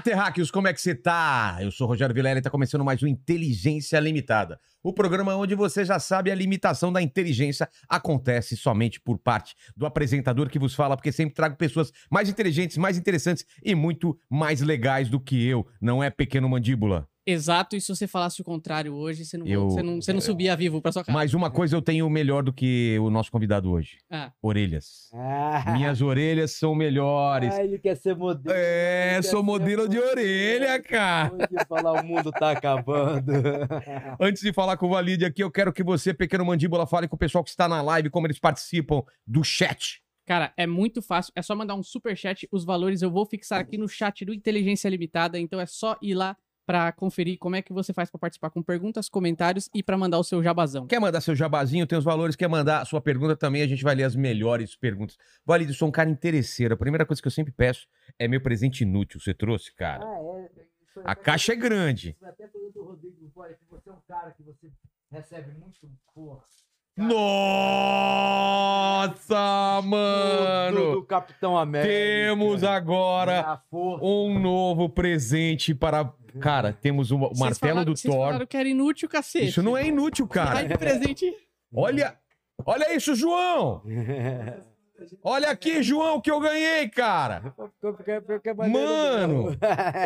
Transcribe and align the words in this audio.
Terráqueos, 0.00 0.50
como 0.50 0.66
é 0.68 0.72
que 0.72 0.80
você 0.80 0.94
tá? 0.94 1.58
Eu 1.60 1.70
sou 1.70 1.86
Rogério 1.86 2.14
Vilela 2.14 2.38
e 2.38 2.42
tá 2.42 2.50
começando 2.50 2.84
mais 2.84 3.02
um 3.02 3.06
Inteligência 3.06 4.00
Limitada. 4.00 4.58
O 4.82 4.92
programa 4.92 5.36
onde 5.36 5.54
você 5.54 5.84
já 5.84 5.98
sabe 5.98 6.30
a 6.30 6.34
limitação 6.34 6.92
da 6.92 7.00
inteligência 7.00 7.68
acontece 7.88 8.56
somente 8.56 9.00
por 9.00 9.18
parte 9.18 9.54
do 9.76 9.86
apresentador 9.86 10.48
que 10.48 10.58
vos 10.58 10.74
fala, 10.74 10.96
porque 10.96 11.12
sempre 11.12 11.34
trago 11.34 11.56
pessoas 11.56 11.92
mais 12.10 12.28
inteligentes, 12.28 12.76
mais 12.76 12.96
interessantes 12.96 13.44
e 13.62 13.74
muito 13.74 14.18
mais 14.28 14.60
legais 14.60 15.08
do 15.08 15.20
que 15.20 15.46
eu. 15.46 15.66
Não 15.80 16.02
é 16.02 16.10
pequeno 16.10 16.48
mandíbula. 16.48 17.08
Exato, 17.24 17.76
e 17.76 17.80
se 17.80 17.88
você 17.94 18.08
falasse 18.08 18.40
o 18.40 18.44
contrário 18.44 18.92
hoje, 18.94 19.24
você 19.24 19.38
não, 19.38 19.46
Eu- 19.46 19.70
você 19.70 19.80
não, 19.82 20.02
você 20.02 20.12
não 20.12 20.20
subia 20.20 20.56
vivo 20.56 20.82
pra 20.82 20.90
sua 20.90 21.04
casa. 21.04 21.16
Mas 21.16 21.34
uma 21.34 21.50
coisa 21.52 21.76
eu 21.76 21.80
tenho 21.80 22.08
melhor 22.10 22.42
do 22.42 22.52
que 22.52 22.98
o 23.00 23.08
nosso 23.10 23.30
convidado 23.30 23.70
hoje: 23.70 23.98
Ah, 24.10 24.32
orelhas. 24.42 25.08
Ah, 25.14 25.72
Minhas 25.72 26.00
orelhas 26.02 26.50
são 26.52 26.74
melhores. 26.74 27.54
ah, 27.54 27.62
ele 27.62 27.78
quer 27.78 27.96
ser 27.96 28.16
modelo. 28.16 28.54
É, 28.56 29.14
ele 29.14 29.22
sou 29.22 29.42
modelo 29.42 29.88
de 29.88 29.98
orelha, 29.98 30.82
cara. 30.82 31.32
Hoje 31.32 31.64
falar 31.68 31.92
o 31.92 32.04
mundo 32.04 32.32
tá 32.32 32.50
acabando. 32.50 33.30
Antes 34.20 34.42
de 34.42 34.52
falar 34.52 34.76
com 34.76 34.86
o 34.86 34.90
Valide 34.90 35.24
aqui, 35.24 35.44
eu 35.44 35.50
quero 35.50 35.72
que 35.72 35.84
você, 35.84 36.12
pequeno 36.12 36.44
mandíbula, 36.44 36.86
fale 36.88 37.06
com 37.06 37.14
o 37.14 37.18
pessoal 37.18 37.44
que 37.44 37.50
está 37.50 37.68
na 37.68 37.80
live, 37.82 38.10
como 38.10 38.26
eles 38.26 38.40
participam 38.40 39.02
do 39.24 39.44
chat. 39.44 40.02
cara, 40.26 40.52
é 40.56 40.66
muito 40.66 41.00
fácil, 41.02 41.32
é 41.36 41.42
só 41.42 41.54
mandar 41.54 41.74
um 41.74 41.82
super 41.82 42.16
chat, 42.16 42.48
os 42.50 42.64
valores 42.64 43.02
eu 43.02 43.10
vou 43.10 43.26
fixar 43.26 43.60
aqui 43.60 43.76
no 43.76 43.86
chat 43.88 44.24
do 44.24 44.32
Inteligência 44.32 44.88
Limitada, 44.88 45.38
então 45.38 45.60
é 45.60 45.66
só 45.66 45.96
ir 46.00 46.14
lá 46.14 46.36
pra 46.66 46.92
conferir 46.92 47.38
como 47.38 47.56
é 47.56 47.62
que 47.62 47.72
você 47.72 47.92
faz 47.92 48.10
pra 48.10 48.18
participar 48.18 48.50
com 48.50 48.62
perguntas, 48.62 49.08
comentários 49.08 49.68
e 49.74 49.82
pra 49.82 49.96
mandar 49.98 50.18
o 50.18 50.24
seu 50.24 50.42
jabazão. 50.42 50.86
Quer 50.86 51.00
mandar 51.00 51.20
seu 51.20 51.34
jabazinho, 51.34 51.86
tem 51.86 51.98
os 51.98 52.04
valores, 52.04 52.36
quer 52.36 52.48
mandar 52.48 52.82
a 52.82 52.84
sua 52.84 53.00
pergunta 53.00 53.36
também, 53.36 53.62
a 53.62 53.66
gente 53.66 53.82
vai 53.82 53.94
ler 53.94 54.04
as 54.04 54.14
melhores 54.14 54.76
perguntas. 54.76 55.16
Valide, 55.44 55.72
eu 55.72 55.76
sou 55.76 55.88
um 55.88 55.92
cara 55.92 56.08
interesseiro. 56.08 56.74
A 56.74 56.76
primeira 56.76 57.04
coisa 57.04 57.20
que 57.20 57.28
eu 57.28 57.32
sempre 57.32 57.52
peço 57.52 57.86
é 58.18 58.28
meu 58.28 58.40
presente 58.40 58.82
inútil. 58.82 59.20
Você 59.20 59.34
trouxe, 59.34 59.74
cara? 59.74 60.04
Ah, 60.04 60.48
é. 60.56 60.62
Isso 60.92 61.00
A 61.04 61.14
caixa 61.14 61.52
é 61.52 61.56
grande. 61.56 62.10
Isso 62.10 62.26
até 62.26 62.46
pergunta 62.46 62.80
o 62.80 62.84
Rodrigo 62.84 63.16
que 63.16 63.64
você 63.70 63.88
é 63.88 63.92
um 63.92 64.00
cara 64.06 64.30
que 64.32 64.42
você 64.42 64.70
recebe 65.10 65.52
muito 65.58 65.90
porra. 66.14 66.44
Nossa, 68.12 69.80
mano! 69.84 70.92
do 70.96 71.02
Capitão 71.04 71.56
América. 71.56 71.92
Temos 71.92 72.62
agora 72.64 73.60
um 73.72 74.38
novo 74.38 74.88
presente 74.88 75.74
para. 75.74 76.12
Cara, 76.40 76.72
temos 76.72 77.10
o 77.10 77.18
Vocês 77.18 77.38
martelo 77.38 77.58
falaram- 77.72 77.84
do 77.84 77.96
Vocês 77.96 78.14
Thor. 78.14 78.24
falaram 78.26 78.46
que 78.46 78.56
era 78.56 78.68
inútil, 78.68 79.08
cacete. 79.08 79.48
Isso 79.48 79.62
não 79.62 79.76
é 79.76 79.86
inútil, 79.86 80.26
cara. 80.26 80.58
Ai, 80.60 80.68
que 80.68 80.78
presente. 80.78 81.30
Olha, 81.74 82.16
olha 82.64 82.94
isso, 82.94 83.14
João! 83.14 83.82
Olha 85.24 85.50
aqui, 85.50 85.82
João, 85.82 86.20
que 86.20 86.30
eu 86.30 86.38
ganhei, 86.38 86.88
cara! 86.88 87.54
Mano! 88.72 89.56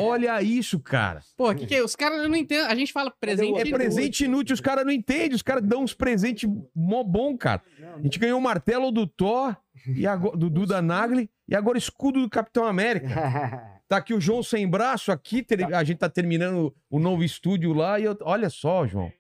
Olha 0.03 0.41
isso, 0.43 0.79
cara! 0.81 1.21
Pô, 1.37 1.55
que 1.55 1.67
que 1.67 1.75
é? 1.75 1.83
Os 1.83 1.95
caras 1.97 2.27
não 2.29 2.35
entendem. 2.37 2.65
A 2.67 2.75
gente 2.75 2.93
fala 2.93 3.11
presente 3.11 3.53
É 3.61 3.65
presente 3.79 4.25
inútil, 4.25 4.55
os 4.55 4.61
caras 4.61 4.85
não 4.85 4.93
entendem, 4.93 5.35
os 5.35 5.43
caras 5.43 5.63
dão 5.63 5.83
uns 5.83 5.93
presentes 5.95 6.49
mó 6.75 7.03
bom, 7.03 7.37
cara. 7.37 7.63
A 7.97 8.01
gente 8.01 8.19
ganhou 8.19 8.39
o 8.39 8.43
martelo 8.43 8.91
do 8.91 9.07
Thor, 9.07 9.57
e 9.87 10.07
agora, 10.07 10.37
do 10.37 10.49
Duda 10.49 10.81
Nagli, 10.81 11.31
e 11.49 11.55
agora 11.55 11.77
escudo 11.79 12.21
do 12.21 12.31
Capitão 12.31 12.65
América. 12.67 13.07
Tá 13.89 13.99
aqui 13.99 14.13
o 14.13 14.21
João 14.21 14.43
sem 14.43 14.69
braço, 14.69 15.13
aqui 15.13 15.47
a 15.73 15.85
gente 15.85 15.99
tá 15.99 16.09
terminando 16.09 16.75
o 16.91 16.99
novo 16.99 17.23
estúdio 17.23 17.73
lá, 17.73 18.01
e 18.01 18.05
eu- 18.05 18.19
olha 18.23 18.51
só, 18.51 18.85
João. 18.85 19.13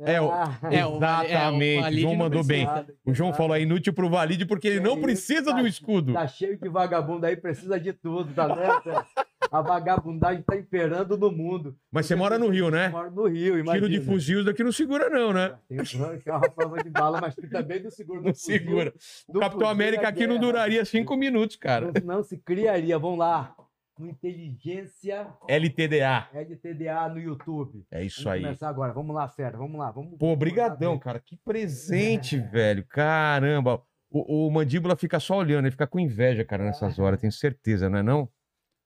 É, 0.00 0.20
o- 0.20 0.32
É, 0.70 0.86
o 0.86 0.98
Vali- 0.98 1.28
é, 1.28 1.36
o 1.36 1.36
Exatamente, 1.36 1.78
o 1.78 1.82
Valide 1.82 2.00
João 2.02 2.12
não 2.14 2.18
mandou 2.18 2.44
bem. 2.44 2.66
O 3.04 3.14
João 3.14 3.32
falou 3.34 3.54
é 3.56 3.60
inútil 3.60 3.92
pro 3.92 4.08
Valide 4.08 4.46
porque 4.46 4.66
ele 4.68 4.80
não 4.80 4.96
É, 4.96 5.00
precisa 5.00 5.52
tá- 5.52 5.60
do 5.60 5.66
escudo. 5.66 6.14
Tá 6.14 6.26
cheio 6.26 6.56
de 6.58 6.68
vagabundo 6.68 7.26
aí, 7.26 7.36
precisa 7.36 7.78
de 7.78 7.92
tudo, 7.92 8.32
tá 8.32 8.46
vendo? 8.48 9.04
A 9.50 9.60
vagabundagem 9.60 10.42
tá 10.42 10.56
imperando 10.56 11.18
no 11.18 11.30
mundo. 11.30 11.76
Mas 11.90 12.06
você 12.06 12.14
mora 12.14 12.38
no 12.38 12.48
Rio, 12.48 12.70
né? 12.70 12.88
Mora 12.88 13.10
no 13.10 13.26
Rio, 13.26 13.58
imagina. 13.58 13.86
Tiro 13.86 14.00
de 14.00 14.00
fuzil 14.06 14.42
daqui 14.42 14.64
não 14.64 14.72
segura, 14.72 15.10
não, 15.10 15.30
né? 15.30 15.54
Tem 15.68 15.78
um 15.78 15.84
que 16.18 16.30
é 16.30 16.32
uma 16.32 16.48
prova 16.48 16.82
de 16.82 16.88
bala, 16.88 17.20
mas 17.20 17.34
também 17.50 17.82
não 17.82 17.90
segura. 17.90 18.22
Não 18.22 18.32
fuzil. 18.32 18.58
segura. 18.58 18.94
O 19.28 19.32
Do 19.34 19.40
Capitão 19.40 19.68
América 19.68 20.04
é 20.04 20.06
aqui 20.06 20.26
não 20.26 20.38
duraria 20.38 20.82
cinco 20.86 21.16
minutos, 21.18 21.56
cara. 21.56 21.92
Não, 22.02 22.16
não 22.16 22.22
se 22.22 22.38
criaria. 22.38 22.98
Vamos 22.98 23.18
lá. 23.18 23.54
No 23.98 24.08
Inteligência 24.08 25.28
LTDA. 25.48 26.28
LTDA 26.34 27.08
no 27.10 27.20
YouTube. 27.20 27.84
É 27.90 28.02
isso 28.04 28.24
Vamos 28.24 28.36
aí. 28.36 28.42
começar 28.42 28.68
agora. 28.68 28.92
Vamos 28.92 29.14
lá, 29.14 29.28
fera. 29.28 29.56
Vamos 29.58 29.78
lá. 29.78 29.90
Vamos, 29.90 30.16
Pô, 30.18 30.34
brigadão, 30.34 30.98
cara. 30.98 31.20
Que 31.20 31.36
presente, 31.44 32.38
velho. 32.38 32.84
Caramba. 32.86 33.82
O, 34.10 34.46
o 34.46 34.50
Mandíbula 34.50 34.96
fica 34.96 35.18
só 35.20 35.38
olhando, 35.38 35.64
ele 35.64 35.70
fica 35.70 35.86
com 35.86 35.98
inveja, 36.00 36.44
cara, 36.44 36.64
nessas 36.64 36.98
horas, 36.98 37.18
tenho 37.20 37.32
certeza, 37.32 37.88
não 37.88 37.98
é 37.98 38.02
não? 38.02 38.28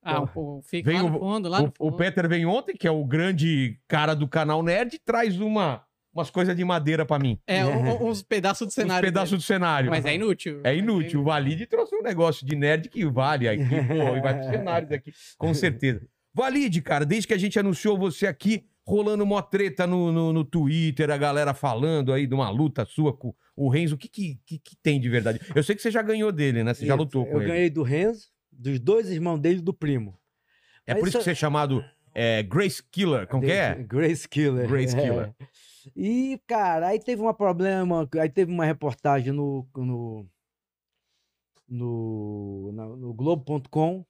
Ah, 0.03 0.23
o, 0.37 0.61
fica 0.63 0.89
Vem 0.89 1.01
lá 1.03 1.09
o- 1.09 1.11
no 1.11 1.19
fundo, 1.19 1.49
lá 1.49 1.63
no 1.63 1.67
O, 1.67 1.69
o 1.69 1.91
fundo. 1.91 1.97
Peter 1.97 2.29
vem 2.29 2.47
ontem, 2.47 2.77
que 2.77 2.87
é 2.87 2.91
o 2.93 3.05
grande 3.05 3.81
cara 3.89 4.15
do 4.15 4.29
canal 4.29 4.63
Nerd, 4.63 4.95
e 4.95 4.99
traz 5.01 5.41
uma, 5.41 5.83
umas 6.17 6.31
coisas 6.31 6.57
de 6.57 6.65
madeira 6.65 7.05
pra 7.05 7.19
mim. 7.19 7.39
É, 7.47 7.65
o- 7.65 7.69
o- 8.05 8.09
uns 8.09 8.23
pedaços 8.23 8.67
do 8.67 8.69
Uns 8.69 8.75
cenário. 8.75 9.07
pedaços 9.07 9.31
dele. 9.31 9.41
do 9.41 9.45
cenário. 9.45 9.91
Mas 9.91 10.05
é 10.05 10.15
inútil. 10.15 10.61
É 10.65 10.75
inútil. 10.77 11.21
O 11.21 11.25
Valide 11.25 11.67
trouxe 11.67 11.95
um 11.95 12.03
negócio 12.03 12.47
de 12.47 12.57
nerd 12.57 12.89
que 12.89 13.05
vale 13.07 13.49
aqui, 13.49 13.59
pô, 13.89 14.17
e 14.17 14.21
vai 14.21 14.35
pros 14.35 14.47
cenários 14.47 14.91
aqui, 14.93 15.13
com 15.39 15.53
certeza. 15.55 16.07
Valide, 16.35 16.83
cara, 16.83 17.05
desde 17.05 17.27
que 17.29 17.35
a 17.35 17.39
gente 17.39 17.59
anunciou 17.59 17.97
você 17.99 18.27
aqui, 18.27 18.65
rolando 18.87 19.25
mó 19.27 19.41
treta 19.43 19.87
no, 19.87 20.13
no, 20.13 20.33
no 20.33 20.45
Twitter, 20.45 21.11
a 21.11 21.17
galera 21.17 21.53
falando 21.55 22.13
aí 22.13 22.27
de 22.27 22.35
uma 22.35 22.51
luta 22.51 22.85
sua 22.85 23.13
com 23.17 23.35
o 23.57 23.69
Renzo, 23.69 23.95
o 23.95 23.99
que, 23.99 24.09
que, 24.09 24.39
que, 24.47 24.59
que 24.59 24.77
tem 24.83 25.01
de 25.01 25.09
verdade? 25.09 25.41
Eu 25.55 25.63
sei 25.63 25.75
que 25.75 25.81
você 25.83 25.91
já 25.91 26.03
ganhou 26.03 26.31
dele, 26.31 26.63
né? 26.63 26.75
Você 26.75 26.85
já 26.87 26.95
Isso, 26.95 27.03
lutou 27.03 27.25
com 27.27 27.33
Eu 27.33 27.41
ele. 27.43 27.51
ganhei 27.51 27.71
do 27.71 27.83
Renzo, 27.83 28.27
dos 28.53 28.79
dois 28.79 29.11
irmãos 29.11 29.39
dele 29.39 29.59
e 29.59 29.63
do 29.63 29.73
primo. 29.73 30.17
É 30.87 30.93
Mas 30.93 31.01
por 31.01 31.09
isso 31.09 31.17
que 31.17 31.21
isso- 31.21 31.25
você 31.25 31.31
é 31.31 31.35
chamado 31.35 31.83
é, 32.15 32.43
Grace 32.43 32.83
Killer, 32.93 33.27
como 33.27 33.43
que 33.43 33.51
é? 33.51 33.75
Grace 33.75 34.29
Killer. 34.29 34.69
Grace 34.69 34.95
é. 34.95 35.31
E, 35.95 36.41
cara, 36.47 36.89
aí 36.89 36.99
teve 36.99 37.23
um 37.23 37.33
problema, 37.33 38.09
aí 38.21 38.29
teve 38.29 38.51
uma 38.51 38.65
reportagem 38.65 39.33
no, 39.33 39.67
no, 39.77 40.27
no, 41.69 42.73
no 42.97 43.15
Globo.com 43.15 44.05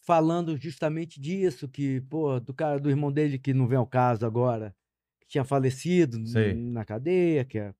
falando 0.00 0.56
justamente 0.56 1.20
disso, 1.20 1.68
que, 1.68 2.00
pô, 2.02 2.40
do 2.40 2.54
cara, 2.54 2.80
do 2.80 2.88
irmão 2.88 3.12
dele 3.12 3.38
que 3.38 3.52
não 3.52 3.68
vem 3.68 3.76
ao 3.76 3.86
caso 3.86 4.24
agora, 4.24 4.74
que 5.20 5.28
tinha 5.28 5.44
falecido 5.44 6.26
Sei. 6.26 6.54
na 6.54 6.84
cadeia, 6.84 7.44
que 7.44 7.58
é... 7.58 7.74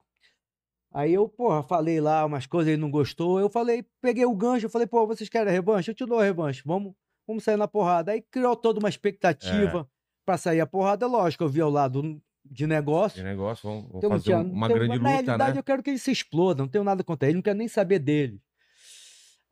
Aí 0.92 1.14
eu, 1.14 1.28
porra, 1.28 1.62
falei 1.62 2.00
lá 2.00 2.24
umas 2.24 2.46
coisas, 2.46 2.72
ele 2.72 2.80
não 2.80 2.90
gostou, 2.90 3.40
eu 3.40 3.50
falei, 3.50 3.84
peguei 4.00 4.24
o 4.24 4.34
gancho, 4.34 4.66
eu 4.66 4.70
falei, 4.70 4.86
pô, 4.86 5.06
vocês 5.06 5.28
querem 5.28 5.48
a 5.48 5.52
revanche? 5.52 5.90
Eu 5.90 5.94
te 5.94 6.04
dou 6.04 6.18
a 6.18 6.24
revanche, 6.24 6.62
vamos, 6.64 6.94
vamos 7.26 7.44
sair 7.44 7.56
na 7.56 7.68
porrada. 7.68 8.12
Aí 8.12 8.22
criou 8.22 8.56
toda 8.56 8.78
uma 8.78 8.88
expectativa 8.88 9.88
pra 10.24 10.38
sair 10.38 10.60
a 10.60 10.66
porrada, 10.66 11.06
lógico, 11.06 11.44
eu 11.44 11.48
vi 11.48 11.60
ao 11.60 11.70
lado 11.70 12.20
de 12.50 12.66
negócio, 12.66 13.18
Que 13.18 13.24
negócio, 13.28 13.68
vamos, 13.68 13.84
vamos 13.84 13.98
então, 13.98 14.10
fazer 14.10 14.34
um- 14.36 14.52
uma 14.52 14.66
tem- 14.68 14.76
grande 14.76 14.88
Na 14.90 14.94
luta, 14.96 15.08
realidade, 15.10 15.52
né? 15.54 15.58
eu 15.58 15.64
quero 15.64 15.82
que 15.82 15.90
ele 15.90 15.98
se 15.98 16.10
exploda, 16.10 16.62
não 16.62 16.68
tenho 16.68 16.84
nada 16.84 17.02
contra 17.04 17.28
ele, 17.28 17.36
não 17.36 17.42
quero 17.42 17.58
nem 17.58 17.68
saber 17.68 17.98
dele. 17.98 18.40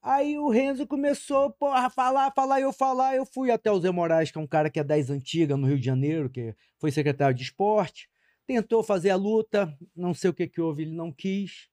Aí 0.03 0.39
o 0.39 0.49
Renzo 0.49 0.87
começou, 0.87 1.51
porra, 1.51 1.87
a 1.87 1.91
falar, 1.91 2.31
falar, 2.31 2.61
eu 2.61 2.73
falar. 2.73 3.17
Eu 3.17 3.27
fui 3.27 3.51
até 3.51 3.73
o 3.73 3.81
Zé 3.81 3.91
Moraes, 3.91 4.31
que 4.31 4.39
é 4.39 4.41
um 4.41 4.47
cara 4.47 4.71
que 4.71 4.79
é 4.79 4.85
das 4.85 5.11
antigas 5.11 5.59
no 5.59 5.67
Rio 5.67 5.79
de 5.79 5.85
Janeiro, 5.85 6.31
que 6.31 6.55
foi 6.79 6.93
secretário 6.93 7.35
de 7.37 7.43
esporte. 7.43 8.09
Tentou 8.47 8.85
fazer 8.85 9.11
a 9.11 9.17
luta, 9.17 9.77
não 9.97 10.15
sei 10.15 10.31
o 10.31 10.35
que 10.35 10.47
que 10.47 10.61
houve, 10.61 10.83
ele 10.83 10.93
não 10.95 11.11
quis. 11.11 11.69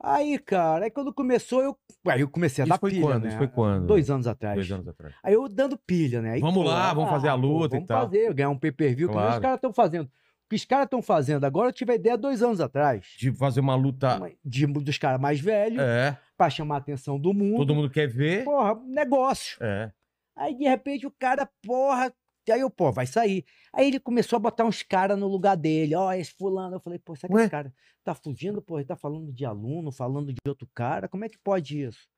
Aí, 0.00 0.38
cara, 0.38 0.84
aí 0.84 0.90
quando 0.90 1.12
começou, 1.12 1.60
eu, 1.62 1.76
aí 2.06 2.20
eu 2.20 2.28
comecei 2.28 2.62
a 2.62 2.64
Isso 2.64 2.70
dar 2.72 2.78
foi 2.78 2.90
pilha, 2.92 3.02
quando? 3.02 3.22
né? 3.24 3.28
Isso 3.30 3.38
foi 3.38 3.48
quando? 3.48 3.86
Dois 3.86 4.08
anos 4.10 4.26
atrás. 4.28 4.54
Dois 4.54 4.70
anos 4.70 4.86
atrás. 4.86 5.14
Aí 5.24 5.34
eu 5.34 5.48
dando 5.48 5.76
pilha, 5.76 6.22
né? 6.22 6.32
Aí, 6.32 6.40
Vamos 6.40 6.64
lá, 6.64 6.94
vamos 6.94 7.10
fazer 7.10 7.28
a 7.28 7.34
pô, 7.34 7.40
luta 7.40 7.74
e 7.74 7.78
vamos 7.78 7.88
tal. 7.88 8.02
fazer, 8.04 8.32
ganhar 8.32 8.50
um 8.50 8.58
pay-per-view, 8.58 9.08
que 9.08 9.14
Claro. 9.14 9.32
os 9.34 9.38
caras 9.40 9.56
estão 9.56 9.72
fazendo. 9.72 10.04
O 10.06 10.48
que 10.48 10.56
os 10.56 10.64
caras 10.64 10.84
estão 10.84 11.02
fazendo 11.02 11.44
agora, 11.44 11.68
eu 11.68 11.72
tive 11.72 11.92
a 11.92 11.94
ideia 11.96 12.16
dois 12.16 12.42
anos 12.42 12.60
atrás. 12.60 13.06
De 13.18 13.32
fazer 13.32 13.60
uma 13.60 13.74
luta. 13.74 14.16
Uma- 14.16 14.30
de- 14.44 14.66
dos 14.66 14.96
caras 14.98 15.20
mais 15.20 15.40
velhos, 15.40 15.80
É, 15.80 16.16
pra 16.36 16.48
chamar 16.48 16.76
a 16.76 16.78
atenção 16.78 17.18
do 17.18 17.34
mundo. 17.34 17.56
todo 17.58 17.74
mundo 17.74 17.90
quer 17.90 18.06
ver. 18.08 18.44
Porra, 18.44 18.74
negócio. 18.86 19.58
É. 19.60 19.90
Aí, 20.36 20.54
de 20.56 20.64
repente, 20.64 21.06
o 21.06 21.10
cara, 21.10 21.48
porra. 21.66 22.12
Aí 22.52 22.60
eu, 22.60 22.70
pô, 22.70 22.90
vai 22.92 23.06
sair. 23.06 23.44
Aí 23.72 23.86
ele 23.88 23.98
começou 24.00 24.36
a 24.36 24.40
botar 24.40 24.64
uns 24.64 24.82
caras 24.82 25.18
no 25.18 25.26
lugar 25.28 25.56
dele. 25.56 25.94
Ó, 25.94 26.12
esse 26.12 26.32
fulano. 26.32 26.76
Eu 26.76 26.80
falei, 26.80 26.98
pô, 26.98 27.14
será 27.16 27.28
que 27.28 27.34
esse 27.44 27.50
cara 27.50 27.74
tá 28.04 28.14
fugindo? 28.14 28.60
Pô, 28.62 28.78
ele 28.78 28.86
tá 28.86 28.96
falando 28.96 29.32
de 29.32 29.44
aluno, 29.44 29.90
falando 29.92 30.32
de 30.32 30.38
outro 30.46 30.68
cara. 30.74 31.08
Como 31.08 31.24
é 31.24 31.28
que 31.28 31.38
pode 31.38 31.82
isso? 31.82 32.08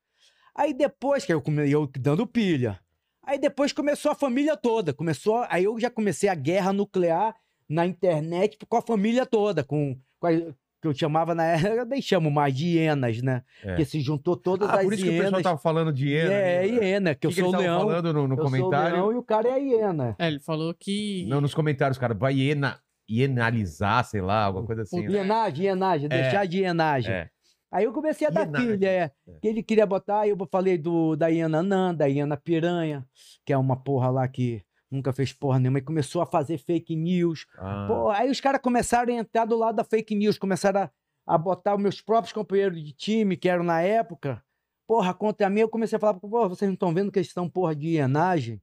Aí 0.55 0.73
depois, 0.73 1.23
que 1.25 1.33
eu, 1.33 1.41
eu 1.67 1.87
dando 1.99 2.27
pilha. 2.27 2.79
Aí 3.23 3.37
depois 3.39 3.71
começou 3.71 4.11
a 4.11 4.15
família 4.15 4.57
toda. 4.57 4.93
Começou. 4.93 5.45
Aí 5.49 5.63
eu 5.63 5.79
já 5.79 5.89
comecei 5.89 6.27
a 6.29 6.35
guerra 6.35 6.73
nuclear 6.73 7.35
na 7.69 7.85
internet 7.85 8.57
com 8.67 8.77
a 8.77 8.81
família 8.81 9.25
toda. 9.25 9.63
Com, 9.63 9.97
com, 10.19 10.27
a- 10.27 10.53
que 10.81 10.87
eu 10.87 10.93
chamava 10.93 11.35
na 11.35 11.43
época, 11.43 11.69
eu 11.81 11.85
nem 11.85 12.01
chamo 12.01 12.31
mais 12.31 12.53
de 12.55 12.65
hienas, 12.77 13.21
né? 13.21 13.43
É. 13.63 13.67
Porque 13.67 13.85
se 13.85 13.99
juntou 14.01 14.35
todas 14.35 14.69
Ah, 14.69 14.75
as 14.79 14.83
por 14.83 14.93
isso 14.93 15.03
que 15.03 15.09
o 15.09 15.11
pessoal 15.11 15.27
hienas. 15.31 15.43
tava 15.43 15.57
falando 15.57 15.93
de 15.93 16.07
hiena. 16.09 16.33
é, 16.33 16.61
né? 16.61 16.67
hiena, 16.67 17.15
que 17.15 17.27
eu 17.27 17.29
O 17.29 17.33
que 17.33 17.41
que 17.41 17.47
sou 17.49 17.55
o 17.55 17.61
leão. 17.61 17.79
falando 17.81 18.13
no, 18.13 18.27
no 18.27 18.33
eu 18.33 18.37
sou 18.37 18.45
o 18.47 18.49
comentário. 18.51 18.95
leão 18.95 19.11
e 19.11 19.15
o 19.15 19.23
cara 19.23 19.47
é 19.49 19.53
a 19.53 19.57
hiena. 19.57 20.15
É, 20.17 20.27
ele 20.27 20.39
falou 20.39 20.73
que. 20.73 21.25
Não, 21.29 21.39
nos 21.39 21.53
comentários, 21.53 21.97
cara, 21.97 22.13
vai 22.13 22.33
hiena, 22.33 22.79
hienalizar, 23.09 24.03
sei 24.05 24.21
lá, 24.21 24.45
alguma 24.45 24.65
coisa 24.65 24.81
assim. 24.81 25.01
né? 25.07 25.11
Hienagem, 25.13 25.65
hienagem, 25.65 26.09
deixar 26.09 26.45
de 26.47 26.59
hienagem. 26.59 27.13
É. 27.13 27.29
Aí 27.71 27.85
eu 27.85 27.93
comecei 27.93 28.27
a 28.27 28.29
dar 28.29 28.45
Hienagem. 28.45 28.67
filha, 28.71 28.87
é. 28.89 29.11
Que 29.41 29.47
ele 29.47 29.63
queria 29.63 29.85
botar, 29.85 30.21
aí 30.21 30.29
eu 30.31 30.37
falei 30.51 30.77
do, 30.77 31.15
da 31.15 31.27
hiena 31.27 31.59
anã, 31.59 31.93
da 31.95 32.05
hiena 32.05 32.35
piranha, 32.35 33.05
que 33.45 33.53
é 33.53 33.57
uma 33.57 33.77
porra 33.81 34.09
lá 34.09 34.27
que 34.27 34.61
nunca 34.91 35.13
fez 35.13 35.31
porra 35.33 35.57
nenhuma, 35.59 35.79
e 35.79 35.81
começou 35.81 36.21
a 36.21 36.25
fazer 36.25 36.57
fake 36.57 36.95
news. 36.95 37.47
Ah, 37.57 37.85
Pô, 37.87 38.09
aí 38.09 38.29
os 38.29 38.41
caras 38.41 38.61
começaram 38.61 39.13
a 39.13 39.17
entrar 39.17 39.45
do 39.45 39.57
lado 39.57 39.75
da 39.77 39.83
fake 39.83 40.13
news, 40.13 40.37
começaram 40.37 40.81
a, 40.81 40.89
a 41.25 41.37
botar 41.37 41.75
os 41.75 41.81
meus 41.81 42.01
próprios 42.01 42.33
companheiros 42.33 42.83
de 42.83 42.91
time, 42.91 43.37
que 43.37 43.47
eram 43.49 43.63
na 43.63 43.81
época, 43.81 44.43
porra, 44.85 45.13
contra 45.13 45.49
mim. 45.49 45.61
Eu 45.61 45.69
comecei 45.69 45.95
a 45.95 45.99
falar, 45.99 46.15
pô, 46.15 46.49
vocês 46.49 46.67
não 46.67 46.73
estão 46.73 46.93
vendo 46.93 47.11
que 47.11 47.19
eles 47.19 47.29
estão 47.29 47.49
porra 47.49 47.75
de 47.75 47.87
hienagem? 47.95 48.61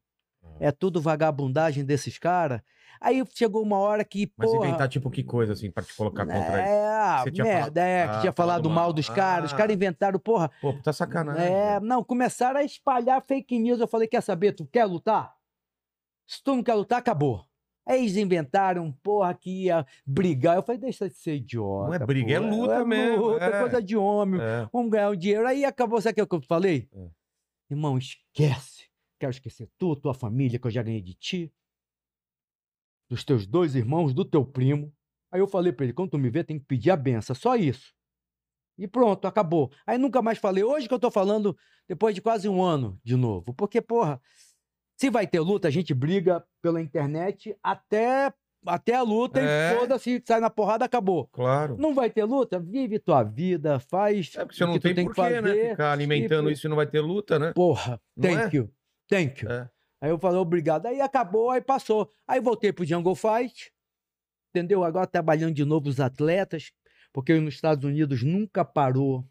É 0.61 0.71
tudo 0.73 1.01
vagabundagem 1.01 1.85
desses 1.85 2.19
caras. 2.19 2.61
Aí 3.01 3.23
chegou 3.33 3.63
uma 3.63 3.79
hora 3.79 4.05
que, 4.05 4.33
Mas 4.37 4.51
porra... 4.51 4.67
inventar 4.67 4.89
tipo 4.89 5.09
que 5.09 5.23
coisa, 5.23 5.53
assim, 5.53 5.71
pra 5.71 5.85
te 5.85 5.95
colocar 5.95 6.27
contra 6.27 6.59
eles. 6.59 6.69
É, 6.69 6.89
ah, 6.89 7.21
Você 7.23 7.31
tinha 7.31 7.45
merda, 7.45 7.81
é, 7.81 8.09
que 8.09 8.15
Ah, 8.17 8.21
tinha 8.23 8.33
falado 8.33 8.69
mal 8.69 8.75
mal. 8.87 8.93
dos 8.93 9.09
caras. 9.09 9.47
Os 9.47 9.55
Ah. 9.55 9.57
caras 9.57 9.73
inventaram, 9.77 10.19
porra, 10.19 10.51
Pô, 10.61 10.73
tá 10.83 10.93
sacanagem. 10.93 11.45
é, 11.47 11.79
não, 11.79 12.03
começaram 12.03 12.59
a 12.59 12.65
espalhar 12.65 13.23
fake 13.23 13.57
news. 13.59 13.79
Eu 13.79 13.87
falei, 13.87 14.09
quer 14.09 14.21
saber, 14.21 14.53
tu 14.53 14.67
quer 14.67 14.85
lutar? 14.85 15.33
Se 16.29 16.45
tu 16.45 16.55
não 16.55 16.63
quer 16.63 16.75
lutar, 16.75 16.99
acabou. 16.99 17.49
Aí 17.87 18.01
eles 18.01 18.17
inventaram, 18.17 18.93
porra, 19.03 19.33
que 19.33 19.65
ia 19.65 19.87
brigar. 20.05 20.57
Eu 20.57 20.63
falei, 20.63 20.79
deixa 20.79 21.09
de 21.09 21.15
ser 21.15 21.37
idiota. 21.37 21.87
Não 21.87 21.95
é 21.95 21.99
briga, 21.99 22.35
é 22.35 22.39
porra. 22.39 22.55
luta 22.55 22.85
mesmo, 22.85 23.25
luta, 23.25 23.45
é. 23.45 23.61
coisa 23.61 23.83
de 23.83 23.97
homem. 23.97 24.39
É. 24.39 24.69
Vamos 24.71 24.91
ganhar 24.91 25.09
o 25.09 25.17
dinheiro. 25.17 25.47
Aí 25.47 25.65
acabou, 25.65 25.99
sabe 26.03 26.21
o 26.21 26.27
que 26.27 26.35
eu 26.35 26.43
falei? 26.43 26.87
É. 26.93 27.09
Irmão, 27.71 27.97
esquece. 27.97 28.91
Quero 29.19 29.31
esquecer 29.31 29.71
tu, 29.79 29.97
tua 29.97 30.13
família, 30.13 30.59
que 30.59 30.67
eu 30.67 30.71
já 30.71 30.83
ganhei 30.83 31.01
de 31.01 31.15
ti. 31.15 31.53
Dos 33.09 33.25
teus 33.25 33.47
dois 33.47 33.75
irmãos, 33.75 34.13
do 34.13 34.23
teu 34.23 34.45
primo. 34.45 34.93
Aí 35.33 35.41
eu 35.41 35.49
falei 35.49 35.73
pra 35.73 35.85
ele, 35.85 35.95
quando 35.95 36.11
tu 36.11 36.19
me 36.19 36.29
vê, 36.29 36.45
tem 36.45 36.59
que 36.59 36.67
pedir 36.67 36.91
a 36.91 36.97
benção. 36.97 37.35
Só 37.35 37.57
isso. 37.57 37.95
E 38.77 38.87
pronto, 38.87 39.27
acabou. 39.27 39.73
Aí 39.87 39.97
nunca 39.97 40.21
mais 40.21 40.37
falei. 40.37 40.63
Hoje 40.63 40.87
que 40.87 40.93
eu 40.93 40.99
tô 40.99 41.11
falando, 41.11 41.57
depois 41.89 42.15
de 42.15 42.21
quase 42.21 42.51
um 42.51 42.63
ano 42.63 43.01
de 43.03 43.17
novo. 43.17 43.55
Porque, 43.55 43.81
porra, 43.81 44.21
se 44.99 45.09
vai 45.11 45.27
ter 45.27 45.41
luta, 45.41 45.69
a 45.69 45.71
gente 45.71 45.95
briga 45.95 46.45
pela 46.61 46.81
internet 46.81 47.57
até, 47.63 48.33
até 48.67 48.95
a 48.97 49.03
luta 49.03 49.41
É. 49.41 49.73
e 49.73 49.79
foda-se, 49.79 50.23
sai 50.27 50.41
na 50.41 50.51
porrada, 50.51 50.85
acabou. 50.85 51.29
Claro. 51.29 51.77
Não 51.79 51.95
vai 51.95 52.11
ter 52.11 52.25
luta? 52.25 52.59
Vive 52.59 52.99
tua 52.99 53.23
vida, 53.23 53.79
faz 53.79 54.33
É 54.37 54.45
porque 54.45 54.57
você 54.57 54.65
o 54.65 54.67
não 54.67 54.75
que 54.75 54.81
tem 54.81 54.95
tem 54.95 55.05
por 55.07 55.15
que 55.15 55.23
quê, 55.23 55.29
fazer. 55.37 55.43
né? 55.43 55.71
Ficar 55.71 55.93
alimentando 55.93 56.51
e- 56.51 56.53
isso 56.53 56.67
e 56.67 56.69
não 56.69 56.77
vai 56.77 56.87
ter 56.87 57.01
luta, 57.01 57.39
né? 57.39 57.53
Porra, 57.55 58.01
Não 58.17 58.29
thank 58.29 58.55
é? 58.55 58.59
you, 58.59 58.71
thank 59.09 59.45
you. 59.45 59.51
É. 59.51 59.71
Aí 60.01 60.11
eu 60.11 60.19
falei, 60.19 60.39
obrigado. 60.39 60.87
Aí 60.87 61.01
acabou, 61.01 61.51
aí 61.51 61.61
passou. 61.61 62.11
Aí 62.27 62.41
voltei 62.41 62.73
pro 62.73 62.85
Jungle 62.85 63.15
Fight, 63.17 63.73
entendeu? 64.51 64.85
Agora 64.85 65.07
trabalhando 65.07 65.55
de 65.55 65.65
novo 65.65 65.89
os 65.89 66.01
atletas, 66.01 66.73
porque 67.13 67.35
nos 67.41 67.55
Estados 67.55 67.85
Unidos 67.85 68.23
nunca 68.23 68.65
parou 68.65 69.25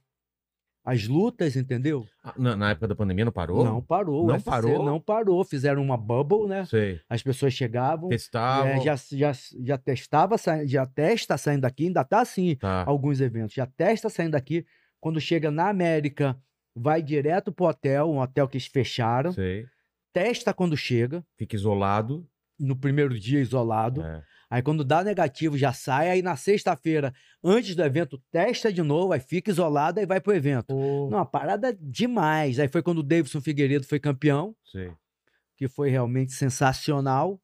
as 0.90 1.06
lutas, 1.06 1.58
entendeu? 1.58 2.06
Ah, 2.24 2.34
Na, 2.38 2.56
na 2.56 2.70
época 2.70 2.88
da 2.88 2.96
pandemia 2.96 3.26
não 3.26 3.32
parou? 3.32 3.66
Não 3.66 3.82
parou. 3.82 4.26
Não 4.26 4.36
UFC 4.36 4.50
parou? 4.50 4.86
Não 4.86 5.02
parou. 5.02 5.44
Fizeram 5.44 5.82
uma 5.84 5.98
bubble, 5.98 6.48
né? 6.48 6.64
Sei. 6.64 7.02
As 7.10 7.22
pessoas 7.22 7.52
chegavam, 7.54 8.08
Testavam. 8.08 8.68
é, 8.70 8.80
já, 8.80 8.96
já, 9.12 9.32
já 9.66 9.78
testava, 9.78 10.36
já 10.66 10.86
testa 10.86 11.38
saindo 11.38 11.62
daqui, 11.62 11.88
ainda 11.88 12.06
tá 12.06 12.22
assim, 12.22 12.56
Tá. 12.56 12.86
alguns 12.88 13.20
eventos. 13.20 13.54
Já 13.54 13.66
testa 13.66 14.08
saindo 14.10 14.32
daqui. 14.32 14.66
Quando 15.02 15.20
chega 15.20 15.52
na 15.52 15.68
América, 15.70 16.38
vai 16.74 17.02
direto 17.04 17.52
pro 17.52 17.66
hotel, 17.66 18.10
um 18.10 18.20
hotel 18.20 18.48
que 18.48 18.56
eles 18.56 18.68
fecharam. 18.68 19.34
Sei. 19.34 19.66
Testa 20.14 20.54
quando 20.54 20.78
chega, 20.78 21.22
Fica 21.38 21.56
isolado. 21.56 22.26
no 22.58 22.76
primeiro 22.78 23.20
dia 23.20 23.40
isolado. 23.42 24.02
É. 24.04 24.24
Aí 24.50 24.62
quando 24.62 24.84
dá 24.84 25.04
negativo 25.04 25.58
já 25.58 25.74
sai. 25.74 26.10
Aí 26.10 26.22
na 26.22 26.36
sexta-feira, 26.36 27.14
antes 27.44 27.76
do 27.76 27.84
evento, 27.84 28.22
testa 28.32 28.72
de 28.72 28.82
novo, 28.82 29.12
aí 29.14 29.20
fica 29.20 29.52
isolado, 29.52 30.00
aí 30.00 30.06
vai 30.06 30.22
pro 30.22 30.34
evento. 30.34 30.68
Pô, 30.68 31.10
Não, 31.10 31.18
uma 31.18 31.26
parada 31.26 31.78
demais. 31.80 32.60
Aí 32.60 32.68
foi 32.68 32.82
quando 32.82 33.00
o 33.00 33.04
Davidson 33.04 33.42
Figueiredo 33.42 33.86
foi 33.86 34.00
campeão, 34.00 34.56
Sei. 34.72 34.92
que 35.56 35.68
foi 35.68 35.90
realmente 35.90 36.32
sensacional. 36.32 37.42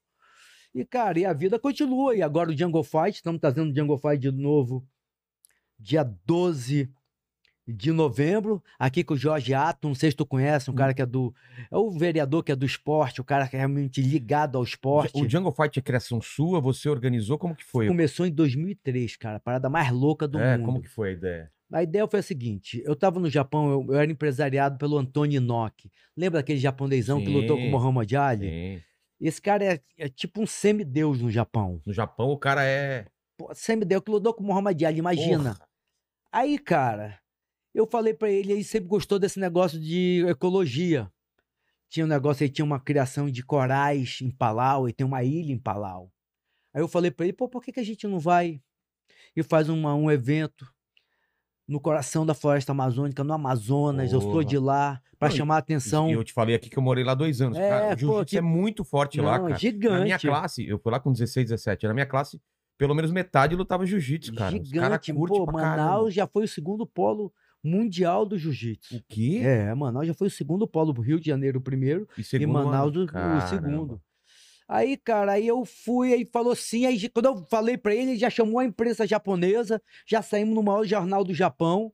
E, 0.74 0.84
cara, 0.86 1.20
e 1.20 1.26
a 1.26 1.34
vida 1.34 1.60
continua. 1.60 2.16
E 2.16 2.22
agora 2.22 2.50
o 2.50 2.58
Jungle 2.58 2.84
Fight, 2.84 3.18
estamos 3.18 3.40
trazendo 3.40 3.72
o 3.72 3.76
Jungle 3.76 3.98
Fight 3.98 4.18
de 4.18 4.32
novo, 4.32 4.88
dia 5.78 6.04
12 6.26 6.90
de 7.68 7.92
novembro, 7.92 8.62
aqui 8.78 9.04
com 9.04 9.14
o 9.14 9.18
Jorge 9.18 9.54
Ato, 9.54 9.88
não 9.88 9.96
sei 9.96 10.12
se 10.12 10.18
tu 10.18 10.26
conhece, 10.26 10.70
um 10.70 10.76
cara 10.76 10.94
que 10.94 11.02
é 11.02 11.06
do. 11.06 11.34
É 11.72 11.78
o 11.78 11.90
vereador 11.92 12.44
que 12.44 12.52
é 12.52 12.56
do 12.56 12.66
esporte, 12.66 13.22
o 13.22 13.24
cara 13.24 13.48
que 13.48 13.56
é 13.56 13.60
realmente 13.60 14.02
ligado 14.02 14.58
ao 14.58 14.64
esporte. 14.64 15.24
O 15.24 15.30
Jungle 15.30 15.52
Fight 15.52 15.80
é 15.80 15.82
criação 15.82 16.22
sua? 16.22 16.60
Você 16.60 16.90
organizou? 16.90 17.38
Como 17.38 17.56
que 17.56 17.64
foi? 17.64 17.88
Começou 17.88 18.26
em 18.26 18.32
2003, 18.32 19.16
cara, 19.16 19.38
a 19.38 19.40
parada 19.40 19.70
mais 19.70 19.92
louca 19.92 20.28
do 20.28 20.40
é, 20.40 20.58
mundo. 20.58 20.66
como 20.66 20.82
que 20.82 20.90
foi 20.90 21.10
a 21.10 21.12
ideia? 21.14 21.52
A 21.72 21.82
ideia 21.82 22.08
foi 22.08 22.20
a 22.20 22.24
seguinte: 22.24 22.82
eu 22.86 22.96
tava 22.96 23.20
no 23.20 23.30
Japão, 23.30 23.70
eu, 23.70 23.86
eu 23.94 24.00
era 24.00 24.12
empresariado 24.12 24.78
pelo 24.78 24.98
Antônio 24.98 25.38
Inoki. 25.38 25.90
Lembra 26.16 26.42
aquele 26.42 26.60
japonesão 26.60 27.24
que 27.24 27.30
lutou 27.30 27.56
com 27.56 27.64
o 27.64 27.66
Sim, 27.66 27.72
Muhammad 27.72 28.14
Ali? 28.14 28.50
Sim. 28.50 28.82
Esse 29.20 29.42
cara 29.42 29.64
é, 29.64 29.80
é 29.98 30.10
tipo 30.10 30.42
um 30.42 30.46
semideus 30.46 31.22
no 31.22 31.32
Japão. 31.32 31.82
No 31.86 31.94
Japão 31.94 32.30
o 32.30 32.38
cara 32.38 32.64
é. 32.64 33.06
Pô, 33.38 33.50
semideus 33.56 34.04
que 34.04 34.12
lutou 34.12 34.34
com 34.34 34.44
o 34.44 34.48
Muhammad 34.48 34.80
Ali, 34.84 35.00
imagina. 35.00 35.54
Porra. 35.54 35.68
Aí, 36.32 36.60
cara, 36.60 37.20
eu 37.74 37.88
falei 37.88 38.14
pra 38.14 38.30
ele, 38.30 38.52
ele 38.54 38.64
sempre 38.64 38.88
gostou 38.88 39.18
desse 39.20 39.40
negócio 39.40 39.80
de 39.80 40.26
ecologia. 40.28 41.12
Tinha 41.90 42.06
um 42.06 42.10
negócio 42.10 42.44
aí, 42.44 42.50
tinha 42.50 42.66
uma 42.66 42.80
criação 42.80 43.30
de 43.30 43.44
corais 43.44 44.20
em 44.22 44.32
Palau, 44.32 44.90
e 44.90 44.94
tem 44.94 45.06
uma 45.06 45.24
ilha 45.24 45.52
em 45.54 45.60
Palau. 45.60 46.12
Aí 46.74 46.82
eu 46.82 46.88
falei 46.88 47.12
pra 47.12 47.26
ele, 47.26 47.34
pô, 47.34 47.48
por 47.48 47.62
que, 47.64 47.72
que 47.72 47.80
a 47.80 47.84
gente 47.86 48.08
não 48.08 48.20
vai 48.20 48.60
e 49.36 49.44
faz 49.44 49.70
uma, 49.70 49.94
um 49.94 50.10
evento 50.10 50.66
no 51.68 51.80
coração 51.80 52.26
da 52.26 52.34
floresta 52.34 52.72
amazônica, 52.72 53.24
no 53.24 53.34
Amazonas, 53.34 54.12
eu 54.12 54.20
sou 54.22 54.44
de 54.44 54.58
lá, 54.58 55.02
e- 55.22 55.32
chamar 55.32 55.56
a 55.56 55.60
atenção. 55.60 56.10
E 56.10 56.14
eu 56.14 56.24
te 56.24 56.34
falei 56.34 56.56
aqui 56.56 56.70
que 56.70 56.78
eu 56.78 56.84
morei 56.84 57.04
lá 57.04 57.14
dois 57.16 57.42
anos. 57.42 57.58
É, 57.58 57.70
cara, 57.70 57.96
o 57.96 57.98
jiu-jitsu 57.98 58.26
que- 58.26 58.38
é 58.38 58.42
muito 58.42 58.84
forte 58.84 59.22
lá, 59.22 59.38
Não, 59.38 59.46
cara. 59.48 59.58
gigante. 59.60 59.98
Na 60.00 60.04
minha 60.04 60.20
classe, 60.20 60.68
eu 60.68 60.78
fui 60.78 60.92
lá 60.92 61.00
com 61.00 61.12
16, 61.12 61.46
17. 61.50 61.88
Na 61.88 61.94
minha 61.94 62.06
classe, 62.06 62.42
pelo 62.78 62.94
menos 62.94 63.12
metade 63.12 63.56
lutava 63.56 63.86
jiu-jitsu, 63.86 64.34
cara. 64.36 64.56
Os 64.58 64.70
cara 64.72 64.96
Gigante, 64.96 65.14
curte 65.14 65.38
pô, 65.38 65.46
caramba. 65.46 65.68
Manaus 65.70 66.14
já 66.14 66.28
foi 66.28 66.44
o 66.44 66.48
segundo 66.48 66.86
polo 66.86 67.32
mundial 67.64 68.26
do 68.26 68.38
jiu-jitsu. 68.38 68.98
O 68.98 69.04
quê? 69.08 69.40
É, 69.44 69.74
Manaus 69.74 70.08
já 70.08 70.14
foi 70.14 70.28
o 70.28 70.32
segundo 70.32 70.68
polo, 70.68 70.92
Rio 71.02 71.20
de 71.20 71.28
Janeiro 71.28 71.60
o 71.60 71.62
primeiro, 71.62 72.08
E 72.18 72.22
e 72.22 72.24
segundo 72.24 72.54
Manaus 72.54 72.96
ano? 72.96 73.06
o, 73.06 73.38
o 73.38 73.48
segundo. 73.48 74.02
Aí, 74.68 74.98
cara, 74.98 75.34
aí 75.34 75.48
eu 75.48 75.66
fui, 75.66 76.14
aí 76.14 76.26
falou 76.26 76.56
sim, 76.56 76.86
aí 76.86 77.10
quando 77.10 77.26
eu 77.26 77.46
falei 77.46 77.78
pra 77.78 77.94
ele, 77.94 78.12
ele 78.12 78.20
já 78.20 78.30
chamou 78.30 78.60
a 78.60 78.66
imprensa 78.66 79.06
japonesa, 79.06 79.82
já 80.08 80.22
saímos 80.22 80.56
no 80.56 80.64
maior 80.64 80.86
jornal 80.86 81.24
do 81.24 81.34
Japão. 81.34 81.92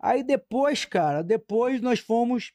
Aí 0.00 0.22
depois, 0.22 0.84
cara, 0.84 1.22
depois 1.22 1.80
nós 1.80 2.00
fomos, 2.00 2.52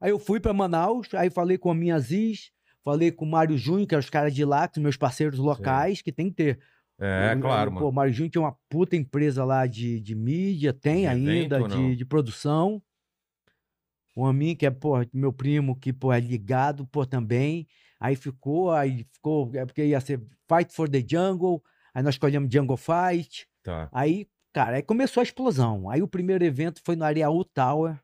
aí 0.00 0.10
eu 0.10 0.18
fui 0.18 0.40
pra 0.40 0.52
Manaus, 0.52 1.12
aí 1.14 1.28
falei 1.28 1.58
com 1.58 1.70
a 1.70 1.74
minha 1.74 1.96
Aziz, 1.96 2.50
falei 2.84 3.10
com 3.10 3.24
o 3.24 3.28
Mário 3.28 3.58
Júnior, 3.58 3.86
que 3.88 3.94
é 3.94 3.98
os 3.98 4.08
caras 4.08 4.34
de 4.34 4.44
lá, 4.44 4.66
que 4.68 4.76
são 4.76 4.82
meus 4.82 4.96
parceiros 4.96 5.38
locais, 5.38 6.00
que 6.00 6.12
tem 6.12 6.30
que 6.30 6.36
ter. 6.36 6.60
É, 6.98 7.34
Eu- 7.34 7.40
claro, 7.40 7.68
eu- 7.70 7.74
mano. 7.74 7.86
Pô, 7.86 7.92
Mário 7.92 8.12
Júnior 8.12 8.30
tem 8.32 8.40
uma 8.42 8.56
puta 8.68 8.96
empresa 8.96 9.44
lá 9.44 9.66
de, 9.66 10.00
de 10.00 10.14
mídia, 10.14 10.72
tem 10.72 11.02
De 11.02 11.06
ainda, 11.08 11.56
evento 11.58 11.68
de, 11.68 11.96
de 11.96 12.04
produção. 12.04 12.82
O 14.14 14.24
Amin, 14.24 14.54
que 14.56 14.64
é, 14.64 14.70
pô, 14.70 14.94
meu 15.12 15.30
primo, 15.32 15.78
que, 15.78 15.92
pô, 15.92 16.10
é 16.12 16.18
ligado, 16.18 16.86
pô, 16.86 17.04
também. 17.04 17.68
Aí 18.00 18.16
ficou, 18.16 18.72
aí 18.72 19.06
ficou, 19.12 19.50
é 19.54 19.66
porque 19.66 19.84
ia 19.84 20.00
ser 20.00 20.22
Fight 20.48 20.72
for 20.72 20.88
the 20.88 21.04
Jungle, 21.06 21.62
aí 21.92 22.02
nós 22.02 22.14
escolhemos 22.14 22.50
Jungle 22.52 22.78
Fight. 22.78 23.46
Tá. 23.62 23.90
Aí, 23.92 24.26
cara, 24.54 24.76
aí 24.76 24.82
começou 24.82 25.20
a 25.20 25.24
explosão. 25.24 25.90
Aí 25.90 26.02
o 26.02 26.08
primeiro 26.08 26.42
evento 26.44 26.80
foi 26.82 26.96
no 26.96 27.04
Areaú 27.04 27.44
Tower, 27.44 27.98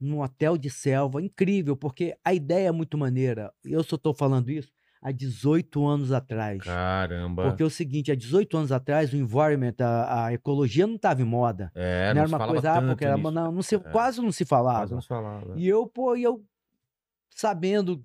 num 0.00 0.20
hotel 0.20 0.58
de 0.58 0.70
selva. 0.70 1.22
Incrível, 1.22 1.76
porque 1.76 2.16
a 2.24 2.34
ideia 2.34 2.68
é 2.68 2.72
muito 2.72 2.98
maneira. 2.98 3.52
Eu 3.64 3.84
só 3.84 3.96
tô 3.96 4.12
falando 4.12 4.50
isso 4.50 4.72
há 5.02 5.12
18 5.12 5.86
anos 5.86 6.12
atrás. 6.12 6.62
Caramba. 6.62 7.44
Porque 7.44 7.62
é 7.62 7.66
o 7.66 7.70
seguinte, 7.70 8.10
há 8.10 8.14
18 8.14 8.56
anos 8.56 8.72
atrás, 8.72 9.12
o 9.12 9.16
environment, 9.16 9.74
a, 9.80 10.26
a 10.26 10.32
ecologia 10.32 10.86
não 10.86 10.96
estava 10.96 11.22
em 11.22 11.24
moda. 11.24 11.70
É, 11.74 12.08
não 12.08 12.14
não 12.14 12.20
era 12.22 12.28
uma 12.28 12.48
coisa, 12.48 12.72
ah, 12.72 12.82
porque 12.82 13.04
era, 13.04 13.16
não, 13.16 13.52
não 13.52 13.62
se, 13.62 13.74
É. 13.76 13.78
quase 13.78 14.20
não 14.20 14.32
se 14.32 14.44
Quase 14.44 14.48
falava. 14.48 14.94
não 14.94 15.00
se 15.00 15.08
falava. 15.08 15.52
E 15.56 15.66
eu, 15.68 15.86
pô, 15.86 16.16
eu 16.16 16.42
sabendo 17.30 18.04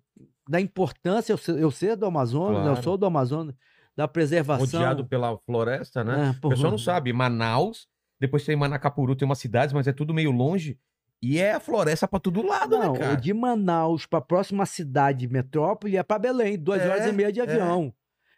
da 0.49 0.59
importância, 0.59 1.33
eu, 1.33 1.55
eu 1.57 1.71
sei 1.71 1.95
do 1.95 2.05
Amazonas, 2.05 2.57
né, 2.59 2.63
eu 2.69 2.71
Claro. 2.71 2.83
sou 2.83 2.97
do 2.97 3.05
Amazonas, 3.05 3.55
da 3.95 4.07
preservação. 4.07 4.65
Rodeado 4.79 5.05
pela 5.05 5.37
floresta, 5.39 6.03
né? 6.03 6.27
É, 6.41 6.45
O 6.45 6.49
pessoal 6.49 6.71
não 6.71 6.77
sabe. 6.77 7.13
Manaus, 7.13 7.87
depois 8.19 8.43
tem 8.45 8.55
Manacapuru, 8.55 9.15
tem 9.15 9.25
umas 9.25 9.39
cidades, 9.39 9.73
mas 9.73 9.87
é 9.87 9.93
tudo 9.93 10.13
meio 10.13 10.31
longe. 10.31 10.77
E 11.21 11.37
é 11.39 11.53
a 11.53 11.59
floresta 11.59 12.07
pra 12.07 12.19
todo 12.19 12.41
lado, 12.41 12.77
Não, 12.79 12.93
né, 12.93 12.99
cara? 12.99 13.15
de 13.15 13.31
Manaus 13.33 14.05
para 14.07 14.19
a 14.19 14.23
próxima 14.23 14.65
cidade, 14.65 15.27
metrópole, 15.27 15.95
é 15.95 16.01
para 16.03 16.17
Belém, 16.17 16.57
duas 16.57 16.81
É, 16.81 16.89
horas 16.89 17.05
e 17.05 17.11
meia 17.11 17.31
de 17.31 17.39
é. 17.39 17.43
avião. 17.43 17.93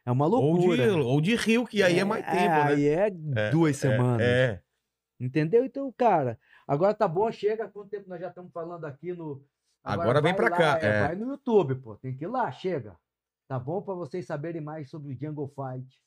É 0.06 0.12
uma 0.12 0.26
Ou 0.28 0.58
de, 0.58 0.68
loucura. 0.68 0.96
ou 1.06 1.22
de 1.22 1.34
Rio, 1.36 1.66
que 1.66 1.82
aí 1.82 1.98
é, 2.00 2.04
mais 2.04 2.26
tempo, 2.26 2.36
né? 2.38 2.64
Aí 2.64 2.88
é 2.88 3.08
É, 3.38 3.50
duas 3.52 3.78
É, 3.78 3.80
semanas. 3.90 4.22
É. 4.22 4.62
Entendeu? 5.18 5.64
Então, 5.64 5.90
cara, 5.98 6.38
agora 6.68 6.94
tá 6.94 7.08
bom, 7.08 7.32
chega. 7.32 7.70
Quanto 7.70 7.90
tempo 7.90 8.10
nós 8.10 8.20
já 8.20 8.28
estamos 8.28 8.52
falando 8.52 8.84
aqui 8.84 9.14
no. 9.14 9.42
Agora 9.82 10.22
vem 10.22 10.34
vai 10.34 10.50
pra 10.50 10.50
lá, 10.50 10.58
cá, 10.58 10.80
é, 10.86 10.90
é. 10.90 11.08
Vai 11.08 11.16
no 11.16 11.30
YouTube, 11.32 11.76
pô. 11.76 11.96
Tem 11.96 12.14
que 12.16 12.26
ir 12.26 12.28
lá, 12.28 12.52
chega. 12.52 12.98
Tá 13.48 13.58
bom 13.58 13.82
pra 13.82 13.94
vocês 13.94 14.26
saberem 14.26 14.62
mais 14.62 14.90
sobre 14.90 15.14
o 15.14 15.18
Jungle 15.18 15.48
Fight, 15.48 16.02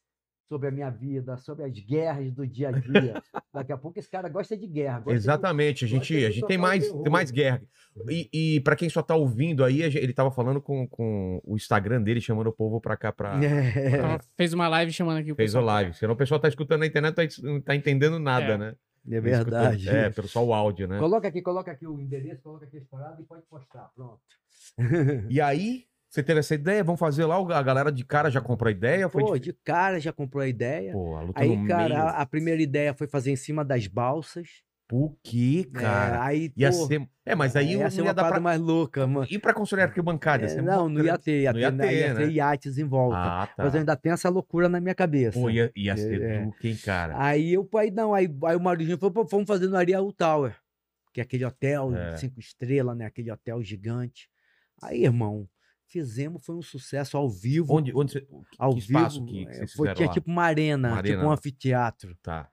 sobre 0.49 0.69
a 0.69 0.71
minha 0.71 0.91
vida, 0.91 1.37
sobre 1.39 1.65
as 1.65 1.73
guerras 1.79 2.33
do 2.33 2.47
dia 2.47 2.69
a 2.69 2.73
dia. 2.73 3.23
Daqui 3.53 3.73
a 3.73 3.77
pouco 3.77 3.99
esse 3.99 4.11
cara 4.11 4.29
gosta 4.29 4.57
de 4.57 4.67
guerra. 4.67 4.99
gosta 5.01 5.11
de- 5.13 5.17
Exatamente, 5.17 5.85
a 5.85 5.89
gente, 5.89 6.17
de 6.17 6.27
a 6.27 6.31
gente 6.31 6.47
tem 6.47 6.57
mais, 6.59 6.91
tem 6.91 7.11
mais 7.13 7.31
guerra. 7.31 7.63
E, 8.11 8.29
e 8.33 8.61
para 8.61 8.77
quem 8.77 8.89
só 8.89 9.03
tá 9.03 9.15
ouvindo 9.15 9.65
aí, 9.65 9.83
a 9.83 9.87
ele 9.87 10.13
tava 10.13 10.31
falando 10.31 10.61
com, 10.61 10.87
com 10.89 11.41
o 11.45 11.57
Instagram 11.57 12.03
dele, 12.03 12.21
chamando 12.21 12.49
o 12.49 12.53
povo 12.53 12.81
pra 12.81 12.97
cá 12.97 13.11
pra. 13.13 13.43
É. 13.43 13.97
Ela 13.99 14.21
fez 14.37 14.53
uma 14.53 14.69
live 14.69 14.93
chamando 14.93 15.19
aqui 15.19 15.33
o 15.33 15.37
Fez 15.37 15.51
pessoal. 15.53 15.65
live. 15.65 15.95
Senão 15.95 16.15
o 16.15 16.17
pessoal 16.17 16.39
tá 16.41 16.49
escutando 16.49 16.81
na 16.81 16.87
internet 16.87 17.43
não 17.43 17.61
tá 17.61 17.75
entendendo 17.75 18.19
nada, 18.19 18.53
É. 18.55 18.59
né? 18.59 18.75
É 19.09 19.21
verdade. 19.21 19.89
É, 19.89 20.11
pelo 20.11 20.27
só 20.27 20.45
o 20.45 20.53
áudio, 20.53 20.89
né? 20.89 20.99
Coloca 20.99 21.29
aqui, 21.29 21.41
coloca 21.41 21.71
aqui 21.71 21.87
o 21.87 22.01
endereço, 22.01 22.43
coloca 22.43 22.67
aqui 22.67 22.77
as 22.79 22.85
paradas 22.87 23.21
e 23.21 23.23
pode 23.23 23.43
postar. 23.49 23.89
Pronto. 23.95 24.21
E 25.31 25.41
aí, 25.41 25.85
você 26.09 26.23
teve 26.23 26.41
essa 26.41 26.55
ideia, 26.55 26.83
vamos 26.85 26.99
fazer 27.01 27.25
lá, 27.27 27.37
a 27.37 27.63
galera 27.63 27.91
de 27.93 28.05
cara 28.05 28.31
já 28.31 28.41
comprou 28.41 28.69
a 28.69 28.73
ideia? 28.73 29.09
Foi 29.09 29.23
Pô, 29.23 29.33
difícil? 29.35 29.53
de 29.53 29.59
cara 29.65 30.01
já 30.01 30.13
comprou 30.13 30.43
a 30.43 30.49
ideia. 30.49 30.93
Pô, 30.93 31.17
a 31.17 31.23
luta 31.23 31.41
Aí, 31.41 31.67
cara, 31.67 31.89
meio. 31.89 32.09
a, 32.17 32.27
primeira 32.27 32.63
ideia 32.63 32.95
foi 32.95 33.07
fazer 33.07 33.31
em 33.33 33.37
cima 33.37 33.65
das 33.65 33.87
balsas. 33.87 34.65
Por 34.89 35.17
quê, 35.21 35.67
É, 35.75 35.79
cara? 35.81 36.25
aí, 36.25 36.53
ia 36.57 36.71
pô, 36.71 36.87
ser... 36.87 37.09
É, 37.25 37.35
mas 37.35 37.57
aí 37.57 37.73
ia 37.73 37.83
não 37.83 37.91
ser 37.91 37.97
ia 37.99 38.05
uma 38.05 38.15
dar 38.15 38.23
parada 38.23 38.35
pra... 38.41 38.41
mais 38.45 38.61
louca, 38.61 39.05
mano. 39.05 39.27
E 39.29 39.37
pra 39.37 39.53
construir 39.53 39.83
arquibancada? 39.83 40.45
ia 40.45 40.47
É, 40.47 40.49
ser 40.49 40.63
não, 40.63 40.89
não 40.89 41.05
ia 41.05 41.19
ter, 41.19 41.43
ia, 41.43 41.53
Não 41.53 41.59
ia 41.59 41.73
ter, 41.73 41.79
ter, 41.79 41.93
ia 41.99 42.15
né? 42.15 42.21
ter 42.21 42.31
iates 42.31 42.79
em 42.79 42.85
volta. 42.85 43.17
Ah, 43.19 43.47
tá. 43.49 43.65
Mas 43.65 43.75
eu 43.75 43.81
ainda 43.81 43.97
tenho 43.97 44.13
essa 44.13 44.29
loucura 44.29 44.69
na 44.69 44.81
minha 44.81 44.95
cabeça. 44.95 45.37
Pô, 45.41 45.51
ia, 45.51 45.73
ia 45.75 45.97
ser 45.97 46.23
É. 46.23 46.45
do 46.45 46.53
quem, 46.53 46.77
cara? 46.77 47.15
Aí 47.21 47.53
eu, 47.53 47.69
aí 47.75 47.91
não, 47.91 48.15
aí, 48.15 48.29
aí 48.45 48.55
o 48.57 48.61
Maurizinho 48.61 48.97
falou, 48.97 49.13
pô, 49.13 49.25
vamos 49.25 49.49
fazer 49.49 49.67
no 49.67 49.77
Ariel 49.77 50.13
Tower, 50.13 50.55
que 51.13 51.21
é 51.21 51.25
aquele 51.25 51.45
hotel 51.45 51.93
É. 51.97 52.17
cinco 52.17 52.39
estrelas, 52.39 52.97
né? 52.97 53.07
Aquele 53.07 53.33
hotel 53.33 53.61
gigante. 53.65 54.31
Aí, 54.81 55.03
irmão, 55.03 55.49
fizemos, 55.89 56.45
foi 56.45 56.55
um 56.57 56.63
sucesso 56.63 57.17
ao 57.17 57.29
vivo. 57.31 57.75
Onde, 57.75 57.93
onde 57.95 58.13
você... 58.13 58.27
ao 58.59 58.73
que 58.73 58.79
espaço 58.81 59.25
vivo, 59.25 59.27
que, 59.51 59.57
que 59.57 59.65
é, 59.65 59.67
foi, 59.69 59.95
tinha 59.95 60.09
lá? 60.09 60.13
tipo 60.15 60.31
uma 60.31 60.43
arena, 60.45 60.89
Uma 60.93 61.03
tipo 61.03 61.15
arena. 61.15 61.29
um 61.29 61.33
anfiteatro. 61.33 62.17
Tá. 62.23 62.49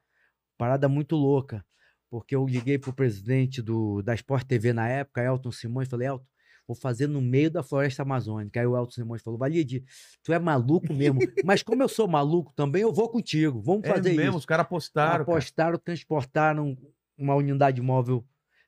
Parada 0.58 0.88
muito 0.88 1.16
louca. 1.16 1.66
Porque 2.10 2.36
eu 2.36 2.46
liguei 2.46 2.78
pro 2.78 2.94
presidente 2.94 3.62
do, 3.62 4.02
da 4.04 4.13
Sport 4.13 4.46
TV 4.46 4.72
na 4.72 4.88
época, 4.88 5.24
Elton 5.24 5.52
Simões, 5.52 5.90
falei, 5.90 6.08
Elton, 6.08 6.25
vou 6.68 6.75
fazer 6.75 7.08
no 7.08 7.20
meio 7.20 7.50
da 7.50 7.63
floresta 7.63 8.04
amazônica. 8.04 8.60
Aí 8.60 8.68
o 8.68 8.78
Elton 8.78 8.92
Simões 8.92 9.22
falou, 9.24 9.40
Valide, 9.40 9.84
tu 10.24 10.32
é 10.32 10.38
maluco 10.38 10.94
mesmo. 10.94 11.20
Mas 11.44 11.63
como 11.63 11.82
eu 11.82 11.90
sou 11.90 12.08
maluco 12.08 12.54
também, 12.56 12.84
eu 12.84 12.94
vou 12.94 13.10
contigo. 13.10 13.62
Vamos 13.63 13.84
É 13.86 13.96
fazer 13.96 14.13
mesmo, 14.13 14.30
isso. 14.30 14.38
os 14.38 14.46
caras 14.46 14.66
apostaram, 14.66 15.10
cara. 15.12 15.24
Apostaram, 15.24 15.78
transportaram 15.80 16.78
uma 17.18 17.34
unidade 17.36 17.82
móvel. 17.82 18.24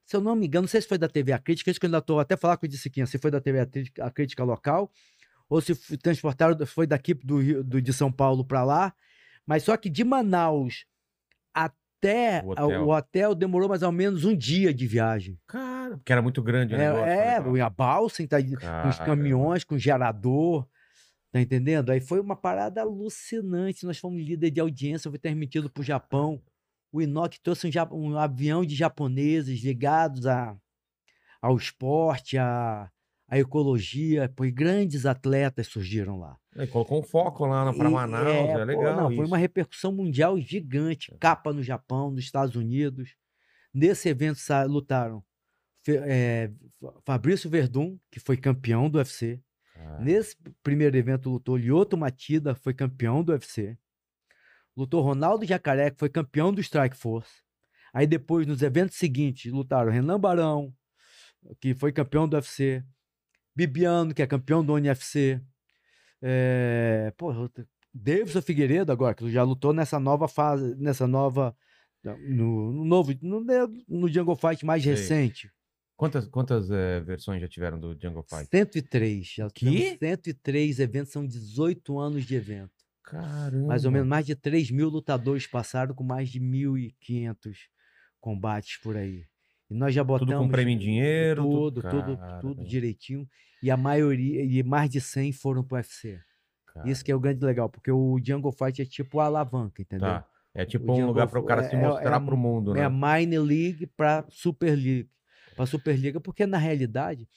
Se 0.05 0.15
eu 0.15 0.21
não 0.21 0.35
me 0.35 0.45
engano, 0.45 0.63
não 0.63 0.67
sei 0.69 0.81
se 0.81 0.87
foi 0.87 0.97
da 0.97 1.07
TV 1.09 1.31
A 1.33 1.39
Crítica, 1.39 1.71
isso 1.71 1.79
que 1.79 1.85
eu 1.85 1.87
ainda 1.87 1.97
estou 1.97 2.19
até 2.19 2.37
falar 2.37 2.57
com 2.57 2.65
o 2.65 2.69
Dissiquinha, 2.69 3.05
se 3.07 3.17
foi 3.17 3.31
da 3.31 3.41
TV 3.41 3.67
A 3.99 4.11
Crítica, 4.11 4.43
local, 4.43 4.91
ou 5.49 5.59
se 5.61 5.75
transportaram, 5.97 6.63
foi 6.65 6.85
daqui 6.85 7.13
do, 7.13 7.39
Rio- 7.39 7.63
do, 7.63 7.81
de 7.81 7.91
São 7.93 8.11
Paulo 8.11 8.45
para 8.45 8.63
lá. 8.63 8.93
Mas 9.47 9.63
só 9.63 9.75
que 9.77 9.89
de 9.89 10.03
Manaus 10.03 10.85
até 11.53 12.43
O 12.45 12.51
hotel. 12.51 12.83
o 12.85 12.89
hotel 12.95 13.35
demorou 13.35 13.69
mais 13.69 13.81
ou 13.81 13.91
menos 13.91 14.25
um 14.25 14.35
dia 14.35 14.73
de 14.73 14.85
viagem. 14.87 15.39
Cara, 15.47 15.97
porque 15.97 16.11
era 16.11 16.21
muito 16.21 16.41
grande 16.41 16.73
o 16.73 16.77
É, 16.77 16.87
negócio. 16.87 17.05
é, 17.09 17.41
né? 17.53 17.61
a 17.61 17.69
balsa, 17.69 18.27
tá, 18.27 18.37
com 18.41 18.89
os 18.89 18.99
caminhões, 18.99 19.63
com 19.63 19.77
gerador. 19.77 20.67
Tá 21.31 21.41
entendendo? 21.41 21.89
Aí 21.89 21.99
foi 21.99 22.19
uma 22.19 22.35
parada 22.35 22.81
alucinante. 22.81 23.85
Nós 23.85 23.97
fomos 23.97 24.21
líder 24.23 24.51
de 24.51 24.59
audiência, 24.61 25.09
foi 25.09 25.19
transmitido 25.19 25.69
pro 25.69 25.83
Japão. 25.83 26.41
O 26.95 27.01
Inoki 27.01 27.41
trouxe 27.41 27.67
um, 27.67 27.71
um 27.93 28.17
avião 28.17 28.63
de 28.65 28.73
japoneses 28.75 29.61
ligados 29.63 30.25
a, 30.25 30.55
ao 31.41 31.57
esporte, 31.57 32.37
à, 32.37 32.89
ecologia. 33.37 34.31
Pois 34.35 34.51
grandes 34.53 35.05
atletas 35.05 35.67
surgiram 35.67 36.17
lá. 36.17 36.37
Aí 36.55 36.67
colocou 36.67 36.99
um 36.99 37.03
foco 37.03 37.45
lá 37.45 37.73
pra 37.73 37.89
E- 37.89 37.91
Manaus, 37.91 38.27
é, 38.27 38.53
pô, 38.57 38.63
legal 38.63 38.95
não, 38.95 39.07
isso. 39.09 39.17
foi 39.17 39.25
uma 39.25 39.37
repercussão 39.37 39.91
mundial 39.91 40.39
gigante. 40.39 41.13
Capa 41.19 41.51
no 41.51 41.61
Japão, 41.61 42.11
nos 42.11 42.23
Estados 42.23 42.55
Unidos. 42.55 43.15
Nesse 43.73 44.07
evento 44.07 44.39
lutaram 44.67 45.21
é, 45.87 46.49
Fa- 46.79 46.93
Fabrício 47.05 47.49
Verdun, 47.49 47.97
que 48.09 48.19
foi 48.21 48.37
campeão 48.37 48.89
do 48.89 48.97
UFC. 48.99 49.41
Cara, 49.73 49.99
Nesse 49.99 50.35
primeiro 50.63 50.95
evento 50.95 51.29
lutou 51.29 51.57
Lyoto 51.57 51.97
Matida, 51.97 52.55
foi 52.55 52.73
campeão 52.73 53.21
do 53.21 53.33
UFC. 53.33 53.77
Lutou 54.75 55.01
Ronaldo 55.01 55.45
Jacaré, 55.45 55.89
que 55.91 55.99
foi 55.99 56.09
campeão 56.09 56.53
do 56.53 56.59
Strike 56.61 56.97
Force. 56.97 57.31
Aí 57.93 58.05
depois, 58.05 58.45
nos 58.45 58.61
eventos 58.61 58.97
seguintes, 58.97 59.51
lutaram 59.51 59.91
Renan 59.91 60.19
Barão, 60.19 60.73
que 61.61 61.73
foi 61.73 61.91
campeão 61.93 62.27
do 62.27 62.35
UFC. 62.35 62.83
Bibiano, 63.55 64.13
que 64.13 64.21
é 64.21 64.27
campeão 64.27 64.65
do 64.65 64.73
UFC. 64.73 65.39
É, 66.21 67.13
pô, 67.17 67.33
outra- 67.33 67.65
Davidson 67.93 68.41
Figueiredo 68.41 68.91
agora, 68.91 69.15
que 69.15 69.29
já 69.31 69.43
lutou 69.43 69.71
nessa 69.71 69.99
nova 69.99 70.27
fase, 70.27 70.75
nessa 70.75 71.07
nova... 71.07 71.55
No, 72.03 72.71
no 72.71 72.85
novo, 72.85 73.13
no, 73.21 73.43
no 73.87 74.07
Jungle 74.07 74.35
Fight 74.35 74.63
mais 74.63 74.83
Sei. 74.83 74.91
recente. 74.91 75.49
Quantas, 75.97 76.27
quantas 76.27 76.69
eh, 76.69 76.99
versões 76.99 77.41
já 77.41 77.47
tiveram 77.47 77.79
do 77.79 77.97
Jungle 77.99 78.21
Fight? 78.21 78.47
103. 78.51 79.25
Já 79.25 79.49
Que? 79.49 79.65
temos 79.65 79.97
103 79.99 80.79
eventos, 80.81 81.11
são 81.13 81.25
18 81.25 81.97
anos 81.97 82.23
de 82.25 82.35
evento. 82.35 82.74
Caramba. 83.05 83.67
Mais 83.67 83.85
ou 83.85 83.91
menos 83.91 84.07
mais 84.07 84.25
de 84.25 84.35
3 84.35 84.71
mil 84.71 84.89
lutadores 84.89 85.45
passaram 85.47 85.93
com 85.93 86.03
mais 86.03 86.29
de 86.29 86.39
1.500 86.39 87.55
combates 88.19 88.77
por 88.81 88.95
aí. 88.97 89.25
E 89.69 89.73
nós 89.73 89.93
já 89.93 90.03
botamos. 90.03 90.33
Tudo 90.33 90.43
com 90.43 90.49
prêmio 90.49 90.73
em 90.73 90.77
dinheiro? 90.77 91.43
Tudo, 91.43 91.81
tudo, 91.81 92.19
tudo 92.41 92.55
velho, 92.57 92.67
direitinho. 92.69 93.27
E 93.61 93.71
a 93.71 93.77
maioria, 93.77 94.43
e 94.43 94.61
mais 94.63 94.89
de 94.89 95.01
100 95.01 95.31
foram 95.31 95.63
pro 95.63 95.75
UFC. 95.77 96.19
cara. 96.67 96.89
Isso 96.89 97.03
que 97.05 97.11
é 97.11 97.15
o 97.15 97.19
grande 97.19 97.43
legal, 97.45 97.69
porque 97.69 97.89
o 97.91 98.19
Jungle 98.23 98.51
Fight 98.51 98.81
é 98.81 98.85
tipo 98.85 99.19
a 99.19 99.25
alavanca, 99.25 99.81
entendeu? 99.81 100.07
Tá. 100.07 100.27
É 100.53 100.65
tipo 100.65 100.91
O 100.91 100.95
um 100.97 101.05
lugar 101.07 101.27
para 101.27 101.39
o 101.39 101.43
cara 101.43 101.61
é- 101.65 101.69
se 101.69 101.75
é- 101.75 101.79
é 101.79 101.81
mostrar 101.87 102.15
a- 102.15 102.19
pro 102.21 102.37
mundo, 102.37 102.71
É 102.75 102.79
né? 102.79 102.85
a 102.85 102.89
Minor 102.89 103.43
League 103.45 103.87
para 103.87 104.25
Super 104.29 104.75
League. 104.75 105.09
Para 105.55 105.65
Superliga, 105.65 106.19
porque 106.19 106.45
na 106.45 106.57
realidade 106.57 107.27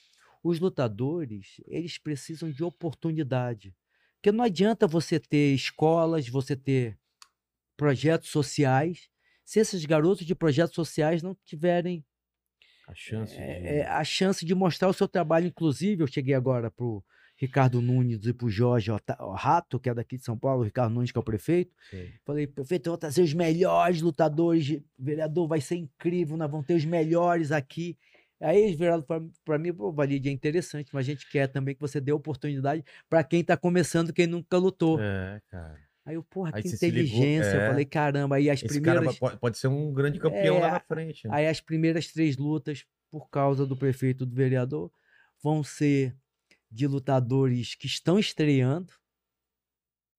os 0.43 0.59
lutadores, 0.59 1.61
eles 1.67 1.97
precisam 1.97 2.49
de 2.51 2.63
oportunidade. 2.63 3.73
Porque 4.19 4.31
não 4.35 4.43
adianta 4.43 4.85
você 4.85 5.19
ter 5.19 5.53
escolas, 5.53 6.27
você 6.27 6.55
ter 6.55 6.97
projetos 7.77 8.29
sociais, 8.29 9.09
se 9.45 9.59
esses 9.59 9.85
garotos 9.85 10.25
de 10.25 10.35
projetos 10.35 10.75
sociais 10.75 11.23
não 11.23 11.35
tiverem 11.45 12.03
A 12.87 12.93
chance 12.93 13.33
de... 13.33 13.41
é, 13.41 13.77
é, 13.77 13.87
a 13.87 14.03
chance 14.03 14.45
de 14.45 14.53
mostrar 14.53 14.89
o 14.89 14.93
seu 14.93 15.07
trabalho. 15.07 15.47
Inclusive, 15.47 16.03
eu 16.03 16.07
cheguei 16.07 16.33
agora 16.35 16.69
pro 16.69 17.01
Ricardo 17.37 17.81
Nunes 17.81 18.25
e 18.25 18.33
pro 18.33 18.49
Jorge 18.49 18.91
Ota- 18.91 19.17
Rato, 19.35 19.79
que 19.79 19.89
é 19.89 19.93
daqui 19.93 20.17
de 20.17 20.23
São 20.25 20.37
Paulo, 20.37 20.61
o 20.61 20.65
Ricardo 20.65 20.93
Nunes, 20.93 21.09
que 21.13 21.17
é 21.17 21.21
o 21.21 21.23
prefeito. 21.23 21.73
Sei. 21.89 22.13
Falei, 22.25 22.45
prefeito, 22.45 22.87
eu 22.87 22.91
vou 22.91 22.97
trazer 22.97 23.21
os 23.21 23.33
melhores 23.33 24.01
lutadores, 24.01 24.81
vereador, 24.97 25.47
vai 25.47 25.61
ser 25.61 25.77
incrível, 25.77 26.35
nós 26.35 26.51
vamos 26.51 26.65
ter 26.67 26.73
os 26.73 26.83
melhores 26.83 27.53
aqui. 27.53 27.97
Aí 28.41 28.57
eles 28.63 28.77
viraram 28.77 29.05
para 29.43 29.57
mim, 29.59 29.73
pô, 29.73 29.91
Valide, 29.91 30.29
é 30.29 30.31
interessante, 30.31 30.89
mas 30.93 31.05
a 31.05 31.11
gente 31.11 31.29
quer 31.29 31.47
também 31.47 31.75
que 31.75 31.81
você 31.81 31.99
dê 31.99 32.11
oportunidade 32.11 32.83
para 33.09 33.23
quem 33.23 33.43
tá 33.43 33.57
começando, 33.57 34.13
quem 34.13 34.27
nunca 34.27 34.57
lutou. 34.57 34.99
É, 34.99 35.41
cara. 35.49 35.77
Aí 36.05 36.15
eu, 36.15 36.23
porra, 36.23 36.51
Aí 36.55 36.63
que 36.63 36.69
se 36.69 36.89
ligou, 36.89 37.01
inteligência. 37.19 37.51
Eu 37.55 37.61
é. 37.61 37.67
falei, 37.67 37.85
caramba, 37.85 38.37
aí 38.37 38.49
as 38.49 38.63
Esse 38.63 38.79
cara 38.81 38.97
primeiras. 38.99 39.19
pode, 39.19 39.37
pode 39.37 39.57
ser 39.57 39.67
um 39.67 39.93
grande 39.93 40.19
campeão 40.19 40.57
É, 40.57 40.59
lá 40.61 40.71
na 40.71 40.79
frente. 40.79 41.27
né? 41.27 41.35
Aí 41.35 41.47
as 41.47 41.59
primeiras 41.61 42.07
três 42.07 42.37
lutas, 42.37 42.85
por 43.11 43.29
causa 43.29 43.65
do 43.65 43.75
prefeito 43.75 44.25
do 44.25 44.33
vereador, 44.35 44.91
vão 45.43 45.63
ser 45.63 46.15
de 46.71 46.87
lutadores 46.87 47.75
que 47.75 47.87
estão 47.87 48.17
estreando 48.17 48.93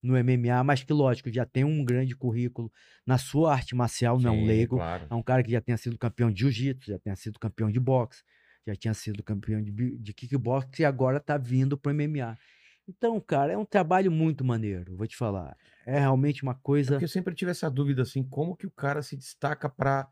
no 0.02 0.14
MMA, 0.16 0.64
mas 0.64 0.82
que, 0.82 0.92
lógico, 0.92 1.30
já 1.30 1.44
tem 1.44 1.64
um 1.64 1.84
grande 1.84 2.16
currículo 2.16 2.72
na 3.06 3.18
sua 3.18 3.52
arte 3.52 3.74
marcial, 3.74 4.18
não 4.18 4.30
é 4.30 4.32
um 4.32 4.40
Sim, 4.40 4.46
leigo. 4.46 4.76
Claro. 4.76 5.06
É 5.10 5.14
um 5.14 5.22
cara 5.22 5.42
que 5.42 5.50
já 5.50 5.60
tenha 5.60 5.76
sido 5.76 5.98
campeão 5.98 6.30
de 6.30 6.40
jiu-jitsu, 6.40 6.90
já 6.90 6.98
tenha 6.98 7.16
sido 7.16 7.38
campeão 7.38 7.70
de 7.70 7.78
boxe, 7.78 8.22
já 8.66 8.74
tinha 8.74 8.94
sido 8.94 9.22
campeão 9.22 9.62
de, 9.62 9.98
de 9.98 10.14
kickbox 10.14 10.78
e 10.78 10.84
agora 10.84 11.20
tá 11.20 11.36
vindo 11.36 11.76
pro 11.76 11.92
MMA. 11.92 12.36
Então, 12.88 13.20
cara, 13.20 13.52
é 13.52 13.56
um 13.56 13.64
trabalho 13.64 14.10
muito 14.10 14.44
maneiro, 14.44 14.96
vou 14.96 15.06
te 15.06 15.16
falar. 15.16 15.56
É 15.86 15.98
realmente 15.98 16.42
uma 16.42 16.54
coisa. 16.54 16.92
Porque 16.92 17.04
eu 17.04 17.08
sempre 17.08 17.34
tive 17.34 17.50
essa 17.50 17.70
dúvida, 17.70 18.02
assim, 18.02 18.22
como 18.22 18.56
que 18.56 18.66
o 18.66 18.70
cara 18.70 19.02
se 19.02 19.16
destaca 19.16 19.68
pra 19.68 20.08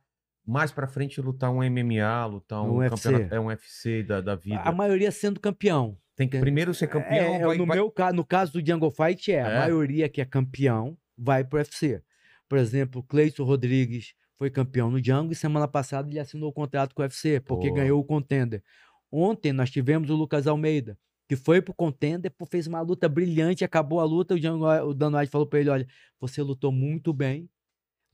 mais 0.47 0.73
pra 0.73 0.87
frente 0.87 1.21
lutar 1.21 1.51
um 1.51 1.63
MMA, 1.63 2.25
lutar 2.25 2.63
um, 2.63 2.77
Um 2.77 2.77
UFC. 2.79 3.03
campeonato, 3.03 3.35
é 3.35 3.41
um 3.41 3.47
UFC 3.47 4.03
da, 4.03 4.21
da 4.21 4.35
vida. 4.35 4.61
A 4.61 4.73
maioria 4.73 5.11
sendo 5.11 5.39
campeão. 5.39 5.99
Tem 6.19 6.29
que 6.29 6.39
primeiro 6.41 6.75
ser 6.75 6.89
campeão, 6.89 7.35
É, 7.37 7.47
vai, 7.47 7.57
no, 7.57 7.65
vai- 7.65 7.77
meu 7.79 7.91
caso, 7.91 8.17
no 8.17 8.25
caso 8.25 8.53
do 8.53 8.67
Jungle 8.67 8.91
Fight, 8.91 9.31
é, 9.33 9.37
É? 9.37 9.41
a 9.43 9.59
maioria 9.61 10.09
que 10.09 10.21
é 10.21 10.25
campeão 10.27 10.99
vai 11.17 11.45
pro 11.45 11.59
UFC. 11.59 12.03
Por 12.49 12.59
exemplo, 12.59 13.03
Cleison 13.05 13.45
Rodrigues 13.45 14.15
foi 14.37 14.51
campeão 14.51 14.91
no 14.91 15.03
Jungle 15.03 15.33
e 15.33 15.37
semana 15.37 15.67
passada 15.69 16.11
ele 16.11 16.19
assinou 16.19 16.51
o 16.51 16.53
contrato 16.53 16.95
com 16.95 17.03
o 17.03 17.05
UFC, 17.05 17.41
porque 17.41 17.69
Pô. 17.69 17.75
ganhou 17.75 18.01
o 18.01 18.05
contender. 18.05 18.63
Ontem 19.11 19.53
nós 19.53 19.71
tivemos 19.71 20.11
o 20.11 20.15
Lucas 20.17 20.47
Almeida, 20.47 20.99
que 21.29 21.37
foi 21.37 21.63
pro 21.63 21.73
contender, 21.73 22.33
fez 22.51 22.67
uma 22.67 22.81
luta 22.81 23.09
brilhante, 23.09 23.65
acabou 23.65 24.01
a 24.01 24.05
luta, 24.05 24.35
o, 24.35 24.41
Django, 24.41 24.67
o 24.67 24.93
Dan 24.95 25.17
White 25.17 25.31
falou 25.31 25.47
pra 25.47 25.61
ele, 25.61 25.71
olha, 25.71 25.87
você 26.21 26.43
lutou 26.43 26.73
muito 26.73 27.13
bem, 27.13 27.49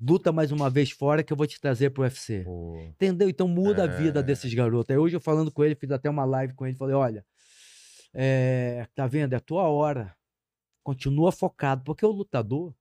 luta 0.00 0.30
mais 0.32 0.52
uma 0.52 0.68
vez 0.68 0.90
fora 0.90 1.22
que 1.22 1.32
eu 1.32 1.36
vou 1.36 1.46
te 1.46 1.58
trazer 1.60 1.90
pro 1.90 2.02
UFC. 2.02 2.42
Pô. 2.44 2.76
Entendeu? 2.80 3.28
Então 3.30 3.48
muda 3.48 3.84
a 3.84 3.86
vida 3.86 4.20
É. 4.20 4.22
desses 4.22 4.52
garotos. 4.52 4.90
Aí 4.90 4.98
hoje 4.98 5.16
eu 5.16 5.20
falando 5.20 5.50
com 5.50 5.64
ele, 5.64 5.74
fiz 5.74 5.90
até 5.90 6.10
uma 6.10 6.24
live 6.24 6.52
com 6.54 6.66
ele, 6.66 6.76
falei, 6.76 6.94
olha, 6.94 7.24
é, 8.14 8.86
tá 8.94 9.06
vendo? 9.06 9.32
É 9.32 9.36
a 9.36 9.40
tua 9.40 9.64
hora. 9.68 10.14
Continua 10.82 11.32
focado, 11.32 11.82
porque 11.84 12.04
o 12.04 12.10
lutador, 12.10 12.74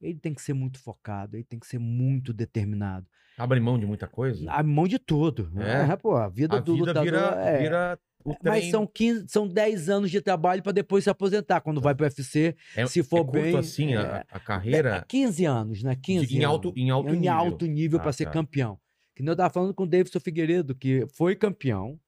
ele 0.00 0.18
tem 0.18 0.34
que 0.34 0.42
ser 0.42 0.52
muito 0.54 0.78
focado, 0.80 1.36
ele 1.36 1.44
tem 1.44 1.58
que 1.58 1.66
ser 1.66 1.78
muito 1.78 2.32
determinado. 2.32 3.06
Abre 3.38 3.60
mão 3.60 3.78
de 3.78 3.86
muita 3.86 4.06
coisa? 4.08 4.50
A 4.50 4.62
mão 4.62 4.86
de 4.88 4.98
tudo. 4.98 5.50
É? 5.60 5.92
É, 5.92 5.96
pô, 5.96 6.16
a 6.16 6.28
vida 6.28 6.56
a 6.56 6.60
do 6.60 6.74
vida 6.74 6.86
lutador 6.86 7.04
vira, 7.04 7.18
é... 7.42 7.58
vira 7.58 7.98
o 8.24 8.34
Mas 8.44 8.70
são 8.70 8.86
15, 8.86 9.26
são 9.28 9.48
10 9.48 9.88
anos 9.88 10.10
de 10.10 10.20
trabalho 10.20 10.62
para 10.62 10.70
depois 10.72 11.04
se 11.04 11.10
aposentar. 11.10 11.60
Quando 11.60 11.80
vai 11.80 11.94
pro 11.94 12.04
UFC, 12.04 12.54
é, 12.76 12.86
se 12.86 13.02
for 13.02 13.18
é 13.20 13.24
curto 13.24 13.32
bem, 13.32 13.56
assim 13.56 13.94
a- 13.94 14.00
é- 14.00 14.26
a, 14.30 14.36
é 14.36 14.40
carreira 14.40 15.04
15 15.08 15.44
anos, 15.44 15.82
né? 15.82 15.96
15 15.96 16.26
de- 16.26 16.38
em 16.38 16.44
alto, 16.44 16.68
anos. 16.68 16.80
em 16.80 16.90
alto 16.90 17.08
em 17.14 17.16
nível. 17.18 17.32
alto 17.32 17.66
nível 17.66 17.98
Ah, 17.98 18.02
para 18.02 18.12
ser 18.12 18.24
tá. 18.26 18.30
campeão. 18.32 18.78
Que 19.14 19.22
nem 19.22 19.30
eu 19.30 19.36
tava 19.36 19.52
falando 19.52 19.74
com 19.74 19.84
o 19.84 19.88
Davidson 19.88 20.20
Figueiredo, 20.20 20.74
que 20.74 21.06
foi 21.14 21.34
campeão, 21.36 21.98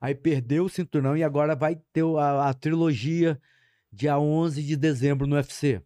aí 0.00 0.14
perdeu 0.14 0.64
o 0.64 0.68
cinturão 0.68 1.16
e 1.16 1.22
agora 1.22 1.54
vai 1.54 1.76
ter 1.92 2.04
a, 2.16 2.48
a 2.48 2.54
trilogia 2.54 3.40
dia 3.92 4.18
11 4.18 4.62
de 4.62 4.76
dezembro 4.76 5.26
no 5.26 5.36
UFC. 5.36 5.82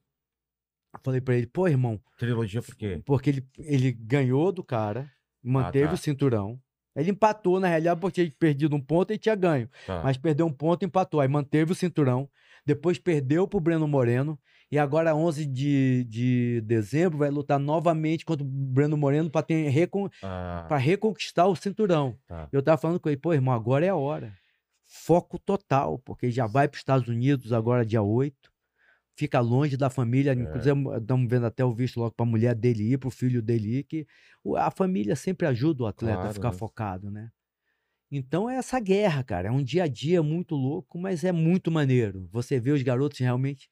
Eu 0.93 1.01
falei 1.03 1.21
pra 1.21 1.37
ele, 1.37 1.47
pô, 1.47 1.67
irmão, 1.67 2.01
Trilogia 2.19 2.61
por 2.63 2.77
quê? 2.77 3.03
porque 3.05 3.31
ele, 3.31 3.49
ele 3.59 3.93
ganhou 3.93 4.53
do 4.53 4.63
cara, 4.63 5.11
manteve 5.43 5.89
tá. 5.89 5.95
o 5.95 5.97
cinturão. 5.97 6.61
Ele 6.95 7.11
empatou, 7.11 7.59
na 7.59 7.69
realidade, 7.69 7.99
porque 7.99 8.23
tinha 8.23 8.37
perdido 8.39 8.77
um 8.77 8.81
ponto 8.81 9.13
e 9.13 9.19
tinha 9.19 9.35
ganho. 9.35 9.69
Tá. 9.87 10.03
Mas 10.03 10.19
perdeu 10.19 10.47
um 10.47 10.53
ponto 10.53 10.83
e 10.83 10.87
empatou. 10.87 11.21
Aí 11.21 11.29
manteve 11.29 11.73
o 11.73 11.75
cinturão. 11.75 12.29
Depois 12.67 12.99
perdeu 12.99 13.49
pro 13.49 13.61
Breno 13.61 13.89
Moreno. 13.89 14.39
E 14.73 14.79
agora, 14.79 15.15
11 15.15 15.45
de, 15.45 16.05
de 16.05 16.63
dezembro, 16.63 17.19
vai 17.19 17.31
lutar 17.31 17.59
novamente 17.61 18.25
contra 18.25 18.43
o 18.43 18.49
Breno 18.49 18.97
Moreno 18.97 19.31
para 19.31 19.47
recon, 19.71 20.09
Ah, 20.23 20.67
pra 20.67 20.79
reconquistar 20.79 21.47
o 21.47 21.55
cinturão. 21.55 22.17
Tá. 22.27 22.49
Eu 22.51 22.63
tava 22.63 22.79
falando 22.79 22.99
com 22.99 23.09
ele, 23.11 23.19
pô, 23.19 23.35
irmão, 23.35 23.55
agora 23.55 23.85
é 23.85 23.91
a 23.91 23.97
hora. 23.97 24.33
Foco 24.85 25.39
total, 25.39 25.99
porque 25.99 26.31
já 26.31 26.47
vai 26.47 26.69
para 26.69 26.77
os 26.77 26.81
Estados 26.81 27.09
Unidos 27.09 27.53
agora, 27.53 27.85
dia 27.85 28.03
8. 28.03 28.51
Fica 29.15 29.41
longe 29.41 29.77
da 29.77 29.91
família. 29.91 30.33
Inclusive, 30.33 30.75
estamos 30.99 31.29
vendo 31.29 31.47
até 31.47 31.65
o 31.65 31.73
visto 31.75 32.01
logo 32.01 32.13
para 32.15 32.25
a 32.27 32.29
mulher 32.29 32.55
dele 32.55 32.93
ir, 32.93 32.99
para 32.99 33.09
o 33.09 33.11
filho 33.11 33.43
dele 33.43 33.79
ir, 33.81 33.85
que 33.85 34.07
a 34.57 34.71
família 34.71 35.15
sempre 35.17 35.47
ajuda 35.47 35.85
o 35.85 35.87
atleta 35.87 36.29
a 36.29 36.31
Claro, 36.31 36.35
ficar 36.35 36.51
né? 36.51 36.59
focado, 36.59 37.11
né? 37.11 37.31
Então 38.11 38.49
é 38.49 38.57
essa 38.57 38.79
guerra, 38.79 39.25
cara. 39.25 39.49
É 39.49 39.51
um 39.51 39.63
dia 39.63 39.85
a 39.85 39.89
dia 39.89 40.23
muito 40.23 40.55
louco, 40.55 40.99
mas 40.99 41.25
é 41.25 41.33
muito 41.33 41.71
maneiro. 41.71 42.29
Você 42.31 42.61
vê 42.61 42.71
os 42.71 42.83
garotos 42.83 43.19
realmente 43.19 43.69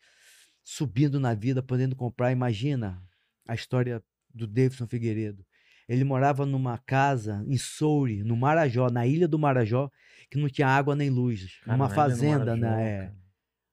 subindo 0.74 1.18
na 1.18 1.34
vida, 1.34 1.60
podendo 1.62 1.96
comprar. 1.96 2.30
Imagina 2.30 3.02
a 3.48 3.54
história 3.54 4.00
do 4.32 4.46
Davidson 4.46 4.86
Figueiredo. 4.86 5.44
Ele 5.88 6.04
morava 6.04 6.46
numa 6.46 6.78
casa 6.78 7.44
em 7.48 7.56
Soure, 7.56 8.22
no 8.22 8.36
Marajó, 8.36 8.88
na 8.88 9.04
ilha 9.04 9.26
do 9.26 9.36
Marajó, 9.36 9.90
que 10.30 10.38
não 10.38 10.48
tinha 10.48 10.68
água 10.68 10.94
nem 10.94 11.10
luz. 11.10 11.58
cara, 11.64 11.76
uma 11.76 11.88
na 11.88 11.94
Ilha 11.94 11.94
do 11.94 11.94
fazenda, 11.94 12.56
Marajó, 12.56 12.60
né? 12.60 12.88
É. 12.88 13.12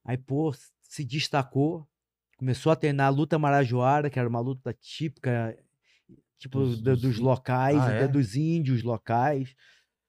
Aí, 0.03 0.17
pô, 0.17 0.51
se 0.81 1.05
destacou, 1.05 1.87
começou 2.35 2.71
a 2.71 2.75
treinar 2.75 3.07
a 3.07 3.11
luta 3.11 3.37
marajoara, 3.37 4.09
que 4.09 4.17
era 4.17 4.27
uma 4.27 4.39
luta 4.39 4.73
típica, 4.73 5.55
tipo, 6.39 6.57
Dos- 6.59 6.81
dos 6.81 7.01
dos 7.01 7.19
locais, 7.19 7.77
Ah, 7.77 7.89
até 7.89 8.05
é? 8.05 8.07
dos 8.07 8.35
índios 8.35 8.81
locais. 8.81 9.53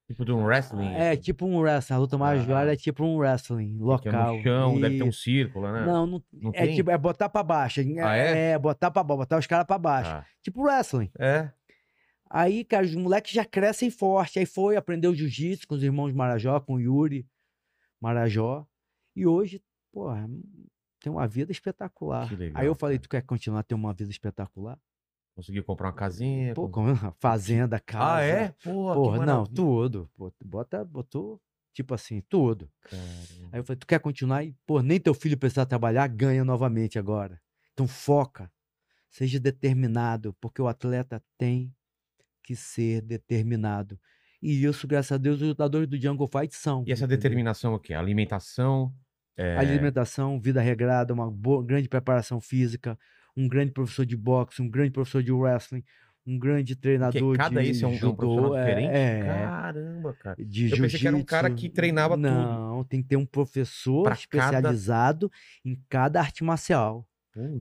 Tipo 0.08 0.24
de 0.24 0.32
um 0.32 0.42
wrestling. 0.44 0.88
É, 0.94 1.14
tipo 1.16 1.44
um 1.46 1.58
wrestling. 1.60 1.94
A 1.96 1.98
luta 1.98 2.16
marajoara 2.16 2.70
Ah. 2.70 2.72
é 2.72 2.76
tipo 2.76 3.04
um 3.04 3.18
wrestling 3.18 3.76
é 3.78 3.82
local. 3.84 4.36
no 4.38 4.42
chão, 4.42 4.80
deve 4.80 4.96
ter 4.96 5.04
um 5.04 5.12
círculo, 5.12 5.70
né? 5.70 5.84
Não, 5.84 6.06
não, 6.06 6.22
Não 6.32 6.50
é 6.54 6.64
tem? 6.66 6.74
tipo, 6.76 6.90
é 6.90 6.96
botar 6.96 7.28
pra 7.28 7.42
baixo. 7.42 7.80
Ah, 8.02 8.16
é? 8.16 8.52
É, 8.52 8.58
botar 8.58 8.90
pra 8.90 9.04
baixo, 9.04 9.18
botar 9.18 9.38
os 9.38 9.46
caras 9.46 9.66
pra 9.66 9.76
baixo. 9.78 10.10
Ah, 10.10 10.24
Tipo 10.42 10.62
wrestling. 10.62 11.10
é. 11.18 11.50
Aí, 12.30 12.62
cara, 12.64 12.84
os 12.84 12.94
moleques 12.94 13.32
já 13.32 13.44
crescem 13.44 13.90
forte. 13.90 14.38
Aí 14.38 14.44
foi, 14.46 14.76
aprendeu 14.76 15.14
jiu-jitsu 15.14 15.66
com 15.68 15.74
os 15.74 15.82
irmãos 15.82 16.12
Marajó, 16.12 16.58
com 16.60 16.74
o 16.74 16.80
Yuri 16.80 17.26
Marajó. 18.00 18.66
E 19.16 19.26
hoje, 19.26 19.62
porra, 19.92 20.28
tem 21.00 21.10
uma 21.12 21.26
vida 21.26 21.52
espetacular. 21.52 22.30
Legal, 22.34 22.60
Aí 22.60 22.66
eu 22.66 22.74
falei, 22.74 22.96
cara. 22.98 23.02
tu 23.02 23.08
quer 23.10 23.22
continuar 23.22 23.60
a 23.60 23.62
ter 23.62 23.74
uma 23.74 23.92
vida 23.92 24.10
espetacular? 24.10 24.78
Conseguiu 25.38 25.62
comprar 25.62 25.86
uma 25.86 25.92
casinha. 25.94 26.52
Pô, 26.52 26.68
com- 26.68 26.84
fazenda, 27.20 27.78
casa. 27.78 28.14
Ah, 28.16 28.20
é? 28.22 28.48
Porra, 28.60 28.94
Porra, 28.94 29.24
não, 29.24 29.46
tudo. 29.46 30.10
Pô, 30.16 30.32
bota, 30.44 30.84
botou, 30.84 31.40
tipo 31.72 31.94
assim, 31.94 32.20
tudo. 32.28 32.68
Caramba. 32.80 33.48
Aí 33.52 33.60
eu 33.60 33.64
falei, 33.64 33.78
tu 33.78 33.86
quer 33.86 34.00
continuar? 34.00 34.42
E, 34.42 34.52
pô, 34.66 34.82
nem 34.82 34.98
teu 34.98 35.14
filho 35.14 35.38
precisar 35.38 35.64
trabalhar, 35.64 36.08
ganha 36.08 36.44
novamente 36.44 36.98
agora. 36.98 37.40
Então 37.72 37.86
foca, 37.86 38.50
seja 39.08 39.38
determinado, 39.38 40.34
porque 40.40 40.60
o 40.60 40.66
atleta 40.66 41.22
tem 41.38 41.72
que 42.42 42.56
ser 42.56 43.00
determinado. 43.02 43.96
E 44.42 44.64
isso, 44.64 44.88
graças 44.88 45.12
a 45.12 45.18
Deus, 45.18 45.40
os 45.40 45.46
lutadores 45.46 45.86
do 45.88 46.00
Jungle 46.00 46.26
Fight 46.26 46.52
são. 46.52 46.82
E 46.84 46.90
essa 46.90 47.04
entendeu? 47.04 47.16
determinação 47.16 47.76
aqui? 47.76 47.94
Alimentação. 47.94 48.92
é, 49.36 49.56
Alimentação, 49.56 50.40
vida 50.40 50.60
regrada, 50.60 51.14
uma 51.14 51.30
boa, 51.30 51.64
grande 51.64 51.88
preparação 51.88 52.40
física, 52.40 52.98
um 53.38 53.48
grande 53.48 53.72
professor 53.72 54.04
de 54.04 54.16
boxe, 54.16 54.60
um 54.60 54.68
grande 54.68 54.90
professor 54.90 55.22
de 55.22 55.32
wrestling, 55.32 55.84
um 56.26 56.38
grande 56.38 56.74
treinador 56.76 57.36
cada 57.36 57.62
de 57.62 57.70
esse 57.70 57.84
é 57.84 57.86
um, 57.86 57.92
é 57.92 57.94
um 57.94 57.98
judô, 57.98 58.54
é- 58.56 58.64
diferente? 58.64 58.96
é, 58.96 59.22
Caramba, 59.24 60.14
cara. 60.14 60.36
de 60.38 60.68
Eu 60.70 60.76
pensei 60.78 61.00
que 61.00 61.06
era 61.08 61.16
um 61.16 61.24
cara 61.24 61.48
que 61.50 61.68
treinava 61.68 62.14
tudo. 62.16 62.22
Não, 62.28 62.84
tem 62.84 63.00
que 63.02 63.08
ter 63.08 63.16
um 63.16 63.24
professor 63.24 64.02
Pra 64.02 64.12
cada- 64.12 64.20
especializado 64.20 65.30
em 65.64 65.80
cada 65.88 66.20
arte 66.20 66.42
marcial. 66.42 67.06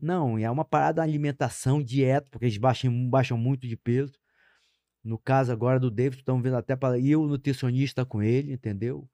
Não, 0.02 0.40
e 0.40 0.44
é 0.44 0.50
uma 0.50 0.66
parada 0.66 1.04
alimentação, 1.04 1.82
dieta, 1.84 2.28
porque 2.32 2.46
eles 2.46 2.58
baixam, 2.58 3.10
baixam 3.10 3.38
muito 3.38 3.68
de 3.68 3.78
peso. 3.78 4.14
No 5.04 5.18
caso 5.18 5.52
agora 5.52 5.80
do 5.80 5.92
David, 5.92 6.20
estão 6.22 6.42
vendo 6.42 6.58
até 6.58 6.76
para 6.76 6.98
ir 6.98 7.16
o 7.16 7.28
nutricionista 7.28 8.04
com 8.04 8.22
ele, 8.22 8.52
entendeu? 8.52 9.08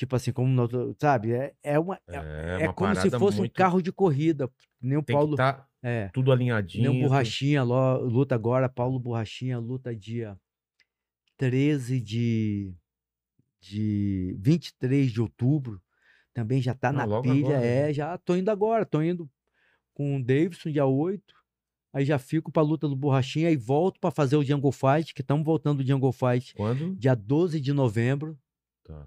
Tipo 0.00 0.16
assim, 0.16 0.32
como 0.32 0.48
nós, 0.48 0.70
sabe? 0.98 1.32
É, 1.32 1.52
é, 1.62 1.78
uma, 1.78 1.96
é, 2.08 2.16
É, 2.16 2.56
é 2.62 2.64
uma 2.68 2.72
como 2.72 2.94
se 2.96 3.10
fosse 3.10 3.36
um 3.36 3.40
muito- 3.40 3.52
carro 3.52 3.82
de 3.82 3.92
corrida. 3.92 4.50
Nem 4.80 4.96
o 4.96 5.02
Tem 5.02 5.14
Paulo. 5.14 5.36
que 5.36 5.42
estar 5.42 5.68
É. 5.82 6.08
tudo 6.08 6.28
Nem 6.28 6.32
alinhadinho. 6.36 6.90
o 6.90 7.00
Borrachinha 7.02 7.62
luta 7.62 8.34
agora, 8.34 8.66
Paulo 8.66 8.98
Borrachinha 8.98 9.58
luta 9.58 9.94
dia 9.94 10.38
13 11.36 12.00
de, 12.00 12.72
de 13.60 14.34
23 14.40 15.12
de 15.12 15.20
outubro. 15.20 15.82
Também 16.32 16.62
já 16.62 16.72
tá 16.74 16.88
Ah, 16.88 16.92
na 16.92 17.20
pilha, 17.20 17.48
agora, 17.48 17.60
né? 17.60 17.90
é, 17.90 17.92
já 17.92 18.16
tô 18.16 18.34
indo 18.36 18.50
agora, 18.50 18.86
tô 18.86 19.02
indo 19.02 19.28
com 19.92 20.16
o 20.16 20.24
Davidson 20.24 20.70
dia 20.70 20.86
8. 20.86 21.34
Aí 21.92 22.06
já 22.06 22.18
fico 22.18 22.50
pra 22.50 22.62
luta 22.62 22.88
do 22.88 22.96
Borrachinha 22.96 23.50
e 23.50 23.56
volto 23.56 24.00
pra 24.00 24.10
fazer 24.10 24.36
o 24.36 24.42
Jungle 24.44 24.72
Fight, 24.72 25.12
que 25.12 25.20
estamos 25.20 25.44
voltando 25.44 25.82
do 25.82 25.86
Jungle 25.86 26.10
Fight 26.12 26.54
Quando? 26.54 26.94
dia 26.96 27.14
12 27.14 27.60
de 27.60 27.74
novembro, 27.74 28.38
Tá. 28.82 29.06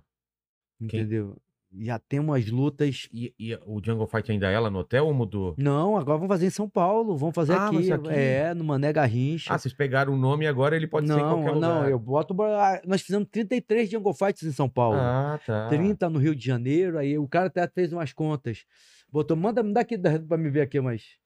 Entendeu? 0.80 1.36
Já 1.76 1.98
temos 1.98 2.36
as 2.38 2.48
lutas. 2.52 3.10
E, 3.12 3.34
e 3.40 3.56
o 3.66 3.82
Jungle 3.84 4.06
Fight 4.06 4.32
ainda 4.32 4.48
é 4.48 4.60
lá 4.60 4.70
no 4.70 4.78
hotel 4.78 5.08
ou 5.08 5.14
mudou? 5.14 5.56
Não, 5.58 5.98
agora 5.98 6.20
vamos 6.20 6.28
fazer 6.28 6.46
em 6.46 6.52
São 6.52 6.70
Paulo, 6.70 7.18
vamos 7.18 7.34
fazer 7.34 7.54
Ah, 7.54 7.66
aqui, 7.68 7.92
aqui? 7.92 8.10
é, 8.10 8.54
no 8.54 8.64
Mané 8.64 8.94
Garrincha. 8.94 9.52
Ah, 9.52 9.58
vocês 9.58 9.74
pegaram 9.74 10.14
o 10.14 10.18
nome 10.18 10.46
e 10.46 10.48
agora 10.48 10.76
ele 10.76 10.86
pode 10.86 11.08
ser 11.08 11.14
em 11.14 11.18
não, 11.24 11.30
qualquer 11.44 11.60
não, 11.60 11.76
lugar. 11.78 11.90
eu 11.90 11.98
boto. 11.98 12.36
ah, 12.44 12.80
Nós 12.86 13.02
fizemos 13.02 13.28
33 13.32 13.90
Jungle 13.90 14.14
Fights 14.14 14.44
em 14.44 14.52
São 14.52 14.70
Paulo. 14.70 14.98
Ah, 15.00 15.40
tá. 15.44 15.68
30 15.70 16.10
no 16.12 16.20
Rio 16.20 16.36
de 16.36 16.46
Janeiro. 16.46 17.00
Aí 17.00 17.18
o 17.18 17.28
cara 17.28 17.48
até 17.48 17.68
fez 17.68 17.92
umas 17.92 18.14
contas. 18.14 18.66
Botou, 19.12 19.36
manda, 19.36 19.64
me 19.64 19.74
dá 19.74 19.82
aqui 19.82 19.98
pra 19.98 20.38
me 20.38 20.52
ver 20.52 20.62
aqui, 20.62 20.80
mas. 20.80 21.18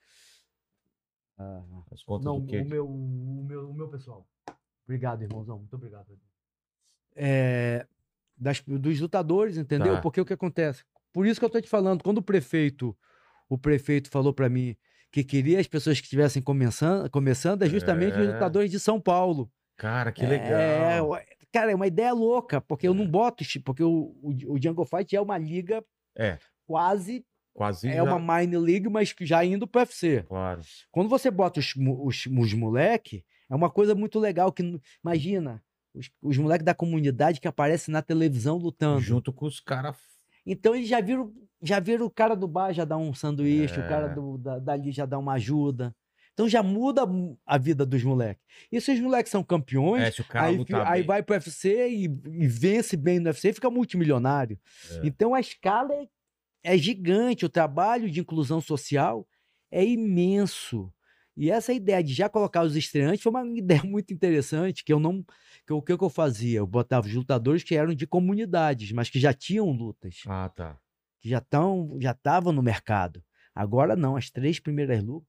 Ah, 1.38 1.62
As 1.92 2.02
contas 2.04 2.24
não, 2.26 2.40
do 2.40 2.48
quê? 2.48 2.62
o 2.62 2.66
meu, 2.66 2.88
o, 2.88 3.44
meu, 3.46 3.70
o 3.70 3.74
meu 3.74 3.90
pessoal. 3.90 4.26
Obrigado, 4.86 5.24
irmãozão. 5.24 5.58
Muito 5.60 5.76
obrigado. 5.76 6.08
É, 7.16 7.86
das, 8.38 8.62
dos 8.66 9.00
lutadores, 9.00 9.58
entendeu? 9.58 9.96
Tá. 9.96 10.02
Porque 10.02 10.22
o 10.22 10.26
que 10.26 10.34
acontece? 10.34 10.84
Por 11.14 11.26
isso 11.26 11.40
que 11.40 11.46
eu 11.46 11.50
tô 11.50 11.60
te 11.60 11.68
falando, 11.70 12.04
quando 12.04 12.20
o 12.20 12.22
prefeito, 12.24 12.96
o 13.50 13.58
prefeito 13.58 14.10
falou 14.10 14.34
pra 14.34 14.48
mim 14.50 14.76
que 15.12 15.24
queria 15.24 15.60
as 15.60 15.68
pessoas 15.68 16.00
que 16.00 16.06
estivessem 16.06 16.42
começando, 16.42 17.10
começando 17.10 17.64
é 17.64 17.70
justamente 17.70 18.14
os 18.20 18.28
É. 18.28 18.34
lutadores 18.34 18.70
de 18.70 18.80
São 18.80 19.00
Paulo. 19.02 19.52
Cara, 19.78 20.12
que 20.12 20.24
É, 20.24 20.28
legal. 20.28 21.10
ué, 21.10 21.26
cara, 21.52 21.72
é 21.72 21.76
uma 21.76 21.88
ideia 21.88 22.14
louca, 22.14 22.60
porque 22.62 22.88
eu 22.88 22.94
não 22.94 23.08
boto, 23.08 23.44
porque 23.64 23.84
o, 23.84 24.16
o, 24.22 24.34
o 24.54 24.62
Jungle 24.62 24.86
Fight 24.86 25.16
é 25.16 25.22
uma 25.22 25.38
liga 25.38 25.84
É. 26.18 26.38
quase, 26.68 27.26
Quase 27.54 27.88
é 27.88 27.96
já- 27.96 28.04
uma 28.04 28.20
mine 28.40 28.58
league, 28.58 28.88
mas 28.90 29.14
que 29.14 29.26
já 29.26 29.44
indo 29.44 29.66
pro 29.68 29.80
UFC. 29.82 30.24
Claro. 30.28 30.62
Quando 30.92 31.10
você 31.10 31.32
bota 31.32 31.60
os, 31.60 31.74
os, 31.76 32.26
os 32.28 32.54
moleque, 32.54 33.24
é 33.50 33.56
uma 33.56 33.70
coisa 33.70 33.96
muito 33.96 34.20
legal 34.20 34.52
que, 34.52 34.80
imagina, 35.04 35.64
os, 35.98 36.10
os 36.22 36.38
moleques 36.38 36.66
da 36.66 36.74
comunidade 36.74 37.40
que 37.42 37.48
aparecem 37.48 37.92
na 37.92 38.02
televisão 38.02 38.58
lutando. 38.58 39.00
Junto 39.02 39.34
com 39.34 39.46
os 39.46 39.60
caras. 39.60 39.96
Então 40.46 40.76
eles 40.76 40.88
já 40.88 41.02
viram, 41.02 41.34
já 41.62 41.80
viram 41.80 42.06
o 42.06 42.10
cara 42.10 42.36
do 42.36 42.48
bar 42.48 42.72
já 42.74 42.86
dar 42.86 42.98
um 42.98 43.14
sanduíche, 43.14 43.80
o 43.80 43.88
cara 43.88 44.08
É. 44.12 44.16
do, 44.16 44.38
da, 44.38 44.60
dali 44.60 44.92
já 44.92 45.06
dá 45.06 45.18
uma 45.18 45.34
ajuda. 45.34 45.94
Então 46.34 46.48
já 46.48 46.62
muda 46.62 47.02
a 47.46 47.58
vida 47.58 47.84
dos 47.86 48.04
moleques. 48.04 48.46
E 48.72 48.80
se 48.80 48.92
os 48.92 49.00
moleques 49.00 49.32
são 49.32 49.44
campeões, 49.44 50.04
É, 50.04 50.38
aí, 50.38 50.60
aí 50.86 51.02
vai 51.04 51.24
pro 51.24 51.34
UFC 51.34 51.90
e, 51.90 52.04
e 52.06 52.48
vence 52.48 52.96
bem 52.96 53.20
no 53.20 53.26
UFC 53.26 53.50
e 53.50 53.54
fica 53.54 53.70
multimilionário. 53.72 54.60
É. 54.92 55.02
Então 55.08 55.34
a 55.34 55.40
escala 55.40 55.92
é, 55.96 56.08
é 56.64 56.78
gigante, 56.78 57.44
o 57.44 57.50
trabalho 57.50 58.10
de 58.10 58.20
inclusão 58.20 58.62
social 58.62 59.28
é 59.72 59.84
imenso. 59.84 60.94
E 61.38 61.52
essa 61.52 61.72
ideia 61.72 62.04
de 62.04 62.14
já 62.14 62.28
colocar 62.28 62.64
os 62.64 62.76
estreantes 62.76 63.22
foi 63.22 63.30
uma 63.30 63.46
ideia 63.58 63.84
muito 63.84 64.12
interessante, 64.14 64.84
que 64.84 64.92
eu 64.92 65.00
não. 65.00 65.24
Que 65.66 65.74
o 65.74 65.82
que, 65.82 65.98
que 65.98 66.04
eu 66.04 66.10
fazia? 66.10 66.60
Eu 66.60 66.68
botava 66.68 67.06
os 67.08 67.14
lutadores 67.14 67.64
que 67.64 67.76
eram 67.76 67.94
de 67.94 68.08
comunidades, 68.08 68.92
mas 68.92 69.10
que 69.10 69.20
já 69.20 69.34
tinham 69.34 69.70
lutas, 69.70 70.24
Ah, 70.26 70.50
tá. 70.54 70.78
que 71.22 71.30
já 71.30 71.38
estão, 71.40 71.98
já 72.00 72.12
estavam 72.12 72.52
no 72.54 72.64
mercado. 72.64 73.22
Agora 73.54 73.96
não, 73.96 74.16
as 74.16 74.30
três 74.30 74.60
primeiras 74.60 75.04
lutas 75.04 75.28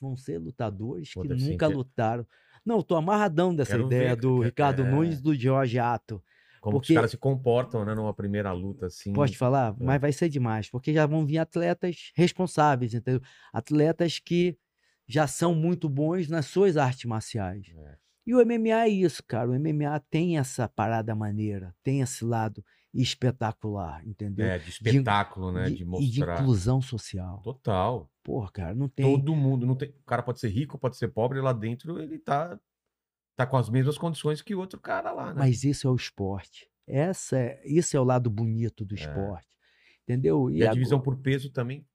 vão 0.00 0.16
ser 0.16 0.38
lutadores 0.38 1.12
Pô, 1.14 1.22
que 1.22 1.28
nunca 1.28 1.66
lutaram. 1.68 2.26
Não, 2.64 2.76
eu 2.76 2.82
tô 2.82 2.96
amarradão 2.96 3.54
dessa 3.54 3.72
Quero 3.72 3.86
ideia 3.86 4.10
ver, 4.14 4.20
do 4.20 4.40
Ricardo 4.40 4.82
é. 4.82 4.90
Nunes 4.90 5.18
e 5.20 5.22
do 5.22 5.34
Jorge 5.34 5.78
Ato. 5.78 6.22
Como 6.60 6.80
que 6.80 6.80
Porque- 6.88 6.92
os 6.92 6.96
caras 6.96 7.10
se 7.12 7.16
comportam, 7.16 7.84
né, 7.84 7.94
numa 7.94 8.12
primeira 8.12 8.52
luta, 8.52 8.86
assim. 8.86 9.12
Posso 9.12 9.32
te 9.32 9.38
falar? 9.38 9.74
É. 9.80 9.84
Mas 9.84 10.00
vai 10.00 10.12
ser 10.12 10.28
demais, 10.28 10.68
porque 10.68 10.92
já 10.92 11.06
vão 11.06 11.24
vir 11.24 11.38
atletas 11.38 12.10
responsáveis, 12.14 12.92
entendeu? 12.94 13.22
Atletas 13.52 14.18
que 14.18 14.56
já 15.08 15.26
são 15.26 15.54
muito 15.54 15.88
bons 15.88 16.28
nas 16.28 16.46
suas 16.46 16.76
artes 16.76 17.06
marciais. 17.06 17.66
É. 17.74 17.96
E 18.26 18.34
o 18.34 18.44
MMA 18.44 18.84
é 18.84 18.88
isso, 18.90 19.22
cara. 19.26 19.50
O 19.50 19.54
MMA 19.58 19.98
tem 20.10 20.36
essa 20.38 20.68
parada 20.68 21.14
maneira, 21.14 21.74
tem 21.82 22.02
esse 22.02 22.22
lado 22.24 22.62
espetacular, 22.92 24.06
entendeu? 24.06 24.46
É, 24.46 24.58
de 24.58 24.70
espetáculo, 24.70 25.50
né? 25.52 25.64
De- 25.64 25.70
De 25.70 25.74
E 25.76 25.78
de 25.78 25.84
mostrar. 25.86 26.40
inclusão 26.40 26.80
social. 26.80 27.40
Total. 27.42 28.10
Porra, 28.22 28.50
cara, 28.52 28.74
não 28.74 28.88
tem. 28.88 29.04
Todo 29.16 29.34
mundo. 29.34 29.66
Não 29.66 29.74
tem... 29.74 29.88
O 29.90 30.04
cara 30.04 30.22
pode 30.22 30.40
ser 30.40 30.48
rico, 30.48 30.78
pode 30.78 30.96
ser 30.96 31.08
pobre, 31.08 31.40
lá 31.40 31.52
dentro 31.52 31.98
ele 32.00 32.18
tá, 32.18 32.58
tá 33.36 33.46
com 33.46 33.56
as 33.56 33.68
mesmas 33.70 33.96
condições 33.96 34.42
que 34.42 34.54
o 34.54 34.58
outro 34.58 34.78
cara 34.78 35.10
lá, 35.12 35.28
né? 35.32 35.34
Mas 35.38 35.64
isso 35.64 35.86
é 35.86 35.90
o 35.90 35.96
esporte. 35.96 36.68
Essa 36.86 37.38
é, 37.38 37.62
isso 37.64 37.96
é 37.96 38.00
o 38.00 38.04
lado 38.04 38.28
bonito 38.30 38.84
do 38.84 38.94
É. 38.94 38.98
esporte. 38.98 39.48
Entendeu? 40.04 40.50
E 40.50 40.66
a 40.66 40.72
divisão 40.72 40.98
agora- 40.98 41.16
por 41.16 41.22
peso 41.22 41.50
também 41.50 41.86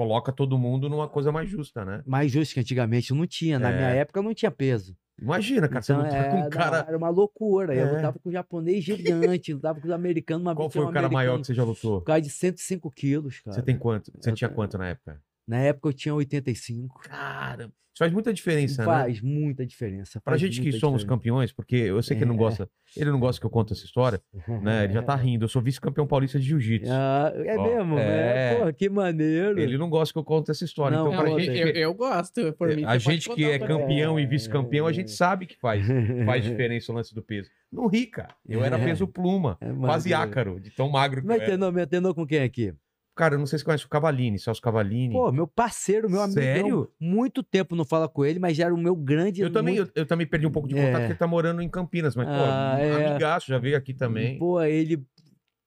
coloca 0.00 0.32
todo 0.32 0.56
mundo 0.58 0.88
numa 0.88 1.06
coisa 1.06 1.30
mais 1.30 1.46
justa, 1.50 1.84
né? 1.84 2.02
mais 2.06 2.32
justo 2.32 2.54
que 2.54 2.60
antigamente 2.60 3.12
não 3.12 3.26
tinha. 3.26 3.58
Na 3.58 3.70
minha 3.70 3.90
É. 3.90 3.98
época 3.98 4.22
não 4.22 4.32
tinha 4.32 4.50
peso. 4.50 4.96
Imagina, 5.20 5.68
cara, 5.68 5.80
Então, 5.84 5.96
você 5.96 6.02
lutar 6.08 6.24
é, 6.24 6.30
com 6.30 6.36
um 6.46 6.48
cara. 6.48 6.84
era 6.88 6.96
uma 6.96 7.10
loucura. 7.10 7.74
Eu 7.74 7.86
É. 7.86 7.92
lutava 7.96 8.18
com 8.18 8.30
um 8.30 8.32
japonês 8.32 8.82
gigante, 8.82 9.52
lutava 9.52 9.78
com 9.78 9.86
os 9.86 9.92
americanos. 9.92 10.40
Uma 10.46 10.54
Qual 10.56 10.70
foi 10.70 10.86
um 10.86 10.88
o 10.88 10.90
cara 10.90 11.10
maior 11.10 11.32
americano, 11.34 11.40
que 11.42 11.46
você 11.48 11.54
já 11.54 11.64
lutou? 11.64 11.98
Um 11.98 12.04
cara 12.04 12.20
de 12.22 12.30
105 12.30 12.90
quilos, 12.90 13.40
cara. 13.40 13.54
Você 13.54 13.62
tem 13.62 13.76
quanto? 13.76 14.10
Você 14.18 14.30
Eu 14.30 14.34
tinha 14.34 14.48
quanto 14.48 14.78
na 14.78 14.88
época? 14.88 15.20
Na 15.50 15.58
época 15.58 15.88
eu 15.88 15.92
tinha 15.92 16.14
85. 16.14 17.00
Cara, 17.00 17.64
isso 17.64 17.98
faz 17.98 18.12
muita 18.12 18.32
diferença, 18.32 18.82
né? 18.82 18.86
faz 18.86 19.20
muita 19.20 19.66
diferença. 19.66 20.20
Pra 20.20 20.32
faz 20.32 20.40
gente 20.40 20.60
que 20.62 20.70
somos 20.70 21.00
diferença. 21.00 21.06
campeões, 21.06 21.52
porque 21.52 21.74
eu 21.74 22.00
sei 22.04 22.16
que 22.16 22.22
ele 22.22 22.28
não 22.30 22.36
É. 22.36 22.38
gosta, 22.38 22.70
ele 22.96 23.10
não 23.10 23.18
gosta 23.18 23.40
que 23.40 23.46
eu 23.46 23.50
conte 23.50 23.72
essa 23.72 23.84
história, 23.84 24.22
né? 24.62 24.84
Ele 24.84 24.92
já 24.92 25.02
tá 25.02 25.14
rindo. 25.16 25.44
Eu 25.44 25.48
sou 25.48 25.60
vice-campeão 25.60 26.06
paulista 26.06 26.38
de 26.38 26.46
jiu-jitsu. 26.46 26.88
Ah, 26.90 27.32
é 27.34 27.58
Ó, 27.58 27.62
mesmo? 27.64 27.98
É. 27.98 28.52
é. 28.52 28.54
Porra, 28.58 28.72
que 28.72 28.88
maneiro. 28.88 29.58
Ele 29.60 29.76
não 29.76 29.90
gosta 29.90 30.12
que 30.12 30.18
eu 30.20 30.24
conte 30.24 30.52
essa 30.52 30.64
história. 30.64 30.96
Não, 30.96 31.12
então, 31.12 31.40
gente, 31.40 31.58
eu, 31.58 31.66
eu 31.68 31.94
gosto. 31.94 32.52
Por 32.54 32.68
mim, 32.74 32.84
a 32.86 32.96
gente 32.96 33.28
que 33.30 33.44
é 33.44 33.58
campeão 33.58 34.20
e 34.20 34.22
É. 34.22 34.26
vice-campeão, 34.26 34.86
a 34.86 34.92
gente 34.92 35.10
sabe 35.10 35.46
que 35.46 35.58
faz, 35.58 35.84
faz 36.24 36.44
diferença 36.44 36.92
o 36.92 36.94
lance 36.94 37.12
do 37.12 37.22
peso. 37.24 37.50
Não 37.72 37.88
ri, 37.88 38.06
cara. 38.06 38.34
Eu 38.48 38.62
era 38.64 38.78
É. 38.78 38.84
peso 38.84 39.06
pluma, 39.08 39.58
É 39.60 39.72
quase 39.72 40.14
ácaro, 40.14 40.60
de 40.60 40.70
tão 40.70 40.88
magro 40.88 41.20
que 41.22 41.26
Mas 41.26 41.38
eu 41.38 41.42
era. 41.42 41.58
treinou, 41.58 41.86
treinou 41.88 42.14
com 42.14 42.24
quem 42.26 42.38
aqui? 42.40 42.72
Cara, 43.20 43.34
eu 43.34 43.38
não 43.38 43.44
sei 43.46 43.58
se 43.58 43.64
conhece 43.64 43.84
o 43.84 43.88
Cavalini, 43.88 44.38
Celso 44.38 44.62
Cavalini. 44.62 45.12
Pô, 45.12 45.30
meu 45.30 45.46
parceiro, 45.46 46.08
meu 46.08 46.22
amigo. 46.22 46.40
Sério? 46.40 46.90
Muito 46.98 47.42
tempo 47.42 47.76
não 47.76 47.84
fala 47.84 48.08
com 48.08 48.24
ele, 48.24 48.38
mas 48.38 48.56
já 48.56 48.64
era 48.64 48.74
o 48.74 48.78
meu 48.78 48.96
grande. 48.96 49.42
eu, 49.42 49.52
também, 49.52 49.76
muito- 49.76 49.92
eu, 49.94 50.02
eu 50.02 50.06
também 50.06 50.26
perdi 50.26 50.46
um 50.46 50.50
pouco 50.50 50.66
de 50.66 50.74
É. 50.74 50.86
contato 50.86 51.00
porque 51.00 51.12
ele 51.12 51.18
tá 51.18 51.26
morando 51.26 51.60
em 51.60 51.68
Campinas, 51.68 52.16
mas, 52.16 52.26
Ah, 52.26 52.76
pô, 52.78 52.82
é. 52.82 53.06
amigaço, 53.10 53.46
já 53.48 53.58
veio 53.58 53.76
aqui 53.76 53.92
também. 53.92 54.38
Pô, 54.38 54.62
ele. 54.62 55.04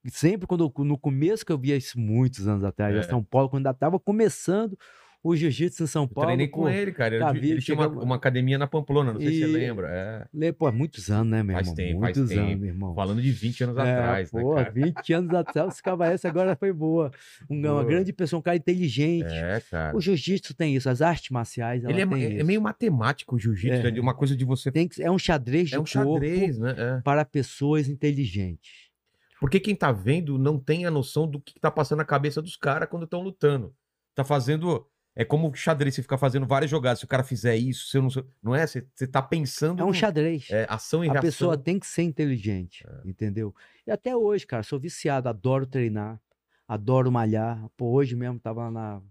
Sempre 0.07 0.47
quando 0.47 0.65
eu- 0.77 0.83
no 0.83 0.97
começo 0.97 1.45
que 1.45 1.51
eu 1.51 1.57
via 1.57 1.77
isso 1.77 1.97
muitos 1.99 2.47
anos 2.47 2.63
atrás, 2.63 2.95
É. 2.95 2.99
em 2.99 3.03
São 3.03 3.23
Paulo, 3.23 3.49
quando 3.49 3.67
ainda 3.67 3.73
tava 3.77 3.99
começando 3.99 4.77
o 5.23 5.35
jiu-jitsu 5.35 5.83
em 5.83 5.87
São 5.87 6.03
Eu 6.03 6.07
Paulo. 6.09 6.27
treinei 6.27 6.47
com 6.49 6.61
pô, 6.63 6.69
ele, 6.69 6.91
cara. 6.91 7.15
Ele, 7.35 7.61
tinha 7.61 7.77
uma, 7.77 7.87
uma 7.87 8.15
academia 8.15 8.57
na 8.57 8.67
Pamplona, 8.67 9.13
não 9.13 9.21
sei 9.21 9.31
se 9.31 9.39
você 9.39 9.45
E- 9.45 9.51
lembra. 9.53 10.27
É. 10.35 10.51
Pô, 10.51 10.69
muitos 10.71 11.09
anos, 11.09 11.31
né, 11.31 11.41
meu 11.41 11.55
Faz 11.55 11.67
irmão? 11.67 11.75
tempo, 11.75 11.99
faz 12.01 12.17
muitos 12.17 12.31
anos, 12.37 12.49
tempo. 12.49 12.61
meu 12.61 12.69
irmão. 12.69 12.93
Falando 12.95 13.21
de 13.21 13.31
20 13.31 13.63
anos 13.63 13.77
É, 13.77 13.81
atrás, 13.81 14.31
pô, 14.31 14.55
né, 14.55 14.63
cara? 14.65 14.71
20 14.73 15.13
anos 15.13 15.33
atrás, 15.33 15.73
esse 15.73 15.81
cava 15.83 16.07
essa 16.07 16.27
agora 16.27 16.55
foi 16.57 16.73
boa. 16.73 17.09
Um- 17.49 17.59
uma 17.59 17.69
Boa. 17.69 17.85
grande 17.85 18.11
pessoa, 18.11 18.39
um 18.39 18.43
cara 18.43 18.57
inteligente. 18.57 19.31
É, 19.33 19.61
cara. 19.71 19.95
O 19.95 20.01
jiu-jitsu 20.01 20.53
tem 20.53 20.75
isso, 20.75 20.89
as 20.89 21.01
artes 21.01 21.29
marciais, 21.29 21.83
Ele 21.85 22.01
é, 22.01 22.39
é 22.39 22.43
meio 22.43 22.61
matemático 22.61 23.35
o 23.35 23.39
jiu-jitsu, 23.39 23.85
É. 23.85 23.87
é. 23.87 23.91
de 23.91 23.99
uma 24.01 24.13
coisa 24.13 24.35
de 24.35 24.43
você. 24.43 24.71
Tem 24.71 24.87
que- 24.87 25.01
é 25.01 25.09
um 25.09 25.17
xadrez 25.17 25.69
de 25.69 25.75
É 25.75 25.79
um 25.79 25.83
corpo 25.85 26.13
xadrez, 26.15 26.59
né? 26.59 26.75
É. 26.77 27.01
para 27.01 27.23
pessoas 27.23 27.87
inteligentes. 27.87 28.91
Porque 29.39 29.59
quem 29.59 29.75
tá 29.75 29.91
vendo 29.91 30.37
não 30.37 30.57
tem 30.59 30.85
a 30.85 30.91
noção 30.91 31.27
do 31.27 31.39
que 31.39 31.59
tá 31.59 31.69
passando 31.69 31.97
na 31.99 32.05
cabeça 32.05 32.41
dos 32.41 32.55
caras 32.55 32.87
quando 32.89 33.03
estão 33.03 33.21
lutando. 33.21 33.73
Tá 34.15 34.23
fazendo. 34.23 34.85
É 35.15 35.23
como 35.23 35.53
xadrez, 35.53 35.93
você 35.93 36.01
fica 36.01 36.17
fazendo 36.17 36.47
várias 36.47 36.71
jogadas. 36.71 36.99
Se 36.99 37.05
o 37.05 37.07
cara 37.07 37.23
fizer 37.23 37.55
isso, 37.55 37.87
você 37.87 37.99
não. 38.01 38.09
Não 38.41 38.55
é? 38.55 38.65
Você, 38.65 38.87
você 38.95 39.05
tá 39.07 39.21
pensando. 39.21 39.79
É 39.81 39.85
um 39.85 39.93
xadrez. 39.93 40.47
é, 40.49 40.65
ação 40.67 41.03
e 41.03 41.07
A 41.09 41.11
reação. 41.13 41.27
pessoa 41.29 41.57
tem 41.57 41.77
que 41.79 41.85
ser 41.85 42.01
inteligente, 42.03 42.83
É. 42.87 43.07
entendeu? 43.07 43.53
E 43.85 43.91
até 43.91 44.15
hoje, 44.15 44.45
cara, 44.47 44.63
sou 44.63 44.79
viciado, 44.79 45.29
adoro 45.29 45.67
treinar, 45.67 46.19
adoro 46.67 47.11
malhar. 47.11 47.63
Pô, 47.77 47.91
hoje 47.91 48.15
mesmo 48.15 48.39
tava 48.39 48.71
na, 48.71 49.01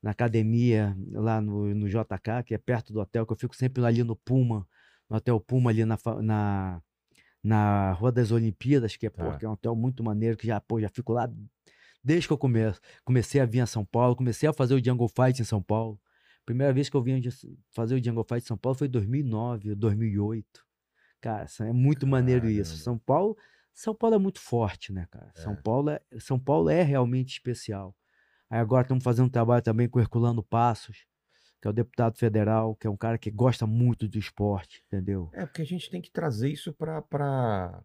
na 0.00 0.10
academia, 0.12 0.96
lá 1.12 1.40
no, 1.40 1.74
no 1.74 1.88
JK, 1.88 2.44
que 2.46 2.54
é 2.54 2.58
perto 2.58 2.92
do 2.92 3.00
hotel, 3.00 3.26
que 3.26 3.32
eu 3.32 3.36
fico 3.36 3.56
sempre 3.56 3.84
ali 3.84 4.04
no 4.04 4.14
Puma, 4.14 4.64
no 5.10 5.16
Hotel 5.16 5.40
Puma, 5.40 5.70
ali 5.70 5.84
na, 5.84 5.98
na, 6.22 6.80
na 7.42 7.92
Rua 7.92 8.12
das 8.12 8.30
Olimpíadas, 8.30 8.96
que 8.96 9.06
é, 9.06 9.10
pô, 9.10 9.24
Tá. 9.24 9.36
que 9.38 9.44
é 9.44 9.48
um 9.48 9.52
hotel 9.52 9.74
muito 9.74 10.04
maneiro, 10.04 10.36
que 10.36 10.46
já, 10.46 10.60
pô, 10.60 10.80
já 10.80 10.88
fico 10.88 11.12
lá 11.12 11.28
desde 12.04 12.26
que 12.28 12.32
eu 12.32 12.38
começo. 12.38 12.80
Comecei 13.04 13.40
a 13.40 13.46
vir 13.46 13.60
a 13.60 13.66
São 13.66 13.84
Paulo, 13.84 14.14
comecei 14.14 14.48
a 14.48 14.52
fazer 14.52 14.74
o 14.74 14.84
Jungle 14.84 15.08
Fight 15.08 15.40
em 15.40 15.44
São 15.44 15.62
Paulo. 15.62 15.98
Primeira 16.44 16.72
vez 16.72 16.90
que 16.90 16.96
eu 16.96 17.02
vim 17.02 17.22
fazer 17.70 17.94
o 17.94 18.04
Jungle 18.04 18.24
Fight 18.24 18.44
em 18.44 18.46
São 18.46 18.58
Paulo 18.58 18.76
foi 18.76 18.86
em 18.86 18.90
2009, 18.90 19.74
2008. 19.74 20.64
Cara, 21.20 21.46
é 21.60 21.72
muito 21.72 22.06
maneiro 22.06 22.46
isso. 22.48 22.72
Caramba. 22.72 22.84
São 22.84 22.98
Paulo, 22.98 23.36
São 23.72 23.94
Paulo 23.94 24.16
é 24.16 24.18
muito 24.18 24.40
forte, 24.40 24.92
né, 24.92 25.06
cara? 25.10 25.32
São 25.34 25.54
É. 25.54 25.56
Paulo 25.56 25.90
é, 25.90 26.00
São 26.18 26.38
Paulo 26.38 26.68
é 26.68 26.82
realmente 26.82 27.32
especial. 27.32 27.96
Aí 28.50 28.58
agora 28.58 28.82
estamos 28.82 29.02
fazendo 29.02 29.26
um 29.26 29.30
trabalho 29.30 29.62
também 29.62 29.88
com 29.88 29.98
o 29.98 30.02
Herculano 30.02 30.42
Passos, 30.42 31.06
que 31.62 31.66
é 31.66 31.70
o 31.70 31.72
deputado 31.72 32.18
federal, 32.18 32.76
que 32.76 32.86
é 32.86 32.90
um 32.90 32.96
cara 32.96 33.16
que 33.16 33.30
gosta 33.30 33.66
muito 33.66 34.06
do 34.06 34.18
esporte, 34.18 34.84
entendeu? 34.86 35.30
É, 35.32 35.46
porque 35.46 35.62
a 35.62 35.66
gente 35.66 35.88
tem 35.88 36.02
que 36.02 36.10
trazer 36.10 36.50
isso 36.50 36.74
pra. 36.74 37.82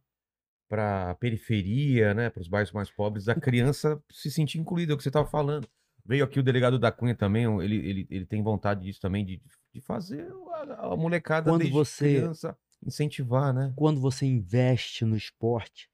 Para 0.70 1.16
periferia, 1.16 2.14
né, 2.14 2.30
para 2.30 2.42
os 2.42 2.48
bairros 2.48 2.72
mais 2.72 2.92
pobres, 2.92 3.26
da 3.26 3.34
criança 3.36 4.00
se 4.12 4.30
sentir 4.30 4.60
incluída, 4.60 4.92
é 4.92 4.96
o 4.96 4.98
que 4.98 5.02
você 5.04 5.10
estava 5.10 5.28
falando. 5.28 5.68
Veio 6.06 6.24
aqui 6.24 6.40
o 6.40 6.44
delegado 6.44 6.78
da 6.78 6.92
Cunha 6.92 7.16
também, 7.16 7.44
ele, 7.62 7.76
ele, 7.76 8.08
ele 8.10 8.26
tem 8.26 8.42
vontade 8.44 8.84
disso 8.84 9.02
também, 9.02 9.26
de, 9.26 9.42
de 9.74 9.82
fazer 9.82 10.32
a, 10.78 10.94
a 10.94 10.96
molecada 10.96 11.50
Quando 11.52 11.68
você- 11.70 12.20
criança 12.20 12.56
incentivar, 12.86 13.54
né? 13.54 13.74
Quando 13.76 14.00
você 14.00 14.26
investe 14.26 15.04
no 15.06 15.16
esporte, 15.18 15.90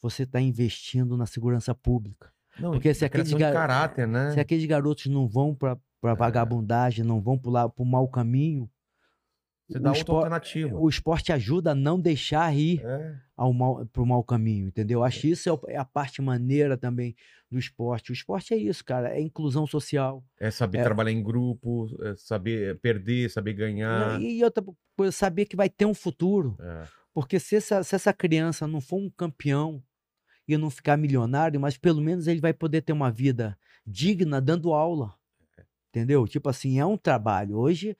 você 0.00 0.22
está 0.22 0.40
investindo 0.40 1.16
na 1.16 1.26
segurança 1.26 1.74
pública. 1.74 2.30
Não, 2.60 2.72
Porque 2.72 2.92
se 2.94 3.04
a 3.04 3.06
aqueles 3.06 3.32
gar- 3.32 3.52
caráter, 3.52 4.06
né? 4.06 4.32
Se 4.32 4.40
aqueles 4.40 4.64
garotos 4.66 5.06
não 5.06 5.26
vão 5.26 5.54
para 5.54 5.76
É. 6.04 6.14
vagabundagem, 6.14 7.04
não 7.04 7.20
vão 7.20 7.36
para 7.38 7.72
o 7.76 7.84
mau 7.84 8.06
caminho, 8.08 8.70
Você 9.68 9.78
dá 9.78 9.90
o, 9.90 9.92
outra 9.92 10.00
espor- 10.00 10.16
alternativa. 10.16 10.78
o 10.78 10.88
esporte 10.88 11.32
ajuda 11.32 11.72
a 11.72 11.74
não 11.74 12.00
deixar 12.00 12.54
ir 12.56 12.80
É. 12.84 13.14
ao 13.36 13.52
mal, 13.52 13.84
pro 13.86 14.06
mau 14.06 14.24
caminho, 14.24 14.68
entendeu? 14.68 15.04
Acho 15.04 15.20
que 15.20 15.30
isso 15.30 15.50
é 15.68 15.74
é 15.74 15.76
a 15.76 15.84
parte 15.84 16.22
maneira 16.22 16.76
também 16.78 17.14
do 17.50 17.58
esporte. 17.58 18.10
O 18.10 18.14
esporte 18.14 18.54
é 18.54 18.56
isso, 18.56 18.82
cara, 18.84 19.10
é 19.10 19.20
inclusão 19.20 19.66
social. 19.66 20.24
É 20.40 20.50
saber 20.50 20.78
É. 20.78 20.82
trabalhar 20.84 21.12
em 21.12 21.22
grupo, 21.22 21.86
é 22.02 22.14
saber 22.16 22.78
perder, 22.80 23.28
saber 23.30 23.52
ganhar. 23.52 24.20
E, 24.20 24.38
e 24.38 24.44
outra 24.44 24.64
coisa, 24.96 25.12
saber 25.12 25.44
que 25.44 25.54
vai 25.56 25.68
ter 25.68 25.84
um 25.84 25.94
futuro. 25.94 26.56
É. 26.60 26.84
Porque 27.12 27.38
se 27.38 27.56
essa, 27.56 27.82
se 27.82 27.94
essa 27.94 28.12
criança 28.12 28.66
não 28.66 28.80
for 28.80 28.96
um 28.96 29.10
campeão 29.10 29.82
e 30.46 30.56
não 30.56 30.70
ficar 30.70 30.96
milionário, 30.96 31.60
mas 31.60 31.76
pelo 31.76 32.00
menos 32.00 32.26
ele 32.26 32.40
vai 32.40 32.54
poder 32.54 32.80
ter 32.80 32.92
uma 32.94 33.10
vida 33.10 33.58
digna 33.86 34.40
dando 34.40 34.72
aula. 34.72 35.14
Entendeu? 35.90 36.26
Tipo 36.26 36.48
assim, 36.48 36.78
é 36.78 36.86
um 36.86 36.96
trabalho. 36.96 37.56
Hoje 37.56 37.96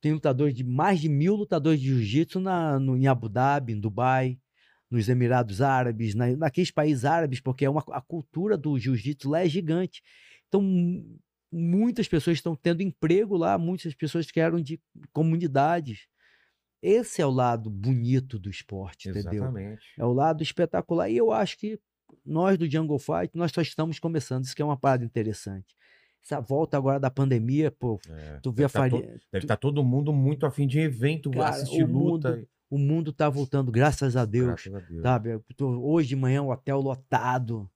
tem 0.00 0.12
lutadores 0.12 0.54
de 0.54 0.64
mais 0.64 1.00
de 1.00 1.08
mil 1.08 1.34
lutadores 1.34 1.80
de 1.80 1.86
jiu-jitsu 1.88 2.40
em 2.96 3.06
Abu 3.06 3.28
Dhabi, 3.28 3.72
em 3.72 3.80
Dubai, 3.80 4.38
nos 4.90 5.08
Emirados 5.08 5.60
Árabes, 5.62 6.14
na, 6.14 6.36
naqueles 6.36 6.70
países 6.70 7.04
árabes, 7.04 7.40
porque 7.40 7.64
é 7.64 7.70
uma, 7.70 7.82
a 7.92 8.00
cultura 8.00 8.58
do 8.58 8.78
jiu-jitsu 8.78 9.30
lá 9.30 9.40
é 9.40 9.48
gigante. 9.48 10.02
Então, 10.48 10.60
mu- 10.60 11.18
muitas 11.50 12.06
pessoas 12.08 12.36
estão 12.38 12.54
tendo 12.54 12.82
emprego 12.82 13.36
lá, 13.36 13.56
muitas 13.56 13.94
pessoas 13.94 14.30
que 14.30 14.40
eram 14.40 14.60
de 14.60 14.78
comunidades. 15.12 16.06
Esse 16.82 17.22
é 17.22 17.26
o 17.26 17.30
lado 17.30 17.70
bonito 17.70 18.38
do 18.38 18.50
esporte, 18.50 19.08
entendeu? 19.08 19.32
Exatamente. 19.44 19.82
É 19.98 20.04
o 20.04 20.12
lado 20.12 20.42
espetacular. 20.42 21.08
E 21.08 21.16
eu 21.16 21.30
acho 21.32 21.56
que 21.56 21.78
nós 22.26 22.58
do 22.58 22.68
Jungle 22.70 22.98
Fight, 22.98 23.30
nós 23.34 23.52
só 23.52 23.62
estamos 23.62 23.98
começando. 23.98 24.44
Isso 24.44 24.54
que 24.54 24.60
é 24.60 24.64
uma 24.64 24.76
parada 24.76 25.04
interessante. 25.04 25.74
Essa 26.24 26.40
volta 26.40 26.76
agora 26.76 27.00
da 27.00 27.10
pandemia, 27.10 27.70
pô, 27.70 28.00
É. 28.08 28.38
tu 28.42 28.52
vê 28.52 28.64
a 28.64 28.66
Deve 28.68 28.72
tá 28.72 28.78
farinha. 28.78 29.20
Deve 29.32 29.44
estar 29.44 29.56
todo 29.56 29.82
mundo 29.82 30.12
muito 30.12 30.46
afim 30.46 30.66
de 30.66 30.78
evento, 30.78 31.30
Cara, 31.30 31.48
assistir 31.50 31.82
o 31.84 31.86
luta. 31.86 32.30
mundo- 32.36 32.48
O 32.70 32.78
mundo 32.78 33.12
tá 33.12 33.28
voltando, 33.28 33.70
graças 33.70 34.16
a 34.16 34.24
Deus. 34.24 34.46
Graças 34.64 34.74
a 34.74 34.78
Deus. 34.80 35.02
Sabe? 35.02 35.40
Hoje 35.60 36.08
de 36.08 36.16
manhã 36.16 36.40
o 36.42 36.50
hotel 36.50 36.80
lotado, 36.80 37.68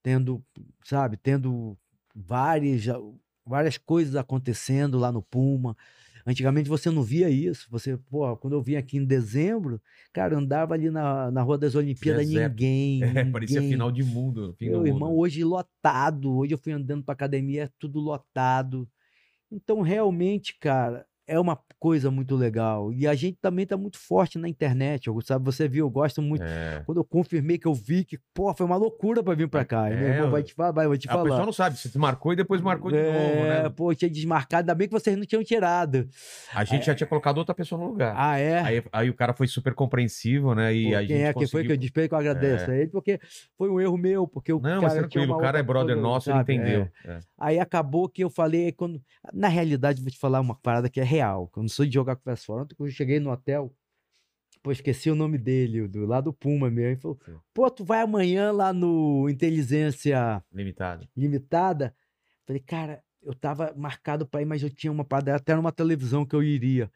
tendo, 0.00 0.40
sabe, 0.84 1.16
tendo 1.16 1.76
várias, 2.14 2.84
várias 3.44 3.76
coisas 3.78 4.14
acontecendo 4.14 4.96
lá 4.96 5.10
no 5.10 5.22
Puma. 5.22 5.76
Antigamente 6.28 6.68
você 6.68 6.90
não 6.90 7.02
via 7.02 7.30
isso. 7.30 7.66
Você, 7.70 7.96
pô, 7.96 8.36
quando 8.36 8.52
eu 8.52 8.60
vim 8.60 8.76
aqui 8.76 8.98
em 8.98 9.04
dezembro, 9.04 9.80
cara, 10.12 10.36
andava 10.36 10.74
ali 10.74 10.90
na, 10.90 11.30
na 11.30 11.40
Rua 11.40 11.56
das 11.56 11.74
Olimpíadas, 11.74 12.26
Deserto. 12.26 12.50
ninguém. 12.52 13.00
É, 13.16 13.24
parecia 13.24 13.62
final 13.62 13.90
de 13.90 14.02
mundo. 14.02 14.54
Fim 14.58 14.68
Meu 14.68 14.86
irmão, 14.86 15.08
mundo. 15.08 15.20
hoje 15.20 15.42
lotado. 15.42 16.36
Hoje 16.36 16.52
eu 16.52 16.58
fui 16.58 16.70
andando 16.70 17.02
pra 17.02 17.14
academia, 17.14 17.62
é 17.64 17.70
tudo 17.78 17.98
lotado. 17.98 18.86
Então, 19.50 19.80
realmente, 19.80 20.58
cara, 20.60 21.06
é 21.28 21.38
uma 21.38 21.58
coisa 21.78 22.10
muito 22.10 22.34
legal. 22.34 22.92
E 22.92 23.06
a 23.06 23.14
gente 23.14 23.38
também 23.40 23.64
tá 23.66 23.76
muito 23.76 23.98
forte 23.98 24.38
na 24.38 24.48
internet. 24.48 25.08
Sabe, 25.24 25.44
você 25.44 25.68
viu, 25.68 25.84
eu 25.86 25.90
gosto 25.90 26.20
muito. 26.22 26.42
É. 26.42 26.82
Quando 26.86 26.98
eu 26.98 27.04
confirmei 27.04 27.58
que 27.58 27.66
eu 27.68 27.74
vi 27.74 28.04
que, 28.04 28.18
pô, 28.34 28.52
foi 28.54 28.66
uma 28.66 28.76
loucura 28.76 29.22
pra 29.22 29.34
vir 29.34 29.46
pra 29.48 29.64
cá. 29.64 29.90
E 29.90 29.94
meu 29.96 30.08
É, 30.08 30.16
irmão 30.16 30.30
vai 30.30 30.42
te 30.42 30.54
falar, 30.54 30.72
vai, 30.72 30.86
vou 30.86 30.96
te 30.96 31.06
A 31.08 31.12
pessoa 31.12 31.28
falar. 31.28 31.44
não 31.46 31.52
sabe, 31.52 31.76
você 31.76 31.96
marcou 31.98 32.32
e 32.32 32.36
depois 32.36 32.60
marcou 32.60 32.90
de 32.90 32.96
é, 32.96 33.12
novo, 33.12 33.48
né? 33.48 33.68
pô, 33.68 33.94
tinha 33.94 34.10
desmarcado, 34.10 34.62
ainda 34.62 34.74
bem 34.74 34.88
que 34.88 34.92
vocês 34.94 35.16
não 35.16 35.24
tinham 35.24 35.44
tirado. 35.44 36.08
A 36.54 36.64
gente 36.64 36.86
já 36.86 36.94
tinha 36.94 37.06
colocado 37.06 37.38
outra 37.38 37.54
pessoa 37.54 37.80
no 37.80 37.88
lugar. 37.90 38.14
Ah, 38.16 38.38
é? 38.38 38.60
Aí, 38.60 38.82
aí 38.90 39.10
o 39.10 39.14
cara 39.14 39.32
foi 39.34 39.46
super 39.46 39.74
compreensivo, 39.74 40.54
né? 40.54 40.74
E 40.74 40.90
Pô, 40.90 40.96
a 40.96 40.98
quem 41.00 41.08
gente 41.08 41.22
é 41.22 41.32
que 41.34 41.46
foi 41.46 41.62
que 41.64 41.72
eu 41.72 41.76
conseguiu- 41.76 41.76
disse 41.76 42.08
que 42.08 42.14
eu 42.14 42.18
agradeço 42.18 42.70
É. 42.70 42.74
a 42.74 42.78
ele, 42.78 42.90
porque 42.90 43.20
foi 43.56 43.68
um 43.70 43.78
erro 43.80 43.96
meu, 43.98 44.26
porque 44.26 44.52
o 44.52 44.56
Não, 44.60 44.62
cara 44.62 44.80
mas 44.82 44.92
tinha 44.92 45.02
tranquilo, 45.02 45.34
o 45.34 45.38
cara 45.38 45.58
é 45.58 45.62
brother 45.62 45.94
coisa, 45.94 46.00
nosso, 46.08 46.30
sabe? 46.30 46.52
ele 46.54 46.60
É. 46.60 46.64
entendeu. 46.64 46.88
É. 47.04 47.18
Aí 47.38 47.58
acabou 47.60 48.08
que 48.08 48.24
eu 48.24 48.30
falei, 48.30 48.72
quando... 48.72 49.00
na 49.32 49.48
realidade, 49.48 50.00
vou 50.00 50.10
te 50.10 50.18
falar 50.18 50.40
uma 50.40 50.54
parada 50.54 50.88
que 50.88 51.00
é 51.00 51.04
real, 51.04 51.17
que 51.52 51.58
eu 51.58 51.62
não 51.62 51.68
sou 51.68 51.86
de 51.86 51.94
jogar 51.94 52.16
conversa 52.16 52.44
fora. 52.44 52.62
Ontem, 52.62 52.74
quando 52.74 52.88
eu 52.88 52.94
cheguei 52.94 53.20
no 53.20 53.30
hotel, 53.30 53.74
pô, 54.62 54.72
esqueci 54.72 55.10
o 55.10 55.14
nome 55.14 55.38
dele, 55.38 55.86
do 55.88 56.06
lá 56.06 56.20
do 56.20 56.32
Puma 56.32 56.70
mesmo. 56.70 56.90
Ele 56.90 57.00
falou, 57.00 57.18
Sim. 57.24 57.36
pô, 57.54 57.70
tu 57.70 57.84
vai 57.84 58.02
amanhã 58.02 58.52
lá 58.52 58.72
no 58.72 59.28
Inteligência 59.28 60.44
Limitado. 60.52 61.08
Limitada? 61.16 61.94
Falei, 62.46 62.62
cara, 62.62 63.02
eu 63.22 63.34
tava 63.34 63.74
marcado 63.76 64.26
pra 64.26 64.42
ir, 64.42 64.46
mas 64.46 64.62
eu 64.62 64.70
tinha 64.70 64.92
uma 64.92 65.04
parada, 65.04 65.34
até 65.34 65.54
numa 65.54 65.72
televisão 65.72 66.24
que 66.24 66.34
eu 66.34 66.42
iria. 66.42 66.90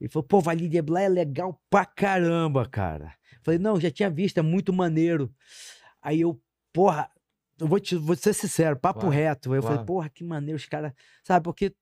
Ele 0.00 0.10
falou, 0.10 0.26
pô, 0.26 0.40
Valíria 0.40 0.84
lá 0.88 1.02
é 1.02 1.08
legal 1.08 1.62
pra 1.70 1.84
caramba, 1.84 2.68
cara. 2.68 3.14
Falei, 3.42 3.58
não, 3.58 3.80
já 3.80 3.90
tinha 3.90 4.10
visto, 4.10 4.38
é 4.38 4.42
muito 4.42 4.72
maneiro. 4.72 5.32
Aí 6.00 6.20
eu, 6.20 6.40
porra, 6.72 7.08
eu 7.58 7.68
vou, 7.68 7.78
te, 7.78 7.94
vou 7.94 8.16
ser 8.16 8.32
sincero, 8.32 8.76
papo 8.76 9.00
Claro, 9.00 9.14
reto. 9.14 9.52
Aí 9.52 9.58
eu 9.58 9.62
falei, 9.62 9.76
claro. 9.76 9.86
porra, 9.86 10.08
que 10.08 10.24
maneiro 10.24 10.56
os 10.56 10.66
caras, 10.66 10.92
sabe, 11.22 11.44
porque 11.44 11.72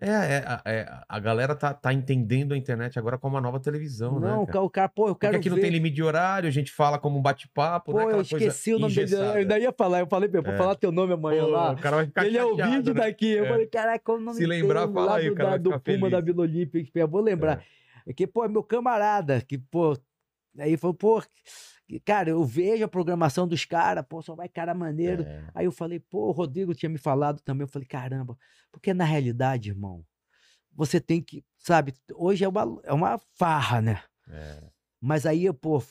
É, 0.00 0.08
é, 0.10 0.44
a- 0.44 0.62
é, 0.64 0.92
a 1.08 1.20
galera 1.20 1.54
tá, 1.54 1.72
tá 1.72 1.92
entendendo 1.92 2.52
a 2.52 2.56
internet 2.56 2.98
agora 2.98 3.16
como 3.16 3.36
uma 3.36 3.40
nova 3.40 3.60
televisão, 3.60 4.18
não, 4.18 4.20
né? 4.20 4.32
o 4.34 4.40
cara? 4.46 4.52
ca- 4.52 4.60
o 4.62 4.70
cara, 4.70 4.88
pô, 4.88 5.02
eu 5.08 5.14
Porque 5.14 5.26
quero 5.26 5.36
aqui 5.38 5.48
ver. 5.48 5.54
não 5.54 5.62
tem 5.62 5.70
limite 5.70 5.94
de 5.94 6.02
horário, 6.02 6.48
a 6.48 6.52
gente 6.52 6.72
fala 6.72 6.98
como 6.98 7.16
um 7.16 7.22
bate-papo, 7.22 7.92
Pô, 7.92 7.98
né? 7.98 8.04
eu 8.04 8.08
Aquela 8.08 8.24
coisa 8.28 8.44
esqueci 8.46 8.74
o 8.74 8.78
nome 8.80 8.92
dele. 8.92 9.14
Eu 9.14 9.30
ainda 9.32 9.56
ia 9.58 9.72
falar, 9.72 10.00
eu 10.00 10.06
falei, 10.08 10.28
pô, 10.28 10.42
vou 10.42 10.52
É. 10.52 10.56
falar 10.58 10.74
teu 10.74 10.90
nome 10.90 11.12
amanhã 11.12 11.44
Pô, 11.44 11.50
lá. 11.50 11.72
O 11.72 11.76
cara 11.78 11.96
vai 11.96 12.06
ficar 12.06 12.26
Ele 12.26 12.36
é 12.36 12.44
o 12.44 12.50
chateado, 12.50 12.72
vídeo 12.72 12.94
né? 12.94 13.00
daqui. 13.02 13.30
Eu 13.30 13.44
É. 13.44 13.48
falei, 13.48 13.66
caraca, 13.68 14.04
qual 14.04 14.18
o 14.18 14.20
nome 14.20 14.36
Se 14.36 14.46
lembrar, 14.46 14.80
dele? 14.80 14.94
fala 14.94 15.06
lá 15.06 15.16
aí, 15.16 15.26
do, 15.28 15.32
o 15.32 15.36
cara 15.36 15.58
do 15.58 15.70
Puma 15.70 15.80
feliz. 15.80 16.10
da 16.10 16.20
Vila 16.20 16.42
Olímpica. 16.42 16.98
Eu 16.98 17.08
vou 17.08 17.20
lembrar. 17.20 17.62
É. 18.04 18.12
Que, 18.12 18.26
pô, 18.26 18.44
é 18.44 18.48
meu 18.48 18.64
camarada. 18.64 19.40
Que, 19.42 19.56
pô. 19.58 19.96
Aí 20.58 20.76
falou, 20.76 20.94
pô, 20.94 21.22
cara, 22.04 22.30
eu 22.30 22.44
vejo 22.44 22.84
a 22.84 22.88
programação 22.88 23.46
dos 23.46 23.64
caras, 23.64 24.04
pô, 24.08 24.22
só 24.22 24.34
vai 24.34 24.48
cara 24.48 24.74
maneiro. 24.74 25.22
É. 25.22 25.44
Aí 25.54 25.64
eu 25.66 25.72
falei, 25.72 26.00
pô, 26.00 26.28
o 26.28 26.32
Rodrigo 26.32 26.74
tinha 26.74 26.88
me 26.88 26.98
falado 26.98 27.40
também. 27.40 27.62
Eu 27.64 27.68
falei, 27.68 27.86
caramba, 27.86 28.36
porque 28.72 28.92
na 28.94 29.04
realidade, 29.04 29.70
irmão, 29.70 30.04
você 30.72 31.00
tem 31.00 31.20
que, 31.22 31.44
sabe, 31.58 31.94
hoje 32.14 32.44
é 32.44 32.48
uma, 32.48 32.80
é 32.84 32.92
uma 32.92 33.18
farra, 33.38 33.80
né? 33.80 34.02
É. 34.28 34.62
Mas 35.00 35.26
aí, 35.26 35.52
pô, 35.52 35.82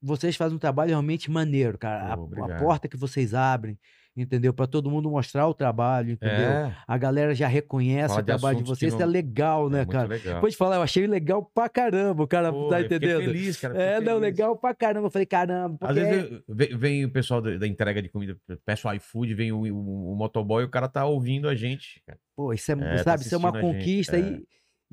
vocês 0.00 0.34
fazem 0.36 0.56
um 0.56 0.58
trabalho 0.58 0.90
realmente 0.90 1.30
maneiro, 1.30 1.78
cara. 1.78 2.12
A- 2.12 2.16
Pô, 2.16 2.22
a, 2.22 2.24
obrigado. 2.24 2.58
porta 2.60 2.88
que 2.88 2.96
vocês 2.96 3.34
abrem, 3.34 3.78
entendeu? 4.16 4.52
Pra 4.54 4.66
todo 4.66 4.90
mundo 4.90 5.10
mostrar 5.10 5.46
o 5.48 5.54
trabalho, 5.54 6.12
entendeu? 6.12 6.36
É, 6.36 6.76
A 6.86 6.96
galera 6.98 7.34
já 7.34 7.48
reconhece 7.48 8.08
Fala 8.08 8.20
o 8.20 8.22
de 8.22 8.26
trabalho 8.26 8.56
de 8.58 8.62
que 8.62 8.68
vocês, 8.68 8.92
isso 8.92 9.02
é 9.02 9.04
não- 9.04 9.12
legal, 9.12 9.66
é 9.66 9.70
né, 9.70 9.76
muito 9.78 9.90
cara? 9.90 10.08
legal. 10.08 10.34
Depois 10.34 10.52
de 10.52 10.56
falar, 10.56 10.76
eu 10.76 10.82
achei 10.82 11.06
legal 11.06 11.42
pra 11.54 11.68
caramba, 11.68 12.22
o 12.22 12.26
cara 12.28 12.52
Pô, 12.52 12.68
tá 12.68 12.80
entendendo? 12.80 13.18
feliz, 13.24 13.56
cara. 13.56 13.76
É, 13.80 13.94
não, 14.00 14.18
feliz. 14.18 14.20
legal 14.20 14.56
pra 14.56 14.74
caramba. 14.74 15.06
Eu 15.06 15.10
falei, 15.10 15.26
caramba, 15.26 15.76
Às 15.80 15.88
porque 15.94 16.00
é 16.00 16.10
vezes 16.10 16.30
eu- 16.30 16.42
vem, 16.48 16.76
vem 16.78 17.04
o 17.04 17.10
pessoal 17.10 17.40
da, 17.40 17.56
da 17.56 17.66
entrega 17.66 18.00
de 18.02 18.08
comida, 18.08 18.36
peço 18.64 18.90
iFood, 18.94 19.34
vem 19.34 19.50
o, 19.52 19.60
o, 19.62 20.12
o 20.12 20.16
motoboy 20.16 20.64
o 20.64 20.70
cara 20.70 20.88
tá 20.88 21.04
ouvindo 21.04 21.48
a 21.48 21.54
gente. 21.54 22.02
cara. 22.06 22.18
Pô, 22.36 22.52
isso 22.52 22.70
é, 22.70 22.74
É, 22.74 22.96
tá 22.96 23.02
sabe, 23.04 23.22
isso 23.22 23.34
é 23.34 23.38
uma 23.38 23.52
conquista 23.52 24.16
é. 24.16 24.20
e, 24.20 24.44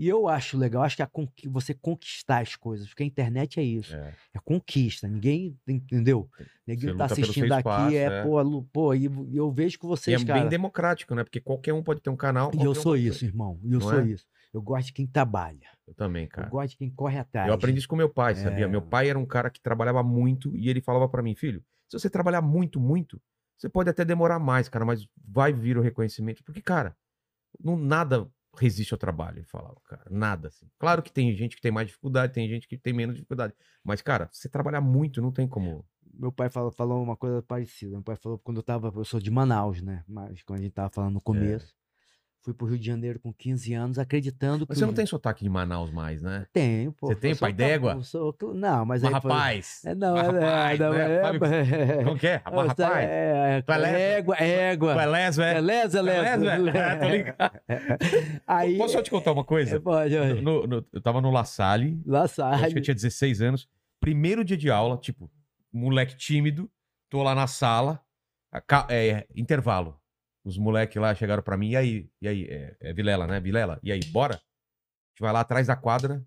e 0.03 0.07
eu 0.09 0.27
acho 0.27 0.57
legal, 0.57 0.81
acho 0.81 0.95
que 0.95 1.01
a 1.03 1.07
conqui- 1.07 1.47
você 1.47 1.73
conquistar 1.73 2.39
as 2.41 2.55
coisas, 2.55 2.87
porque 2.87 3.03
a 3.03 3.05
internet 3.05 3.59
é 3.59 3.63
isso, 3.63 3.95
É. 3.95 4.13
é 4.33 4.39
conquista, 4.43 5.07
ninguém, 5.07 5.55
entendeu? 5.67 6.27
Ninguém 6.65 6.97
tá 6.97 7.05
assistindo 7.05 7.51
aqui, 7.53 7.95
é, 7.95 8.03
é. 8.03 8.23
pô, 8.23 8.41
lu- 8.41 8.63
pô, 8.73 8.93
e 8.95 9.05
eu 9.33 9.51
vejo 9.51 9.77
que 9.77 9.85
E 9.85 9.87
é 9.87 9.89
vocês, 9.89 10.23
bem 10.23 10.35
cara, 10.35 10.49
democrático, 10.49 11.13
né? 11.13 11.23
Porque 11.23 11.39
qualquer 11.39 11.73
um 11.73 11.83
pode 11.83 12.01
ter 12.01 12.09
um 12.09 12.15
canal. 12.17 12.51
e 12.53 12.63
eu 12.63 12.71
um 12.71 12.75
sou 12.75 12.93
ter- 12.95 13.01
isso, 13.01 13.23
irmão, 13.25 13.59
e 13.63 13.73
eu 13.73 13.79
Não 13.79 13.87
sou 13.87 13.99
é? 13.99 14.05
isso. 14.07 14.25
Eu 14.53 14.61
gosto 14.61 14.87
de 14.87 14.93
quem 14.93 15.07
trabalha, 15.07 15.67
Eu 15.87 15.93
também, 15.93 16.23
eu 16.23 16.29
cara. 16.29 16.49
gosto 16.49 16.71
de 16.71 16.77
quem 16.77 16.89
corre 16.89 17.17
atrás. 17.17 17.47
Eu 17.47 17.53
aprendi 17.53 17.79
isso 17.79 17.87
com 17.87 17.95
meu 17.95 18.09
pai, 18.09 18.35
sabia? 18.35 18.65
É. 18.65 18.67
Meu 18.67 18.81
pai 18.81 19.09
era 19.09 19.17
um 19.19 19.25
cara 19.25 19.49
que 19.49 19.61
trabalhava 19.61 20.01
muito 20.03 20.53
e 20.57 20.67
ele 20.69 20.81
falava 20.81 21.07
pra 21.07 21.21
mim, 21.21 21.35
filho, 21.35 21.63
se 21.87 21.97
você 21.99 22.09
trabalhar 22.09 22.41
muito, 22.41 22.79
muito, 22.79 23.21
você 23.57 23.69
pode 23.69 23.89
até 23.89 24.03
demorar 24.03 24.39
mais, 24.39 24.67
cara, 24.67 24.83
mas 24.83 25.07
vai 25.23 25.53
vir 25.53 25.77
o 25.77 25.81
reconhecimento. 25.81 26.43
Porque, 26.43 26.61
cara, 26.61 26.97
não, 27.63 27.77
nada 27.77 28.27
resiste 28.57 28.93
ao 28.93 28.97
trabalho, 28.97 29.39
ele 29.39 29.45
falava, 29.47 29.75
cara. 29.85 30.03
Nada, 30.09 30.49
assim. 30.49 30.67
Claro 30.77 31.01
que 31.01 31.11
tem 31.11 31.33
gente 31.35 31.55
que 31.55 31.61
tem 31.61 31.71
mais 31.71 31.87
dificuldade, 31.87 32.33
tem 32.33 32.47
gente 32.47 32.67
que 32.67 32.77
tem 32.77 32.93
menos 32.93 33.15
dificuldade. 33.15 33.53
Mas, 33.83 34.01
cara, 34.01 34.29
você 34.31 34.49
trabalhar 34.49 34.81
muito, 34.81 35.21
não 35.21 35.31
tem 35.31 35.47
como. 35.47 35.85
Meu 36.13 36.31
pai 36.31 36.49
falou, 36.49 36.71
falou 36.71 37.01
uma 37.01 37.15
coisa 37.15 37.41
parecida. 37.41 37.91
Meu 37.93 38.03
pai 38.03 38.15
falou 38.15 38.37
quando 38.39 38.57
eu 38.57 38.63
tava, 38.63 38.91
eu 38.95 39.05
sou 39.05 39.19
de 39.19 39.31
Manaus, 39.31 39.81
né? 39.81 40.03
Mas 40.07 40.43
quando 40.43 40.59
a 40.59 40.61
gente 40.63 40.73
tava 40.73 40.89
falando 40.89 41.11
É. 41.11 41.13
no 41.15 41.21
começo, 41.21 41.73
fui 42.43 42.53
pro 42.53 42.65
Rio 42.67 42.77
de 42.77 42.85
Janeiro 42.85 43.19
com 43.19 43.31
15 43.31 43.73
anos, 43.73 43.99
acreditando 43.99 44.65
que 44.65 44.71
Mas 44.71 44.79
você 44.79 44.85
não 44.85 44.93
tem 44.93 45.05
sotaque 45.05 45.43
de 45.43 45.49
Manaus 45.49 45.91
mais, 45.91 46.21
né? 46.21 46.47
Tenho, 46.51 46.91
pô. 46.91 47.07
Você 47.07 47.15
tem 47.15 47.35
pai 47.35 47.53
d'égua? 47.53 48.01
sou- 48.03 48.35
Não, 48.53 48.83
mas 48.85 49.03
Mas, 49.03 49.13
aí. 49.13 49.21
foi- 49.21 49.31
rapaz. 49.31 49.81
É, 49.85 49.95
não, 49.95 50.15
mas, 50.15 50.27
é, 50.27 50.37
é, 50.37 50.41
rapaz, 50.41 50.79
não, 50.79 50.91
né? 50.93 51.11
é, 51.11 51.99
é, 51.99 52.03
Como 52.03 52.17
que 52.17 52.27
é? 52.27 52.41
Mas, 52.51 52.79
é, 52.79 52.83
rapaz. 52.83 53.09
é, 53.09 53.63
é 53.67 53.77
leso? 53.77 53.95
égua, 53.97 54.35
égua. 54.37 54.93
Tu 54.93 54.99
é 54.99 55.05
leso, 55.05 55.41
é? 55.41 55.53
É 55.55 55.61
lesa, 55.61 56.03
Tu 56.03 56.09
é 56.09 56.21
leso, 56.21 56.45
é? 56.69 56.77
É, 56.77 56.95
tô 56.95 57.07
ligado. 57.09 57.61
Aí. 58.47 58.77
Posso 58.77 58.93
só 58.93 59.01
te 59.01 59.11
contar 59.11 59.31
uma 59.31 59.41
é, 59.41 59.45
coisa? 59.45 59.79
pode, 59.79 60.15
pode. 60.17 60.41
No- 60.41 60.65
no- 60.67 60.85
eu 60.91 61.01
tava 61.01 61.21
no 61.21 61.31
La 61.31 61.43
Salle, 61.43 62.01
eu 62.05 62.27
sai. 62.27 62.53
acho 62.63 62.73
que 62.73 62.79
eu 62.79 62.83
tinha 62.83 62.95
16 62.95 63.41
anos. 63.41 63.67
Primeiro 63.99 64.43
dia 64.43 64.57
de 64.57 64.69
aula, 64.71 64.97
tipo, 64.97 65.29
moleque 65.71 66.15
tímido, 66.17 66.69
tô 67.09 67.21
lá 67.21 67.35
na 67.35 67.45
sala, 67.47 68.01
é, 68.89 69.27
intervalo. 69.35 70.00
Os 70.43 70.57
moleques 70.57 70.99
lá 70.99 71.13
chegaram 71.13 71.43
pra 71.43 71.57
mim, 71.57 71.69
e 71.71 71.75
aí? 71.75 72.09
E 72.21 72.27
aí? 72.27 72.47
É, 72.49 72.75
é 72.79 72.93
Vilela, 72.93 73.27
né? 73.27 73.39
Vilela? 73.39 73.79
E 73.83 73.91
aí, 73.91 73.99
bora? 74.05 74.35
A 74.35 74.37
gente 74.37 75.21
vai 75.21 75.31
lá 75.31 75.41
atrás 75.41 75.67
da 75.67 75.75
quadra. 75.75 76.23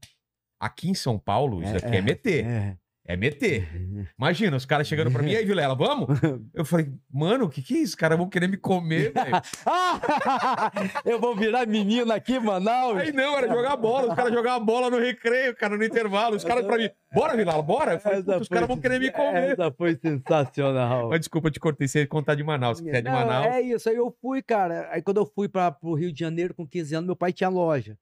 Aqui 0.60 0.88
em 0.88 0.94
São 0.94 1.18
Paulo, 1.18 1.62
isso 1.62 1.74
É, 1.74 1.76
aqui 1.78 1.96
é, 1.96 2.00
meter. 2.00 2.46
É. 2.46 2.78
É 3.06 3.16
meter. 3.16 3.68
Imagina, 4.18 4.56
os 4.56 4.64
caras 4.64 4.86
chegando 4.86 5.10
pra 5.10 5.22
mim, 5.22 5.32
e 5.32 5.36
aí, 5.36 5.44
Vilela, 5.44 5.74
vamos? 5.74 6.08
Eu 6.54 6.64
falei, 6.64 6.90
mano, 7.12 7.44
o 7.44 7.50
que 7.50 7.62
que 7.62 7.74
é 7.74 7.78
isso? 7.78 7.90
Os 7.90 7.94
caras 7.94 8.16
vão 8.16 8.28
querer 8.28 8.48
me 8.48 8.56
comer, 8.56 9.12
velho. 9.12 9.42
Ah! 9.66 10.70
eu 11.04 11.20
vou 11.20 11.36
virar 11.36 11.66
menina 11.66 12.14
aqui, 12.14 12.38
Manaus. 12.38 12.98
Aí 12.98 13.12
não, 13.12 13.36
era 13.36 13.48
jogar 13.48 13.76
bola. 13.76 14.08
Os 14.08 14.14
caras 14.14 14.32
jogavam 14.32 14.64
bola 14.64 14.90
no 14.90 14.98
recreio, 14.98 15.54
cara, 15.54 15.76
no 15.76 15.84
intervalo. 15.84 16.36
Os 16.36 16.44
caras 16.44 16.64
pra 16.64 16.78
mim, 16.78 16.88
bora, 17.12 17.36
Vilela, 17.36 17.62
bora? 17.62 17.94
Eu 17.94 18.00
falei, 18.00 18.18
Essa 18.20 18.32
"Puta, 18.32 18.42
os 18.42 18.48
caras 18.48 18.68
vão 18.68 18.78
querer 18.78 18.98
me 18.98 19.10
comer. 19.10 19.52
Essa 19.52 19.70
foi 19.72 19.96
sensacional. 19.96 21.08
Mas 21.10 21.20
desculpa, 21.20 21.48
eu 21.48 21.52
te 21.52 21.60
cortei. 21.60 21.86
Você 21.86 22.06
contar 22.06 22.34
de 22.34 22.42
Manaus. 22.42 22.78
Se 22.78 22.84
quiser 22.84 23.02
de 23.02 23.08
Não, 23.08 23.14
Manaus. 23.14 23.46
É 23.46 23.60
isso, 23.60 23.88
aí 23.88 23.96
eu 23.96 24.14
fui, 24.20 24.42
cara. 24.42 24.88
Aí 24.90 25.02
quando 25.02 25.18
eu 25.18 25.26
fui 25.26 25.48
para 25.48 25.70
pro 25.70 25.94
Rio 25.94 26.12
de 26.12 26.20
Janeiro 26.20 26.54
com 26.54 26.66
15 26.66 26.94
anos, 26.94 27.06
meu 27.06 27.16
pai 27.16 27.32
tinha 27.32 27.48
loja. 27.48 27.98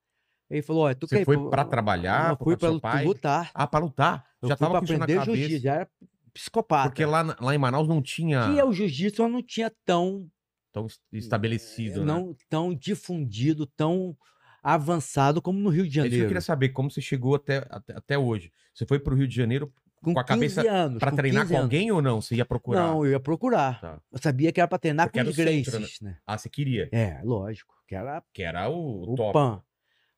Ele 0.52 0.62
falou: 0.62 0.82
Olha, 0.84 0.94
tu 0.94 1.06
Você 1.08 1.18
quer 1.18 1.24
foi 1.24 1.48
pra 1.50 1.64
trabalhar, 1.64 2.30
Eu 2.30 2.36
fui 2.36 2.80
pai? 2.80 3.04
lutar. 3.04 3.50
Ah, 3.54 3.66
pra 3.66 3.80
lutar. 3.80 4.24
Eu 4.40 4.48
Já 4.48 4.56
tava 4.56 4.78
com 4.78 4.84
isso 4.84 4.92
na 4.98 5.04
aprender 5.04 5.20
cabeça. 5.20 5.36
jiu-jitsu, 5.36 5.62
já 5.62 5.74
era 5.74 5.88
psicopata. 6.34 6.88
Porque 6.90 7.04
lá, 7.04 7.36
lá 7.40 7.54
em 7.54 7.58
Manaus 7.58 7.88
não 7.88 8.00
tinha 8.02 8.48
Que 8.50 8.58
é 8.58 8.64
o 8.64 8.72
jiu-jitsu, 8.72 9.26
não 9.28 9.42
tinha 9.42 9.72
tão, 9.84 10.28
tão 10.72 10.86
es- 10.86 11.00
estabelecido, 11.12 12.00
né? 12.00 12.06
não, 12.06 12.36
tão 12.48 12.74
difundido, 12.74 13.66
tão 13.66 14.16
avançado 14.62 15.42
como 15.42 15.58
no 15.58 15.70
Rio 15.70 15.82
de 15.88 15.88
É 15.88 15.90
isso 15.90 15.98
eu 15.98 16.04
Janeiro. 16.10 16.26
queria 16.28 16.40
saber, 16.40 16.68
como 16.70 16.90
você 16.90 17.00
chegou 17.00 17.34
até, 17.34 17.66
até, 17.70 17.92
até 17.96 18.18
hoje. 18.18 18.52
Você 18.74 18.86
foi 18.86 18.98
pro 18.98 19.14
Rio 19.16 19.26
de 19.26 19.34
Janeiro 19.34 19.72
com 20.02 20.14
com 20.14 20.20
a 20.20 20.24
15 20.24 20.56
cabeça 20.56 20.70
anos. 20.70 20.98
pra 20.98 21.10
com 21.10 21.16
treinar 21.16 21.42
15 21.42 21.52
com 21.54 21.58
anos. 21.58 21.64
alguém 21.64 21.92
ou 21.92 22.02
não? 22.02 22.20
Você 22.20 22.34
ia 22.36 22.44
procurar? 22.44 22.80
Não, 22.88 23.04
eu 23.04 23.12
ia 23.12 23.20
procurar. 23.20 23.80
Tá. 23.80 24.00
Eu 24.10 24.18
sabia 24.18 24.52
que 24.52 24.60
era 24.60 24.68
pra 24.68 24.78
treinar 24.78 25.06
Porque 25.06 25.22
com 25.22 25.28
os 25.30 25.32
o 25.32 25.36
centro, 25.36 25.72
né? 25.72 25.78
Gracies, 25.78 26.00
né? 26.00 26.18
Ah, 26.26 26.36
você 26.38 26.48
queria. 26.48 26.88
É, 26.92 27.20
lógico. 27.22 27.74
Que 27.86 27.94
era 27.94 28.22
Que 28.32 28.42
era 28.42 28.68
o, 28.68 28.74
o 28.74 29.12
o 29.12 29.14
top. 29.16 29.32
PAN. 29.32 29.62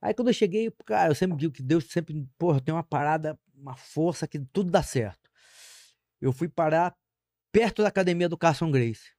Aí 0.05 0.13
quando 0.13 0.29
eu 0.29 0.35
cheguei, 0.35 0.71
cara, 0.85 1.11
eu 1.11 1.15
sempre 1.15 1.35
digo 1.39 1.55
que 1.55 1.63
Deus 1.63 1.87
sempre, 1.87 2.29
porra, 2.37 2.61
tem 2.61 2.75
uma 2.75 2.83
parada, 2.83 3.39
uma 3.55 3.75
força 3.75 4.29
que 4.29 4.39
tudo 4.39 4.71
dá 4.71 4.83
certo. 4.83 5.31
Eu 6.21 6.31
fui 6.31 6.47
parar 6.47 6.95
perto 7.51 7.81
da 7.81 7.89
academia 7.89 8.29
do 8.29 8.37
Carson 8.37 8.71
Grace. 8.71 9.13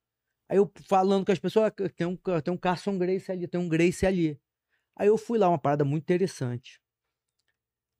Aí 0.47 0.57
eu 0.57 0.71
falando 0.87 1.25
com 1.25 1.31
as 1.31 1.39
pessoas, 1.39 1.71
"Ah, 1.71 1.89
tem 1.89 2.05
um, 2.05 2.15
tem 2.15 2.53
um 2.53 2.57
Carson 2.57 2.99
Grace 2.99 3.31
ali, 3.31 3.47
tem 3.47 3.59
um 3.59 3.67
Grace 3.67 4.05
ali. 4.05 4.39
Aí 4.95 5.07
eu 5.07 5.17
fui 5.17 5.39
lá, 5.39 5.49
uma 5.49 5.57
parada 5.57 5.83
muito 5.83 6.03
interessante. 6.03 6.79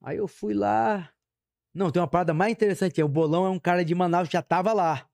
Aí 0.00 0.18
eu 0.18 0.28
fui 0.28 0.54
lá. 0.54 1.10
Não, 1.74 1.90
tem 1.90 2.00
uma 2.00 2.06
parada 2.06 2.32
mais 2.32 2.52
interessante. 2.52 3.00
é 3.00 3.04
O 3.04 3.08
Bolão 3.08 3.44
é 3.44 3.50
um 3.50 3.58
cara 3.58 3.84
de 3.84 3.96
Manaus 3.96 4.28
que 4.28 4.34
já 4.34 4.42
tava 4.42 4.72
lá. 4.72 5.08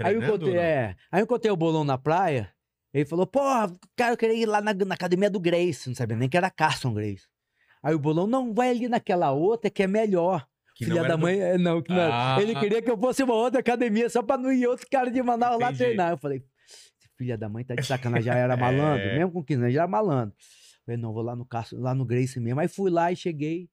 Aí 0.00 0.14
eu, 0.14 0.18
Treinando 0.18 0.34
encontrei, 0.34 0.56
é, 0.58 0.96
aí 1.12 1.20
eu 1.20 1.24
encontrei 1.24 1.52
o 1.52 1.56
Bolão 1.56 1.84
na 1.84 1.96
praia. 1.96 2.52
Ele 2.94 3.04
falou, 3.04 3.26
porra, 3.26 3.70
cara, 3.96 4.12
eu 4.12 4.16
queria 4.16 4.36
ir 4.36 4.46
lá 4.46 4.60
na, 4.62 4.72
na 4.72 4.94
academia 4.94 5.28
do 5.28 5.40
Grace. 5.40 5.88
Não 5.88 5.96
sabia 5.96 6.16
nem 6.16 6.28
que 6.28 6.36
era 6.36 6.48
Carson 6.48 6.94
Grace. 6.94 7.26
Aí 7.82 7.92
o 7.94 7.98
Bolão, 7.98 8.26
não, 8.26 8.54
vai 8.54 8.70
ali 8.70 8.88
naquela 8.88 9.32
outra 9.32 9.68
que 9.68 9.82
é 9.82 9.86
melhor. 9.88 10.46
Que 10.76 10.84
Filha 10.86 11.02
da 11.02 11.16
do- 11.16 11.22
mãe, 11.22 11.38
é, 11.40 11.58
não, 11.58 11.82
que 11.82 11.90
não 11.90 12.00
era. 12.00 12.36
Ah. 12.36 12.40
Ele 12.40 12.54
queria 12.58 12.80
que 12.80 12.90
eu 12.90 12.96
fosse 12.96 13.22
uma 13.22 13.34
outra 13.34 13.60
academia 13.60 14.08
só 14.08 14.22
pra 14.22 14.38
não 14.38 14.50
ir 14.52 14.66
outro 14.66 14.86
cara 14.90 15.10
de 15.10 15.20
Manaus 15.22 15.60
lá 15.60 15.72
treinar. 15.72 16.12
Eu 16.12 16.18
falei, 16.18 16.44
filha 17.18 17.36
da 17.36 17.48
mãe 17.48 17.64
tá 17.64 17.74
de 17.74 17.84
sacanagem, 17.84 18.24
já 18.26 18.34
era 18.36 18.56
malandro, 18.56 19.04
É. 19.06 19.18
mesmo 19.18 19.32
com 19.32 19.44
15 19.44 19.60
anos, 19.62 19.74
já 19.74 19.80
era 19.82 19.88
malandro. 19.88 20.34
Eu 20.38 20.84
falei, 20.86 21.00
não, 21.00 21.12
vou 21.12 21.22
lá 21.22 21.34
no, 21.36 21.44
Carson, 21.44 21.76
lá 21.80 21.94
no 21.94 22.04
Grace 22.04 22.38
mesmo. 22.40 22.60
Aí 22.60 22.68
fui 22.68 22.90
lá 22.90 23.10
e 23.12 23.16
cheguei. 23.16 23.68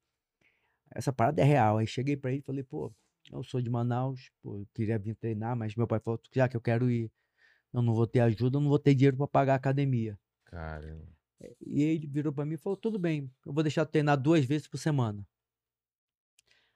Essa 0.94 1.14
parada 1.14 1.42
é 1.42 1.46
real. 1.46 1.78
Aí 1.78 1.88
cheguei 1.88 2.18
pra 2.18 2.32
ele 2.32 2.40
e 2.40 2.44
falei, 2.44 2.64
pô, 2.64 2.94
eu 3.32 3.44
sou 3.44 3.62
de 3.62 3.70
Manaus, 3.70 4.30
pô, 4.42 4.58
eu 4.58 4.68
queria 4.74 4.98
vir 5.00 5.16
treinar, 5.16 5.56
mas 5.56 5.76
meu 5.76 5.88
pai 5.88 6.00
falou, 6.00 6.20
já 6.36 6.48
que 6.50 6.58
eu 6.58 6.62
quero 6.62 6.90
ir, 6.92 7.10
eu 7.74 7.82
não 7.82 7.94
vou 7.94 8.08
ter 8.08 8.20
ajuda, 8.22 8.58
eu 8.58 8.62
não 8.62 8.70
vou 8.70 8.80
ter 8.80 8.96
dinheiro 8.96 9.18
pra 9.18 9.28
pagar 9.28 9.54
a 9.54 9.56
academia. 9.58 10.18
Caramba. 10.44 11.16
E 11.66 11.82
ele 11.84 12.08
virou 12.08 12.34
pra 12.34 12.46
mim 12.46 12.56
e 12.56 12.58
falou: 12.58 12.78
tudo 12.78 13.00
bem, 13.00 13.32
eu 13.46 13.54
vou 13.54 13.64
deixar 13.64 13.86
treinar 13.86 14.20
duas 14.20 14.46
vezes 14.46 14.68
por 14.68 14.78
semana. 14.78 15.26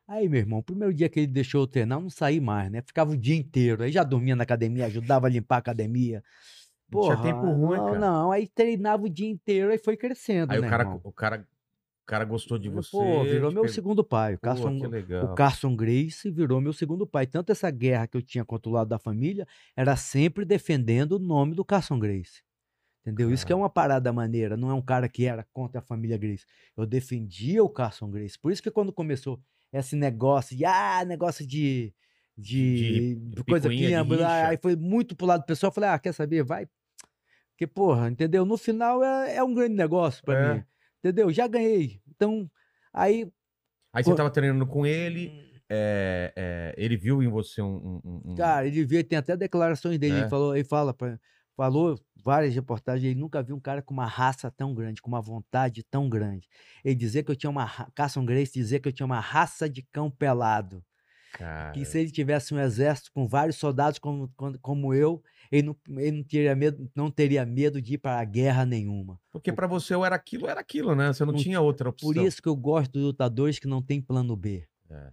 Aí, 0.07 0.29
meu 0.29 0.39
irmão, 0.39 0.59
o 0.59 0.63
primeiro 0.63 0.93
dia 0.93 1.09
que 1.09 1.19
ele 1.19 1.27
deixou 1.27 1.61
eu 1.63 1.67
treinar, 1.67 1.97
eu 1.97 2.03
não 2.03 2.09
saí 2.09 2.39
mais, 2.39 2.71
né? 2.71 2.81
Ficava 2.81 3.11
o 3.11 3.17
dia 3.17 3.35
inteiro. 3.35 3.83
Aí 3.83 3.91
já 3.91 4.03
dormia 4.03 4.35
na 4.35 4.43
academia, 4.43 4.85
ajudava 4.85 5.25
a 5.27 5.29
limpar 5.29 5.55
a 5.55 5.59
academia. 5.59 6.23
Não 6.89 6.99
tinha 6.99 7.17
Porra, 7.17 7.17
tempo 7.17 7.51
ruim, 7.51 7.81
não, 7.81 7.83
cara. 7.83 8.05
não, 8.05 8.31
aí 8.31 8.47
treinava 8.47 9.03
o 9.05 9.09
dia 9.09 9.29
inteiro, 9.29 9.71
aí 9.71 9.77
foi 9.79 9.97
crescendo, 9.97 10.55
Aí 10.55 10.59
né, 10.59 10.67
o 10.67 10.69
cara, 10.71 10.85
irmão? 10.85 11.03
o 11.03 11.11
cara, 11.13 11.47
o 12.05 12.07
cara 12.07 12.23
gostou 12.23 12.59
de 12.59 12.69
você. 12.69 12.91
Pô, 12.91 13.23
virou 13.23 13.51
meu 13.51 13.63
pegou- 13.63 13.67
segundo 13.73 14.03
pai. 14.03 14.35
O 14.35 14.37
Pô, 14.37 14.41
Carson, 14.43 14.79
que 14.79 14.87
legal. 14.87 15.25
o 15.25 15.33
Carson 15.35 15.75
Grace 15.75 16.29
virou 16.29 16.61
meu 16.61 16.71
segundo 16.71 17.07
pai. 17.07 17.25
Tanto 17.25 17.51
essa 17.51 17.69
guerra 17.71 18.05
que 18.05 18.15
eu 18.15 18.21
tinha 18.21 18.45
contra 18.45 18.69
o 18.69 18.73
lado 18.73 18.87
da 18.87 18.99
família 18.99 19.47
era 19.75 19.95
sempre 19.95 20.45
defendendo 20.45 21.13
o 21.13 21.19
nome 21.19 21.55
do 21.55 21.65
Carson 21.65 21.97
Grace. 21.97 22.43
Entendeu? 23.01 23.31
Isso 23.31 23.45
que 23.45 23.51
é 23.51 23.55
Cara. 23.55 23.61
uma 23.63 23.69
parada 23.69 24.13
maneira. 24.13 24.55
Não 24.55 24.69
é 24.69 24.73
um 24.73 24.81
cara 24.81 25.09
que 25.09 25.25
era 25.25 25.43
contra 25.51 25.79
a 25.79 25.81
família 25.81 26.17
Grace. 26.17 26.45
Eu 26.77 26.85
defendia 26.85 27.63
o 27.63 27.69
Carson 27.69 28.09
Grace. 28.11 28.37
Por 28.39 28.51
isso 28.51 28.61
que 28.63 28.69
quando 28.71 28.91
começou 28.93 29.39
esse 29.73 29.95
negócio 29.95 30.55
de, 30.55 30.63
ah, 30.65 31.03
negócio 31.05 31.45
de. 31.45 31.91
De, 32.37 33.15
De 33.15 33.43
coisa 33.45 33.69
rixa. 33.69 34.47
aí 34.49 34.57
foi 34.61 34.75
muito 34.75 35.15
pro 35.15 35.25
lado 35.25 35.41
do 35.41 35.45
pessoal. 35.45 35.69
Eu 35.69 35.73
falei, 35.73 35.89
ah, 35.89 35.97
quer 35.97 36.13
saber? 36.13 36.43
Vai. 36.43 36.67
Porque, 37.51 37.65
porra, 37.65 38.09
entendeu? 38.09 38.45
No 38.45 38.57
final 38.57 39.01
é, 39.03 39.37
é 39.37 39.43
um 39.43 39.53
grande 39.53 39.73
negócio 39.75 40.21
pra 40.23 40.35
É. 40.37 40.53
mim. 40.55 40.63
Entendeu? 41.05 41.31
Já 41.31 41.47
ganhei. 41.47 42.01
Então, 42.09 42.49
aí 42.91 43.31
Aí 43.93 44.03
você 44.03 44.09
Pô- 44.09 44.15
tava 44.15 44.31
treinando 44.31 44.65
com 44.65 44.85
ele, 44.85 45.31
é, 45.69 46.33
é, 46.35 46.75
ele 46.77 46.97
viu 46.97 47.21
em 47.23 47.29
você 47.29 47.61
um. 47.61 48.01
um- 48.03 48.21
um- 48.31 48.35
Cara, 48.35 48.65
ele 48.67 48.83
vê, 48.83 49.03
tem 49.03 49.17
até 49.17 49.37
declarações 49.37 49.97
dele. 49.99 50.15
É. 50.15 50.19
Ele 50.21 50.29
falou, 50.29 50.55
ele 50.55 50.65
fala, 50.65 50.93
pra- 50.93 51.17
falou 51.55 51.97
várias 52.21 52.53
reportagens, 52.53 53.05
ele 53.09 53.19
nunca 53.19 53.41
viu 53.43 53.55
um 53.55 53.59
cara 53.59 53.81
com 53.83 53.93
uma 53.93 54.07
raça 54.07 54.51
tão 54.51 54.73
grande, 54.73 54.99
com 55.01 55.07
uma 55.07 55.21
vontade 55.21 55.81
tão 55.83 56.09
grande. 56.09 56.49
Ele 56.83 56.95
dizia 56.95 57.23
que 57.23 57.31
eu 57.31 57.35
tinha 57.35 57.49
uma. 57.49 57.69
Carson 57.93 58.25
Grace 58.25 58.51
dizia 58.51 58.79
que 58.79 58.87
eu 58.89 58.91
tinha 58.93 59.05
uma 59.05 59.19
raça 59.19 59.69
de 59.69 59.83
cão 59.83 60.09
pelado. 60.11 60.83
Cara, 61.33 61.71
Que 61.73 61.85
se 61.85 61.99
ele 61.99 62.11
tivesse 62.11 62.53
um 62.53 62.59
exército 62.59 63.11
com 63.13 63.27
vários 63.27 63.57
soldados 63.57 63.99
como, 63.99 64.29
como, 64.35 64.57
como 64.59 64.93
eu, 64.93 65.21
ele, 65.57 65.67
não, 65.67 65.77
ele 65.99 66.11
não, 66.17 66.23
teria 66.23 66.55
medo, 66.55 66.91
não 66.95 67.11
teria 67.11 67.45
medo 67.45 67.81
de 67.81 67.93
ir 67.93 67.97
para 67.97 68.23
guerra 68.25 68.65
nenhuma. 68.65 69.19
porque 69.31 69.51
pra 69.51 69.67
você 69.67 69.93
ou 69.95 70.05
era 70.05 70.15
aquilo, 70.15 70.47
era 70.47 70.59
aquilo, 70.59 70.95
né? 70.95 71.11
Você 71.13 71.23
não 71.25 71.33
Não- 71.33 71.39
tinha 71.39 71.59
outra 71.61 71.89
opção. 71.89 72.13
Por 72.13 72.17
isso 72.21 72.41
que 72.41 72.47
eu 72.49 72.55
gosto 72.55 72.91
dos 72.93 73.03
lutadores 73.03 73.59
que 73.59 73.67
não 73.67 73.81
tem 73.81 74.01
plano 74.01 74.35
B. 74.35 74.67
É. 74.89 75.11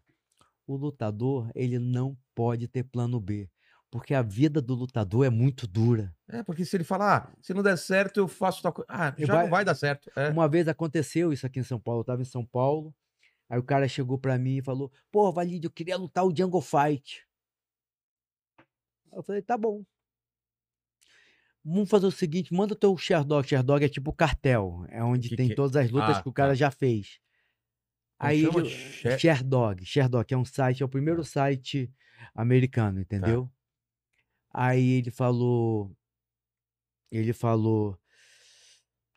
O 0.66 0.76
lutador, 0.76 1.50
ele 1.54 1.78
não 1.78 2.16
pode 2.34 2.68
ter 2.68 2.84
plano 2.84 3.20
B. 3.20 3.48
Porque 3.90 4.14
a 4.14 4.22
vida 4.22 4.62
do 4.62 4.74
lutador 4.74 5.26
é 5.26 5.28
muito 5.30 5.66
dura. 5.66 6.14
É, 6.26 6.42
porque 6.42 6.64
se 6.64 6.74
ele 6.76 6.84
falar, 6.84 7.16
ah, 7.30 7.36
se 7.42 7.52
não 7.52 7.62
der 7.62 7.76
certo, 7.76 8.16
eu 8.18 8.26
faço 8.26 8.62
tal 8.62 8.72
coisa. 8.72 8.86
Ah, 8.90 9.14
já 9.18 9.34
vai- 9.34 9.42
não 9.42 9.50
vai 9.50 9.64
dar 9.66 9.74
certo. 9.74 10.10
É. 10.16 10.30
Uma 10.30 10.48
vez 10.48 10.66
aconteceu 10.66 11.30
isso 11.30 11.44
aqui 11.44 11.60
em 11.60 11.62
São 11.64 11.78
Paulo. 11.78 12.00
Eu 12.00 12.04
tava 12.04 12.22
em 12.22 12.24
São 12.24 12.44
Paulo. 12.46 12.94
Aí 13.50 13.58
o 13.58 13.62
cara 13.62 13.86
chegou 13.86 14.16
pra 14.18 14.38
mim 14.38 14.56
e 14.58 14.62
falou: 14.62 14.90
Pô, 15.10 15.30
Valide, 15.30 15.66
eu 15.66 15.70
queria 15.70 15.98
lutar 15.98 16.24
o 16.24 16.34
Jungle 16.34 16.62
Fight. 16.62 17.22
Eu 19.12 19.22
falei: 19.22 19.42
Tá 19.42 19.58
bom. 19.58 19.84
Vamos 21.64 21.88
fazer 21.88 22.06
o 22.06 22.10
seguinte: 22.10 22.52
manda 22.52 22.72
o 22.74 22.76
teu 22.76 22.96
Sherdog. 22.96 23.46
Sherdog 23.48 23.84
é 23.84 23.88
tipo 23.88 24.12
cartel. 24.12 24.84
É 24.88 25.02
onde 25.02 25.28
Que 25.28 25.36
tem 25.36 25.48
que- 25.48 25.54
todas 25.54 25.76
as 25.76 25.90
lutas 25.90 26.18
Ah, 26.18 26.22
que 26.22 26.28
o 26.28 26.32
cara 26.32 26.50
tá. 26.50 26.54
já 26.56 26.70
fez. 26.70 27.18
Como 28.18 28.30
Aí 28.30 28.40
chama? 28.42 28.64
Share- 28.64 29.18
Sherdog. 29.18 29.84
Sherdog, 29.84 30.32
é 30.34 30.36
um 30.36 30.44
site, 30.44 30.82
é 30.82 30.86
o 30.86 30.88
primeiro 30.88 31.24
site 31.24 31.90
americano, 32.34 33.00
entendeu? 33.00 33.50
Aí 34.52 34.90
ele 34.98 35.10
falou. 35.10 35.90
Ele 37.10 37.32
falou. 37.32 37.98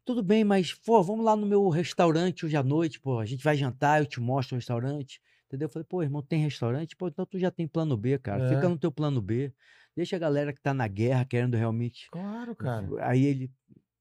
Tudo 0.04 0.22
bem, 0.22 0.44
mas, 0.44 0.72
pô, 0.74 1.02
vamos 1.02 1.26
lá 1.26 1.36
no 1.36 1.48
meu 1.48 1.68
restaurante 1.70 2.46
hoje 2.46 2.56
à 2.56 2.62
noite, 2.62 3.00
pô. 3.00 3.20
A 3.20 3.26
gente 3.26 3.44
vai 3.44 3.58
jantar, 3.58 4.02
eu 4.02 4.06
te 4.06 4.20
mostro 4.20 4.56
o 4.56 4.60
restaurante. 4.60 5.20
Entendeu? 5.56 5.66
Eu 5.68 5.72
falei, 5.72 5.86
pô, 5.90 6.04
irmão, 6.04 6.22
tem 6.22 6.42
restaurante? 6.42 6.96
Pô, 6.96 7.08
então 7.08 7.26
tu 7.26 7.40
já 7.40 7.50
tem 7.50 7.68
plano 7.68 7.96
B, 7.98 8.18
cara. 8.20 8.46
É. 8.46 8.50
Fica 8.56 8.70
no 8.70 8.78
teu 8.78 8.92
plano 8.92 9.22
B. 9.22 9.52
Deixa 9.96 10.16
a 10.16 10.20
galera 10.20 10.52
que 10.54 10.62
tá 10.62 10.74
na 10.74 10.88
guerra 10.88 11.24
querendo 11.26 11.56
realmente. 11.56 12.08
Claro, 12.12 12.56
cara. 12.56 12.88
Aí 13.00 13.26
ele. 13.26 13.52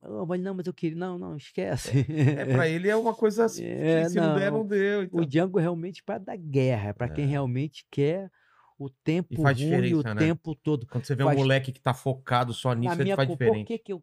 Oh, 0.03 0.27
mas 0.27 0.40
não, 0.40 0.53
mas 0.55 0.67
eu 0.67 0.75
queria. 0.75 0.99
Não, 0.99 1.17
não, 1.19 1.37
esquece. 1.37 2.05
É, 2.11 2.45
pra 2.45 2.69
ele 2.69 2.88
é 2.88 2.97
uma 2.97 3.14
coisa 3.14 3.45
assim. 3.45 3.64
É, 3.64 4.09
se 4.09 4.17
não 4.17 4.35
der, 4.37 4.51
não. 4.51 4.59
não 4.59 4.67
deu. 4.67 5.05
então. 5.05 5.21
O 5.21 5.25
Django 5.27 5.59
realmente 5.59 6.03
para 6.03 6.19
da 6.19 6.37
guerra, 6.37 6.88
é 6.90 6.93
para 6.93 7.09
quem 7.09 7.25
É. 7.25 7.29
realmente 7.29 7.87
quer 7.90 8.31
o 8.79 8.90
tempo 8.90 9.40
faz 9.40 9.59
ruim 9.61 9.95
o 9.95 10.03
né? 10.03 10.14
tempo 10.17 10.55
todo. 10.57 10.85
Quando 10.87 11.05
você 11.05 11.14
vê 11.14 11.23
faz- 11.23 11.37
um 11.37 11.40
moleque 11.40 11.71
que 11.73 11.81
tá 11.81 11.95
focado 11.95 12.53
só 12.53 12.75
nisso, 12.75 13.01
ele 13.01 13.14
faz 13.14 13.29
co- 13.29 13.37
por 13.37 13.45
diferente. 13.45 13.67
que 13.69 13.79
que 13.79 13.93
eu, 13.93 14.03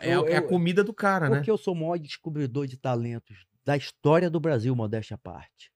É, 0.00 0.14
eu- 0.16 0.26
é 0.26 0.36
a 0.36 0.42
comida 0.42 0.82
do 0.82 0.94
cara, 0.94 1.28
né? 1.28 1.36
porque 1.36 1.50
eu 1.50 1.58
sou 1.58 1.74
o 1.74 1.76
maior 1.78 1.98
descobridor 1.98 2.66
de 2.66 2.76
talentos 2.78 3.44
da 3.64 3.76
história 3.76 4.30
do 4.30 4.40
Brasil, 4.40 4.74
modéstia 4.74 5.14
à 5.16 5.18
parte. 5.18 5.70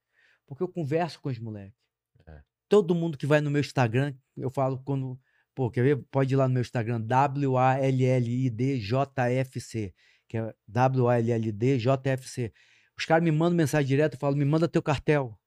Porque 0.47 0.63
eu 0.63 0.69
converso 0.69 1.21
com 1.21 1.29
os 1.29 1.39
moleques. 1.39 1.79
É. 2.27 2.41
Todo 2.69 2.95
mundo 2.95 3.19
que 3.19 3.27
vai 3.27 3.41
no 3.41 3.51
meu 3.51 3.61
Instagram, 3.61 4.15
eu 4.37 4.51
falo 4.51 4.79
quando. 4.85 5.19
Pô, 5.55 5.71
quer 5.71 5.83
ver? 5.83 5.97
Pode 6.11 6.35
ir 6.35 6.37
lá 6.37 6.49
no 6.49 6.55
meu 6.55 6.63
Instagram, 6.63 7.01
W-A-L-L-I-D-J-F-C. 7.03 9.95
Que 10.29 10.39
é 10.39 10.55
W-A-L-L-I-D-J-F-C. 10.67 12.53
Os 12.97 13.05
caras 13.05 13.25
me 13.25 13.31
mandam 13.31 13.57
mensagem 13.57 13.87
direto, 13.87 14.15
eu 14.15 14.19
falo, 14.19 14.37
me 14.37 14.45
manda 14.45 14.69
teu 14.69 14.83
cartel. 14.83 15.39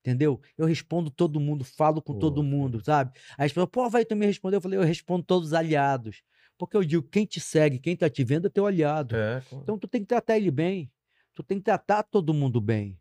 Entendeu? 0.00 0.40
Eu 0.56 0.66
respondo 0.66 1.10
todo 1.10 1.38
mundo, 1.38 1.62
falo 1.62 2.00
com 2.00 2.18
todo 2.18 2.42
mundo, 2.42 2.82
sabe? 2.82 3.12
Aí 3.36 3.46
as 3.46 3.52
pessoas, 3.52 3.68
pô, 3.70 3.88
vai 3.90 4.04
tu 4.04 4.16
me 4.16 4.24
responder. 4.24 4.56
Eu 4.56 4.60
falei, 4.60 4.78
eu 4.78 4.82
respondo 4.82 5.24
todos 5.24 5.48
os 5.48 5.54
aliados. 5.54 6.22
Porque 6.56 6.76
eu 6.76 6.84
digo, 6.84 7.02
quem 7.02 7.26
te 7.26 7.40
segue, 7.40 7.78
quem 7.78 7.96
tá 7.96 8.08
te 8.08 8.22
vendo 8.22 8.46
é 8.46 8.50
teu 8.50 8.66
aliado. 8.66 9.16
É, 9.16 9.42
Então 9.52 9.78
tu 9.78 9.88
tem 9.88 10.00
que 10.00 10.06
tratar 10.06 10.36
ele 10.36 10.50
bem. 10.50 10.90
Tu 11.34 11.42
tem 11.42 11.58
que 11.58 11.64
tratar 11.64 12.02
todo 12.02 12.34
mundo 12.34 12.60
bem. 12.60 12.99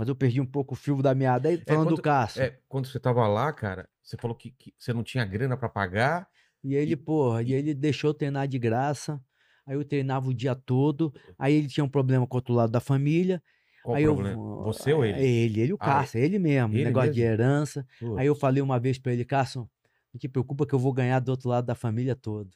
Mas 0.00 0.08
eu 0.08 0.16
perdi 0.16 0.40
um 0.40 0.46
pouco 0.46 0.72
o 0.72 0.76
fio 0.76 1.02
da 1.02 1.14
meada 1.14 1.50
aí, 1.50 1.58
falando 1.58 1.88
quando- 1.88 1.96
do 1.96 2.00
Cássio. 2.02 2.40
é, 2.42 2.58
quando 2.66 2.86
você 2.88 2.98
tava 2.98 3.28
lá, 3.28 3.52
cara, 3.52 3.86
você 4.02 4.16
falou 4.16 4.34
que, 4.34 4.50
que 4.52 4.72
você 4.78 4.94
não 4.94 5.02
tinha 5.02 5.26
grana 5.26 5.58
pra 5.58 5.68
pagar. 5.68 6.26
E 6.64 6.74
ele, 6.74 6.92
E- 6.92 6.96
porra, 6.96 7.42
e 7.42 7.52
ele 7.52 7.74
deixou 7.74 8.14
treinar 8.14 8.48
de 8.48 8.58
graça. 8.58 9.22
Aí 9.66 9.74
eu 9.76 9.84
treinava 9.84 10.30
o 10.30 10.32
dia 10.32 10.54
todo. 10.54 11.12
Aí 11.38 11.52
ele 11.52 11.68
tinha 11.68 11.84
um 11.84 11.88
problema 11.88 12.26
com 12.26 12.34
o 12.34 12.38
outro 12.38 12.54
lado 12.54 12.72
da 12.72 12.80
família. 12.80 13.42
Qual 13.82 13.94
aí 13.94 14.04
o 14.06 14.08
eu 14.08 14.14
problema? 14.14 14.62
Você 14.64 14.90
ou 14.90 15.04
ele? 15.04 15.20
Ele, 15.20 15.60
ele, 15.60 15.72
o 15.74 15.76
Ah, 15.78 15.84
Cássio, 15.84 16.18
ele 16.18 16.38
mesmo. 16.38 16.74
ele 16.74 16.84
negócio 16.84 17.12
de 17.12 17.20
mesmo? 17.20 17.32
herança. 17.34 17.86
Putz. 17.98 18.16
Aí 18.18 18.26
eu 18.26 18.34
falei 18.34 18.62
uma 18.62 18.80
vez 18.80 18.98
pra 18.98 19.12
ele, 19.12 19.26
Cássio, 19.26 19.68
não 20.14 20.18
te 20.18 20.28
preocupa 20.30 20.66
que 20.66 20.74
eu 20.74 20.78
vou 20.78 20.94
ganhar 20.94 21.20
do 21.20 21.28
outro 21.28 21.50
lado 21.50 21.66
da 21.66 21.74
família 21.74 22.16
toda. 22.16 22.48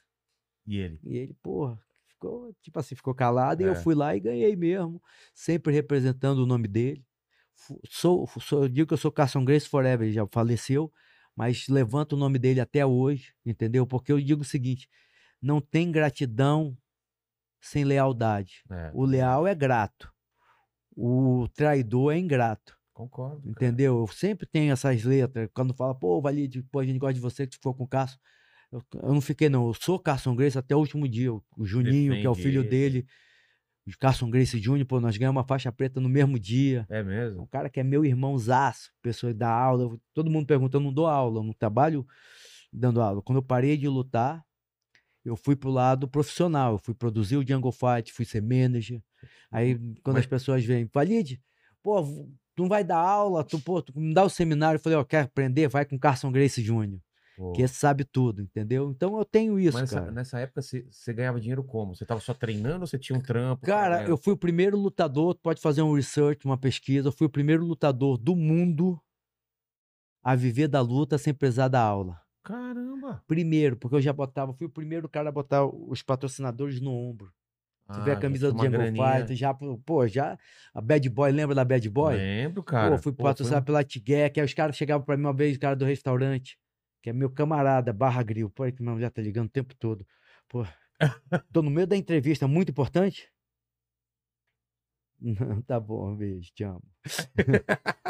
E 0.67 0.79
ele? 0.79 0.99
E 1.05 1.15
ele, 1.19 1.35
porra, 1.43 1.79
ficou, 2.09 2.55
tipo 2.63 2.79
assim, 2.79 2.95
ficou 2.95 3.15
calado. 3.15 3.61
E 3.63 3.67
eu 3.67 3.73
É. 3.73 3.75
fui 3.75 3.95
lá 3.95 4.17
e 4.17 4.21
ganhei 4.21 4.57
mesmo. 4.57 4.99
Sempre 5.35 5.75
representando 5.75 6.39
o 6.39 6.47
nome 6.47 6.67
dele. 6.67 7.05
Sou, 7.89 8.27
sou, 8.41 8.65
eu 8.65 8.69
digo 8.69 8.89
que 8.89 8.95
eu 8.95 8.99
sou 8.99 9.11
Carson 9.13 9.45
Grace 9.45 9.69
Forever, 9.69 10.07
ele 10.07 10.15
já 10.15 10.27
faleceu, 10.27 10.93
mas 11.35 11.67
levanto 11.69 12.13
o 12.13 12.17
nome 12.19 12.39
dele 12.39 12.61
até 12.61 12.85
hoje, 12.85 13.33
entendeu? 13.45 13.87
Porque 13.87 14.13
eu 14.13 14.21
digo 14.21 14.43
o 14.43 14.45
seguinte: 14.45 14.89
não 15.41 15.61
tem 15.61 15.91
gratidão 15.91 16.77
sem 17.61 17.85
lealdade. 17.85 18.63
É, 18.71 18.91
O 18.93 19.05
leal 19.05 19.47
é 19.47 19.55
grato, 19.55 20.13
o 20.97 21.49
traidor 21.55 22.13
é 22.13 22.19
ingrato. 22.19 22.77
Concordo. 22.93 23.41
cara. 23.41 23.51
Entendeu? 23.51 23.99
Eu 23.99 24.07
sempre 24.07 24.47
tenho 24.47 24.73
essas 24.73 25.03
letras. 25.03 25.49
Quando 25.53 25.75
fala, 25.75 25.95
pô, 25.95 26.21
Valide, 26.21 26.63
pô, 26.63 26.79
a 26.79 26.87
gente 26.87 26.99
gosta 26.99 27.15
de 27.15 27.21
você, 27.21 27.45
que 27.47 27.57
ficou 27.57 27.75
com 27.75 27.83
o 27.85 27.89
Cássio. 27.89 28.19
Eu, 28.71 28.83
eu 29.03 29.13
não 29.13 29.21
fiquei, 29.21 29.49
não. 29.49 29.67
Eu 29.67 29.75
sou 29.75 29.99
Carson 29.99 30.35
Grace 30.37 30.57
até 30.57 30.77
o 30.77 30.79
último 30.79 31.09
dia. 31.09 31.33
O, 31.33 31.43
Juninho, 31.65 32.13
que 32.13 32.25
é 32.27 32.31
o 32.31 32.35
Defende 32.35 32.49
filho 32.49 32.61
ele. 32.61 32.69
dele, 32.69 33.07
o 33.87 33.99
Carson 33.99 34.31
Grace 34.31 34.59
Júnior, 34.59 34.87
pô, 34.87 34.99
nós 35.01 35.17
ganhamos 35.17 35.37
uma 35.39 35.47
faixa 35.47 35.71
preta 35.71 36.01
no 36.01 36.09
mesmo 36.09 36.39
dia. 36.39 36.87
É 36.89 37.01
É 37.01 37.03
um 37.03 37.07
mesmo? 37.07 37.47
cara 37.49 37.69
que 37.69 37.81
é 37.81 37.83
meu 37.85 38.05
irmãozaço, 38.05 38.91
pessoa 39.03 39.33
da 39.35 39.49
aula. 39.51 39.83
eu- 39.85 40.01
todo 40.15 40.31
mundo 40.31 40.47
pergunta, 40.47 40.77
eu 40.77 40.81
não 40.81 40.93
dou 40.93 41.07
aula, 41.07 41.41
eu 41.41 41.45
não 41.45 41.53
trabalho 41.53 42.07
dando 42.73 43.01
aula. 43.01 43.21
Quando 43.23 43.39
eu 43.39 43.43
parei 43.43 43.77
de 43.77 43.87
lutar, 43.89 44.43
eu 45.25 45.37
fui 45.37 45.55
pro 45.57 45.71
lado 45.71 46.09
profissional. 46.09 46.73
Eu 46.75 46.79
fui 46.79 46.95
produzir 46.95 47.37
o 47.37 47.47
Jungle 47.47 47.73
Fight, 47.73 48.13
fui 48.13 48.25
ser 48.25 48.41
manager. 48.43 49.03
Aí, 49.51 49.77
quando 50.03 50.17
Mas- 50.17 50.25
as 50.25 50.27
pessoas 50.27 50.65
vêm, 50.65 50.89
Valide, 50.93 51.41
pô, 51.83 52.03
tu 52.55 52.63
não 52.63 52.69
vai 52.69 52.85
dar 52.85 52.99
aula, 52.99 53.45
tu, 53.45 53.59
pô, 53.61 53.81
tu 53.83 53.99
me 53.99 54.13
dá 54.15 54.25
o 54.25 54.29
seminário. 54.31 54.77
Eu 54.77 54.83
falei, 54.83 54.99
ó, 54.99 55.05
quer 55.05 55.23
aprender? 55.23 55.69
Vai 55.69 55.85
com 55.85 55.99
Carson 55.99 56.31
Grace 56.33 56.63
Jr., 56.63 56.99
Pô. 57.37 57.53
que 57.55 57.67
sabe 57.67 58.05
tudo, 58.05 58.43
entendeu? 58.43 58.91
Então 58.91 59.19
eu 59.19 59.25
tenho 59.25 59.59
isso, 59.59 59.79
Mas 59.79 59.91
nessa, 59.93 60.01
cara. 60.01 60.13
nessa 60.13 60.39
época 60.39 60.63
você, 60.63 60.87
você 60.91 61.13
ganhava 61.13 61.41
dinheiro 61.41 61.65
como? 61.65 61.95
Você 61.95 62.05
tava 62.05 62.21
só 62.21 62.33
treinando 62.33 62.83
ou 62.83 62.87
você 62.87 62.99
tinha 62.99 63.19
um 63.19 63.23
trampo? 63.23 63.67
Cara, 63.67 64.03
eu 64.09 64.17
fui 64.17 64.33
o 64.33 64.37
primeiro 64.37 64.77
lutador, 64.79 65.35
tu 65.35 65.41
pode 65.41 65.61
fazer 65.61 65.83
um 65.83 65.95
research, 65.95 66.45
uma 66.45 66.59
pesquisa, 66.59 67.09
eu 67.09 67.13
fui 67.13 67.27
o 67.27 67.31
primeiro 67.31 67.65
lutador 67.65 68.19
do 68.19 68.37
mundo 68.37 69.01
a 70.23 70.35
viver 70.35 70.69
da 70.69 70.81
luta 70.81 71.19
sem 71.19 71.35
precisar 71.35 71.69
da 71.69 71.81
aula. 71.81 72.21
Caramba! 72.43 73.23
Primeiro, 73.27 73.77
porque 73.77 73.97
eu 73.97 74.01
já 74.01 74.13
botava, 74.13 74.53
fui 74.53 74.67
o 74.67 74.71
primeiro 74.71 75.09
cara 75.09 75.29
a 75.29 75.33
botar 75.33 75.65
os 75.67 76.03
patrocinadores 76.03 76.81
no 76.81 76.93
ombro. 76.93 77.33
Vê 77.89 78.01
Ah, 78.01 78.05
a 78.05 78.15
já 78.15 78.21
camisa 78.21 78.53
do 78.53 78.71
graninha. 78.71 79.21
Fight, 79.21 79.37
já, 79.37 79.55
pô, 79.55 80.07
já, 80.09 80.39
a 80.75 80.81
Bad 80.81 81.09
Boy, 81.11 81.31
lembra 81.33 81.55
da 81.55 81.65
Bad 81.65 81.89
Boy? 81.91 82.17
Lembro, 82.17 82.63
cara. 82.63 82.97
Pô, 82.97 83.03
fui 83.03 83.13
patrocinado 83.13 83.65
foi 83.65 83.73
pela 83.73 83.85
Tiguec, 83.85 84.41
aí 84.41 84.45
os 84.47 84.55
caras 84.55 84.77
chegavam 84.77 85.05
pra 85.05 85.17
mim 85.17 85.25
uma 85.25 85.33
vez, 85.35 85.57
o 85.57 85.61
cara 85.61 85.77
do 85.77 85.85
restaurante, 85.85 86.59
que 87.05 87.11
é 87.11 87.13
meu 87.13 87.29
camarada, 87.31 87.93
Barra 87.93 88.23
Grill. 88.23 88.49
Pô, 88.49 88.65
que 88.73 88.83
meu 88.83 88.99
já 88.99 89.11
tá 89.11 89.21
ligando 89.21 89.49
o 89.49 89.51
tempo 89.51 89.75
todo. 89.77 90.07
Pô, 90.49 90.65
tô 91.53 91.61
no 91.61 91.71
meio 91.71 91.87
da 91.87 91.97
entrevista, 91.97 92.49
muito 92.49 92.71
importante? 92.71 93.31
Não, 95.21 95.61
tá 95.63 95.81
bom, 95.81 96.15
beijo, 96.17 96.53
te 96.53 96.65
amo. 96.65 96.94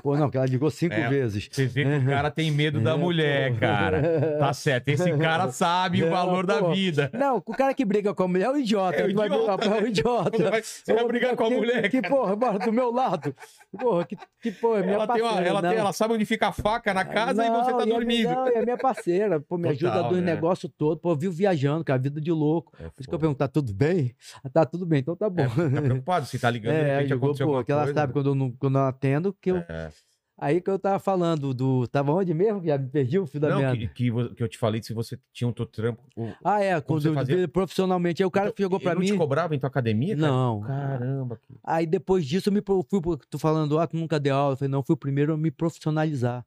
Pô, 0.03 0.16
não, 0.16 0.30
que 0.30 0.36
ela 0.36 0.47
ligou 0.47 0.70
cinco 0.70 0.95
É, 0.95 1.09
vezes. 1.09 1.49
Você 1.51 1.66
vê 1.66 1.84
que 1.84 1.97
o 1.97 2.07
cara 2.07 2.30
tem 2.30 2.51
medo 2.51 2.80
da 2.80 2.92
É, 2.92 2.97
mulher, 2.97 3.57
cara. 3.59 4.36
Tá 4.38 4.53
certo. 4.53 4.88
Esse 4.88 5.16
cara 5.16 5.51
sabe 5.51 6.03
o 6.03 6.07
Não, 6.07 6.12
valor 6.12 6.47
da 6.47 6.59
pô. 6.59 6.72
vida. 6.72 7.11
Não, 7.12 7.36
o 7.38 7.53
cara 7.55 7.72
que 7.74 7.84
briga 7.84 8.14
com 8.14 8.22
a 8.24 8.28
mulher 8.28 8.45
é 8.47 8.51
o 8.51 8.57
idiota. 8.57 8.97
É 8.99 9.05
o 9.07 9.09
tu 9.11 9.16
vai 9.16 9.26
idiota, 9.28 9.57
brigar- 9.57 9.76
é 9.76 9.78
o 9.78 9.82
né? 9.82 9.88
idiota. 9.88 10.36
Você 10.36 10.51
vai, 10.51 10.62
você 10.62 10.95
vai 10.95 11.07
brigar 11.07 11.36
com 11.36 11.45
a 11.45 11.49
que- 11.49 11.57
mulher, 11.57 11.90
Que 11.90 12.03
cara. 12.03 12.14
porra, 12.14 12.36
bora 12.36 12.59
do 12.59 12.72
meu 12.72 12.92
lado. 12.92 13.34
Porra, 13.78 14.05
que, 14.05 14.16
que 14.42 14.53
porra, 14.53 14.78
é 14.80 14.82
minha 14.82 14.95
Ela, 14.95 15.07
tem 15.07 15.22
uma- 15.22 15.28
parceira. 15.30 15.49
ela, 15.51 15.61
tem- 15.62 15.70
não. 15.70 15.76
ela 15.78 15.92
sabe 15.92 16.14
onde 16.14 16.24
fica 16.24 16.49
a 16.49 16.53
faca 16.53 16.95
na 16.95 17.05
casa 17.05 17.45
e 17.45 17.51
você 17.51 17.70
tá 17.72 17.78
Não, 17.78 17.80
é 17.82 17.86
dormindo. 17.86 18.28
Não, 18.30 18.47
é 18.49 18.62
minha 18.62 18.76
parceira. 18.78 19.40
Pô, 19.40 19.57
me 19.59 19.68
ajuda 19.68 19.92
Total, 19.92 20.11
dos 20.11 20.18
né? 20.20 20.34
negócios 20.34 20.70
todo. 20.76 20.99
Pô, 21.01 21.12
eu 21.12 21.16
vivo 21.16 21.32
viajando, 21.34 21.84
cara, 21.84 21.99
vida 21.99 22.20
de 22.20 22.30
louco. 22.30 22.72
É, 22.78 22.84
Por 22.84 23.01
isso 23.01 23.09
que 23.09 23.14
eu 23.14 23.18
pergunto, 23.18 23.38
tá 23.38 23.49
tudo 23.49 23.72
bem? 23.74 24.14
Tá 24.53 24.64
tudo 24.64 24.86
bem, 24.86 25.01
então 25.01 25.16
tá 25.16 25.28
bom. 25.28 25.42
É, 25.42 25.47
tá 25.49 25.82
preocupado? 25.82 26.26
Você 26.26 26.38
tá 26.38 26.51
ligando, 26.51 26.74
de 26.74 26.80
É, 26.84 26.97
repente 26.97 27.12
ligou, 27.12 27.28
aconteceu 27.30 27.47
pô, 27.49 27.64
que 27.64 27.72
ela 27.72 27.92
sabe 27.92 28.12
quando 28.12 28.26
eu, 28.30 28.34
não, 28.34 28.53
quando 28.53 28.78
eu 28.85 28.89
atendo, 28.89 29.32
que 29.41 29.51
eu... 29.51 29.57
É. 29.59 29.91
Aí 30.37 30.61
que 30.61 30.68
eu 30.68 30.78
tava 30.80 30.99
falando 30.99 31.55
do... 31.55 31.87
Tava 31.87 32.11
onde 32.12 32.35
mesmo? 32.35 32.61
Já 32.64 32.76
me 32.76 32.89
perdi 32.89 33.20
o 33.20 33.26
fio 33.26 33.39
da 33.39 33.51
Não, 33.51 33.59
merda. 33.59 33.76
que, 33.76 33.87
que, 33.87 34.35
que 34.35 34.43
eu 34.43 34.49
te 34.49 34.59
falei 34.59 34.82
se 34.82 34.93
você 34.93 35.16
tinha 35.32 35.47
um 35.47 35.53
teu 35.53 35.64
trampo. 35.64 36.03
o- 36.16 36.32
Ah, 36.45 36.61
é, 36.61 36.80
quando 36.80 37.07
eu 37.07 37.14
fazia? 37.14 37.47
profissionalmente. 37.47 38.20
Aí 38.20 38.26
o 38.26 38.30
cara 38.32 38.49
Então, 38.49 38.64
chegou 38.64 38.80
pra 38.80 38.95
não 38.95 39.01
mim... 39.01 39.07
te 39.12 39.16
cobrava 39.16 39.55
em 39.55 39.61
tua 39.61 39.68
academia? 39.68 40.16
cara? 40.16 40.26
Não. 40.32 40.61
Caramba. 40.62 41.37
que- 41.37 41.55
Aí 41.62 41.87
depois 41.87 42.26
disso 42.26 42.49
eu 42.49 42.53
me 42.53 42.61
pro- 42.61 42.85
fui, 42.91 43.01
tu 43.30 43.39
falando, 43.39 43.78
ah, 43.78 43.87
tu 43.87 43.97
nunca 43.97 44.18
deu 44.18 44.35
aula. 44.35 44.55
Eu 44.55 44.57
falei, 44.57 44.70
não, 44.72 44.80
eu 44.80 44.82
fui 44.82 44.95
o 44.95 44.99
primeiro 44.99 45.32
a 45.35 45.37
me 45.37 45.53
profissionalizar. 45.53 46.45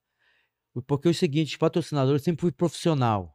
Porque 0.85 1.07
é 1.07 1.11
o 1.11 1.13
seguinte, 1.13 1.51
os 1.53 1.57
patrocinadores 1.57 2.21
eu 2.21 2.25
sempre 2.25 2.41
fui 2.41 2.51
profissional. 2.51 3.33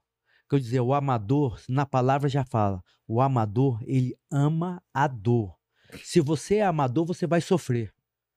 Que 0.50 0.54
eu 0.54 0.58
dizia, 0.60 0.82
o 0.82 0.92
amador, 0.92 1.58
na 1.66 1.86
palavra 1.86 2.28
já 2.28 2.44
fala, 2.44 2.84
o 3.08 3.22
amador, 3.22 3.80
ele 3.86 4.14
ama 4.30 4.82
a 4.92 5.06
dor. 5.08 5.56
Se 6.04 6.20
você 6.20 6.56
é 6.56 6.62
amador, 6.66 7.06
você 7.06 7.26
vai 7.26 7.40
sofrer. 7.40 7.90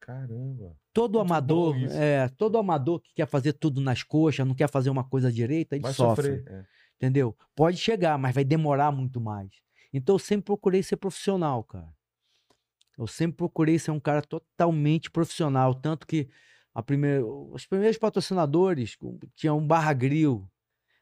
Caramba. 0.05 0.77
Todo 0.93 1.17
Muito 1.17 1.31
amador, 1.31 1.75
é, 1.91 2.29
todo 2.37 2.59
amador 2.59 2.99
que 3.01 3.11
quer 3.15 3.25
fazer 3.27 3.53
tudo 3.53 3.81
nas 3.81 4.03
coxas, 4.03 4.45
não 4.45 4.53
quer 4.53 4.69
fazer 4.69 4.91
uma 4.91 5.03
coisa 5.03 5.31
direita, 5.31 5.75
ele 5.75 5.81
Vai 5.81 5.93
sofre. 5.93 6.37
sofrer. 6.37 6.43
é. 6.47 6.63
Entendeu? 6.97 7.35
Pode 7.55 7.77
chegar, 7.77 8.15
mas 8.19 8.35
vai 8.35 8.43
demorar 8.45 8.91
muito 8.91 9.19
mais. 9.19 9.49
Então 9.91 10.13
eu 10.15 10.19
sempre 10.19 10.45
procurei 10.45 10.83
ser 10.83 10.97
profissional, 10.97 11.63
cara. 11.63 11.89
Eu 12.95 13.07
sempre 13.07 13.37
procurei 13.37 13.79
ser 13.79 13.89
um 13.89 13.99
cara 13.99 14.21
totalmente 14.21 15.09
profissional. 15.09 15.73
Tanto 15.73 16.05
que 16.05 16.29
a 16.73 16.83
primeira, 16.83 17.25
os 17.25 17.65
primeiros 17.65 17.97
patrocinadores 17.97 18.95
tinham 19.35 19.57
um 19.57 19.65
barra 19.65 19.91
grill. 19.91 20.47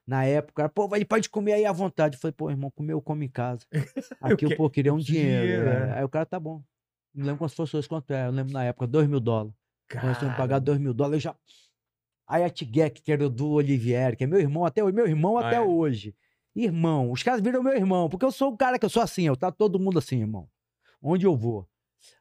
Na 0.07 0.23
época, 0.25 0.67
pô, 0.69 0.89
ele 0.95 1.05
pode 1.05 1.29
comer 1.29 1.53
aí 1.53 1.65
à 1.65 1.71
vontade. 1.73 2.15
Eu 2.15 2.21
falei, 2.21 2.33
pô, 2.33 2.49
irmão, 2.49 2.71
comeu, 2.71 2.97
eu 2.97 3.01
como 3.01 3.21
em 3.21 3.29
casa. 3.29 3.65
Aqui 4.21 4.45
eu, 4.45 4.49
que- 4.49 4.55
pô, 4.55 4.69
queria 4.69 4.93
um 4.93 4.97
dinheiro. 4.97 5.41
dinheiro, 5.41 5.69
é. 5.69 5.89
é. 5.89 5.97
Aí 5.99 6.03
o 6.03 6.09
cara, 6.09 6.25
tá 6.25 6.39
bom. 6.39 6.63
Não 7.13 7.25
lembro 7.25 7.39
quanto 7.39 7.55
fosse 7.55 7.77
hoje, 7.77 7.87
quanto 7.87 8.11
é. 8.11 8.27
Eu 8.27 8.31
lembro 8.31 8.53
na 8.53 8.63
época, 8.63 8.87
dois 8.87 9.07
mil 9.07 9.19
dólares. 9.19 9.53
Tínhamos 9.89 10.17
que 10.17 10.25
pagar 10.37 10.59
dois 10.59 10.79
mil 10.79 10.93
dólares, 10.93 11.23
eu 11.23 11.31
já. 11.31 11.35
Aí 12.27 12.43
a 12.43 12.49
Tiguec, 12.49 13.01
que 13.01 13.11
era 13.11 13.25
o 13.25 13.29
do 13.29 13.49
Olivieri, 13.49 14.15
que 14.15 14.23
é 14.23 14.27
meu 14.27 14.39
irmão 14.39 14.65
até 14.65 14.83
hoje, 14.83 14.95
meu 14.95 15.05
irmão 15.07 15.37
Ah, 15.37 15.47
até 15.47 15.57
é? 15.57 15.61
hoje. 15.61 16.15
Irmão, 16.55 17.11
os 17.11 17.21
caras 17.21 17.41
viram 17.41 17.61
meu 17.61 17.73
irmão, 17.75 18.07
porque 18.09 18.25
eu 18.25 18.31
sou 18.31 18.51
um 18.51 18.57
cara 18.57 18.79
que 18.79 18.85
eu 18.85 18.89
sou 18.89 19.01
assim, 19.01 19.23
eu 19.23 19.35
tá 19.35 19.51
todo 19.51 19.79
mundo 19.79 19.99
assim, 19.99 20.19
irmão. 20.19 20.47
Onde 21.01 21.25
eu 21.25 21.35
vou. 21.35 21.67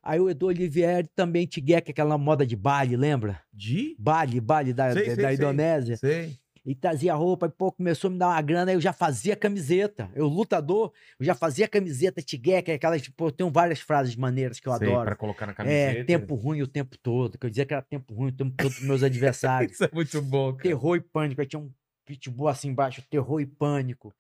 Aí 0.03 0.21
o 0.21 0.29
Edu 0.31 0.47
Olivieri 0.47 1.09
também, 1.15 1.47
Tiguec, 1.47 1.91
aquela 1.91 2.17
moda 2.19 2.47
de 2.47 2.57
baile, 2.57 2.97
lembra? 2.97 3.41
De? 3.53 3.97
Baile, 3.99 4.41
baile 4.41 4.73
da, 4.73 4.93
Sei, 4.93 5.07
da, 5.09 5.15
sei, 5.15 5.25
da. 5.25 5.33
Indonésia. 5.35 5.97
Sei. 5.97 6.37
E 6.65 6.77
trazia 6.77 7.13
roupa, 7.15 7.47
e 7.47 7.51
pô, 7.51 7.73
começou 7.73 8.09
a 8.09 8.13
me 8.13 8.19
dar 8.19 8.29
uma 8.29 8.41
grana, 8.41 8.71
aí 8.71 8.77
eu 8.77 8.81
já 8.81 8.93
fazia 8.93 9.35
camiseta. 9.35 10.09
Eu, 10.15 10.29
lutador, 10.29 10.93
eu 11.19 11.27
já 11.27 11.35
fazia 11.35 11.67
camiseta, 11.67 12.23
Tiguec, 12.23 12.71
aquelas, 12.71 13.03
tipo, 13.03 13.27
eu 13.27 13.33
tenho 13.33 13.51
várias 13.51 13.81
frases 13.81 14.15
maneiras 14.15 14.61
que 14.61 14.69
eu 14.69 14.77
Sei, 14.77 14.89
adoro. 14.89 15.07
Pra 15.07 15.17
colocar 15.17 15.47
na 15.47 15.55
camiseta. 15.55 15.99
É, 16.01 16.05
tempo 16.05 16.37
ruim 16.37 16.63
o 16.63 16.67
tempo 16.69 16.97
todo. 16.99 17.37
Que 17.37 17.47
eu 17.47 17.51
dizia 17.51 17.67
que 17.67 17.75
era 17.75 17.83
tempo 17.83 18.15
ruim 18.15 18.29
o 18.29 18.33
tempo 18.33 18.55
todo 18.57 18.71
dos 18.71 18.83
meus 18.83 19.03
adversários. 19.03 19.73
Isso 19.75 19.85
é 19.85 19.91
muito 19.93 20.23
bom, 20.23 20.53
cara. 20.53 20.63
terror 20.63 20.97
e 20.97 21.01
pânico. 21.01 21.41
Aí 21.41 21.47
tinha 21.49 21.61
um 21.61 21.71
pitbull 22.05 22.49
assim 22.49 22.69
embaixo, 22.69 23.03
terror 23.11 23.41
e 23.41 23.47
pânico. 23.47 24.15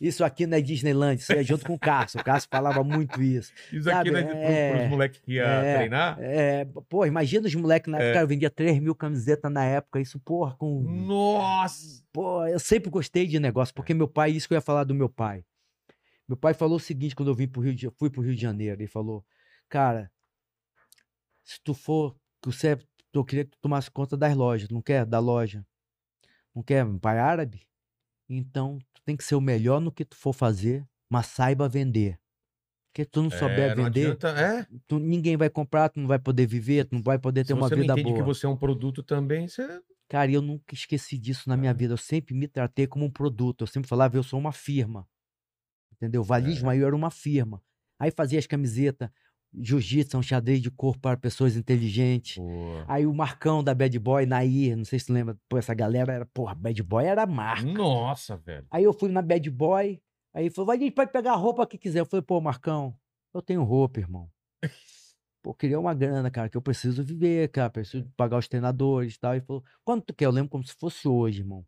Isso 0.00 0.24
aqui 0.24 0.46
não 0.46 0.58
é 0.58 0.60
Disneyland, 0.60 1.20
isso 1.20 1.32
aí 1.32 1.38
é 1.38 1.42
junto 1.42 1.64
com 1.64 1.74
o 1.74 1.78
Cássio. 1.78 2.20
O 2.20 2.24
Cássio 2.24 2.48
falava 2.50 2.82
muito 2.82 3.22
isso. 3.22 3.52
Isso 3.72 3.88
aqui 3.90 4.10
sabe, 4.10 4.10
né, 4.10 4.22
pro- 4.24 4.36
é, 4.36 4.76
pros 4.76 4.90
moleques 4.90 5.20
que 5.20 5.32
ia 5.34 5.44
é, 5.44 5.76
treinar. 5.76 6.16
É, 6.20 6.64
pô, 6.88 7.06
imagina 7.06 7.46
os 7.46 7.54
moleques 7.54 7.90
na 7.90 7.98
É. 8.00 8.04
época, 8.08 8.20
eu 8.20 8.28
vendia 8.28 8.50
3 8.50 8.80
mil 8.80 8.94
camisetas 8.94 9.50
na 9.52 9.64
época, 9.64 10.00
isso, 10.00 10.18
porra, 10.20 10.54
com. 10.56 10.82
Nossa! 10.82 12.02
Pô, 12.12 12.44
eu 12.46 12.58
sempre 12.58 12.90
gostei 12.90 13.26
de 13.26 13.38
negócio, 13.38 13.72
porque 13.74 13.94
meu 13.94 14.08
pai, 14.08 14.30
isso 14.32 14.48
que 14.48 14.54
eu 14.54 14.58
ia 14.58 14.62
falar 14.62 14.84
do 14.84 14.94
meu 14.94 15.08
pai. 15.08 15.44
Meu 16.26 16.36
pai 16.36 16.52
falou 16.54 16.76
o 16.76 16.80
seguinte 16.80 17.14
quando 17.16 17.28
eu 17.30 17.34
vim 17.34 17.46
pro 17.48 17.62
Rio 17.62 17.74
de, 17.74 17.88
fui 17.98 18.10
pro 18.10 18.20
Rio 18.22 18.34
de 18.34 18.42
Janeiro. 18.42 18.80
Ele 18.80 18.86
falou, 18.88 19.24
cara, 19.68 20.10
se 21.44 21.58
tu 21.62 21.72
for, 21.72 22.14
que 22.42 22.50
você, 22.52 22.68
é, 22.72 22.78
eu 23.12 23.24
queria 23.24 23.44
que 23.44 23.52
tu 23.52 23.58
tomasse 23.60 23.90
conta 23.90 24.16
das 24.16 24.34
lojas, 24.36 24.68
não 24.68 24.82
quer? 24.82 25.06
Da 25.06 25.18
loja. 25.18 25.64
Não 26.54 26.62
quer 26.62 26.84
pai 27.00 27.18
árabe? 27.18 27.62
Então, 28.28 28.78
tem 29.08 29.16
que 29.16 29.24
ser 29.24 29.36
o 29.36 29.40
melhor 29.40 29.80
no 29.80 29.90
que 29.90 30.04
tu 30.04 30.14
for 30.14 30.34
fazer, 30.34 30.86
mas 31.08 31.24
saiba 31.28 31.66
vender. 31.66 32.20
Porque 32.92 33.06
tu 33.06 33.22
não 33.22 33.30
souber 33.30 33.70
É, 33.70 33.74
não 33.74 33.84
vender, 33.84 34.06
adianta- 34.18 34.28
é, 34.38 34.66
tu- 34.86 34.98
ninguém 34.98 35.34
vai 35.34 35.48
comprar, 35.48 35.88
tu 35.88 35.98
não 35.98 36.06
vai 36.06 36.18
poder 36.18 36.46
viver, 36.46 36.84
tu 36.84 36.94
não 36.94 37.02
vai 37.02 37.18
poder 37.18 37.42
ter 37.42 37.48
se 37.48 37.52
uma 37.54 37.68
você 37.70 37.74
vida 37.74 37.86
não 37.86 37.94
entende 37.94 38.12
boa. 38.12 38.16
que 38.18 38.22
você 38.22 38.44
é 38.44 38.48
um 38.50 38.56
produto 38.56 39.02
também, 39.02 39.48
você... 39.48 39.80
Cara, 40.10 40.30
eu 40.30 40.42
nunca 40.42 40.74
esqueci 40.74 41.16
disso 41.16 41.48
na 41.48 41.56
minha 41.56 41.72
vida. 41.72 41.94
Eu 41.94 41.98
sempre 41.98 42.34
me 42.34 42.46
tratei 42.46 42.86
como 42.86 43.06
um 43.06 43.10
produto. 43.10 43.62
Eu 43.62 43.66
sempre 43.66 43.88
falava, 43.88 44.16
eu 44.16 44.22
sou 44.22 44.38
uma 44.38 44.52
firma. 44.52 45.08
Entendeu? 45.94 46.22
Valismo 46.22 46.68
aí 46.68 46.80
eu 46.80 46.86
era 46.86 46.96
uma 46.96 47.10
firma. 47.10 47.62
Aí 47.98 48.10
fazia 48.10 48.38
as 48.38 48.46
camisetas, 48.46 49.08
jiu-jitsu, 49.54 50.18
um 50.18 50.22
xadrez 50.22 50.60
de 50.60 50.70
corpo 50.70 51.00
para 51.00 51.16
pessoas 51.16 51.56
inteligentes. 51.56 52.36
Pô. 52.36 52.84
Aí 52.86 53.06
o 53.06 53.14
Marcão 53.14 53.62
da 53.62 53.74
Bad 53.74 53.98
Boy, 53.98 54.26
Nair, 54.26 54.76
não 54.76 54.84
sei 54.84 54.98
se 54.98 55.06
tu 55.06 55.12
lembra, 55.12 55.36
pô, 55.48 55.58
essa 55.58 55.74
galera 55.74 56.12
era, 56.12 56.26
porra, 56.26 56.54
Bad 56.54 56.82
Boy 56.82 57.04
era 57.04 57.26
marca. 57.26 57.72
Nossa, 57.72 58.36
velho. 58.36 58.66
Aí 58.70 58.84
eu 58.84 58.92
fui 58.92 59.10
na 59.10 59.22
Bad 59.22 59.50
Boy, 59.50 60.00
aí 60.34 60.44
ele 60.44 60.50
falou, 60.50 60.66
vai, 60.66 60.76
a 60.76 60.80
gente 60.80 60.92
pode 60.92 61.12
pegar 61.12 61.32
a 61.32 61.36
roupa 61.36 61.66
que 61.66 61.78
quiser. 61.78 62.00
Eu 62.00 62.06
falei, 62.06 62.22
pô, 62.22 62.40
Marcão, 62.40 62.94
eu 63.32 63.42
tenho 63.42 63.62
roupa, 63.62 64.00
irmão. 64.00 64.30
Pô, 65.40 65.50
eu 65.50 65.54
queria 65.54 65.78
uma 65.78 65.94
grana, 65.94 66.30
cara, 66.32 66.48
que 66.48 66.56
eu 66.56 66.60
preciso 66.60 67.02
viver, 67.02 67.48
cara, 67.50 67.70
preciso 67.70 68.04
pagar 68.16 68.38
os 68.38 68.48
treinadores 68.48 69.14
e 69.14 69.20
tal. 69.20 69.34
Ele 69.34 69.44
falou, 69.44 69.62
quanto 69.84 70.06
tu 70.06 70.14
quer? 70.14 70.26
Eu 70.26 70.32
lembro 70.32 70.50
como 70.50 70.64
se 70.64 70.74
fosse 70.74 71.06
hoje, 71.06 71.42
irmão. 71.42 71.64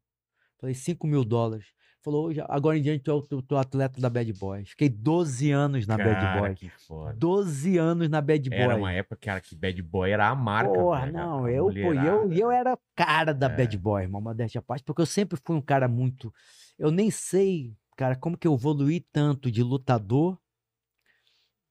Falei, 0.58 0.74
5 0.74 1.06
mil 1.06 1.24
dólares. 1.24 1.66
Falou, 2.02 2.30
agora 2.48 2.78
em 2.78 2.82
diante 2.82 3.04
tu 3.04 3.10
é 3.10 3.14
o 3.14 3.20
tu, 3.20 3.44
é 3.50 3.54
o 3.54 3.58
atleta 3.58 4.00
da 4.00 4.08
Bad 4.08 4.32
Boy. 4.32 4.64
Fiquei 4.64 4.88
12 4.88 5.50
anos 5.50 5.86
na 5.86 5.98
Bad 5.98 6.20
Cara, 6.20 6.40
Boy. 6.40 6.54
que 6.54 6.70
foda. 6.70 7.12
12 7.14 7.76
anos 7.76 8.08
na 8.08 8.22
Bad 8.22 8.48
Boy. 8.48 8.58
Era 8.58 8.76
uma 8.76 8.92
época, 8.92 9.16
cara, 9.16 9.40
que 9.40 9.54
Bad 9.54 9.82
Boy 9.82 10.10
era 10.10 10.28
a 10.28 10.34
marca. 10.34 10.72
Porra, 10.72 11.00
velho, 11.02 11.12
não, 11.12 11.46
eu, 11.46 11.66
pô, 11.66 11.72
eu, 11.74 12.32
eu 12.32 12.50
era 12.50 12.78
cara 12.96 13.34
da 13.34 13.48
É. 13.48 13.56
Bad 13.56 13.76
Boy, 13.76 14.02
irmão, 14.02 14.20
modéstia 14.20 14.60
à 14.60 14.62
parte, 14.62 14.82
porque 14.82 15.02
eu 15.02 15.06
sempre 15.06 15.38
fui 15.44 15.54
um 15.54 15.60
cara 15.60 15.86
muito. 15.88 16.32
Eu 16.78 16.90
nem 16.90 17.10
sei, 17.10 17.74
cara, 17.96 18.16
como 18.16 18.38
que 18.38 18.48
eu 18.48 18.54
evoluí 18.54 19.00
tanto 19.12 19.50
de 19.50 19.62
lutador 19.62 20.38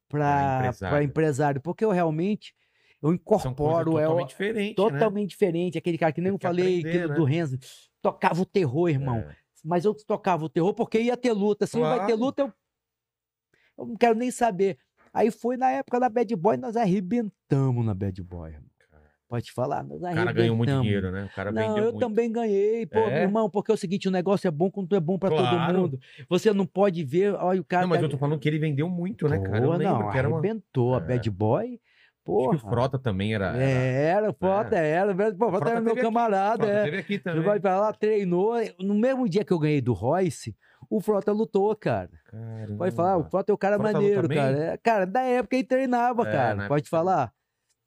pra, 0.08 0.58
pra 0.60 0.68
empresário. 0.68 1.04
empresário. 1.04 1.62
porque 1.62 1.84
eu 1.84 1.90
realmente 1.90 2.54
eu 3.02 3.18
coisas 3.18 3.46
incorporo, 3.46 3.98
é 3.98 4.04
totalmente 4.04 4.30
diferentes, 4.30 4.76
totalmente 4.76 5.30
diferente, 5.30 5.78
aquele 5.78 5.98
cara 5.98 6.12
que 6.12 6.22
nem 6.22 6.32
eu 6.32 6.38
falei, 6.38 6.80
aprender, 6.80 6.90
aquilo 6.90 7.10
né? 7.10 7.16
do 7.16 7.24
Renzo, 7.24 7.58
tocava 8.02 8.42
o 8.42 8.46
terror, 8.46 8.90
irmão. 8.90 9.18
É. 9.18 9.36
Mas 9.64 9.86
eu 9.86 9.93
tocava 9.93 10.45
o 10.45 10.49
terror 10.49 10.74
porque 10.74 10.99
ia 10.99 11.18
ter 11.18 11.32
luta. 11.34 11.66
Se 11.68 11.76
não 11.78 11.84
vai 11.84 12.05
ter 12.05 12.16
luta, 12.16 12.41
eu, 12.43 12.53
eu 13.78 13.86
não 13.88 13.95
quero 13.95 14.16
nem 14.18 14.32
saber. 14.32 14.78
Aí 15.14 15.32
foi 15.32 15.57
na 15.57 15.72
época 15.72 15.99
da 15.99 16.07
Bad 16.10 16.36
Boy, 16.36 16.57
nós 16.57 16.76
arrebentamos 16.76 17.86
na 17.86 17.93
Bad 17.93 18.22
Boy. 18.24 18.51
irmão. 18.51 18.70
Pode 19.28 19.51
falar, 19.51 19.84
nós 19.84 19.99
O 19.99 20.01
cara 20.01 20.32
ganhou 20.32 20.55
muito 20.55 20.70
arrebentamos. 20.70 20.82
dinheiro, 20.88 21.12
né? 21.12 21.26
O 21.32 21.36
cara 21.36 21.51
Não, 21.51 21.62
vendeu 21.68 21.84
eu 21.84 21.91
muito. 21.91 21.99
também 21.99 22.32
ganhei, 22.32 22.88
pô, 22.88 22.97
É? 22.97 23.22
irmão, 23.22 23.47
porque 23.47 23.70
é 23.70 23.76
o 23.76 23.78
seguinte, 23.78 24.07
o 24.07 24.12
negócio 24.12 24.47
é 24.47 24.51
bom 24.51 24.72
quando 24.72 24.95
é 24.95 24.99
bom 24.99 25.20
pra 25.20 25.30
todo 25.30 25.47
Claro. 25.47 25.82
mundo. 25.82 25.99
Você 26.28 26.51
não 26.51 26.66
pode 26.66 27.03
ver, 27.03 27.36
olha 27.36 27.62
o 27.62 27.64
cara. 27.64 27.84
Não, 27.84 27.89
mas 27.89 27.99
tá- 27.99 28.05
eu 28.07 28.10
tô 28.10 28.18
falando 28.18 28.39
que 28.39 28.49
ele 28.49 28.57
vendeu 28.57 28.89
muito, 28.89 29.28
né, 29.30 29.38
cara? 29.38 29.60
Eu 29.60 29.70
Pô, 29.72 29.78
lembro 29.78 29.99
não, 29.99 30.12
que 30.12 30.18
era 30.18 30.28
uma... 30.28 30.39
arrebentou 30.39 30.95
a 30.95 30.97
É. 30.97 31.01
Bad 31.01 31.30
Boy. 31.30 31.80
Acho 32.22 32.36
Porra. 32.38 32.58
que 32.60 32.66
o 32.66 32.70
Frota 32.70 33.00
também 33.00 33.34
era... 33.34 33.48
era... 33.56 33.64
É, 33.64 34.04
era, 34.06 34.34
foda, 34.34 34.78
era. 34.78 35.14
velho. 35.14 35.36
Pô, 35.36 35.46
A 35.46 35.50
Frota 35.50 35.66
Frota 35.66 35.72
era 35.72 35.82
meu 35.82 35.94
aqui, 35.94 36.02
camarada, 36.02 36.58
Frota 36.64 36.72
é. 36.80 36.84
teve 36.84 36.98
aqui 36.98 37.14
Você 37.18 37.20
também. 37.24 37.42
vai 37.44 37.60
pra 37.60 37.80
lá, 37.80 37.94
treinou. 37.94 38.54
No 38.80 38.94
mesmo 38.94 39.28
dia 39.28 39.44
que 39.44 39.52
eu 39.54 39.58
ganhei 39.60 39.82
do 39.82 39.94
Royce, 39.94 40.56
o 40.90 41.00
Frota 41.02 41.32
lutou, 41.32 41.76
cara. 41.76 42.10
Pode 42.78 42.96
falar, 42.96 43.18
o 43.18 43.24
Frota 43.24 43.52
é 43.52 43.56
o 43.56 43.58
cara 43.58 43.78
Frota 43.78 43.94
maneiro, 43.94 44.30
cara. 44.30 44.58
É, 44.58 44.78
cara, 44.78 45.06
da 45.06 45.22
época 45.22 45.56
ele 45.56 45.64
treinava, 45.66 46.22
É, 46.28 46.32
cara. 46.32 46.50
época 46.52 46.68
Pode 46.68 46.82
ele 46.84 46.90
falar. 46.90 47.32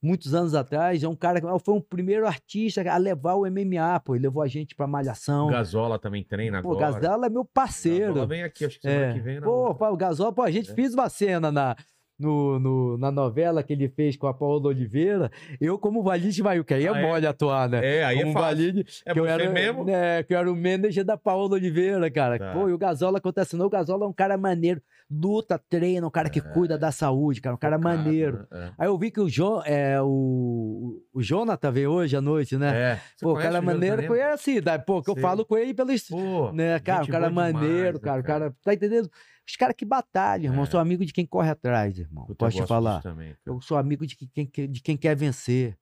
Muitos 0.04 0.34
anos 0.34 0.52
atrás, 0.52 1.00
é 1.04 1.06
um 1.08 1.14
cara 1.14 1.40
que 1.40 1.46
foi 1.64 1.74
o 1.76 1.80
primeiro 1.80 2.26
artista 2.26 2.82
a 2.90 2.96
levar 2.96 3.34
o 3.34 3.46
MMA, 3.48 4.00
pô. 4.04 4.16
Ele 4.16 4.24
levou 4.24 4.42
a 4.42 4.48
gente 4.48 4.74
pra 4.74 4.84
Malhação. 4.88 5.46
O 5.46 5.50
Gazola 5.50 5.96
também 5.96 6.24
treina 6.24 6.60
Pô, 6.60 6.72
agora. 6.72 6.90
Gazela 6.94 7.26
é 7.26 7.30
meu 7.30 7.44
parceiro. 7.44 8.06
Gazola 8.08 8.26
vem 8.26 8.42
aqui, 8.42 8.64
acho 8.64 8.80
que 8.80 8.88
semana 8.88 9.06
É. 9.06 9.12
que 9.12 9.20
vem. 9.20 9.38
na 9.38 9.46
Pô, 9.46 9.72
pá, 9.76 9.90
o 9.90 9.96
Gasol, 9.96 10.32
pô, 10.32 10.42
a 10.42 10.50
gente 10.50 10.72
É. 10.72 10.74
fez 10.74 10.92
uma 10.92 11.08
cena 11.08 11.52
na, 11.52 11.76
no, 12.22 12.58
no- 12.58 12.96
na 12.98 13.10
novela 13.10 13.62
que 13.62 13.72
ele 13.72 13.88
fez 13.88 14.16
com 14.16 14.26
a 14.26 14.32
Paola 14.34 14.68
Oliveira. 14.68 15.30
Eu, 15.60 15.78
como 15.78 16.02
Valide 16.02 16.42
que 16.66 16.74
aí 16.74 16.86
é 16.86 16.90
Ah, 16.90 16.98
é? 16.98 17.02
mole 17.02 17.26
atuar, 17.26 17.68
né? 17.68 17.80
É, 17.98 18.04
aí 18.04 18.18
é 18.18 18.22
como 18.22 18.32
fácil. 18.32 18.46
Valide, 18.48 18.86
É 19.04 19.12
que 19.12 19.18
eu 19.20 19.24
você 19.24 19.30
era, 19.30 19.50
mesmo? 19.50 19.84
né, 19.84 20.22
que 20.22 20.34
eu 20.34 20.38
era 20.38 20.50
o 20.50 20.56
manager 20.56 21.04
da 21.04 21.16
Paola 21.16 21.54
Oliveira, 21.54 22.10
cara. 22.10 22.38
Tá. 22.38 22.52
Pô, 22.52 22.68
e 22.68 22.72
o 22.72 22.78
Gasola 22.78 23.18
acontece, 23.18 23.56
não, 23.56 23.66
o 23.66 23.70
Gasola 23.70 24.04
é 24.04 24.08
um 24.08 24.12
cara 24.12 24.36
maneiro, 24.38 24.80
luta, 25.10 25.58
treina, 25.58 26.06
um 26.06 26.10
cara 26.10 26.30
que 26.30 26.40
cuida 26.40 26.78
da 26.78 26.90
saúde, 26.90 27.40
cara, 27.40 27.54
um 27.54 27.58
cara 27.58 27.76
Focado, 27.76 27.98
maneiro. 27.98 28.46
né? 28.50 28.72
Aí 28.78 28.86
eu 28.88 28.96
vi 28.96 29.10
que 29.10 29.20
o, 29.20 29.28
jo, 29.28 29.60
é, 29.66 30.00
o, 30.00 31.02
o 31.12 31.22
Jonathan 31.22 31.70
veio 31.70 31.90
hoje 31.90 32.16
à 32.16 32.20
noite, 32.20 32.54
É. 32.54 32.58
né? 32.58 32.72
É. 32.92 32.94
Você 33.16 33.24
Pô, 33.24 33.32
o 33.32 33.36
cara 33.36 33.60
o 33.60 33.62
maneiro, 33.64 34.06
conhece, 34.06 34.60
da, 34.60 34.78
pô, 34.78 35.02
que 35.02 35.10
eu 35.10 35.14
Sei. 35.14 35.22
falo 35.22 35.44
com 35.44 35.56
ele 35.58 35.74
pelos, 35.74 36.02
Pô, 36.08 36.50
né, 36.52 36.78
cara, 36.78 37.02
um 37.04 37.06
cara 37.06 37.30
boa 37.30 37.46
demais, 37.46 37.52
maneiro, 37.54 37.98
né, 37.98 38.00
cara, 38.02 38.20
o 38.20 38.24
cara? 38.24 38.40
cara, 38.46 38.54
tá 38.64 38.72
entendendo? 38.74 39.10
Os 39.48 39.56
caras 39.56 39.74
que 39.76 39.84
batalham, 39.84 40.46
irmão, 40.52 40.64
É. 40.64 40.66
sou 40.66 40.78
amigo 40.80 41.04
de 41.04 41.12
quem 41.12 41.26
corre 41.26 41.50
atrás, 41.50 41.98
irmão, 41.98 42.24
Puta, 42.26 42.32
eu 42.32 42.36
posso 42.50 42.62
te 42.62 42.66
falar. 42.68 43.02
também. 43.02 43.36
Eu 43.44 43.60
sou 43.60 43.76
amigo 43.76 44.06
de 44.06 44.16
quem, 44.16 44.48
de 44.68 44.80
quem 44.80 44.96
quer 44.96 45.16
vencer. 45.16 45.76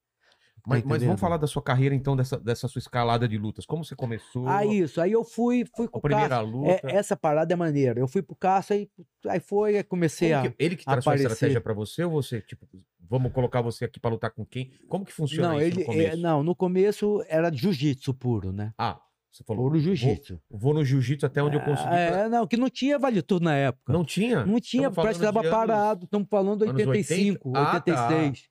Tá 0.63 0.69
Mas, 0.69 0.83
mas 0.83 0.91
entendendo? 0.97 1.07
vamos 1.07 1.21
falar 1.21 1.37
da 1.37 1.47
sua 1.47 1.61
carreira, 1.61 1.95
então, 1.95 2.15
dessa, 2.15 2.37
dessa 2.39 2.67
sua 2.67 2.77
escalada 2.77 3.27
de 3.27 3.35
lutas. 3.35 3.65
Como 3.65 3.83
você 3.83 3.95
começou? 3.95 4.47
Ah, 4.47 4.63
isso, 4.63 5.01
aí 5.01 5.11
eu 5.11 5.23
fui, 5.23 5.65
fui 5.75 5.87
com 5.87 5.97
a 5.97 5.99
o 5.99 6.01
primeira 6.01 6.29
Cássio. 6.37 6.51
luta. 6.51 6.87
É, 6.87 6.95
essa 6.97 7.17
parada 7.17 7.51
é 7.51 7.55
maneira. 7.55 7.99
Eu 7.99 8.07
fui 8.07 8.21
pro 8.21 8.35
Cássio, 8.35 8.75
aí, 8.75 8.89
aí 9.27 9.39
foi, 9.39 9.77
aí 9.77 9.83
comecei 9.83 10.31
Como 10.33 10.47
a... 10.47 10.51
que- 10.51 10.55
ele 10.63 10.75
que 10.75 10.85
traçou 10.85 11.13
a 11.13 11.15
estratégia 11.15 11.59
pra 11.61 11.73
você 11.73 12.03
ou 12.03 12.11
você, 12.11 12.41
tipo, 12.41 12.67
vamos 12.99 13.31
colocar 13.33 13.59
você 13.61 13.85
aqui 13.85 13.99
pra 13.99 14.11
lutar 14.11 14.29
com 14.31 14.45
quem? 14.45 14.71
Como 14.87 15.03
que 15.03 15.11
funciona 15.11 15.49
Não, 15.49 15.57
isso 15.59 15.65
ele, 15.67 15.79
no 15.79 15.85
começo? 15.85 16.13
é, 16.17 16.21
não, 16.21 16.43
no 16.43 16.55
começo 16.55 17.23
era 17.27 17.51
jiu-jitsu 17.51 18.13
puro, 18.13 18.51
né? 18.51 18.71
Ah, 18.77 19.01
você 19.31 19.43
falou. 19.43 19.63
Puro 19.69 19.79
jiu-jitsu. 19.79 20.39
Vou, 20.49 20.59
vou 20.59 20.73
no 20.73 20.83
jiu-jitsu 20.85 21.25
até 21.25 21.41
onde 21.41 21.55
eu 21.55 21.61
consegui. 21.61 21.87
pra- 21.87 21.97
É, 21.99 22.29
não, 22.29 22.45
que 22.47 22.57
não 22.57 22.69
tinha 22.69 22.99
vale 22.99 23.21
tudo 23.21 23.43
na 23.43 23.55
época. 23.55 23.91
Não 23.93 24.03
tinha? 24.03 24.45
Não 24.45 24.59
tinha, 24.59 24.91
parece 24.91 25.19
que 25.19 25.25
falando 25.25 25.33
tava 25.35 25.41
de 25.41 25.53
anos- 25.55 25.67
parado. 25.67 26.05
Estamos 26.05 26.27
falando 26.29 26.57
de 26.65 26.69
anos 26.69 26.87
85, 26.87 27.49
80? 27.49 27.59
Ah, 27.59 27.79
tá. 27.81 28.07
86. 28.07 28.49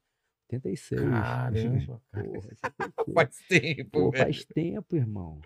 86. 0.52 1.00
Caramba, 1.00 2.02
cara. 2.12 2.24
Porra, 2.24 2.48
Faz 3.14 3.36
tempo, 3.48 3.90
Pô, 3.90 4.10
velho. 4.10 4.24
faz 4.24 4.44
tempo, 4.46 4.96
irmão. 4.96 5.38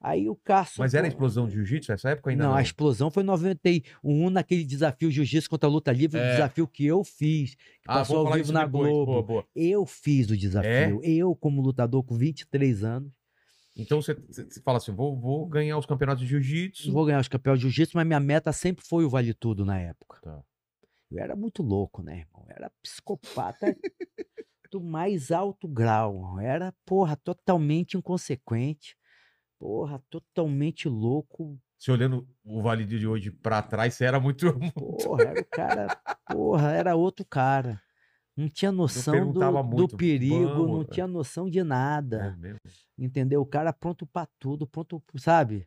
Aí 0.00 0.28
o 0.28 0.34
Cássio. 0.34 0.80
Mas 0.80 0.92
era 0.94 1.04
pô, 1.06 1.08
explosão 1.08 1.46
de 1.46 1.54
jiu-jitsu 1.54 1.92
nessa 1.92 2.10
época 2.10 2.30
ainda 2.30 2.42
Não, 2.44 2.50
não? 2.50 2.56
a 2.58 2.62
explosão 2.62 3.10
foi 3.10 3.22
em 3.22 3.26
91, 3.26 4.28
naquele 4.30 4.64
desafio 4.64 5.08
Jiu-Jitsu 5.10 5.48
contra 5.48 5.68
a 5.68 5.72
luta 5.72 5.92
livre, 5.92 6.18
É. 6.18 6.32
desafio 6.32 6.66
que 6.66 6.84
eu 6.84 7.04
fiz, 7.04 7.54
que 7.54 7.60
Ah, 7.86 7.94
passou 7.98 8.26
ao 8.26 8.32
vivo 8.32 8.52
na 8.52 8.64
depois. 8.64 8.88
Globo. 8.90 9.12
Boa, 9.12 9.22
boa. 9.22 9.44
Eu 9.54 9.86
fiz 9.86 10.28
o 10.30 10.34
É? 10.34 10.36
desafio. 10.36 11.00
Eu, 11.04 11.36
como 11.36 11.62
lutador 11.62 12.02
com 12.02 12.16
23 12.16 12.82
anos, 12.82 13.12
Então 13.78 14.02
você, 14.02 14.14
você 14.14 14.60
fala 14.60 14.78
assim, 14.78 14.92
vou, 14.92 15.16
vou 15.16 15.46
ganhar 15.46 15.78
os 15.78 15.86
campeonatos 15.86 16.22
de 16.22 16.28
jiu-jitsu. 16.28 16.92
vou 16.92 17.04
ganhar 17.04 17.20
os 17.20 17.28
campeões 17.28 17.60
de 17.60 17.62
Jiu-Jitsu, 17.62 17.96
mas 17.96 18.04
minha 18.04 18.18
meta 18.18 18.52
sempre 18.52 18.84
foi 18.84 19.04
o 19.04 19.08
Vale 19.08 19.32
Tudo 19.32 19.64
na 19.64 19.78
época. 19.78 20.20
Tá. 20.20 20.42
Eu 21.10 21.18
era 21.22 21.36
muito 21.36 21.62
louco, 21.62 22.02
né, 22.02 22.18
irmão? 22.18 22.44
Eu 22.48 22.56
era 22.56 22.72
psicopata 22.82 23.66
do 24.70 24.80
mais 24.80 25.30
alto 25.30 25.68
grau. 25.68 26.34
Eu 26.34 26.40
era, 26.40 26.74
porra, 26.84 27.16
totalmente 27.16 27.96
inconsequente. 27.96 28.96
Porra, 29.60 30.02
totalmente 30.10 30.88
louco. 30.88 31.56
Você 31.78 31.92
olhando 31.92 32.28
o 32.44 32.60
Vale 32.60 32.84
de 32.84 33.06
hoje 33.06 33.30
pra 33.30 33.62
trás, 33.62 33.94
você 33.94 34.04
era 34.04 34.18
muito... 34.18 34.46
Porra, 34.74 35.22
era 35.22 35.40
o 35.40 35.44
cara. 35.46 36.00
Porra, 36.28 36.72
era 36.72 36.96
outro 36.96 37.24
cara. 37.24 37.80
Não 38.38 38.48
tinha 38.48 38.70
noção 38.70 39.32
do, 39.32 39.40
do 39.74 39.88
perigo, 39.96 40.46
vamos, 40.46 40.68
não 40.70 40.80
é. 40.82 40.84
tinha 40.84 41.06
noção 41.08 41.50
de 41.50 41.58
É 41.58 41.64
nada. 41.64 42.36
mesmo? 42.38 42.60
Entendeu? 42.96 43.40
O 43.40 43.46
cara 43.46 43.72
pronto 43.72 44.06
pra 44.06 44.28
tudo, 44.38 44.64
pronto, 44.64 45.02
sabe? 45.16 45.66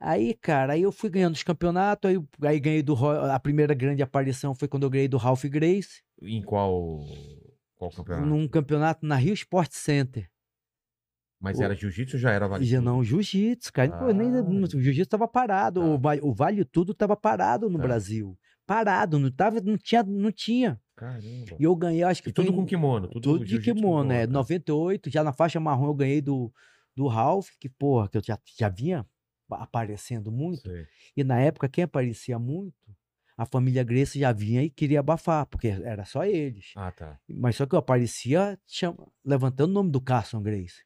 Aí, 0.00 0.34
cara, 0.34 0.74
aí 0.74 0.82
eu 0.82 0.92
fui 0.92 1.10
ganhando 1.10 1.34
os 1.34 1.42
campeonatos, 1.42 2.08
aí, 2.08 2.16
aí 2.42 2.60
ganhei 2.60 2.82
do. 2.82 2.94
A 3.30 3.40
primeira 3.40 3.74
grande 3.74 4.02
aparição 4.04 4.54
foi 4.54 4.68
quando 4.68 4.84
eu 4.84 4.90
ganhei 4.90 5.08
do 5.08 5.16
Ralph 5.16 5.44
Grace, 5.46 6.00
Em 6.22 6.40
qual, 6.42 7.00
qual 7.76 7.90
campeonato? 7.90 8.26
num 8.28 8.46
campeonato 8.46 9.04
na 9.04 9.16
Rio 9.16 9.34
Sport 9.34 9.72
Center. 9.72 10.30
Mas 11.40 11.58
o- 11.58 11.62
era 11.64 11.74
jiu-jitsu 11.74 12.16
ou 12.16 12.20
já 12.20 12.30
era 12.30 12.46
Vale 12.46 12.64
Tudo? 12.66 12.82
não, 12.82 13.02
jiu-jitsu, 13.02 13.72
cara. 13.72 13.90
Pô, 13.98 14.12
nem, 14.12 14.28
Ah. 14.36 14.42
o 14.42 14.80
jiu-jitsu 14.80 15.08
tava 15.10 15.26
parado. 15.26 15.80
Tá. 15.80 15.86
O, 15.86 15.98
vale, 15.98 16.20
o 16.22 16.32
Vale 16.32 16.64
Tudo 16.64 16.94
tava 16.94 17.16
parado 17.16 17.68
no 17.68 17.78
Tá. 17.78 17.82
Brasil. 17.84 18.38
Parado, 18.66 19.18
não, 19.18 19.30
tava, 19.32 19.60
não, 19.60 19.76
tinha, 19.76 20.02
não 20.04 20.30
tinha. 20.30 20.80
Caramba. 21.00 21.56
E 21.58 21.64
eu 21.64 21.74
ganhei, 21.74 22.02
acho 22.02 22.22
que 22.22 22.28
E 22.28 22.32
tudo 22.32 22.46
foi 22.48 22.54
com 22.56 22.62
em- 22.62 22.66
kimono? 22.66 23.08
Tudo, 23.08 23.20
tudo 23.38 23.44
de 23.44 23.56
com 23.56 23.62
kimono, 23.62 24.12
é. 24.12 24.26
né? 24.26 24.32
98, 24.32 25.08
já 25.10 25.24
na 25.24 25.32
faixa 25.32 25.58
marrom 25.58 25.86
eu 25.86 25.94
ganhei 25.94 26.20
do, 26.20 26.52
do 26.94 27.06
Ralph, 27.06 27.48
que, 27.58 27.68
porra, 27.70 28.06
que 28.08 28.18
eu 28.18 28.22
já, 28.22 28.38
já 28.58 28.68
vinha 28.68 29.06
aparecendo 29.48 30.30
muito. 30.30 30.62
Sei. 30.68 30.86
E 31.16 31.24
na 31.24 31.40
época, 31.40 31.68
quem 31.68 31.84
aparecia 31.84 32.38
muito, 32.38 32.74
a 33.36 33.46
família 33.46 33.82
Grace 33.82 34.18
já 34.20 34.30
vinha 34.30 34.62
e 34.62 34.68
queria 34.68 35.00
abafar, 35.00 35.46
porque 35.46 35.68
era 35.68 36.04
só 36.04 36.24
eles. 36.26 36.72
Ah, 36.76 36.92
tá. 36.92 37.18
Mas 37.26 37.56
só 37.56 37.64
que 37.66 37.74
eu 37.74 37.78
aparecia 37.78 38.58
chama- 38.66 39.08
levantando 39.24 39.70
o 39.70 39.74
nome 39.74 39.90
do 39.90 40.00
Carson 40.02 40.42
Grace. 40.42 40.84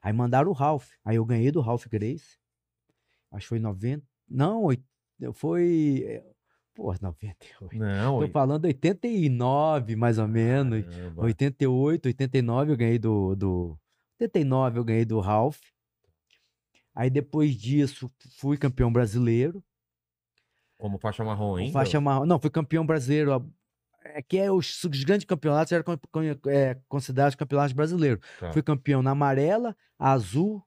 Aí 0.00 0.12
mandaram 0.12 0.50
o 0.50 0.54
Ralph. 0.54 0.88
Aí 1.04 1.16
eu 1.16 1.24
ganhei 1.24 1.50
do 1.50 1.60
Ralph 1.60 1.86
Grace. 1.88 2.38
Acho 3.32 3.44
que 3.46 3.48
foi 3.48 3.58
90. 3.58 4.06
Não, 4.28 4.68
foi. 5.32 6.22
Pô, 6.74 6.92
98. 7.00 7.78
Não, 7.78 8.18
Tô 8.18 8.28
falando 8.28 8.64
89, 8.64 9.94
mais 9.94 10.18
ou 10.18 10.26
menos. 10.26 10.84
caramba. 10.84 11.22
88, 11.22 12.06
89 12.06 12.72
eu 12.72 12.76
ganhei 12.76 12.98
do, 12.98 13.36
do. 13.36 13.78
89 14.20 14.78
eu 14.80 14.84
ganhei 14.84 15.04
do 15.04 15.20
Ralph. 15.20 15.60
Aí 16.94 17.08
depois 17.10 17.56
disso 17.56 18.10
fui 18.38 18.56
campeão 18.56 18.92
brasileiro. 18.92 19.62
Como 20.78 20.98
faixa 20.98 21.24
marrom 21.24 21.56
ainda? 21.56 21.72
Faixa 21.72 22.00
marrom. 22.00 22.26
Não, 22.26 22.38
fui 22.38 22.50
campeão 22.50 22.84
brasileiro. 22.84 23.50
É 24.04 24.20
que 24.20 24.36
é 24.36 24.50
os, 24.50 24.84
os 24.84 25.04
grandes 25.04 25.24
campeonatos 25.24 25.72
eram 25.72 25.84
é, 26.46 26.76
considerados 26.88 27.34
campeonatos 27.34 27.72
brasileiros. 27.72 28.20
Tá. 28.38 28.52
Fui 28.52 28.62
campeão 28.62 29.02
na 29.02 29.12
amarela, 29.12 29.76
azul, 29.98 30.62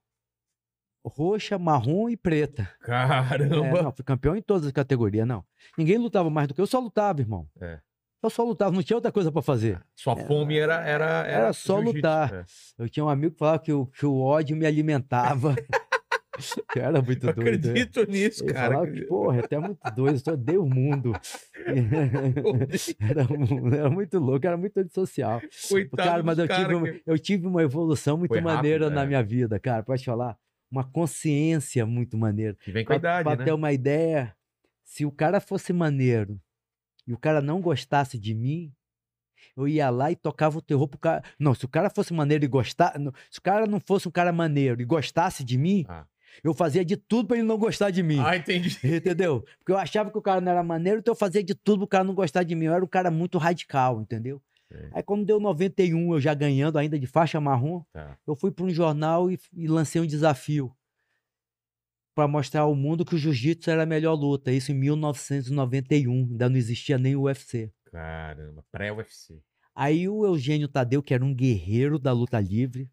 roxa, 1.08 1.58
marrom 1.58 2.10
e 2.10 2.16
preta. 2.18 2.64
É, 2.84 2.86
Caramba! 2.86 3.82
não, 3.84 3.91
fui 3.91 4.03
campeão 4.05 4.36
em 4.36 4.41
todas 4.41 4.66
as 4.66 4.72
categorias, 4.72 5.28
não. 5.28 5.43
Ninguém 5.78 5.97
lutava 5.97 6.30
mais 6.30 6.47
do 6.47 6.53
que 6.53 6.62
eu, 6.62 6.64
eu 6.64 6.68
só 6.68 6.80
lutava, 6.80 7.20
irmão. 7.22 7.47
É. 7.60 7.80
Eu 8.24 8.30
só 8.32 8.43
lutava, 8.43 8.72
não 8.72 8.82
tinha 8.84 8.97
outra 8.97 9.12
coisa 9.12 9.32
pra 9.32 9.41
fazer. 9.41 9.80
Sua 9.95 10.16
fome 10.16 10.58
era 10.58 10.76
era 10.86 11.05
era, 11.05 11.28
Era 11.28 11.53
só 11.53 11.80
lutar. 11.80 12.34
é. 12.34 12.43
Eu 12.78 12.89
tinha 12.89 13.05
um 13.05 13.10
amigo 13.10 13.34
que 13.34 13.39
falava 13.39 13.60
que 13.60 13.72
o, 13.72 13.86
que 13.86 14.05
o 14.05 14.20
ódio 14.22 14.55
me 14.58 14.66
alimentava. 14.66 15.55
Eu 16.76 16.84
era 16.84 17.01
muito 17.01 17.26
Eu 17.28 17.34
doido. 17.34 17.45
né? 17.66 17.72
acredito 17.82 18.05
nisso, 18.12 18.43
Ele 18.43 18.53
cara. 18.53 18.74
falava 18.76 18.91
que, 18.91 19.01
porra, 19.05 19.38
é 19.38 19.39
até 19.39 19.58
muito 19.58 19.80
doido, 19.95 20.22
eu 20.28 20.34
odeio 20.34 20.64
o 20.64 20.70
mundo. 20.70 21.14
era, 22.99 23.78
era 23.80 23.89
muito 23.89 24.20
louco, 24.20 24.45
era 24.45 24.55
muito 24.58 24.78
antissocial. 24.80 25.41
Coitado 25.68 25.95
Cara, 26.10 26.22
mas 26.24 26.38
eu 26.38 26.47
tive, 26.47 26.62
cara 26.62 26.78
uma, 26.78 26.88
que- 26.91 27.01
eu 27.05 27.18
tive 27.20 27.47
uma 27.47 27.64
evolução 27.64 28.18
muito 28.18 28.30
Foi 28.30 28.38
rápido, 28.39 28.55
maneira 28.55 28.89
na 28.89 29.03
é. 29.03 29.05
minha 29.08 29.24
vida, 29.24 29.60
cara. 29.60 29.82
Pode 29.84 30.05
falar? 30.05 30.38
Uma 30.70 30.84
consciência 30.84 31.86
muito 31.86 32.18
maneira. 32.18 32.55
que 32.61 32.72
vem 32.72 32.84
com 32.84 32.93
a 32.93 32.99
Pra, 32.99 33.09
idade, 33.09 33.24
pra 33.24 33.36
né? 33.38 33.45
ter 33.45 33.51
uma 33.53 33.72
ideia, 33.72 34.36
se 34.84 35.05
o 35.05 35.11
cara 35.11 35.39
fosse 35.39 35.72
maneiro 35.72 36.39
e 37.07 37.13
o 37.13 37.18
cara 37.18 37.41
não 37.41 37.61
gostasse 37.61 38.18
de 38.20 38.34
mim, 38.34 38.74
eu 39.55 39.68
ia 39.68 39.89
lá 39.89 40.11
e 40.11 40.15
tocava 40.15 40.57
o 40.57 40.61
terror 40.61 40.88
pro 40.88 40.99
cara. 40.99 41.24
Não, 41.39 41.53
se 41.55 41.63
o 41.65 41.68
cara 41.70 41.89
fosse 41.89 42.13
maneiro 42.13 42.43
e 42.43 42.47
gostar. 42.47 42.99
não, 42.99 43.11
Se 43.32 43.39
o 43.39 43.41
cara 43.41 43.65
não 43.65 43.80
fosse 43.80 44.07
um 44.07 44.11
cara 44.11 44.32
maneiro 44.32 44.82
e 44.82 44.86
gostasse 44.86 45.43
de 45.43 45.57
mim, 45.57 45.86
Ah. 45.88 46.05
eu 46.43 46.53
fazia 46.53 46.84
de 46.84 46.97
tudo 46.97 47.28
pra 47.30 47.38
ele 47.38 47.45
não 47.47 47.57
gostar 47.57 47.89
de 47.89 48.03
mim. 48.03 48.20
Ah, 48.20 48.36
entendi. 48.36 48.78
Entendeu? 48.84 49.45
Porque 49.59 49.72
eu 49.72 49.78
achava 49.78 50.11
que 50.11 50.18
o 50.18 50.22
cara 50.22 50.41
não 50.41 50.51
era 50.51 50.63
maneiro, 50.63 50.99
então 50.99 51.13
eu 51.13 51.18
fazia 51.18 51.43
de 51.43 51.55
tudo 51.55 51.80
pro 51.80 51.88
cara 51.88 52.03
não 52.03 52.13
gostar 52.13 52.43
de 52.43 52.53
mim. 52.55 52.65
Eu 52.65 52.74
era 52.74 52.84
um 52.84 52.88
cara 52.88 53.09
muito 53.09 53.38
radical, 53.38 54.01
entendeu? 54.01 54.41
Aí 54.93 55.01
quando 55.03 55.26
deu 55.26 55.39
91, 55.39 56.13
eu 56.13 56.20
já 56.20 56.34
ganhando 56.34 56.78
ainda 56.78 56.99
de 56.99 57.07
faixa 57.07 57.39
marrom, 57.39 57.84
Tá. 57.93 58.18
eu 58.28 58.36
fui 58.36 58.51
para 58.51 58.65
um 58.65 58.70
jornal 58.70 59.32
e, 59.32 59.39
e 59.53 59.68
lancei 59.68 60.01
um 60.01 60.05
desafio 60.05 60.72
para 62.13 62.28
mostrar 62.28 62.61
ao 62.61 62.76
mundo 62.76 63.05
que 63.05 63.15
o 63.15 63.18
jiu-jitsu 63.18 63.70
era 63.70 63.84
a 63.84 63.86
melhor 63.86 64.15
luta. 64.15 64.51
Isso 64.51 64.72
em 64.72 64.76
1991, 64.76 66.11
ainda 66.32 66.49
não 66.49 66.57
existia 66.57 66.97
nem 66.97 67.15
o 67.15 67.24
UFC. 67.24 67.72
Caramba, 67.91 68.63
pré-UFC. 68.72 69.39
Aí 69.76 70.09
o 70.09 70.26
Eugênio 70.26 70.68
Tadeu, 70.68 71.03
que 71.03 71.13
era 71.13 71.24
um 71.24 71.34
guerreiro 71.34 71.99
da 71.99 72.11
luta 72.11 72.39
livre, 72.39 72.89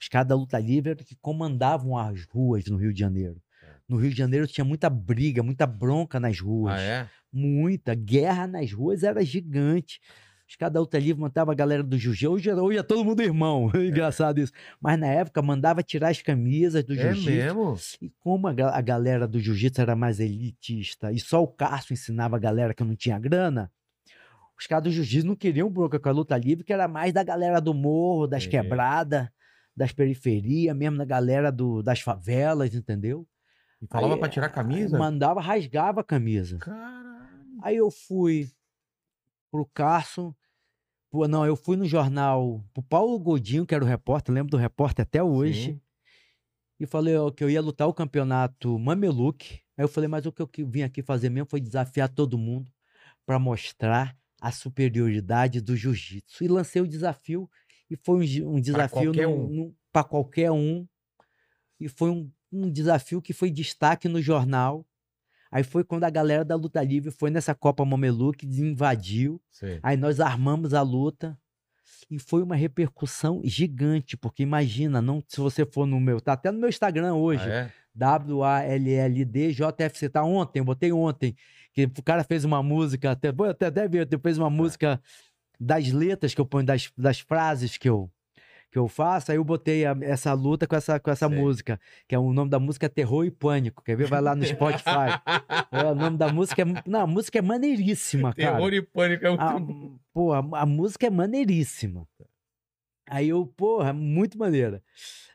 os 0.00 0.08
caras 0.08 0.28
da 0.28 0.36
luta 0.36 0.58
livre 0.58 0.92
eram 0.92 1.04
que 1.04 1.16
comandavam 1.16 1.96
as 1.98 2.24
ruas 2.26 2.64
no 2.66 2.76
Rio 2.76 2.92
de 2.94 3.00
Janeiro. 3.00 3.42
No 3.88 3.96
Rio 3.96 4.10
de 4.10 4.16
Janeiro 4.16 4.46
tinha 4.46 4.64
muita 4.64 4.88
briga, 4.88 5.42
muita 5.42 5.66
bronca 5.66 6.20
nas 6.20 6.38
ruas. 6.38 6.74
Ah, 6.78 6.80
é? 6.80 7.08
Muita. 7.32 7.94
Guerra 7.94 8.46
nas 8.46 8.72
ruas 8.72 9.02
era 9.02 9.24
gigante. 9.24 10.00
Os 10.48 10.56
caras 10.56 10.72
da 10.72 10.80
luta 10.80 10.98
livre 10.98 11.20
mandavam 11.20 11.52
a 11.52 11.54
galera 11.54 11.82
do 11.82 11.98
jiu-jitsu. 11.98 12.32
Hoje, 12.32 12.50
hoje 12.52 12.78
é 12.78 12.82
todo 12.82 13.04
mundo 13.04 13.20
irmão. 13.22 13.70
Engraçado 13.76 14.38
isso. 14.40 14.52
Mas 14.80 14.98
na 14.98 15.06
época 15.08 15.42
mandava 15.42 15.82
tirar 15.82 16.08
as 16.08 16.22
camisas 16.22 16.82
do 16.84 16.94
É 16.94 16.96
jiu-jitsu. 17.12 17.30
mesmo? 17.30 17.76
E 18.00 18.10
como 18.18 18.48
a, 18.48 18.52
a 18.72 18.80
galera 18.80 19.28
do 19.28 19.38
jiu-jitsu 19.38 19.82
era 19.82 19.94
mais 19.94 20.20
elitista 20.20 21.12
e 21.12 21.18
só 21.20 21.42
o 21.42 21.48
Cássio 21.48 21.92
ensinava 21.92 22.36
a 22.36 22.38
galera 22.38 22.72
que 22.72 22.82
não 22.82 22.96
tinha 22.96 23.18
grana, 23.18 23.70
os 24.58 24.66
caras 24.66 24.84
do 24.84 24.90
jiu-jitsu 24.90 25.26
não 25.26 25.36
queriam 25.36 25.68
bronca 25.70 25.98
com 26.00 26.08
a 26.08 26.12
luta 26.12 26.36
livre, 26.38 26.64
que 26.64 26.72
era 26.72 26.88
mais 26.88 27.12
da 27.12 27.22
galera 27.22 27.60
do 27.60 27.74
morro, 27.74 28.26
das 28.26 28.44
Entendi. 28.46 28.62
quebradas, 28.62 29.28
das 29.76 29.92
periferias, 29.92 30.74
mesmo 30.74 30.96
da 30.96 31.04
galera 31.04 31.52
do, 31.52 31.82
das 31.82 32.00
favelas, 32.00 32.74
entendeu? 32.74 33.26
E 33.82 33.86
falava 33.86 34.14
Aí, 34.14 34.18
pra 34.20 34.28
tirar 34.30 34.46
a 34.46 34.50
camisa? 34.50 34.98
Mandava, 34.98 35.40
rasgava 35.42 36.00
a 36.00 36.04
camisa. 36.04 36.56
Caralho. 36.58 37.28
Aí 37.62 37.76
eu 37.76 37.90
fui 37.90 38.48
pro 39.52 39.64
Carson. 39.66 40.34
Pô, 41.10 41.26
não, 41.26 41.46
eu 41.46 41.56
fui 41.56 41.76
no 41.76 41.86
jornal 41.86 42.62
pro 42.74 42.82
Paulo 42.82 43.18
Godinho, 43.18 43.64
que 43.64 43.74
era 43.74 43.82
o 43.82 43.86
repórter, 43.86 44.34
lembro 44.34 44.50
do 44.50 44.56
repórter 44.56 45.04
até 45.04 45.22
hoje. 45.22 45.72
Sim. 45.72 45.80
E 46.78 46.86
falei 46.86 47.16
ó, 47.16 47.30
que 47.30 47.42
eu 47.42 47.50
ia 47.50 47.60
lutar 47.60 47.88
o 47.88 47.94
campeonato 47.94 48.78
Mameluque. 48.78 49.60
Aí 49.76 49.84
eu 49.84 49.88
falei, 49.88 50.08
mas 50.08 50.26
o 50.26 50.32
que 50.32 50.42
eu 50.42 50.50
vim 50.66 50.82
aqui 50.82 51.02
fazer 51.02 51.30
mesmo 51.30 51.48
foi 51.48 51.60
desafiar 51.60 52.08
todo 52.08 52.38
mundo 52.38 52.70
para 53.26 53.38
mostrar 53.38 54.16
a 54.40 54.52
superioridade 54.52 55.60
do 55.60 55.76
jiu-jitsu. 55.76 56.44
E 56.44 56.48
lancei 56.48 56.80
o 56.80 56.86
desafio. 56.86 57.50
E 57.90 57.96
foi 57.96 58.16
um, 58.16 58.54
um 58.54 58.60
desafio 58.60 59.12
qualquer 59.12 59.26
para 59.92 60.02
um. 60.02 60.08
qualquer 60.08 60.50
um. 60.52 60.86
E 61.80 61.88
foi 61.88 62.10
um, 62.10 62.30
um 62.52 62.70
desafio 62.70 63.20
que 63.22 63.32
foi 63.32 63.50
destaque 63.50 64.08
no 64.08 64.20
jornal. 64.20 64.86
Aí 65.50 65.62
foi 65.64 65.82
quando 65.84 66.04
a 66.04 66.10
galera 66.10 66.44
da 66.44 66.54
luta 66.54 66.82
livre 66.82 67.10
foi 67.10 67.30
nessa 67.30 67.54
Copa 67.54 67.84
Mameluque, 67.84 68.46
invadiu. 68.46 69.40
Sei. 69.50 69.78
Aí 69.82 69.96
nós 69.96 70.20
armamos 70.20 70.74
a 70.74 70.82
luta 70.82 71.38
e 72.10 72.18
foi 72.18 72.42
uma 72.42 72.56
repercussão 72.56 73.40
gigante, 73.44 74.16
porque 74.16 74.42
imagina, 74.42 75.00
não 75.00 75.22
se 75.26 75.40
você 75.40 75.64
for 75.66 75.86
no 75.86 76.00
meu, 76.00 76.20
tá 76.20 76.32
até 76.32 76.50
no 76.50 76.58
meu 76.58 76.68
Instagram 76.68 77.14
hoje, 77.14 77.44
Ah, 77.44 77.54
é? 77.54 77.72
W-A-L-L-D 77.94 79.52
JFC, 79.52 80.08
tá 80.08 80.22
ontem, 80.22 80.60
eu 80.60 80.64
botei 80.64 80.92
ontem, 80.92 81.34
que 81.72 81.84
o 81.84 82.02
cara 82.02 82.22
fez 82.24 82.44
uma 82.44 82.62
música, 82.62 83.10
até, 83.10 83.28
até, 83.28 83.66
até 83.66 83.88
ver, 83.88 84.06
ele 84.10 84.20
fez 84.22 84.38
uma 84.38 84.48
música 84.48 85.00
das 85.58 85.90
letras 85.90 86.34
que 86.34 86.40
eu 86.40 86.46
ponho, 86.46 86.64
das, 86.64 86.90
das 86.96 87.20
frases 87.20 87.76
que 87.76 87.88
eu 87.88 88.10
que 88.70 88.78
eu 88.78 88.86
faço, 88.86 89.30
aí 89.32 89.38
eu 89.38 89.44
botei 89.44 89.86
a- 89.86 89.96
essa 90.02 90.32
luta 90.34 90.66
com 90.66 90.76
essa, 90.76 91.00
com 91.00 91.10
essa 91.10 91.26
Sei. 91.28 91.38
música, 91.38 91.80
que 92.06 92.14
é 92.14 92.18
o 92.18 92.32
nome 92.32 92.50
da 92.50 92.58
música 92.58 92.86
é 92.86 92.88
Terror 92.88 93.24
e 93.24 93.30
Pânico, 93.30 93.82
quer 93.82 93.96
ver? 93.96 94.06
Vai 94.06 94.20
lá 94.20 94.34
no 94.36 94.44
Spotify. 94.44 95.18
É, 95.72 95.84
o 95.84 95.94
nome 95.94 96.16
da 96.18 96.30
música 96.32 96.62
é, 96.62 96.64
não, 96.86 97.00
a 97.00 97.06
música 97.06 97.38
é 97.38 97.42
maneiríssima, 97.42 98.34
cara. 98.34 98.52
Terror 98.56 98.72
e 98.74 98.82
pânico 98.82 99.24
é 99.26 99.28
muito 99.30 99.40
A, 99.42 99.58
bom. 99.58 99.98
pô, 100.12 100.32
a, 100.32 100.38
a 100.60 100.66
música 100.66 101.06
é 101.06 101.10
maneiríssima. 101.10 102.06
Aí 103.10 103.30
eu, 103.30 103.46
porra, 103.46 103.92
muito 103.94 104.36
maneira. 104.38 104.82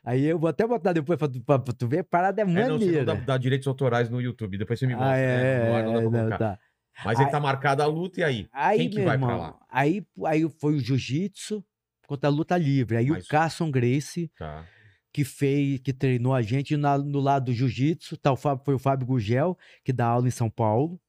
Aí 0.04 0.24
eu 0.24 0.38
vou 0.38 0.48
até 0.48 0.64
botar 0.64 0.92
depois 0.92 1.18
pra, 1.18 1.26
tu- 1.26 1.42
pra, 1.42 1.58
pra 1.58 1.74
tu 1.74 1.88
ver, 1.88 2.00
a 2.00 2.04
parada 2.04 2.40
é 2.40 2.44
É, 2.44 2.46
não, 2.46 2.52
você 2.54 2.60
não 2.68 2.78
maneira. 2.78 3.04
dá, 3.04 3.14
dá 3.14 3.36
direitos 3.38 3.66
autorais 3.66 4.08
no 4.08 4.20
YouTube, 4.20 4.56
depois 4.58 4.78
você 4.78 4.86
me 4.86 4.94
mostra. 4.94 5.10
ah, 5.12 5.16
é, 5.16 5.26
né? 5.26 5.44
É, 5.44 5.58
não 5.58 5.64
dá 5.64 5.70
pra 5.72 5.80
é, 5.80 6.02
não, 6.04 6.10
colocar. 6.28 6.60
Mas 7.04 7.18
ele 7.18 7.26
Aí- 7.26 7.32
tá 7.32 7.40
marcada 7.40 7.82
a 7.82 7.86
luta 7.86 8.20
e 8.20 8.22
aí? 8.22 8.48
Aí, 8.52 8.78
Quem 8.78 8.90
que 8.90 8.96
vai 9.02 9.18
pra 9.18 9.26
irmão, 9.26 9.36
lá? 9.38 9.58
Aí, 9.68 10.06
aí 10.26 10.48
foi 10.60 10.74
o 10.74 10.78
jiu-jitsu 10.78 11.64
contra 12.06 12.28
a 12.28 12.32
luta 12.32 12.56
livre. 12.56 12.96
Aí 12.96 13.08
Mas- 13.08 13.24
o 13.24 13.28
Carson 13.28 13.70
Grace, 13.70 14.28
Tá. 14.38 14.66
que 15.12 15.24
fez, 15.24 15.80
que 15.80 15.92
treinou 15.92 16.34
a 16.34 16.42
gente 16.42 16.76
na- 16.76 16.98
no 16.98 17.20
lado 17.20 17.46
do 17.46 17.52
jiu-jitsu, 17.52 18.16
tá, 18.16 18.34
foi 18.36 18.74
o 18.74 18.78
Fábio 18.78 19.06
Gugel, 19.06 19.56
que 19.84 19.92
dá 19.92 20.06
aula 20.06 20.26
em 20.28 20.30
São 20.32 20.50
Paulo. 20.50 21.00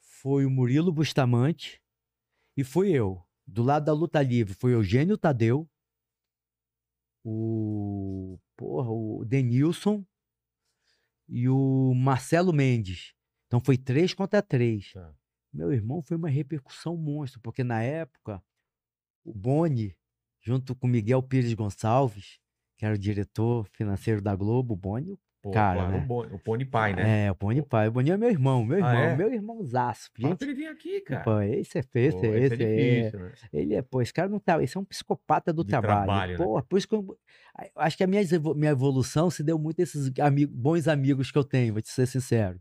Foi 0.00 0.46
o 0.46 0.50
Murilo 0.50 0.92
Bustamante 0.92 1.80
e 2.56 2.62
fui 2.64 2.90
eu. 2.90 3.22
Do 3.46 3.62
lado 3.62 3.84
da 3.84 3.92
luta 3.92 4.22
livre 4.22 4.54
foi 4.54 4.72
o 4.72 4.78
Eugênio 4.78 5.18
Tadeu, 5.18 5.68
o, 7.24 8.38
porra, 8.56 8.90
o 8.90 9.24
Denilson 9.24 10.04
e 11.28 11.48
o 11.48 11.92
Marcelo 11.94 12.52
Mendes. 12.52 13.14
Então 13.46 13.60
foi 13.60 13.76
três 13.76 14.14
contra 14.14 14.40
três. 14.42 14.92
Tá. 14.92 15.14
Meu 15.52 15.72
irmão 15.72 16.02
foi 16.02 16.16
uma 16.16 16.28
repercussão 16.28 16.96
monstro, 16.96 17.40
porque 17.40 17.62
na 17.62 17.82
época 17.82 18.42
o 19.24 19.32
Boni, 19.32 19.96
junto 20.40 20.74
com 20.74 20.86
Miguel 20.86 21.22
Pires 21.22 21.52
Gonçalves, 21.54 22.38
que 22.76 22.84
era 22.84 22.94
o 22.94 22.98
diretor 22.98 23.66
financeiro 23.72 24.20
da 24.20 24.34
Globo, 24.34 24.74
o 24.74 24.76
Boni, 24.76 25.18
Pô, 25.42 25.50
Cara, 25.52 25.88
né? 25.88 25.96
o, 25.96 26.00
Boni, 26.38 26.64
o 26.64 26.70
Pai, 26.70 26.94
né? 26.94 27.26
é, 27.26 27.30
o 27.32 27.34
Boni 27.34 27.62
pai, 27.62 27.88
o 27.88 27.92
Boni 27.92 28.10
é 28.12 28.16
meu 28.16 28.30
irmão, 28.30 28.64
meu 28.64 28.78
Ah, 28.78 28.94
irmão, 28.94 29.10
é? 29.10 29.16
meu 29.16 29.32
irmãozaço. 29.32 30.08
Fala 30.20 30.34
Gente, 30.34 30.44
ele 30.44 30.54
vir 30.54 30.66
aqui, 30.68 31.00
cara. 31.00 31.24
pô, 31.24 31.40
esse 31.40 31.78
é 31.78 31.82
feio, 31.82 32.08
esse, 32.10 32.26
esse 32.26 32.54
esse 32.54 32.54
é 32.54 32.56
é, 32.56 33.08
difícil, 33.08 33.18
né? 33.18 33.32
ele 33.52 33.74
é, 33.74 33.82
pô, 33.82 34.00
esse 34.00 34.12
cara 34.12 34.28
não 34.28 34.38
tá, 34.38 34.62
esse 34.62 34.76
é 34.76 34.80
um 34.80 34.84
psicopata 34.84 35.52
do 35.52 35.64
De 35.64 35.70
trabalho. 35.70 36.04
trabalho, 36.04 36.38
né? 36.38 36.44
Pô, 36.44 36.62
por 36.62 36.78
isso 36.78 36.86
que 36.88 36.94
eu, 36.94 37.18
acho 37.74 37.96
que 37.96 38.04
a 38.04 38.06
minha, 38.06 38.22
minha 38.54 38.70
evolução 38.70 39.30
se 39.30 39.42
deu 39.42 39.58
muito 39.58 39.80
a 39.80 39.82
esses 39.82 40.12
ami- 40.20 40.46
bons 40.46 40.86
amigos 40.86 41.32
que 41.32 41.38
eu 41.38 41.44
tenho, 41.44 41.72
vou 41.72 41.82
te 41.82 41.90
ser 41.90 42.06
sincero. 42.06 42.60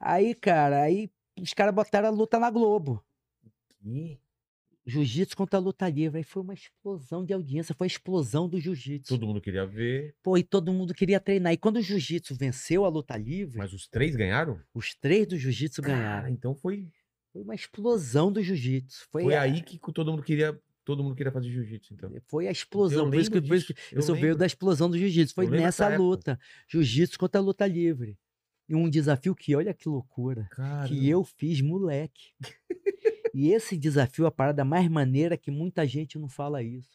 Aí, 0.00 0.34
cara, 0.34 0.82
aí 0.82 1.10
os 1.40 1.54
caras 1.54 1.74
botaram 1.74 2.08
a 2.08 2.10
luta 2.10 2.38
na 2.38 2.50
Globo. 2.50 3.02
Ih, 3.84 4.18
Jiu-jitsu 4.84 5.36
contra 5.36 5.58
a 5.58 5.62
luta 5.62 5.88
livre. 5.88 6.18
Aí 6.18 6.24
foi 6.24 6.42
uma 6.42 6.54
explosão 6.54 7.24
de 7.24 7.32
audiência, 7.32 7.74
foi 7.74 7.86
a 7.86 7.88
explosão 7.88 8.48
do 8.48 8.58
jiu-jitsu. 8.58 9.14
todo 9.14 9.26
mundo 9.26 9.40
queria 9.40 9.64
ver, 9.64 10.14
Pô, 10.22 10.36
e 10.36 10.42
todo 10.42 10.72
mundo 10.72 10.92
queria 10.92 11.20
treinar. 11.20 11.52
E 11.52 11.56
quando 11.56 11.76
o 11.76 11.82
jiu-jitsu 11.82 12.34
venceu 12.34 12.84
a 12.84 12.88
luta 12.88 13.16
livre, 13.16 13.58
mas 13.58 13.72
os 13.72 13.86
três 13.86 14.16
ganharam? 14.16 14.60
os 14.74 14.94
três 14.94 15.26
do 15.26 15.38
jiu-jitsu 15.38 15.80
ganharam. 15.82 16.28
então 16.28 16.54
foi, 16.54 16.88
Foi 17.32 17.42
uma 17.42 17.54
explosão 17.54 18.32
do 18.32 18.42
jiu-jitsu. 18.42 19.06
Foi, 19.10 19.22
foi 19.22 19.34
a, 19.34 19.42
aí 19.42 19.62
que 19.62 19.78
todo 19.92 20.10
mundo 20.10 20.22
queria, 20.22 20.58
todo 20.84 21.02
mundo 21.02 21.14
queria 21.14 21.30
fazer 21.30 21.48
jiu-jitsu, 21.48 21.94
então. 21.94 22.10
foi 22.26 22.48
a 22.48 22.50
explosão. 22.50 23.08
Isso 23.14 23.30
que, 23.30 23.36
lembro 23.36 23.48
por 23.48 23.56
isso 23.56 23.72
que 23.72 24.10
eu 24.10 24.14
veio 24.16 24.36
da 24.36 24.46
explosão 24.46 24.90
do 24.90 24.98
jiu-jitsu. 24.98 25.34
Foi 25.34 25.46
Eu 25.46 25.50
nessa 25.50 25.96
luta. 25.96 26.38
Jiu-jitsu 26.68 27.18
contra 27.18 27.40
a 27.40 27.44
luta 27.44 27.66
livre. 27.66 28.18
E 28.68 28.74
um 28.74 28.88
desafio 28.88 29.34
que, 29.34 29.54
olha 29.54 29.74
que 29.74 29.88
loucura, 29.88 30.46
Cara, 30.50 30.88
que 30.88 31.08
eu 31.08 31.22
fiz 31.24 31.60
moleque. 31.60 32.32
E 33.34 33.50
esse 33.52 33.76
desafio, 33.76 34.26
a 34.26 34.30
parada 34.30 34.64
mais 34.64 34.88
maneira 34.88 35.36
que 35.36 35.50
muita 35.50 35.86
gente 35.86 36.18
não 36.18 36.28
fala 36.28 36.62
isso. 36.62 36.90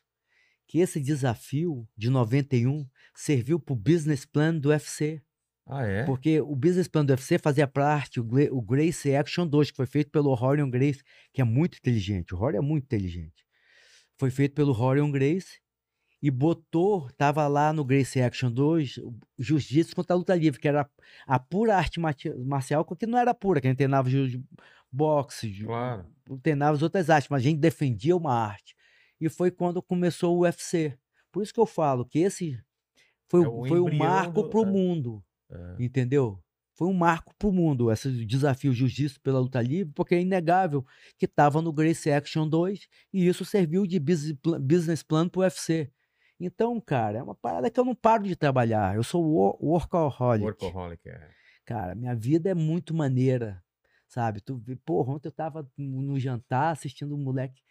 Que 0.67 0.79
esse 0.79 0.99
desafio 0.99 1.87
de 1.95 2.09
91 2.09 2.85
serviu 3.15 3.59
pro 3.59 3.75
business 3.75 4.25
plan 4.25 4.53
do 4.57 4.69
UFC. 4.69 5.21
Ah, 5.65 5.85
é? 5.85 6.03
Porque 6.05 6.39
o 6.41 6.55
business 6.55 6.87
plan 6.87 7.05
do 7.05 7.11
UFC 7.11 7.37
fazia 7.37 7.67
parte, 7.67 8.19
o, 8.19 8.25
o 8.51 8.61
Grace 8.61 9.13
Action 9.15 9.47
2, 9.47 9.71
que 9.71 9.77
foi 9.77 9.85
feito 9.85 10.11
pelo 10.11 10.31
Horion 10.31 10.69
Grace, 10.69 11.01
que 11.33 11.41
é 11.41 11.43
muito 11.43 11.77
inteligente. 11.77 12.33
O 12.35 12.37
Horion 12.39 12.59
é 12.59 12.65
muito 12.65 12.83
inteligente. 12.85 13.45
Foi 14.17 14.29
feito 14.29 14.53
pelo 14.55 14.71
Horion 14.77 15.11
Grace 15.11 15.59
e 16.21 16.31
botou, 16.31 17.09
tava 17.11 17.47
lá 17.47 17.71
no 17.71 17.85
Grace 17.85 18.19
Action 18.19 18.51
2, 18.51 18.97
o 18.97 19.13
jiu-jitsu 19.37 19.95
contra 19.95 20.15
a 20.15 20.17
luta 20.17 20.35
livre, 20.35 20.59
que 20.59 20.67
era 20.67 20.89
a 21.27 21.37
pura 21.39 21.75
arte 21.77 21.99
marcial, 21.99 22.83
que 22.83 23.05
não 23.05 23.19
era 23.19 23.33
pura, 23.35 23.61
que 23.61 23.67
a 23.67 23.69
gente 23.69 23.77
treinava 23.77 24.09
jiu- 24.09 24.43
boxe, 24.91 25.63
Claro. 25.63 26.05
treinava 26.41 26.75
as 26.75 26.81
outras 26.81 27.09
artes, 27.09 27.29
mas 27.29 27.41
a 27.41 27.43
gente 27.43 27.59
defendia 27.59 28.15
uma 28.15 28.33
arte. 28.33 28.75
E 29.19 29.29
foi 29.29 29.49
quando 29.51 29.81
começou 29.81 30.37
o 30.37 30.41
UFC. 30.41 30.97
Por 31.31 31.43
isso 31.43 31.53
que 31.53 31.59
eu 31.59 31.65
falo 31.65 32.05
que 32.05 32.19
esse 32.19 32.59
foi, 33.29 33.43
É 33.43 33.47
o- 33.47 33.61
o 33.61 33.67
foi 33.67 33.79
o 33.79 33.87
embrião 33.87 33.99
marco 34.05 34.41
do- 34.43 34.49
pro 34.49 34.63
é. 34.63 34.65
mundo. 34.65 35.23
É. 35.49 35.75
Entendeu? 35.79 36.39
Foi 36.75 36.87
um 36.87 36.93
marco 36.93 37.33
pro 37.39 37.51
mundo, 37.51 37.91
esse 37.91 38.23
desafio 38.25 38.71
jiu-jitsu 38.71 39.19
pela 39.21 39.39
luta 39.39 39.59
livre, 39.61 39.91
porque 39.95 40.13
é 40.13 40.21
inegável 40.21 40.85
que 41.17 41.25
estava 41.25 41.59
no 41.61 41.73
Grace 41.73 42.11
Action 42.11 42.47
2 42.47 42.87
e 43.11 43.27
isso 43.27 43.43
serviu 43.43 43.87
de 43.87 43.99
business 43.99 44.37
pla- 44.39 44.59
business 44.59 45.01
plan 45.01 45.27
pro 45.27 45.41
UFC. 45.41 45.91
Então, 46.39 46.79
cara, 46.79 47.17
é 47.17 47.23
uma 47.23 47.33
parada 47.33 47.71
que 47.71 47.79
eu 47.79 47.83
não 47.85 47.95
paro 47.95 48.23
de 48.25 48.35
trabalhar. 48.35 48.95
Eu 48.95 49.03
sou 49.03 49.23
wo- 49.25 49.57
workaholic. 49.59 50.43
Workaholic, 50.45 51.09
é. 51.09 51.29
Cara, 51.65 51.95
minha 51.95 52.13
vida 52.15 52.51
é 52.51 52.53
muito 52.53 52.93
maneira, 52.93 53.63
sabe? 54.07 54.41
Tu, 54.41 54.57
vê- 54.57 54.75
porra, 54.77 55.13
ontem 55.13 55.27
eu 55.29 55.31
tava 55.31 55.69
no 55.77 56.19
jantar 56.19 56.71
assistindo 56.71 57.15
um 57.15 57.23
moleque 57.23 57.61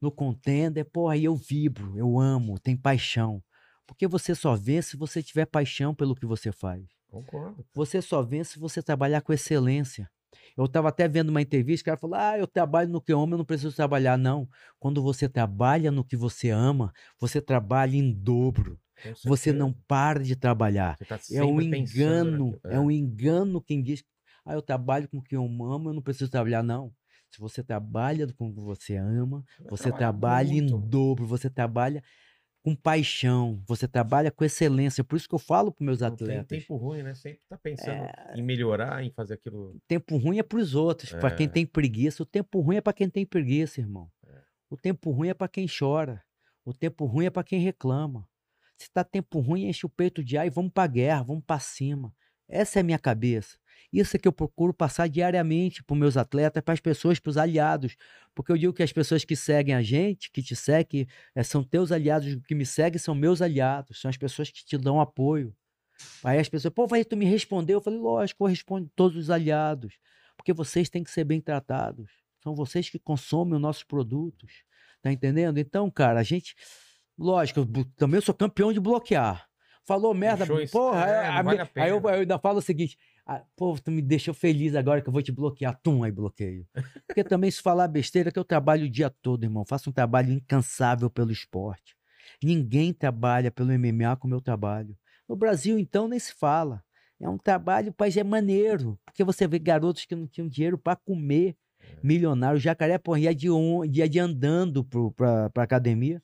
no 0.00 0.10
contender, 0.10 0.84
porra, 0.90 1.14
aí 1.14 1.24
eu 1.24 1.36
vibro, 1.36 1.96
eu 1.98 2.18
amo, 2.18 2.58
tenho 2.58 2.78
paixão. 2.78 3.42
Porque 3.86 4.06
você 4.06 4.34
só 4.34 4.56
vence 4.56 4.90
se 4.90 4.96
você 4.96 5.22
tiver 5.22 5.46
paixão 5.46 5.94
pelo 5.94 6.14
que 6.14 6.26
você 6.26 6.50
faz. 6.52 6.84
Concordo. 7.08 7.64
Você 7.74 8.00
só 8.02 8.22
vence 8.22 8.52
se 8.54 8.58
você 8.58 8.82
trabalhar 8.82 9.20
com 9.22 9.32
excelência. 9.32 10.08
Eu 10.56 10.64
estava 10.64 10.88
até 10.88 11.06
vendo 11.06 11.28
uma 11.28 11.42
entrevista, 11.42 11.82
o 11.82 11.86
cara 11.86 11.98
falou: 11.98 12.16
Ah, 12.16 12.38
eu 12.38 12.46
trabalho 12.46 12.88
no 12.88 13.00
que 13.02 13.12
eu 13.12 13.20
amo, 13.20 13.34
eu 13.34 13.38
não 13.38 13.44
preciso 13.44 13.74
trabalhar. 13.76 14.16
Não. 14.16 14.48
Quando 14.78 15.02
você 15.02 15.28
trabalha 15.28 15.90
no 15.90 16.04
que 16.04 16.16
você 16.16 16.48
ama, 16.50 16.92
você 17.20 17.40
trabalha 17.40 17.96
em 17.96 18.12
dobro. 18.12 18.78
Você 19.24 19.52
não 19.52 19.72
para 19.86 20.22
de 20.22 20.36
trabalhar. 20.36 20.96
Tá 21.06 21.18
É 21.30 21.42
um 21.44 21.60
engano. 21.60 22.30
naquilo. 22.30 22.60
É 22.64 22.80
um 22.80 22.90
engano 22.90 23.60
quem 23.60 23.82
diz: 23.82 24.02
Ah, 24.44 24.54
eu 24.54 24.62
trabalho 24.62 25.08
com 25.08 25.18
o 25.18 25.22
que 25.22 25.36
eu 25.36 25.44
amo, 25.44 25.88
eu 25.90 25.94
não 25.94 26.02
preciso 26.02 26.30
trabalhar. 26.30 26.62
Não. 26.62 26.92
Se 27.30 27.40
você 27.40 27.62
trabalha 27.62 28.26
com 28.34 28.48
o 28.48 28.54
que 28.54 28.60
você 28.60 28.96
ama, 28.96 29.44
você 29.68 29.84
trabalhar 29.84 29.98
trabalha 29.98 30.52
em 30.52 30.60
muito. 30.62 30.78
dobro, 30.78 31.26
você 31.26 31.48
trabalha 31.48 32.02
com 32.64 32.76
paixão, 32.76 33.62
você 33.66 33.88
trabalha 33.88 34.30
com 34.30 34.44
excelência. 34.44 35.02
Por 35.02 35.16
isso 35.16 35.28
que 35.28 35.34
eu 35.34 35.38
falo 35.38 35.72
para 35.72 35.84
meus 35.84 36.00
Não 36.00 36.14
tem 36.16 36.38
atletas. 36.38 36.58
tempo 36.60 36.76
ruim, 36.76 37.02
né? 37.02 37.14
Sempre 37.14 37.40
tá 37.48 37.58
pensando 37.58 38.04
É. 38.04 38.34
em 38.36 38.42
melhorar, 38.42 39.02
em 39.04 39.10
fazer 39.12 39.34
aquilo. 39.34 39.76
tempo 39.88 40.16
ruim 40.16 40.38
é 40.38 40.42
para 40.42 40.58
os 40.58 40.74
outros, 40.74 41.10
para 41.12 41.30
quem 41.34 41.46
É. 41.46 41.50
tem 41.50 41.66
preguiça. 41.66 42.22
O 42.22 42.26
tempo 42.26 42.60
ruim 42.60 42.76
é 42.76 42.80
para 42.80 42.92
quem 42.92 43.08
tem 43.10 43.26
preguiça, 43.26 43.80
irmão. 43.80 44.10
É. 44.26 44.42
O 44.70 44.76
tempo 44.76 45.10
ruim 45.10 45.28
é 45.28 45.34
para 45.34 45.48
quem 45.48 45.66
chora. 45.66 46.22
O 46.64 46.72
tempo 46.74 47.04
ruim 47.06 47.26
é 47.26 47.30
para 47.30 47.42
quem 47.44 47.60
reclama. 47.60 48.28
Se 48.78 48.90
tá 48.92 49.02
tempo 49.04 49.40
ruim, 49.40 49.66
enche 49.68 49.86
o 49.86 49.88
peito 49.88 50.22
de 50.24 50.36
ar 50.38 50.46
e 50.46 50.50
vamos 50.50 50.72
para 50.72 50.86
guerra, 50.88 51.22
vamos 51.22 51.44
para 51.44 51.58
cima. 51.60 52.14
Essa 52.48 52.78
é 52.78 52.82
a 52.82 52.84
minha 52.84 52.98
cabeça. 52.98 53.56
Isso 53.92 54.16
é 54.16 54.18
que 54.18 54.26
eu 54.26 54.32
procuro 54.32 54.72
passar 54.72 55.06
diariamente 55.08 55.82
para 55.84 55.94
meus 55.94 56.16
atletas, 56.16 56.62
para 56.62 56.72
as 56.72 56.80
pessoas, 56.80 57.18
para 57.18 57.28
os 57.30 57.36
aliados. 57.36 57.96
Porque 58.34 58.50
eu 58.50 58.56
digo 58.56 58.72
que 58.72 58.82
as 58.82 58.92
pessoas 58.92 59.24
que 59.24 59.36
seguem 59.36 59.74
a 59.74 59.82
gente, 59.82 60.30
que 60.30 60.42
te 60.42 60.56
seguem, 60.56 61.06
eh, 61.34 61.42
são 61.42 61.62
teus 61.62 61.92
aliados, 61.92 62.28
os 62.28 62.42
que 62.46 62.54
me 62.54 62.64
seguem 62.64 62.98
são 62.98 63.14
meus 63.14 63.42
aliados, 63.42 64.00
são 64.00 64.08
as 64.08 64.16
pessoas 64.16 64.50
que 64.50 64.64
te 64.64 64.78
dão 64.78 64.98
apoio. 65.00 65.54
Aí 66.24 66.38
as 66.38 66.48
pessoas, 66.48 66.72
pô, 66.72 66.86
vai, 66.86 67.04
tu 67.04 67.16
me 67.16 67.26
respondeu. 67.26 67.78
Eu 67.78 67.82
falei, 67.82 67.98
lógico, 67.98 68.42
eu 68.44 68.48
respondo 68.48 68.90
todos 68.96 69.16
os 69.18 69.28
aliados. 69.30 69.98
Porque 70.36 70.52
vocês 70.54 70.88
têm 70.88 71.04
que 71.04 71.10
ser 71.10 71.24
bem 71.24 71.40
tratados. 71.40 72.10
São 72.42 72.54
vocês 72.54 72.88
que 72.88 72.98
consomem 72.98 73.54
os 73.54 73.60
nossos 73.60 73.84
produtos. 73.84 74.64
Tá 75.02 75.12
entendendo? 75.12 75.58
Então, 75.58 75.90
cara, 75.90 76.18
a 76.20 76.22
gente. 76.22 76.54
Lógico, 77.18 77.60
eu 77.60 77.84
também 77.96 78.20
sou 78.20 78.34
campeão 78.34 78.72
de 78.72 78.80
bloquear. 78.80 79.46
Falou 79.84 80.14
merda, 80.14 80.44
isso- 80.62 80.72
porra. 80.72 81.06
é, 81.08 81.26
é, 81.38 81.42
vale 81.42 81.70
aí 81.76 81.90
eu, 81.90 82.00
eu 82.00 82.08
ainda 82.08 82.38
falo 82.38 82.58
o 82.58 82.62
seguinte: 82.62 82.96
ah, 83.36 83.44
pô, 83.56 83.76
tu 83.78 83.90
me 83.90 84.02
deixou 84.02 84.34
feliz 84.34 84.74
agora 84.74 85.00
que 85.00 85.08
eu 85.08 85.12
vou 85.12 85.22
te 85.22 85.32
bloquear. 85.32 85.78
Tum, 85.82 86.02
aí 86.04 86.10
bloqueio. 86.10 86.66
Porque 87.06 87.24
também, 87.24 87.50
se 87.50 87.60
falar 87.60 87.88
besteira, 87.88 88.30
que 88.30 88.38
eu 88.38 88.44
trabalho 88.44 88.86
o 88.86 88.90
dia 88.90 89.10
todo, 89.10 89.44
irmão. 89.44 89.64
Faço 89.64 89.90
um 89.90 89.92
trabalho 89.92 90.32
incansável 90.32 91.08
pelo 91.10 91.32
esporte. 91.32 91.96
Ninguém 92.42 92.92
trabalha 92.92 93.50
pelo 93.50 93.72
MMA 93.72 94.16
como 94.16 94.34
eu 94.34 94.40
trabalho. 94.40 94.96
No 95.28 95.36
Brasil, 95.36 95.78
então, 95.78 96.08
nem 96.08 96.18
se 96.18 96.34
fala. 96.34 96.82
É 97.20 97.28
um 97.28 97.38
trabalho, 97.38 97.92
pai, 97.92 98.10
é 98.16 98.24
maneiro. 98.24 98.98
Porque 99.04 99.22
você 99.22 99.46
vê 99.46 99.58
garotos 99.58 100.04
que 100.04 100.14
não 100.14 100.26
tinham 100.26 100.48
dinheiro 100.48 100.76
para 100.76 100.96
comer, 100.96 101.56
milionário. 102.02 102.56
O 102.56 102.60
jacaré, 102.60 102.98
porra, 102.98 103.20
ia 103.20 103.34
de, 103.34 103.48
on, 103.48 103.84
ia 103.84 104.08
de 104.08 104.18
andando 104.18 104.84
pro, 104.84 105.12
pra, 105.12 105.48
pra 105.50 105.62
academia, 105.62 106.20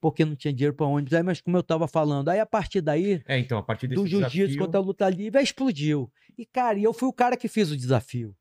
porque 0.00 0.24
não 0.24 0.34
tinha 0.34 0.52
dinheiro 0.52 0.74
para 0.74 0.86
ônibus. 0.86 1.12
Aí, 1.12 1.22
mas 1.22 1.40
como 1.40 1.56
eu 1.56 1.62
tava 1.62 1.86
falando, 1.86 2.30
aí 2.30 2.40
a 2.40 2.46
partir 2.46 2.80
daí, 2.80 3.22
É, 3.26 3.38
então, 3.38 3.58
a 3.58 3.62
partir 3.62 3.88
do 3.88 4.06
jiu-jitsu 4.06 4.30
desafio... 4.30 4.58
contra 4.58 4.80
a 4.80 4.82
luta 4.82 5.08
livre, 5.10 5.42
explodiu. 5.42 6.10
E, 6.38 6.46
cara, 6.46 6.78
eu 6.78 6.92
fui 6.94 7.08
o 7.08 7.12
cara 7.12 7.36
que 7.36 7.48
fiz 7.48 7.70
o 7.70 7.76
desafio. 7.76 8.34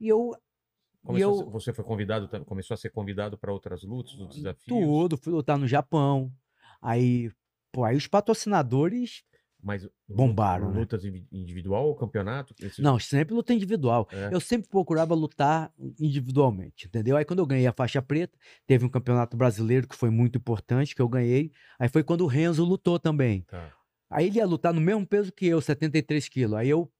E 0.00 0.08
eu. 0.08 0.32
E 1.12 1.20
eu 1.20 1.34
ser- 1.36 1.44
Você 1.50 1.72
foi 1.74 1.84
convidado, 1.84 2.26
começou 2.46 2.74
a 2.74 2.78
ser 2.78 2.88
convidado 2.90 3.36
para 3.36 3.52
outras 3.52 3.82
lutas, 3.82 4.14
outros 4.18 4.38
desafios. 4.38 4.64
tudo, 4.66 5.18
fui 5.18 5.30
lutar 5.32 5.58
no 5.58 5.68
Japão. 5.68 6.32
Aí, 6.80 7.30
pô, 7.70 7.84
aí 7.84 7.96
os 7.96 8.06
patrocinadores. 8.06 9.22
Mas 9.62 9.88
Bombaram, 10.06 10.70
né? 10.70 10.80
lutas 10.80 11.04
invi- 11.06 11.26
individual 11.32 11.86
ou 11.86 11.94
campeonato? 11.96 12.54
Esse- 12.60 12.82
Não, 12.82 12.98
sempre 12.98 13.34
luta 13.34 13.52
individual. 13.54 14.06
É. 14.12 14.28
Eu 14.32 14.38
sempre 14.40 14.68
procurava 14.68 15.14
lutar 15.14 15.72
individualmente, 15.98 16.86
entendeu? 16.86 17.16
Aí 17.16 17.24
quando 17.24 17.38
eu 17.38 17.46
ganhei 17.46 17.66
a 17.66 17.72
faixa 17.72 18.02
preta, 18.02 18.38
teve 18.66 18.84
um 18.84 18.90
campeonato 18.90 19.36
brasileiro 19.38 19.88
que 19.88 19.96
foi 19.96 20.10
muito 20.10 20.36
importante, 20.36 20.94
que 20.94 21.00
eu 21.00 21.08
ganhei. 21.08 21.50
Aí 21.78 21.88
foi 21.88 22.02
quando 22.04 22.22
o 22.22 22.26
Renzo 22.26 22.62
lutou 22.62 22.98
também. 22.98 23.40
Tá. 23.42 23.72
Aí 24.10 24.26
ele 24.26 24.36
ia 24.36 24.46
lutar 24.46 24.72
no 24.74 24.82
mesmo 24.82 25.06
peso 25.06 25.32
que 25.32 25.46
eu, 25.46 25.60
73 25.62 26.28
quilos. 26.28 26.54
Aí 26.58 26.68
eu 26.68 26.92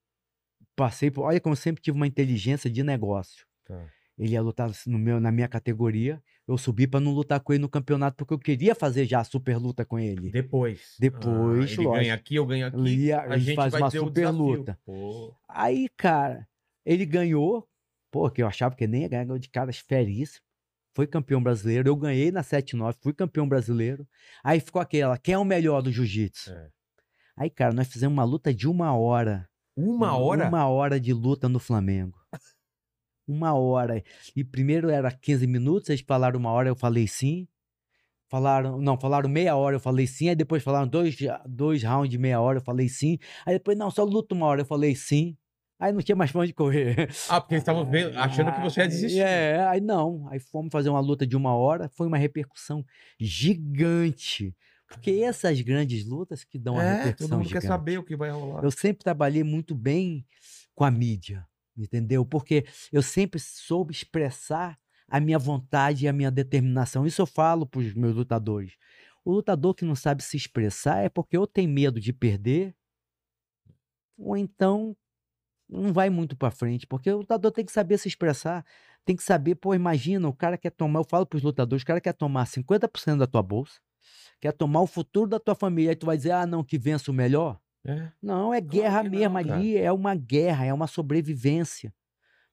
passei 0.77 1.11
por. 1.11 1.23
Olha 1.25 1.41
como 1.41 1.53
eu 1.53 1.57
sempre 1.57 1.83
tive 1.83 1.97
uma 1.97 2.07
inteligência 2.07 2.71
de 2.71 2.83
negócio. 2.83 3.47
Tá. 3.65 3.87
Ele 4.17 4.33
ia 4.35 4.43
lutar 4.43 4.71
no 4.87 4.99
meu, 4.99 5.19
na 5.19 5.33
minha 5.33 5.49
categoria. 5.49 6.23
Eu 6.47 6.57
subi 6.57 6.87
pra 6.87 7.01
não 7.01 7.13
lutar 7.13 7.41
com 7.41 7.53
ele 7.53 7.63
no 7.63 7.69
campeonato, 7.69 8.17
porque 8.17 8.33
eu 8.35 8.39
queria 8.39 8.75
fazer 8.75 9.07
já 9.07 9.21
a 9.21 9.25
super 9.25 9.57
luta 9.57 9.85
com 9.85 9.99
ele. 9.99 10.31
Depois. 10.31 10.95
Depois, 11.01 11.27
Ah, 11.27 11.33
ele 11.33 11.57
lógico. 11.57 11.93
ganha 11.93 12.15
aqui, 12.15 12.35
eu 12.37 12.47
ganho 12.47 12.67
aqui. 12.67 12.77
Ele 12.77 13.13
a 13.13 13.25
ele 13.27 13.39
gente 13.41 13.57
faz 13.57 13.75
uma 13.75 13.91
super 13.91 14.31
luta. 14.31 14.79
Pô, 14.85 15.35
Aí, 15.49 15.89
cara, 15.97 16.47
ele 16.87 17.05
ganhou. 17.05 17.67
Pô, 18.11 18.31
que 18.31 18.41
eu 18.41 18.47
achava 18.47 18.77
que 18.77 18.87
nem 18.87 19.03
ia 19.03 19.09
ganhar, 19.09 19.25
ganhou 19.25 19.39
de 19.39 19.49
caras 19.49 19.79
feríssimo. 19.79 20.45
Foi 20.95 21.09
campeão 21.09 21.43
brasileiro. 21.43 21.89
Eu 21.89 21.97
ganhei 21.97 22.31
na 22.31 22.43
7-9, 22.45 22.95
fui 23.03 23.13
campeão 23.13 23.49
brasileiro. 23.49 24.07
Aí 24.45 24.61
ficou 24.61 24.81
aquela, 24.81 25.19
quem 25.19 25.35
é 25.35 25.39
o 25.39 25.45
melhor 25.45 25.83
do 25.83 25.91
jiu-jitsu? 25.91 26.53
É. 26.53 26.69
Aí, 27.37 27.51
cara, 27.51 27.73
nós 27.73 27.89
fizemos 27.89 28.13
uma 28.17 28.23
luta 28.23 28.55
de 28.55 28.69
uma 28.69 28.97
hora. 28.97 29.49
Uma 29.77 30.17
hora? 30.17 30.49
Uma 30.49 30.69
hora 30.69 31.01
de 31.01 31.13
luta 31.13 31.49
no 31.49 31.59
Flamengo. 31.59 32.19
Uma 33.27 33.55
hora. 33.55 34.03
E 34.37 34.45
primeiro 34.45 34.91
era 34.91 35.11
15 35.11 35.47
minutos, 35.47 35.89
eles 35.89 36.05
falaram 36.07 36.39
uma 36.39 36.51
hora, 36.51 36.69
eu 36.69 36.77
falei 36.77 37.09
sim. 37.09 37.49
Falaram, 38.29 38.81
não, 38.81 38.99
falaram 39.01 39.31
meia 39.31 39.57
hora, 39.57 39.77
eu 39.77 39.81
falei 39.81 40.07
sim. 40.07 40.29
Aí 40.29 40.35
depois 40.35 40.63
falaram 40.63 40.87
dois, 40.87 41.17
dois 41.47 41.83
rounds 41.83 42.11
de 42.11 42.19
meia 42.19 42.39
hora, 42.41 42.59
eu 42.59 42.63
falei 42.63 42.87
sim. 42.89 43.19
Aí 43.47 43.55
depois, 43.55 43.79
não, 43.79 43.91
só 43.91 44.05
luta 44.05 44.35
uma 44.35 44.45
hora, 44.47 44.61
eu 44.61 44.67
falei 44.67 44.95
sim. 44.95 45.37
Aí 45.79 45.93
não 45.93 46.01
tinha 46.01 46.17
mais 46.17 46.31
pra 46.31 46.41
onde 46.43 46.53
correr. 46.53 47.09
Ah, 47.29 47.41
porque 47.41 47.55
eles 47.55 47.63
estavam 47.63 47.87
achando 48.17 48.53
que 48.53 48.61
você 48.61 48.81
ia 48.81 48.89
desistir. 48.89 49.21
É, 49.21 49.67
aí 49.67 49.81
não. 49.81 50.27
Aí 50.31 50.39
fomos 50.39 50.71
fazer 50.71 50.89
uma 50.89 51.01
luta 51.01 51.27
de 51.27 51.37
uma 51.37 51.55
hora, 51.55 51.89
foi 51.89 52.07
uma 52.07 52.19
repercussão 52.19 52.85
gigante. 53.19 54.55
Porque 54.95 55.11
essas 55.23 55.61
grandes 55.61 56.05
lutas 56.07 56.45
que 56.45 56.59
dão 56.59 56.79
a 56.79 56.83
É, 56.83 56.91
repercussão 56.93 57.29
todo 57.29 57.39
mundo 57.39 57.51
quer 57.51 57.59
gigante. 57.61 57.67
saber 57.67 57.99
o 57.99 58.05
que 58.05 58.17
vai 58.17 58.31
rolar. 58.31 58.65
Eu 58.65 58.71
sempre 58.71 59.05
trabalhei 59.05 59.43
muito 59.45 59.75
bem 59.75 60.25
com 60.75 60.85
a 60.85 60.91
mídia, 60.91 61.47
entendeu? 61.77 62.25
Porque 62.25 62.65
eu 62.93 63.03
sempre 63.03 63.39
soube 63.41 63.93
expressar 63.93 64.79
a 65.09 65.21
minha 65.21 65.39
vontade 65.39 66.05
e 66.05 66.09
a 66.09 66.13
minha 66.13 66.31
determinação. 66.31 67.07
Isso 67.07 67.21
eu 67.23 67.27
falo 67.27 67.67
para 67.67 67.81
os 67.81 67.95
meus 67.95 68.15
lutadores. 68.15 68.73
O 69.25 69.33
lutador 69.33 69.75
que 69.75 69.85
não 69.85 69.95
sabe 69.95 70.23
se 70.23 70.37
expressar 70.37 71.05
é 71.05 71.09
porque 71.09 71.37
ou 71.37 71.47
tem 71.47 71.67
medo 71.67 72.01
de 72.01 72.13
perder, 72.13 72.75
ou 74.17 74.37
então 74.37 74.97
não 75.69 75.93
vai 75.93 76.11
muito 76.11 76.37
para 76.37 76.51
frente, 76.51 76.87
porque 76.87 77.11
o 77.11 77.19
lutador 77.19 77.53
tem 77.53 77.65
que 77.65 77.73
saber 77.73 77.99
se 77.99 78.09
expressar, 78.09 78.65
tem 79.05 79.17
que 79.17 79.23
saber, 79.23 79.57
pô, 79.57 79.75
imagina, 79.75 80.29
o 80.29 80.35
cara 80.35 80.59
quer 80.59 80.71
tomar, 80.71 81.01
eu 81.01 81.05
falo 81.05 81.27
para 81.27 81.39
os 81.39 81.43
lutadores, 81.43 81.83
o 81.83 81.87
cara 81.87 82.01
quer 82.01 82.13
tomar 82.15 82.47
50% 82.47 83.19
da 83.21 83.27
tua 83.27 83.43
bolsa, 83.43 83.81
quer 84.41 84.53
tomar 84.53 84.81
o 84.81 84.87
futuro 84.87 85.29
da 85.29 85.39
tua 85.41 85.55
família, 85.55 85.91
aí 85.91 85.97
tu 85.97 86.07
vai 86.07 86.17
dizer, 86.17 86.33
ah, 86.33 86.47
não, 86.47 86.65
que 86.65 86.79
vença 86.79 87.11
o 87.11 87.15
melhor. 87.15 87.61
É. 87.87 88.11
Não, 88.23 88.53
é 88.53 88.61
Claro 88.61 88.77
guerra 88.77 89.03
não, 89.03 89.11
mesmo 89.11 89.35
cara. 89.35 89.55
ali, 89.55 89.77
é 89.77 89.93
uma 89.93 90.15
guerra, 90.15 90.65
é 90.65 90.73
uma 90.73 90.87
sobrevivência. 90.87 91.93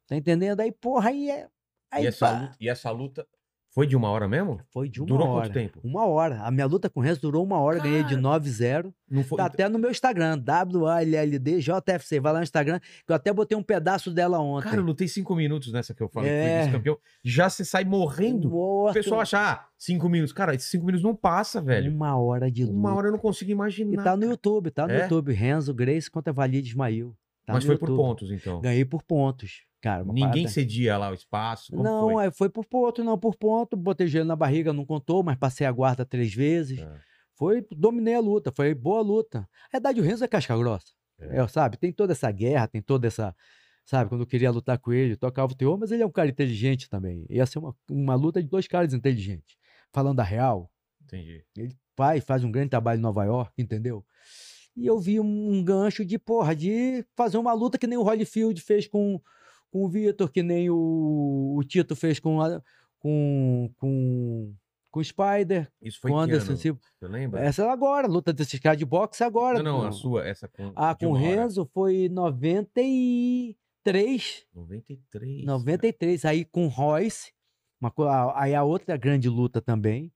Tá 0.07 0.15
entendendo? 0.15 0.59
Aí, 0.59 0.71
porra, 0.71 1.09
aí 1.09 1.29
é. 1.29 1.49
Aí 1.89 2.03
E, 2.03 2.07
essa 2.07 2.31
luta, 2.31 2.57
e 2.59 2.69
essa 2.69 2.91
luta 2.91 3.27
foi 3.73 3.87
de 3.87 3.95
uma 3.95 4.09
hora 4.09 4.27
mesmo? 4.27 4.59
foi 4.73 4.89
de 4.89 4.99
uma 4.99 5.07
Durou 5.07 5.27
hora. 5.29 5.45
quanto 5.47 5.53
tempo? 5.53 5.79
Uma 5.83 6.05
hora. 6.05 6.41
A 6.41 6.51
minha 6.51 6.65
luta 6.65 6.89
com 6.89 6.99
o 6.99 7.03
Renzo 7.03 7.21
durou 7.21 7.43
uma 7.43 7.59
hora, 7.59 7.79
ganhei 7.79 8.03
de 8.03 8.15
Cara, 8.15 8.21
9-0. 8.21 8.93
Não 9.09 9.23
foi. 9.23 9.37
Tá 9.37 9.45
até 9.45 9.67
no 9.69 9.79
meu 9.79 9.89
Instagram, 9.91 10.37
W-A-L-L-D-J-F-C. 10.37 12.19
Vai 12.19 12.33
lá 12.33 12.39
no 12.39 12.43
Instagram, 12.43 12.79
que 12.79 13.11
eu 13.11 13.15
até 13.15 13.31
botei 13.33 13.57
um 13.57 13.63
pedaço 13.63 14.11
dela 14.11 14.39
ontem. 14.39 14.65
Cara, 14.69 14.77
eu 14.81 14.83
lutei 14.85 15.07
cinco 15.07 15.35
minutos 15.35 15.71
nessa 15.71 15.93
que 15.93 16.01
eu 16.01 16.09
falei, 16.09 16.29
É. 16.29 16.53
fui 16.53 16.59
vice-campeão. 16.65 16.97
Já 17.23 17.49
você 17.49 17.63
sai 17.65 17.83
morrendo. 17.83 18.47
O 18.49 18.51
Morto. 18.51 18.93
pessoal 18.93 19.21
acha, 19.21 19.39
ah, 19.39 19.65
cinco 19.77 20.07
minutos. 20.09 20.33
Cara, 20.33 20.53
esses 20.55 20.69
cinco 20.69 20.85
minutos 20.85 21.03
não 21.03 21.15
passa, 21.15 21.61
velho. 21.61 21.91
Uma 21.91 22.17
hora 22.17 22.51
de 22.51 22.63
luta. 22.65 22.75
Uma 22.75 22.93
hora 22.95 23.07
eu 23.07 23.11
não 23.11 23.19
consigo 23.19 23.51
imaginar. 23.51 23.93
E 23.93 23.95
tá 24.03 24.15
no 24.15 24.21
cara. 24.21 24.31
YouTube, 24.31 24.71
tá 24.71 24.87
no 24.87 24.93
É? 24.93 25.03
YouTube. 25.03 25.33
Renzo 25.33 25.73
Grace 25.73 26.09
contra 26.09 26.31
Valide 26.33 26.69
Ismail. 26.69 27.15
Tá 27.45 27.53
Mas 27.53 27.63
no 27.63 27.69
foi 27.71 27.77
por 27.77 27.89
YouTube. 27.89 28.05
pontos, 28.05 28.31
então. 28.31 28.61
Ganhei 28.61 28.85
por 28.85 29.01
pontos. 29.03 29.63
Cara, 29.81 30.03
Ninguém 30.05 30.23
parada- 30.23 30.47
cedia 30.47 30.97
lá 30.97 31.09
o 31.09 31.13
espaço. 31.13 31.75
Não, 31.75 32.11
foi? 32.11 32.25
aí 32.25 32.31
foi 32.31 32.49
por 32.49 32.65
ponto, 32.65 33.03
não 33.03 33.17
por 33.17 33.35
ponto. 33.35 33.75
Botei 33.75 34.07
gelo 34.07 34.27
na 34.27 34.35
barriga, 34.35 34.71
não 34.71 34.85
contou, 34.85 35.23
mas 35.23 35.37
passei 35.37 35.65
a 35.65 35.71
guarda 35.71 36.05
três 36.05 36.33
vezes. 36.33 36.79
É. 36.79 36.99
Foi, 37.35 37.65
dominei 37.71 38.13
a 38.13 38.19
luta, 38.19 38.51
foi 38.55 38.75
boa 38.75 39.01
luta. 39.01 39.47
A 39.67 39.71
verdade, 39.71 39.99
o 39.99 40.03
Renzo 40.03 40.23
é 40.23 40.27
casca 40.27 40.55
grossa. 40.55 40.93
É. 41.19 41.39
É, 41.39 41.47
sabe? 41.47 41.77
Tem 41.77 41.91
toda 41.91 42.11
essa 42.13 42.29
guerra, 42.31 42.67
tem 42.67 42.81
toda 42.81 43.07
essa. 43.07 43.35
Sabe? 43.83 44.09
Quando 44.09 44.21
eu 44.21 44.27
queria 44.27 44.51
lutar 44.51 44.77
com 44.77 44.93
ele, 44.93 45.15
tocava 45.15 45.51
o 45.51 45.55
teor, 45.55 45.77
mas 45.79 45.91
ele 45.91 46.03
é 46.03 46.05
um 46.05 46.11
cara 46.11 46.29
inteligente 46.29 46.87
também. 46.87 47.25
Ia 47.27 47.47
ser 47.47 47.57
uma, 47.57 47.75
uma 47.89 48.13
luta 48.15 48.41
de 48.41 48.47
dois 48.47 48.67
caras 48.67 48.93
inteligentes. 48.93 49.57
Falando 49.91 50.19
a 50.19 50.23
real, 50.23 50.71
Entendi. 51.03 51.43
ele 51.57 51.75
vai 51.97 52.21
faz 52.21 52.43
um 52.43 52.51
grande 52.51 52.69
trabalho 52.69 52.99
em 52.99 53.01
Nova 53.01 53.25
York, 53.25 53.51
entendeu? 53.57 54.05
E 54.77 54.85
eu 54.85 54.99
vi 54.99 55.19
um, 55.19 55.51
um 55.53 55.63
gancho 55.63 56.05
de, 56.05 56.17
porra, 56.19 56.55
de 56.55 57.03
fazer 57.15 57.37
uma 57.37 57.51
luta 57.53 57.77
que 57.77 57.87
nem 57.87 57.97
o 57.97 58.03
Holyfield 58.03 58.61
fez 58.61 58.87
com, 58.87 59.19
com 59.71 59.85
o 59.85 59.89
Vitor, 59.89 60.29
que 60.29 60.43
nem 60.43 60.69
o, 60.69 61.55
o 61.57 61.63
Tito 61.63 61.95
fez 61.95 62.19
com, 62.19 62.41
a- 62.41 62.61
com, 62.99 63.71
com, 63.77 64.53
com 64.91 64.99
o 64.99 65.03
Spider, 65.03 65.71
Isso 65.81 65.99
foi 66.01 66.11
com 66.11 66.17
o 66.17 66.19
Anderson? 66.19 66.55
Silva. 66.57 66.79
Você 66.99 67.07
lembra? 67.07 67.39
Essa 67.41 67.63
é 67.63 67.69
agora, 67.69 68.05
luta 68.07 68.31
desses 68.33 68.59
caras 68.59 68.77
de 68.77 68.85
boxe 68.85 69.23
agora. 69.23 69.63
não, 69.63 69.77
não, 69.77 69.81
pô. 69.81 69.87
a 69.87 69.91
sua, 69.91 70.27
essa 70.27 70.47
com. 70.47 70.71
Ah, 70.75 70.93
com 70.93 71.07
o. 71.07 71.13
Renzo 71.13 71.65
foi 71.73 72.07
93. 72.09 74.45
93. 74.53 75.43
93. 75.45 76.25
Aí 76.25 76.45
com 76.45 76.65
o 76.65 76.69
Royce, 76.69 77.31
uma, 77.79 77.91
aí 78.35 78.53
a 78.53 78.63
outra 78.63 78.95
grande 78.97 79.27
luta 79.29 79.59
também. 79.61 80.11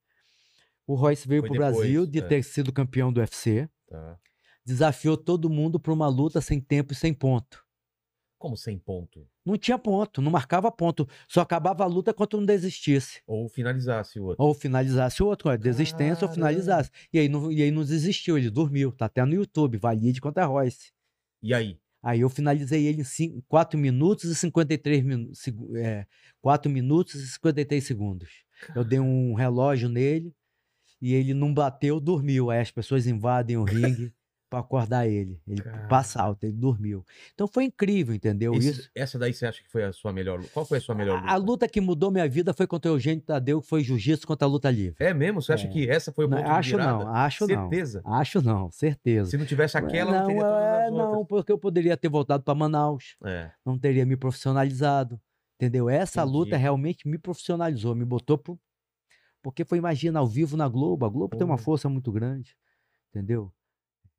O 0.86 0.94
Royce 0.94 1.28
veio 1.28 1.42
pro 1.42 1.52
depois, 1.52 1.76
Brasil 1.76 2.06
de 2.06 2.20
é. 2.20 2.22
ter 2.22 2.44
sido 2.44 2.72
campeão 2.72 3.12
do 3.12 3.20
UFC. 3.20 3.68
Tá. 3.90 4.20
Desafiou 4.64 5.18
todo 5.18 5.50
mundo 5.50 5.80
para 5.80 5.92
uma 5.94 6.08
luta 6.08 6.40
sem 6.42 6.60
tempo 6.62 6.94
e 6.94 6.96
sem 6.96 7.12
ponto. 7.14 7.65
Como 8.46 8.56
sem 8.56 8.78
ponto? 8.78 9.28
Não 9.44 9.58
tinha 9.58 9.76
ponto, 9.76 10.22
não 10.22 10.32
marcava 10.32 10.72
ponto. 10.72 11.10
Só 11.28 11.42
acabava 11.42 11.84
a 11.84 11.88
luta 11.88 12.14
quando 12.14 12.38
não 12.38 12.46
desistisse. 12.46 13.24
Ou 13.26 13.50
finalizasse 13.50 14.20
o 14.20 14.26
outro. 14.26 14.46
Ou 14.46 14.54
finalizasse 14.54 15.24
o 15.24 15.26
outro, 15.26 15.58
desistência 15.58 16.26
ou 16.26 16.30
Caramba. 16.30 16.36
finalizasse. 16.36 16.92
E 17.12 17.18
aí, 17.18 17.28
não, 17.28 17.52
e 17.52 17.64
aí 17.64 17.72
não 17.72 17.84
desistiu, 17.84 18.38
ele 18.38 18.52
dormiu. 18.52 18.92
Tá 18.92 19.06
até 19.06 19.26
no 19.26 19.34
YouTube, 19.34 19.80
Valide 19.80 20.22
contra 20.22 20.46
Royce. 20.46 20.92
E 21.42 21.56
aí? 21.56 21.80
Aí 22.04 22.22
eu 22.22 22.30
finalizei 22.30 22.86
ele 22.86 23.02
em 23.20 23.42
4 23.48 23.80
minutos 23.80 24.26
e 24.26 24.36
53 24.36 25.04
minutos. 25.04 25.42
É, 25.76 26.06
4 26.40 26.72
minutos 26.72 27.16
e 27.16 27.28
53 27.28 27.84
segundos. 27.84 28.30
Eu 28.76 28.84
dei 28.84 29.00
um 29.00 29.34
relógio 29.34 29.90
nele 29.90 30.32
e 31.02 31.16
ele 31.16 31.34
não 31.34 31.52
bateu, 31.52 32.00
dormiu. 32.00 32.52
Aí 32.52 32.60
as 32.60 32.70
pessoas 32.70 33.08
invadem 33.08 33.58
o 33.58 33.64
ringue 33.66 34.14
pra 34.50 34.60
acordar 34.60 35.08
ele. 35.08 35.42
Ele 35.48 35.62
Cara. 35.62 35.88
passa 35.88 36.22
alto, 36.22 36.44
ele 36.44 36.54
dormiu. 36.54 37.04
Então 37.34 37.48
foi 37.48 37.66
incrível, 37.66 38.14
entendeu? 38.16 38.54
Esse- 38.54 38.70
Isso. 38.70 38.90
Essa 38.96 39.18
daí 39.20 39.34
você 39.34 39.46
acha 39.46 39.62
que 39.62 39.70
foi 39.70 39.84
a 39.84 39.92
sua 39.92 40.14
melhor 40.14 40.38
luta? 40.40 40.52
Qual 40.54 40.66
foi 40.66 40.78
a 40.78 40.82
sua 40.82 40.94
melhor 40.96 41.20
luta? 41.20 41.30
A, 41.30 41.34
a 41.34 41.38
luta 41.38 41.68
que 41.68 41.82
mudou 41.82 42.12
minha 42.12 42.28
vida 42.30 42.54
foi 42.54 42.68
contra 42.68 42.92
o 42.92 42.96
Eugênio 42.96 43.22
Tadeu, 43.24 43.62
que 43.62 43.68
foi 43.68 43.84
jiu-jitsu 43.84 44.26
contra 44.28 44.48
a 44.48 44.50
luta 44.50 44.70
livre. 44.70 44.96
É 45.04 45.14
mesmo? 45.14 45.42
Você 45.42 45.52
acha 45.54 45.68
É. 45.68 45.70
que 45.70 45.90
essa 45.90 46.12
foi 46.12 46.26
o 46.26 46.28
Não, 46.30 46.38
ponto 46.38 46.48
de 46.48 46.52
acho 46.54 46.78
não, 46.78 47.08
acho 47.14 47.48
não. 47.48 47.70
Certeza? 47.70 48.02
Acho 48.06 48.42
não, 48.42 48.72
certeza. 48.72 49.32
Se 49.32 49.38
não 49.38 49.46
tivesse 49.46 49.78
aquela, 49.78 50.20
não, 50.20 50.28
teria 50.28 50.42
todas 50.42 50.64
é, 50.88 50.92
não, 50.92 51.26
porque 51.26 51.52
eu 51.52 51.58
poderia 51.58 51.98
ter 51.98 52.10
voltado 52.10 52.44
para 52.44 52.54
Manaus, 52.56 53.18
É. 53.26 53.52
não 53.66 53.78
teria 53.80 54.06
me 54.06 54.16
profissionalizado, 54.16 55.20
entendeu? 55.60 55.90
Essa 55.90 56.24
luta 56.24 56.50
Entendi. 56.50 56.62
realmente 56.62 57.08
me 57.08 57.18
profissionalizou, 57.18 57.96
me 57.96 58.06
botou 58.06 58.38
pro... 58.38 58.60
Porque 59.42 59.64
foi, 59.66 59.78
imagina, 59.78 60.20
ao 60.20 60.28
vivo 60.28 60.56
na 60.58 60.68
Globo, 60.68 61.06
a 61.06 61.10
Globo 61.10 61.36
tem 61.38 61.46
uma 61.46 61.58
Pô. 61.58 61.64
força 61.64 61.88
muito 61.88 62.12
grande, 62.12 62.56
entendeu? 63.10 63.52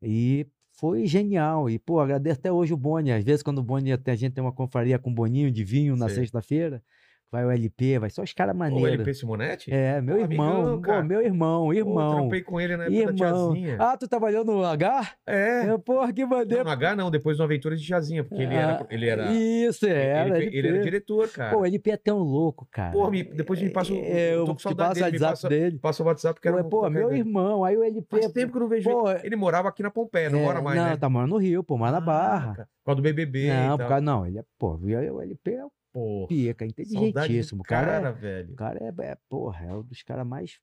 E 0.03 0.47
foi 0.73 1.07
genial, 1.07 1.71
e 1.71 1.79
pô, 1.79 2.01
agradeço 2.01 2.39
até 2.41 2.53
hoje 2.53 2.73
o 2.75 2.77
Boni, 2.77 3.11
às 3.11 3.25
vezes 3.25 3.43
quando 3.43 3.59
o 3.59 3.63
Boni, 3.63 3.93
a 3.93 4.15
gente 4.15 4.35
tem 4.35 4.45
uma 4.45 4.53
confraria 4.53 4.99
com 4.99 5.11
o 5.11 5.15
Boninho 5.15 5.51
de 5.51 5.65
vinho 5.65 5.97
na 5.97 6.09
sexta-feira, 6.09 6.83
vai 7.31 7.45
o 7.45 7.51
LP, 7.51 7.99
vai 7.99 8.11
só 8.11 8.23
os 8.23 8.33
caras 8.33 8.55
O 8.55 8.59
maneiros. 8.59 8.93
LP 8.95 9.15
Simonetti? 9.15 9.73
É, 9.73 10.01
meu 10.01 10.17
Pô, 10.17 10.23
irmão, 10.23 10.67
amigão, 10.75 10.81
pô, 10.97 11.03
meu 11.03 11.21
irmão, 11.21 11.65
Pô, 11.67 11.73
irmão. 11.73 12.17
trampei 12.21 12.43
com 12.43 12.61
ele 12.61 12.77
na 12.77 12.85
época 12.85 12.97
da 13.05 13.11
Irmão. 13.13 13.15
tiazinha. 13.53 13.77
Ah, 13.79 13.97
tu 13.97 14.09
trabalhou 14.09 14.45
no 14.45 14.65
H? 14.65 15.13
é. 15.27 15.67
É, 15.67 15.79
porra, 15.79 16.13
que 16.13 16.23
Não, 16.23 16.29
bandeira. 16.31 16.65
no 16.65 16.71
H 16.71 16.97
não, 16.97 17.11
depois 17.11 17.39
no 17.39 17.45
Aventuras 17.45 17.81
de 17.81 17.87
Tiazinha, 17.87 18.25
porque 18.25 18.43
ele 18.43 18.55
era. 18.55 18.79
Ah, 18.83 18.87
Ele 18.91 19.07
era, 19.09 19.33
Isso, 19.33 19.87
era. 19.87 20.39
ele, 20.43 20.57
ele 20.57 20.69
era 20.69 20.79
diretor, 20.81 21.29
cara. 21.29 21.55
Pô, 21.57 21.67
ele 21.67 21.81
é 21.85 21.97
tão 21.97 22.19
louco, 22.19 22.67
cara. 22.71 22.93
Pô, 22.93 23.11
me- 23.11 23.25
depois 23.25 23.61
me 23.61 23.71
passa 23.71 23.93
o- 23.93 23.97
É, 23.97 24.35
eu 24.35 24.39
eu 24.41 24.45
tô 24.45 24.53
com 24.53 24.57
te 24.57 24.75
passo 24.75 24.91
o 24.91 24.95
dele, 24.95 25.05
WhatsApp 25.07 25.31
passa- 25.33 25.49
dele. 25.49 25.79
Passa 25.79 26.03
o 26.03 26.07
WhatsApp, 26.07 26.41
que 26.41 26.49
Pô, 26.51 26.55
era 26.55 26.65
pô, 26.65 26.91
meu 26.91 27.13
irmão, 27.13 27.65
aí 27.65 27.77
o 27.77 27.83
LP... 27.83 28.07
Faz 28.21 28.33
tempo 28.33 28.53
que 28.53 28.59
eu 28.59 28.63
não 28.63 28.69
vejo 28.69 28.91
Pô, 28.91 29.11
ele. 29.11 29.21
Ele 29.25 29.37
morava 29.37 29.69
aqui 29.69 29.83
na 29.83 29.91
Pompeia, 29.91 30.31
não 30.31 30.39
é, 30.39 30.43
mora 30.43 30.63
mais, 30.63 30.79
não, 30.81 30.87
né? 30.91 30.97
tá 30.97 31.09
morando 31.09 31.31
no 31.31 31.37
Rio, 31.39 31.63
pô, 31.65 31.77
mora 31.77 31.93
na 31.93 32.01
Barra. 32.01 32.55
Por 32.55 32.87
causa 32.87 32.97
do 32.97 33.03
BBB 33.03 33.49
Não, 33.49 33.77
por 33.79 33.89
causa, 33.89 34.01
não, 34.01 34.27
ele 34.27 34.39
é, 34.39 34.45
pô, 34.59 34.77
o 34.77 35.21
LP 35.21 35.53
é 35.55 35.65
o 35.65 35.71
Pô, 35.97 36.27
pica, 36.29 36.67
inteligentíssimo. 36.67 37.63
O 37.63 37.65
cara, 37.65 37.87
cara, 37.87 38.09
é, 38.11 38.13
velho. 38.13 38.53
o 38.53 38.57
cara 38.57 38.79
é, 38.85 38.93
é, 39.07 39.17
porra, 39.31 39.65
é 39.65 39.73
um 39.73 39.83
dos 39.83 40.03
caras 40.03 40.27
mais 40.27 40.59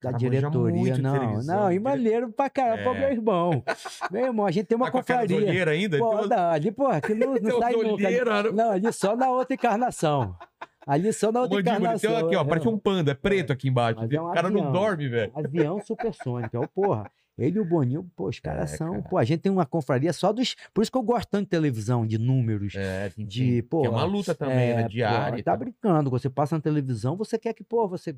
da 0.00 0.10
Cara, 0.12 0.18
diretoria. 0.18 0.96
Não, 0.98 1.42
não, 1.42 1.72
e 1.72 1.78
maneiro 1.80 2.30
pra 2.30 2.48
caramba, 2.48 2.84
pô, 2.84 2.90
É. 2.94 3.00
meu 3.00 3.10
irmão. 3.10 3.64
meu 4.12 4.26
irmão, 4.26 4.46
a 4.46 4.50
gente 4.52 4.66
tem 4.66 4.76
uma 4.76 4.86
Tá 4.86 4.92
confraria. 4.92 5.68
ainda? 5.68 5.98
Pô, 5.98 6.14
Então- 6.14 6.28
não, 6.28 6.50
ali, 6.50 6.70
porra, 6.70 7.00
que 7.00 7.14
não, 7.14 7.34
não 7.42 7.58
sai 7.58 7.72
nunca. 7.72 7.88
olheiras, 7.94 8.44
né? 8.44 8.50
Não, 8.52 8.70
ali 8.70 8.92
só 8.92 9.16
na 9.16 9.28
outra 9.28 9.54
encarnação. 9.54 10.36
Ali 10.86 11.12
só 11.12 11.32
na 11.32 11.40
outra 11.40 11.56
mandíbula, 11.56 11.78
encarnação. 11.80 12.10
então, 12.12 12.26
aqui, 12.28 12.36
ó, 12.36 12.42
é. 12.42 12.44
parece 12.44 12.68
um 12.68 12.78
panda, 12.78 13.10
é 13.10 13.14
preto 13.14 13.52
aqui 13.52 13.68
embaixo. 13.68 13.98
É 14.08 14.20
um 14.20 14.28
o 14.28 14.32
cara 14.32 14.48
não 14.50 14.60
avião. 14.60 14.72
dorme, 14.72 15.08
velho. 15.08 15.32
Avião 15.34 15.80
supersônico, 15.80 16.56
é 16.56 16.60
o 16.60 16.68
porra. 16.68 17.10
Ele 17.38 17.58
e 17.58 17.60
o 17.60 17.64
Boninho, 17.64 18.10
pô, 18.16 18.28
os 18.28 18.40
caras 18.40 18.72
É, 18.72 18.76
são. 18.78 18.92
cara. 18.92 19.02
Pô, 19.08 19.18
a 19.18 19.24
gente 19.24 19.40
tem 19.40 19.52
uma 19.52 19.66
confraria 19.66 20.12
só 20.12 20.32
dos. 20.32 20.54
Por 20.72 20.80
isso 20.82 20.90
que 20.90 20.96
eu 20.96 21.02
gosto 21.02 21.28
tanto 21.28 21.44
de 21.44 21.50
televisão, 21.50 22.06
de 22.06 22.16
números. 22.18 22.74
É, 22.74 23.10
De, 23.16 23.24
de, 23.24 23.62
pô, 23.64 23.84
é 23.84 23.88
uma 23.90 24.04
luta 24.04 24.34
também, 24.34 24.70
é, 24.70 24.76
né? 24.76 24.82
pô, 24.84 24.88
Diária. 24.88 25.38
e 25.38 25.42
tá 25.42 25.50
tal. 25.52 25.58
brincando. 25.58 26.08
Você 26.10 26.30
passa 26.30 26.54
na 26.56 26.62
televisão, 26.62 27.16
você 27.16 27.38
quer 27.38 27.52
que, 27.52 27.62
pô, 27.62 27.86
você. 27.86 28.16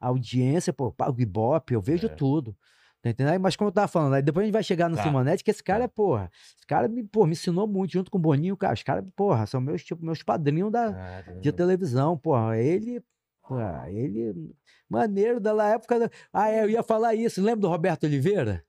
A 0.00 0.08
audiência, 0.08 0.72
pô, 0.72 0.88
o 0.98 1.20
Ibope, 1.20 1.74
eu 1.74 1.80
vejo 1.80 2.06
É. 2.06 2.10
tudo. 2.10 2.56
Tá 3.02 3.10
entendendo? 3.10 3.38
Mas 3.40 3.54
como 3.56 3.68
eu 3.68 3.72
tava 3.72 3.86
falando, 3.88 4.14
aí 4.14 4.22
depois 4.22 4.42
a 4.42 4.46
gente 4.46 4.52
vai 4.54 4.62
chegar 4.62 4.88
no 4.88 4.96
Tá. 4.96 5.02
Simonetti, 5.04 5.44
que 5.44 5.50
esse 5.50 5.62
cara 5.62 5.80
Tá. 5.80 5.84
é, 5.84 5.88
porra. 5.88 6.30
Esse 6.56 6.66
cara 6.66 6.88
me, 6.88 7.04
pô, 7.04 7.24
me 7.26 7.32
ensinou 7.32 7.66
muito 7.68 7.92
junto 7.92 8.10
com 8.10 8.18
o 8.18 8.20
Boninho, 8.20 8.56
cara. 8.56 8.72
Os 8.74 8.82
caras, 8.82 9.04
porra, 9.14 9.46
são 9.46 9.60
meus, 9.60 9.84
tipo, 9.84 10.04
meus 10.04 10.22
padrinhos 10.22 10.72
da, 10.72 10.92
Caramba. 10.92 11.40
de 11.40 11.52
televisão, 11.52 12.16
porra. 12.18 12.58
Ele, 12.58 13.00
porra, 13.46 13.90
ele, 13.90 14.54
maneiro 14.88 15.40
da 15.40 15.52
época. 15.68 16.10
Ah, 16.32 16.50
é, 16.50 16.64
eu 16.64 16.70
ia 16.70 16.82
falar 16.82 17.14
isso. 17.14 17.42
Lembra 17.42 17.62
do 17.62 17.68
Roberto 17.68 18.04
Oliveira? 18.04 18.64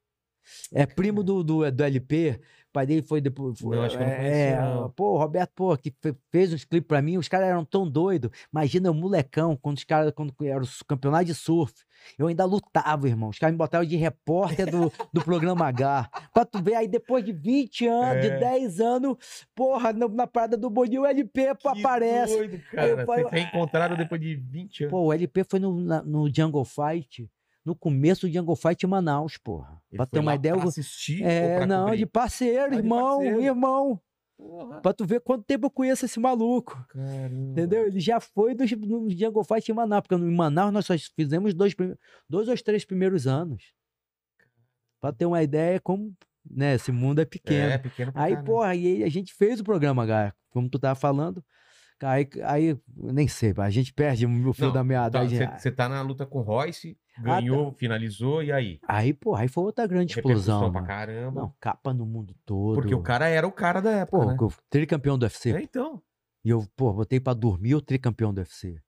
É 0.74 0.86
primo 0.86 1.24
do, 1.24 1.44
do, 1.44 1.72
do 1.72 1.84
LP. 1.84 2.40
Pai 2.78 2.86
dele 2.86 3.02
foi 3.02 3.20
depois. 3.20 3.60
foi- 3.60 3.76
Não, 3.76 3.84
acho 3.84 3.98
que 3.98 4.04
eu 4.04 4.08
não 4.08 4.14
é, 4.14 4.18
conhecia, 4.18 4.62
não. 4.62 4.90
Pô, 4.92 5.14
o 5.14 5.18
Roberto, 5.18 5.52
pô, 5.56 5.76
que 5.78 5.92
fe- 6.00 6.16
fez 6.32 6.54
uns 6.54 6.64
clipes 6.64 6.88
pra 6.88 7.02
mim, 7.02 7.18
os 7.18 7.28
caras 7.28 7.48
eram 7.48 7.66
tão 7.66 7.90
doidos. 7.90 8.30
Imagina 8.54 8.92
o 8.92 8.94
molecão, 8.94 9.56
quando 9.56 9.78
os 9.78 9.84
caras, 9.84 10.12
quando 10.16 10.32
era 10.44 10.64
o 10.64 10.68
campeonato 10.88 11.26
de 11.26 11.34
surf. 11.34 11.74
Eu 12.20 12.28
ainda 12.28 12.46
lutava, 12.46 13.08
irmão. 13.08 13.30
Os 13.30 13.40
caras 13.40 13.54
me 13.54 13.58
botavam 13.58 13.86
de 13.88 13.96
repórter 13.96 14.70
do, 14.70 14.92
do 15.12 15.24
programa 15.26 15.66
H. 15.68 16.08
Pra 16.32 16.46
tu 16.46 16.62
ver, 16.62 16.76
aí 16.76 16.88
depois 16.88 17.26
de 17.26 17.34
20 17.34 17.88
anos, 17.88 18.22
de 18.22 18.30
É. 18.32 18.38
10 18.40 18.80
anos, 18.80 19.18
porra, 19.56 19.92
na, 19.92 20.08
na 20.08 20.28
parada 20.28 20.56
do 20.56 20.70
Boninho, 20.70 21.02
o 21.02 21.06
LP 21.08 21.56
pô, 21.56 21.72
Que 21.74 21.80
aparece. 21.80 22.38
doido, 22.38 22.62
cara. 22.72 23.06
falo, 23.06 23.22
Vocês 23.24 23.32
reencontraram 23.32 23.98
depois 23.98 24.22
de 24.22 24.36
20 24.36 24.84
anos. 24.84 24.92
Pô, 24.92 25.06
o 25.06 25.14
LP 25.14 25.44
foi 25.44 25.60
no, 25.60 25.82
na- 25.82 26.04
no 26.04 26.30
Jungle 26.32 26.64
Fight, 26.64 27.28
no 27.68 27.76
começo 27.76 28.26
do 28.26 28.32
Jungle 28.34 28.56
Fight 28.56 28.86
em 28.86 28.90
Manaus, 28.90 29.38
porra. 29.38 29.82
Ele 29.92 29.98
pra 29.98 30.06
ter 30.06 30.20
uma 30.20 30.34
ideia. 30.36 30.56
pra 30.56 30.64
eu- 30.64 30.70
assistir 30.70 31.22
É, 31.22 31.66
não, 31.66 31.94
de 31.94 32.06
parceiro, 32.06 32.68
Ah, 32.68 32.70
de 32.70 32.76
irmão, 32.78 33.18
parceiro. 33.18 33.42
irmão. 33.42 34.02
Porra, 34.38 34.80
Pra 34.82 34.94
tu 34.94 35.04
ver 35.06 35.20
quanto 35.20 35.44
tempo 35.44 35.66
eu 35.66 35.70
conheço 35.70 36.06
esse 36.06 36.18
maluco. 36.18 36.82
caramba. 36.88 37.52
Entendeu? 37.52 37.88
Ele 37.88 38.00
já 38.00 38.22
foi 38.22 38.54
no 38.54 39.10
Jungle 39.10 39.44
Fight 39.44 39.70
em 39.70 39.76
Manaus, 39.76 40.02
porque 40.08 40.16
em 40.16 40.34
Manaus 40.36 40.72
nós 40.72 40.86
só 40.86 40.94
fizemos 41.14 41.54
dois, 41.54 41.76
dois 42.30 42.48
ou 42.48 42.56
três 42.64 42.86
primeiros 42.86 43.28
anos. 43.28 43.74
Pra 45.02 45.12
ter 45.12 45.26
uma 45.26 45.44
ideia 45.44 45.80
como, 45.82 46.16
né, 46.50 46.76
esse 46.76 46.92
mundo 46.92 47.20
é 47.20 47.26
pequeno. 47.26 47.70
É, 47.74 47.78
pequeno 47.78 48.14
pra 48.14 48.24
Aí, 48.24 48.32
caramba. 48.34 48.50
porra, 48.52 48.76
e 48.76 49.04
a 49.04 49.10
gente 49.10 49.34
fez 49.34 49.60
o 49.60 49.64
programa, 49.64 50.04
H, 50.04 50.34
como 50.52 50.70
tu 50.70 50.80
tava 50.80 50.96
falando. 50.96 51.44
Aí, 52.02 52.28
aí 52.44 52.80
nem 52.96 53.28
sei, 53.28 53.54
a 53.58 53.70
gente 53.70 53.94
perde 53.94 54.26
o 54.26 54.54
fio 54.54 54.68
Não, 54.68 54.74
da 54.74 54.84
meada. 54.84 55.20
Você 55.58 55.72
tá 55.72 55.90
na 55.90 56.02
luta 56.02 56.26
com 56.26 56.40
o 56.40 56.42
Royce, 56.42 56.98
ganhou, 57.20 57.72
finalizou, 57.74 58.44
e 58.44 58.52
aí? 58.52 58.80
aí, 58.88 59.14
porra, 59.14 59.42
aí 59.42 59.48
foi 59.48 59.64
outra 59.64 59.88
grande 59.88 60.14
explosão. 60.14 60.72
pra 60.72 60.84
caramba. 60.84 61.42
Não, 61.42 61.54
capa 61.60 61.94
no 61.94 62.06
mundo 62.06 62.36
todo. 62.46 62.76
Porque 62.76 62.94
o 62.94 63.02
cara 63.02 63.28
era 63.28 63.48
o 63.48 63.52
cara 63.52 63.82
da 63.82 63.92
época, 63.92 64.38
Pô, 64.38 64.48
né? 64.48 64.56
tricampeão 64.70 65.18
do 65.18 65.24
UFC. 65.24 65.52
É, 65.54 65.62
então. 65.62 66.02
E 66.46 66.50
eu, 66.50 66.66
pô, 66.76 66.94
botei 66.94 67.20
pra 67.20 67.34
dormir 67.34 67.76
o 67.76 67.82
tricampeão 67.82 68.34
do 68.34 68.40
UFC. 68.40 68.80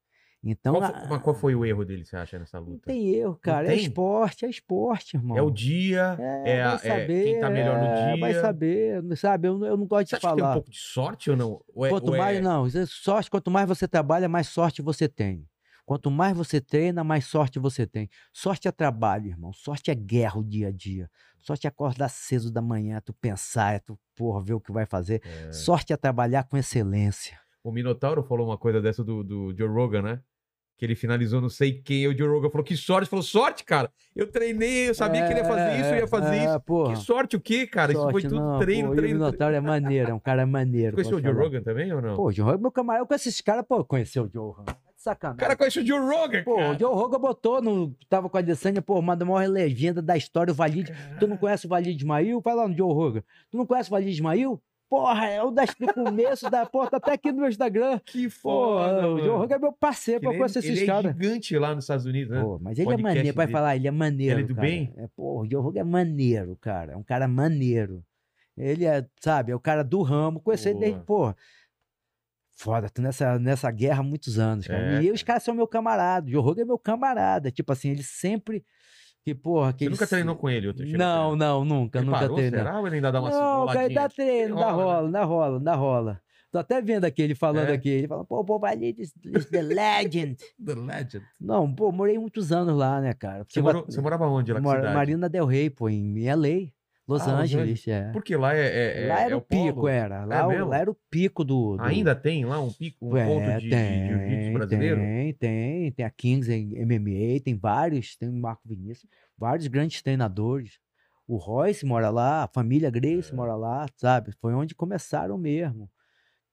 Então, 0.44 0.76
Qual, 0.76 0.94
foi, 0.94 1.08
mas 1.10 1.22
qual 1.22 1.36
foi 1.36 1.56
o 1.56 1.66
erro 1.66 1.84
dele, 1.84 2.06
você 2.06 2.16
acha, 2.16 2.40
nessa 2.40 2.62
não 2.62 2.68
luta? 2.68 2.86
tem 2.86 3.14
erro, 3.14 3.36
cara. 3.42 3.68
É 3.68 3.72
tem? 3.72 3.80
esporte, 3.82 4.46
é 4.46 4.50
esporte, 4.50 5.18
irmão. 5.18 5.38
É 5.38 5.42
o 5.42 5.50
dia, 5.52 6.16
É, 6.18 6.50
é, 6.52 6.58
é 6.60 6.78
saber, 6.78 7.24
quem 7.26 7.40
tá 7.42 7.50
melhor 7.50 7.78
no 7.78 7.86
é, 7.86 8.14
dia. 8.14 8.20
Vai 8.22 8.34
saber, 8.36 9.04
não 9.04 9.16
sabe? 9.18 9.50
Eu, 9.50 9.58
não- 9.58 9.68
eu 9.68 9.76
não 9.78 9.86
gosto 9.86 10.08
Você 10.08 10.16
de 10.16 10.16
acha 10.16 10.28
que 10.30 10.36
tem 10.36 10.44
um 10.44 10.46
falar. 10.46 10.54
pouco 10.54 10.70
de 10.72 10.78
sorte 10.78 11.30
ou 11.30 11.36
não? 11.36 11.62
Ou 11.76 11.86
é- 11.86 11.90
Quanto 11.90 12.08
ou 12.10 12.16
é- 12.16 12.18
mais, 12.18 12.42
não, 12.42 12.66
é 12.66 12.86
sorte, 12.86 13.30
quanto 13.30 13.52
mais 13.52 13.68
você 13.68 13.86
trabalha, 13.86 14.30
mais 14.30 14.48
sorte 14.48 14.82
você 14.82 15.10
tem. 15.10 15.46
Quanto 15.86 16.10
mais 16.10 16.38
você 16.38 16.62
treina, 16.62 17.04
mais 17.04 17.26
sorte 17.26 17.58
você 17.60 17.86
tem. 17.86 18.08
Sorte 18.32 18.68
é 18.68 18.72
trabalho, 18.72 19.28
irmão. 19.28 19.52
Sorte 19.52 19.92
é 19.92 19.96
guerra 19.96 20.38
o 20.40 20.44
dia 20.44 20.68
a 20.68 20.72
dia. 20.72 21.10
Sorte 21.40 21.66
é 21.66 21.70
acordar 21.70 22.08
cedo 22.10 22.50
da 22.52 22.62
manhã, 22.62 23.02
tu 23.04 23.12
pensar, 23.12 23.74
é 23.76 23.80
tu, 23.80 24.00
porra, 24.16 24.42
ver 24.42 24.54
o 24.54 24.62
que 24.62 24.72
vai 24.72 24.86
fazer. 24.86 25.22
É. 25.26 25.52
Sorte 25.52 25.92
é 25.92 25.98
trabalhar 25.98 26.44
com 26.44 26.56
excelência. 26.56 27.38
O 27.64 27.72
Minotauro 27.72 28.24
falou 28.24 28.48
uma 28.48 28.58
coisa 28.58 28.80
dessa 28.80 29.04
do, 29.04 29.22
do 29.24 29.54
Joe 29.58 29.68
Rogan, 29.68 30.02
né? 30.02 30.22
Que 30.80 30.86
ele 30.86 30.96
finalizou 30.96 31.42
não 31.42 31.50
sei 31.50 31.74
quem, 31.74 32.08
o 32.08 32.18
Joe 32.18 32.30
Rogan 32.30 32.50
falou, 32.50 32.64
que 32.64 32.78
sorte? 32.78 33.10
Falou, 33.10 33.22
sorte, 33.22 33.66
cara. 33.66 33.92
Eu 34.16 34.28
treinei, 34.28 34.88
eu 34.88 34.96
sabia 34.96 35.26
que 35.26 35.34
ele 35.34 35.42
ia 35.42 35.46
fazer 35.46 35.78
isso, 35.78 35.90
eu 35.90 35.96
ia 35.98 36.08
fazer 36.08 36.36
é, 36.38 36.46
isso. 36.46 36.60
Porra. 36.62 36.94
Que 36.94 37.00
sorte 37.02 37.36
o 37.36 37.40
quê, 37.42 37.68
cara? 37.68 37.92
isso 37.92 38.02
foi 38.04 38.22
Sorte, 38.22 38.30
tudo 38.30 38.40
não, 38.40 38.60
treino, 38.60 38.88
pô, 38.88 38.94
o 38.94 38.96
treino, 38.96 38.96
treino. 38.96 39.20
Minotauro 39.20 39.56
é 39.56 39.60
maneiro, 39.60 40.12
é 40.12 40.14
um 40.14 40.20
cara 40.20 40.46
maneiro. 40.46 40.96
Conheceu 40.96 41.18
o 41.18 41.22
Joe. 41.22 41.34
Rogan 41.34 41.62
também 41.62 41.92
ou 41.92 42.02
não? 42.02 42.16
Pô, 42.16 42.28
o 42.28 42.32
Joe 42.32 42.46
Rogan, 42.46 42.62
meu 42.62 42.72
camarada, 42.72 43.04
eu 43.04 43.08
conheço 43.08 43.28
esses 43.28 43.42
caras, 43.42 43.66
pô, 43.68 43.84
conheceu 43.84 44.24
o 44.24 44.30
Joe 44.30 44.54
Rogan. 44.54 44.64
Tá 44.64 44.72
de 44.72 44.80
o 44.80 45.02
Sacanagem. 45.04 45.40
cara 45.40 45.56
conhece 45.58 45.80
o 45.82 45.86
Joe 45.86 46.00
Rogan, 46.00 46.44
Pô, 46.46 46.56
cara. 46.56 46.72
o 46.72 46.80
Joe 46.80 46.94
Rogan 46.94 47.20
botou 47.20 47.62
no. 47.62 47.94
Tava 48.10 48.30
com 48.30 48.38
a 48.38 48.40
Adesanya, 48.40 48.82
pô, 48.82 49.00
uma 49.00 49.18
da 49.18 49.26
maior 49.26 49.50
legenda 49.50 50.02
da 50.02 50.16
história, 50.16 50.52
o 50.52 50.56
Valide. 50.56 50.94
Tu 51.20 51.28
não 51.28 51.36
conhece 51.36 51.66
o 51.66 51.70
Valide 51.70 51.98
Ismail? 51.98 52.40
Vai 52.40 52.56
lá 52.56 52.68
no 52.68 52.76
Joe 52.76 52.94
Rogan. 52.94 53.24
Tu 53.52 53.58
não 53.58 53.66
conhece 53.66 53.90
o 53.90 53.92
Valide 53.92 54.12
Ismail? 54.12 54.62
Porra, 54.90 55.28
é 55.28 55.44
o 55.44 55.52
das, 55.52 55.70
do 55.76 55.94
começo 55.94 56.50
da 56.50 56.66
porta, 56.66 56.98
até 56.98 57.12
aqui 57.14 57.32
no 57.32 57.42
meu 57.42 57.50
Instagram. 57.50 58.00
Que 58.04 58.24
Pô, 58.24 58.30
foda, 58.32 59.08
o 59.08 59.20
Joe. 59.20 59.30
Rogan 59.38 59.56
é 59.56 59.60
meu 59.60 59.72
parceiro, 59.72 60.22
pô, 60.22 60.28
eu 60.28 60.32
ele, 60.32 60.40
conheço 60.40 60.60
ele 60.60 60.84
é 60.84 60.86
caras. 60.88 61.16
gigante 61.16 61.58
lá 61.60 61.76
nos 61.76 61.84
Estados 61.84 62.06
Unidos, 62.06 62.36
né? 62.36 62.42
Pô, 62.42 62.58
mas 62.60 62.80
ele 62.80 62.88
é 62.88 62.92
Podcast 62.92 63.18
maneiro, 63.18 63.38
vai 63.38 63.48
falar, 63.48 63.76
ele 63.76 63.88
é 63.88 63.92
maneiro. 63.92 64.40
Ele 64.40 64.46
é 64.46 64.48
do 64.48 64.56
cara. 64.56 64.68
bem? 64.68 64.94
É, 64.98 65.08
pô, 65.16 65.42
o 65.42 65.46
Joe 65.50 65.62
Rogan 65.62 65.82
é 65.82 65.84
maneiro, 65.84 66.58
cara. 66.60 66.94
É 66.94 66.98
um 66.98 67.04
cara 67.04 67.28
maneiro. 67.28 68.04
Ele 68.58 68.84
é, 68.84 69.06
sabe, 69.22 69.52
é 69.52 69.56
o 69.56 69.60
cara 69.60 69.84
do 69.84 70.02
ramo. 70.02 70.40
Conheci 70.40 70.70
ele 70.70 70.80
desde, 70.80 71.00
pô. 71.02 71.34
Foda, 72.52 72.90
tô 72.90 73.02
nessa, 73.02 73.38
nessa 73.38 73.72
guerra 73.72 74.02
há 74.02 74.04
muitos 74.04 74.38
anos, 74.40 74.68
cara. 74.68 74.98
É, 74.98 75.04
e 75.04 75.12
os 75.12 75.24
caras 75.24 75.44
são 75.44 75.54
meu 75.54 75.68
camarada. 75.68 76.28
O 76.28 76.32
Joe 76.32 76.42
Rogan 76.42 76.64
é 76.64 76.66
meu 76.66 76.80
camarada. 76.80 77.52
Tipo 77.52 77.72
assim, 77.72 77.92
ele 77.92 78.04
sempre. 78.04 78.66
Que, 79.24 79.36
porra, 79.36 79.74
que 79.74 79.86
Você 79.86 79.90
nunca 79.90 80.08
treinou 80.08 80.36
com 80.36 80.50
ele? 80.50 80.68
outro- 80.68 80.86
Não, 80.88 81.36
não, 81.36 81.66
nunca, 81.66 82.00
Ele 82.00 82.06
nunca 82.06 82.20
parou, 82.20 82.36
treinei. 82.38 82.60
será? 82.60 82.80
Ou 82.80 82.88
ele 82.88 82.96
ainda 82.96 83.12
dá 83.12 83.20
uma 83.20 83.30
Não, 83.30 83.68
cara, 83.68 83.86
ele 83.86 83.94
dá 83.96 84.10
treino, 84.10 84.56
dá 84.56 84.72
rola, 84.72 84.78
né? 84.78 84.84
rola, 84.84 85.12
dá 85.12 85.24
rola, 85.26 85.60
dá 85.60 85.76
rola. 85.76 86.22
Tô 86.52 86.58
até 86.58 86.82
vendo 86.82 87.06
aqui 87.06 87.22
ele 87.22 87.36
falando 87.36 87.70
É. 87.70 87.74
aqui. 87.74 87.90
Ele 87.90 88.08
fala, 88.08 88.26
pô, 88.26 88.44
pô, 88.44 88.66
ali, 88.66 88.92
the 89.52 89.62
legend. 89.62 90.38
The 90.66 90.74
Legend. 90.74 91.24
Não, 91.40 91.72
pô, 91.72 91.92
morei 91.92 92.18
muitos 92.18 92.52
anos 92.52 92.76
lá, 92.76 93.00
né, 93.00 93.14
cara? 93.14 93.46
Você, 93.48 93.62
morou- 93.62 93.86
você 93.86 94.02
morava 94.02 94.26
onde 94.28 94.52
lá? 94.52 94.60
cidade? 94.60 94.96
Marina 94.96 95.30
Del 95.30 95.46
Rey, 95.46 95.70
pô, 95.70 95.88
em 95.90 96.26
LA, 96.28 96.72
Los 97.10 97.28
Ah, 97.28 97.40
Angeles, 97.40 97.88
é. 97.88 98.12
Porque 98.12 98.38
lá 98.38 98.56
é, 98.56 98.60
é, 98.68 99.04
é- 99.06 99.08
lá 99.08 99.22
era 99.22 99.34
é 99.34 99.36
o 99.36 99.42
pico, 99.42 99.74
polo. 99.74 99.88
era. 99.88 100.26
Lá, 100.26 100.48
o- 100.48 100.68
lá 100.68 100.78
era 100.78 100.92
o 100.92 100.96
pico 101.10 101.44
do. 101.44 101.76
do- 101.76 101.82
Ainda 101.84 102.16
tem 102.16 102.46
lá 102.46 102.60
um 102.62 102.72
pico, 102.72 102.98
um 103.14 103.18
É, 103.18 103.26
ponto 103.26 103.60
de, 103.60 103.68
de 103.70 104.08
jiu-jitsu 104.08 104.54
brasileiro? 104.54 104.98
Tem, 105.02 105.34
tem. 105.34 105.92
Tem 105.92 106.06
a 106.06 106.10
Kings 106.12 106.54
em 106.54 106.76
MMA, 106.86 107.42
tem 107.44 107.56
vários, 107.58 108.16
tem 108.16 108.30
o 108.30 108.34
Marco 108.34 108.62
Vinícius, 108.70 109.10
vários 109.36 109.66
grandes 109.66 110.04
treinadores. 110.04 110.80
O 111.28 111.38
Royce 111.38 111.84
mora 111.84 112.12
lá, 112.12 112.44
a 112.44 112.48
família 112.48 112.88
É. 112.90 112.92
Grace 112.92 113.34
mora 113.34 113.56
lá, 113.56 113.88
sabe? 113.98 114.32
Foi 114.40 114.54
onde 114.54 114.76
começaram 114.76 115.36
mesmo. 115.36 115.90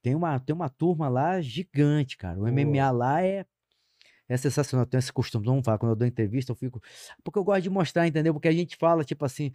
Tem 0.02 0.14
uma, 0.14 0.38
tem 0.40 0.54
uma 0.56 0.70
turma 0.70 1.06
lá 1.08 1.38
gigante, 1.42 2.16
cara. 2.16 2.38
O 2.38 2.42
Pô. 2.44 2.48
MMA 2.48 2.90
lá 2.92 3.22
é, 3.22 3.44
é 4.26 4.36
sensacional. 4.38 4.84
Eu 4.84 4.88
tenho 4.88 5.00
esse 5.00 5.12
costume, 5.12 5.44
vamos 5.44 5.64
falar, 5.66 5.76
quando 5.76 5.92
eu 5.92 5.96
dou 5.96 6.06
entrevista, 6.08 6.52
eu 6.52 6.56
fico. 6.56 6.80
Porque 7.22 7.38
eu 7.38 7.44
gosto 7.44 7.62
de 7.62 7.68
mostrar, 7.70 8.06
entendeu? 8.06 8.32
Porque 8.32 8.48
a 8.48 8.52
gente 8.52 8.74
fala, 8.76 9.04
tipo 9.04 9.22
assim, 9.24 9.50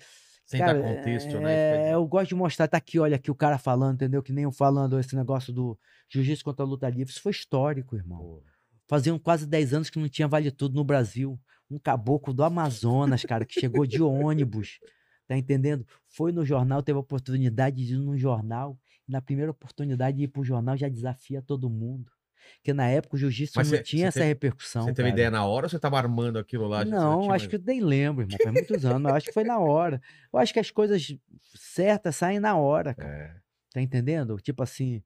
Sem 0.52 0.60
Cara, 0.60 0.82
dar 0.82 0.96
contexto, 0.98 1.40
né? 1.40 1.54
é, 1.54 1.76
Isso 1.76 1.84
quer 1.86 1.94
eu 1.94 2.06
gosto 2.06 2.28
de 2.28 2.36
mostrar, 2.36 2.68
tá 2.68 2.76
aqui, 2.76 3.00
olha 3.00 3.16
aqui 3.16 3.32
o 3.32 3.36
cara 3.36 3.58
falando, 3.58 3.96
entendeu? 3.96 4.22
Que 4.22 4.34
nem 4.34 4.44
eu 4.44 4.52
falando 4.52 5.00
esse 5.00 5.16
negócio 5.16 5.54
do 5.54 5.80
jiu-jitsu 6.10 6.44
contra 6.44 6.66
a 6.66 6.68
luta 6.68 6.90
livre. 6.90 7.10
Isso 7.10 7.22
foi 7.22 7.32
histórico, 7.32 7.96
irmão. 7.96 8.18
pô, 8.18 8.44
Faziam 8.86 9.18
quase 9.18 9.48
10 9.48 9.74
anos 9.74 9.90
que 9.90 9.98
não 9.98 10.10
tinha 10.10 10.28
vale 10.28 10.52
tudo 10.52 10.76
no 10.76 10.84
Brasil. 10.84 11.40
Um 11.70 11.80
caboclo 11.80 12.34
do 12.34 12.44
Amazonas, 12.44 13.24
cara, 13.24 13.46
que 13.46 13.58
chegou 13.62 13.86
de 13.86 14.02
ônibus. 14.02 14.80
Tá 15.26 15.38
entendendo? 15.38 15.88
Foi 16.10 16.34
no 16.34 16.44
jornal, 16.44 16.84
teve 16.84 16.98
a 16.98 17.00
oportunidade 17.00 17.86
de 17.86 17.94
ir 17.94 17.98
no 17.98 18.18
jornal. 18.18 18.78
Na 19.08 19.22
primeira 19.22 19.52
oportunidade 19.52 20.18
de 20.18 20.24
ir 20.24 20.28
pro 20.28 20.44
jornal 20.44 20.76
já 20.76 20.90
desafia 20.90 21.42
todo 21.42 21.70
mundo. 21.70 22.12
Porque 22.56 22.74
na 22.74 22.88
época 22.88 23.16
o 23.16 23.20
jiu-jitsu 23.20 23.58
não 23.60 23.66
cê- 23.66 23.82
tinha 23.84 24.04
cê 24.04 24.08
essa 24.08 24.20
teve- 24.20 24.28
repercussão. 24.30 24.84
Você 24.84 24.94
teve 24.94 25.10
cara. 25.10 25.14
ideia 25.14 25.32
na 25.32 25.46
hora 25.46 25.66
ou 25.66 25.70
você 25.70 25.80
tava 25.80 25.98
armando 25.98 26.38
aquilo 26.40 26.68
lá? 26.68 26.84
Não, 26.86 27.20
acho 27.20 27.28
mais- 27.30 27.48
que 27.48 27.56
eu 27.56 27.62
nem 27.66 27.80
lembro, 27.82 28.24
irmão. 28.24 28.38
Faz 28.42 28.54
muitos 28.54 28.86
anos, 28.86 29.02
mas 29.02 29.14
acho 29.16 29.26
que 29.28 29.34
foi 29.34 29.44
na 29.44 29.60
hora. 29.60 30.02
Eu 30.34 30.40
acho 30.40 30.54
que 30.54 30.60
as 30.60 30.70
coisas 30.72 31.16
certas 31.56 32.16
saem 32.16 32.40
na 32.40 32.56
hora, 32.58 32.94
cara. 32.94 33.14
É. 33.14 33.36
Tá 33.74 33.82
entendendo? 33.82 34.38
Tipo 34.38 34.64
assim, 34.64 35.02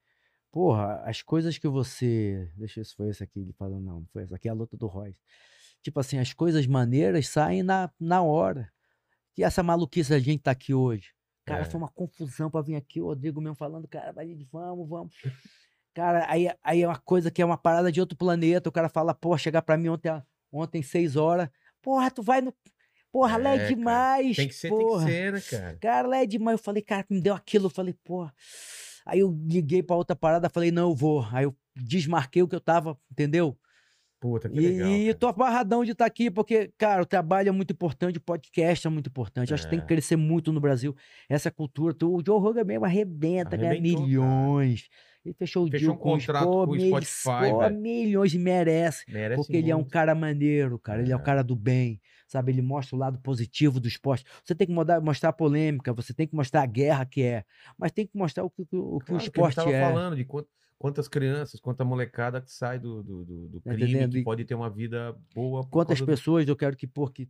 porra, 0.51 1.01
as 1.05 1.21
coisas 1.21 1.57
que 1.57 1.67
você. 1.67 2.49
Deixa 2.57 2.79
eu 2.79 2.83
ver 2.83 2.89
se 2.89 2.95
foi 2.95 3.09
esse 3.09 3.23
aqui. 3.23 3.39
Ele 3.39 3.53
falou, 3.53 3.79
não, 3.79 3.99
não 4.01 4.07
foi 4.11 4.23
essa 4.23 4.35
aqui, 4.35 4.47
é 4.47 4.51
a 4.51 4.55
luta 4.55 4.75
do 4.75 4.87
Royce. 4.87 5.19
Tipo 5.83 5.99
assim, 5.99 6.17
as 6.17 6.33
coisas 6.33 6.65
maneiras 6.65 7.27
saem 7.27 7.61
na, 7.61 7.91
na 7.99 8.21
hora. 8.23 8.71
E 9.37 9.43
essa 9.43 9.61
maluquice 9.61 10.13
a 10.13 10.19
gente 10.19 10.41
tá 10.41 10.51
aqui 10.51 10.73
hoje. 10.73 11.09
Cara, 11.45 11.61
É. 11.61 11.65
foi 11.65 11.77
uma 11.79 11.89
confusão 11.89 12.49
pra 12.49 12.61
vir 12.61 12.75
aqui, 12.75 12.99
o 12.99 13.05
Rodrigo 13.05 13.39
mesmo 13.39 13.55
falando, 13.55 13.87
cara, 13.87 14.11
vai, 14.11 14.33
vamos, 14.51 14.89
vamos. 14.89 15.13
Cara, 15.95 16.25
aí, 16.29 16.47
aí 16.61 16.81
é 16.83 16.87
uma 16.87 16.97
coisa 16.99 17.31
que 17.31 17.41
é 17.41 17.45
uma 17.45 17.57
parada 17.57 17.91
de 17.91 17.99
outro 18.01 18.17
planeta. 18.17 18.67
O 18.69 18.71
cara 18.71 18.89
fala, 18.89 19.13
pô, 19.13 19.35
chegar 19.37 19.61
pra 19.61 19.77
mim 19.77 19.87
ontem, 19.87 20.11
ontem 20.51 20.83
seis 20.83 21.15
horas. 21.15 21.49
Porra, 21.81 22.11
tu 22.11 22.21
vai 22.21 22.41
no. 22.41 22.53
Porra, 23.11 23.37
lá 23.37 23.51
É, 23.51 23.55
é 23.55 23.57
cara. 23.59 23.69
demais. 23.69 24.35
Tem 24.35 24.47
que 24.49 24.53
ser, 24.55 24.67
porra. 24.67 25.05
tem 25.05 25.07
que 25.07 25.11
ser, 25.13 25.33
né, 25.33 25.41
cara? 25.63 25.77
Cara, 25.79 26.07
lá 26.09 26.17
é 26.17 26.25
demais. 26.25 26.59
Eu 26.59 26.63
falei, 26.63 26.81
cara, 26.83 27.05
me 27.09 27.21
deu 27.21 27.33
aquilo. 27.33 27.67
Eu 27.67 27.69
falei, 27.69 27.95
pô. 28.03 28.29
Aí 29.05 29.19
eu 29.19 29.31
liguei 29.47 29.81
pra 29.81 29.95
outra 29.95 30.15
parada, 30.17 30.49
falei, 30.49 30.69
não, 30.69 30.89
eu 30.89 30.95
vou. 30.95 31.25
Aí 31.31 31.45
eu 31.45 31.55
desmarquei 31.75 32.43
o 32.43 32.47
que 32.47 32.55
eu 32.55 32.59
tava, 32.59 32.97
entendeu? 33.09 33.57
Puta, 34.19 34.49
que 34.49 34.57
E, 34.59 34.67
legal. 34.67 34.89
e 34.89 35.05
cara. 35.05 35.17
tô 35.17 35.27
abarradão 35.27 35.85
de 35.85 35.91
estar 35.91 36.05
aqui, 36.05 36.31
porque, 36.31 36.73
cara, 36.77 37.03
o 37.03 37.05
trabalho 37.05 37.49
é 37.49 37.51
muito 37.51 37.71
importante, 37.71 38.17
o 38.17 38.21
podcast 38.21 38.87
é 38.87 38.89
muito 38.89 39.07
importante. 39.07 39.53
Acho 39.53 39.63
que 39.63 39.69
tem 39.69 39.79
que 39.79 39.85
É. 39.85 39.87
crescer 39.87 40.15
muito 40.15 40.51
no 40.51 40.59
Brasil. 40.59 40.95
Essa 41.29 41.51
cultura. 41.51 41.93
tu- 41.93 42.13
O 42.15 42.23
Joe 42.25 42.39
Rogan 42.39 42.63
mesmo 42.65 42.83
arrebenta, 42.85 43.55
ganha 43.55 43.71
Arrebentou, 43.71 44.01
cara. 44.01 44.65
Ele 45.25 45.33
fechou 45.33 45.65
o 45.65 45.69
Fechou 45.71 45.87
deal 45.87 45.95
um 45.95 45.97
contrato 45.97 46.47
com 46.51 46.71
o 46.71 46.79
Spotify, 46.79 47.49
pô, 47.51 47.69
milhões 47.71 48.33
e 48.33 48.39
merece. 48.39 49.03
Merece 49.11 49.41
Porque 49.41 49.57
ele 49.57 49.71
é 49.71 49.75
um 49.75 49.79
muito. 49.79 49.91
cara 49.91 50.13
maneiro, 50.13 50.77
cara. 50.79 51.01
Ele 51.01 51.11
é 51.11 51.15
o 51.15 51.19
É. 51.19 51.23
cara 51.23 51.43
do 51.43 51.55
bem, 51.55 51.99
sabe? 52.27 52.51
Ele 52.51 52.61
mostra 52.61 52.95
o 52.95 52.99
lado 52.99 53.19
positivo 53.19 53.79
do 53.79 53.87
esporte. 53.87 54.23
Você 54.43 54.53
tem 54.53 54.67
que 54.67 54.73
mostrar, 54.73 55.01
mostrar 55.01 55.29
a 55.29 55.33
polêmica, 55.33 55.91
você 55.93 56.13
tem 56.13 56.27
que 56.27 56.35
mostrar 56.35 56.61
a 56.61 56.65
guerra 56.67 57.05
que 57.05 57.23
é, 57.23 57.43
mas 57.77 57.91
tem 57.91 58.05
que 58.05 58.15
mostrar 58.17 58.43
o 58.43 58.49
que, 58.49 58.61
o 58.61 58.65
que 58.67 58.75
o 58.77 58.99
Claro, 58.99 59.05
que 59.07 59.13
a 59.13 59.17
gente 59.17 59.23
esporte 59.25 59.55
tava 59.55 59.71
é. 59.71 59.81
falando 59.81 60.15
de 60.15 60.25
quant- 60.25 60.47
quantas 60.77 61.07
crianças, 61.07 61.59
quanta 61.59 61.83
molecada 61.83 62.39
que 62.41 62.51
sai 62.51 62.77
do, 62.77 63.01
do, 63.01 63.25
do, 63.25 63.47
do 63.49 63.61
Tá 63.61 63.71
crime, 63.73 63.89
entendendo? 63.91 64.11
que 64.11 64.23
pode 64.23 64.45
ter 64.45 64.53
uma 64.55 64.69
vida 64.69 65.15
boa. 65.33 65.65
Quantas 65.67 65.99
causa 65.99 66.05
do- 66.05 66.15
pessoas 66.15 66.47
eu 66.47 66.55
quero 66.55 66.75
que, 66.77 66.85
pô, 66.85 67.07
que, 67.09 67.27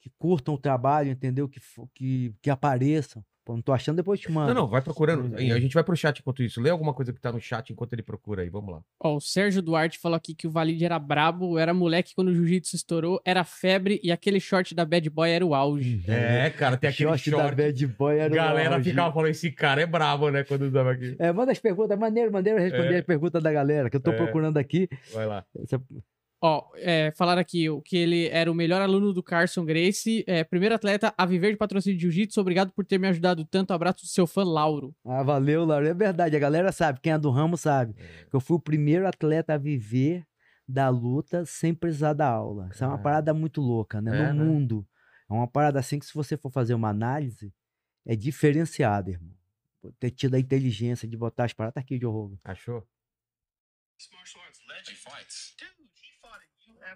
que 0.00 0.10
curtam 0.18 0.54
o 0.54 0.58
trabalho, 0.58 1.10
entendeu? 1.10 1.48
Que, 1.48 1.60
que, 1.94 2.34
que 2.42 2.50
apareçam. 2.50 3.24
Pô, 3.48 3.54
não 3.54 3.62
tô 3.62 3.72
achando, 3.72 3.96
depois 3.96 4.20
eu 4.20 4.26
te 4.26 4.30
mando. 4.30 4.52
Não, 4.52 4.60
não, 4.64 4.68
vai 4.68 4.82
procurando. 4.82 5.34
É. 5.40 5.52
A 5.52 5.58
gente 5.58 5.72
vai 5.72 5.82
pro 5.82 5.96
chat 5.96 6.18
enquanto 6.18 6.42
isso. 6.42 6.60
Lê 6.60 6.68
alguma 6.68 6.92
coisa 6.92 7.14
que 7.14 7.18
tá 7.18 7.32
no 7.32 7.40
chat 7.40 7.72
enquanto 7.72 7.94
ele 7.94 8.02
procura 8.02 8.42
aí. 8.42 8.50
Vamos 8.50 8.74
lá. 8.74 8.82
Ó, 9.00 9.16
o 9.16 9.20
Sérgio 9.22 9.62
Duarte 9.62 9.98
falou 9.98 10.16
aqui 10.16 10.34
que 10.34 10.46
o 10.46 10.50
Valide 10.50 10.84
era 10.84 10.98
brabo, 10.98 11.58
era 11.58 11.72
moleque 11.72 12.14
quando 12.14 12.28
o 12.28 12.34
jiu-jitsu 12.34 12.76
estourou, 12.76 13.18
era 13.24 13.44
febre 13.44 13.98
e 14.04 14.12
aquele 14.12 14.38
short 14.38 14.74
da 14.74 14.84
Bad 14.84 15.08
Boy 15.08 15.30
era 15.30 15.46
o 15.46 15.54
auge. 15.54 16.04
É, 16.06 16.50
cara, 16.50 16.76
tem 16.76 16.90
aquele 16.90 17.08
short, 17.08 17.30
short. 17.30 17.56
da 17.56 17.62
Bad 17.64 17.86
Boy 17.86 18.18
era 18.18 18.30
o 18.30 18.36
Galera 18.36 18.74
auge. 18.76 18.90
ficava 18.90 19.14
falando, 19.14 19.30
esse 19.30 19.50
cara 19.50 19.80
é 19.80 19.86
brabo, 19.86 20.28
né? 20.28 20.44
Quando 20.44 20.62
usava 20.66 20.92
aqui. 20.92 21.16
É, 21.18 21.32
manda 21.32 21.50
as 21.50 21.58
perguntas, 21.58 21.98
maneiro, 21.98 22.30
maneiro 22.30 22.58
responder 22.60 22.96
É. 22.96 22.98
as 22.98 23.04
perguntas 23.06 23.42
da 23.42 23.50
galera, 23.50 23.88
que 23.88 23.96
eu 23.96 24.00
tô 24.00 24.10
É. 24.10 24.16
procurando 24.16 24.58
aqui. 24.58 24.90
Vai 25.14 25.24
lá. 25.26 25.42
Essa- 25.58 25.80
Ó, 26.40 26.70
é, 26.76 27.12
falaram 27.16 27.40
aqui 27.40 27.68
o 27.68 27.82
que 27.82 27.96
ele 27.96 28.28
era 28.28 28.50
o 28.50 28.54
melhor 28.54 28.80
aluno 28.80 29.12
do 29.12 29.22
Carson 29.22 29.64
Grace, 29.64 30.22
é, 30.26 30.44
primeiro 30.44 30.74
atleta 30.74 31.12
a 31.18 31.26
viver 31.26 31.50
de 31.50 31.56
patrocínio 31.56 31.96
de 31.98 32.02
jiu-jitsu, 32.02 32.40
obrigado 32.40 32.72
por 32.72 32.84
ter 32.84 32.96
me 32.96 33.08
ajudado 33.08 33.44
tanto, 33.44 33.72
abraço 33.72 34.02
do 34.02 34.06
seu 34.06 34.24
fã 34.24 34.44
Lauro. 34.44 34.94
Ah, 35.04 35.24
valeu, 35.24 35.64
Lauro. 35.64 35.86
É 35.86 35.94
verdade, 35.94 36.36
a 36.36 36.38
galera 36.38 36.70
sabe, 36.70 37.00
quem 37.00 37.12
é 37.12 37.18
do 37.18 37.30
ramo 37.30 37.56
sabe. 37.56 37.94
É. 37.98 38.24
que 38.30 38.36
eu 38.36 38.40
fui 38.40 38.56
o 38.56 38.60
primeiro 38.60 39.06
atleta 39.08 39.54
a 39.54 39.58
viver 39.58 40.24
da 40.66 40.88
luta 40.90 41.44
sem 41.44 41.74
precisar 41.74 42.12
da 42.12 42.28
aula. 42.28 42.68
Isso 42.72 42.84
é 42.84 42.86
uma 42.86 42.92
Cara. 42.96 43.02
parada 43.02 43.34
muito 43.34 43.60
louca, 43.60 44.00
né? 44.00 44.28
É, 44.28 44.32
no 44.32 44.44
né? 44.44 44.44
mundo. 44.44 44.86
É 45.28 45.32
uma 45.32 45.48
parada 45.48 45.80
assim 45.80 45.98
que, 45.98 46.06
se 46.06 46.14
você 46.14 46.36
for 46.36 46.50
fazer 46.50 46.74
uma 46.74 46.90
análise, 46.90 47.52
é 48.06 48.14
diferenciada, 48.14 49.10
irmão. 49.10 49.34
Ter 49.98 50.10
tido 50.10 50.34
a 50.34 50.38
inteligência 50.38 51.08
de 51.08 51.16
botar 51.16 51.44
as 51.44 51.52
paradas. 51.52 51.74
Tá 51.74 51.80
aqui, 51.80 51.98
Joe 51.98 52.12
Rogan. 52.12 52.36
Achou? 52.44 52.86
Arts 54.44 54.60
legend 54.68 54.96
fights. 54.96 55.56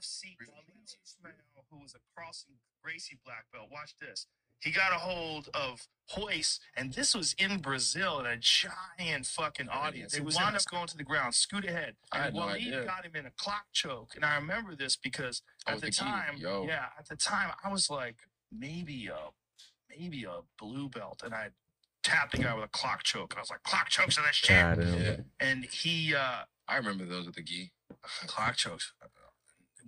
Dude, 0.00 0.36
he 0.38 0.44
fought 0.46 0.64
in 0.68 0.74
Khalid 0.86 0.96
Ismail, 1.04 1.64
who 1.70 1.78
was 1.82 1.94
a 1.94 1.98
crossing 2.16 2.54
Gracie 2.82 3.18
black 3.24 3.44
belt. 3.52 3.68
Watch 3.70 3.94
this. 4.00 4.26
He 4.60 4.70
got 4.70 4.92
a 4.92 4.96
hold 4.98 5.48
of 5.54 5.88
Hoist, 6.10 6.60
and 6.76 6.92
this 6.92 7.14
was 7.16 7.34
in 7.36 7.58
Brazil 7.58 8.20
in 8.20 8.26
a 8.26 8.36
giant 8.36 9.26
fucking 9.26 9.68
audience. 9.68 10.14
It 10.14 10.18
They 10.18 10.24
was 10.24 10.36
wound 10.36 10.54
up 10.54 10.64
going 10.70 10.86
to 10.86 10.96
the 10.96 11.02
ground, 11.02 11.34
scoot 11.34 11.64
ahead. 11.64 11.96
I 12.12 12.16
And 12.16 12.24
had 12.26 12.34
no 12.34 12.40
Waleed 12.42 12.54
idea. 12.54 12.84
got 12.84 13.04
him 13.04 13.16
in 13.16 13.26
a 13.26 13.32
clock 13.36 13.64
choke. 13.72 14.12
And 14.14 14.24
I 14.24 14.36
remember 14.36 14.76
this 14.76 14.94
because 14.94 15.42
Oh, 15.66 15.72
at 15.72 15.80
the 15.80 15.86
the 15.86 15.92
time, 15.92 16.36
yo. 16.36 16.64
yeah, 16.68 16.86
at 16.96 17.08
the 17.08 17.16
time, 17.16 17.50
I 17.64 17.72
was 17.72 17.90
like, 17.90 18.16
maybe 18.56 19.08
a, 19.08 19.30
maybe 19.98 20.22
a 20.24 20.40
blue 20.60 20.88
belt. 20.88 21.22
And 21.24 21.34
I 21.34 21.48
tapped 22.04 22.30
the 22.32 22.38
guy 22.38 22.54
with 22.54 22.64
a 22.64 22.68
clock 22.68 23.02
choke. 23.02 23.32
And 23.32 23.38
I 23.38 23.42
was 23.42 23.50
like, 23.50 23.64
clock 23.64 23.88
chokes 23.88 24.16
in 24.16 24.22
this 24.24 24.36
shit. 24.36 24.50
Yeah, 24.50 25.16
And 25.40 25.64
he, 25.64 26.14
uh, 26.14 26.42
I 26.68 26.76
remember 26.76 27.04
those 27.04 27.26
with 27.26 27.34
the 27.34 27.42
gi. 27.42 27.72
clock 28.28 28.54
chokes 28.56 28.92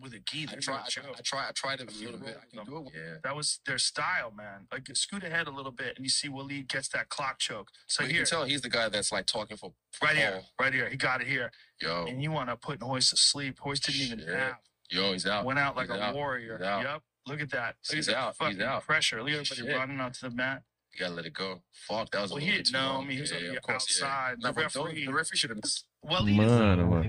with 0.01 0.13
a 0.15 0.19
gi. 0.21 0.45
I 0.49 0.53
they're 0.53 0.61
tried, 0.61 0.81
I, 0.85 0.89
tried. 0.89 1.07
I 1.17 1.21
tried, 1.23 1.49
I 1.49 1.53
tried 1.53 1.81
it 1.81 1.91
a 1.95 2.05
little 2.05 2.19
bit. 2.19 2.39
I 2.41 2.57
can 2.57 2.65
do 2.65 2.79
it. 2.87 2.93
Yeah. 2.95 3.15
That 3.25 3.37
was 3.37 3.61
their 3.67 3.79
style, 3.79 4.33
man. 4.37 4.67
Like 4.73 4.89
scoot 4.95 5.23
ahead 5.25 5.47
a 5.47 5.51
little 5.51 5.73
bit, 5.73 5.97
and 5.97 6.05
you 6.05 6.11
see 6.11 6.29
Waleed 6.29 6.69
gets 6.69 6.89
that 6.89 7.09
clock 7.09 7.39
choke. 7.39 7.71
So 7.87 8.03
But 8.05 8.11
you 8.11 8.19
can 8.19 8.27
tell 8.27 8.45
he's 8.45 8.61
the 8.63 8.69
guy 8.69 8.89
that's 8.89 9.11
like 9.13 9.27
talking 9.27 9.57
for 9.57 9.73
right 10.03 10.17
here, 10.17 10.43
right 10.61 10.73
here, 10.73 10.89
he 10.89 10.97
got 10.97 11.21
it 11.21 11.27
here, 11.27 11.51
Yo, 11.81 12.07
and 12.07 12.23
you 12.23 12.31
want 12.31 12.49
to 12.49 12.57
put 12.57 12.83
Hoist 12.83 13.11
to 13.11 13.17
sleep. 13.17 13.59
Hoist 13.61 13.85
didn't 13.87 14.01
even 14.03 14.19
Shit. 14.21 14.29
have. 14.29 14.57
yo, 14.91 15.13
he's 15.13 15.27
out. 15.27 15.45
Went 15.45 15.59
out 15.59 15.77
like 15.77 15.89
He's 15.91 15.97
a 15.99 16.03
out. 16.03 16.15
warrior. 16.15 16.59
Yep. 16.61 17.03
Look 17.27 17.41
at 17.41 17.51
that. 17.53 17.77
Look 17.89 17.97
He's 17.97 18.09
at 18.09 18.15
that 18.37 18.45
out. 18.45 18.51
He's 18.53 18.61
out. 18.61 18.85
pressure. 18.85 19.23
Look 19.23 19.31
at 19.33 19.41
everybody 19.41 19.63
Shit. 19.71 19.77
running 19.77 20.01
onto 20.01 20.29
the 20.29 20.35
mat. 20.35 20.63
You 20.93 21.01
gotta 21.01 21.15
let 21.15 21.27
it 21.27 21.33
go. 21.33 21.63
Fuck, 21.73 22.11
that 22.13 22.21
was 22.23 22.31
Well, 22.31 22.37
a 22.39 22.41
he 22.41 22.47
little 22.53 22.59
bit 22.59 22.65
didn't 22.67 22.67
too 22.67 22.73
know. 22.87 22.93
long. 22.95 23.05
I 23.05 23.07
mean, 23.09 23.17
he 23.17 23.21
was 23.23 23.31
yeah, 23.33 23.37
on 23.39 23.43
yeah, 23.45 23.51
the 23.51 23.57
of 23.59 23.65
yeah. 23.69 23.75
outside. 23.75 24.37
No, 24.41 24.53
The 24.53 24.61
referee- 24.61 25.07
the 25.07 25.13
referee 25.13 25.37
should 25.39 25.51
have. 25.51 25.59
Waleed 25.59 25.83
Mano, 26.05 26.87
mano. 26.91 27.09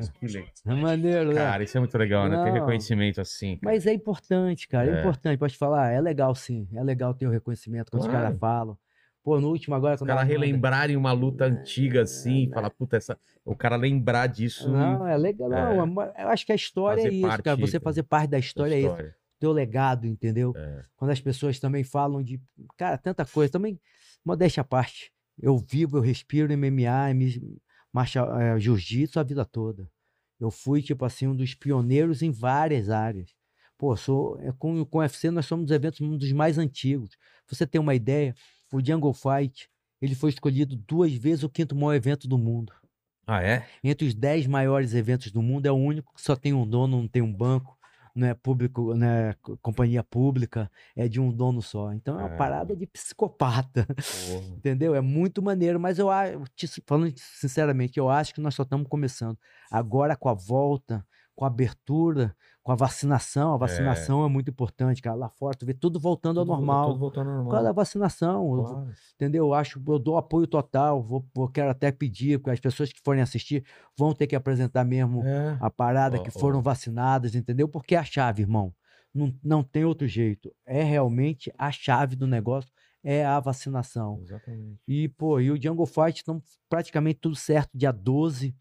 É 0.66 0.74
maneiro, 0.74 1.30
né? 1.30 1.36
Cara, 1.36 1.64
isso 1.64 1.78
é 1.78 1.80
muito 1.80 1.98
legal, 1.98 2.28
né? 2.30 2.44
Ter 2.44 2.52
reconhecimento 2.54 3.20
assim. 3.22 3.58
cara. 3.58 3.74
Mas 3.74 3.86
é 3.86 3.94
importante, 3.94 4.68
cara. 4.68 4.90
É, 4.90 4.96
É. 4.96 5.00
importante. 5.00 5.38
Pode 5.38 5.58
falar, 5.58 5.92
é 5.92 6.00
legal 6.02 6.34
sim. 6.34 6.68
É 6.74 6.84
legal 6.84 7.14
ter 7.14 7.28
o 7.28 7.30
reconhecimento 7.30 7.92
quando 7.92 8.02
os 8.04 8.08
Claro. 8.08 8.24
caras 8.26 8.40
falam. 8.40 8.78
Pô, 9.24 9.40
no 9.42 9.50
último 9.50 9.76
agora. 9.76 9.96
Os 9.96 10.02
caras 10.02 10.28
relembrarem 10.28 10.96
uma 10.96 11.12
luta 11.12 11.46
antiga 11.46 12.04
assim, 12.04 12.50
falar, 12.54 12.70
puta, 12.70 12.96
essa... 12.98 13.18
o 13.44 13.56
cara 13.56 13.76
lembrar 13.76 14.28
disso. 14.28 14.70
Não, 14.72 15.08
é 15.08 15.18
legal. 15.18 15.50
Não, 15.50 16.02
É. 16.02 16.14
é 16.16 16.24
eu 16.26 16.30
acho 16.30 16.46
que 16.46 16.52
a 16.52 16.56
história 16.56 17.04
Fazer 17.04 17.14
é 17.16 17.18
isso, 17.18 17.28
cara. 17.28 17.44
parte 17.44 17.60
Você 17.62 17.80
da- 17.80 17.84
fazer 17.84 18.04
parte 18.04 18.30
da 18.30 18.38
da 18.38 18.40
história, 18.40 18.76
é 18.76 18.80
isso. 18.80 18.88
história. 18.90 19.16
Teu 19.40 19.52
legado, 19.52 20.06
entendeu? 20.08 20.54
É. 20.56 20.84
Quando 20.96 21.12
as 21.12 21.20
pessoas 21.20 21.60
também 21.60 21.84
falam 21.84 22.22
de. 22.24 22.40
Cara, 22.78 22.98
tanta 22.98 23.26
coisa. 23.26 23.52
Também, 23.52 23.80
modéstia 24.24 24.62
à 24.62 24.64
parte. 24.64 25.12
Eu 25.42 25.58
vivo, 25.58 25.98
eu 25.98 26.02
respiro 26.02 26.54
MMA, 26.54 27.14
me- 27.14 27.58
marcha, 27.96 28.20
é, 28.42 28.60
jiu-jitsu 28.60 29.18
a 29.18 29.24
vida 29.24 29.46
toda. 29.46 29.90
Eu 30.38 30.52
fui, 30.52 30.82
tipo 30.82 31.06
assim, 31.06 31.28
um 31.28 31.36
dos 31.36 31.56
pioneiros 31.56 32.22
em 32.22 32.30
várias 32.30 32.90
áreas. 32.90 33.34
Pô, 33.78 33.96
sou, 33.96 34.38
é, 34.42 34.52
com, 34.52 34.84
com 34.84 34.98
o 34.98 35.02
UFC 35.02 35.32
nós 35.32 35.46
somos 35.46 35.68
dos 35.68 35.74
eventos 35.74 36.02
um 36.02 36.18
dos 36.18 36.30
mais 36.34 36.58
antigos. 36.58 37.12
Pra 37.48 37.56
você 37.56 37.66
ter 37.66 37.80
uma 37.80 37.96
ideia, 37.96 38.36
o 38.74 38.86
Jungle 38.86 39.14
Fight, 39.14 39.70
ele 40.02 40.14
foi 40.14 40.30
escolhido 40.30 40.76
duas 40.76 41.14
vezes 41.14 41.46
o 41.46 41.50
quinto 41.50 41.74
maior 41.74 41.94
evento 41.94 42.28
do 42.28 42.38
mundo. 42.38 42.74
Ah, 43.26 43.42
é? 43.42 43.66
Entre 43.82 44.06
os 44.06 44.14
10 44.14 44.46
maiores 44.46 44.94
eventos 44.94 45.32
do 45.32 45.42
mundo, 45.42 45.66
é 45.66 45.72
o 45.72 45.76
único 45.76 46.14
que 46.14 46.22
só 46.22 46.36
tem 46.36 46.54
um 46.54 46.68
dono, 46.68 47.02
não 47.02 47.08
tem 47.08 47.22
um 47.22 47.34
banco, 47.34 47.78
não 48.16 48.28
é 48.28 48.34
público, 48.34 48.94
é 49.04 49.34
co- 49.42 49.58
companhia 49.62 50.04
pública, 50.04 50.72
é 50.96 51.08
de 51.08 51.20
um 51.20 51.32
dono 51.32 51.62
só. 51.62 51.92
Então 51.94 52.20
é 52.20 52.24
uma 52.24 52.34
É. 52.34 52.38
parada 52.38 52.76
de 52.76 52.88
psicopata, 52.88 53.86
Porra. 53.86 53.98
entendeu? 54.58 54.96
É 54.96 55.02
muito 55.02 55.42
maneiro, 55.42 55.80
mas 55.80 56.00
eu 56.00 56.10
acho, 56.10 56.40
falando 56.86 57.14
sinceramente, 57.18 58.00
eu 58.00 58.10
acho 58.10 58.34
que 58.34 58.42
nós 58.42 58.56
só 58.56 58.64
estamos 58.64 58.88
começando. 58.88 59.38
Agora 59.70 60.16
com 60.16 60.30
a 60.30 60.34
volta, 60.34 61.06
com 61.36 61.44
a 61.44 61.48
abertura, 61.48 62.36
com 62.66 62.72
a 62.72 62.76
vacinação, 62.76 63.54
a 63.54 63.58
vacinação 63.58 64.26
é, 64.26 64.28
muito 64.28 64.50
importante, 64.50 65.00
cara. 65.00 65.16
Lá 65.16 65.30
fora, 65.30 65.56
tu 65.56 65.68
vê 65.68 65.74
tudo 65.76 66.00
voltando 66.00 66.40
ao 66.40 66.46
Tudo- 66.48 66.56
normal. 66.56 66.88
Tudo 66.88 67.00
voltando 67.00 67.30
ao 67.30 67.36
Por 67.44 67.52
causa 67.52 67.58
da 67.58 67.62
normal. 67.70 67.74
vacinação, 67.76 68.58
eu 68.58 68.64
Claro. 68.64 68.92
entendeu? 69.14 69.46
Eu 69.46 69.54
acho, 69.54 69.80
eu 69.88 70.00
dou 70.00 70.18
apoio 70.18 70.48
total, 70.48 71.04
vou, 71.04 71.24
vou- 71.32 71.48
quero 71.48 71.70
até 71.70 71.92
pedir, 71.92 72.40
porque 72.40 72.50
as 72.50 72.60
pessoas 72.60 72.92
que 72.92 73.00
forem 73.06 73.22
assistir 73.22 73.64
vão 73.96 74.16
ter 74.16 74.26
que 74.26 74.36
apresentar 74.36 74.84
mesmo 74.84 75.24
É. 75.24 75.56
a 75.62 75.70
parada 75.70 76.18
Ó, 76.20 76.24
que 76.24 76.32
foram 76.32 76.60
vacinadas, 76.60 77.36
entendeu? 77.36 77.68
Porque 77.70 77.94
é 77.94 78.00
a 78.00 78.04
chave, 78.04 78.42
irmão. 78.42 78.74
Não, 79.14 79.32
não 79.44 79.62
tem 79.64 79.86
outro 79.86 80.08
jeito. 80.08 80.52
É 80.66 80.82
realmente 80.82 81.54
a 81.60 81.72
chave 81.72 82.16
do 82.16 82.26
negócio, 82.26 82.72
é 83.04 83.24
a 83.24 83.40
vacinação. 83.40 84.18
Exatamente. 84.24 84.80
E, 84.88 85.08
pô, 85.10 85.40
e 85.40 85.52
o 85.52 85.62
Jungle 85.62 85.86
Fight 85.86 86.18
estão 86.18 86.42
praticamente 86.68 87.20
tudo 87.22 87.36
certo, 87.36 87.70
dia 87.76 87.92
12 87.92 88.56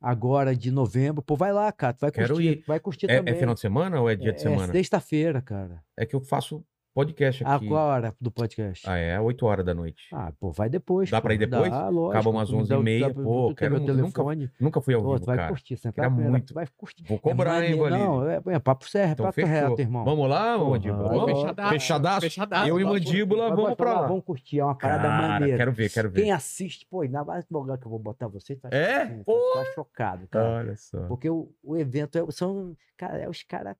agora 0.00 0.54
de 0.56 0.70
novembro. 0.70 1.22
Pô, 1.22 1.36
vai 1.36 1.52
lá, 1.52 1.70
cara, 1.72 1.92
tu 1.94 2.00
vai 2.00 2.10
Quero 2.10 2.34
curtir, 2.34 2.48
ir. 2.48 2.64
vai 2.66 2.80
curtir 2.80 3.06
É, 3.10 3.18
também. 3.18 3.34
é 3.34 3.36
final 3.36 3.54
de 3.54 3.60
semana 3.60 4.00
ou 4.00 4.08
é 4.08 4.16
dia 4.16 4.32
de 4.32 4.38
É 4.38 4.42
semana? 4.42 4.72
sexta-feira, 4.72 5.40
cara. 5.42 5.82
É 5.96 6.06
que 6.06 6.14
eu 6.16 6.20
faço 6.20 6.64
podcast 6.92 7.44
A 7.44 7.54
aqui. 7.54 7.68
qual 7.68 7.86
hora 7.88 8.14
do 8.20 8.30
podcast? 8.30 8.88
Ah, 8.88 8.96
é, 8.96 9.18
8 9.20 9.46
horas 9.46 9.64
da 9.64 9.72
noite. 9.74 10.02
Ah, 10.12 10.32
pô, 10.38 10.50
vai 10.50 10.68
depois. 10.68 11.08
Dá 11.08 11.18
pô. 11.18 11.22
pra 11.22 11.34
ir 11.34 11.38
depois? 11.38 11.70
Dá, 11.70 11.88
lógico. 11.88 12.10
Acaba 12.10 12.30
umas 12.30 12.48
Tu 12.48 12.54
me 12.56 12.60
11 12.62 12.68
dá 12.68 12.76
e 12.76 12.82
meia, 12.82 13.14
pô, 13.14 13.54
quero 13.54 13.70
meu 13.74 13.80
muito- 13.80 13.94
nunca- 13.94 14.12
telefone. 14.22 14.50
Nunca 14.60 14.80
fui 14.80 14.94
ao 14.94 15.02
Pô, 15.02 15.08
vivo, 15.12 15.20
tu 15.20 15.26
vai 15.26 15.36
cara. 15.36 15.48
curtir, 15.48 15.76
sentar 15.76 16.04
a 16.04 16.08
primeira, 16.08 16.30
muito. 16.30 16.46
tu 16.48 16.54
vai 16.54 16.66
curtir. 16.76 17.04
Vou 17.04 17.16
É 17.16 17.20
cobrar, 17.20 17.62
hein, 17.64 17.76
maneiro. 17.76 17.78
Valírio? 17.80 18.06
Não, 18.06 18.28
é, 18.52 18.56
é 18.56 18.58
papo 18.58 18.88
sério, 18.88 19.12
Então 19.12 19.26
papo 19.26 19.34
fechou. 19.36 19.50
reto, 19.50 19.80
irmão. 19.80 20.04
Vamos 20.04 20.28
lá, 20.28 20.58
Mandíbula? 20.58 21.08
vai, 21.08 21.18
Vamos? 21.18 21.38
fechadaço. 21.40 21.70
Fechadaço? 21.72 22.20
Fechadaço. 22.22 22.68
Eu 22.68 22.80
e 22.80 22.84
Vai, 22.84 22.92
Mandíbula, 22.92 23.42
vai, 23.42 23.50
vamos 23.50 23.64
vai 23.66 23.76
pra 23.76 24.00
lá. 24.00 24.06
Vamos 24.08 24.24
curtir, 24.24 24.58
é 24.58 24.64
uma 24.64 24.74
parada 24.74 25.02
Cara, 25.04 25.28
maneira. 25.28 25.56
quero 25.56 25.72
ver, 25.72 25.90
quero 25.90 26.10
ver. 26.10 26.22
Quem 26.22 26.32
assiste, 26.32 26.86
pô, 26.90 27.02
ainda 27.02 27.24
mais 27.24 27.44
no 27.48 27.58
lugar 27.60 27.78
que 27.78 27.86
eu 27.86 27.90
vou 27.90 27.98
botar 28.00 28.26
vocês, 28.28 28.58
tu 28.58 28.62
vai 28.68 28.72
É? 28.78 29.06
ficar, 29.06 29.24
vai 29.24 29.24
ficar 29.64 29.74
chocado, 29.74 30.26
cara. 30.28 30.48
Olha 30.58 30.76
só. 30.76 31.06
Porque 31.06 31.30
o, 31.30 31.52
evento 31.76 32.18
é, 32.18 32.30
são, 32.32 32.76
cara, 32.96 33.18
é 33.18 33.28
os 33.28 33.42
caras 33.44 33.76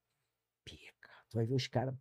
pica. 0.65 1.09
Tu 1.31 1.37
vai 1.37 1.45
ver 1.47 1.55
os 1.55 1.67
caras 1.67 1.95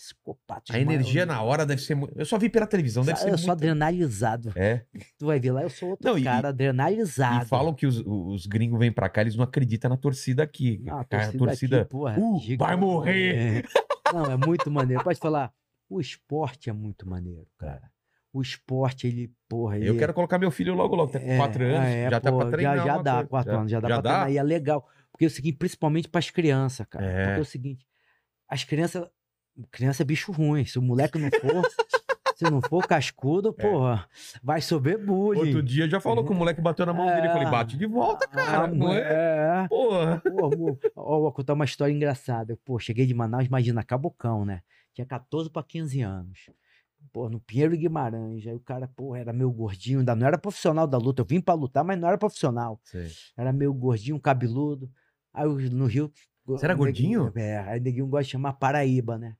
psicopatas. 0.00 0.74
A 0.74 0.78
energia 0.78 1.26
na 1.26 1.42
hora 1.42 1.66
deve 1.66 1.80
ser 1.82 1.94
muito. 1.94 2.16
Eu 2.18 2.24
só 2.24 2.38
vi 2.38 2.48
pela 2.48 2.66
televisão, 2.66 3.04
deve 3.04 3.18
Sa- 3.18 3.24
ser 3.24 3.32
Eu 3.32 3.38
sou 3.38 3.48
muito. 3.48 3.58
adrenalizado. 3.58 4.52
É. 4.54 4.84
Tu 5.18 5.26
vai 5.26 5.40
ver 5.40 5.50
lá, 5.52 5.62
eu 5.62 5.70
sou 5.70 5.90
outro 5.90 6.08
Não, 6.08 6.16
e- 6.18 6.24
cara, 6.24 6.48
adrenalizado. 6.48 7.44
E 7.44 7.48
falam 7.48 7.74
que 7.74 7.86
os, 7.86 8.02
os 8.06 8.46
gringos 8.46 8.78
vêm 8.78 8.92
pra 8.92 9.08
cá, 9.08 9.20
eles 9.22 9.36
não 9.36 9.44
acreditam 9.44 9.90
na 9.90 9.96
torcida 9.96 10.42
aqui. 10.42 10.80
Não, 10.84 10.98
a 11.00 11.04
Cara, 11.04 11.32
torcida, 11.32 11.80
aqui, 11.82 11.90
porra, 11.90 12.18
"Uh, 12.18 12.38
gigante. 12.40 12.56
vai 12.58 12.76
morrer!" 12.76 13.62
É. 13.64 14.12
Não, 14.12 14.24
é 14.26 14.36
muito 14.36 14.70
maneiro. 14.70 15.02
Pode 15.04 15.18
falar, 15.18 15.52
o 15.88 16.00
esporte 16.00 16.70
é 16.70 16.72
muito 16.72 17.08
maneiro, 17.08 17.46
cara. 17.58 17.90
O 18.32 18.42
esporte, 18.42 19.06
ele, 19.06 19.32
porra, 19.48 19.76
ele 19.78 19.88
Eu 19.88 19.94
é- 19.94 19.98
quero 19.98 20.14
colocar 20.14 20.38
meu 20.38 20.50
filho 20.50 20.74
logo, 20.74 20.94
logo. 20.94 21.10
Tá 21.10 21.18
com 21.18 21.26
é, 21.26 21.36
4 21.38 21.64
anos, 21.64 21.86
é, 21.88 22.10
já 22.10 22.20
tá 22.20 22.30
pô, 22.30 22.38
pra 22.38 22.50
treinar. 22.50 22.76
Já, 22.76 22.84
já 22.84 23.02
dá, 23.02 23.12
coisa. 23.14 23.28
4 23.28 23.56
anos, 23.56 23.70
já 23.70 23.80
dá 23.80 23.88
já 23.88 23.94
pra 23.94 24.02
dá? 24.02 24.10
treinar. 24.10 24.32
E 24.32 24.38
é 24.38 24.42
legal. 24.42 24.86
Porque 25.10 25.24
é 25.24 25.28
o 25.28 25.30
seguinte, 25.30 25.56
principalmente 25.56 26.08
pras 26.08 26.30
crianças, 26.30 26.86
cara. 26.88 27.04
É. 27.06 27.24
Porque 27.24 27.38
é 27.38 27.42
o 27.42 27.44
seguinte, 27.46 27.86
as 28.48 28.64
crianças. 28.64 29.08
Criança 29.70 30.02
é 30.02 30.04
bicho 30.06 30.32
ruim. 30.32 30.64
Se 30.64 30.78
o 30.78 30.82
moleque 30.82 31.18
não 31.18 31.28
for. 31.30 31.62
se 32.36 32.44
não 32.44 32.60
for 32.62 32.86
cascudo, 32.86 33.52
porra, 33.52 34.08
vai 34.40 34.60
sofrer 34.60 34.96
bullying. 35.04 35.40
É. 35.40 35.44
Outro 35.46 35.62
dia 35.62 35.88
já 35.88 35.98
falou 35.98 36.24
que 36.24 36.30
o 36.30 36.34
moleque 36.34 36.60
bateu 36.60 36.86
na 36.86 36.92
mão 36.94 37.06
dele. 37.06 37.26
Eu 37.26 37.32
falei, 37.32 37.48
É. 37.48 37.50
bate 37.50 37.76
de 37.76 37.84
volta, 37.86 38.28
cara. 38.28 38.64
Ah, 38.64 38.66
não 38.68 38.92
é? 38.94 39.00
é. 39.64 39.68
Porra. 39.68 40.20
Pô, 40.24 40.48
vou, 40.50 40.78
ó, 40.94 41.18
vou 41.20 41.32
contar 41.32 41.54
uma 41.54 41.64
história 41.64 41.92
engraçada. 41.92 42.56
Pô, 42.64 42.78
cheguei 42.78 43.06
de 43.06 43.14
Manaus, 43.14 43.46
imagina, 43.46 43.82
Cabocão, 43.82 44.44
né? 44.44 44.62
Tinha 44.94 45.04
14 45.04 45.50
para 45.50 45.64
15 45.64 46.00
anos. 46.00 46.48
Pô, 47.12 47.28
no 47.28 47.40
Pinheiro 47.40 47.76
Guimarães. 47.76 48.46
Aí 48.46 48.54
o 48.54 48.60
cara, 48.60 48.88
pô, 48.94 49.16
era 49.16 49.32
meio 49.32 49.50
gordinho, 49.50 49.98
ainda 49.98 50.14
não 50.14 50.26
era 50.26 50.38
profissional 50.38 50.86
da 50.86 50.96
luta. 50.98 51.22
Eu 51.22 51.26
vim 51.26 51.40
pra 51.40 51.54
lutar, 51.54 51.82
mas 51.84 51.98
não 51.98 52.06
era 52.06 52.18
profissional. 52.18 52.80
Sei. 52.84 53.08
Era 53.36 53.52
meio 53.52 53.74
gordinho, 53.74 54.20
cabeludo. 54.20 54.88
Aí 55.34 55.44
no 55.70 55.86
Rio. 55.86 56.12
Você 56.46 56.64
era 56.64 56.74
gordinho? 56.74 57.32
É, 57.36 57.58
aí 57.58 57.80
o 57.80 57.82
neguinho 57.82 58.06
gosta 58.06 58.24
de 58.24 58.30
chamar 58.30 58.54
Paraíba, 58.54 59.18
né? 59.18 59.34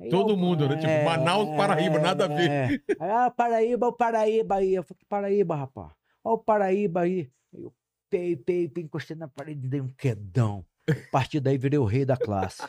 Aí 0.00 0.08
Todo 0.10 0.34
eu- 0.34 0.36
mundo, 0.36 0.68
né? 0.68 0.76
Tipo, 0.76 1.04
Manaus, 1.04 1.56
Paraíba, 1.56 1.98
nada 1.98 2.24
a 2.26 2.28
ver. 2.28 2.50
é. 2.50 2.80
Ah, 3.00 3.30
Paraíba, 3.30 3.88
o 3.88 3.92
Paraíba 3.92 4.56
aí. 4.56 4.74
Eu 4.74 4.82
falei, 4.84 5.02
Paraíba, 5.08 5.56
rapaz? 5.56 5.90
Ó 6.24 6.34
o 6.34 6.38
Paraíba 6.38 7.00
aí. 7.00 7.28
Eu 7.52 7.72
pei, 8.08 8.36
pei, 8.36 8.68
pei, 8.68 8.84
encostei 8.84 9.16
na 9.16 9.26
parede 9.28 9.66
e 9.66 9.68
dei 9.68 9.80
um 9.80 9.88
quedão. 9.88 10.64
A 10.88 10.94
partir 11.10 11.40
daí 11.40 11.58
virei 11.58 11.78
o 11.78 11.84
rei 11.84 12.04
da 12.04 12.16
classe. 12.16 12.62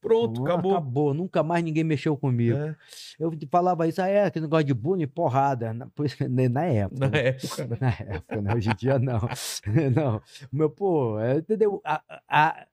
Pronto, 0.00 0.42
Ah, 0.46 0.50
acabou. 0.50 0.72
Acabou, 0.72 1.14
nunca 1.14 1.42
mais 1.42 1.64
ninguém 1.64 1.82
mexeu 1.84 2.14
comigo. 2.16 2.56
É, 2.56 2.76
Eu 3.18 3.32
falava 3.50 3.86
isso, 3.88 4.02
ah, 4.02 4.08
é, 4.08 4.24
aquele 4.26 4.44
negócio 4.44 4.64
de 4.66 4.74
bullying, 4.74 5.06
porrada. 5.06 5.72
Na, 5.72 5.86
né, 6.28 6.48
na 6.48 6.64
época. 6.64 7.00
na 7.00 7.08
né? 7.08 7.28
época. 7.28 7.66
né? 7.66 7.76
Na 7.80 7.88
época, 8.14 8.42
né? 8.42 8.54
Hoje 8.54 8.70
em 8.70 8.74
dia 8.74 8.98
não. 8.98 9.20
não. 9.96 10.22
Meu, 10.52 10.68
pô, 10.68 11.18
é, 11.20 11.36
entendeu? 11.38 11.80
A- 11.84 12.02
a- 12.28 12.66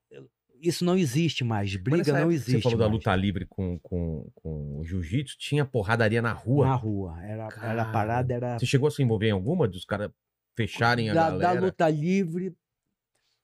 isso 0.62 0.86
não 0.86 0.98
existe 0.98 1.44
mais. 1.44 1.76
Briga 1.76 2.14
não 2.14 2.30
que 2.30 2.36
existe. 2.36 2.52
Você 2.58 2.62
falou 2.62 2.78
da 2.78 2.86
mais. 2.86 2.98
luta 2.98 3.16
livre 3.16 3.46
com, 3.46 3.80
com, 3.80 4.30
com 4.36 4.78
o 4.80 4.86
jiu-jitsu, 4.86 5.38
tinha 5.38 5.66
porradaria 5.66 6.22
na 6.22 6.32
rua. 6.34 6.68
Na 6.68 6.76
rua. 6.76 7.22
Era, 7.24 7.48
era 7.62 7.86
parada, 7.92 8.34
era. 8.34 8.60
Você 8.60 8.66
chegou 8.66 8.88
a 8.88 8.92
se 8.92 9.02
envolver 9.02 9.28
em 9.28 9.32
alguma 9.32 9.68
dos 9.68 9.84
caras 9.86 10.12
fecharem 10.56 11.10
a 11.10 11.14
da, 11.14 11.30
da 11.32 11.38
galera? 11.38 11.66
luta 11.66 11.90
livre, 11.90 12.56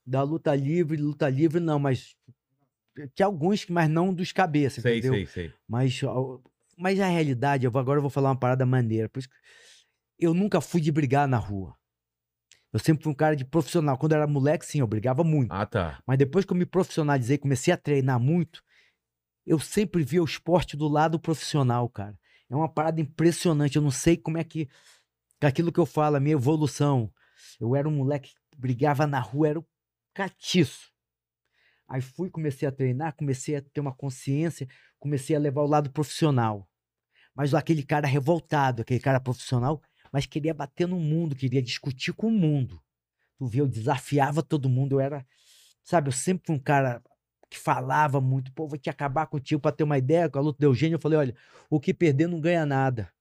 da 0.05 0.24
luta 0.24 0.55
livre, 0.55 0.97
luta 0.97 1.30
livre 1.30 1.59
não, 1.59 1.80
mas 1.80 2.15
tinha 3.15 3.26
alguns, 3.26 3.65
que- 3.65 3.72
mas 3.72 3.89
não 3.89 4.13
dos 4.13 4.32
cabeças, 4.32 4.82
sei, 4.82 4.99
entendeu? 4.99 5.13
sei, 5.13 5.26
sei. 5.26 5.53
Mas, 5.68 5.99
mas 6.78 6.99
a 6.99 7.07
realidade, 7.07 7.65
eu 7.65 7.72
vou- 7.72 7.80
agora 7.82 7.97
eu 7.97 8.01
vou 8.01 8.09
falar 8.09 8.30
uma 8.30 8.39
parada 8.39 8.65
maneira. 8.65 9.09
Por 9.09 9.20
isso 9.20 9.30
que 9.30 9.36
eu 10.20 10.34
nunca 10.34 10.59
fui 10.61 10.82
de 10.82 10.91
brigar 10.91 11.28
na 11.28 11.38
rua. 11.38 11.76
Eu 12.78 12.80
sempre 12.80 13.01
fui 13.01 13.11
um 13.11 13.15
cara 13.15 13.36
de 13.36 13.43
profissional. 13.43 13.97
Quando 13.97 14.11
eu 14.11 14.19
era 14.19 14.28
moleque, 14.28 14.63
sim, 14.63 14.82
eu 14.82 14.88
brigava 14.88 15.23
muito. 15.23 15.51
Ah, 15.51 15.65
tá. 15.65 15.99
Mas 16.05 16.15
depois 16.19 16.45
que 16.45 16.53
eu 16.53 16.57
me 16.57 16.65
profissionalizei, 16.65 17.36
comecei 17.36 17.73
a 17.73 17.78
treinar 17.78 18.19
muito, 18.19 18.63
eu 19.47 19.57
sempre 19.57 20.03
vi 20.03 20.19
o 20.19 20.23
esporte 20.23 20.78
do 20.78 20.88
lado 20.88 21.19
profissional, 21.19 21.89
cara. 21.89 22.15
É 22.47 22.55
uma 22.55 22.69
parada 22.69 23.01
impressionante. 23.01 23.78
Eu 23.78 23.82
não 23.82 23.89
sei 23.89 24.15
como 24.15 24.38
é 24.38 24.43
que. 24.43 24.69
Aquilo 25.41 25.71
que 25.71 25.80
eu 25.80 25.88
falo, 25.88 26.17
a 26.17 26.19
minha 26.19 26.36
evolução. 26.36 27.11
Eu 27.59 27.75
era 27.75 27.89
um 27.89 27.95
moleque 27.95 28.36
que 28.51 28.59
brigava 28.59 29.07
na 29.07 29.19
rua, 29.19 29.47
era 29.47 29.59
o 29.59 29.65
catiço. 30.13 30.91
Aí 31.89 31.99
fui, 31.99 32.30
comecei 32.30 32.67
a 32.67 32.71
treinar, 32.71 33.15
comecei 33.15 33.55
a 33.55 33.61
ter 33.61 33.82
uma 33.82 33.93
consciência, 33.93 34.67
comecei 34.99 35.36
a 35.36 35.39
levar 35.39 35.63
o 35.63 35.67
lado 35.67 35.89
profissional. 35.89 36.69
Mas 37.34 37.55
aquele 37.55 37.82
cara 37.82 38.05
revoltado, 38.05 38.84
aquele 38.84 38.99
cara 38.99 39.19
profissional, 39.19 39.82
mas 40.12 40.26
queria 40.26 40.53
bater 40.53 40.88
no 40.88 40.99
mundo, 40.99 41.36
queria 41.36 41.62
discutir 41.62 42.14
com 42.14 42.28
o 42.28 42.32
mundo. 42.32 42.82
Tu 43.38 43.45
vê, 43.45 43.62
eu 43.62 43.68
desafiava 43.68 44.41
todo 44.41 44.68
mundo, 44.70 44.93
eu 44.95 44.99
era, 44.99 45.26
sabe, 45.84 46.08
eu 46.10 46.12
sempre 46.14 46.47
fui 46.47 46.55
um 46.55 46.60
cara 46.60 47.01
que 47.49 47.58
falava 47.58 48.19
muito, 48.19 48.52
pô, 48.52 48.68
vou 48.68 48.77
te 48.77 48.90
acabar 48.90 49.26
contigo 49.27 49.61
pra 49.61 49.72
ter 49.72 49.84
uma 49.84 49.98
ideia, 49.98 50.30
com 50.30 50.38
a 50.40 50.41
luta 50.41 50.57
do 50.60 50.65
Eugênio, 50.65 50.95
eu 50.95 50.99
falei, 50.99 51.18
olha, 51.19 51.36
o 51.69 51.80
que 51.80 51.94
perder 51.94 52.27
não 52.27 52.41
ganha 52.41 52.65
nada. 52.65 53.11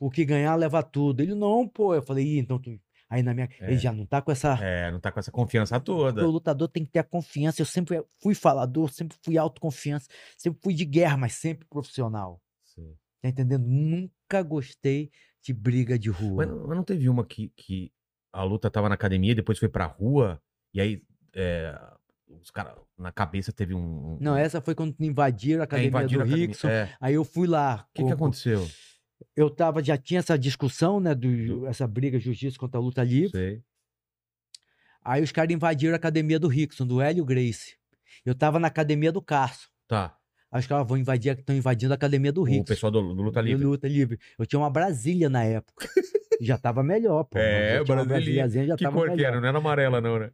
O 0.00 0.10
que 0.10 0.24
ganhar 0.24 0.54
leva 0.56 0.82
tudo. 0.82 1.20
Ele, 1.22 1.34
não, 1.34 1.68
pô, 1.68 1.94
eu 1.94 2.02
falei, 2.02 2.24
Ih, 2.26 2.38
então 2.38 2.58
tu... 2.58 2.80
Aí 3.08 3.22
na 3.22 3.32
minha, 3.34 3.48
É. 3.60 3.66
ele 3.70 3.78
já 3.78 3.92
não 3.92 4.04
tá 4.06 4.20
com 4.20 4.32
essa 4.32 4.58
É, 4.60 4.90
não 4.90 4.98
tá 4.98 5.12
com 5.12 5.20
essa 5.20 5.30
confiança 5.30 5.78
toda. 5.78 6.26
o 6.26 6.30
lutador 6.30 6.66
tem 6.68 6.84
que 6.84 6.90
ter 6.90 6.98
a 6.98 7.04
confiança. 7.04 7.60
Eu 7.62 7.66
sempre 7.66 8.02
fui 8.20 8.34
falador, 8.34 8.90
sempre 8.90 9.16
fui 9.22 9.38
autoconfiança, 9.38 10.08
sempre 10.36 10.58
fui 10.62 10.74
de 10.74 10.84
guerra, 10.84 11.16
mas 11.16 11.34
sempre 11.34 11.64
profissional. 11.68 12.40
Sei. 12.64 12.96
Tá 13.22 13.28
entendendo? 13.28 13.66
Nunca 13.68 14.42
gostei 14.42 15.12
de 15.44 15.52
briga 15.52 15.98
de 15.98 16.08
rua. 16.10 16.36
Mas 16.36 16.48
não, 16.48 16.66
mas 16.66 16.76
não 16.76 16.84
teve 16.84 17.08
uma 17.08 17.24
que, 17.24 17.52
que 17.54 17.92
a 18.32 18.42
luta 18.42 18.70
tava 18.70 18.88
na 18.88 18.94
academia, 18.94 19.34
depois 19.34 19.58
foi 19.58 19.68
pra 19.68 19.84
rua, 19.86 20.40
e 20.72 20.80
aí 20.80 21.02
é, 21.34 21.78
os 22.26 22.50
caras 22.50 22.74
na 22.96 23.12
cabeça 23.12 23.52
teve 23.52 23.74
um. 23.74 24.14
um- 24.14 24.18
Não, 24.20 24.36
essa 24.36 24.60
foi 24.60 24.74
quando 24.74 24.94
invadiram 25.00 25.60
a 25.60 25.62
é, 25.62 25.64
academia 25.64 25.88
invadiram 25.88 26.26
do. 26.26 26.34
Rickson. 26.34 26.68
É. 26.68 26.96
Aí 27.00 27.14
eu 27.14 27.24
fui 27.24 27.46
lá. 27.46 27.86
O 27.90 27.92
que, 27.94 28.04
que 28.04 28.12
aconteceu? 28.12 28.66
Eu 29.36 29.50
tava, 29.50 29.82
já 29.82 29.96
tinha 29.96 30.20
essa 30.20 30.38
discussão, 30.38 30.98
né? 30.98 31.14
Do, 31.14 31.66
essa 31.66 31.86
briga 31.86 32.18
jiu-jitsu 32.18 32.58
contra 32.58 32.78
a 32.78 32.82
luta 32.82 33.02
livre. 33.04 33.30
Sei. 33.30 33.62
Aí 35.02 35.22
os 35.22 35.30
caras 35.32 35.54
invadiram 35.54 35.92
a 35.92 35.96
academia 35.96 36.38
do 36.38 36.48
Rickson, 36.48 36.86
do 36.86 37.00
Hélio 37.00 37.24
Grace. 37.24 37.76
Eu 38.24 38.34
tava 38.34 38.58
na 38.58 38.68
academia 38.68 39.12
do 39.12 39.20
Carso. 39.20 39.68
Tá. 39.86 40.16
Aí 40.54 40.60
os 40.60 40.66
caras 40.68 40.86
vão 40.86 40.96
invadir, 40.96 41.36
estão 41.36 41.54
invadindo 41.56 41.92
a 41.92 41.96
academia 41.96 42.32
do 42.32 42.42
O 42.42 42.44
Rickson. 42.44 42.64
pessoal 42.64 42.92
do, 42.92 43.12
do 43.12 43.22
Luta 43.22 43.42
do 43.42 43.46
Livre. 43.46 43.64
Luta 43.64 43.88
livre. 43.88 44.20
Eu 44.38 44.46
tinha 44.46 44.60
uma 44.60 44.70
Brasília 44.70 45.28
na 45.28 45.42
época. 45.42 45.88
já 46.40 46.56
tava 46.56 46.80
melhor, 46.84 47.24
pô. 47.24 47.36
É, 47.38 47.78
uma 47.80 47.84
Brasília. 47.84 48.04
Brasiliazinha, 48.04 48.66
já 48.68 48.76
Que 48.76 48.84
tava 48.84 48.96
cor 48.96 49.10
que 49.10 49.16
melhor. 49.16 49.28
era? 49.32 49.40
Não 49.40 49.48
era 49.48 49.58
amarela, 49.58 50.00
não, 50.00 50.16
né? 50.20 50.30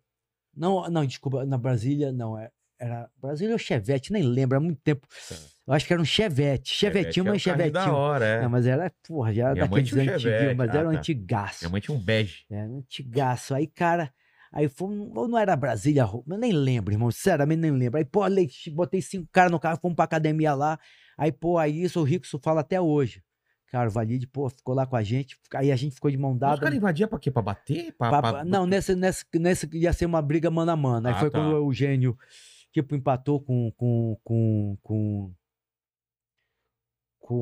Não, 0.55 0.91
não, 0.91 1.07
desculpa, 1.07 1.47
na 1.47 1.57
Brasília 1.57 2.13
não, 2.13 2.37
é, 2.39 2.51
era 2.79 3.09
Brasília 3.17 3.55
ou 3.55 3.59
Chevette, 3.59 4.13
nem 4.13 4.23
lembro, 4.23 4.59
há 4.59 4.61
muito 4.61 4.81
tempo. 4.83 5.07
Tá. 5.29 5.37
Eu 5.69 5.73
acho 5.75 5.87
que 5.87 5.93
era 5.95 6.03
um 6.03 6.05
Chevette. 6.05 6.75
Chevetinho, 6.75 7.25
mas 7.25 7.33
é 7.35 7.37
um 7.37 7.39
Chevetinho. 7.39 7.73
Da 7.73 7.93
hora, 7.95 8.25
é. 8.27 8.43
Não, 8.43 8.51
mas 8.51 8.67
era, 8.67 8.93
porra, 9.09 9.33
já 9.33 9.51
era 9.51 9.55
daqueles 9.55 9.93
um 9.93 10.01
antigos, 10.01 10.57
mas 10.57 10.71
Ah, 10.71 10.79
era 10.79 10.89
um 10.89 10.93
tá. 10.93 10.99
antigaço. 10.99 11.59
Minha 11.65 11.71
mãe 11.71 11.81
tinha 11.81 11.97
um 11.97 12.01
bege. 12.01 12.45
Era 12.51 12.69
um 12.69 12.79
antigaço. 12.79 13.55
Aí, 13.55 13.67
cara, 13.67 14.13
aí 14.53 14.69
um- 14.81 15.13
ou 15.17 15.29
não 15.29 15.39
era 15.39 15.55
Brasília, 15.57 16.03
eu 16.03 16.39
nem 16.39 16.53
lembro, 16.53 16.93
irmão, 16.93 17.11
sinceramente 17.11 17.61
nem 17.61 17.71
lembro. 17.71 17.99
Aí, 17.99 18.05
pô, 18.05 18.23
botei 18.75 19.01
cinco 19.03 19.29
caras 19.33 19.51
no 19.53 19.61
carro, 19.61 19.79
fomos 19.81 19.97
pra 19.97 20.05
academia 20.05 20.55
lá. 20.55 20.79
Aí, 21.17 21.31
pô, 21.33 21.59
aí 21.59 21.83
isso 21.83 22.01
o 22.01 22.05
Rickson 22.05 22.39
fala 22.43 22.61
até 22.61 22.81
hoje. 22.81 23.23
Cara, 23.69 23.89
o 23.89 23.93
Valide, 23.93 24.27
pô, 24.27 24.49
ficou 24.51 24.75
lá 24.75 24.85
com 24.85 24.97
a 24.97 25.03
gente, 25.03 25.39
aí 25.55 25.71
a 25.71 25.77
gente 25.77 25.95
ficou 25.95 26.11
de 26.11 26.17
mão 26.17 26.33
Os 26.33 26.39
dada. 26.41 26.61
caras 26.61 26.77
invadiam 26.77 27.09
pra 27.09 27.21
quê? 27.21 27.31
Pra 27.31 27.41
bater? 27.43 27.93
Pra, 27.93 28.09
pra- 28.09 28.21
pa- 28.23 28.45
Não, 28.45 28.67
nesse, 28.67 28.97
nesse, 28.97 29.25
nesse 29.35 29.69
ia 29.77 29.93
ser 29.93 30.07
uma 30.07 30.21
briga 30.21 30.51
mano 30.51 30.73
a 30.73 30.77
mano. 30.77 31.07
Aí 31.07 31.15
Ah, 31.15 31.19
foi 31.21 31.31
tá. 31.31 31.39
quando 31.39 31.53
o 31.53 31.57
Eugênio, 31.69 32.19
tipo, 32.73 32.97
empatou 32.97 33.41
com, 33.41 33.71
com, 33.77 34.19
com, 34.25 34.77
com, 34.83 35.33
com 37.21 37.35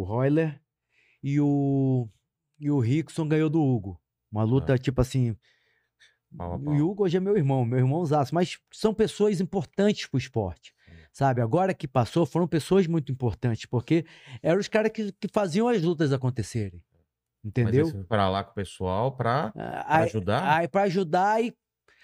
o 0.00 0.04
Royler 0.04 0.60
e 1.22 1.38
o, 1.40 2.08
e 2.58 2.70
o 2.70 2.80
Rickson 2.80 3.28
ganhou 3.28 3.48
do 3.48 3.62
Hugo. 3.62 4.00
Uma 4.32 4.42
luta, 4.42 4.76
tipo 4.76 5.00
assim. 5.00 5.36
Pau 6.36 6.58
o 6.58 6.90
Hugo 6.90 7.04
hoje 7.04 7.16
é 7.16 7.20
meu 7.20 7.36
irmão, 7.36 7.64
meu 7.64 7.78
irmãozaço, 7.78 8.34
mas 8.34 8.58
são 8.72 8.92
pessoas 8.92 9.40
importantes 9.40 10.06
pro 10.06 10.18
esporte. 10.18 10.74
Sabe, 11.12 11.40
agora 11.40 11.72
que 11.72 11.86
passou, 11.86 12.26
foram 12.26 12.48
pessoas 12.48 12.88
muito 12.88 13.12
importantes, 13.12 13.66
porque 13.66 14.04
eram 14.42 14.58
os 14.58 14.66
caras 14.66 14.90
que, 14.90 15.12
que 15.12 15.28
faziam 15.32 15.68
as 15.68 15.80
lutas 15.80 16.12
acontecerem. 16.12 16.82
Entendeu? 17.44 18.04
pra 18.08 18.28
lá 18.28 18.42
com 18.42 18.52
o 18.52 18.54
pessoal 18.54 19.12
pra, 19.12 19.52
pra 19.52 19.84
Ah, 19.86 19.98
ajudar? 19.98 20.58
Aí 20.58 20.66
pra 20.66 20.82
ajudar 20.84 21.44
e 21.44 21.54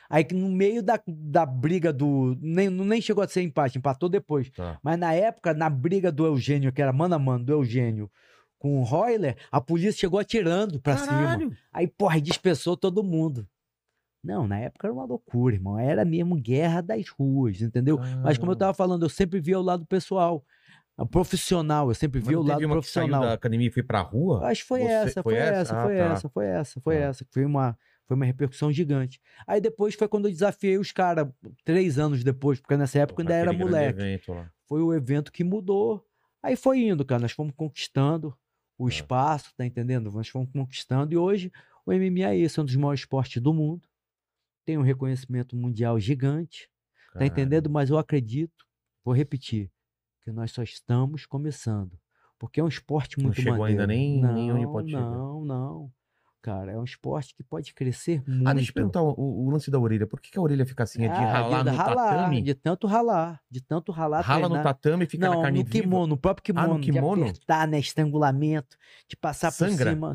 aí 0.09 0.23
que 0.23 0.35
no 0.35 0.51
meio 0.51 0.83
da, 0.83 1.01
da 1.07 1.47
briga 1.47 1.93
do 1.93 2.37
nem 2.41 2.69
nem 2.69 3.01
chegou 3.01 3.25
a 3.25 3.29
ser 3.29 3.43
empate, 3.43 3.79
empatou 3.79 4.09
depois. 4.09 4.51
Tá. 4.51 4.79
Mas 4.83 4.99
na 4.99 5.15
época, 5.15 5.55
na 5.55 5.71
briga 5.71 6.13
do 6.13 6.27
Eugênio, 6.27 6.71
que 6.73 6.83
era 6.83 6.93
mano 6.93 7.15
a 7.15 7.19
mano 7.19 7.45
do 7.45 7.53
Eugênio 7.53 8.11
com 8.59 8.79
o 8.79 8.85
Royler, 8.85 9.37
a 9.51 9.61
polícia 9.61 9.93
chegou 9.93 10.21
atirando 10.21 10.79
pra 10.79 10.99
cima. 10.99 11.39
Aí, 11.73 11.89
porra, 11.89 12.17
aí 12.17 12.21
dispersou 12.21 12.77
todo 12.77 13.03
mundo. 13.03 13.49
Não, 14.23 14.47
na 14.47 14.59
época 14.59 14.87
era 14.87 14.93
uma 14.95 15.05
loucura, 15.05 15.55
irmão. 15.55 15.79
Era 15.79 16.05
mesmo 16.05 16.37
guerra 16.37 16.81
das 16.83 17.09
ruas, 17.09 17.63
entendeu? 17.63 17.99
Mas 18.23 18.37
como 18.39 18.53
eu 18.53 18.57
tava 18.57 18.75
falando, 18.75 19.05
eu 19.05 19.09
sempre 19.09 19.41
via 19.41 19.59
o 19.59 19.63
lado 19.63 19.87
pessoal. 19.87 20.45
Profissional, 21.11 21.89
eu 21.89 21.95
sempre 21.95 22.21
não 22.21 22.41
o 22.41 22.43
lado 22.43 22.59
uma 22.59 22.59
que 22.59 22.61
saiu 22.61 22.69
profissional. 23.09 23.23
da 23.23 23.33
academia 23.33 23.69
e 23.69 23.71
foi 23.71 23.83
pra 23.83 24.01
rua? 24.03 24.47
Acho 24.47 24.61
que 24.63 24.69
foi 24.69 24.81
Você- 24.81 24.87
essa, 24.89 25.23
foi 25.23 25.35
essa? 25.37 25.55
essa, 25.61 25.79
Ah, 25.79 25.83
foi 25.83 25.97
tá. 25.97 26.05
essa, 26.05 26.29
foi 26.29 26.47
essa, 26.47 26.81
foi 26.81 26.95
Tá. 26.97 27.01
essa. 27.05 27.27
Foi 27.31 27.45
uma, 27.47 27.79
foi 28.07 28.17
uma 28.17 28.27
repercussão 28.27 28.71
gigante. 28.71 29.19
Aí 29.47 29.61
depois 29.63 29.95
foi 29.95 30.07
quando 30.09 30.27
eu 30.27 30.31
desafiei 30.31 30.77
os 30.77 30.93
caras, 30.93 31.27
três 31.65 31.99
anos 31.99 32.23
depois, 32.23 32.61
porque 32.61 32.77
nessa 32.77 32.99
época 32.99 33.23
eu 33.23 33.25
ainda 33.25 33.35
era 33.35 33.53
moleque. 33.55 33.99
evento. 33.99 34.37
Foi 34.69 34.83
o 34.83 34.93
evento 34.93 35.33
que 35.33 35.43
mudou. 35.43 36.05
Aí 36.43 36.55
foi 36.55 36.81
indo, 36.81 37.03
cara. 37.05 37.23
Nós 37.23 37.33
fomos 37.33 37.55
conquistando 37.57 38.37
o 38.79 38.87
É. 38.87 38.91
espaço, 38.93 39.55
tá 39.57 39.65
entendendo? 39.65 40.11
Nós 40.13 40.29
fomos 40.29 40.51
conquistando. 40.53 41.15
E 41.15 41.17
hoje 41.17 41.51
o 41.87 41.93
MMA 41.93 42.29
é 42.31 42.37
isso, 42.37 42.61
é 42.61 42.63
um 42.63 42.67
dos 42.67 42.77
maiores 42.77 43.01
esportes 43.01 43.41
do 43.41 43.55
mundo. 43.55 43.89
Tem 44.65 44.79
um 44.79 44.83
reconhecimento 44.83 45.57
mundial 45.57 45.99
gigante. 45.99 46.69
Tá 47.17 47.27
Caralho. 47.27 47.27
entendendo? 47.27 47.71
Mas 47.71 47.91
eu 47.91 47.99
acredito, 47.99 48.65
vou 49.05 49.15
repetir, 49.15 49.71
que 50.23 50.31
nós 50.33 50.53
só 50.53 50.63
estamos 50.63 51.27
começando. 51.27 51.99
Porque 52.39 52.61
é 52.61 52.65
um 52.65 52.69
esporte 52.69 53.19
Não 53.19 53.25
muito 53.25 53.43
chegou 53.43 53.65
ainda 53.65 53.87
maneiro. 53.87 53.87
nem- 53.87 54.33
nem 54.33 54.53
onde 54.53 54.67
Não, 54.67 54.73
pode 54.73 54.91
chegar. 54.91 55.07
Não, 55.19 55.45
não. 55.45 55.93
Cara, 56.43 56.73
é 56.73 56.79
um 56.79 56.85
esporte 56.85 57.35
que 57.35 57.43
pode 57.43 57.75
crescer 57.75 58.23
muito. 58.27 58.49
Ah, 58.49 58.55
deixa 58.55 58.71
eu 58.71 58.75
perguntar 58.75 59.03
o, 59.03 59.15
o 59.19 59.51
lance 59.51 59.71
da 59.71 59.79
orelha. 59.79 60.07
Por 60.07 60.21
que, 60.21 60.31
que 60.31 60.39
a 60.39 60.43
orelha 60.43 60.65
fica 60.65 60.83
assim? 60.85 61.05
É 61.05 61.09
de 61.09 61.13
Ah, 61.15 61.25
ralar 61.25 61.65
no 61.65 61.71
ralar, 61.77 61.83
tatame? 61.83 62.43
De 62.43 62.55
tanto 62.55 62.87
ralar. 62.87 63.43
De 63.51 63.61
tanto 63.63 63.93
ralar. 63.93 64.23
Rala 64.23 64.49
no 64.49 64.55
treinar. 64.55 64.63
tatame 64.63 65.05
e 65.05 65.09
fica 65.09 65.27
não, 65.27 65.37
na 65.37 65.43
carne 65.43 65.59
no 65.59 65.65
viva? 65.65 65.83
kimono, 65.83 66.07
no 66.09 66.17
próprio 66.19 66.43
Ah, 66.55 66.67
no 66.69 66.79
kimono. 66.79 66.81
kimono? 66.81 67.25
De 67.25 67.31
apertar, 67.31 67.69
né? 67.69 67.79
Estrangulamento, 67.79 68.77
de 69.09 69.17
passar 69.17 69.53
Sangra? 69.53 69.91
por 69.91 69.95
cima, 69.95 70.13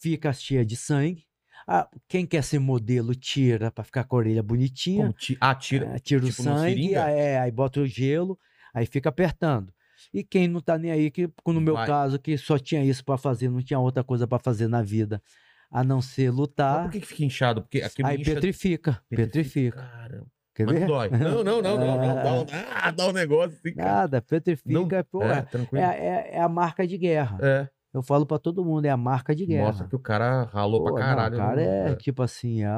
fica 0.00 0.32
cheia 0.32 0.64
de 0.64 0.76
sangue. 0.76 1.26
Ah, 1.66 1.88
quem 2.08 2.26
quer 2.26 2.42
ser 2.44 2.58
modelo, 2.58 3.14
tira 3.14 3.70
pra 3.70 3.84
ficar 3.84 4.04
com 4.04 4.16
a 4.16 4.18
orelha 4.18 4.42
bonitinha. 4.42 5.04
Como 5.06 5.12
ti- 5.14 5.36
Ah, 5.40 5.54
tira. 5.54 5.86
É, 5.86 5.98
tira 5.98 6.20
tipo 6.26 6.42
o 6.42 6.44
sangue, 6.44 6.94
é, 6.94 7.38
aí 7.40 7.50
bota 7.50 7.80
o 7.80 7.86
gelo, 7.86 8.38
aí 8.72 8.86
fica 8.86 9.08
apertando. 9.08 9.72
E 10.12 10.22
quem 10.22 10.46
não 10.46 10.60
tá 10.60 10.76
nem 10.76 10.90
aí, 10.90 11.10
que 11.10 11.28
no 11.46 11.60
meu 11.60 11.74
Vai. 11.74 11.86
caso, 11.86 12.18
que 12.18 12.36
só 12.36 12.58
tinha 12.58 12.84
isso 12.84 13.04
pra 13.04 13.16
fazer, 13.16 13.48
não 13.48 13.62
tinha 13.62 13.78
outra 13.78 14.04
coisa 14.04 14.26
pra 14.26 14.38
fazer 14.38 14.68
na 14.68 14.82
vida, 14.82 15.22
a 15.70 15.82
não 15.82 16.02
ser 16.02 16.30
Mas 16.30 16.38
lutar, 16.38 16.82
por 16.84 16.92
que, 16.92 17.00
que 17.00 17.06
fica 17.06 17.24
inchado? 17.24 17.62
Porque 17.62 17.80
aquilo 17.80 18.08
aí 18.08 18.20
incha... 18.20 18.34
petrifica, 18.34 19.02
petrifica. 19.08 19.76
Caramba. 19.82 20.26
Quer 20.54 20.66
Mas 20.66 20.74
ver? 20.74 20.80
não 20.82 20.86
dói. 20.86 21.10
Não, 21.10 21.44
não, 21.44 21.62
não, 21.62 21.78
não. 21.78 21.96
não, 21.98 22.14
Dá, 22.14 22.32
um, 22.34 22.46
ah, 22.74 22.90
dá 22.92 23.08
um 23.08 23.12
negócio 23.12 23.58
assim, 23.58 23.74
cara. 23.74 23.90
Nada, 23.92 24.22
petrifica, 24.22 25.02
pô, 25.04 25.22
É, 25.24 25.46
é, 25.74 25.80
é, 25.82 26.30
é 26.34 26.40
a 26.40 26.48
marca 26.48 26.86
de 26.86 26.96
guerra. 26.96 27.38
É. 27.40 27.68
Eu 27.94 28.02
falo 28.02 28.26
pra 28.26 28.38
todo 28.38 28.64
mundo, 28.64 28.84
é 28.86 28.90
a 28.90 28.96
marca 28.96 29.34
de 29.34 29.46
guerra. 29.46 29.66
Mostra 29.68 29.86
que 29.88 29.94
o 29.96 30.00
cara 30.00 30.42
ralou 30.44 30.80
Pô, 30.82 30.92
pra 30.92 30.92
não, 30.94 31.00
caralho. 31.00 31.34
o 31.34 31.38
cara 31.38 31.56
né? 31.56 31.92
é, 31.92 31.94
tipo 31.96 32.22
assim, 32.22 32.64
é, 32.64 32.68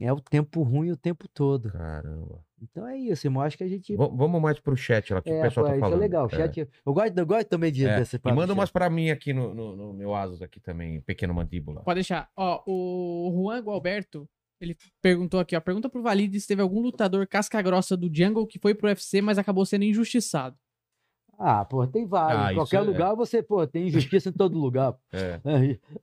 é 0.00 0.12
o 0.12 0.18
tempo 0.20 0.62
ruim 0.62 0.90
o 0.90 0.96
tempo 0.96 1.28
todo. 1.28 1.70
Caramba. 1.70 2.40
Então 2.60 2.86
é 2.88 2.96
isso, 2.96 3.26
irmão. 3.26 3.42
Acho 3.42 3.56
que 3.58 3.64
a 3.64 3.68
gente. 3.68 3.94
V- 3.96 4.10
vamos 4.14 4.40
mais 4.40 4.58
pro 4.58 4.74
chat 4.76 5.12
lá, 5.12 5.20
que 5.22 5.30
o 5.30 5.34
É, 5.34 5.42
pessoal 5.42 5.66
pô, 5.66 5.70
tá 5.70 5.76
isso 5.76 5.80
falando. 5.80 5.98
é 5.98 6.00
legal. 6.00 6.26
É. 6.26 6.28
Chat, 6.36 6.68
eu, 6.86 6.92
gosto, 6.94 7.18
eu 7.18 7.26
gosto 7.26 7.48
também 7.48 7.70
de 7.70 7.86
É. 7.86 7.98
desse 7.98 8.16
E 8.24 8.32
manda 8.32 8.52
umas 8.54 8.70
pra 8.70 8.88
mim 8.90 9.10
aqui 9.10 9.32
no, 9.32 9.54
no, 9.54 9.76
no 9.76 9.92
meu 9.92 10.14
Asus 10.14 10.40
aqui 10.42 10.58
também, 10.58 11.00
pequeno 11.02 11.34
mandíbula. 11.34 11.82
Pode 11.82 11.96
deixar. 11.98 12.28
Ó, 12.36 12.62
o 12.66 13.30
Juan 13.32 13.60
Gualberto, 13.62 14.28
ele 14.60 14.76
perguntou 15.02 15.38
aqui, 15.38 15.54
ó. 15.54 15.60
Pergunta 15.60 15.88
pro 15.88 16.02
Valide 16.02 16.40
se 16.40 16.48
teve 16.48 16.62
algum 16.62 16.80
lutador 16.80 17.26
casca-grossa 17.28 17.96
do 17.96 18.10
Jungle 18.12 18.46
que 18.46 18.58
foi 18.58 18.74
pro 18.74 18.88
UFC, 18.88 19.20
mas 19.22 19.38
acabou 19.38 19.64
sendo 19.66 19.84
injustiçado. 19.84 20.56
Ah, 21.38 21.64
pô, 21.64 21.86
tem 21.86 22.04
vários. 22.04 22.42
Ah, 22.46 22.52
em 22.52 22.54
qualquer 22.56 22.78
é- 22.78 22.80
lugar 22.80 23.14
você, 23.14 23.42
pô, 23.42 23.64
tem 23.66 23.86
injustiça 23.86 24.28
em 24.28 24.32
todo 24.32 24.58
lugar. 24.58 24.96
É. 25.12 25.40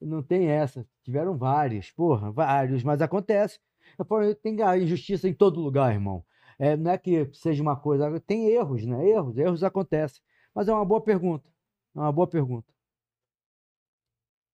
Não 0.02 0.24
tem 0.24 0.48
essa. 0.48 0.86
Tiveram 1.04 1.38
vários, 1.38 1.92
porra, 1.92 2.32
vários, 2.32 2.84
mas 2.84 3.02
acontece. 3.02 3.60
Falo, 4.08 4.34
Tem 4.36 4.58
injustiça 4.82 5.28
em 5.28 5.34
todo 5.34 5.60
lugar, 5.60 5.94
irmão. 5.94 6.24
É, 6.58 6.76
não 6.78 6.92
é 6.92 6.98
que 6.98 7.30
seja 7.34 7.62
uma 7.62 7.76
coisa. 7.76 8.20
Tem 8.22 8.48
erros, 8.48 8.86
né? 8.86 9.08
Erros, 9.08 9.38
erros 9.38 9.64
acontecem. 9.64 10.22
Mas 10.54 10.68
é 10.70 10.74
uma 10.74 10.86
boa 10.86 11.02
pergunta. 11.02 11.50
É 11.96 12.00
uma 12.00 12.12
boa 12.12 12.28
pergunta. 12.28 12.74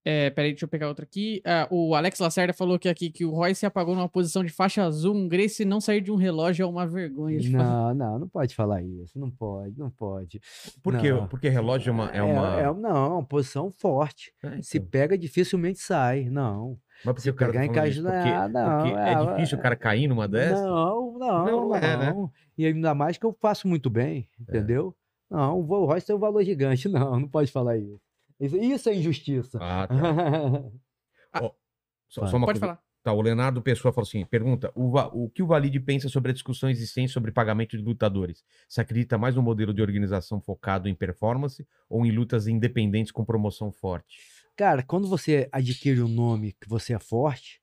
É, 0.03 0.31
peraí, 0.31 0.51
deixa 0.51 0.65
eu 0.65 0.69
pegar 0.69 0.87
outra 0.87 1.05
aqui. 1.05 1.41
Ah, 1.45 1.67
o 1.69 1.93
Alex 1.93 2.17
Lacerda 2.19 2.53
falou 2.53 2.79
que 2.79 2.89
aqui 2.89 3.11
que 3.11 3.23
o 3.23 3.29
Roy 3.31 3.53
se 3.53 3.67
apagou 3.67 3.93
numa 3.95 4.09
posição 4.09 4.43
de 4.43 4.51
faixa 4.51 4.83
azul. 4.83 5.15
Um 5.15 5.27
Grace 5.27 5.63
não 5.63 5.79
sair 5.79 6.01
de 6.01 6.11
um 6.11 6.15
relógio 6.15 6.63
é 6.63 6.65
uma 6.65 6.87
vergonha. 6.87 7.39
Não, 7.51 7.93
não, 7.93 8.19
não 8.19 8.27
pode 8.27 8.55
falar 8.55 8.81
isso. 8.81 9.19
Não 9.19 9.29
pode, 9.29 9.77
não 9.77 9.91
pode. 9.91 10.41
Por 10.81 10.97
quê? 10.97 11.11
Não. 11.11 11.27
Porque 11.27 11.49
relógio 11.49 11.89
é 11.89 11.93
uma. 11.93 12.05
É 12.09 12.23
uma... 12.23 12.59
é- 12.59 12.73
não, 12.73 12.89
é 13.05 13.09
uma 13.09 13.23
posição 13.25 13.69
forte. 13.71 14.33
É, 14.43 14.59
Se 14.61 14.77
então. 14.79 14.89
pega, 14.89 15.15
dificilmente 15.17 15.77
sai. 15.79 16.29
Não. 16.31 16.77
Mas 17.05 17.13
porque 17.13 17.21
se 17.21 17.29
o 17.29 17.33
cara 17.35 17.53
tá 17.53 17.59
pegar 17.59 17.65
em 17.65 17.73
falando 17.73 17.91
isso? 17.91 18.03
caixa- 18.03 18.21
Porque, 18.23 18.35
Ah, 18.35 18.47
não, 18.47 18.77
porque 18.79 18.99
é, 18.99 19.13
é 19.13 19.35
difícil 19.35 19.57
o 19.57 19.61
cara 19.61 19.75
cair 19.75 20.07
numa 20.07 20.27
dessas? 20.27 20.61
Não, 20.61 21.13
não, 21.13 21.19
Não, 21.19 21.45
não. 21.45 21.69
não 21.69 21.75
é, 21.75 21.97
né? 21.97 22.29
E 22.57 22.65
ainda 22.65 22.93
mais 22.95 23.17
que 23.17 23.25
eu 23.25 23.35
faço 23.39 23.67
muito 23.67 23.89
bem, 23.89 24.27
entendeu? 24.39 24.95
Não, 25.29 25.59
o 25.59 25.85
Royce 25.85 26.05
tem 26.07 26.15
um 26.15 26.19
valor 26.19 26.43
gigante. 26.43 26.89
Não, 26.89 27.19
não 27.19 27.27
pode 27.27 27.51
falar 27.51 27.77
isso. 27.77 27.99
Isso, 28.41 28.57
isso 28.57 28.89
é 28.89 28.95
injustiça. 28.95 29.59
Ah, 29.61 29.87
tá. 29.87 29.95
Só, 32.09 32.27
só 32.27 32.35
uma 32.35 32.45
Pode 32.45 32.59
coisa. 32.59 32.75
falar. 32.75 32.83
Tá, 33.03 33.13
o 33.13 33.21
Leonardo 33.21 33.61
Pessoa 33.61 33.93
falou 33.93 34.05
assim: 34.05 34.25
pergunta: 34.25 34.69
o, 34.75 34.97
o 35.23 35.29
que 35.29 35.41
o 35.41 35.47
Valide 35.47 35.79
pensa 35.79 36.09
sobre 36.09 36.31
a 36.31 36.33
discussão 36.33 36.69
existente 36.69 37.11
sobre 37.11 37.31
pagamento 37.31 37.77
de 37.77 37.83
lutadores? 37.83 38.43
Se 38.67 38.81
acredita 38.81 39.17
mais 39.17 39.35
no 39.35 39.41
modelo 39.41 39.73
de 39.73 39.81
organização 39.81 40.41
focado 40.41 40.89
em 40.89 40.93
performance 40.93 41.65
ou 41.89 42.05
em 42.05 42.11
lutas 42.11 42.47
independentes 42.47 43.11
com 43.11 43.23
promoção 43.23 43.71
forte? 43.71 44.19
Cara, 44.57 44.83
quando 44.83 45.07
você 45.07 45.47
adquire 45.51 46.01
um 46.01 46.07
nome 46.09 46.51
que 46.59 46.67
você 46.67 46.93
é 46.93 46.99
forte, 46.99 47.61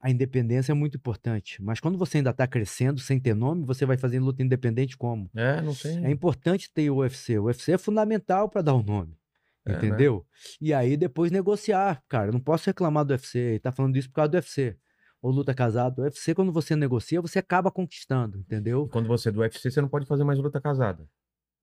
a 0.00 0.10
independência 0.10 0.72
é 0.72 0.74
muito 0.74 0.96
importante. 0.96 1.62
Mas 1.62 1.78
quando 1.78 1.98
você 1.98 2.18
ainda 2.18 2.30
está 2.30 2.46
crescendo 2.46 3.00
sem 3.00 3.20
ter 3.20 3.34
nome, 3.34 3.66
você 3.66 3.84
vai 3.84 3.96
fazer 3.96 4.20
luta 4.20 4.42
independente 4.42 4.96
como? 4.96 5.28
É, 5.34 5.60
não 5.60 5.74
sei. 5.74 5.98
É 6.04 6.10
importante 6.10 6.72
ter 6.72 6.88
o 6.88 6.96
UFC. 6.98 7.38
O 7.38 7.44
UFC 7.44 7.72
é 7.72 7.78
fundamental 7.78 8.48
para 8.48 8.62
dar 8.62 8.74
o 8.74 8.82
nome. 8.82 9.16
É, 9.64 9.72
né? 9.72 9.78
Entendeu? 9.78 10.26
E 10.60 10.72
aí 10.74 10.96
depois 10.96 11.30
negociar. 11.30 12.02
Cara, 12.08 12.28
eu 12.28 12.32
não 12.32 12.40
posso 12.40 12.66
reclamar 12.66 13.04
do 13.04 13.12
UFC. 13.12 13.60
Tá 13.60 13.70
falando 13.70 13.96
isso 13.96 14.08
por 14.08 14.14
causa 14.16 14.30
do 14.30 14.34
UFC. 14.34 14.76
Ou 15.20 15.30
luta 15.30 15.54
casado. 15.54 16.00
O 16.00 16.02
UFC, 16.02 16.34
quando 16.34 16.50
você 16.52 16.74
negocia, 16.74 17.20
você 17.20 17.38
acaba 17.38 17.70
conquistando, 17.70 18.38
entendeu? 18.40 18.86
E 18.86 18.90
quando 18.90 19.06
você 19.06 19.28
é 19.28 19.32
do 19.32 19.40
UFC, 19.40 19.70
você 19.70 19.80
não 19.80 19.88
pode 19.88 20.04
fazer 20.06 20.24
mais 20.24 20.38
luta 20.38 20.60
casada. 20.60 21.06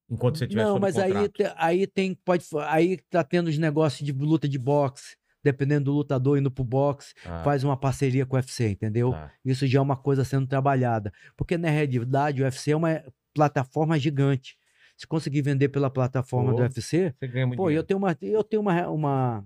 Enquanto 0.10 0.38
você 0.38 0.48
tiver 0.48 0.64
Não, 0.64 0.80
mas 0.80 0.98
aí, 0.98 1.14
aí 1.56 1.86
tem. 1.86 2.16
Pode, 2.16 2.46
aí 2.68 2.98
tá 3.10 3.24
tendo 3.24 3.48
os 3.48 3.58
negócios 3.58 4.06
de 4.06 4.12
luta 4.12 4.48
de 4.48 4.58
boxe. 4.58 5.18
Dependendo 5.42 5.86
do 5.86 5.94
lutador 5.94 6.38
indo 6.38 6.52
pro 6.52 6.66
boxe, 6.66 7.14
Ah, 7.26 7.44
faz 7.44 7.64
uma 7.64 7.78
parceria 7.78 8.26
com 8.26 8.36
o 8.36 8.40
UFC, 8.40 8.72
entendeu? 8.72 9.12
tá. 9.12 9.32
Isso 9.46 9.66
já 9.66 9.80
é 9.80 9.82
uma 9.82 9.96
coisa 9.96 10.26
sendo 10.26 10.46
trabalhada. 10.46 11.14
Porque, 11.38 11.58
na 11.58 11.70
realidade, 11.70 12.42
o 12.42 12.46
UFC 12.46 12.72
é 12.72 12.76
uma 12.76 13.02
plataforma 13.34 13.98
gigante. 13.98 14.58
Se 15.00 15.08
conseguir 15.08 15.42
vender 15.42 15.70
pela 15.70 15.90
plataforma 15.90 16.52
do 16.52 16.58
Pô, 16.58 16.64
UFC, 16.64 17.16
Você 17.18 17.28
ganha 17.28 17.48
muito 17.48 17.58
Pô, 17.58 17.64
eu 17.64 17.68
dinheiro. 17.70 17.88
tenho 17.88 17.98
uma, 17.98 18.18
eu 18.22 18.44
tenho 18.44 18.62
uma, 18.62 18.88
uma, 18.90 19.46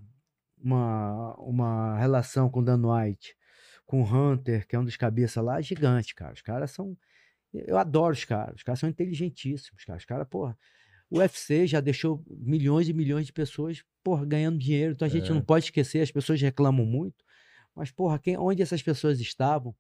uma, 0.58 1.36
uma 1.36 1.98
relação 2.00 2.50
com 2.50 2.60
o 2.60 2.64
Dan 2.64 2.82
White, 2.84 3.36
com 3.86 4.02
o 4.02 4.04
Hunter, 4.04 4.68
que 4.68 4.76
é 4.76 4.80
um 4.80 4.84
dos 4.84 4.98
cabeças 4.98 5.44
lá, 5.44 5.62
gigante, 5.62 6.16
cara. 6.16 6.34
Os 6.34 6.42
caras 6.42 6.72
são 6.72 6.98
Eu 7.54 7.78
adoro 7.78 8.14
os 8.14 8.26
caras. 8.26 8.56
Os 8.56 8.64
caras 8.64 8.80
são 8.80 8.90
inteligentíssimos, 8.90 9.86
cara. 9.86 10.00
Os 10.00 10.06
caras, 10.06 10.28
porra. 10.28 10.58
O 11.08 11.20
UFC 11.20 11.68
já 11.68 11.80
deixou 11.80 12.24
milhões 12.28 12.90
e 12.90 12.94
milhões 12.94 13.28
de 13.28 13.34
pessoas, 13.34 13.84
porra, 14.04 14.26
ganhando 14.26 14.58
dinheiro. 14.58 14.94
Então 14.94 15.06
a 15.06 15.10
gente 15.12 15.30
É. 15.30 15.34
não 15.36 15.42
pode 15.42 15.66
esquecer, 15.66 16.02
as 16.02 16.10
pessoas 16.10 16.42
reclamam 16.42 16.84
muito. 16.84 17.24
Mas, 17.76 17.92
porra, 17.92 18.18
quem, 18.18 18.36
onde 18.40 18.64
essas 18.64 18.82
pessoas 18.82 19.20
estavam 19.20 19.76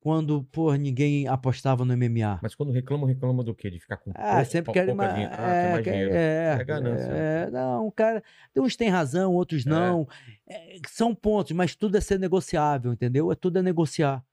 quando, 0.00 0.42
porra, 0.44 0.78
ninguém 0.78 1.28
apostava 1.28 1.84
no 1.84 1.92
MMA? 1.94 2.40
Mas 2.42 2.54
quando 2.54 2.72
reclamam, 2.72 3.06
reclamam 3.06 3.44
do 3.44 3.54
quê? 3.54 3.70
De 3.70 3.78
ficar 3.78 3.98
com 3.98 4.10
Ah, 4.14 4.36
pouco- 4.36 4.50
sempre 4.50 4.72
querem 4.72 4.94
mais. 4.94 5.12
Ah, 5.30 5.46
É, 5.52 5.72
mais 5.72 5.84
dinheiro. 5.84 6.10
é, 6.14 6.56
É 6.58 6.64
ganância. 6.64 7.04
é, 7.12 7.50
não, 7.50 7.90
cara. 7.90 8.22
Uns 8.56 8.76
têm 8.76 8.88
razão, 8.88 9.34
outros 9.34 9.66
É. 9.66 9.70
não. 9.70 10.08
É, 10.48 10.78
são 10.88 11.14
pontos, 11.14 11.52
mas 11.52 11.74
tudo 11.76 11.96
é 11.96 12.00
ser 12.00 12.18
negociável, 12.18 12.92
entendeu? 12.92 13.30
É 13.30 13.34
tudo 13.34 13.58
é 13.58 13.62
negociar. 13.62 14.24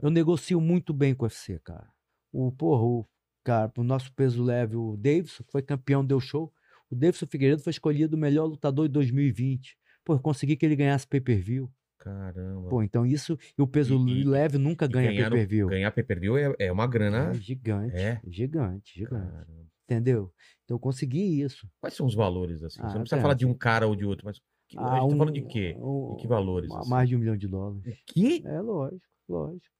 Eu 0.00 0.10
negocio 0.10 0.60
muito 0.60 0.92
bem 0.94 1.12
com 1.14 1.24
o 1.24 1.26
UFC, 1.26 1.58
cara. 1.58 1.88
O, 2.32 2.50
porra, 2.52 2.82
o, 2.84 3.06
cara, 3.44 3.68
pro 3.68 3.82
nosso 3.82 4.12
peso 4.14 4.42
leve, 4.42 4.76
o 4.76 4.96
Davidson, 4.96 5.42
que 5.42 5.50
foi 5.50 5.60
campeão, 5.62 6.04
deu 6.04 6.20
show. 6.20 6.52
O 6.88 6.94
Davidson 6.94 7.26
Figueiredo 7.26 7.62
foi 7.62 7.72
escolhido 7.72 8.16
o 8.16 8.18
melhor 8.18 8.46
lutador 8.46 8.86
de 8.86 8.92
2020. 8.94 9.76
Pô, 10.04 10.14
eu 10.14 10.20
consegui 10.20 10.56
que 10.56 10.64
ele 10.64 10.76
ganhasse 10.76 11.06
pay-per-view. 11.06 11.70
Caramba. 12.00 12.68
Pô, 12.68 12.82
então 12.82 13.04
isso. 13.06 13.38
E 13.56 13.62
o 13.62 13.66
peso 13.66 13.94
E- 14.08 14.24
leve 14.24 14.56
nunca 14.58 14.86
ganha 14.88 15.10
ganhar 15.12 15.30
pay-per-view. 15.30 15.68
Ganhar 15.68 15.90
pay-per-view 15.92 16.36
é, 16.38 16.54
é 16.58 16.72
uma 16.72 16.86
grana. 16.86 17.30
É 17.30 17.34
gigante. 17.34 17.94
É. 17.96 18.20
Gigante, 18.26 18.94
gigante. 18.98 19.30
Caramba. 19.30 19.66
Entendeu? 19.84 20.32
Então 20.64 20.76
eu 20.76 20.78
consegui 20.80 21.40
isso. 21.42 21.68
Quais 21.80 21.94
são 21.94 22.06
os 22.06 22.14
valores, 22.14 22.62
assim? 22.62 22.76
Você 22.76 22.80
Ah, 22.80 22.86
não 22.86 22.92
precisa 23.00 23.10
cara. 23.16 23.22
falar 23.22 23.34
de 23.34 23.44
um 23.46 23.52
cara 23.54 23.86
ou 23.86 23.94
de 23.94 24.04
outro, 24.06 24.24
mas 24.24 24.38
que- 24.68 24.78
a 24.78 25.00
gente 25.00 25.10
tá 25.10 25.16
falando 25.16 25.32
de 25.32 25.42
quê? 25.42 25.76
um- 25.78 26.14
De 26.16 26.22
que 26.22 26.28
valores? 26.28 26.70
assim? 26.72 26.88
Mais 26.90 27.08
de 27.08 27.16
um 27.16 27.18
milhão 27.18 27.36
de 27.36 27.46
dólares. 27.48 27.82
O 27.86 27.96
quê? 28.06 28.42
É 28.46 28.60
lógico, 28.60 29.02
lógico, 29.28 29.74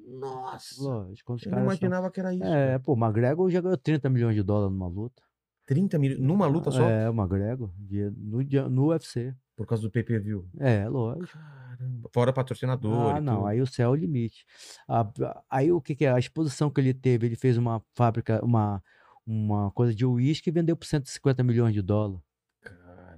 Nossa! 0.00 0.82
lógico. 0.82 1.32
Eu 1.32 1.34
não 1.34 1.38
são- 1.58 1.62
imaginava 1.64 2.10
que 2.10 2.20
era 2.20 2.34
isso. 2.34 2.42
É, 2.44 2.66
cara. 2.68 2.80
pô, 2.80 2.94
o 2.94 2.98
McGregor 2.98 3.50
já 3.50 3.60
ganhou 3.60 3.76
30 3.76 4.08
milhões 4.08 4.34
de 4.34 4.42
dólares 4.42 4.72
numa 4.72 4.88
luta. 4.88 5.22
30 5.66 5.98
mil 5.98 6.18
numa 6.18 6.46
luta 6.46 6.70
só? 6.70 6.88
É, 6.88 7.08
o 7.08 7.12
McGregor, 7.14 7.70
no, 8.16 8.42
no 8.70 8.86
UFC. 8.88 9.32
Por 9.60 9.66
causa 9.66 9.82
do 9.82 9.90
pay-per-view. 9.90 10.48
É, 10.58 10.88
lógico. 10.88 11.36
Caramba. 11.36 12.08
Fora 12.14 12.32
patrocinador. 12.32 13.16
Ah, 13.16 13.20
não, 13.20 13.46
aí 13.46 13.60
o 13.60 13.66
céu 13.66 13.88
é 13.88 13.92
o 13.92 13.94
limite. 13.94 14.46
A- 14.88 15.42
aí 15.50 15.70
o 15.70 15.82
que, 15.82 15.94
que 15.94 16.06
é? 16.06 16.10
A 16.10 16.18
exposição 16.18 16.70
que 16.70 16.80
ele 16.80 16.94
teve, 16.94 17.26
ele 17.26 17.36
fez 17.36 17.58
uma 17.58 17.82
fábrica, 17.94 18.42
uma, 18.42 18.82
uma 19.26 19.70
coisa 19.72 19.94
de 19.94 20.06
uísque 20.06 20.48
e 20.48 20.50
vendeu 20.50 20.74
por 20.74 20.86
150 20.86 21.42
milhões 21.44 21.74
de 21.74 21.82
dólares. 21.82 22.22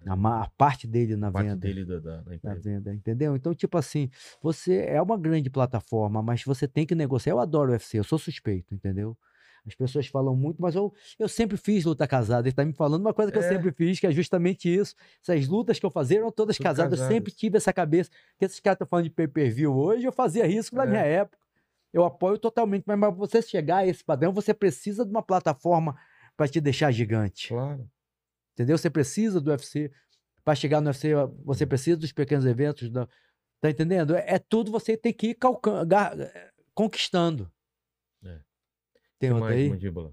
A, 0.04 0.42
a 0.42 0.50
parte 0.58 0.84
dele 0.88 1.14
na 1.14 1.30
parte 1.30 1.46
venda. 1.50 1.60
dele 1.60 1.84
da, 1.84 2.00
da, 2.00 2.22
da 2.42 2.54
venda, 2.56 2.92
entendeu? 2.92 3.36
Então, 3.36 3.54
tipo 3.54 3.78
assim, 3.78 4.10
você 4.42 4.78
é 4.78 5.00
uma 5.00 5.16
grande 5.16 5.48
plataforma, 5.48 6.20
mas 6.20 6.42
você 6.42 6.66
tem 6.66 6.84
que 6.84 6.96
negociar. 6.96 7.34
Eu 7.34 7.38
adoro 7.38 7.70
o 7.70 7.72
UFC, 7.72 8.00
eu 8.00 8.04
sou 8.04 8.18
suspeito, 8.18 8.74
entendeu? 8.74 9.16
As 9.66 9.74
pessoas 9.76 10.06
falam 10.08 10.34
muito, 10.34 10.60
mas 10.60 10.74
eu, 10.74 10.92
eu 11.18 11.28
sempre 11.28 11.56
fiz 11.56 11.84
luta 11.84 12.06
casada. 12.08 12.48
Ele 12.48 12.54
tá 12.54 12.64
me 12.64 12.72
falando 12.72 13.02
uma 13.02 13.14
coisa 13.14 13.30
que 13.30 13.38
eu 13.38 13.42
É. 13.42 13.48
sempre 13.48 13.70
fiz, 13.70 14.00
que 14.00 14.06
é 14.06 14.10
justamente 14.10 14.68
isso. 14.68 14.94
Essas 15.22 15.46
lutas 15.46 15.78
que 15.78 15.86
eu 15.86 15.90
fazia 15.90 16.18
eram 16.18 16.32
todas 16.32 16.56
Tudo 16.56 16.64
casadas. 16.64 17.00
Eu 17.00 17.06
sempre 17.08 17.32
tive 17.32 17.56
essa 17.58 17.72
cabeça. 17.72 18.10
Que 18.38 18.44
esses 18.44 18.58
caras 18.58 18.74
estão 18.76 18.86
falando 18.88 19.04
de 19.04 19.10
pay-per-view 19.10 19.72
hoje, 19.72 20.04
eu 20.04 20.12
fazia 20.12 20.46
isso 20.48 20.74
na 20.74 20.82
É. 20.82 20.86
minha 20.86 21.02
época. 21.02 21.38
Eu 21.92 22.04
apoio 22.04 22.38
totalmente, 22.38 22.84
mas 22.86 22.98
para 22.98 23.10
você 23.10 23.40
chegar 23.42 23.76
a 23.78 23.86
esse 23.86 24.02
padrão, 24.02 24.32
você 24.32 24.52
precisa 24.52 25.04
de 25.04 25.10
uma 25.10 25.22
plataforma 25.22 25.96
para 26.36 26.48
te 26.48 26.60
deixar 26.60 26.90
gigante. 26.90 27.48
Claro. 27.48 27.88
Entendeu? 28.54 28.76
Você 28.76 28.90
precisa 28.90 29.40
do 29.40 29.50
UFC. 29.50 29.92
Para 30.44 30.54
chegar 30.56 30.80
no 30.80 30.88
UFC, 30.88 31.10
você 31.44 31.64
precisa 31.64 31.96
dos 31.96 32.10
pequenos 32.10 32.44
eventos. 32.46 32.90
Da... 32.90 33.06
Tá 33.60 33.70
entendendo? 33.70 34.16
É, 34.16 34.24
é 34.34 34.38
tudo 34.40 34.72
você 34.72 34.96
tem 34.96 35.12
que 35.12 35.28
ir 35.28 35.34
calcan... 35.34 35.86
ga- 35.86 36.16
conquistando. 36.74 37.48
É. 38.24 38.40
Tem 39.22 39.30
que 39.30 39.34
outra 39.34 39.50
mais, 39.50 39.60
aí? 39.60 39.68
mandíbula? 39.70 40.12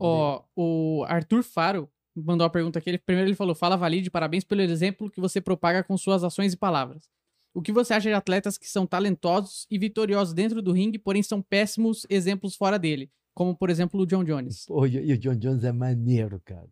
Ó, 0.00 0.42
o 0.56 1.04
Arthur 1.06 1.42
Faro 1.42 1.90
mandou 2.16 2.46
uma 2.46 2.50
pergunta 2.50 2.78
aqui. 2.78 2.88
Ele, 2.88 2.98
primeiro 2.98 3.28
ele 3.28 3.36
falou: 3.36 3.54
Fala 3.54 3.76
Valide, 3.76 4.10
parabéns 4.10 4.42
pelo 4.42 4.62
exemplo 4.62 5.10
que 5.10 5.20
você 5.20 5.38
propaga 5.38 5.84
com 5.84 5.94
suas 5.98 6.24
ações 6.24 6.54
e 6.54 6.56
palavras. 6.56 7.10
O 7.52 7.60
que 7.60 7.70
você 7.70 7.92
acha 7.92 8.08
de 8.08 8.14
atletas 8.14 8.56
que 8.56 8.66
são 8.66 8.86
talentosos 8.86 9.66
e 9.70 9.78
vitoriosos 9.78 10.32
dentro 10.32 10.62
do 10.62 10.72
ringue, 10.72 10.98
porém 10.98 11.22
são 11.22 11.42
péssimos 11.42 12.06
exemplos 12.08 12.56
fora 12.56 12.78
dele? 12.78 13.12
Como, 13.34 13.54
por 13.54 13.68
exemplo, 13.68 14.00
o 14.00 14.06
John 14.06 14.24
Jones. 14.24 14.64
Pô, 14.64 14.86
e 14.86 15.12
o 15.12 15.18
John 15.18 15.36
Jones 15.36 15.62
é 15.62 15.72
maneiro, 15.72 16.40
cara. 16.42 16.68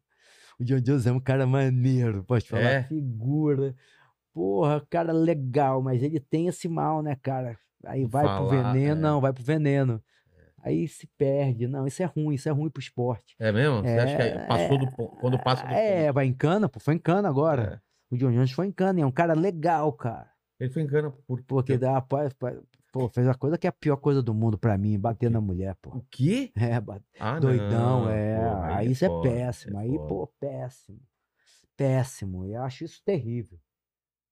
O 0.58 0.64
John 0.64 0.80
Jones 0.80 1.06
é 1.06 1.12
um 1.12 1.20
cara 1.20 1.46
maneiro, 1.46 2.24
pode 2.24 2.48
falar. 2.48 2.62
É? 2.62 2.82
Figura. 2.84 3.76
Porra, 4.32 4.84
cara 4.88 5.12
legal, 5.12 5.82
mas 5.82 6.02
ele 6.02 6.18
tem 6.18 6.48
esse 6.48 6.68
mal, 6.68 7.02
né, 7.02 7.16
cara? 7.16 7.58
Aí 7.84 8.06
vai 8.06 8.24
pro 8.24 8.48
Falar, 8.48 8.72
veneno, 8.72 8.92
é. 8.92 9.02
não, 9.02 9.20
vai 9.20 9.32
pro 9.32 9.44
veneno. 9.44 10.02
Aí 10.62 10.86
se 10.86 11.06
perde. 11.18 11.66
Não, 11.66 11.86
isso 11.86 12.02
é 12.02 12.06
ruim, 12.06 12.34
isso 12.34 12.48
é 12.48 12.52
ruim 12.52 12.70
pro 12.70 12.80
esporte. 12.80 13.34
É 13.38 13.50
mesmo? 13.50 13.80
Você 13.82 13.98
acha 13.98 14.16
que 14.16 14.22
É, 14.22 14.46
passou 14.46 14.78
do 14.78 14.86
ponto? 14.90 15.16
Quando 15.16 15.38
passa 15.38 15.66
do 15.66 15.72
É, 15.74 16.04
ponto? 16.04 16.14
vai 16.14 16.26
em 16.26 16.32
cana, 16.32 16.68
pô, 16.68 16.78
foi 16.78 16.94
em 16.94 16.98
cana 16.98 17.28
agora. 17.28 17.82
É. 18.10 18.14
O 18.14 18.16
John 18.16 18.30
Jones 18.30 18.52
foi 18.52 18.66
em 18.66 18.72
cana, 18.72 19.00
é 19.00 19.06
um 19.06 19.10
cara 19.10 19.34
legal, 19.34 19.92
cara. 19.92 20.30
Ele 20.60 20.70
foi 20.70 20.82
em 20.82 20.86
cana 20.86 21.10
por. 21.26 21.42
Porque 21.42 21.76
dá, 21.76 22.00
pô, 22.00 22.16
pô, 22.92 23.08
fez 23.08 23.26
a 23.26 23.34
coisa 23.34 23.58
que 23.58 23.66
é 23.66 23.70
a 23.70 23.72
pior 23.72 23.96
coisa 23.96 24.22
do 24.22 24.32
mundo 24.32 24.56
pra 24.56 24.78
mim, 24.78 24.98
bater 24.98 25.30
na 25.30 25.40
mulher, 25.40 25.74
pô. 25.82 25.90
O 25.96 26.06
quê? 26.10 26.52
É, 26.54 26.80
ba- 26.80 27.00
Ah, 27.18 27.40
doidão, 27.40 28.02
não. 28.04 28.10
é. 28.10 28.36
Pô, 28.36 28.62
aí 28.62 28.92
isso 28.92 29.04
é 29.04 29.08
péssimo. 29.22 29.78
aí, 29.78 29.96
foda. 29.96 30.08
pô, 30.08 30.26
péssimo. 30.38 31.00
Péssimo. 31.76 32.44
Eu 32.46 32.62
acho 32.62 32.84
isso 32.84 33.02
terrível. 33.04 33.58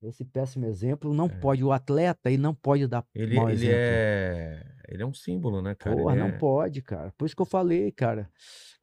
Esse 0.02 0.24
péssimo 0.24 0.64
exemplo 0.66 1.12
não 1.12 1.26
É. 1.26 1.28
pode, 1.28 1.62
o 1.64 1.72
atleta 1.72 2.28
aí 2.28 2.38
não 2.38 2.54
pode 2.54 2.86
dar 2.86 3.04
Ele, 3.14 3.34
mau 3.34 3.50
ele 3.50 3.54
exemplo. 3.66 3.76
é. 3.80 4.69
Ele 4.90 5.02
é 5.02 5.06
um 5.06 5.14
símbolo, 5.14 5.62
né, 5.62 5.74
cara? 5.74 5.96
Porra, 5.96 6.14
Ele 6.14 6.20
não 6.22 6.28
é- 6.28 6.38
pode, 6.38 6.82
cara. 6.82 7.12
Por 7.16 7.24
isso 7.26 7.36
que 7.36 7.42
eu 7.42 7.46
falei, 7.46 7.92
cara. 7.92 8.28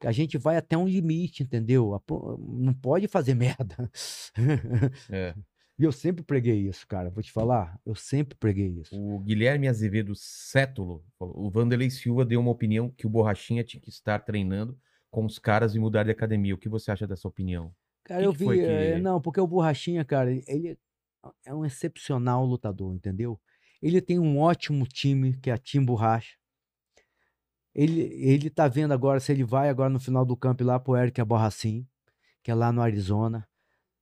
A 0.04 0.10
gente 0.12 0.38
vai 0.38 0.56
até 0.56 0.76
um 0.76 0.86
limite, 0.88 1.42
entendeu? 1.42 2.00
Não 2.38 2.72
pode 2.72 3.06
fazer 3.08 3.34
merda. 3.58 3.90
é. 5.10 5.34
E 5.78 5.84
eu 5.84 5.92
sempre 5.92 6.24
preguei 6.24 6.66
isso, 6.66 6.86
cara. 6.88 7.08
Vou 7.10 7.22
te 7.22 7.30
falar, 7.30 7.78
eu 7.86 7.94
sempre 7.94 8.36
preguei 8.36 8.66
isso. 8.80 8.96
O 9.00 9.20
Guilherme 9.20 9.68
Azevedo 9.68 10.12
Sétulo, 10.16 11.04
o 11.20 11.48
Vanderlei 11.50 11.88
Silva 11.88 12.24
deu 12.24 12.40
uma 12.40 12.50
opinião 12.50 12.90
que 12.90 13.06
o 13.06 13.10
Borrachinha 13.10 13.62
tinha 13.62 13.80
que 13.80 13.88
estar 13.88 14.18
treinando 14.20 14.76
com 15.10 15.24
os 15.24 15.38
caras 15.38 15.74
e 15.76 15.78
mudar 15.78 16.02
de 16.02 16.10
academia. 16.10 16.54
O 16.54 16.58
que 16.58 16.68
você 16.68 16.90
acha 16.90 17.06
dessa 17.06 17.28
opinião? 17.28 17.72
Cara, 18.04 18.22
que 18.22 18.26
eu 18.26 18.32
que 18.32 18.38
vi. 18.38 18.60
eh, 18.60 18.94
que- 18.96 19.00
Não, 19.02 19.20
porque 19.20 19.40
o 19.40 19.46
Borrachinha, 19.46 20.04
cara, 20.04 20.32
ele 20.48 20.76
é 21.46 21.54
um 21.54 21.64
excepcional 21.64 22.44
lutador, 22.44 22.92
entendeu? 22.92 23.38
Ele 23.80 24.00
tem 24.00 24.18
um 24.18 24.38
ótimo 24.38 24.86
time, 24.86 25.36
que 25.38 25.50
é 25.50 25.52
a 25.52 25.58
Team 25.58 25.84
Borracha. 25.84 26.36
Ele, 27.74 28.00
ele 28.02 28.50
tá 28.50 28.66
vendo 28.66 28.92
agora 28.92 29.20
se 29.20 29.30
ele 29.30 29.44
vai 29.44 29.68
agora 29.68 29.88
no 29.88 30.00
final 30.00 30.24
do 30.24 30.36
campo 30.36 30.64
lá 30.64 30.80
pro 30.80 30.96
Eric 30.96 31.20
Aborracin, 31.20 31.86
que 32.42 32.50
é 32.50 32.54
lá 32.54 32.72
no 32.72 32.82
Arizona. 32.82 33.46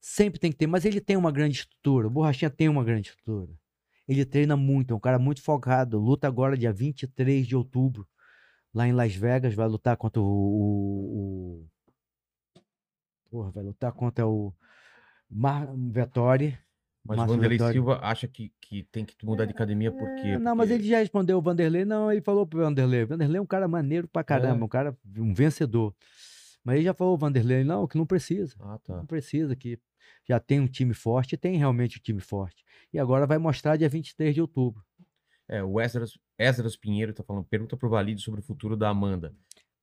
Sempre 0.00 0.38
tem 0.40 0.50
que 0.52 0.56
ter, 0.58 0.66
mas 0.66 0.84
ele 0.84 1.00
tem 1.00 1.16
uma 1.16 1.32
grande 1.32 1.56
estrutura. 1.58 2.06
O 2.06 2.10
Borrachinha 2.10 2.50
tem 2.50 2.68
uma 2.68 2.84
grande 2.84 3.10
estrutura. 3.10 3.52
Ele 4.08 4.24
treina 4.24 4.56
muito, 4.56 4.94
é 4.94 4.96
um 4.96 5.00
cara 5.00 5.18
muito 5.18 5.42
focado. 5.42 5.98
Luta 5.98 6.28
agora 6.28 6.56
dia 6.56 6.72
23 6.72 7.46
de 7.46 7.56
outubro, 7.56 8.08
lá 8.72 8.86
em 8.86 8.92
Las 8.92 9.14
Vegas. 9.14 9.52
Vai 9.54 9.66
lutar 9.68 9.96
contra 9.96 10.22
o. 10.22 10.24
o- 10.24 11.64
o- 11.64 11.66
Porra, 13.30 13.50
vai 13.50 13.64
lutar 13.64 13.92
contra 13.92 14.26
o 14.26 14.54
Mar 15.28 15.66
Vettori. 15.90 16.56
Mas 17.06 17.16
o 17.16 17.20
Márcio 17.20 17.34
Vanderlei 17.36 17.58
Vettori. 17.58 17.72
Silva 17.74 18.00
acha 18.02 18.26
que, 18.28 18.52
que 18.60 18.82
tem 18.84 19.04
que 19.04 19.14
mudar 19.24 19.44
de 19.44 19.52
academia 19.52 19.90
por 19.92 20.14
quê? 20.16 20.28
É, 20.28 20.38
não, 20.38 20.54
mas 20.56 20.70
ele 20.70 20.82
já 20.84 20.98
respondeu 20.98 21.38
o 21.38 21.42
Vanderlei. 21.42 21.84
Não, 21.84 22.10
ele 22.10 22.20
falou 22.20 22.46
pro 22.46 22.60
Vanderlei. 22.60 23.04
O 23.04 23.06
Vanderlei 23.06 23.38
é 23.38 23.42
um 23.42 23.46
cara 23.46 23.68
maneiro 23.68 24.08
pra 24.08 24.24
caramba, 24.24 24.62
É. 24.62 24.64
um 24.64 24.68
cara, 24.68 24.96
um 25.16 25.32
vencedor. 25.34 25.94
Mas 26.64 26.76
ele 26.76 26.84
já 26.84 26.94
falou, 26.94 27.14
o 27.14 27.18
Vanderlei, 27.18 27.62
não, 27.62 27.86
que 27.86 27.96
não 27.96 28.04
precisa. 28.06 28.56
Ah, 28.60 28.78
tá. 28.84 28.96
Não 28.96 29.06
precisa, 29.06 29.54
que 29.54 29.78
já 30.28 30.40
tem 30.40 30.58
um 30.60 30.66
time 30.66 30.92
forte, 30.94 31.36
tem 31.36 31.56
realmente 31.56 31.98
um 31.98 32.02
time 32.02 32.20
forte. 32.20 32.64
E 32.92 32.98
agora 32.98 33.26
vai 33.26 33.38
mostrar 33.38 33.76
dia 33.76 33.88
23 33.88 34.34
de 34.34 34.40
outubro. 34.40 34.82
É, 35.48 35.62
o 35.62 35.80
Esdras, 35.80 36.18
Esdras 36.36 36.76
Pinheiro 36.76 37.12
tá 37.14 37.22
falando, 37.22 37.44
pergunta 37.44 37.76
pro 37.76 37.88
Valide 37.88 38.20
sobre 38.20 38.40
o 38.40 38.42
futuro 38.42 38.76
da 38.76 38.88
Amanda. 38.88 39.32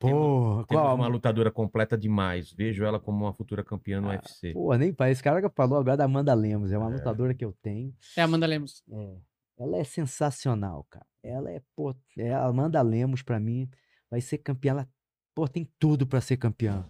Temos- 0.03 0.21
Porra, 0.21 0.65
Temos 0.67 0.83
qual? 0.83 0.95
uma 0.95 1.07
lutadora 1.07 1.51
completa 1.51 1.97
demais. 1.97 2.51
Vejo 2.51 2.83
ela 2.83 2.99
como 2.99 3.25
uma 3.25 3.33
futura 3.33 3.63
campeã 3.63 3.99
no 4.01 4.09
UFC. 4.09 4.53
Pô, 4.53 4.73
nem 4.75 4.93
parece. 4.93 5.13
Esse 5.13 5.23
cara 5.23 5.41
que 5.41 5.55
falou 5.55 5.79
agora 5.79 5.97
da 5.97 6.05
Amanda 6.05 6.33
Lemos. 6.33 6.71
É 6.71 6.77
uma 6.77 6.91
É. 6.91 6.93
lutadora 6.95 7.33
que 7.33 7.43
eu 7.45 7.53
tenho. 7.61 7.93
É 8.17 8.21
a 8.21 8.25
Amanda 8.25 8.45
Lemos. 8.45 8.83
É. 8.91 9.15
Ela 9.59 9.77
é 9.77 9.83
sensacional, 9.83 10.85
cara. 10.89 11.05
Ela 11.23 11.51
é, 11.51 11.61
pô, 11.75 11.95
é, 12.17 12.33
a 12.33 12.45
Amanda 12.45 12.81
Lemos, 12.81 13.21
pra 13.21 13.39
mim, 13.39 13.69
vai 14.09 14.19
ser 14.19 14.39
campeã. 14.39 14.71
Ela, 14.71 14.89
pô, 15.35 15.47
tem 15.47 15.69
tudo 15.79 16.05
pra 16.07 16.19
ser 16.21 16.37
campeã. 16.37 16.85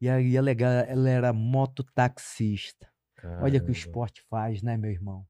E 0.00 0.08
aí 0.08 0.36
é 0.36 0.40
legal, 0.40 0.70
ela 0.70 1.08
era 1.08 1.32
mototaxista. 1.32 2.88
Olha 3.22 3.28
o 3.32 3.38
que 3.40 3.46
o 3.46 3.50
Caramba. 3.60 3.70
esporte 3.72 4.22
faz, 4.30 4.62
né, 4.62 4.76
meu 4.76 4.90
irmão? 4.90 5.26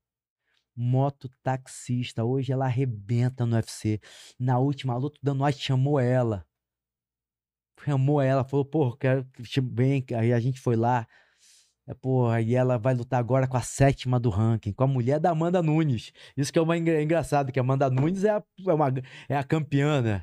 Mototaxista. 0.76 2.24
Hoje 2.24 2.52
ela 2.52 2.64
arrebenta 2.66 3.44
no 3.44 3.56
UFC. 3.56 4.00
Na 4.38 4.58
última 4.58 4.96
luta, 4.96 5.18
o 5.20 5.24
Dan 5.24 5.44
White 5.44 5.58
chamou 5.60 5.98
ela. 6.00 6.46
Chamou 7.84 8.20
ela, 8.20 8.44
falou, 8.44 8.64
pô, 8.64 8.96
quero 8.96 9.24
que 9.24 9.60
bem. 9.60 10.04
Aí 10.16 10.32
a 10.32 10.40
gente 10.40 10.60
foi 10.60 10.76
lá. 10.76 11.06
É, 11.86 11.94
porra, 11.94 12.40
e 12.40 12.54
ela 12.54 12.78
vai 12.78 12.94
lutar 12.94 13.18
agora 13.18 13.48
com 13.48 13.56
a 13.56 13.62
sétima 13.62 14.20
do 14.20 14.30
ranking, 14.30 14.72
com 14.72 14.84
a 14.84 14.86
mulher 14.86 15.18
da 15.18 15.30
Amanda 15.30 15.62
Nunes. 15.62 16.12
Isso 16.36 16.52
que 16.52 16.58
é 16.58 16.62
uma 16.62 16.76
engra- 16.76 17.02
engraçado, 17.02 17.50
que 17.50 17.58
a 17.58 17.62
Amanda 17.62 17.90
Nunes 17.90 18.22
é 18.24 18.30
a, 18.30 18.42
é 18.68 18.72
uma, 18.72 18.92
é 19.28 19.36
a 19.36 19.42
campeã, 19.42 20.00
né? 20.00 20.22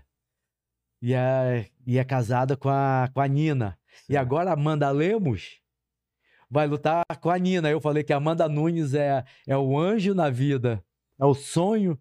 E 1.01 1.13
é, 1.13 1.67
e 1.85 1.97
é 1.97 2.03
casada 2.03 2.55
com 2.55 2.69
a, 2.69 3.09
com 3.13 3.19
a 3.19 3.27
Nina. 3.27 3.77
E 4.07 4.15
agora 4.15 4.51
a 4.51 4.53
Amanda 4.53 4.89
Lemos 4.91 5.59
vai 6.49 6.67
lutar 6.67 7.03
com 7.19 7.29
a 7.29 7.37
Nina. 7.37 7.69
Eu 7.69 7.81
falei 7.81 8.03
que 8.03 8.13
a 8.13 8.17
Amanda 8.17 8.47
Nunes 8.47 8.93
é, 8.93 9.23
é 9.45 9.57
o 9.57 9.77
anjo 9.77 10.13
na 10.13 10.29
vida, 10.29 10.83
é 11.19 11.25
o 11.25 11.33
sonho 11.33 11.99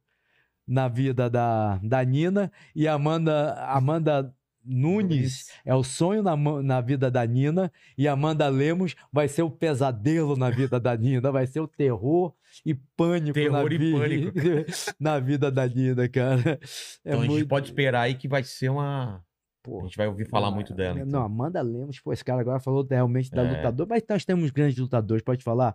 na 0.66 0.86
vida 0.86 1.28
da, 1.28 1.78
da 1.82 2.04
Nina. 2.04 2.52
E 2.74 2.86
a 2.86 2.94
Amanda, 2.94 3.54
Amanda 3.64 4.32
Nunes 4.66 5.50
é 5.64 5.74
o 5.74 5.82
sonho 5.84 6.22
na, 6.22 6.36
na 6.36 6.80
vida 6.80 7.10
da 7.10 7.24
Nina. 7.24 7.70
E 7.96 8.06
Amanda 8.08 8.48
Lemos 8.48 8.94
vai 9.12 9.28
ser 9.28 9.42
o 9.42 9.50
pesadelo 9.50 10.36
na 10.36 10.50
vida 10.50 10.78
da 10.80 10.96
Nina. 10.96 11.30
Vai 11.30 11.46
ser 11.46 11.60
o 11.60 11.68
terror 11.68 12.34
e 12.64 12.74
pânico, 12.74 13.38
na, 13.38 13.62
Terror 13.62 13.72
e 13.72 13.78
vi- 13.78 13.92
pânico. 13.92 14.32
na 15.00 15.18
vida 15.18 15.50
da 15.50 15.66
Nina, 15.66 16.08
cara. 16.08 16.58
É 17.04 17.10
Então 17.10 17.18
a 17.20 17.22
gente 17.22 17.30
muito- 17.32 17.48
pode 17.48 17.66
esperar 17.66 18.00
aí 18.02 18.14
que 18.14 18.26
vai 18.28 18.42
ser 18.42 18.68
uma. 18.70 19.22
Pô, 19.62 19.80
A 19.80 19.82
gente 19.84 19.96
vai 19.96 20.06
ouvir 20.06 20.28
falar 20.28 20.50
muito 20.50 20.72
dela. 20.72 20.94
Não, 21.00 21.06
então. 21.06 21.22
Amanda 21.24 21.60
Lemos, 21.60 21.98
pô, 22.00 22.12
esse 22.12 22.24
cara 22.24 22.40
agora 22.40 22.60
falou 22.60 22.86
realmente 22.88 23.30
da 23.30 23.42
É. 23.42 23.56
lutador, 23.56 23.86
mas 23.88 24.02
nós 24.08 24.24
temos 24.24 24.50
grandes 24.50 24.78
lutadores, 24.78 25.22
pode 25.24 25.42
falar. 25.42 25.74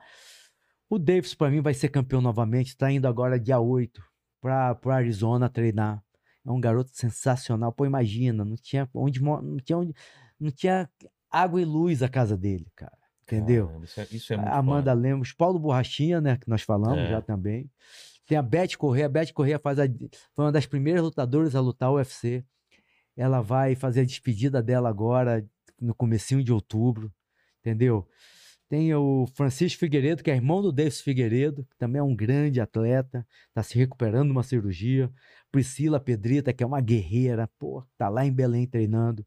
O 0.90 0.98
Davis, 0.98 1.34
pra 1.34 1.50
mim, 1.50 1.62
vai 1.62 1.74
ser 1.74 1.90
campeão 1.90 2.22
novamente, 2.22 2.76
tá 2.78 2.90
indo 2.92 3.06
agora 3.08 3.40
dia 3.40 3.60
8 3.60 4.02
pra, 4.42 4.76
pro 4.76 4.92
Arizona 4.92 5.50
treinar. 5.50 6.02
É 6.46 6.52
um 6.52 6.60
garoto 6.60 6.92
sensacional. 6.94 7.72
Pô, 7.72 7.86
imagina, 7.86 8.44
não 8.44 8.56
tinha 8.56 8.90
onde, 8.94 9.22
não 9.22 9.58
tinha 9.58 9.78
onde, 9.78 9.94
não 10.40 10.52
tinha 10.52 10.90
água 11.30 11.62
e 11.62 11.66
luz 11.66 12.02
a 12.02 12.10
casa 12.10 12.36
dele, 12.36 12.68
cara. 12.76 12.98
Entendeu? 13.24 13.68
Caramba, 13.68 13.86
isso 13.86 14.02
é, 14.02 14.08
isso 14.12 14.34
é 14.34 14.36
Amanda 14.36 14.92
foda. 14.92 14.94
Lemos, 14.94 15.32
Paulo 15.32 15.60
Borrachinha, 15.60 16.20
né, 16.20 16.38
que 16.38 16.50
nós 16.50 16.64
falamos 16.64 17.00
É. 17.00 17.10
já 17.12 17.22
também. 17.22 17.70
Tem 18.26 18.38
a 18.38 18.42
Beth 18.42 18.76
Corrêa, 18.78 19.06
a 19.06 19.10
Beth 19.10 19.32
Corrêa 19.34 19.60
faz 19.60 19.80
a, 19.80 19.84
foi 20.34 20.46
uma 20.46 20.52
das 20.52 20.66
primeiras 20.66 21.02
lutadoras 21.02 21.56
a 21.56 21.62
lutar 21.62 21.92
UFC. 21.92 22.44
Ela 23.16 23.42
vai 23.42 23.76
fazer 23.76 24.02
a 24.02 24.06
despedida 24.06 24.62
dela 24.62 24.90
agora, 24.90 25.46
no 25.80 25.94
comecinho 25.94 26.44
de 26.44 26.52
outubro, 26.52 27.12
entendeu? 27.60 28.08
Tem 28.70 28.94
o 28.96 29.28
Francisco 29.34 29.80
Figueiredo, 29.80 30.24
que 30.24 30.32
é 30.32 30.36
irmão 30.36 30.62
do 30.62 30.72
Davis 30.72 31.02
Figueiredo, 31.02 31.66
que 31.70 31.78
também 31.78 32.00
é 32.00 32.04
um 32.04 32.16
grande 32.16 32.62
atleta, 32.62 33.28
está 33.50 33.62
se 33.62 33.78
recuperando 33.78 34.28
de 34.28 34.32
uma 34.32 34.44
cirurgia. 34.44 35.12
Priscila 35.52 36.00
Pedrita, 36.00 36.54
que 36.54 36.64
é 36.64 36.68
uma 36.68 36.82
guerreira, 36.82 37.50
pô, 37.60 37.84
tá 37.98 38.08
lá 38.10 38.26
em 38.26 38.32
Belém 38.32 38.66
treinando. 38.66 39.26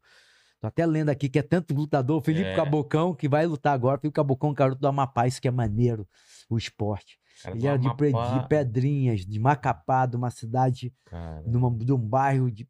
Tô 0.59 0.67
até 0.67 0.85
lendo 0.85 1.09
aqui 1.09 1.29
que 1.29 1.37
é 1.37 1.43
tanto 1.43 1.73
lutador, 1.73 2.21
Felipe 2.23 2.49
É. 2.49 2.55
Cabocão, 2.55 3.13
que 3.13 3.29
vai 3.29 3.45
lutar 3.45 3.73
agora. 3.73 3.99
Felipe 3.99 4.15
Cabocão, 4.15 4.51
é 4.51 4.53
garoto 4.53 4.81
do 4.81 4.87
Amapá, 4.87 5.27
isso 5.27 5.41
que 5.41 5.47
é 5.47 5.51
maneiro, 5.51 6.07
o 6.49 6.57
esporte. 6.57 7.19
Cara, 7.43 7.55
Ele 7.55 7.67
era 7.67 7.77
de, 7.77 7.87
de 7.87 8.47
Pedrinhas, 8.47 9.25
de 9.25 9.39
Macapá, 9.39 10.05
de 10.05 10.15
uma 10.15 10.31
cidade, 10.31 10.93
cara. 11.05 11.43
numa, 11.45 11.69
de 11.69 11.91
um 11.91 11.97
bairro 11.97 12.49
de, 12.49 12.67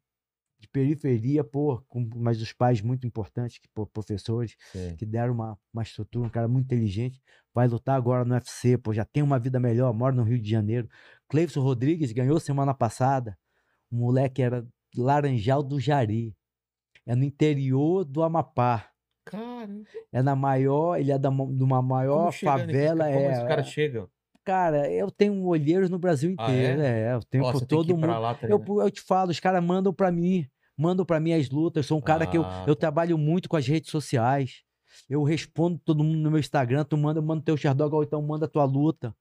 de 0.58 0.68
periferia, 0.68 1.44
pô, 1.44 1.80
com, 1.88 2.06
mas 2.16 2.42
os 2.42 2.52
pais 2.52 2.82
muito 2.82 3.06
importantes, 3.06 3.58
que, 3.58 3.68
pô, 3.72 3.86
professores, 3.86 4.56
Sei. 4.72 4.96
que 4.96 5.06
deram 5.06 5.32
uma, 5.34 5.58
uma 5.72 5.82
estrutura, 5.82 6.26
um 6.26 6.30
cara 6.30 6.48
muito 6.48 6.66
inteligente. 6.66 7.22
Vai 7.54 7.68
lutar 7.68 7.96
agora 7.96 8.24
no 8.24 8.34
UFC, 8.34 8.76
pô, 8.76 8.92
já 8.92 9.04
tem 9.04 9.22
uma 9.22 9.38
vida 9.38 9.60
melhor, 9.60 9.94
mora 9.94 10.14
no 10.14 10.24
Rio 10.24 10.38
de 10.38 10.50
Janeiro. 10.50 10.88
Cleison 11.28 11.62
Rodrigues 11.62 12.12
ganhou 12.12 12.38
semana 12.40 12.74
passada. 12.74 13.38
O 13.90 13.96
moleque 13.96 14.42
era 14.42 14.66
Laranjal 14.96 15.62
do 15.62 15.78
Jari. 15.80 16.34
É 17.06 17.14
no 17.14 17.24
interior 17.24 18.04
do 18.04 18.22
Amapá. 18.22 18.90
Cara, 19.24 19.82
É 20.12 20.22
na 20.22 20.36
maior, 20.36 20.98
ele 20.98 21.10
é 21.12 21.18
da, 21.18 21.28
de 21.30 21.62
uma 21.62 21.82
maior 21.82 22.32
favela. 22.32 23.04
ca- 23.06 23.12
como 23.12 23.28
é, 23.30 23.46
caras 23.48 23.68
chegam? 23.68 24.08
Cara, 24.44 24.88
eu 24.90 25.10
tenho 25.10 25.44
olheiros 25.44 25.90
no 25.90 25.98
Brasil 25.98 26.34
Ah, 26.38 26.44
inteiro. 26.50 26.80
é? 26.82 27.12
eu 27.14 27.20
tenho 27.24 27.42
por 27.50 27.60
que 27.60 27.66
todo 27.66 27.94
mundo. 27.96 28.06
lá 28.06 28.30
Eu, 28.30 28.36
treinar. 28.60 28.84
eu 28.86 28.90
te 28.90 29.00
falo, 29.00 29.30
os 29.32 29.40
caras 29.40 29.62
mandam 29.64 29.92
pra 29.92 30.12
mim, 30.12 30.46
mandam 30.78 31.04
pra 31.04 31.18
mim 31.18 31.32
as 31.32 31.50
lutas. 31.50 31.84
Eu 31.84 31.88
sou 31.88 31.98
um 31.98 32.00
cara 32.00 32.26
que 32.26 32.38
eu, 32.38 32.44
Ah, 32.44 32.64
eu 32.66 32.76
tá. 32.76 32.80
trabalho 32.80 33.18
muito 33.18 33.48
com 33.48 33.56
as 33.56 33.66
redes 33.66 33.90
sociais. 33.90 34.62
Eu 35.10 35.24
respondo 35.24 35.80
todo 35.84 36.04
mundo 36.04 36.18
no 36.18 36.30
meu 36.30 36.38
Instagram. 36.40 36.84
Tu 36.84 36.96
manda, 36.96 37.18
eu 37.18 37.24
mando 37.24 37.42
teu 37.42 37.56
ou 37.96 38.02
então 38.04 38.22
manda 38.22 38.46
tua 38.46 38.64
luta. 38.64 39.12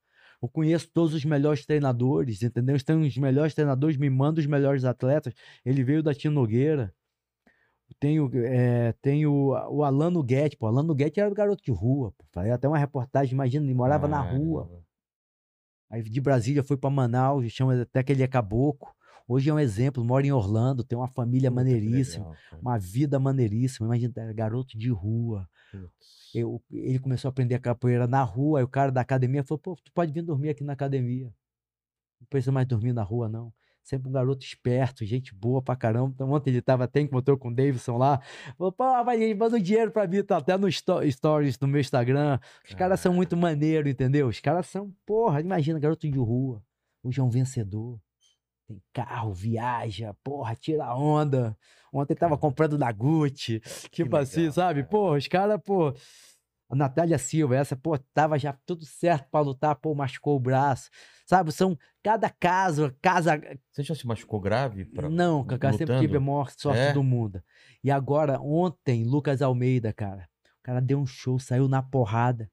Eu 0.45 0.49
conheço 0.49 0.87
todos 0.93 1.15
os 1.15 1.25
melhores 1.25 1.65
treinadores, 1.65 2.43
entendeu? 2.43 2.77
Tem 2.83 2.95
os 2.95 3.17
melhores 3.17 3.55
treinadores, 3.55 3.97
me 3.97 4.09
mandam 4.11 4.39
os 4.39 4.45
melhores 4.45 4.85
atletas. 4.85 5.33
Ele 5.65 5.83
veio 5.83 6.03
da 6.03 6.13
Tia 6.13 6.29
Nogueira. 6.29 6.93
Tenho, 7.99 8.29
é, 8.35 8.93
tenho 9.01 9.31
o 9.71 9.83
Alano 9.83 10.21
Guedes, 10.21 10.55
pô. 10.57 10.67
Alano 10.67 10.93
Guedes 10.93 11.17
era 11.17 11.31
o 11.31 11.33
garoto 11.33 11.63
de 11.63 11.71
rua, 11.71 12.11
pô. 12.11 12.25
Falei 12.31 12.51
até 12.51 12.67
uma 12.67 12.77
reportagem, 12.77 13.33
imagina, 13.33 13.65
ele 13.65 13.73
morava 13.73 14.07
na 14.07 14.21
rua. 14.21 14.69
Aí 15.89 16.03
de 16.03 16.21
Brasília 16.21 16.63
foi 16.63 16.77
pra 16.77 16.91
Manaus, 16.91 17.51
chama 17.51 17.81
até 17.81 18.03
que 18.03 18.11
ele 18.11 18.21
é 18.21 18.27
caboclo. 18.27 18.89
Hoje 19.27 19.49
é 19.49 19.53
um 19.53 19.59
exemplo, 19.59 20.05
mora 20.05 20.27
em 20.27 20.31
Orlando, 20.31 20.83
tem 20.83 20.95
uma 20.95 21.07
família 21.07 21.49
maneiríssima, 21.49 22.29
legal, 22.29 22.61
uma 22.61 22.77
vida 22.77 23.19
maneiríssima. 23.19 23.87
Imagina, 23.87 24.13
era 24.17 24.33
garoto 24.33 24.77
de 24.77 24.91
rua. 24.91 25.49
Eu- 26.33 26.61
ele 26.71 26.99
começou 26.99 27.29
a 27.29 27.31
aprender 27.31 27.55
a 27.55 27.59
capoeira 27.59 28.07
na 28.07 28.21
rua, 28.23 28.59
aí 28.59 28.63
o 28.63 28.67
cara 28.67 28.91
da 28.91 29.01
academia 29.01 29.43
falou: 29.43 29.59
pô, 29.59 29.75
tu 29.83 29.91
pode 29.93 30.11
vir 30.11 30.21
dormir 30.21 30.49
aqui 30.49 30.63
na 30.63 30.73
academia. 30.73 31.27
Não 32.19 32.27
precisa 32.29 32.51
mais 32.51 32.67
dormir 32.67 32.93
na 32.93 33.03
rua, 33.03 33.29
não. 33.29 33.53
Sempre 33.83 34.09
um 34.09 34.11
garoto 34.11 34.43
esperto, 34.43 35.05
gente 35.05 35.33
boa 35.35 35.61
pra 35.61 35.75
caramba. 35.75 36.11
Então, 36.15 36.31
ontem 36.31 36.49
ele 36.49 36.61
tava 36.61 36.85
até, 36.85 36.99
encontrou 37.01 37.37
com 37.37 37.49
o 37.49 37.55
Davidson 37.55 37.97
lá. 37.97 38.19
Falou, 38.57 38.71
pô, 38.71 38.83
vai, 39.03 39.19
gente, 39.19 39.37
manda 39.37 39.57
um 39.57 39.61
dinheiro 39.61 39.91
pra 39.91 40.07
mim, 40.07 40.23
tá 40.23 40.37
até 40.37 40.57
no 40.57 40.67
sto- 40.67 41.07
stories 41.11 41.55
do 41.55 41.67
meu 41.67 41.79
Instagram. 41.79 42.39
Os 42.67 42.73
caras 42.73 42.99
são 42.99 43.13
muito 43.13 43.37
maneiros, 43.37 43.91
entendeu? 43.91 44.27
Os 44.27 44.39
caras 44.39 44.65
são, 44.65 44.91
porra, 45.05 45.39
imagina, 45.39 45.77
garoto 45.79 46.09
de 46.09 46.17
rua. 46.17 46.63
Hoje 47.03 47.19
é 47.19 47.23
um 47.23 47.29
vencedor. 47.29 47.99
Tem 48.67 48.81
carro, 48.93 49.33
viaja, 49.33 50.15
porra, 50.23 50.55
tira 50.55 50.93
onda. 50.95 51.55
Ontem 51.93 52.15
tava 52.15 52.37
comprando 52.37 52.77
da 52.77 52.91
Gucci. 52.91 53.61
Tipo 53.91 54.17
assim, 54.17 54.41
legal, 54.41 54.53
sabe? 54.53 54.79
cara. 54.81 54.89
Pô, 54.89 55.15
os 55.15 55.27
caras, 55.27 55.59
pô. 55.63 55.93
A 56.67 56.75
Natália 56.75 57.19
Silva, 57.19 57.55
essa, 57.55 57.75
pô, 57.75 57.95
tava 58.11 58.39
já 58.39 58.51
tudo 58.65 58.83
certo 58.85 59.29
pra 59.29 59.39
lutar, 59.39 59.75
pô, 59.75 59.93
machucou 59.93 60.35
o 60.35 60.39
braço. 60.39 60.89
Sabe? 61.27 61.51
São 61.51 61.77
cada 62.01 62.27
caso, 62.27 62.91
casa. 63.03 63.39
Você 63.71 63.83
já 63.83 63.93
se 63.93 64.05
machucou 64.07 64.39
grave? 64.41 64.83
Pra... 64.85 65.07
Não, 65.07 65.45
Cacá, 65.45 65.71
sempre 65.73 65.99
tive 65.99 66.17
a 66.17 66.19
maior 66.19 66.49
sorte 66.49 66.79
É? 66.79 66.91
do 66.93 67.03
mundo. 67.03 67.41
E 67.83 67.91
agora, 67.91 68.39
ontem, 68.41 69.03
Lucas 69.03 69.43
Almeida, 69.43 69.93
cara. 69.93 70.27
O 70.59 70.63
cara 70.63 70.81
deu 70.81 70.99
um 70.99 71.05
show, 71.05 71.37
saiu 71.37 71.67
na 71.67 71.83
porrada. 71.83 72.49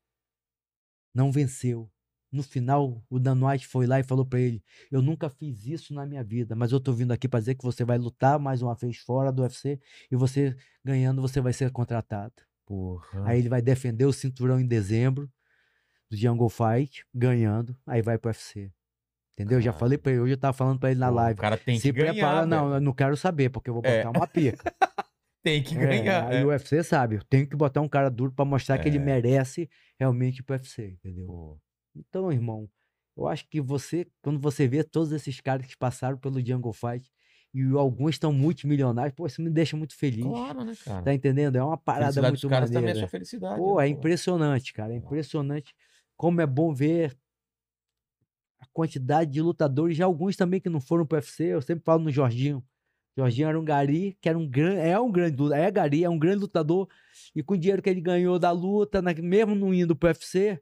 Não 1.14 1.32
venceu. 1.32 1.90
No 2.32 2.42
final, 2.42 3.04
o 3.10 3.18
Dan 3.18 3.38
White 3.46 3.66
foi 3.66 3.86
lá 3.86 4.00
e 4.00 4.02
falou 4.02 4.24
pra 4.24 4.40
ele: 4.40 4.62
Eu 4.90 5.02
nunca 5.02 5.28
fiz 5.28 5.66
isso 5.66 5.92
na 5.92 6.06
minha 6.06 6.24
vida, 6.24 6.56
mas 6.56 6.72
eu 6.72 6.80
tô 6.80 6.92
vindo 6.92 7.12
aqui 7.12 7.28
pra 7.28 7.38
dizer 7.40 7.54
que 7.56 7.62
você 7.62 7.84
vai 7.84 7.98
lutar 7.98 8.38
mais 8.38 8.62
uma 8.62 8.74
vez 8.74 8.96
fora 8.96 9.30
do 9.30 9.42
UFC 9.42 9.78
e 10.10 10.16
você 10.16 10.56
ganhando, 10.84 11.20
você 11.20 11.40
vai 11.42 11.52
ser 11.52 11.70
contratado. 11.70 12.32
Porra. 12.66 13.28
Aí 13.28 13.38
ele 13.38 13.48
vai 13.50 13.60
defender 13.60 14.06
o 14.06 14.12
cinturão 14.12 14.58
em 14.58 14.66
dezembro 14.66 15.30
do 16.10 16.16
Jungle 16.16 16.48
Fight, 16.48 17.04
ganhando, 17.14 17.76
aí 17.86 18.00
vai 18.00 18.16
pro 18.16 18.30
UFC. 18.30 18.72
Entendeu? 19.34 19.60
Já 19.60 19.72
falei 19.72 19.98
pra 19.98 20.12
ele, 20.12 20.20
hoje 20.20 20.32
eu 20.34 20.38
tava 20.38 20.52
falando 20.52 20.78
pra 20.78 20.90
ele 20.90 21.00
na 21.00 21.08
Pô, 21.08 21.14
live. 21.16 21.38
O 21.38 21.40
cara 21.40 21.56
tem 21.58 21.76
Se 21.78 21.92
que 21.92 21.98
ganhar. 21.98 22.12
prepara, 22.12 22.46
não, 22.46 22.64
velho. 22.68 22.76
eu 22.76 22.80
não 22.80 22.92
quero 22.92 23.16
saber, 23.16 23.48
porque 23.50 23.68
eu 23.70 23.74
vou 23.74 23.82
botar 23.82 23.94
É. 23.94 24.08
uma 24.08 24.26
pica. 24.26 24.62
Tem 25.42 25.60
que 25.60 25.74
É, 25.74 25.86
ganhar. 25.86 26.28
aí 26.28 26.36
é. 26.36 26.44
o 26.44 26.48
UFC 26.50 26.84
sabe, 26.84 27.16
eu 27.16 27.24
tenho 27.24 27.48
que 27.48 27.56
botar 27.56 27.80
um 27.80 27.88
cara 27.88 28.08
duro 28.08 28.30
pra 28.30 28.44
mostrar 28.44 28.78
que 28.78 28.88
ele 28.88 28.98
É. 28.98 29.00
merece 29.00 29.68
realmente 29.98 30.38
ir 30.38 30.42
pro 30.44 30.54
UFC, 30.54 30.90
entendeu? 30.90 31.26
Pô, 31.26 31.58
Então, 31.94 32.32
irmão, 32.32 32.68
eu 33.16 33.26
acho 33.28 33.46
que 33.48 33.60
você, 33.60 34.06
quando 34.22 34.38
você 34.40 34.66
vê 34.66 34.82
todos 34.82 35.12
esses 35.12 35.40
caras 35.40 35.66
que 35.66 35.76
passaram 35.76 36.16
pelo 36.18 36.44
Jungle 36.44 36.72
Fight 36.72 37.10
e 37.54 37.62
alguns 37.76 38.14
estão 38.14 38.32
multimilionários, 38.32 39.14
pô, 39.14 39.26
isso 39.26 39.42
me 39.42 39.50
deixa 39.50 39.76
muito 39.76 39.94
feliz. 39.94 40.24
Claro, 40.24 40.64
né, 40.64 40.72
cara? 40.84 41.02
Tá 41.02 41.12
entendendo? 41.14 41.56
É 41.56 41.62
uma 41.62 41.76
parada 41.76 42.04
felicidade 42.14 42.32
dos 42.32 42.42
muito 42.44 42.50
caras 42.50 42.70
também 42.70 42.78
é 42.78 42.86
maneira. 42.86 43.00
sua 43.00 43.08
felicidade. 43.08 43.60
Pô, 43.60 43.78
né, 43.78 43.86
é 43.86 43.88
impressionante, 43.90 44.72
cara. 44.72 44.92
É 44.94 44.96
impressionante 44.96 45.74
como 46.16 46.40
é 46.40 46.46
bom 46.46 46.72
ver 46.72 47.14
a 48.58 48.66
quantidade 48.72 49.30
de 49.32 49.42
lutadores, 49.42 49.96
já 49.96 50.04
alguns 50.04 50.36
também 50.36 50.60
que 50.60 50.68
não 50.68 50.80
foram 50.80 51.04
pro 51.04 51.16
UFC. 51.18 51.44
Eu 51.46 51.60
sempre 51.62 51.84
falo 51.84 52.04
no 52.04 52.10
Jorginho. 52.10 52.64
Jorginho 53.16 53.48
era 53.48 53.60
um 53.60 53.64
gari, 53.64 54.16
que 54.20 54.28
era 54.28 54.38
um 54.38 54.48
grande, 54.48 54.80
é 54.80 54.98
um 54.98 55.10
grande, 55.12 55.36
lu- 55.36 55.52
é 55.52 55.70
gari, 55.70 56.02
é 56.04 56.08
um 56.08 56.18
grande 56.18 56.38
lutador. 56.40 56.88
E 57.34 57.42
com 57.42 57.52
o 57.54 57.58
dinheiro 57.58 57.82
que 57.82 57.90
ele 57.90 58.00
ganhou 58.00 58.38
da 58.38 58.50
luta, 58.50 59.02
na- 59.02 59.12
mesmo 59.14 59.54
não 59.54 59.74
indo 59.74 59.94
pro 59.94 60.08
UFC, 60.08 60.58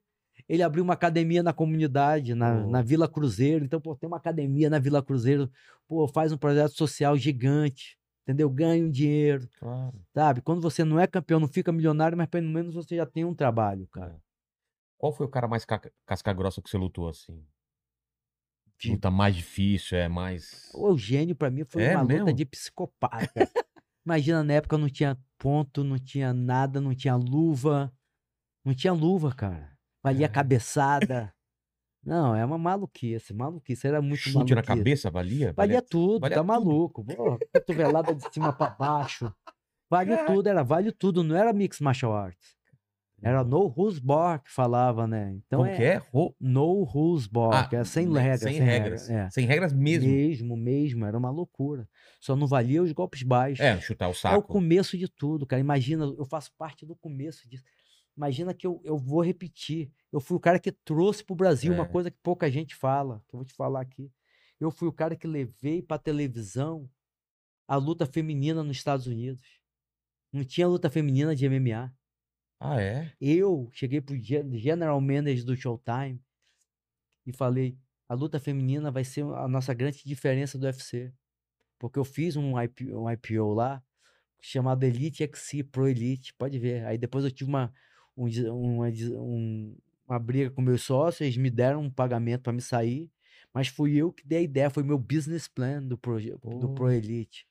ele 0.53 0.65
abriu 0.65 0.83
uma 0.83 0.95
academia 0.95 1.43
na 1.45 1.53
comunidade, 1.53 2.35
na, 2.35 2.61
Pô. 2.65 2.71
na 2.71 2.83
Vila 2.83 3.09
Cruzeiro. 3.09 3.65
Então, 3.65 3.81
pô, 3.81 3.95
tem 3.95 4.09
uma 4.09 4.17
academia 4.17 4.69
na 4.69 4.81
Vila 4.81 5.01
Cruzeiro, 5.01 5.49
pô, 5.87 6.09
faz 6.09 6.33
um 6.33 6.37
projeto 6.37 6.73
social 6.77 7.17
gigante, 7.17 7.97
entendeu? 8.25 8.51
Ganha 8.51 8.85
um 8.85 8.91
dinheiro, 8.91 9.49
Claro. 9.61 9.95
sabe? 10.13 10.41
Quando 10.43 10.61
você 10.61 10.85
não 10.85 10.99
é 10.99 11.07
campeão, 11.07 11.39
não 11.39 11.47
fica 11.47 11.71
milionário, 11.71 12.19
mas 12.19 12.27
pelo 12.27 12.49
menos 12.49 12.75
você 12.75 12.97
já 12.97 13.07
tem 13.07 13.25
um 13.25 13.33
trabalho, 13.35 13.87
cara. 13.93 14.21
Qual 14.99 15.13
foi 15.13 15.25
o 15.25 15.31
cara 15.31 15.47
mais 15.47 15.65
ca- 15.65 15.81
casca 16.05 16.33
grossa 16.33 16.61
que 16.61 16.69
você 16.69 16.77
lutou 16.77 17.09
assim? 17.09 17.47
De- 18.79 18.91
Luta 18.91 19.11
mais 19.11 19.37
difícil, 19.37 19.99
é 19.99 20.09
mais. 20.09 20.69
O 20.75 20.89
Eugênio, 20.89 21.37
pra 21.37 21.51
mim, 21.51 21.65
foi 21.65 21.83
É 21.85 21.93
uma 21.95 22.03
luta 22.03 22.15
mesmo? 22.25 22.33
de 22.35 22.45
psicopata. 22.45 23.09
Imagina, 24.05 24.43
na 24.43 24.55
época 24.55 24.77
não 24.79 24.89
tinha 24.89 25.17
ponto, 25.39 25.85
não 25.85 25.99
tinha 25.99 26.33
nada, 26.33 26.81
não 26.81 26.95
tinha 26.95 27.15
luva. 27.15 27.93
Não 28.65 28.75
tinha 28.75 28.93
luva, 28.93 29.33
cara. 29.35 29.79
Valia 30.03 30.27
É. 30.27 30.29
cabeçada. 30.29 31.33
Não, 32.03 32.35
é 32.35 32.43
uma 32.45 32.57
maluquice, 32.57 33.35
maluquice. 33.35 33.87
Era 33.87 34.01
muito 34.01 34.21
Chute 34.21 34.37
na 34.39 34.41
maluquice. 34.63 34.67
cabeça, 34.67 35.11
valia? 35.11 35.53
Valia 35.53 35.83
tudo, 35.83 36.21
valia 36.21 36.37
tá 36.37 36.43
tudo. 36.43 36.49
maluco. 36.49 37.05
Pô, 37.05 37.39
cotovelada 37.53 38.15
de 38.15 38.33
cima 38.33 38.53
pra 38.53 38.71
baixo. 38.71 39.33
Vale 39.91 40.17
tudo, 40.25 40.49
era 40.49 40.63
vale 40.63 40.93
tudo, 40.93 41.23
não 41.23 41.37
era 41.37 41.53
mix 41.53 41.81
martial 41.81 42.15
arts. 42.17 42.59
Era 43.23 43.45
no 43.45 43.67
rules 43.67 43.99
bar 43.99 44.43
que 44.43 44.51
falava, 44.51 45.07
né? 45.07 45.35
Então 45.47 45.59
Como 45.59 45.71
é, 45.71 45.77
que 45.77 45.83
é? 45.83 45.97
Ro- 46.11 46.35
no 46.41 46.85
rules 46.85 47.27
bar, 47.27 47.69
Ah, 47.71 47.77
é 47.77 47.85
sem 47.85 48.07
né, 48.09 48.19
regras. 48.19 48.41
Sem 48.41 48.53
sem 48.55 48.63
regras. 48.63 49.11
É. 49.11 49.29
Sem 49.31 49.47
regras 49.47 49.73
mesmo. 49.75 50.09
Mesmo, 50.09 50.57
mesmo, 50.57 51.05
era 51.05 51.19
uma 51.19 51.29
loucura. 51.31 51.87
Só 52.19 52.35
não 52.35 52.47
valia 52.47 52.83
os 52.83 52.93
golpes 52.93 53.23
baixos. 53.23 53.61
É, 53.63 53.79
chutar 53.79 54.07
o 54.07 54.09
É 54.09 54.13
o 54.13 54.15
saco. 54.15 54.43
começo 54.45 54.97
de 54.97 55.07
tudo, 55.07 55.45
cara. 55.47 55.61
Imagina, 55.61 56.07
eu 56.17 56.25
faço 56.25 56.51
parte 56.57 56.87
do 56.87 56.97
começo 56.97 57.47
disso. 57.47 57.63
Imagina 58.17 58.53
que 58.53 58.67
eu, 58.67 58.81
eu 58.85 58.99
vou 58.99 59.23
repetir. 59.23 59.91
Eu 60.13 60.21
fui 60.21 60.37
o 60.37 60.41
cara 60.41 60.59
que 60.59 60.73
trouxe 60.73 61.25
pro 61.25 61.35
Brasil 61.35 61.73
uma 61.73 61.85
É. 61.85 61.89
coisa 61.89 62.11
que 62.11 62.19
pouca 62.23 62.51
gente 62.51 62.75
fala, 62.75 63.23
que 63.29 63.35
eu 63.35 63.39
vou 63.39 63.45
te 63.47 63.55
falar 63.55 63.81
aqui. 63.81 64.11
Eu 64.59 64.71
fui 64.71 64.89
o 64.89 64.93
cara 64.93 65.17
que 65.17 65.27
levei 65.27 65.81
pra 65.81 65.99
televisão 65.99 66.89
a 67.67 67.77
luta 67.77 68.05
feminina 68.05 68.63
nos 68.63 68.77
Estados 68.77 69.07
Unidos. 69.07 69.41
Não 70.33 70.45
tinha 70.45 70.67
luta 70.69 70.91
feminina 70.91 71.35
de 71.35 71.47
MMA. 71.49 71.93
Ah, 72.59 72.81
é? 72.81 73.11
Eu 73.21 73.71
cheguei 73.73 74.01
pro 74.01 74.17
gen- 74.17 74.59
general 74.59 75.01
manager 75.01 75.45
do 75.45 75.57
Showtime 75.57 76.21
e 77.27 77.33
falei: 77.33 77.79
a 78.09 78.15
luta 78.15 78.39
feminina 78.39 78.91
vai 78.91 79.05
ser 79.05 79.23
a 79.25 79.49
nossa 79.49 79.73
grande 79.73 80.03
diferença 80.05 80.59
do 80.59 80.65
UFC. 80.67 81.13
Porque 81.79 81.99
eu 81.99 82.05
fiz 82.05 82.37
um, 82.37 82.61
IP, 82.61 82.93
um 82.95 83.11
IPO 83.11 83.55
lá 83.55 83.83
chamado 84.43 84.83
Elite 84.85 85.23
XC 85.25 85.63
Pro 85.65 85.89
Elite, 85.89 86.35
pode 86.35 86.59
ver. 86.59 86.85
Aí 86.87 86.99
depois 86.99 87.25
eu 87.25 87.31
tive 87.31 87.49
uma, 87.49 87.73
um 88.27 88.83
um- 89.21 89.77
uma 90.07 90.19
briga 90.19 90.51
com 90.51 90.61
meus 90.61 90.83
sócios, 90.83 91.21
eles 91.21 91.37
me 91.37 91.51
deram 91.51 91.83
um 91.83 91.91
pagamento 91.91 92.43
para 92.43 92.53
me 92.53 92.61
sair, 92.61 93.11
mas 93.55 93.69
fui 93.69 93.97
eu 93.97 94.13
que 94.13 94.27
dei 94.27 94.39
a 94.39 94.43
ideia, 94.43 94.71
foi 94.71 94.83
meu 94.83 94.99
business 94.99 95.47
plan 95.47 95.83
do, 95.83 95.97
proje- 95.97 96.33
do 96.33 96.39
Pro 96.39 96.75
Pô. 96.75 96.91
Elite. 96.91 97.47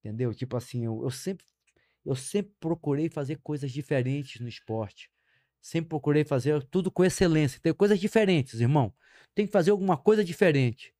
Entendeu? 0.00 0.34
Tipo 0.34 0.56
assim, 0.56 0.84
eu, 0.84 1.02
eu 1.02 1.10
sempre 1.10 1.44
eu 2.04 2.16
sempre 2.16 2.54
procurei 2.58 3.10
fazer 3.10 3.36
coisas 3.42 3.70
diferentes 3.70 4.40
no 4.40 4.48
esporte. 4.48 5.10
Sempre 5.60 5.90
procurei 5.90 6.24
fazer 6.24 6.62
tudo 6.64 6.90
com 6.90 7.04
excelência. 7.04 7.60
Tem 7.60 7.74
coisas 7.74 8.00
diferentes, 8.00 8.58
irmão. 8.58 8.90
Tem 9.34 9.46
que 9.46 9.52
fazer 9.52 9.70
alguma 9.70 9.98
coisa 9.98 10.24
diferente. 10.24 10.94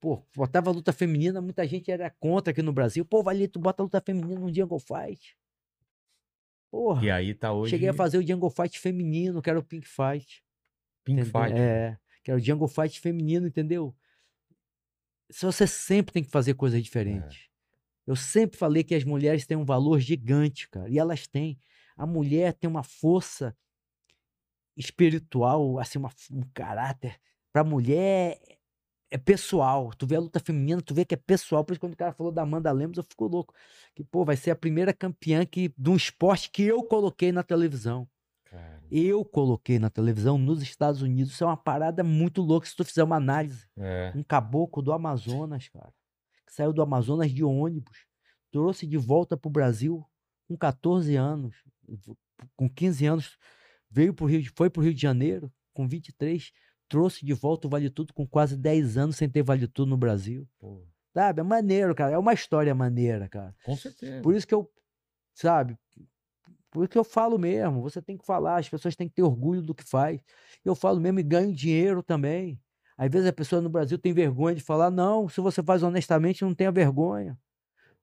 Pô, 0.00 0.26
botava 0.34 0.72
luta 0.72 0.92
feminina, 0.92 1.40
muita 1.40 1.64
gente 1.68 1.88
era 1.90 2.10
contra 2.10 2.50
aqui 2.50 2.62
no 2.62 2.72
Brasil. 2.72 3.04
Pô, 3.04 3.22
Valito, 3.22 3.60
bota 3.60 3.84
luta 3.84 4.00
feminina 4.04 4.40
no 4.40 4.52
Jungle 4.52 4.80
Fight. 4.80 5.36
Porra, 6.70 7.04
E 7.04 7.10
aí 7.10 7.34
tá 7.34 7.52
hoje. 7.52 7.70
cheguei 7.70 7.88
a 7.88 7.94
fazer 7.94 8.18
o 8.18 8.26
Jungle 8.26 8.50
Fight 8.50 8.78
feminino, 8.78 9.42
que 9.42 9.50
era 9.50 9.58
o 9.58 9.62
Pink 9.62 9.86
Fight. 9.86 10.44
Pink 11.04 11.20
entendeu? 11.20 11.42
Fight. 11.42 11.58
É, 11.58 11.98
que 12.22 12.30
era 12.30 12.38
o 12.38 12.42
Jungle 12.42 12.68
Fight 12.68 13.00
feminino, 13.00 13.46
entendeu? 13.46 13.94
Se 15.30 15.44
você 15.46 15.66
sempre 15.66 16.12
tem 16.12 16.24
que 16.24 16.30
fazer 16.30 16.54
coisas 16.54 16.82
diferentes. 16.82 17.48
Eu 18.06 18.16
sempre 18.16 18.56
falei 18.58 18.82
que 18.82 18.94
as 18.94 19.04
mulheres 19.04 19.46
têm 19.46 19.56
um 19.56 19.64
valor 19.64 20.00
gigante, 20.00 20.68
cara, 20.68 20.88
e 20.88 20.98
elas 20.98 21.26
têm. 21.26 21.58
A 21.96 22.06
mulher 22.06 22.54
tem 22.54 22.68
uma 22.68 22.82
força 22.82 23.56
espiritual, 24.76 25.78
assim, 25.78 25.98
uma, 25.98 26.10
um 26.30 26.42
caráter. 26.54 27.20
Pra 27.52 27.62
mulher 27.62 28.38
é 29.10 29.18
pessoal. 29.18 29.90
Tu 29.96 30.06
vê 30.06 30.16
a 30.16 30.20
luta 30.20 30.38
feminina, 30.38 30.80
tu 30.80 30.94
vê 30.94 31.04
que 31.04 31.14
é 31.14 31.16
pessoal. 31.16 31.64
Por 31.64 31.72
isso, 31.72 31.80
quando 31.80 31.94
o 31.94 31.96
cara 31.96 32.12
falou 32.12 32.32
da 32.32 32.42
Amanda 32.42 32.70
Lemos, 32.70 32.96
eu 32.96 33.02
fico 33.02 33.26
louco. 33.26 33.54
Que, 33.94 34.04
pô, 34.04 34.24
vai 34.24 34.36
ser 34.36 34.50
a 34.50 34.56
primeira 34.56 34.92
campeã 34.92 35.44
que, 35.44 35.74
de 35.76 35.90
um 35.90 35.96
esporte 35.96 36.50
que 36.50 36.62
eu 36.62 36.82
coloquei 36.84 37.32
na 37.32 37.42
televisão. 37.42 38.08
Cara, 38.44 38.82
Eu 38.90 39.24
coloquei 39.24 39.78
na 39.78 39.90
televisão 39.90 40.38
nos 40.38 40.62
Estados 40.62 41.02
Unidos. 41.02 41.32
Isso 41.32 41.44
é 41.44 41.46
uma 41.46 41.56
parada 41.56 42.04
muito 42.04 42.40
louca. 42.42 42.66
Se 42.66 42.76
tu 42.76 42.84
fizer 42.84 43.02
uma 43.02 43.16
análise, 43.16 43.66
é. 43.76 44.12
um 44.14 44.22
caboclo 44.22 44.82
do 44.82 44.92
Amazonas, 44.92 45.68
cara, 45.68 45.92
que 46.46 46.52
saiu 46.52 46.72
do 46.72 46.82
Amazonas 46.82 47.32
de 47.32 47.44
ônibus, 47.44 48.06
trouxe 48.50 48.86
de 48.86 48.96
volta 48.96 49.36
pro 49.36 49.50
Brasil 49.50 50.04
com 50.48 50.56
14 50.56 51.14
anos, 51.14 51.54
com 52.56 52.68
15 52.68 53.06
anos, 53.06 53.38
veio 53.88 54.12
pro 54.12 54.26
Rio, 54.26 54.42
foi 54.56 54.68
pro 54.68 54.82
Rio 54.82 54.92
de 54.92 55.00
Janeiro, 55.00 55.52
com 55.72 55.86
23, 55.86 56.52
trouxe 56.90 57.24
de 57.24 57.32
volta 57.32 57.66
o 57.66 57.70
Vale 57.70 57.88
Tudo 57.88 58.12
com 58.12 58.26
quase 58.26 58.56
10 58.56 58.98
anos 58.98 59.16
sem 59.16 59.28
ter 59.30 59.42
Vale 59.42 59.66
Tudo 59.66 59.88
no 59.88 59.96
Brasil. 59.96 60.46
Pô, 60.58 60.82
Sabe? 61.14 61.40
É 61.40 61.42
maneiro, 61.42 61.94
cara. 61.94 62.12
É 62.14 62.18
uma 62.18 62.34
história 62.34 62.74
maneira, 62.74 63.28
cara. 63.28 63.54
com 63.64 63.74
certeza. 63.76 64.20
Por 64.22 64.34
isso 64.34 64.46
que 64.46 64.54
eu, 64.54 64.70
sabe? 65.34 65.76
Por 66.70 66.82
isso 66.84 66.90
que 66.90 66.98
eu 66.98 67.02
falo 67.04 67.36
mesmo. 67.38 67.80
Você 67.82 68.00
tem 68.02 68.16
que 68.16 68.24
falar, 68.26 68.58
as 68.58 68.68
pessoas 68.68 68.94
têm 68.94 69.08
que 69.08 69.14
ter 69.14 69.22
orgulho 69.22 69.62
do 69.62 69.74
que 69.74 69.82
faz. 69.82 70.20
Eu 70.64 70.74
falo 70.74 71.00
mesmo 71.00 71.18
e 71.18 71.22
ganho 71.22 71.52
dinheiro 71.52 72.02
também. 72.02 72.60
Às 72.96 73.10
vezes 73.10 73.26
a 73.28 73.32
pessoa 73.32 73.60
no 73.62 73.68
Brasil 73.70 73.98
tem 73.98 74.12
vergonha 74.12 74.54
de 74.54 74.60
falar, 74.62 74.90
não, 74.90 75.28
se 75.28 75.40
você 75.40 75.62
faz 75.62 75.82
honestamente, 75.82 76.42
não 76.44 76.54
tenha 76.54 76.70
vergonha. 76.70 77.36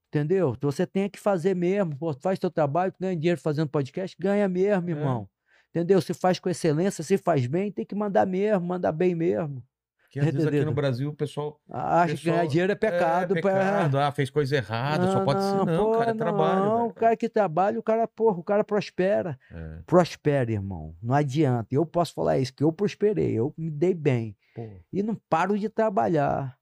Entendeu? 0.09 0.53
Então 0.57 0.71
Você 0.71 0.85
tem 0.87 1.09
que 1.09 1.19
fazer 1.19 1.55
mesmo. 1.55 1.95
Pô, 1.97 2.13
faz 2.13 2.39
teu 2.39 2.49
trabalho, 2.49 2.93
ganha 2.99 3.15
dinheiro 3.15 3.39
fazendo 3.39 3.69
podcast, 3.69 4.15
ganha 4.19 4.47
mesmo, 4.49 4.89
É. 4.89 4.91
irmão. 4.91 5.29
Entendeu? 5.77 6.01
Se 6.01 6.13
faz 6.13 6.39
com 6.39 6.49
excelência, 6.49 7.03
se 7.03 7.17
faz 7.19 7.45
bem, 7.45 7.71
tem 7.71 7.85
que 7.85 7.93
mandar 7.93 8.25
mesmo, 8.25 8.65
mandar 8.65 8.91
bem 8.91 9.13
mesmo. 9.13 9.63
Que 10.09 10.19
às 10.19 10.25
vezes 10.25 10.39
aqui 10.41 10.55
no 10.55 10.57
Entendeu? 10.61 10.73
Brasil 10.73 11.09
o 11.09 11.13
pessoal. 11.13 11.59
Acha 11.69 12.15
que 12.15 12.23
ganhar 12.23 12.35
Pessoal, 12.37 12.47
dinheiro 12.47 12.71
é 12.71 12.75
pecado. 12.75 13.37
É, 13.37 13.41
pá. 13.41 13.49
pecado. 13.51 13.99
Ah, 13.99 14.11
fez 14.11 14.29
coisa 14.31 14.55
errada. 14.55 15.11
só 15.11 15.23
pode 15.23 15.43
ser. 15.43 15.51
Não, 15.65 15.65
pô, 15.85 15.91
cara, 15.99 16.11
é 16.11 16.13
trabalho. 16.15 16.59
Não, 16.65 16.77
velho. 16.77 16.89
o 16.89 16.93
cara 16.93 17.15
que 17.17 17.29
trabalha, 17.29 17.77
o 17.79 17.83
cara, 17.83 18.07
porra, 18.07 18.39
o 18.39 18.43
cara 18.43 18.63
prospera. 18.63 19.37
É, 19.51 19.81
Prospera, 19.85 20.51
irmão. 20.51 20.95
Não 21.03 21.13
adianta. 21.13 21.67
Eu 21.75 21.85
posso 21.85 22.13
falar 22.13 22.39
isso, 22.39 22.53
que 22.53 22.63
eu 22.63 22.71
prosperei, 22.71 23.33
eu 23.33 23.53
me 23.57 23.69
dei 23.69 23.93
bem. 23.93 24.35
pô. 24.55 24.67
E 24.91 25.03
não 25.03 25.13
paro 25.29 25.59
de 25.59 25.69
trabalhar. 25.69 26.57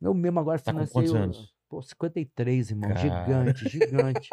Eu 0.00 0.12
mesmo 0.14 0.40
agora 0.40 0.58
Tá 0.58 0.72
com 0.72 0.78
financei. 0.78 0.92
quantos 0.94 1.14
anos? 1.14 1.54
Pô, 1.68 1.82
53, 1.82 2.70
irmão. 2.70 2.88
Cara. 2.88 3.00
Gigante, 3.00 3.68
gigante. 3.68 4.30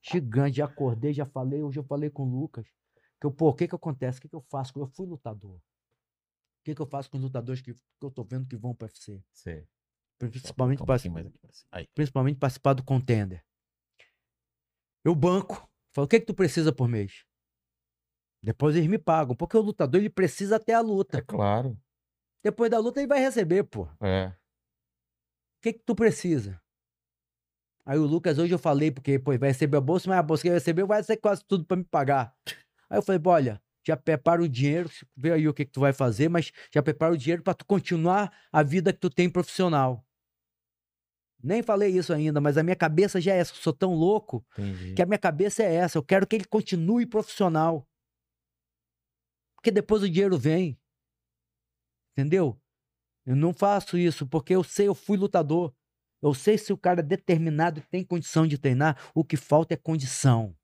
gigante. 0.00 0.56
Já 0.56 0.64
acordei, 0.66 1.12
já 1.12 1.26
falei. 1.26 1.60
Hoje 1.62 1.80
eu 1.80 1.84
falei 1.84 2.08
com 2.08 2.22
o 2.22 2.40
Lucas. 2.40 2.66
Que 3.20 3.26
eu, 3.26 3.30
pô, 3.32 3.48
o 3.48 3.54
que 3.54 3.66
que 3.68 3.74
acontece? 3.74 4.18
O 4.18 4.22
que 4.22 4.28
que 4.28 4.34
eu 4.36 4.40
faço? 4.40 4.78
Eu 4.78 4.86
fui 4.86 5.06
lutador. 5.06 5.56
O 5.56 5.62
que 6.64 6.74
que 6.74 6.82
eu 6.82 6.86
faço 6.86 7.10
com 7.10 7.16
os 7.16 7.22
lutadores 7.22 7.60
que, 7.62 7.72
que 7.72 7.80
eu 8.02 8.10
tô 8.10 8.24
vendo 8.24 8.46
que 8.46 8.56
vão 8.56 8.74
pro 8.74 8.86
UFC? 8.86 9.22
Sei. 9.32 9.66
Principalmente, 10.18 10.82
cima. 10.98 11.22
Aí. 11.70 11.86
principalmente 11.94 12.38
participar 12.38 12.72
do 12.72 12.82
contender. 12.82 13.44
Eu 15.04 15.14
banco. 15.14 15.68
Falo, 15.94 16.06
o 16.06 16.08
que 16.08 16.20
que 16.20 16.26
tu 16.26 16.34
precisa 16.34 16.72
por 16.72 16.88
mês? 16.88 17.24
Depois 18.42 18.74
eles 18.76 18.88
me 18.88 18.98
pagam. 18.98 19.34
Porque 19.36 19.56
o 19.56 19.60
lutador, 19.60 20.00
ele 20.00 20.10
precisa 20.10 20.58
ter 20.58 20.72
a 20.72 20.78
É 20.78 20.82
luta. 20.82 21.22
claro. 21.22 21.78
Depois 22.42 22.70
da 22.70 22.78
luta, 22.78 23.00
ele 23.00 23.06
vai 23.08 23.20
receber, 23.20 23.64
pô. 23.64 23.88
O 24.00 24.06
É. 24.06 24.36
que 25.62 25.72
que 25.72 25.80
tu 25.80 25.94
precisa? 25.94 26.60
Aí 27.84 27.98
o 27.98 28.06
Lucas, 28.06 28.38
hoje 28.38 28.52
eu 28.52 28.58
falei, 28.58 28.90
porque, 28.90 29.18
pô, 29.18 29.36
vai 29.38 29.50
receber 29.50 29.76
a 29.76 29.80
bolsa, 29.80 30.08
mas 30.08 30.18
a 30.18 30.22
bolsa 30.22 30.42
que 30.42 30.48
ele 30.48 30.54
recebeu 30.54 30.86
vai 30.86 31.02
ser 31.04 31.16
quase 31.18 31.44
tudo 31.44 31.64
pra 31.64 31.76
me 31.76 31.84
pagar. 31.84 32.36
Aí 32.88 32.98
eu 32.98 33.02
falei, 33.02 33.20
olha, 33.24 33.62
já 33.86 33.96
prepara 33.96 34.42
o 34.42 34.48
dinheiro, 34.48 34.90
vê 35.16 35.32
aí 35.32 35.48
o 35.48 35.54
que 35.54 35.64
que 35.64 35.72
tu 35.72 35.80
vai 35.80 35.92
fazer, 35.92 36.28
mas 36.28 36.52
já 36.72 36.82
prepara 36.82 37.12
o 37.12 37.16
dinheiro 37.16 37.42
pra 37.42 37.54
tu 37.54 37.64
continuar 37.64 38.32
a 38.52 38.62
vida 38.62 38.92
que 38.92 38.98
tu 38.98 39.10
tem 39.10 39.30
profissional. 39.30 40.04
Nem 41.42 41.62
falei 41.62 41.96
isso 41.96 42.12
ainda, 42.12 42.40
mas 42.40 42.56
a 42.58 42.62
minha 42.62 42.74
cabeça 42.74 43.20
já 43.20 43.32
é 43.32 43.38
essa. 43.38 43.52
Eu 43.52 43.56
sou 43.56 43.72
tão 43.72 43.94
louco 43.94 44.44
Entendi. 44.58 44.94
que 44.94 45.02
a 45.02 45.06
minha 45.06 45.18
cabeça 45.18 45.62
é 45.62 45.74
essa. 45.74 45.98
Eu 45.98 46.02
quero 46.02 46.26
que 46.26 46.34
ele 46.34 46.44
continue 46.44 47.06
profissional. 47.06 47.86
Porque 49.54 49.70
depois 49.70 50.02
o 50.02 50.10
dinheiro 50.10 50.36
vem. 50.38 50.76
Entendeu? 52.12 52.60
Eu 53.24 53.36
não 53.36 53.52
faço 53.52 53.98
isso 53.98 54.26
porque 54.26 54.54
eu 54.54 54.64
sei, 54.64 54.88
eu 54.88 54.94
fui 54.94 55.16
lutador. 55.16 55.74
Eu 56.22 56.32
sei 56.32 56.56
se 56.56 56.72
o 56.72 56.78
cara 56.78 57.00
é 57.00 57.02
determinado 57.02 57.80
e 57.80 57.82
tem 57.82 58.04
condição 58.04 58.46
de 58.46 58.58
treinar. 58.58 59.10
O 59.14 59.22
que 59.22 59.36
falta 59.36 59.74
é 59.74 59.76
condição. 59.76 60.56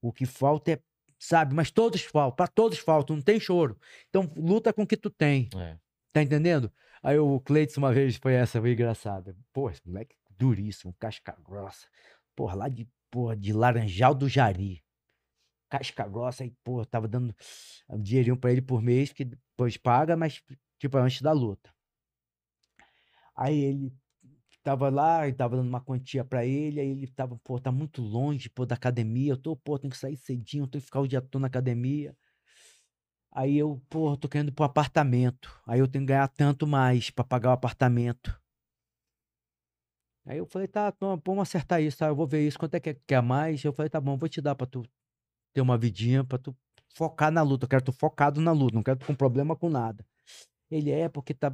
O 0.00 0.12
que 0.12 0.24
falta 0.24 0.72
é, 0.72 0.82
sabe? 1.22 1.54
Mas 1.54 1.70
todos 1.70 2.02
faltam, 2.02 2.34
para 2.34 2.48
todos 2.48 2.78
faltam, 2.78 3.16
não 3.16 3.22
tem 3.22 3.38
choro. 3.38 3.78
Então 4.08 4.30
luta 4.36 4.72
com 4.72 4.82
o 4.82 4.86
que 4.86 4.96
tu 4.96 5.08
tem. 5.08 5.48
É. 5.56 5.78
Tá 6.12 6.20
entendendo? 6.20 6.70
Aí 7.00 7.16
o 7.18 7.40
Cleiton 7.40 7.80
uma 7.80 7.92
vez 7.92 8.16
foi 8.16 8.34
essa, 8.34 8.60
foi 8.60 8.72
engraçada. 8.72 9.36
Pô, 9.52 9.70
esse 9.70 9.80
moleque 9.86 10.16
duríssimo, 10.36 10.92
casca 10.98 11.36
grossa. 11.40 11.86
Porra, 12.34 12.56
lá 12.56 12.68
de, 12.68 12.88
porra, 13.08 13.36
de 13.36 13.52
Laranjal 13.52 14.14
do 14.14 14.28
Jari. 14.28 14.82
Casca 15.70 16.06
grossa, 16.08 16.42
aí, 16.42 16.52
pô, 16.64 16.84
tava 16.84 17.06
dando 17.06 17.34
um 17.88 18.02
dinheirinho 18.02 18.36
pra 18.36 18.50
ele 18.50 18.60
por 18.60 18.82
mês, 18.82 19.12
que 19.12 19.24
depois 19.24 19.76
paga, 19.76 20.16
mas, 20.16 20.42
tipo, 20.78 20.98
antes 20.98 21.22
da 21.22 21.32
luta. 21.32 21.72
Aí 23.34 23.58
ele 23.58 23.92
tava 24.62 24.88
lá, 24.90 25.28
e 25.28 25.32
tava 25.32 25.56
dando 25.56 25.68
uma 25.68 25.80
quantia 25.80 26.24
pra 26.24 26.44
ele, 26.44 26.80
aí 26.80 26.88
ele 26.88 27.06
tava, 27.06 27.36
pô, 27.44 27.58
tá 27.58 27.72
muito 27.72 28.00
longe, 28.02 28.48
pô, 28.48 28.64
da 28.66 28.74
academia, 28.74 29.32
eu 29.32 29.36
tô, 29.36 29.56
pô, 29.56 29.78
tenho 29.78 29.90
que 29.90 29.98
sair 29.98 30.16
cedinho, 30.16 30.66
tenho 30.66 30.80
que 30.80 30.86
ficar 30.86 31.00
o 31.00 31.08
dia 31.08 31.20
todo 31.20 31.40
na 31.40 31.48
academia. 31.48 32.16
Aí 33.30 33.56
eu, 33.56 33.82
pô, 33.88 34.16
tô 34.16 34.28
querendo 34.28 34.48
ir 34.48 34.52
pro 34.52 34.64
apartamento. 34.64 35.50
Aí 35.66 35.80
eu 35.80 35.88
tenho 35.88 36.04
que 36.04 36.08
ganhar 36.12 36.28
tanto 36.28 36.66
mais 36.66 37.10
pra 37.10 37.24
pagar 37.24 37.50
o 37.50 37.52
apartamento. 37.52 38.38
Aí 40.24 40.38
eu 40.38 40.46
falei, 40.46 40.68
tá, 40.68 40.92
toma, 40.92 41.20
vamos 41.24 41.42
acertar 41.42 41.82
isso, 41.82 41.98
tá? 41.98 42.06
Eu 42.06 42.14
vou 42.14 42.26
ver 42.26 42.46
isso, 42.46 42.58
quanto 42.58 42.74
é 42.74 42.80
que 42.80 42.90
é 42.90 42.94
que 42.94 43.14
é 43.14 43.16
a 43.16 43.22
mais? 43.22 43.64
Eu 43.64 43.72
falei, 43.72 43.90
tá 43.90 44.00
bom, 44.00 44.16
vou 44.16 44.28
te 44.28 44.40
dar 44.40 44.54
pra 44.54 44.66
tu 44.66 44.84
ter 45.52 45.60
uma 45.60 45.78
vidinha, 45.78 46.24
pra 46.24 46.38
tu 46.38 46.56
focar 46.94 47.32
na 47.32 47.42
luta. 47.42 47.64
Eu 47.64 47.68
quero 47.68 47.84
tu 47.84 47.92
focado 47.92 48.40
na 48.40 48.52
luta, 48.52 48.74
não 48.74 48.82
quero 48.82 48.98
tu 48.98 49.06
com 49.06 49.14
problema 49.14 49.56
com 49.56 49.68
nada. 49.68 50.06
Ele 50.74 50.90
é 50.90 51.08
porque 51.08 51.34
tá 51.34 51.52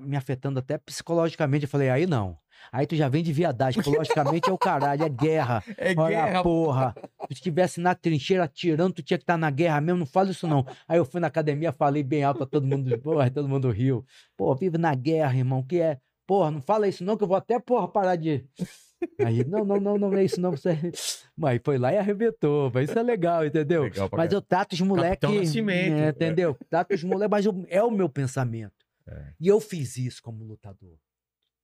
me 0.00 0.16
afetando 0.16 0.60
até 0.60 0.78
psicologicamente. 0.78 1.64
Eu 1.64 1.68
falei, 1.68 1.90
aí 1.90 2.06
não. 2.06 2.38
Aí 2.70 2.86
tu 2.86 2.94
já 2.94 3.08
vem 3.08 3.22
de 3.22 3.32
viadagem. 3.32 3.80
Psicologicamente 3.82 4.48
é 4.48 4.52
o 4.52 4.58
caralho, 4.58 5.02
é 5.02 5.08
guerra. 5.08 5.64
É 5.76 5.94
Olha, 5.96 6.24
guerra. 6.26 6.42
porra. 6.42 6.94
Se 6.94 7.26
tu 7.28 7.32
estivesse 7.32 7.80
na 7.80 7.94
trincheira 7.94 8.44
atirando, 8.44 8.94
tu 8.94 9.02
tinha 9.02 9.18
que 9.18 9.24
estar 9.24 9.36
na 9.36 9.50
guerra 9.50 9.80
mesmo. 9.80 9.98
Não 10.00 10.06
fala 10.06 10.30
isso, 10.30 10.46
não. 10.46 10.64
Aí 10.86 10.98
eu 10.98 11.04
fui 11.04 11.20
na 11.20 11.26
academia, 11.26 11.72
falei 11.72 12.02
bem 12.02 12.22
alto 12.22 12.38
pra 12.38 12.46
todo 12.46 12.66
mundo. 12.66 12.96
Porra, 12.98 13.30
todo 13.30 13.48
mundo 13.48 13.70
riu. 13.70 14.04
Pô, 14.36 14.54
vive 14.54 14.78
na 14.78 14.94
guerra, 14.94 15.36
irmão. 15.36 15.62
Que 15.64 15.80
é. 15.80 15.98
Porra, 16.30 16.52
não 16.52 16.62
fala 16.62 16.86
isso, 16.86 17.02
não, 17.02 17.16
que 17.16 17.24
eu 17.24 17.26
vou 17.26 17.36
até, 17.36 17.58
porra, 17.58 17.88
parar 17.88 18.14
de. 18.14 18.46
Aí, 19.18 19.44
não, 19.44 19.64
não, 19.64 19.80
não, 19.80 19.98
não 19.98 20.14
é 20.16 20.22
isso, 20.22 20.40
não. 20.40 20.52
Você... 20.52 20.78
Mas 21.36 21.60
foi 21.64 21.76
lá 21.76 21.92
e 21.92 21.98
arrebentou. 21.98 22.70
Mas 22.72 22.88
isso 22.88 22.96
é 22.96 23.02
legal, 23.02 23.44
entendeu? 23.44 23.82
Legal 23.82 24.08
Mas 24.12 24.32
eu 24.32 24.40
trato 24.40 24.74
os 24.74 24.80
moleques. 24.80 25.28
Nascimento, 25.28 25.96
é. 25.96 26.10
entendeu? 26.10 26.56
Trato 26.68 26.94
os 26.94 27.02
moleques, 27.02 27.30
mas 27.32 27.46
eu- 27.46 27.66
é 27.68 27.82
o 27.82 27.90
meu 27.90 28.08
pensamento. 28.08 28.86
É. 29.08 29.32
E 29.40 29.48
eu 29.48 29.58
fiz 29.58 29.96
isso 29.96 30.22
como 30.22 30.44
lutador. 30.44 30.96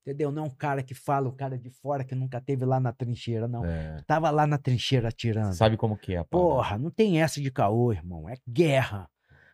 Entendeu? 0.04 0.32
Não 0.32 0.42
é 0.42 0.46
um 0.46 0.50
cara 0.50 0.82
que 0.82 0.94
fala, 0.94 1.28
o 1.28 1.32
cara 1.32 1.56
de 1.56 1.70
fora 1.70 2.02
que 2.02 2.16
nunca 2.16 2.40
teve 2.40 2.64
lá 2.64 2.80
na 2.80 2.92
trincheira, 2.92 3.46
não. 3.46 3.64
É. 3.64 4.02
Tava 4.04 4.30
lá 4.30 4.48
na 4.48 4.58
trincheira 4.58 5.10
atirando. 5.10 5.54
Sabe 5.54 5.76
como 5.76 5.96
que 5.96 6.12
é, 6.14 6.24
parada. 6.24 6.28
Porra, 6.28 6.76
não 6.76 6.90
tem 6.90 7.22
essa 7.22 7.40
de 7.40 7.52
caô, 7.52 7.92
irmão. 7.92 8.28
É 8.28 8.34
guerra. 8.48 9.08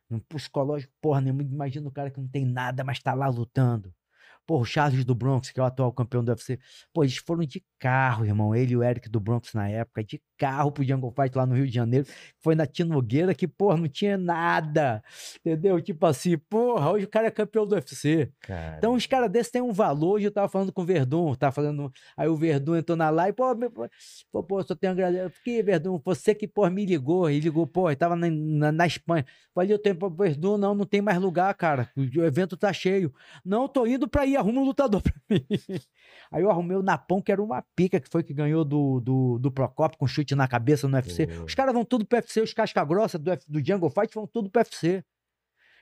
No 0.09 0.22
psicológico, 0.22 0.90
porra 1.02 1.20
nenhuma. 1.20 1.43
Imagina 1.43 1.86
o 1.86 1.93
cara 1.93 2.10
que 2.10 2.18
não 2.18 2.28
tem 2.28 2.47
nada, 2.47 2.82
mas 2.82 2.98
tá 2.98 3.12
lá 3.12 3.28
lutando. 3.28 3.93
Porra, 4.47 4.62
o 4.62 4.64
Charles 4.64 5.05
do 5.05 5.14
Bronx, 5.14 5.51
que 5.51 5.60
é 5.60 5.62
o 5.62 5.66
atual 5.66 5.93
campeão 5.93 6.24
do 6.24 6.31
UFC. 6.31 6.59
Pô, 6.93 7.05
eles 7.05 7.16
foram 7.16 7.44
de 7.44 7.64
carro, 7.78 8.24
irmão. 8.24 8.55
Ele 8.55 8.73
e 8.73 8.77
o 8.77 8.82
Eric 8.82 9.09
do 9.09 9.20
Bronx 9.20 9.52
na 9.55 9.69
época, 9.69 10.05
de 10.05 10.20
carro 10.43 10.73
pro 10.73 10.82
Jungle 10.82 11.12
Fight 11.12 11.39
lá 11.39 11.47
no 11.47 11.55
Rio 11.55 11.69
de 11.69 11.73
Janeiro. 11.73 12.05
Foi 12.40 12.56
na 12.56 12.66
Tia 12.66 12.85
Nogueira 12.85 13.32
que, 13.32 13.47
porra, 13.47 13.77
não 13.77 13.86
tinha 13.86 14.19
nada. 14.19 15.01
Entendeu? 15.39 15.81
Tipo 15.81 16.05
assim, 16.05 16.36
porra, 16.36 16.90
hoje 16.90 17.05
o 17.05 17.09
cara 17.09 17.28
é 17.28 17.31
campeão 17.31 17.64
do 17.64 17.77
UFC. 17.77 18.28
Cara. 18.40 18.77
Então 18.77 18.94
os 18.94 19.06
caras 19.06 19.31
desses 19.31 19.52
têm 19.52 19.62
um 19.62 19.73
valor. 19.73 20.14
Hoje 20.14 20.27
eu 20.27 20.32
tava 20.32 20.48
falando 20.48 20.73
com 20.73 20.82
o 20.82 20.85
Verdun, 20.85 21.32
tava 21.36 21.52
falando. 21.52 21.93
Aí 22.16 22.27
o 22.27 22.35
Verdun 22.35 22.74
entrou 22.74 22.97
na 22.97 23.09
live, 23.09 23.36
pô, 23.36 23.55
meu, 23.55 23.70
pô, 23.70 23.89
pô, 24.32 24.43
pô, 24.43 24.62
só 24.64 24.74
tenho 24.74 24.93
agradecer. 24.93 25.32
Que 25.44 25.62
Verdun, 25.62 26.01
você 26.05 26.35
que, 26.35 26.48
pô, 26.48 26.69
me 26.69 26.85
ligou, 26.85 27.31
e 27.31 27.39
ligou, 27.39 27.64
pô, 27.64 27.89
ele 27.89 27.94
tava 27.94 28.16
na, 28.16 28.28
na, 28.28 28.73
na 28.73 28.86
Espanha. 28.86 29.24
Falei, 29.55 29.73
eu 29.73 29.78
tenho 29.78 29.94
pro 29.94 30.10
Verdun, 30.10 30.59
não, 30.59 30.74
não 30.74 30.85
tem 30.85 31.01
mais 31.01 31.19
lugar, 31.20 31.55
cara. 31.55 31.89
O 31.97 32.23
evento 32.24 32.56
tá 32.56 32.73
cheio. 32.73 33.14
Não, 33.44 33.69
tô 33.69 33.86
indo 33.86 34.09
pra 34.09 34.27
ir, 34.27 34.36
arruma 34.36 34.60
um 34.60 34.64
lutador 34.64 35.01
pra 35.02 35.12
mim. 35.31 35.47
Aí 36.32 36.43
eu 36.43 36.51
arrumei 36.51 36.77
o 36.77 36.82
Napão, 36.82 37.23
que 37.23 37.31
era 37.31 37.40
uma 37.40 37.62
pica, 37.77 38.01
que 38.01 38.09
foi 38.10 38.24
que 38.24 38.35
ganhou 38.35 38.64
do, 38.64 38.98
do, 39.01 39.39
do 39.39 39.52
Procopio 39.52 39.98
com 39.98 40.06
chute 40.06 40.32
na 40.35 40.49
cabeça 40.49 40.87
no 40.89 40.97
UFC. 40.97 41.27
Pô. 41.27 41.45
Os 41.45 41.55
caras 41.55 41.73
vão 41.75 41.85
tudo 41.85 42.05
pro 42.07 42.19
UFC, 42.19 42.41
os 42.41 42.53
casca-grossa 42.53 43.19
do, 43.19 43.31
F- 43.31 43.45
do 43.49 43.65
Jungle 43.65 43.91
Fight 43.91 44.15
vão 44.15 44.27
tudo 44.27 44.51
pro 44.51 44.61
UFC. 44.61 45.05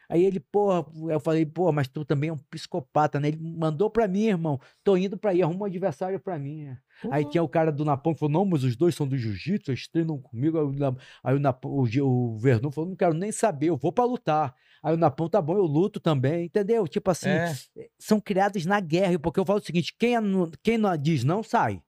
Aí 0.08 0.24
ele, 0.24 0.40
porra, 0.40 0.84
eu 1.08 1.20
falei, 1.20 1.46
pô, 1.46 1.70
mas 1.70 1.86
tu 1.86 2.04
também 2.04 2.30
é 2.30 2.32
um 2.32 2.36
psicopata, 2.50 3.20
né? 3.20 3.28
Ele 3.28 3.38
mandou 3.40 3.88
pra 3.88 4.08
mim, 4.08 4.24
irmão. 4.24 4.60
Tô 4.82 4.96
indo 4.96 5.16
pra 5.16 5.32
ir, 5.32 5.40
arruma 5.42 5.60
um 5.60 5.64
adversário 5.66 6.18
pra 6.18 6.36
mim. 6.36 6.64
é. 6.64 6.76
Aí 7.12 7.24
tinha 7.24 7.40
o 7.44 7.48
cara 7.48 7.70
do 7.70 7.84
Napão 7.84 8.12
que 8.12 8.18
falou, 8.18 8.32
não, 8.32 8.44
mas 8.44 8.64
os 8.64 8.74
dois 8.74 8.92
são 8.96 9.06
do 9.06 9.16
jiu-jitsu, 9.16 9.70
eles 9.70 9.86
treinam 9.86 10.18
comigo. 10.18 10.58
Aí 10.58 10.64
o, 10.64 10.96
aí 11.22 11.36
o, 11.36 11.38
Napão, 11.38 11.70
o, 11.70 11.84
o 12.02 12.36
Verdun 12.38 12.72
falou, 12.72 12.90
não 12.90 12.96
quero 12.96 13.14
nem 13.14 13.30
saber, 13.30 13.68
eu 13.68 13.76
vou 13.76 13.92
pra 13.92 14.04
lutar. 14.04 14.52
Aí 14.82 14.92
o 14.94 14.96
Napão, 14.96 15.28
tá 15.28 15.40
bom, 15.40 15.54
eu 15.56 15.62
luto 15.64 16.00
também, 16.00 16.46
entendeu? 16.46 16.88
Tipo 16.88 17.08
assim, 17.12 17.28
É. 17.28 17.54
são 17.96 18.20
criados 18.20 18.66
na 18.66 18.80
guerra, 18.80 19.16
porque 19.16 19.38
eu 19.38 19.44
falo 19.44 19.60
o 19.60 19.64
seguinte, 19.64 19.94
quem, 19.96 20.16
é 20.16 20.20
quem 20.60 20.76
não 20.76 20.96
diz 20.96 21.22
não, 21.22 21.40
sai. 21.40 21.80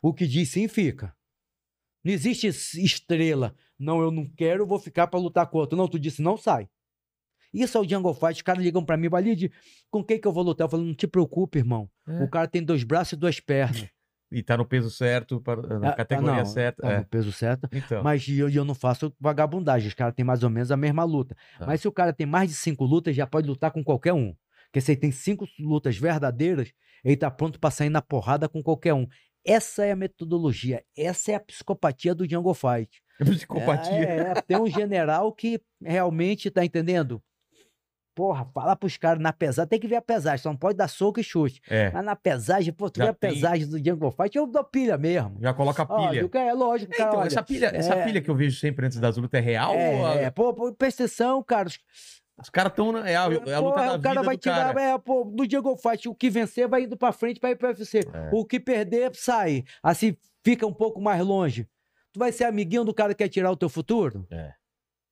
O 0.00 0.14
que 0.14 0.24
diz 0.24 0.50
sim, 0.50 0.68
fica. 0.68 1.15
Não 2.06 2.12
existe 2.12 2.46
es- 2.46 2.74
estrela. 2.74 3.52
Não, 3.78 4.00
eu 4.00 4.10
não 4.12 4.24
quero, 4.26 4.64
vou 4.66 4.78
ficar 4.78 5.08
pra 5.08 5.18
lutar 5.18 5.46
com 5.48 5.58
outro. 5.58 5.76
Não, 5.76 5.88
tu 5.88 5.98
disse 5.98 6.22
não, 6.22 6.36
sai. 6.36 6.68
Isso 7.52 7.76
é 7.76 7.80
o 7.80 7.88
Jungle 7.88 8.14
Fight. 8.14 8.34
Os 8.34 8.42
caras 8.42 8.62
ligam 8.62 8.84
pra 8.84 8.96
mim, 8.96 9.08
Valide, 9.08 9.50
com 9.90 10.04
quem 10.04 10.20
que 10.20 10.26
eu 10.28 10.32
vou 10.32 10.42
lutar? 10.44 10.66
Eu 10.66 10.70
falo, 10.70 10.84
não 10.84 10.94
te 10.94 11.06
preocupe, 11.06 11.58
irmão. 11.58 11.88
É. 12.06 12.22
O 12.22 12.28
cara 12.30 12.46
tem 12.46 12.62
dois 12.62 12.84
braços 12.84 13.14
e 13.14 13.16
duas 13.16 13.40
pernas. 13.40 13.86
E 14.28 14.42
tá 14.42 14.56
no 14.56 14.66
peso 14.66 14.90
certo, 14.90 15.40
para- 15.40 15.78
na 15.78 15.86
Ah, 15.88 15.90
ah, 15.92 15.94
categoria 15.94 16.34
não, 16.38 16.44
certa. 16.44 16.82
Tá 16.82 16.92
é. 16.94 16.98
no 16.98 17.04
peso 17.06 17.30
certo. 17.30 17.68
Então. 17.72 18.02
Mas 18.02 18.26
eu, 18.28 18.48
eu 18.50 18.64
não 18.64 18.74
faço 18.74 19.14
vagabundagem. 19.20 19.86
Os 19.86 19.94
caras 19.94 20.14
têm 20.16 20.24
mais 20.24 20.42
ou 20.42 20.50
menos 20.50 20.72
a 20.72 20.76
mesma 20.76 21.04
luta. 21.04 21.36
Tá. 21.56 21.64
Mas 21.64 21.80
se 21.80 21.86
o 21.86 21.92
cara 21.92 22.12
tem 22.12 22.26
mais 22.26 22.50
de 22.50 22.56
cinco 22.56 22.84
lutas, 22.84 23.14
já 23.14 23.24
pode 23.24 23.46
lutar 23.46 23.70
com 23.70 23.84
qualquer 23.84 24.12
um. 24.12 24.34
Porque 24.64 24.80
se 24.80 24.90
ele 24.90 25.00
tem 25.00 25.12
cinco 25.12 25.46
lutas 25.60 25.96
verdadeiras, 25.96 26.72
ele 27.04 27.16
tá 27.16 27.30
pronto 27.30 27.60
pra 27.60 27.70
sair 27.70 27.88
na 27.88 28.02
porrada 28.02 28.48
com 28.48 28.60
qualquer 28.64 28.94
um. 28.94 29.06
Essa 29.46 29.84
é 29.86 29.92
a 29.92 29.96
metodologia. 29.96 30.82
Essa 30.96 31.32
é 31.32 31.34
a 31.36 31.40
psicopatia 31.40 32.14
do 32.14 32.28
Jungle 32.28 32.54
Fight. 32.54 33.00
Psicopatia. 33.18 33.92
É, 33.94 34.18
é, 34.30 34.34
tem 34.42 34.58
um 34.60 34.66
general 34.66 35.32
que 35.32 35.60
realmente 35.82 36.50
tá 36.50 36.64
entendendo. 36.64 37.22
Porra, 38.14 38.46
fala 38.54 38.74
pros 38.74 38.96
caras 38.96 39.22
na 39.22 39.30
pesagem, 39.30 39.68
tem 39.68 39.78
que 39.78 39.86
ver 39.86 39.96
a 39.96 40.00
pesagem, 40.02 40.38
só 40.42 40.48
não 40.48 40.56
pode 40.56 40.78
dar 40.78 40.88
soco 40.88 41.20
e 41.20 41.22
chute. 41.22 41.60
É. 41.68 41.90
Mas 41.90 42.02
na 42.02 42.16
pesagem, 42.16 42.72
pô, 42.72 42.88
tu 42.88 42.96
Já 42.96 43.04
vê 43.04 43.10
a 43.10 43.14
tem- 43.14 43.30
pesagem 43.34 43.66
do 43.68 43.76
Jungle 43.78 44.10
Fight, 44.10 44.36
eu 44.38 44.46
dou 44.46 44.64
pilha 44.64 44.96
mesmo. 44.96 45.36
Já 45.38 45.52
coloca 45.52 45.82
a 45.82 45.86
Ó, 45.86 46.08
pilha. 46.08 46.26
cara, 46.30 46.48
é 46.48 46.54
lógico, 46.54 46.94
É, 46.94 46.96
cara. 46.96 47.08
então, 47.10 47.20
olha, 47.20 47.26
essa 47.26 47.42
pilha, 47.42 47.66
essa 47.74 47.94
é- 47.94 48.04
pilha 48.04 48.22
que 48.22 48.30
eu 48.30 48.34
vejo 48.34 48.58
sempre 48.58 48.86
antes 48.86 48.98
das 48.98 49.18
lutas 49.18 49.38
é 49.38 49.42
real? 49.44 49.72
ou 49.74 49.78
é, 49.78 50.04
a- 50.04 50.14
é, 50.22 50.30
pô, 50.30 50.54
pô, 50.54 50.72
presta 50.72 51.04
atenção, 51.04 51.42
cara. 51.42 51.68
os- 51.68 51.78
Os 52.38 52.50
caras 52.50 52.72
estão. 52.72 52.96
É 52.98 53.16
a, 53.16 53.22
é 53.46 53.54
a 53.54 53.60
luta 53.60 53.80
é, 53.80 53.86
da 53.86 53.94
o 53.94 54.00
cara 54.00 54.22
vai 54.22 54.36
tirar, 54.36 54.74
cara. 54.74 54.80
é, 54.82 54.98
pô, 54.98 55.24
do 55.24 55.50
Jungle 55.50 55.76
Fight, 55.76 56.08
o 56.08 56.14
que 56.14 56.28
vencer 56.28 56.68
vai 56.68 56.82
indo 56.82 56.96
pra 56.96 57.12
frente 57.12 57.40
pra 57.40 57.50
ir 57.50 57.56
pro 57.56 57.68
UFC. 57.68 58.00
É. 58.00 58.30
O 58.32 58.44
que 58.44 58.60
perder, 58.60 59.14
sai. 59.14 59.64
Assim, 59.82 60.16
fica 60.44 60.66
um 60.66 60.72
pouco 60.72 61.00
mais 61.00 61.24
longe. 61.24 61.66
Tu 62.12 62.18
vai 62.18 62.32
ser 62.32 62.44
amiguinho 62.44 62.84
do 62.84 62.94
cara 62.94 63.14
que 63.14 63.24
quer 63.24 63.28
tirar 63.28 63.50
o 63.50 63.56
teu 63.56 63.68
futuro? 63.68 64.26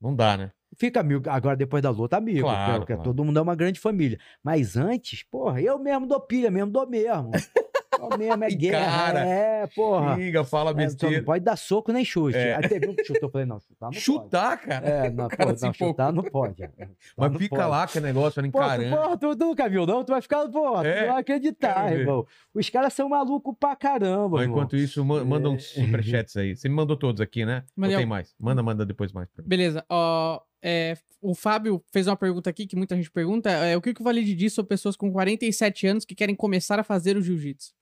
Não 0.00 0.14
dá, 0.14 0.36
né? 0.36 0.52
Fica 0.76 1.00
amigo, 1.00 1.30
agora 1.30 1.56
depois 1.56 1.82
da 1.82 1.90
luta, 1.90 2.16
amigo. 2.16 2.42
Claro, 2.42 2.80
porque 2.80 2.94
claro. 2.94 3.10
todo 3.10 3.24
mundo 3.24 3.38
é 3.38 3.42
uma 3.42 3.54
grande 3.54 3.78
família. 3.78 4.18
Mas 4.42 4.76
antes, 4.76 5.22
porra, 5.22 5.60
eu 5.60 5.78
mesmo 5.78 6.06
dou 6.06 6.20
pilha, 6.20 6.50
mesmo 6.50 6.70
dou 6.70 6.86
mesmo. 6.86 7.30
Dou 7.98 8.18
mesmo, 8.18 8.44
é 8.44 8.48
Ih, 8.48 8.54
guerra. 8.56 8.84
cara. 9.12 9.20
É, 9.26 9.66
porra. 9.68 10.16
Liga, 10.16 10.44
fala 10.44 10.70
É, 10.70 10.74
besteira. 10.74 11.18
não 11.18 11.24
pode 11.24 11.44
dar 11.44 11.56
soco 11.56 11.92
nem 11.92 12.04
chute. 12.04 12.36
É. 12.36 12.56
Aí 12.56 12.68
teve 12.68 12.88
um 12.88 12.94
que 12.94 13.04
chutou, 13.04 13.28
eu 13.28 13.32
falei, 13.32 13.46
não, 13.46 13.58
chutar 13.60 13.86
não 13.86 13.90
pode. 13.90 14.00
Chutar, 14.00 14.60
cara. 14.60 14.86
É, 14.86 15.10
não, 15.10 15.28
cara 15.28 15.50
pô, 15.50 15.56
se 15.56 15.64
não 15.66 15.72
chutar 15.72 16.12
não 16.12 16.22
pode. 16.22 16.62
é. 16.62 16.66
Chutar 16.68 16.88
Mas 17.16 17.32
não 17.32 17.38
fica 17.38 17.56
pode. 17.56 17.68
lá 17.70 17.86
com 17.88 17.98
o 17.98 18.02
negócio 18.02 18.34
Pô, 18.34 18.40
tu, 18.42 18.46
encarando. 18.48 18.96
porra, 18.96 19.16
tu, 19.18 19.36
tu 19.36 19.44
nunca 19.46 19.68
viu, 19.68 19.86
não? 19.86 20.04
Tu 20.04 20.12
vai 20.12 20.20
ficar, 20.22 20.48
porra, 20.48 20.86
É, 20.86 21.02
tu 21.04 21.08
vai 21.10 21.20
acreditar, 21.20 21.74
quero 21.74 21.88
ver. 21.88 22.00
irmão. 22.00 22.26
Os 22.54 22.70
caras 22.70 22.92
são 22.92 23.08
malucos 23.08 23.54
pra 23.58 23.74
caramba, 23.76 24.38
Mas 24.38 24.48
enquanto 24.48 24.76
isso, 24.76 25.04
ma- 25.04 25.24
manda 25.24 25.48
É. 25.48 25.50
uns 25.52 25.64
superchats 25.64 26.36
aí. 26.36 26.56
Você 26.56 26.68
me 26.68 26.74
mandou 26.74 26.96
todos 26.96 27.20
aqui, 27.20 27.44
né? 27.44 27.62
Mandei 27.76 27.96
Ou 27.96 28.00
tem 28.00 28.06
mais? 28.08 28.34
Manda, 28.38 28.62
manda 28.62 28.84
depois 28.86 29.12
mais. 29.12 29.28
Beleza. 29.44 29.84
Ó, 29.88 30.40
é, 30.64 30.96
o 31.20 31.34
Fábio 31.34 31.84
fez 31.92 32.06
uma 32.06 32.16
pergunta 32.16 32.48
aqui 32.50 32.66
que 32.66 32.74
muita 32.76 32.96
gente 32.96 33.10
pergunta. 33.10 33.50
É, 33.50 33.76
o 33.76 33.82
que, 33.82 33.92
que 33.94 34.00
o 34.00 34.04
Valide 34.04 34.34
diz 34.34 34.52
sobre 34.54 34.70
pessoas 34.70 34.96
com 34.96 35.12
47 35.12 35.86
anos 35.86 36.04
que 36.04 36.14
querem 36.14 36.34
começar 36.34 36.80
a 36.80 36.84
fazer 36.84 37.16
o 37.16 37.22
jiu-jitsu? 37.22 37.72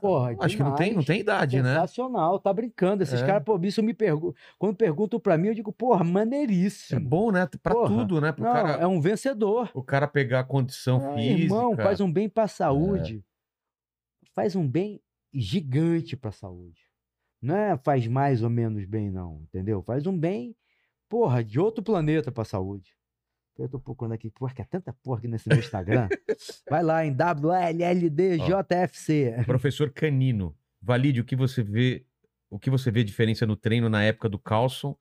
Porra, 0.00 0.34
Acho 0.40 0.56
que 0.56 0.62
não 0.62 0.74
tem, 0.74 0.86
não 0.88 1.02
demais. 1.02 1.06
tem 1.06 1.20
idade, 1.20 1.62
né? 1.62 1.74
Sensacional, 1.74 2.38
tá 2.40 2.52
brincando. 2.52 3.02
Esses 3.02 3.20
É. 3.22 3.26
caras, 3.26 3.44
pô, 3.44 3.58
isso 3.62 3.82
me 3.82 3.94
perguntam. 3.94 4.34
Quando 4.58 4.74
perguntam 4.76 5.20
pra 5.20 5.36
mim, 5.38 5.48
eu 5.48 5.54
digo, 5.54 5.72
porra, 5.72 6.00
É 6.04 6.08
maneiríssimo. 6.08 7.00
bom, 7.00 7.30
né? 7.30 7.46
Pra 7.62 7.74
Porra. 7.74 7.88
tudo, 7.88 8.20
né? 8.20 8.32
Pro 8.32 8.44
Não, 8.44 8.52
cara, 8.52 8.70
é 8.82 8.86
um 8.86 9.00
vencedor. 9.00 9.70
o 9.74 9.82
cara 9.82 10.08
pegar 10.08 10.40
a 10.40 10.44
condição 10.44 10.96
Ah, 10.96 11.14
física. 11.14 11.42
irmão, 11.42 11.76
faz 11.76 12.00
um 12.00 12.10
bem 12.12 12.28
pra 12.28 12.44
É. 12.44 12.48
saúde. 12.48 13.22
Faz 14.34 14.56
um 14.56 14.66
bem 14.66 15.00
gigante 15.32 16.16
pra 16.16 16.32
saúde. 16.32 16.80
Não 17.40 17.54
é 17.56 17.76
faz 17.78 18.06
mais 18.06 18.42
ou 18.42 18.50
menos 18.50 18.84
bem, 18.84 19.10
não, 19.10 19.42
entendeu? 19.42 19.82
Faz 19.82 20.06
um 20.06 20.18
bem, 20.18 20.56
porra, 21.08 21.42
de 21.44 21.58
outro 21.60 21.82
planeta 21.82 22.30
pra 22.30 22.44
saúde. 22.44 22.92
Eu 23.58 23.68
tô 23.68 23.80
procurando 23.80 24.12
aqui, 24.12 24.30
porra, 24.30 24.54
que 24.54 24.62
é 24.62 24.64
tanta 24.64 24.92
porra 25.02 25.18
aqui 25.18 25.28
nesse 25.28 25.48
meu 25.48 25.58
Instagram. 25.58 26.08
Vai 26.70 26.82
lá 26.82 27.04
em 27.04 27.12
WLLDJFC. 27.12 29.34
Professor 29.46 29.90
Canino, 29.90 30.54
valide 30.80 31.20
o 31.20 31.24
que 31.24 31.34
você 31.36 31.62
vê, 31.62 32.04
o 32.50 32.58
que 32.58 32.70
você 32.70 32.90
vê 32.90 33.02
diferença 33.02 33.46
no 33.46 33.56
treino 33.56 33.88
na 33.88 34.02
época 34.04 34.28
do 34.28 34.38
Carlson 34.38 34.96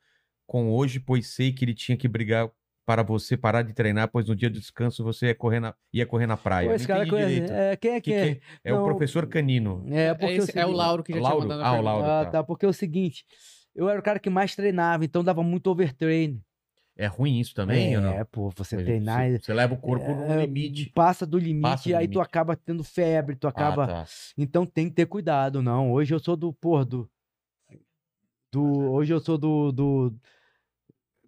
com 0.48 0.72
hoje, 0.72 1.00
pois 1.00 1.28
sei 1.28 1.52
que 1.52 1.66
ele 1.66 1.74
tinha 1.74 1.98
que 1.98 2.08
brigar 2.08 2.50
para 2.86 3.04
você 3.04 3.36
parar 3.36 3.64
de 3.64 3.74
treinar, 3.74 4.08
pois 4.08 4.28
no 4.30 4.36
dia 4.36 4.50
do 4.50 4.58
descanso 4.60 5.04
você 5.04 5.28
ia 5.28 5.36
correr 5.36 5.60
na, 5.60 5.76
ia 5.94 6.06
correr 6.06 6.26
na 6.26 6.38
praia. 6.38 6.70
Pô, 6.70 6.76
esse 6.76 6.88
Não 6.88 6.96
cara 6.96 7.10
conhece- 7.10 7.52
é, 7.52 7.76
quem 7.76 7.92
é 7.92 8.00
Que 8.02 8.12
que 8.12 8.16
é? 8.16 8.36
que 8.36 8.42
é 8.64 8.74
o 8.74 8.84
professor 8.86 9.28
Canino. 9.28 9.86
É, 9.90 10.14
porque 10.14 10.34
Esse 10.36 10.40
é 10.40 10.44
o 10.64 10.68
seguinte- 10.68 10.78
Lauro 10.78 11.04
que 11.04 11.14
já 11.14 11.20
Lauro? 11.20 11.40
tinha 11.42 11.50
mandado 11.50 11.76
Ah, 11.76 11.80
o. 11.80 11.82
Lauro. 11.84 12.06
Ah, 12.06 12.26
tá. 12.26 12.32
tá, 12.32 12.44
porque 12.46 12.66
é 12.66 12.70
o 12.70 12.74
seguinte, 12.74 13.26
eu 13.78 13.88
era 13.88 14.00
o 14.00 14.04
cara 14.04 14.20
que 14.20 14.30
mais 14.30 14.56
treinava, 14.56 15.06
então 15.06 15.24
dava 15.24 15.44
muito 15.44 15.68
overtrain. 15.68 16.42
É 16.96 17.06
ruim 17.06 17.40
isso 17.40 17.54
também, 17.54 17.94
é, 17.94 17.98
ou 17.98 18.04
não? 18.04 18.26
pô, 18.26 18.50
você 18.50 18.76
Você- 18.76 18.84
treinar... 18.84 19.30
Você, 19.30 19.40
você 19.40 19.54
leva 19.54 19.76
o 19.76 19.78
corpo 19.78 20.04
no 20.04 20.24
é, 20.34 20.46
limite. 20.48 20.90
Passa 20.90 21.28
do 21.28 21.38
limite, 21.38 21.62
Passa 21.62 21.90
do 21.90 21.96
aí 21.96 22.08
tu 22.08 22.14
limite. 22.14 22.28
acaba 22.28 22.56
tendo 22.56 22.84
febre, 22.84 23.36
tu 23.36 23.48
acaba... 23.48 23.84
Ah, 23.84 23.88
tá. 23.88 24.06
Então 24.36 24.66
tem 24.66 24.90
que 24.90 24.96
ter 24.96 25.06
cuidado, 25.06 25.62
não. 25.62 25.92
Hoje 25.92 26.12
eu 26.16 26.20
sou 26.20 26.36
do, 26.36 26.52
porra, 26.52 26.84
do... 26.84 27.08
do 28.52 28.92
hoje 28.92 29.14
eu 29.14 29.20
sou 29.20 29.38
do, 29.38 29.72
do... 29.72 30.16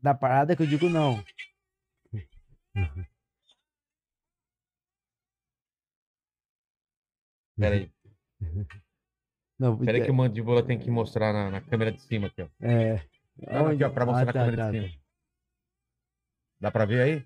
Da 0.02 0.16
parada 0.16 0.56
que 0.56 0.64
eu 0.64 0.68
digo 0.68 0.90
não. 0.90 1.24
Pera 7.56 7.76
aí. 7.76 7.92
Não, 9.60 9.78
Pera 9.78 9.98
aí 9.98 10.04
que 10.06 10.12
o 10.12 10.14
mandíbula 10.14 10.64
tem 10.64 10.80
que 10.80 10.90
mostrar 10.90 11.34
na, 11.34 11.52
na 11.52 11.62
câmera 11.62 11.92
de 11.92 12.02
cima 12.02 12.28
aqui, 12.28 12.42
ó. 12.42 12.48
É... 12.62 13.04
Não, 13.38 13.68
aqui, 13.68 13.84
ó, 13.84 13.90
pra 13.90 14.06
mostrar 14.06 14.26
na 14.26 14.34
câmera 14.34 14.72
de 14.72 14.80
cima. 14.80 15.02
Dá 16.62 16.72
pra 16.72 16.86
ver 16.86 17.02
aí? 17.02 17.26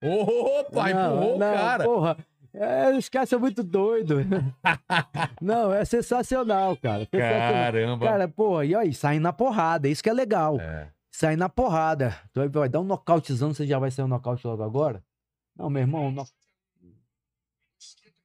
Opa, 0.00 0.90
empurrou 0.90 1.38
não, 1.38 1.54
cara. 1.54 1.84
Porra, 1.84 2.16
é, 2.52 2.90
os 2.90 3.08
caras 3.08 3.30
são 3.30 3.40
muito 3.40 3.62
doidos. 3.62 4.24
não, 5.40 5.72
é 5.72 5.84
sensacional, 5.84 6.76
cara. 6.76 7.06
Sensacional. 7.06 7.52
Caramba. 7.52 8.06
Cara, 8.06 8.28
porra, 8.28 8.64
e 8.66 8.74
aí, 8.74 8.92
saem 8.92 9.18
na 9.18 9.32
porrada, 9.32 9.88
isso 9.88 10.02
que 10.02 10.10
é 10.10 10.12
legal. 10.12 10.60
É. 10.60 10.88
Saem 11.16 11.36
na 11.36 11.48
porrada. 11.48 12.10
Tu 12.32 12.40
vai, 12.40 12.48
vai 12.48 12.68
dar 12.68 12.80
um 12.80 12.84
nocautezão, 12.84 13.54
você 13.54 13.64
já 13.64 13.78
vai 13.78 13.88
sair 13.88 14.04
um 14.04 14.08
nocaute 14.08 14.44
logo 14.44 14.64
agora? 14.64 15.00
Não, 15.54 15.70
meu 15.70 15.80
irmão, 15.82 16.10
no- 16.10 16.26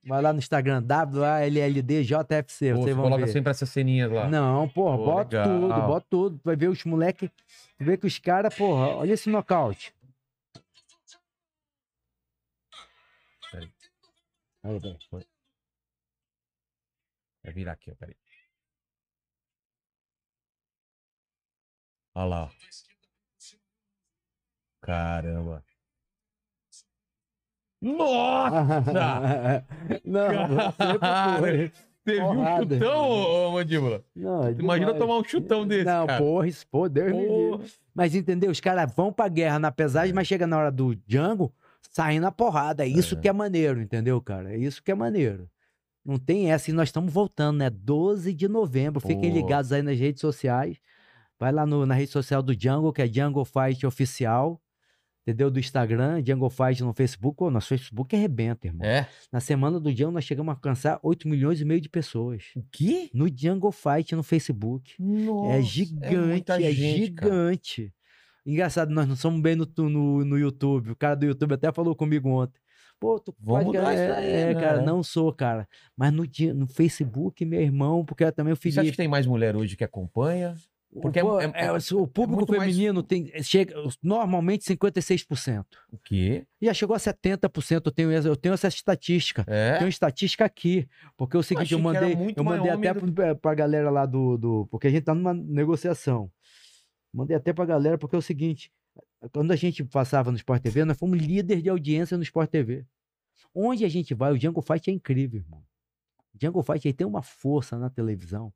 vai 0.04 0.20
lá 0.24 0.34
no 0.34 0.40
Instagram, 0.40 0.84
WALLDJFC, 0.90 2.74
Pô, 2.74 2.82
você 2.82 2.96
coloca 2.96 3.28
ver. 3.28 3.32
sempre 3.32 3.52
essas 3.52 3.70
ceninhas 3.70 4.12
lá. 4.12 4.28
Não, 4.28 4.68
porra, 4.68 4.98
Pô, 4.98 5.06
bota 5.06 5.38
legal. 5.38 5.60
tudo, 5.60 5.82
bota 5.86 6.08
tudo. 6.10 6.40
Tu 6.40 6.44
vai 6.44 6.56
ver 6.56 6.68
os 6.70 6.84
moleque, 6.84 7.30
tu 7.30 7.86
vê 7.86 7.96
que 7.96 8.08
os 8.08 8.18
caras, 8.18 8.56
porra, 8.56 8.88
olha 8.96 9.14
esse 9.14 9.30
nocaute. 9.30 9.94
Peraí. 13.52 13.72
Aí, 14.64 14.80
velho. 14.80 14.98
Vai 17.44 17.54
virar 17.54 17.74
aqui, 17.74 17.92
ó, 17.92 17.96
peraí. 17.96 18.16
Olha 22.20 22.26
lá. 22.28 22.50
Caramba. 24.82 25.64
Nossa! 27.82 29.66
Não, 30.04 30.28
você 30.48 31.00
Cara, 31.00 31.40
foi. 31.40 31.72
Teve 32.04 32.22
um 32.22 32.36
porrada. 32.36 32.76
chutão, 32.76 33.10
ô, 33.10 33.48
ô, 33.48 33.52
Mandíbula. 33.54 34.04
Não, 34.16 34.48
é 34.48 34.52
Imagina 34.52 34.92
demais. 34.92 34.98
tomar 34.98 35.18
um 35.20 35.24
chutão 35.24 35.66
desse, 35.66 35.86
Não, 35.86 36.08
cara. 36.08 36.22
porra, 36.22 36.48
isso, 36.48 36.68
pô, 36.68 36.90
Deus 36.90 37.12
me 37.12 37.22
livre. 37.22 37.52
Porra. 37.52 37.64
Mas 37.94 38.16
entendeu? 38.16 38.52
Os 38.52 38.60
caras 38.60 38.92
vão 38.94 39.14
pra 39.14 39.30
guerra 39.30 39.60
na 39.60 39.72
pesagem, 39.72 40.14
mas 40.14 40.28
chega 40.28 40.46
na 40.46 40.58
hora 40.58 40.72
do 40.72 40.94
Django, 41.08 41.54
saem 41.90 42.20
na 42.20 42.32
porrada. 42.34 42.84
É 42.84 42.88
isso 42.88 43.16
É. 43.16 43.22
que 43.22 43.30
é 43.30 43.34
maneiro, 43.34 43.80
entendeu, 43.82 44.20
cara? 44.22 44.54
É 44.54 44.58
isso 44.58 44.84
que 44.84 44.92
é 44.92 44.96
maneiro. 44.96 45.50
Não 46.04 46.18
tem 46.18 46.52
essa. 46.52 46.70
E 46.70 46.74
nós 46.74 46.90
estamos 46.90 47.14
voltando, 47.14 47.58
né? 47.60 47.70
12 47.70 48.34
de 48.34 48.48
novembro. 48.50 49.00
Fiquem 49.00 49.30
Pô. 49.32 49.36
ligados 49.38 49.72
aí 49.72 49.82
nas 49.82 49.98
redes 49.98 50.20
sociais. 50.20 50.78
Vai 51.40 51.52
lá 51.52 51.66
no- 51.66 51.86
na 51.86 51.94
rede 51.96 52.12
social 52.12 52.44
do 52.44 52.56
Django, 52.56 52.92
que 52.92 53.02
é 53.02 53.08
Django 53.08 53.44
Fight 53.46 53.86
Oficial. 53.86 54.62
Entendeu? 55.28 55.52
Do 55.52 55.60
Instagram, 55.60 56.24
Django 56.24 56.50
Fight 56.50 56.82
no 56.82 56.92
Facebook. 56.94 57.44
Ô, 57.44 57.52
nosso 57.52 57.68
Facebook 57.68 58.16
arrebenta, 58.16 58.66
irmão. 58.68 58.86
É? 58.88 59.08
Na 59.32 59.40
semana 59.40 59.80
do 59.80 59.94
Django, 59.94 60.14
nós 60.14 60.24
chegamos 60.24 60.50
a 60.50 60.54
alcançar 60.56 61.00
8 61.04 61.28
milhões 61.28 61.62
e 61.62 61.66
meio 61.66 61.80
de 61.80 61.88
pessoas. 61.90 62.46
O 62.56 62.64
quê? 62.72 63.12
No 63.14 63.30
Django 63.30 63.72
Fight 63.72 64.16
no 64.16 64.24
Facebook. 64.24 64.96
Nossa, 64.98 65.54
É 65.58 65.62
gigante, 65.62 66.52
é, 66.52 66.72
gente, 66.72 67.12
cara. 67.12 67.32
gigante. 67.32 67.94
Engraçado, 68.46 68.90
nós 68.92 69.08
não 69.08 69.16
somos 69.16 69.40
bem 69.42 69.56
no, 69.56 69.68
no, 69.78 70.26
no 70.26 70.38
YouTube. 70.40 70.92
O 70.92 70.96
cara 70.96 71.16
do 71.16 71.26
YouTube 71.26 71.54
até 71.54 71.72
falou 71.72 71.96
comigo 71.96 72.28
ontem. 72.30 72.60
Pô, 73.00 73.20
tu 73.20 73.34
Vamos 73.40 73.76
isso 73.76 73.86
aí, 73.86 74.32
É, 74.32 74.54
né? 74.54 74.60
cara, 74.60 74.82
não 74.82 75.04
sou, 75.04 75.32
cara. 75.32 75.68
Mas 75.96 76.12
no, 76.12 76.24
no 76.56 76.68
Facebook, 76.68 77.46
meu 77.46 77.62
irmão, 77.62 78.04
porque 78.04 78.24
é 78.24 78.32
também 78.32 78.52
o 78.54 78.56
Você 78.56 78.70
acha 78.70 78.76
que 78.78 78.82
Felipe. 78.82 78.98
tem 78.98 79.08
mais 79.08 79.28
mulher 79.28 79.56
hoje 79.56 79.78
que 79.78 79.84
acompanha? 79.84 80.56
Porque 81.02 81.20
é- 81.20 81.22
Pô, 81.22 81.40
é- 81.40 81.46
é, 81.46 81.66
é- 81.68 81.72
o 81.72 82.08
público 82.08 82.36
muito 82.38 82.54
mais- 82.58 82.72
feminino 82.74 83.04
tem, 83.04 83.32
chega 83.44 83.76
normalmente 84.02 84.64
56%. 84.66 85.66
O 85.92 85.98
quê? 85.98 86.46
Já 86.62 86.74
chegou 86.74 86.96
a 86.96 87.00
70%. 87.00 87.86
Eu 87.88 87.92
tenho, 87.92 88.12
essa- 88.12 88.28
eu 88.28 88.36
tenho 88.36 88.54
essa 88.54 88.68
estatística. 88.68 89.44
É? 89.48 89.78
Uma 89.80 89.90
estatística 89.90 90.44
aqui. 90.46 90.88
Porque 91.16 91.38
é 91.38 91.40
o 91.40 91.44
seguinte, 91.44 91.72
eu 91.74 91.80
mandei, 91.80 92.14
eu 92.36 92.44
mandei 92.44 92.72
até 92.90 93.00
do- 93.00 93.14
pra, 93.14 93.36
pra 93.36 93.54
galera 93.54 93.90
lá 93.90 94.06
do, 94.06 94.38
do. 94.38 94.68
Porque 94.72 94.88
a 94.88 94.90
gente 94.90 95.04
tá 95.04 95.14
numa 95.14 95.34
negociação. 95.34 96.32
Mandei 97.14 97.36
até 97.38 97.54
pra 97.54 97.66
galera, 97.66 97.98
porque 97.98 98.16
é 98.16 98.20
o 98.20 98.22
seguinte: 98.22 98.72
quando 99.32 99.52
a 99.52 99.56
gente 99.56 99.84
passava 99.84 100.32
no 100.32 100.38
Sport 100.38 100.62
TV, 100.62 100.86
nós 100.86 100.98
fomos 100.98 101.20
líder 101.20 101.62
de 101.62 101.70
audiência 101.70 102.18
no 102.18 102.24
Sport 102.24 102.50
TV. 102.50 102.86
Onde 103.54 103.84
a 103.86 103.90
gente 103.90 104.14
vai, 104.14 104.32
o 104.32 104.38
Django 104.38 104.62
Fight 104.62 104.90
é 104.90 104.94
incrível, 104.94 105.40
irmão. 105.42 105.64
O 106.34 106.38
Django 106.38 106.62
Fight 106.62 106.88
aí 106.88 106.94
tem 106.94 107.06
uma 107.08 107.22
força 107.24 107.78
na 107.80 107.90
televisão. 107.90 108.54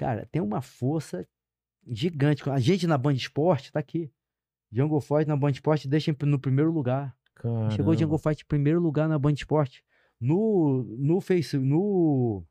Cara, 0.00 0.26
tem 0.32 0.40
uma 0.40 0.62
força 0.62 1.28
gigante. 1.86 2.48
A 2.48 2.58
gente 2.58 2.86
na 2.86 2.96
Band 2.96 3.12
Esporte 3.12 3.70
tá 3.70 3.80
aqui. 3.80 4.10
Django 4.72 4.98
Fight 4.98 5.26
na 5.26 5.36
Band 5.36 5.50
Esporte 5.50 5.86
deixa 5.86 6.16
no 6.22 6.38
primeiro 6.38 6.72
lugar. 6.72 7.14
Chegou 7.76 7.92
o 7.92 7.96
Django 7.96 8.16
Fight 8.16 8.42
em 8.42 8.46
primeiro 8.46 8.80
lugar 8.80 9.06
na 9.06 9.18
Band 9.18 9.34
Esporte. 9.34 9.84
No, 10.18 10.84
no 10.98 11.20
Face, 11.20 11.58
no... 11.58 12.42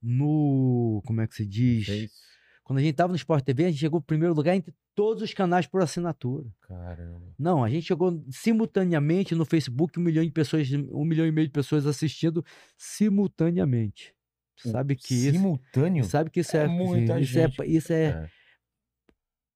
No... 0.00 1.02
Como 1.04 1.20
é 1.20 1.26
que 1.26 1.34
se 1.34 1.44
diz? 1.44 1.86
Fez. 1.86 2.12
Quando 2.62 2.78
a 2.78 2.82
gente 2.82 2.94
tava 2.94 3.12
no 3.12 3.16
Sport 3.16 3.44
TV, 3.44 3.64
a 3.64 3.70
gente 3.70 3.80
chegou 3.80 3.98
em 3.98 4.04
primeiro 4.04 4.32
lugar 4.32 4.54
entre 4.54 4.72
todos 4.94 5.24
os 5.24 5.34
canais 5.34 5.66
por 5.66 5.82
assinatura. 5.82 6.48
Caramba. 6.60 7.34
Não, 7.36 7.64
a 7.64 7.68
gente 7.68 7.88
chegou 7.88 8.24
simultaneamente 8.30 9.34
no 9.34 9.44
Facebook, 9.44 9.98
um 9.98 10.02
milhão 10.04 10.24
de 10.24 10.30
pessoas, 10.30 10.70
um 10.70 11.04
milhão 11.04 11.26
e 11.26 11.32
meio 11.32 11.48
de 11.48 11.52
pessoas 11.52 11.86
assistindo 11.86 12.44
simultaneamente. 12.78 14.14
Sabe 14.68 14.96
que 14.96 15.14
isso... 15.14 15.32
Simultâneo? 15.32 16.04
Sabe 16.04 16.30
que 16.30 16.40
isso 16.40 16.56
É 16.56 16.64
é... 16.64 16.68
muita 16.68 17.20
isso 17.20 17.32
gente. 17.32 17.62
É, 17.62 17.66
isso 17.66 17.92
é... 17.92 18.04
É. 18.04 18.28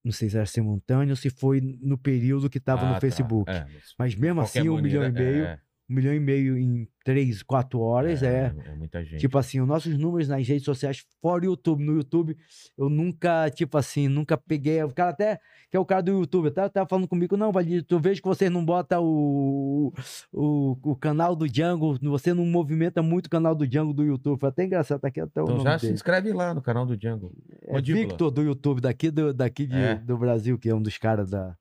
Não 0.05 0.13
sei 0.13 0.29
se 0.29 0.37
era 0.37 0.45
simultâneo 0.45 1.13
ou 1.13 1.17
se 1.17 1.31
foi 1.31 1.61
no 1.61 1.97
período 1.97 2.51
que 2.51 2.61
tava 2.61 2.83
Ah, 2.83 2.89
no 2.89 2.95
tá. 2.95 3.01
Facebook. 3.01 3.51
É, 3.51 3.61
mas 3.65 3.95
Mas 3.99 4.15
mesmo 4.15 4.41
assim, 4.41 4.69
um 4.69 4.81
milhão 4.81 5.03
e 5.03 5.11
meio... 5.11 5.59
é, 5.89 5.93
um 5.93 5.95
milhão 5.95 6.15
e 6.15 6.21
meio 6.21 6.57
em 6.59 6.89
três, 7.05 7.43
quatro 7.43 7.81
horas 7.81 8.23
é. 8.23 8.53
é 8.67 8.75
muita 8.75 9.05
gente. 9.05 9.21
Tipo 9.21 9.37
assim, 9.37 9.61
os 9.61 9.69
nossos 9.69 9.97
números 9.99 10.27
nas 10.29 10.47
redes 10.49 10.65
sociais, 10.65 11.05
fora 11.21 11.43
o 11.43 11.47
YouTube. 11.47 11.85
No 11.85 11.93
YouTube, 11.97 12.37
eu 12.79 12.89
nunca, 12.89 13.51
tipo 13.51 13.77
assim, 13.77 14.09
nunca 14.09 14.37
peguei. 14.39 14.83
O 14.83 14.93
cara 14.93 15.11
até, 15.11 15.39
que 15.71 15.77
é 15.77 15.81
o 15.81 15.85
cara 15.85 16.03
do 16.03 16.13
YouTube, 16.13 16.49
até 16.49 16.67
tava 16.69 16.89
falando 16.89 17.07
comigo, 17.07 17.37
não, 17.37 17.53
Valdir, 17.53 17.85
tu 17.85 17.99
vejo 18.01 18.23
que 18.23 18.29
vocês 18.29 18.51
não 18.51 18.65
botam 18.65 19.05
o, 19.05 19.93
o, 20.33 20.79
o 20.83 20.97
canal 20.97 21.37
do 21.37 21.47
Django, 21.47 21.99
você 22.03 22.33
não 22.33 22.47
movimenta 22.47 23.03
muito 23.03 23.27
o 23.27 23.31
canal 23.31 23.55
do 23.55 23.67
Django 23.67 23.93
do 23.93 24.03
YouTube. 24.05 24.41
Foi 24.41 24.49
até 24.49 24.65
engraçado, 24.65 25.01
tá 25.01 25.09
aqui 25.09 25.21
até 25.21 25.41
o 25.41 25.45
então 25.45 25.57
nome 25.57 25.69
já 25.69 25.79
se 25.79 25.87
dele. 25.87 25.95
inscreve 25.95 26.33
lá 26.33 26.55
no 26.55 26.63
canal 26.63 26.87
do 26.87 26.97
Django. 26.97 27.33
É 27.63 27.75
Mandíbula. 27.75 28.07
Victor 28.07 28.31
do 28.31 28.43
YouTube, 28.43 28.81
daqui, 28.81 29.11
do, 29.11 29.35
daqui 29.35 29.67
de- 29.67 29.77
É. 29.77 29.95
do 29.97 30.17
Brasil, 30.17 30.59
que 30.59 30.69
é 30.71 30.75
um 30.75 30.81
dos 30.83 30.97
caras 30.97 31.31
da... 31.31 31.55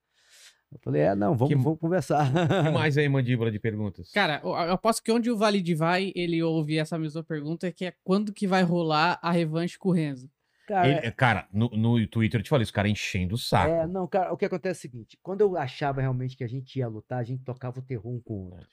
Eu 0.74 0.80
falei, 0.84 1.02
é, 1.02 1.16
não, 1.16 1.36
vamos, 1.36 1.54
Que- 1.56 1.62
vamos 1.62 1.80
conversar. 1.80 2.28
O 2.30 2.34
que 2.66 2.70
mais 2.72 2.98
aí, 2.98 3.08
mandíbula 3.10 3.52
de 3.52 3.60
perguntas? 3.60 4.12
Cara, 4.12 4.41
eu 4.44 4.54
aposto 4.56 5.02
que 5.04 5.12
onde 5.12 5.30
o 5.32 5.38
Valide 5.38 5.76
vai, 5.76 6.12
ele 6.16 6.41
ouve 6.44 6.78
essa 6.78 6.98
mesma 6.98 7.24
pergunta, 7.24 7.72
que 7.72 7.86
é 7.86 7.94
quando 8.04 8.34
que 8.34 8.48
vai 8.48 8.64
rolar 8.64 9.20
a 9.22 9.32
revanche 9.32 9.78
com 9.78 9.90
o 9.90 9.94
Renzo? 9.94 10.30
Cara, 10.68 10.88
Ele- 10.88 11.12
cara, 11.12 11.48
no, 11.52 11.68
no 11.70 12.08
Twitter 12.08 12.40
eu 12.40 12.44
te 12.44 12.50
falei, 12.50 12.64
os 12.64 12.72
caras 12.72 12.91
enchendo 12.91 13.36
o 13.36 13.38
saco. 13.38 13.70
É, 13.74 13.86
não, 13.86 14.08
cara, 14.08 14.32
o 14.34 14.38
que 14.38 14.45
acontece 14.45 14.78
é 14.78 14.80
o 14.80 14.91
seguinte: 14.91 15.18
quando 15.22 15.41
eu 15.41 15.58
achava 15.58 16.00
realmente 16.02 16.38
que 16.38 16.44
a 16.44 16.48
gente 16.48 16.80
ia 16.80 16.88
lutar, 16.88 17.20
a 17.20 17.24
gente 17.24 17.44
tocava 17.44 17.80
o 17.80 17.84
terror 17.84 18.08
um 18.14 18.22
com 18.22 18.34
o 18.34 18.52
outro. 18.52 18.68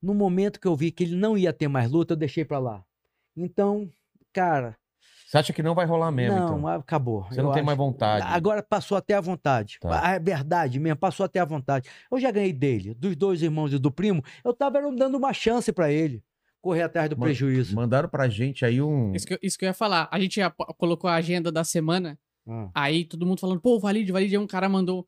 No 0.00 0.14
momento 0.14 0.60
que 0.60 0.68
eu 0.68 0.76
vi 0.76 0.92
que 0.92 1.02
ele 1.02 1.16
não 1.16 1.36
ia 1.36 1.52
ter 1.52 1.66
mais 1.66 1.90
luta, 1.90 2.12
eu 2.12 2.16
deixei 2.16 2.44
pra 2.44 2.60
lá. 2.60 2.84
Então, 3.36 3.90
cara, 4.32 4.76
Você 5.28 5.36
acha 5.36 5.52
que 5.52 5.62
não 5.62 5.74
vai 5.74 5.84
rolar 5.84 6.10
mesmo, 6.10 6.38
não, 6.38 6.58
então? 6.58 6.68
acabou. 6.68 7.24
Você 7.24 7.42
não 7.42 7.50
Eu 7.50 7.54
tem 7.54 7.62
mais 7.62 7.78
acho- 7.78 7.86
vontade. 7.86 8.24
Agora 8.26 8.62
passou 8.62 8.96
até 8.96 9.12
a 9.14 9.20
vontade. 9.20 9.76
Tá. 9.78 10.14
É 10.14 10.18
verdade 10.18 10.80
mesmo, 10.80 10.98
passou 10.98 11.24
até 11.26 11.38
a 11.38 11.44
vontade. 11.44 11.86
Eu 12.10 12.18
já 12.18 12.30
ganhei 12.30 12.52
dele, 12.52 12.94
dos 12.94 13.14
dois 13.14 13.42
irmãos 13.42 13.70
e 13.74 13.78
do 13.78 13.90
primo, 13.90 14.22
eu 14.42 14.54
tava 14.54 14.80
dando 14.90 15.18
uma 15.18 15.32
chance 15.34 15.70
pra 15.70 15.92
ele 15.92 16.22
correr 16.62 16.82
atrás 16.82 17.10
do 17.10 17.16
Man- 17.18 17.26
prejuízo. 17.26 17.76
Mandaram 17.76 18.08
pra 18.08 18.26
gente 18.26 18.64
aí 18.64 18.80
um. 18.80 19.12
Isso 19.14 19.26
que, 19.26 19.34
eu- 19.34 19.38
isso 19.42 19.58
que 19.58 19.66
eu 19.66 19.68
ia 19.68 19.74
falar. 19.74 20.08
A 20.10 20.18
gente 20.18 20.40
colocou 20.78 21.10
a 21.10 21.14
agenda 21.16 21.52
da 21.52 21.62
semana, 21.62 22.18
Ah. 22.48 22.70
aí 22.74 23.04
todo 23.04 23.26
mundo 23.26 23.38
falando, 23.38 23.60
pô, 23.60 23.78
Valide, 23.78 24.10
Valide, 24.10 24.34
aí 24.34 24.42
um 24.42 24.46
cara 24.46 24.66
mandou 24.66 25.06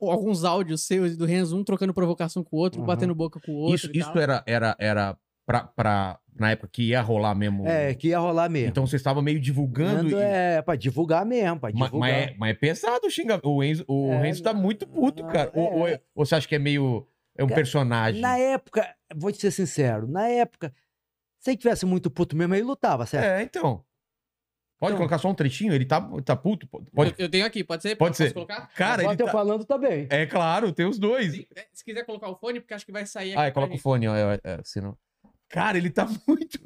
alguns 0.00 0.42
áudios 0.44 0.84
seus 0.84 1.12
e 1.12 1.16
do 1.16 1.26
Renzo, 1.26 1.56
um 1.56 1.62
trocando 1.62 1.94
provocação 1.94 2.42
com 2.42 2.56
o 2.56 2.58
outro, 2.58 2.80
um 2.80 2.82
Aham. 2.82 2.88
batendo 2.88 3.14
boca 3.14 3.38
com 3.38 3.52
o 3.52 3.56
outro. 3.56 3.74
Isso, 3.76 3.90
e 3.94 3.98
isso 4.00 4.12
tal. 4.12 4.20
era, 4.22 4.42
era, 4.46 4.76
era 4.80 5.16
pra, 5.46 5.64
pra. 5.64 6.18
Na 6.40 6.52
época 6.52 6.70
que 6.72 6.84
ia 6.84 7.02
rolar 7.02 7.34
mesmo. 7.34 7.68
É, 7.68 7.92
que 7.94 8.08
ia 8.08 8.18
rolar 8.18 8.48
mesmo. 8.48 8.70
Então 8.70 8.86
vocês 8.86 8.98
estavam 8.98 9.22
meio 9.22 9.38
divulgando. 9.38 10.06
Ando- 10.08 10.18
e- 10.18 10.22
É, 10.22 10.62
pra 10.62 10.74
divulgar 10.74 11.26
mesmo, 11.26 11.60
pra 11.60 11.70
divulgar. 11.70 11.92
Mas, 12.00 12.14
é, 12.14 12.34
mas 12.38 12.50
é 12.50 12.54
pesado 12.54 13.06
o 13.06 13.10
xinga. 13.10 13.38
O 13.44 13.62
Enzo, 13.62 13.84
o 13.86 14.10
É, 14.10 14.22
Renzo 14.22 14.42
tá 14.42 14.54
muito 14.54 14.86
puto, 14.86 15.22
não, 15.22 15.30
cara. 15.30 15.52
Ou, 15.54 15.66
é. 15.66 15.70
ou 15.74 15.88
é- 15.88 16.00
ou 16.14 16.24
você 16.24 16.34
acha 16.36 16.48
que 16.48 16.54
é 16.54 16.58
meio. 16.58 17.06
É 17.36 17.44
um 17.44 17.46
Cara, 17.46 17.56
personagem? 17.60 18.22
Na 18.22 18.38
época, 18.38 18.88
vou 19.14 19.30
te 19.30 19.38
ser 19.38 19.50
sincero, 19.50 20.08
na 20.08 20.26
época, 20.28 20.74
se 21.38 21.50
ele 21.50 21.58
tivesse 21.58 21.84
muito 21.84 22.10
puto 22.10 22.34
mesmo, 22.34 22.54
ele 22.54 22.64
lutava, 22.64 23.04
certo? 23.04 23.24
É, 23.26 23.42
então. 23.42 23.84
Pode 24.78 24.92
Então- 24.92 24.96
colocar 24.96 25.18
só 25.18 25.28
um 25.28 25.34
trechinho? 25.34 25.74
Ele 25.74 25.84
tá, 25.84 26.00
tá 26.24 26.34
puto? 26.34 26.66
Pode. 26.66 27.10
Eu, 27.18 27.26
eu 27.26 27.30
tenho 27.30 27.44
aqui, 27.44 27.62
pode 27.62 27.82
ser? 27.82 27.96
Pode 27.96 28.12
Posso 28.12 28.22
ser. 28.28 28.32
colocar? 28.32 28.66
Cara, 28.74 29.02
Agora 29.02 29.12
ele 29.14 29.22
eu 29.22 29.26
tá... 29.26 29.32
falando 29.32 29.64
também. 29.66 30.06
É 30.08 30.24
claro, 30.24 30.72
tem 30.72 30.86
os 30.86 30.98
dois. 30.98 31.32
Se, 31.32 31.46
é, 31.54 31.66
se 31.70 31.84
quiser 31.84 32.02
colocar 32.06 32.30
o 32.30 32.36
fone, 32.36 32.60
porque 32.60 32.72
acho 32.72 32.86
que 32.86 32.92
vai 32.92 33.04
sair 33.04 33.34
aqui. 33.34 33.42
Ah, 33.48 33.52
coloca 33.52 33.74
o 33.74 33.78
fone, 33.78 34.08
ó. 34.08 34.16
É, 34.16 34.40
é, 34.42 34.60
senão... 34.64 34.96
Cara, 35.50 35.76
ele 35.76 35.90
tá 35.90 36.06
muito. 36.26 36.58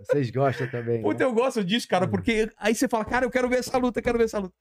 Vocês 0.00 0.30
gostam 0.30 0.68
também. 0.68 1.00
Puta, 1.00 1.20
né? 1.20 1.24
eu 1.24 1.32
gosto 1.32 1.64
disso, 1.64 1.88
cara, 1.88 2.06
porque 2.06 2.50
aí 2.58 2.74
você 2.74 2.88
fala, 2.88 3.04
cara, 3.04 3.24
eu 3.24 3.30
quero 3.30 3.48
ver 3.48 3.60
essa 3.60 3.78
luta, 3.78 4.00
eu 4.00 4.02
quero 4.02 4.18
ver 4.18 4.24
essa 4.24 4.38
luta. 4.38 4.54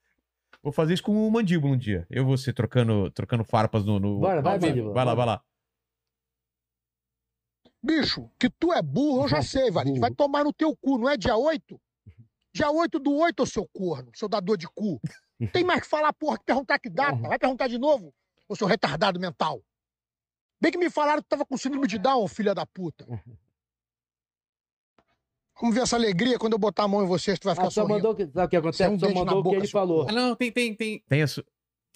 Vou 0.63 0.71
fazer 0.71 0.93
isso 0.93 1.03
com 1.03 1.27
o 1.27 1.31
mandíbula 1.31 1.73
um 1.73 1.77
dia. 1.77 2.07
Eu 2.09 2.25
vou 2.25 2.37
ser 2.37 2.53
trocando, 2.53 3.11
trocando 3.11 3.43
farpas 3.43 3.83
no. 3.83 3.99
no... 3.99 4.19
Bora, 4.19 4.41
vai. 4.41 4.59
Mandíbula, 4.59 4.93
Vai 4.93 5.05
lá, 5.05 5.13
vai 5.13 5.25
lá. 5.25 5.43
Bicho, 7.83 8.31
que 8.39 8.49
tu 8.49 8.73
é 8.73 8.81
burro, 8.81 9.25
eu 9.25 9.27
já 9.27 9.43
sei, 9.43 9.69
Valide. 9.69 9.99
Vai 9.99 10.09
tomar 10.11 10.43
no 10.43 10.51
teu 10.51 10.75
cu, 10.75 10.97
não 10.97 11.07
é 11.07 11.15
dia 11.15 11.35
8? 11.35 11.79
Dia 12.51 12.71
8 12.71 12.97
do 12.97 13.13
8, 13.15 13.43
ô 13.43 13.45
seu 13.45 13.67
corno, 13.67 14.09
seu 14.15 14.27
dador 14.27 14.57
de 14.57 14.67
cu. 14.67 14.99
Não 15.39 15.47
tem 15.49 15.63
mais 15.63 15.81
que 15.81 15.87
falar, 15.87 16.11
porra, 16.13 16.37
que 16.39 16.45
perguntar 16.45 16.79
que 16.79 16.89
data. 16.89 17.15
Vai 17.27 17.37
perguntar 17.37 17.67
de 17.67 17.77
novo, 17.77 18.11
ô 18.47 18.55
seu 18.55 18.65
retardado 18.65 19.19
mental. 19.19 19.61
Bem 20.59 20.71
que 20.71 20.77
me 20.79 20.89
falaram 20.89 21.21
que 21.21 21.29
tava 21.29 21.45
com 21.45 21.57
síndrome 21.57 21.85
de 21.85 21.99
Down, 21.99 22.27
filha 22.27 22.55
da 22.55 22.65
puta. 22.65 23.05
Vamos 25.59 25.75
ver 25.75 25.81
essa 25.83 25.95
alegria 25.95 26.37
quando 26.37 26.53
eu 26.53 26.59
botar 26.59 26.83
a 26.83 26.87
mão 26.87 27.03
em 27.03 27.07
você, 27.07 27.35
tu 27.37 27.45
vai 27.45 27.55
ficar 27.55 27.67
Ah, 27.67 27.71
só 27.71 27.81
sorrindo. 27.81 27.95
mandou, 27.95 28.15
que- 28.15 28.27
sabe 28.27 28.45
o 28.45 28.49
que 28.49 28.55
acontece? 28.57 28.77
Você 28.77 28.83
é 28.83 28.89
um 28.89 28.99
só 28.99 29.05
beijo 29.05 29.23
na 29.25 29.31
mandou 29.35 29.39
o 29.39 29.49
que 29.51 29.55
ele 29.55 29.67
seu 29.67 29.71
falou. 29.79 30.05
Ah, 30.07 30.11
não, 30.11 30.35
tem, 30.35 30.51
tem, 30.51 30.75
tem. 30.75 31.03
Tem 31.07 31.21
a 31.21 31.27
su... 31.27 31.43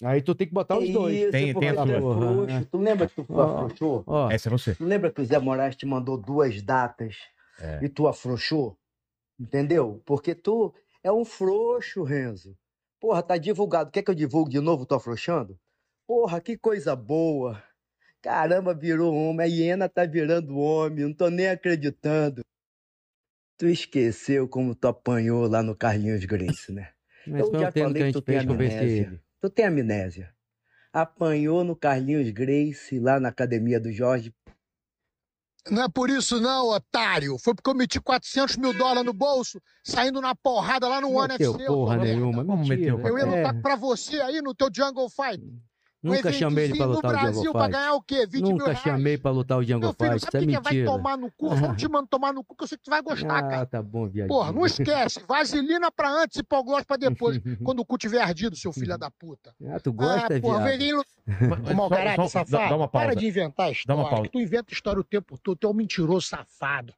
Aí 0.02 0.22
tu 0.22 0.34
tem 0.34 0.46
que 0.46 0.54
botar 0.54 0.78
os 0.78 0.88
dois. 0.88 1.14
Isso, 1.14 1.30
Tem- 1.30 1.52
porque 1.52 1.66
tem 1.68 1.78
a 1.78 1.82
tu 1.82 1.88
sua. 1.88 2.14
frouxo. 2.16 2.66
Tu 2.70 2.78
lembra 2.78 3.06
que 3.06 3.14
tu 3.22 3.26
Ó. 3.28 3.42
afrouxou? 3.42 4.04
Ó, 4.06 4.30
Essa 4.30 4.48
é 4.48 4.50
você. 4.50 4.74
Tu 4.74 4.84
lembra 4.84 5.10
que 5.10 5.20
o 5.20 5.24
Zé 5.26 5.38
Moraes 5.38 5.76
te 5.76 5.84
mandou 5.84 6.16
duas 6.16 6.62
datas 6.62 7.16
É. 7.60 7.80
e 7.84 7.88
tu 7.90 8.08
afrouxou? 8.08 8.78
Entendeu? 9.38 10.02
Porque 10.06 10.34
tu 10.34 10.72
é 11.04 11.12
um 11.12 11.22
frouxo, 11.24 12.02
Renzo. 12.02 12.56
Porra, 12.98 13.22
tá 13.22 13.36
divulgado. 13.36 13.90
Quer 13.90 14.02
que 14.02 14.10
eu 14.10 14.14
divulgue 14.14 14.52
de 14.52 14.60
novo? 14.60 14.86
Tô 14.86 14.94
afrouxando? 14.94 15.58
Porra, 16.06 16.40
que 16.40 16.56
coisa 16.56 16.96
boa. 16.96 17.62
Caramba, 18.22 18.72
virou 18.74 19.14
homem. 19.14 19.44
A 19.44 19.48
hiena 19.48 19.86
tá 19.88 20.06
virando 20.06 20.56
homem. 20.58 21.04
Não 21.04 21.12
tô 21.14 21.28
nem 21.28 21.48
acreditando. 21.48 22.40
Tu 23.60 23.66
esqueceu 23.66 24.48
como 24.48 24.74
tu 24.74 24.88
apanhou 24.88 25.46
lá 25.46 25.62
no 25.62 25.76
Carlinhos 25.76 26.24
Grace, 26.24 26.72
né? 26.72 26.88
mas 27.26 27.40
eu 27.42 27.60
já 27.60 27.70
falei 27.70 28.04
que 28.04 28.12
tu 28.12 28.22
tem 28.22 28.38
amnésia. 28.38 29.22
Tu 29.38 29.50
tem 29.50 29.66
amnésia. 29.66 30.34
Apanhou 30.90 31.62
no 31.62 31.76
Carlinhos 31.76 32.30
Grace, 32.30 32.98
lá 32.98 33.20
na 33.20 33.28
academia 33.28 33.78
do 33.78 33.92
Jorge. 33.92 34.34
Não 35.70 35.82
é 35.82 35.88
por 35.90 36.08
isso 36.08 36.40
não, 36.40 36.70
otário. 36.70 37.36
Foi 37.38 37.54
porque 37.54 37.68
eu 37.68 37.74
meti 37.74 38.00
400 38.00 38.56
mil 38.56 38.72
dólares 38.72 39.04
no 39.04 39.12
bolso, 39.12 39.60
saindo 39.84 40.22
na 40.22 40.34
porrada 40.34 40.88
lá 40.88 40.98
no 40.98 41.12
One 41.12 41.34
Meteu 41.34 41.52
FC. 41.52 41.66
porra 41.66 41.98
ô, 41.98 42.02
nenhuma. 42.02 42.42
Como 42.42 42.66
mentira. 42.66 42.96
meteu? 42.96 43.08
Eu 43.08 43.18
ia 43.18 43.26
lutar 43.26 43.60
pra 43.60 43.76
você 43.76 44.22
aí 44.22 44.40
no 44.40 44.54
teu 44.54 44.70
Jungle 44.74 45.10
Fight. 45.10 45.44
Um 46.02 46.14
Nunca 46.14 46.32
chamei 46.32 46.64
ele 46.64 46.76
pra 46.78 46.86
lutar 46.86 47.10
o 47.10 47.18
Brasil 47.18 47.34
Jungle 47.34 47.52
pra 47.52 47.62
Fight. 47.64 47.72
ganhar 47.72 47.92
o 47.94 48.00
quê? 48.02 48.26
20 48.26 48.42
mil 48.42 48.50
Nunca 48.52 48.64
reais. 48.64 48.78
chamei 48.78 49.18
pra 49.18 49.30
lutar 49.30 49.58
o 49.58 49.62
Jungle 49.62 49.80
Meu 49.80 49.92
filho, 49.92 50.10
Fight. 50.12 50.16
Isso 50.16 50.26
sabe 50.32 50.38
é 50.38 50.40
o 50.40 50.48
que, 50.48 50.56
que 50.56 50.62
vai 50.62 50.72
mentira. 50.72 50.90
tomar 50.96 51.16
no 51.18 51.32
cu? 51.32 51.48
Vamos 51.54 51.76
te 51.76 51.88
mando 51.88 52.06
tomar 52.08 52.32
no 52.32 52.42
cu 52.42 52.56
que 52.56 52.64
eu 52.64 52.68
sei 52.68 52.78
que 52.78 52.84
tu 52.84 52.90
vai 52.90 53.02
gostar, 53.02 53.42
cara. 53.42 53.60
Ah, 53.60 53.66
tá 53.66 53.82
bom, 53.82 54.08
viadinho. 54.08 54.28
Porra, 54.28 54.50
não 54.50 54.64
esquece. 54.64 55.20
Vaselina 55.28 55.92
pra 55.92 56.08
antes 56.10 56.38
e 56.38 56.40
hipoglós 56.40 56.84
pra 56.84 56.96
depois. 56.96 57.38
quando 57.62 57.80
o 57.80 57.84
cu 57.84 57.98
tiver 57.98 58.22
ardido, 58.22 58.56
seu 58.56 58.72
filho 58.72 58.96
da 58.96 59.10
puta. 59.10 59.54
Ah, 59.68 59.78
tu 59.78 59.92
gosta, 59.92 60.34
ah, 60.34 60.40
porra, 60.40 60.64
viado? 60.76 61.04
caráter, 61.90 62.16
só- 62.22 62.28
safado. 62.28 62.50
dá- 62.50 62.68
dá 62.70 62.76
uma 62.76 62.88
pausa. 62.88 63.06
Para 63.08 63.16
de 63.16 63.26
inventar 63.26 63.66
Dá 63.66 63.72
história. 63.72 64.00
uma 64.02 64.08
pausa. 64.08 64.22
que 64.22 64.30
tu 64.30 64.40
inventa 64.40 64.72
história 64.72 65.00
o 65.00 65.04
tempo 65.04 65.36
todo. 65.38 65.58
Tu 65.58 65.66
é 65.66 65.70
um 65.70 65.74
mentiroso 65.74 66.26
safado. 66.26 66.94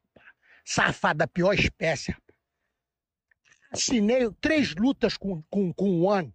Safado 0.63 1.17
da 1.17 1.27
pior 1.27 1.53
espécie. 1.53 2.11
rapaz. 2.11 2.23
Assinei 3.69 4.29
três 4.39 4.73
lutas 4.75 5.17
com, 5.17 5.41
com, 5.49 5.73
com 5.73 5.89
o 5.89 6.03
One. 6.03 6.33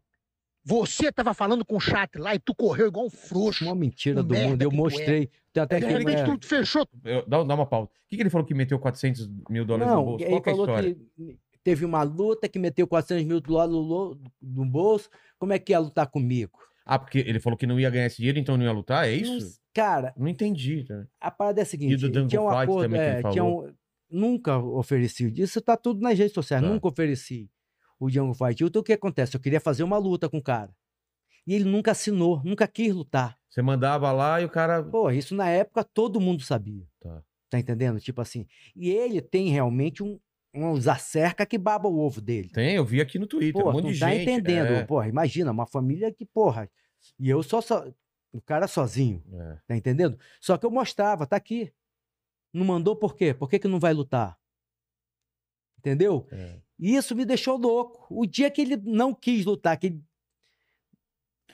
Você 0.69 1.11
tava 1.11 1.33
falando 1.33 1.65
com 1.65 1.77
o 1.77 1.81
chat 1.81 2.17
lá 2.19 2.35
e 2.35 2.39
tu 2.39 2.55
correu 2.55 2.89
igual 2.89 3.07
um 3.07 3.11
frouxo. 3.11 3.65
Uma 3.65 3.75
mentira 3.75 4.23
do 4.23 4.35
mundo. 4.35 4.61
Eu 4.63 4.69
que 4.71 4.77
é. 4.77 4.79
mostrei. 4.79 5.31
Tem 5.53 5.63
até 5.63 5.81
De 5.81 5.87
que. 5.87 5.93
repente 5.93 6.21
é, 6.21 6.37
tu 6.37 6.47
fechou. 6.47 6.87
Eu- 7.05 7.25
dá, 7.27 7.43
dá 7.43 7.55
uma 7.55 7.65
pausa. 7.67 7.87
O 7.89 8.09
que, 8.09 8.17
que 8.17 8.23
ele 8.23 8.29
falou 8.31 8.47
que 8.47 8.53
meteu 8.55 8.79
400 8.79 9.31
mil 9.49 9.65
dólares 9.65 9.89
no 9.91 9.97
Não, 9.97 10.05
bolso? 10.05 10.25
ele 10.25 10.31
Qual 10.31 10.43
que 10.43 10.49
é 10.49 10.53
a 10.53 10.57
falou 10.57 10.69
história? 10.69 10.95
que 10.95 11.39
teve 11.65 11.85
uma 11.85 12.03
luta 12.03 12.49
que 12.49 12.59
meteu 12.59 12.87
400 12.87 13.25
mil 13.27 13.41
dólares 13.41 13.73
no 13.75 14.19
no 14.43 14.65
bolso. 14.67 15.09
Como 15.39 15.53
é 15.53 15.59
que 15.59 15.73
ia 15.73 15.79
lutar 15.79 16.07
comigo? 16.07 16.59
Ah, 16.85 16.99
porque 16.99 17.19
ele 17.19 17.41
falou 17.41 17.57
que 17.57 17.67
não 17.67 17.79
ia 17.81 17.89
ganhar 17.91 18.07
esse 18.07 18.17
dinheiro, 18.19 18.39
então 18.39 18.57
não 18.57 18.65
ia 18.65 18.73
lutar? 18.73 19.07
É 19.09 19.13
isso? 19.13 19.33
Não- 19.47 19.53
cara, 19.75 20.13
Não 20.17 20.27
entendi. 20.29 20.85
Né? 20.89 21.07
a 21.21 21.31
parada 21.31 21.61
é 21.61 21.63
a 21.63 21.67
seguinte: 21.67 21.97
do 21.97 22.07
Jungle 22.07 22.27
tinha 22.29 22.43
um 22.43 22.49
acordo. 22.49 22.83
também 22.83 23.01
que 23.01 23.07
ele 23.07 23.27
é, 23.27 23.31
tinha 23.31 23.45
um- 23.45 23.73
nunca 24.11 24.59
ofereci. 24.59 25.33
Isso 25.37 25.61
tá 25.61 25.77
tudo 25.77 26.01
nas 26.01 26.19
redes 26.19 26.33
sociais. 26.35 26.63
Tá. 26.63 26.69
Nunca 26.69 26.89
ofereci 26.89 27.49
o 27.99 28.09
Jungle 28.09 28.35
Fight. 28.35 28.63
Então 28.65 28.81
o 28.81 28.85
que 28.85 28.93
acontece? 28.93 29.37
Eu 29.37 29.41
queria 29.41 29.61
fazer 29.61 29.83
uma 29.83 29.99
luta 29.99 30.29
com 30.29 30.39
o 30.39 30.43
cara. 30.43 30.75
E 31.47 31.55
ele 31.55 31.65
nunca 31.65 31.93
assinou, 31.93 32.43
nunca 32.45 32.69
quis 32.69 32.95
lutar. 32.95 33.39
Você 33.49 33.63
mandava 33.63 34.13
lá 34.13 34.41
e 34.41 34.45
o 34.45 34.51
cara. 34.51 34.83
Pô, 34.83 35.11
isso 35.11 35.35
na 35.35 35.49
época 35.49 35.83
todo 35.83 36.21
mundo 36.21 36.43
sabia. 36.43 36.87
Tá. 37.01 37.23
Tá 37.49 37.59
entendendo? 37.59 37.99
Tipo 37.99 38.21
assim. 38.21 38.47
E 38.77 38.91
ele 38.91 39.23
tem 39.23 39.49
realmente 39.49 40.03
um, 40.03 40.21
uns 40.55 40.87
acerca 40.87 41.47
que 41.47 41.57
baba 41.57 41.89
o 41.89 41.99
ovo 41.99 42.21
dele. 42.21 42.51
Tem, 42.51 42.75
eu 42.75 42.85
vi 42.85 43.01
aqui 43.01 43.19
no 43.19 43.27
Twitter. 43.27 43.63
Pô, 43.63 43.71
um 43.71 43.73
monte 43.73 43.87
tu 43.87 43.93
de 43.93 44.01
tá 44.01 44.11
gente. 44.11 44.31
entendendo? 44.31 44.73
É, 44.75 44.85
Porra, 44.85 45.09
imagina, 45.09 45.51
uma 45.51 45.67
família 45.67 46.13
que, 46.13 46.27
porra. 46.27 46.71
E 47.19 47.29
eu 47.29 47.43
só, 47.43 47.61
só. 47.61 47.87
O 48.31 48.43
cara 48.43 48.69
sozinho, 48.69 49.25
é. 49.33 49.59
tá 49.67 49.75
entendendo? 49.75 50.19
Só 50.39 50.59
que 50.59 50.67
eu 50.67 50.71
mostrava, 50.71 51.27
tá 51.27 51.37
aqui. 51.37 51.73
Não 52.53 52.67
mandou 52.67 52.95
por 52.95 53.17
quê? 53.17 53.33
Por 53.33 53.49
que, 53.49 53.59
que 53.59 53.69
não 53.69 53.81
vai 53.81 53.95
lutar? 53.95 54.39
Entendeu? 55.79 56.27
É. 56.31 56.61
E 56.79 56.95
isso 56.95 57.15
me 57.15 57.25
deixou 57.25 57.57
louco. 57.57 58.07
O 58.11 58.25
dia 58.27 58.51
que 58.51 58.61
ele 58.61 58.77
não 58.77 59.13
quis 59.15 59.45
lutar, 59.45 59.77
que 59.77 59.89
ele... 59.89 60.03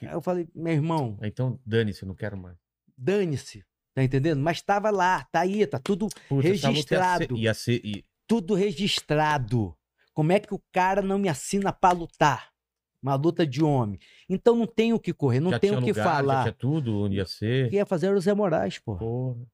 Aí 0.01 0.09
eu 0.13 0.21
falei, 0.21 0.47
meu 0.53 0.73
irmão, 0.73 1.17
Então, 1.23 1.59
dane-se, 1.65 2.05
não 2.05 2.13
quero 2.13 2.37
mais. 2.37 2.57
dane-se. 2.97 3.63
Tá 3.93 4.03
entendendo? 4.03 4.41
Mas 4.41 4.61
tava 4.61 4.91
lá, 4.91 5.23
tá 5.31 5.39
aí, 5.39 5.65
tá 5.65 5.79
tudo 5.79 6.07
Puta, 6.27 6.47
Registrado. 6.47 7.37
Ia 7.37 7.53
ser. 7.53 7.77
Ia 7.77 7.81
ser 7.81 7.85
e- 7.85 8.05
tudo 8.27 8.53
registrado. 8.55 9.73
Como 10.13 10.31
é 10.33 10.39
que 10.39 10.53
o 10.53 10.61
cara 10.71 11.01
não 11.01 11.17
me 11.17 11.29
assina 11.29 11.71
pra 11.71 11.91
lutar? 11.91 12.49
Uma 13.01 13.15
luta 13.15 13.45
de 13.47 13.63
homem. 13.63 13.99
Então 14.27 14.55
não 14.55 14.65
tem 14.67 14.91
o 14.93 14.99
que 14.99 15.13
correr, 15.13 15.39
não 15.39 15.51
já 15.51 15.59
tem 15.59 15.71
o 15.71 15.75
que 15.81 15.91
lugar, 15.91 16.03
Já 16.03 16.03
falar. 16.03 16.41
tinha 16.43 16.53
tudo 16.53 17.03
onde 17.03 17.15
ia 17.17 17.25
ser. 17.25 17.67
O 17.67 17.69
que 17.69 17.75
ia 17.77 17.85
fazer 17.85 18.07
era 18.07 18.17
o 18.17 18.21
Zé 18.21 18.33
Moraes, 18.33 18.79
pô. 18.79 18.97
Porra. 18.97 19.45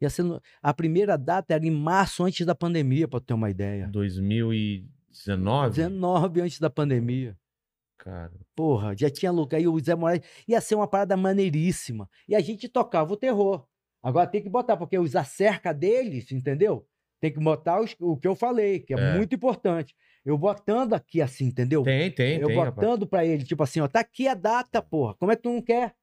Ia 0.00 0.10
ser 0.10 0.24
no- 0.24 0.42
A 0.60 0.74
primeira 0.74 1.16
data 1.16 1.54
era 1.54 1.64
em 1.66 1.70
março, 1.70 2.22
antes 2.24 2.44
da 2.44 2.54
pandemia, 2.54 3.08
pra 3.08 3.18
tu 3.20 3.26
ter 3.26 3.34
uma 3.34 3.48
ideia. 3.48 3.86
2019? 3.88 4.90
19 5.20 6.40
antes 6.40 6.58
da 6.60 6.70
pandemia. 6.70 7.36
Cara. 7.98 8.32
Porra, 8.54 8.94
já 8.96 9.10
tinha 9.10 9.32
lugar. 9.32 9.60
E 9.60 9.66
o 9.66 9.78
Zé 9.80 9.94
Moraes 9.94 10.22
ia 10.46 10.60
ser 10.60 10.74
uma 10.74 10.86
parada 10.86 11.16
maneiríssima. 11.16 12.08
E 12.28 12.34
a 12.36 12.40
gente 12.40 12.68
tocava 12.68 13.12
o 13.12 13.16
terror. 13.16 13.66
Agora 14.02 14.26
tem 14.26 14.42
que 14.42 14.48
botar, 14.48 14.76
porque 14.76 14.98
os 14.98 15.16
acerca 15.16 15.72
deles, 15.72 16.30
entendeu? 16.30 16.86
Tem 17.20 17.32
que 17.32 17.40
botar 17.40 17.80
os- 17.80 17.96
o 17.98 18.16
que 18.16 18.28
eu 18.28 18.36
falei, 18.36 18.80
que 18.80 18.94
é, 18.94 18.98
É. 18.98 19.14
muito 19.16 19.34
importante. 19.34 19.94
Eu 20.24 20.36
botando 20.36 20.92
aqui 20.92 21.20
assim, 21.22 21.46
entendeu? 21.46 21.82
Tem, 21.82 22.10
tem, 22.10 22.38
eu 22.38 22.48
tem. 22.48 22.56
botando 22.56 23.06
pra 23.06 23.24
ele, 23.24 23.42
tipo 23.44 23.62
assim, 23.62 23.80
ó, 23.80 23.88
tá 23.88 24.00
aqui 24.00 24.28
a 24.28 24.34
data, 24.34 24.82
porra. 24.82 25.14
Como 25.14 25.32
é 25.32 25.36
que 25.36 25.42
tu 25.42 25.50
não 25.50 25.62
quer? 25.62 25.94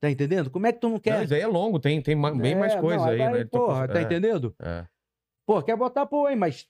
Tá 0.00 0.10
entendendo? 0.10 0.50
Como 0.50 0.66
é 0.66 0.72
que 0.72 0.78
tu 0.80 0.86
não 0.86 0.94
Não, 0.94 1.00
quer? 1.00 1.24
isso 1.24 1.34
aí 1.34 1.40
é 1.40 1.46
longo, 1.46 1.78
tem, 1.80 2.00
tem 2.00 2.14
bem 2.38 2.54
mais 2.54 2.74
É, 2.74 2.80
coisa 2.80 2.98
não, 3.04 3.10
aí, 3.10 3.18
vai, 3.18 3.32
né? 3.32 3.44
Tô 3.44 3.66
Porra, 3.66 3.88
tá 3.88 3.98
é, 4.00 4.02
entendendo? 4.02 4.54
é. 4.60 4.86
Pô, 5.46 5.62
quer 5.62 5.76
botar, 5.76 6.06
pô, 6.06 6.28
hein, 6.28 6.36
mas 6.36 6.68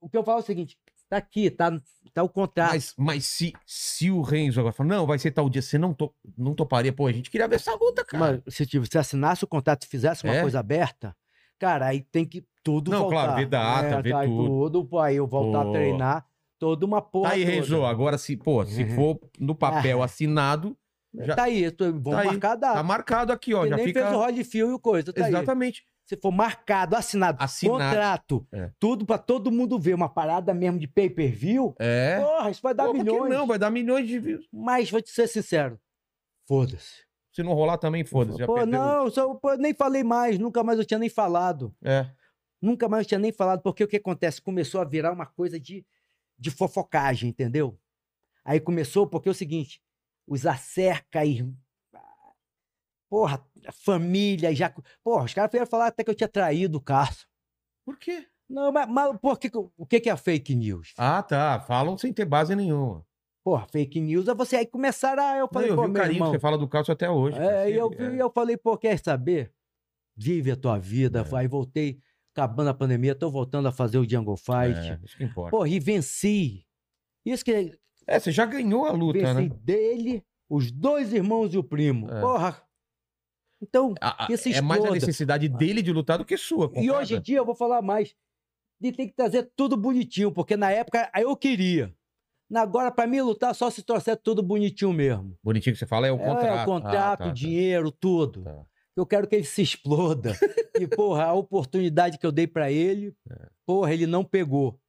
o 0.00 0.08
que 0.08 0.16
eu 0.16 0.24
falo 0.24 0.38
é 0.38 0.42
o 0.42 0.46
seguinte, 0.46 0.78
tá 1.08 1.16
aqui, 1.16 1.50
tá, 1.50 1.70
tá 2.14 2.22
o 2.22 2.28
contrato. 2.28 2.70
Mas, 2.72 2.94
mas 2.96 3.26
se, 3.26 3.52
se 3.66 4.10
o 4.10 4.22
Renzo 4.22 4.60
agora 4.60 4.72
falar, 4.72 4.88
não, 4.88 5.06
vai 5.06 5.18
ser 5.18 5.30
tal 5.30 5.48
dia, 5.50 5.60
você 5.62 5.76
não, 5.78 5.92
to, 5.92 6.14
não 6.36 6.54
toparia, 6.54 6.92
pô, 6.92 7.06
a 7.06 7.12
gente 7.12 7.30
queria 7.30 7.46
ver 7.48 7.56
essa 7.56 7.74
luta, 7.74 8.04
cara. 8.04 8.40
Mas 8.44 8.54
se 8.54 8.66
tipo, 8.66 8.86
se 8.86 8.96
assinasse 8.98 9.44
o 9.44 9.46
contrato 9.48 9.84
e 9.84 9.88
fizesse 9.88 10.24
uma 10.24 10.34
É? 10.34 10.40
coisa 10.40 10.60
aberta, 10.60 11.16
cara, 11.58 11.86
aí 11.86 12.00
tem 12.00 12.24
que 12.24 12.44
tudo 12.62 12.90
Não, 12.90 13.00
voltar. 13.02 13.14
claro, 13.24 13.34
ver 13.36 13.46
data, 13.46 14.02
ver 14.02 14.14
aí 14.14 14.28
tudo. 14.28 14.84
pô, 14.84 14.98
aí 14.98 15.16
eu 15.16 15.26
voltar 15.26 15.62
Pô. 15.64 15.68
a 15.68 15.72
treinar, 15.72 16.26
toda 16.58 16.84
uma 16.86 17.00
porra 17.02 17.30
tá 17.30 17.34
aí. 17.34 17.44
Renzo, 17.44 17.84
agora 17.84 18.16
se, 18.18 18.36
pô, 18.36 18.64
se 18.64 18.84
for 18.94 19.18
no 19.38 19.54
papel 19.54 20.02
Ah. 20.02 20.04
assinado, 20.04 20.76
já 21.12 21.34
Tá 21.34 21.42
aí, 21.44 21.70
tô- 21.72 21.86
vamos 21.86 22.10
Tá 22.12 22.20
aí, 22.20 22.26
marcar 22.28 22.52
a 22.52 22.56
data. 22.56 22.74
tá 22.74 22.82
marcado 22.82 23.32
aqui, 23.32 23.52
ó, 23.52 23.66
já 23.66 23.76
nem 23.76 23.84
fica... 23.86 24.00
fez 24.02 24.12
o 24.14 24.16
Rod 24.18 24.38
Fio 24.44 24.70
e 24.70 24.72
o 24.72 24.78
coisa, 24.78 25.12
tá 25.12 25.24
aí. 25.24 25.32
Se 26.10 26.16
for 26.16 26.32
marcado, 26.32 26.96
assinado, 26.96 27.40
Assinado. 27.40 27.78
contrato, 27.84 28.44
É. 28.50 28.72
tudo 28.80 29.06
pra 29.06 29.16
todo 29.16 29.48
mundo 29.52 29.78
ver, 29.78 29.94
uma 29.94 30.08
parada 30.08 30.52
mesmo 30.52 30.76
de 30.76 30.88
pay-per-view, 30.88 31.72
É. 31.78 32.18
porra, 32.20 32.50
isso 32.50 32.60
vai 32.60 32.74
dar 32.74 32.86
Pô, 32.86 32.94
milhões. 32.94 33.30
não, 33.32 33.46
vai 33.46 33.56
dar 33.56 33.70
milhões 33.70 34.08
de 34.08 34.18
views. 34.18 34.48
Mas 34.52 34.90
vou 34.90 35.00
te 35.00 35.08
ser 35.08 35.28
sincero, 35.28 35.78
foda-se. 36.48 37.04
Se 37.32 37.44
não 37.44 37.52
rolar 37.52 37.78
também, 37.78 38.04
foda-se, 38.04 38.44
Pô, 38.44 38.54
perdeu. 38.54 38.72
não, 38.76 39.08
só, 39.08 39.32
pô, 39.36 39.54
nem 39.54 39.72
falei 39.72 40.02
mais, 40.02 40.36
nunca 40.36 40.64
mais 40.64 40.80
eu 40.80 40.84
tinha 40.84 40.98
nem 40.98 41.08
falado. 41.08 41.72
É. 41.80 42.10
Nunca 42.60 42.88
mais 42.88 43.04
eu 43.04 43.08
tinha 43.10 43.20
nem 43.20 43.30
falado, 43.32 43.62
porque 43.62 43.84
o 43.84 43.86
que 43.88 43.96
acontece? 43.98 44.42
Começou 44.42 44.80
a 44.80 44.84
virar 44.84 45.12
uma 45.12 45.26
coisa 45.26 45.60
de, 45.60 45.86
de 46.36 46.50
fofocagem, 46.50 47.30
entendeu? 47.30 47.78
Aí 48.44 48.58
começou 48.58 49.06
porque 49.06 49.28
é 49.28 49.32
o 49.32 49.34
seguinte, 49.34 49.80
os 50.26 50.44
acerca 50.44 51.24
e... 51.24 51.48
Porra, 53.10 53.44
família 53.72 54.54
já... 54.54 54.72
Porra, 55.02 55.24
os 55.24 55.34
caras 55.34 55.50
vieram 55.50 55.66
falar 55.66 55.88
até 55.88 56.04
que 56.04 56.10
eu 56.10 56.14
tinha 56.14 56.28
traído 56.28 56.78
o 56.78 56.80
Carson. 56.80 57.26
Por 57.84 57.98
quê? 57.98 58.24
Não, 58.48 58.70
mas, 58.72 58.88
mas 58.88 59.18
por 59.18 59.38
que, 59.38 59.50
o 59.76 59.84
que, 59.86 60.00
que 60.00 60.08
é 60.08 60.16
fake 60.16 60.54
news? 60.54 60.94
Ah, 60.96 61.22
tá. 61.22 61.60
Falam 61.60 61.98
sem 61.98 62.12
ter 62.12 62.24
base 62.24 62.54
nenhuma. 62.54 63.04
Porra, 63.44 63.66
fake 63.70 64.00
news 64.00 64.28
é 64.28 64.34
você 64.34 64.56
aí 64.56 64.66
começaram 64.66 65.22
a... 65.22 65.36
Eu 65.36 65.40
Não, 65.42 65.48
falei, 65.48 65.70
eu 65.70 65.76
pô, 65.76 65.84
vi 65.84 65.90
o 65.90 65.94
carinho 65.94 66.14
irmão... 66.16 66.30
que 66.30 66.36
você 66.36 66.40
fala 66.40 66.56
do 66.58 66.68
Cássio 66.68 66.92
até 66.92 67.10
hoje. 67.10 67.38
É, 67.38 67.70
e 67.70 67.74
eu, 67.74 67.90
vi- 67.90 68.18
eu 68.18 68.30
falei, 68.30 68.56
pô, 68.56 68.76
quer 68.78 68.98
saber? 68.98 69.52
Vive 70.16 70.50
a 70.52 70.56
tua 70.56 70.78
vida. 70.78 71.26
É. 71.32 71.36
Aí 71.36 71.48
voltei, 71.48 71.98
acabando 72.34 72.68
a 72.70 72.74
pandemia, 72.74 73.14
tô 73.14 73.30
voltando 73.30 73.66
a 73.66 73.72
fazer 73.72 73.98
o 73.98 74.08
Jungle 74.08 74.36
Fight. 74.36 74.78
É, 74.90 75.00
isso 75.02 75.16
que 75.16 75.24
importa. 75.24 75.50
Pô, 75.56 75.66
e 75.66 75.80
venci. 75.80 76.66
Isso 77.24 77.44
que 77.44 77.76
É, 78.06 78.18
você 78.20 78.30
já 78.30 78.44
ganhou 78.44 78.84
a 78.84 78.92
luta, 78.92 79.18
venci 79.18 79.48
né? 79.48 79.56
dele, 79.62 80.24
os 80.48 80.70
dois 80.70 81.12
irmãos 81.12 81.54
e 81.54 81.58
o 81.58 81.64
primo. 81.64 82.10
É. 82.10 82.20
Porra. 82.20 82.62
Então, 83.62 83.94
A- 84.00 84.24
a- 84.24 84.28
é 84.54 84.60
mais 84.60 84.84
a 84.84 84.90
necessidade 84.90 85.48
dele 85.48 85.82
de 85.82 85.92
lutar 85.92 86.18
do 86.18 86.24
que 86.24 86.36
sua. 86.36 86.70
e 86.76 86.90
hoje 86.90 87.16
em 87.16 87.20
dia 87.20 87.38
eu 87.38 87.44
vou 87.44 87.54
falar 87.54 87.82
mais. 87.82 88.14
de 88.82 88.90
ter 88.92 89.08
que 89.08 89.12
trazer 89.12 89.50
tudo 89.54 89.76
bonitinho, 89.76 90.32
porque 90.32 90.56
na 90.56 90.70
época 90.70 91.10
eu 91.14 91.36
queria. 91.36 91.94
Agora, 92.54 92.90
pra 92.90 93.06
mim 93.06 93.20
lutar, 93.20 93.54
só 93.54 93.68
se 93.68 93.82
trouxer 93.82 94.16
tudo 94.16 94.42
bonitinho 94.42 94.90
mesmo. 94.90 95.36
Bonitinho 95.44 95.74
que 95.74 95.78
você 95.78 95.84
fala 95.86 96.06
é 96.06 96.10
o 96.10 96.16
contrato. 96.18 96.46
É, 96.46 96.62
o 96.62 96.64
contrato, 96.64 97.20
Ah, 97.22 97.26
tá, 97.26 97.32
dinheiro, 97.32 97.90
tudo. 97.92 98.42
Tá. 98.42 98.64
Eu 98.96 99.04
quero 99.04 99.28
que 99.28 99.36
ele 99.36 99.44
se 99.44 99.60
exploda. 99.60 100.34
e, 100.80 100.86
porra, 100.88 101.24
a 101.24 101.34
oportunidade 101.34 102.16
que 102.16 102.24
eu 102.24 102.32
dei 102.32 102.46
pra 102.46 102.72
ele, 102.72 103.14
É. 103.30 103.48
porra, 103.66 103.92
ele 103.92 104.06
não 104.06 104.24
pegou. 104.24 104.80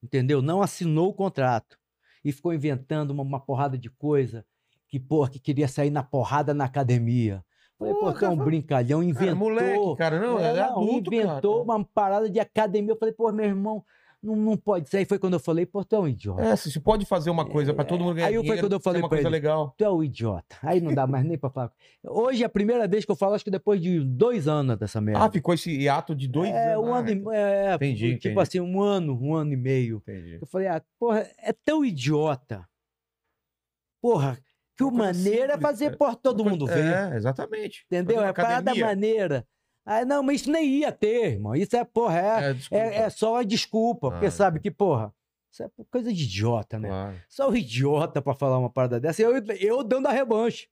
Entendeu? 0.00 0.40
Não 0.40 0.62
assinou 0.62 1.08
o 1.08 1.12
contrato. 1.12 1.76
E 2.24 2.30
ficou 2.30 2.54
inventando 2.54 3.10
uma, 3.10 3.24
uma 3.24 3.40
porrada 3.40 3.76
de 3.76 3.90
coisa 3.90 4.46
que, 4.86 5.00
porra, 5.00 5.28
que 5.28 5.40
queria 5.40 5.66
sair 5.66 5.90
na 5.90 6.04
porrada 6.04 6.54
na 6.54 6.66
academia. 6.66 7.44
Falei, 7.80 7.94
pô, 7.94 8.00
Porra, 8.00 8.12
tu 8.12 8.24
é 8.24 8.28
um 8.28 8.36
cara, 8.36 8.44
brincalhão, 8.44 8.98
Cara, 9.00 9.10
inventou. 9.10 9.36
moleque, 9.36 9.96
cara, 9.96 10.20
não, 10.20 10.38
é, 10.38 10.54
É, 10.56 10.60
adulto, 10.60 11.14
inventou 11.14 11.64
cara. 11.64 11.78
uma 11.78 11.84
parada 11.84 12.28
de 12.28 12.38
academia. 12.38 12.92
Eu 12.92 12.96
falei, 12.98 13.14
pô, 13.14 13.32
meu 13.32 13.46
irmão, 13.46 13.82
não, 14.22 14.36
não 14.36 14.54
pode 14.54 14.90
ser. 14.90 14.98
Aí 14.98 15.06
foi 15.06 15.18
quando 15.18 15.32
eu 15.32 15.40
falei, 15.40 15.64
pô, 15.64 15.82
tu 15.82 15.96
é 15.96 15.98
um 15.98 16.06
idiota. 16.06 16.42
É, 16.42 16.54
se 16.56 16.78
pode 16.78 17.06
fazer 17.06 17.30
uma 17.30 17.46
coisa 17.46 17.72
pra 17.72 17.82
todo 17.82 18.04
mundo 18.04 18.16
ganhar 18.16 18.26
Aí 18.26 18.34
eu- 18.34 18.42
foi 18.42 18.48
dinheiro, 18.48 18.66
quando 18.66 18.72
eu 18.74 18.80
falei 18.80 19.00
uma 19.00 19.08
coisa 19.08 19.22
ele. 19.22 19.30
legal. 19.30 19.74
Tu 19.78 19.82
é 19.82 19.90
um 19.90 20.04
idiota. 20.04 20.56
Aí 20.62 20.78
não 20.78 20.92
dá 20.92 21.06
mais 21.06 21.24
nem 21.24 21.38
pra 21.38 21.48
falar. 21.48 21.72
Hoje 22.04 22.42
é 22.42 22.46
a 22.46 22.50
primeira 22.50 22.86
vez 22.86 23.06
que 23.06 23.10
eu 23.10 23.16
falo, 23.16 23.32
acho 23.34 23.44
que 23.44 23.50
depois 23.50 23.80
de 23.80 23.98
dois 24.04 24.46
anos 24.46 24.76
dessa 24.76 25.00
merda. 25.00 25.24
Ah, 25.24 25.30
ficou 25.30 25.54
esse 25.54 25.70
hiato 25.74 26.14
de 26.14 26.28
dois 26.28 26.50
é, 26.50 26.74
anos. 26.74 26.86
um 26.86 26.92
Ah, 26.94 26.98
ano 26.98 27.08
e 27.08 27.34
é, 27.34 27.74
entendi, 27.76 28.16
Tipo 28.16 28.28
entendi. 28.28 28.40
assim, 28.42 28.60
um 28.60 28.82
ano, 28.82 29.18
um 29.18 29.34
ano 29.34 29.54
e 29.54 29.56
meio. 29.56 29.96
Entendi. 30.06 30.36
Eu 30.38 30.46
falei, 30.46 30.68
ah, 30.68 30.82
porra, 30.98 31.26
é 31.38 31.54
tão 31.54 31.82
idiota. 31.82 32.68
Porra, 34.02 34.38
que 34.80 34.84
o 34.84 34.90
coisa 34.90 35.04
maneira 35.04 35.38
é 35.38 35.56
simples, 35.56 35.62
fazer, 35.62 35.84
é. 35.86 35.90
porra, 35.96 36.16
todo 36.16 36.40
Uma 36.42 36.50
mundo 36.50 36.66
coisa- 36.66 36.82
ver. 36.82 37.12
É, 37.12 37.16
exatamente. 37.16 37.84
Entendeu? 37.86 38.16
Fazer 38.16 38.28
É 38.28 38.32
parada 38.32 38.74
maneira. 38.74 39.46
Ah, 39.86 40.04
não, 40.04 40.22
mas 40.22 40.42
isso 40.42 40.50
nem 40.50 40.66
ia 40.68 40.92
ter, 40.92 41.32
irmão. 41.32 41.54
Isso 41.54 41.74
é, 41.76 41.84
porra, 41.84 42.18
é, 42.18 42.56
É, 42.70 42.78
é, 42.78 42.94
é 43.02 43.10
só 43.10 43.32
uma 43.34 43.44
desculpa. 43.44 44.10
Porque 44.10 44.26
Ah, 44.26 44.30
sabe 44.30 44.60
que, 44.60 44.70
porra, 44.70 45.12
isso 45.50 45.62
é 45.64 45.70
coisa 45.90 46.12
de 46.12 46.22
idiota, 46.24 46.78
né? 46.78 46.88
Claro. 46.88 47.16
Só 47.28 47.48
o 47.50 47.56
idiota 47.56 48.20
pra 48.22 48.34
falar 48.34 48.58
uma 48.58 48.70
parada 48.70 49.00
dessa. 49.00 49.22
Eu, 49.22 49.32
eu 49.58 49.82
dando 49.82 50.06
a 50.06 50.12
revanche. 50.12 50.68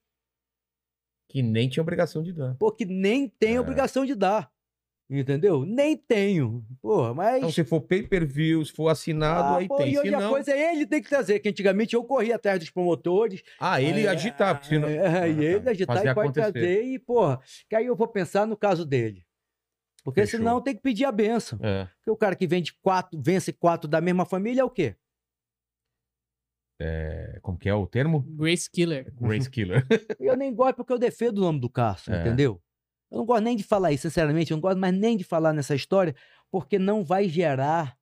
Que 1.31 1.43
nem 1.43 1.69
tinha 1.69 1.83
obrigação 1.83 2.23
de 2.23 2.33
dar. 2.33 2.55
Pô, 2.57 2.71
que 2.73 2.85
nem 2.85 3.29
tem 3.29 3.57
É. 3.57 3.61
obrigação 3.61 4.05
de 4.07 4.15
dar. 4.15 4.51
Entendeu? 5.11 5.65
Nem 5.65 5.97
tenho. 5.97 6.63
Porra, 6.83 7.15
mas. 7.15 7.39
Então, 7.39 7.51
se 7.51 7.65
for 7.65 7.81
pay-per-view, 7.81 8.63
se 8.65 8.73
for 8.73 8.89
assinado, 8.89 9.55
Ah, 9.55 9.57
aí 9.57 9.67
pô, 9.67 9.79
tem. 9.79 9.89
E 9.89 9.93
Se 9.95 9.99
hoje 10.01 10.15
a 10.15 10.21
não... 10.21 10.31
coisa 10.31 10.53
é 10.53 10.75
ele 10.75 10.87
tem 10.87 11.01
que 11.03 11.09
trazer, 11.09 11.39
que 11.41 11.49
antigamente 11.49 11.95
eu 11.97 12.05
corria 12.05 12.37
atrás 12.37 12.59
dos 12.59 12.69
promotores. 12.69 13.43
Ah, 13.59 13.81
ele 13.81 14.03
É, 14.03 14.09
agitar, 14.09 14.55
porque 14.55 14.69
senão... 14.75 14.87
É, 14.87 15.21
Ah, 15.23 15.27
e 15.29 15.43
ele 15.45 15.61
tá. 15.61 15.71
agitar 15.71 15.97
Fazer 15.97 16.11
e 16.11 16.15
pode 16.15 16.29
acontecer. 16.29 16.53
trazer, 16.53 16.83
e, 16.85 16.99
porra, 16.99 17.41
que 17.71 17.75
aí 17.75 17.87
eu 17.87 17.97
vou 17.97 18.07
pensar 18.07 18.47
no 18.47 18.57
caso 18.57 18.85
dele. 18.85 19.25
Porque 20.05 20.21
Fechou. 20.21 20.39
senão 20.41 20.61
tem 20.61 20.75
que 20.75 20.83
pedir 20.83 21.07
a 21.07 21.13
benção. 21.13 21.59
É. 21.63 21.87
Porque 21.97 22.11
o 22.11 22.17
cara 22.17 22.37
que 22.37 22.47
vende 22.47 22.75
quatro, 22.83 23.19
vence 23.23 23.51
quatro 23.53 23.89
da 23.89 24.01
mesma 24.03 24.27
família 24.27 24.61
é 24.61 24.65
o 24.65 24.71
quê? 24.71 24.95
É, 26.81 27.39
Como 27.43 27.59
que 27.59 27.69
é 27.69 27.75
o 27.75 27.87
termo? 27.87 28.21
Grace 28.37 28.71
Killer. 28.71 29.13
Grace 29.21 29.51
Killer. 29.51 29.85
Eu 30.21 30.37
nem 30.37 30.55
gosto 30.55 30.77
porque 30.77 30.93
eu 30.93 30.99
defendo 30.99 31.39
o 31.39 31.41
nome 31.41 31.59
do 31.61 31.69
Carson, 31.69 32.13
É. 32.13 32.21
entendeu? 32.21 32.61
Eu 33.11 33.19
não 33.19 33.25
gosto 33.27 33.43
nem 33.45 33.57
de 33.57 33.63
falar 33.63 33.93
isso, 33.93 34.03
sinceramente, 34.03 34.51
eu 34.51 34.57
não 34.57 34.61
gosto 34.63 34.79
mais 34.79 34.95
nem 34.95 35.17
de 35.17 35.25
falar 35.25 35.53
nessa 35.53 35.75
história, 35.75 36.15
porque 36.51 36.79
não 36.79 37.03
vai 37.05 37.29
gerar 37.29 37.97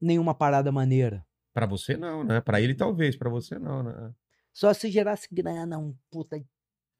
nenhuma 0.00 0.34
parada 0.34 0.70
maneira. 0.70 1.24
pra 1.52 1.66
você 1.66 1.96
não, 1.96 2.22
né? 2.22 2.40
Pra 2.40 2.60
ele 2.60 2.74
talvez, 2.74 3.16
pra 3.16 3.30
você 3.30 3.58
não, 3.58 3.82
né? 3.82 4.12
Só 4.52 4.72
se 4.72 4.90
gerasse 4.90 5.26
grana, 5.32 5.78
um 5.78 5.94
puta 6.10 6.36
Mas 6.36 6.46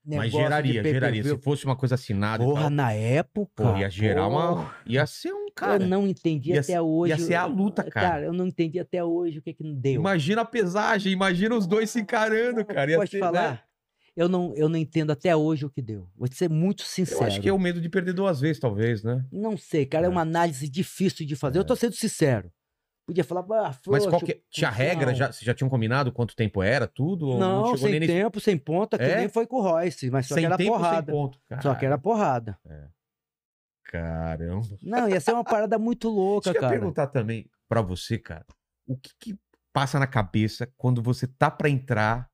negócio 0.05 0.31
geraria, 0.39 0.83
de 0.83 0.89
geraria. 0.91 1.01
pay-per-view. 1.23 1.37
Se 1.37 1.43
fosse 1.43 1.65
uma 1.65 1.77
coisa 1.77 1.95
assinada 1.95 2.45
Porra, 2.45 2.69
na 2.71 2.93
época. 2.93 3.51
pô, 3.65 3.77
ia 3.77 3.89
gerar 3.89 4.29
porra, 4.29 4.53
uma... 4.55 4.75
Ia 4.87 5.07
ser 5.07 5.33
um 5.33 5.47
cara... 5.55 5.83
eu 5.83 5.89
não 5.89 6.07
entendi 6.07 6.53
ia 6.53 6.61
até 6.61 6.81
hoje. 6.81 7.13
ia 7.13 7.19
ser 7.19 7.35
a 7.35 7.47
luta, 7.47 7.85
cara. 7.91 8.25
eu 8.25 8.33
não 8.33 8.47
entendi 8.47 8.79
até 8.79 9.03
hoje 9.05 9.39
o 9.39 9.43
que 9.43 9.55
que 9.55 9.63
não 9.65 9.75
deu. 9.75 9.95
Imagina 10.01 10.43
a 10.43 10.45
pesagem, 10.45 11.13
imagina 11.13 11.55
os 11.55 11.67
dois 11.67 11.89
se 11.91 12.01
encarando, 12.01 12.65
cara. 12.65 12.91
Ia 12.91 12.99
Pode 12.99 13.11
ser, 13.11 13.21
falar? 13.21 13.53
né? 13.53 13.61
Eu, 14.17 14.29
não, 14.31 14.55
eu 14.57 14.69
não 14.69 14.79
entendo 14.79 15.11
até 15.11 15.37
hoje 15.37 15.67
o 15.67 15.71
que 15.71 15.83
deu. 15.83 16.09
Vou 16.17 16.27
ser 16.33 16.49
muito 16.49 16.83
sincero. 16.83 17.21
Eu 17.21 17.27
acho 17.27 17.41
que 17.41 17.49
é 17.49 17.53
o 17.53 17.59
medo 17.59 17.81
de 17.81 17.89
perder 17.91 18.15
duas 18.15 18.41
vezes, 18.41 18.59
talvez, 18.59 19.03
né? 19.05 19.23
Não 19.31 19.57
sei, 19.59 19.85
cara, 19.85 20.07
é. 20.07 20.09
É. 20.09 20.11
uma 20.11 20.23
análise 20.23 20.69
difícil 20.69 21.27
de 21.27 21.37
fazer. 21.37 21.59
Eu 21.59 21.65
tô 21.65 21.77
sendo 21.77 21.95
sincero. 21.95 22.51
Podia 23.07 23.23
falar, 23.23 23.45
ah, 23.69 23.79
Mas 23.87 24.05
qual 24.07 24.21
que... 24.21 24.43
Tinha 24.51 24.69
não. 24.71 24.77
regra? 24.77 25.15
Já, 25.15 25.27
vocês 25.31 25.43
já 25.45 25.55
tinham 25.55 25.69
combinado 25.69 26.11
quanto 26.11 26.35
tempo 26.35 26.61
era, 26.63 26.89
tudo? 26.89 27.29
Ou 27.29 27.39
Não, 27.39 27.65
chegou 27.67 27.79
sem 27.79 27.91
nem 27.93 28.01
nesse- 28.01 28.13
tempo, 28.13 28.41
sem 28.41 28.57
ponta, 28.59 28.99
que 28.99 29.05
É? 29.05 29.17
nem 29.19 29.29
foi 29.29 29.47
com 29.47 29.57
o 29.59 29.61
Royce, 29.63 30.11
mas 30.11 30.27
só 30.27 30.35
Sem 30.35 30.43
que 30.43 30.47
era 30.47 30.57
tempo, 30.57 30.73
sem 30.73 30.79
porrada. 30.81 31.13
ponto. 31.13 31.39
Só 31.63 31.75
que 31.75 31.85
era 31.85 31.97
Cara, 31.97 31.99
porrada. 31.99 32.59
Caramba. 33.85 34.67
Não, 34.83 35.09
ia 35.09 35.21
ser 35.21 35.33
uma 35.33 35.45
parada 35.45 35.79
muito 35.79 36.09
louca, 36.09 36.51
Deixa 36.51 36.59
eu 36.59 36.61
cara. 36.63 36.73
perguntar 36.73 37.07
também 37.09 37.49
pra 37.69 37.81
você, 37.83 38.19
cara. 38.19 38.45
O 38.87 38.97
que, 38.97 39.11
que 39.21 39.39
passa 39.73 39.99
na 39.99 40.07
cabeça 40.07 40.69
quando 40.77 41.01
você 41.03 41.27
tá 41.27 41.51
pra 41.51 41.69
entrar 41.71 42.29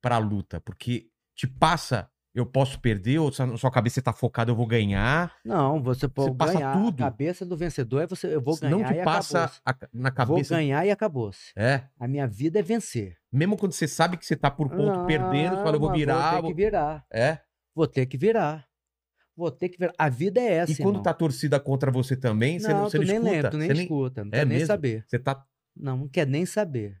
pra 0.00 0.18
luta? 0.18 0.60
Porque 0.60 1.08
te 1.34 1.46
passa, 1.46 2.08
eu 2.34 2.44
posso 2.46 2.78
perder, 2.80 3.18
ou 3.18 3.30
na 3.38 3.56
sua 3.56 3.70
cabeça 3.70 3.94
você 3.94 4.02
tá 4.02 4.12
focado, 4.12 4.50
eu 4.50 4.56
vou 4.56 4.66
ganhar. 4.66 5.34
Não, 5.44 5.82
você 5.82 6.06
pode 6.08 6.34
passa 6.36 6.54
ganhar. 6.54 6.72
tudo. 6.74 7.02
A 7.02 7.10
cabeça 7.10 7.44
do 7.46 7.56
vencedor 7.56 8.02
é 8.02 8.06
você, 8.06 8.34
eu 8.34 8.40
vou 8.42 8.58
ganhar 8.58 8.76
não 8.76 8.84
te 8.84 9.02
passa 9.02 9.50
a- 9.64 9.74
na 9.92 10.10
Vou 10.10 10.12
cabeça. 10.16 10.54
ganhar 10.56 10.84
e 10.86 10.90
acabou-se. 10.90 11.52
É. 11.56 11.84
A 11.98 12.06
minha 12.06 12.26
vida 12.26 12.58
é 12.58 12.62
vencer. 12.62 13.16
Mesmo 13.32 13.56
quando 13.56 13.72
você 13.72 13.88
sabe 13.88 14.16
que 14.16 14.24
você 14.26 14.36
tá 14.36 14.50
por 14.50 14.68
ponto 14.68 14.98
Não, 14.98 15.06
perdendo, 15.06 15.56
você 15.56 15.62
fala, 15.62 15.76
eu 15.76 15.80
vou 15.80 15.92
virar. 15.92 16.14
Vou 16.14 16.30
ter 16.36 16.42
vou- 16.42 16.50
que 16.50 16.56
virar. 16.56 17.06
É. 17.12 17.38
Vou 17.74 17.86
ter 17.86 18.06
que 18.06 18.16
virar. 18.18 18.66
Vou 19.36 19.50
ter 19.50 19.68
que 19.68 19.76
virar. 19.78 19.92
A 19.98 20.08
vida 20.08 20.40
é 20.40 20.50
essa, 20.54 20.72
E 20.72 20.76
quando 20.76 20.88
irmão. 20.94 21.02
tá 21.02 21.12
torcida 21.12 21.60
contra 21.60 21.90
você 21.90 22.16
também, 22.16 22.58
você 22.58 22.68
não, 22.68 22.82
não, 22.82 22.90
você 22.90 22.98
tu 22.98 23.02
não 23.02 23.06
nem 23.06 23.16
escuta. 23.16 23.30
lembra, 23.34 23.50
tu 23.50 23.56
nem 23.58 23.68
você 23.68 23.82
escuta. 23.82 24.24
Não 24.24 24.28
É 24.32 24.38
quer 24.38 24.46
nem 24.46 24.54
mesmo? 24.58 24.66
saber. 24.66 25.04
Você 25.06 25.18
tá. 25.18 25.44
Não, 25.76 25.96
não 25.98 26.08
quer 26.08 26.26
nem 26.26 26.46
saber. 26.46 26.98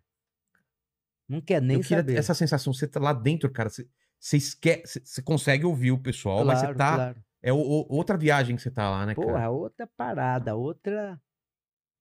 Não 1.28 1.40
quer 1.40 1.60
nem 1.60 1.82
saber. 1.82 2.16
essa 2.16 2.34
sensação, 2.34 2.72
você 2.72 2.86
tá 2.86 3.00
lá 3.00 3.12
dentro, 3.12 3.50
cara. 3.50 3.68
Você, 3.68 3.86
você 4.18 4.36
esquece, 4.36 5.00
você- 5.04 5.22
consegue 5.22 5.64
ouvir 5.64 5.90
o 5.92 5.98
pessoal, 5.98 6.44
mas 6.44 6.58
você 6.60 6.66
Claro, 6.66 6.78
tá. 6.78 6.94
claro. 6.94 7.20
É 7.42 7.52
o- 7.52 7.56
o- 7.58 7.86
outra 7.88 8.16
viagem 8.16 8.56
que 8.56 8.62
você 8.62 8.70
tá 8.70 8.88
lá, 8.90 9.06
né, 9.06 9.14
Porra, 9.14 9.32
cara? 9.34 9.50
outra 9.50 9.86
parada, 9.96 10.54
outra. 10.56 11.20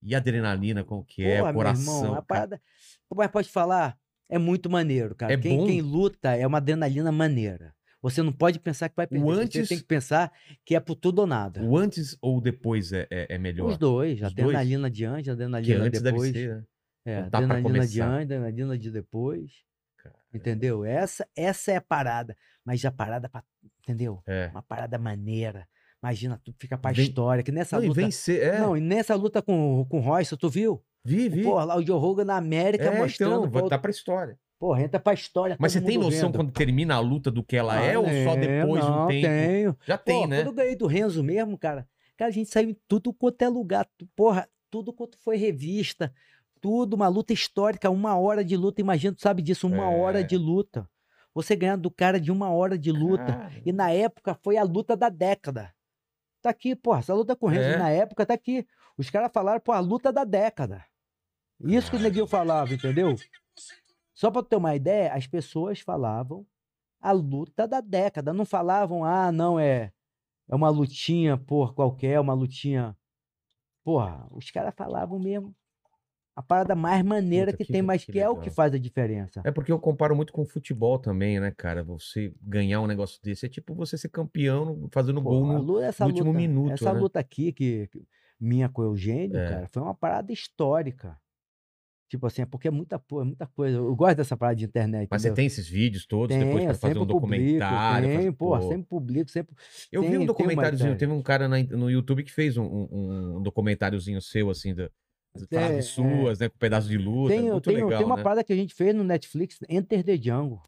E 0.02 0.14
adrenalina, 0.16 0.84
como 0.84 1.04
que 1.04 1.24
é, 1.24 1.38
Porra, 1.40 1.44
o 1.44 1.46
meu 1.46 1.54
coração. 1.56 2.04
irmão, 2.04 2.16
a 2.16 2.22
parada. 2.22 2.62
Mas 3.14 3.32
pode 3.32 3.50
falar, 3.50 3.98
é 4.30 4.38
muito 4.38 4.70
maneiro, 4.70 5.16
cara. 5.16 5.34
É 5.34 5.38
quem, 5.38 5.58
bom. 5.58 5.66
quem 5.66 5.82
luta 5.82 6.36
é 6.36 6.46
uma 6.46 6.58
adrenalina 6.60 7.12
maneira. 7.12 7.74
Você 8.02 8.22
não 8.22 8.32
pode 8.32 8.60
pensar 8.60 8.88
que 8.88 8.96
vai 8.96 9.08
perder. 9.08 9.28
antes- 9.32 9.62
Você 9.68 9.68
tem 9.74 9.80
que 9.80 9.84
pensar 9.88 10.32
que 10.64 10.76
é 10.76 10.80
por 10.80 10.94
tudo 10.96 11.20
ou 11.20 11.28
nada. 11.28 11.64
O 11.64 11.76
antes 11.76 12.16
ou 12.22 12.40
depois 12.40 12.92
é, 12.94 13.08
é, 13.10 13.34
é 13.34 13.38
melhor? 13.40 13.68
Os 13.72 13.78
dois, 13.80 14.22
Os 14.22 14.32
dois? 14.34 14.48
adrenalina 14.48 14.92
de 14.92 15.06
antes, 15.06 15.24
que 15.26 15.30
adrenalina 15.32 15.84
antes 15.86 16.02
depois. 16.04 16.32
deve 16.32 16.46
ser, 16.48 16.56
né? 16.58 16.64
É, 17.06 17.22
Não 17.22 17.30
pra 17.30 17.40
adrenalina 17.40 17.88
de 17.88 18.02
antes, 18.02 18.24
adrenalina 18.32 18.78
de 18.78 18.92
depois. 18.92 19.52
Cara, 19.98 20.16
Entendeu? 20.34 20.84
Essa, 20.84 21.28
essa 21.36 21.72
é 21.72 21.76
a 21.78 21.82
parada. 21.82 22.36
Mas 22.64 22.84
a 22.84 22.92
parada 22.92 23.30
pra. 23.30 23.44
Entendeu? 23.84 24.22
É. 24.28 24.48
Uma 24.52 24.62
parada 24.64 24.98
maneira. 24.98 25.68
Imagina, 26.04 26.40
tu 26.44 26.54
fica 26.60 26.78
pra 26.78 26.92
Vem- 26.92 27.06
história. 27.06 27.44
Que 27.44 27.52
nessa 27.52 27.78
Não, 27.78 27.84
e 27.84 27.88
luta. 27.88 28.02
vencer, 28.02 28.42
é. 28.42 28.60
Não, 28.60 28.76
e 28.76 28.82
nessa 28.82 29.16
luta 29.16 29.42
com, 29.42 29.86
com 29.90 29.98
o 30.00 30.02
Royce, 30.02 30.36
tu 30.38 30.50
viu? 30.50 30.84
vi, 31.04 31.30
vi. 31.30 31.44
Porra, 31.44 31.64
lá 31.66 31.78
o 31.78 31.86
Joe 31.86 32.00
Rogan 32.00 32.26
na 32.26 32.36
América 32.38 32.86
é, 32.86 32.98
mostrando. 33.00 33.38
então, 33.42 33.50
vai 33.52 33.62
pô, 33.64 33.70
dar 33.70 33.78
pra 33.80 33.92
história. 33.92 34.40
Porra, 34.60 34.82
entra 34.82 35.00
pra 35.00 35.14
história. 35.14 35.56
Mas 35.60 35.74
você 35.74 35.82
tem 35.82 35.98
noção 35.98 36.30
vendo. 36.30 36.38
quando 36.40 36.52
termina 36.52 36.96
a 36.96 37.00
luta 37.00 37.30
do 37.30 37.44
que 37.44 37.56
ela 37.56 37.74
Ah, 37.78 37.82
é 37.84 37.98
ou 37.98 38.06
só 38.06 38.36
depois 38.36 38.84
de 38.84 38.90
um 38.90 38.96
não, 38.96 39.08
tempo? 39.08 39.28
Tenho. 39.28 39.78
Já 39.86 39.98
tem, 39.98 40.22
Pô, 40.22 40.28
né? 40.28 40.38
Quando 40.38 40.48
eu 40.48 40.54
ganhei 40.54 40.76
do 40.76 40.88
Renzo 40.88 41.24
mesmo, 41.24 41.58
cara, 41.58 41.88
cara, 42.18 42.30
a 42.30 42.32
gente 42.34 42.50
saiu 42.50 42.70
em 42.70 42.78
tudo 42.88 43.14
quanto 43.14 43.42
é 43.44 43.50
lugar. 43.50 43.88
Porra, 44.16 44.48
tudo 44.72 44.92
quanto 44.94 45.18
foi 45.20 45.38
revista, 45.38 46.12
tudo, 46.62 46.96
uma 46.96 47.08
luta 47.08 47.34
histórica, 47.34 47.90
uma 47.90 48.18
hora 48.18 48.44
de 48.44 48.56
luta. 48.58 48.82
Imagina, 48.82 49.16
tu 49.16 49.22
sabe 49.22 49.42
disso, 49.42 49.68
uma 49.68 49.84
É. 49.92 50.00
hora 50.00 50.24
de 50.24 50.38
luta. 50.38 50.90
Você 51.34 51.56
ganhar 51.56 51.76
do 51.76 51.92
cara 51.92 52.20
de 52.20 52.32
uma 52.32 52.50
hora 52.50 52.78
de 52.78 52.92
luta. 52.92 53.26
Cara, 53.26 53.62
E 53.66 53.72
na 53.72 53.92
época 53.92 54.34
foi 54.44 54.58
a 54.58 54.64
luta 54.64 54.96
da 54.96 55.10
década. 55.10 55.74
Tá 56.42 56.50
aqui, 56.52 56.76
porra, 56.76 57.00
essa 57.00 57.14
luta 57.14 57.36
com 57.36 57.48
o 57.48 57.50
Renzo 57.50 57.70
É. 57.70 57.78
na 57.78 57.90
época 57.90 58.26
tá 58.26 58.34
aqui. 58.34 58.66
Os 58.98 59.10
caras 59.10 59.32
falaram, 59.34 59.60
pô, 59.60 59.72
a 59.72 59.80
luta 59.80 60.12
da 60.14 60.24
década. 60.24 60.86
Isso 61.60 61.90
que 61.92 61.98
o 61.98 62.00
Neguinho 62.00 62.28
falava, 62.28 62.74
entendeu? 62.74 63.16
Só 64.14 64.32
pra 64.32 64.42
tu 64.42 64.50
ter 64.50 64.56
uma 64.56 64.76
ideia, 64.76 65.14
as 65.14 65.28
pessoas 65.28 65.80
falavam 65.80 66.46
a 67.02 67.12
luta 67.12 67.68
da 67.68 67.82
década. 67.82 68.34
Não 68.34 68.46
falavam, 68.46 69.04
ah, 69.04 69.32
não, 69.32 69.60
é, 69.60 69.92
é 70.48 70.56
uma 70.56 70.70
lutinha, 70.70 71.38
por 71.38 71.74
qualquer, 71.74 72.20
uma 72.20 72.34
lutinha. 72.34 72.96
Porra, 73.84 74.26
os 74.32 74.50
caras 74.52 74.74
falavam 74.76 75.20
mesmo 75.20 75.54
a 76.36 76.42
parada 76.44 76.76
mais 76.76 77.02
maneira 77.04 77.48
Puta, 77.52 77.58
que, 77.58 77.66
que- 77.66 77.72
tem, 77.72 77.82
mas 77.82 78.04
que 78.04 78.12
que, 78.12 78.20
é 78.20 78.28
o 78.30 78.36
que 78.36 78.50
faz 78.50 78.74
a 78.74 78.78
diferença. 78.78 79.42
É 79.46 79.52
porque 79.52 79.72
eu 79.72 79.80
comparo 79.80 80.16
muito 80.16 80.34
com 80.34 80.46
futebol 80.46 81.00
também, 81.00 81.40
né, 81.40 81.52
cara? 81.56 81.84
Você 81.84 82.34
ganhar 82.42 82.82
um 82.82 82.88
negócio 82.88 83.22
desse 83.24 83.46
é 83.46 83.50
tipo 83.50 83.74
você 83.74 83.98
ser 83.98 84.10
campeão 84.10 84.88
fazendo 84.92 85.22
Pô, 85.24 85.30
gol 85.30 85.48
no. 85.48 85.62
lu- 85.62 85.80
essa 85.82 86.04
no 86.04 86.10
último 86.12 86.28
luta, 86.30 86.38
minuto, 86.40 86.72
Essa 86.74 86.94
né? 86.94 87.00
luta 87.00 87.20
aqui, 87.20 87.54
que, 87.54 87.88
que- 87.88 88.06
minha 88.40 88.68
com 88.68 88.82
o 88.82 88.86
Eugênio, 88.86 89.38
É. 89.38 89.50
cara, 89.50 89.70
foi 89.72 89.82
uma 89.82 89.96
parada 89.96 90.32
histórica. 90.34 91.18
Tipo 92.08 92.28
assim, 92.28 92.44
é 92.44 92.46
porque 92.46 92.68
é 92.68 92.72
muita, 92.72 92.98
é 92.98 93.24
muita 93.24 93.48
coisa. 93.48 93.78
Eu 93.78 93.96
gosto 93.96 94.18
dessa 94.18 94.38
parada 94.38 94.56
de 94.58 94.66
internet. 94.66 95.08
Mas 95.10 95.22
você 95.22 95.30
entendeu? 95.30 95.36
tem 95.38 95.46
esses 95.48 95.68
vídeos 95.68 96.06
todos 96.06 96.36
Tem, 96.36 96.46
depois 96.46 96.64
pra 96.66 96.74
fazer 96.76 97.00
um 97.00 97.06
documentário? 97.06 98.08
Tem, 98.20 98.32
pô, 98.32 98.58
pô. 98.60 98.62
sempre 98.68 98.86
publico, 98.88 99.32
sempre. 99.32 99.56
Eu 99.92 100.02
vi 100.02 100.08
tem- 100.10 100.18
um 100.18 100.20
tem 100.20 100.20
uma 100.20 100.28
documentáriozinho, 100.28 100.98
teve 100.98 101.12
um 101.12 101.22
cara 101.24 101.48
na- 101.48 101.64
no 101.64 101.90
YouTube 101.90 102.24
que 102.24 102.32
fez 102.32 102.58
um, 102.58 102.64
um, 102.64 103.38
um 103.38 103.42
documentáriozinho 103.42 104.22
seu, 104.22 104.50
assim, 104.52 104.76
da, 104.76 104.84
das 104.84 104.92
É, 105.52 105.82
suas, 105.82 106.40
né? 106.40 106.50
Com 106.50 106.58
pedaços 106.58 106.90
de 106.90 106.98
luta. 106.98 107.34
Tem, 107.36 107.52
muito 107.52 107.62
tem, 107.64 107.76
legal, 107.76 107.98
tem 107.98 108.06
uma 108.06 108.16
né? 108.18 108.24
parada 108.24 108.44
que 108.44 108.54
a 108.54 108.56
gente 108.56 108.74
fez 108.74 108.94
no 108.96 109.04
Netflix, 109.04 109.60
Enter 109.70 110.04
the 110.04 110.18
Jungle. 110.18 110.62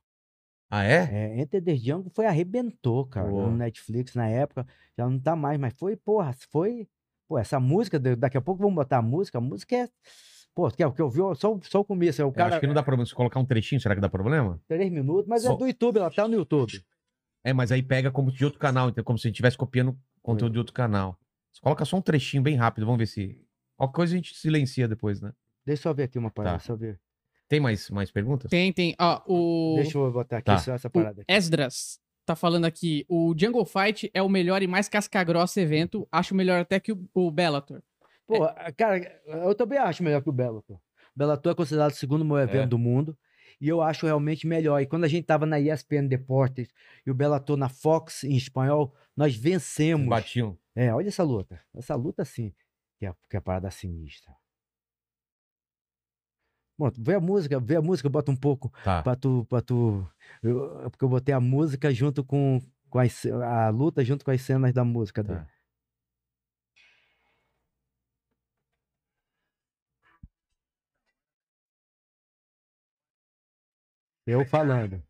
Ah, 0.69 0.83
é? 0.83 1.09
É, 1.11 1.39
Enter 1.41 1.63
the 1.63 1.75
Jungle 1.75 2.11
foi 2.13 2.25
arrebentou, 2.25 3.05
cara, 3.05 3.29
Pô. 3.29 3.49
no 3.49 3.55
Netflix 3.57 4.13
na 4.15 4.27
época. 4.27 4.67
Já 4.97 5.09
não 5.09 5.19
tá 5.19 5.35
mais, 5.35 5.57
mas 5.57 5.73
foi, 5.77 5.95
porra, 5.95 6.33
foi. 6.51 6.87
Pô, 7.27 7.37
essa 7.37 7.59
música, 7.59 7.99
da- 7.99 8.15
daqui 8.15 8.37
a 8.37 8.41
pouco 8.41 8.61
vamos 8.61 8.75
botar 8.75 8.97
a 8.97 9.01
música. 9.01 9.37
A 9.37 9.41
música 9.41 9.75
é. 9.75 9.89
Pô, 10.53 10.69
que 10.71 10.81
é 10.81 10.87
o 10.87 10.91
que 10.91 11.01
eu 11.01 11.09
vi, 11.09 11.19
só, 11.35 11.57
só 11.61 11.79
o 11.81 11.85
começo. 11.85 12.21
É 12.21 12.25
o 12.25 12.29
Eu 12.29 12.31
cara. 12.33 12.49
acho 12.49 12.59
que 12.59 12.67
não 12.67 12.73
dá 12.73 12.81
problema 12.81 13.05
se 13.05 13.13
colocar 13.13 13.39
um 13.39 13.45
trechinho, 13.45 13.79
será 13.79 13.93
que 13.95 14.01
dá 14.01 14.09
problema? 14.09 14.59
Três 14.67 14.91
minutos, 14.91 15.27
mas 15.27 15.43
Só- 15.43 15.53
é 15.53 15.57
do 15.57 15.67
YouTube, 15.67 15.97
ela 15.97 16.09
tá 16.09 16.27
no 16.27 16.33
YouTube. 16.33 16.83
É, 17.43 17.53
mas 17.53 17.71
aí 17.71 17.81
pega 17.83 18.11
como 18.11 18.31
de 18.31 18.43
outro 18.43 18.59
canal, 18.59 18.89
então 18.89 19.03
como 19.03 19.17
se 19.17 19.27
a 19.27 19.29
gente 19.29 19.35
estivesse 19.35 19.55
copiando 19.57 19.97
conteúdo 20.21 20.53
de 20.53 20.57
outro 20.59 20.73
canal. 20.73 21.17
Você 21.53 21.61
coloca 21.61 21.85
só 21.85 21.95
um 21.97 22.01
trechinho 22.01 22.43
bem 22.43 22.55
rápido, 22.55 22.85
vamos 22.85 22.97
ver 22.99 23.05
se. 23.05 23.46
Qualquer 23.77 23.95
coisa 23.95 24.13
a 24.13 24.17
gente 24.17 24.35
silencia 24.35 24.87
depois, 24.87 25.21
né? 25.21 25.31
Deixa 25.65 25.87
eu 25.87 25.93
ver 25.95 26.03
aqui 26.03 26.17
uma 26.17 26.31
parada, 26.31 26.55
Tá. 26.55 26.57
deixa 26.59 26.73
eu 26.73 26.77
ver. 26.77 26.99
Tem 27.47 27.59
mais, 27.59 27.89
mais 27.89 28.11
perguntas? 28.11 28.49
Tem, 28.49 28.73
tem. 28.73 28.93
Ó, 28.99 29.21
o. 29.27 29.75
Deixa 29.77 29.97
eu 29.97 30.11
botar 30.11 30.37
aqui 30.37 30.45
Tá. 30.45 30.57
só 30.57 30.73
essa 30.73 30.87
O 30.87 30.91
parada 30.91 31.21
aqui. 31.21 31.31
Esdras 31.31 31.99
tá 32.25 32.35
falando 32.35 32.65
aqui. 32.65 33.05
O 33.07 33.33
Jungle 33.37 33.63
Fight 33.65 34.09
é 34.13 34.21
o 34.21 34.27
melhor 34.27 34.61
e 34.61 34.67
mais 34.67 34.89
casca-grossa 34.89 35.61
evento. 35.61 36.05
Acho 36.11 36.35
melhor 36.35 36.59
até 36.59 36.77
que 36.79 36.91
o, 36.91 37.07
o 37.13 37.31
Bellator. 37.31 37.81
Pô, 38.25 38.39
cara, 38.75 39.21
eu 39.25 39.55
também 39.55 39.79
acho 39.79 40.03
melhor 40.03 40.21
que 40.21 40.27
o 40.29 40.33
Bellator. 40.33 40.75
O 40.75 40.81
Bellator 41.15 41.53
é 41.53 41.55
considerado 41.55 41.91
o 41.91 41.95
segundo 41.95 42.25
maior 42.25 42.43
evento 42.43 42.63
É. 42.63 42.67
do 42.67 42.77
mundo. 42.77 43.17
E 43.61 43.67
eu 43.69 43.81
acho 43.81 44.05
realmente 44.05 44.45
melhor. 44.45 44.81
E 44.81 44.85
quando 44.85 45.05
a 45.05 45.07
gente 45.07 45.23
tava 45.25 45.45
na 45.45 45.57
ESPN 45.59 46.05
Deportes 46.07 46.67
e 47.05 47.09
o 47.09 47.13
Bellator 47.15 47.55
na 47.57 47.69
Fox 47.69 48.23
em 48.25 48.35
espanhol, 48.35 48.93
nós 49.15 49.35
vencemos. 49.35 50.07
Batiam. 50.09 50.57
É, 50.75 50.93
olha 50.93 51.07
essa 51.07 51.23
luta. 51.23 51.59
Essa 51.73 51.95
luta, 51.95 52.21
assim, 52.23 52.53
que 52.99 53.05
é, 53.05 53.13
que 53.29 53.35
é 53.35 53.39
a 53.39 53.41
parada 53.41 53.71
sinistra. 53.71 54.35
Bom, 56.79 56.91
vê 56.97 57.15
a 57.15 57.19
música, 57.19 57.59
vê 57.59 57.75
a 57.75 57.81
música, 57.81 58.07
bota 58.09 58.31
um 58.31 58.35
pouco 58.35 58.69
Tá. 58.83 59.01
pra 59.01 59.15
tu. 59.15 59.45
Pra 59.49 59.61
tu 59.61 60.07
eu- 60.43 60.85
é 60.85 60.89
porque 60.89 61.03
eu 61.03 61.09
botei 61.09 61.33
a 61.33 61.39
música 61.39 61.91
junto 61.93 62.23
com, 62.23 62.61
com 62.89 62.99
as, 62.99 63.25
a 63.25 63.69
luta 63.69 64.03
junto 64.05 64.23
com 64.23 64.31
as 64.31 64.41
cenas 64.41 64.73
da 64.73 64.83
música 64.83 65.23
Tá. 65.23 65.33
dele. 65.33 65.47
Eu 74.27 74.45
falando. 74.45 75.01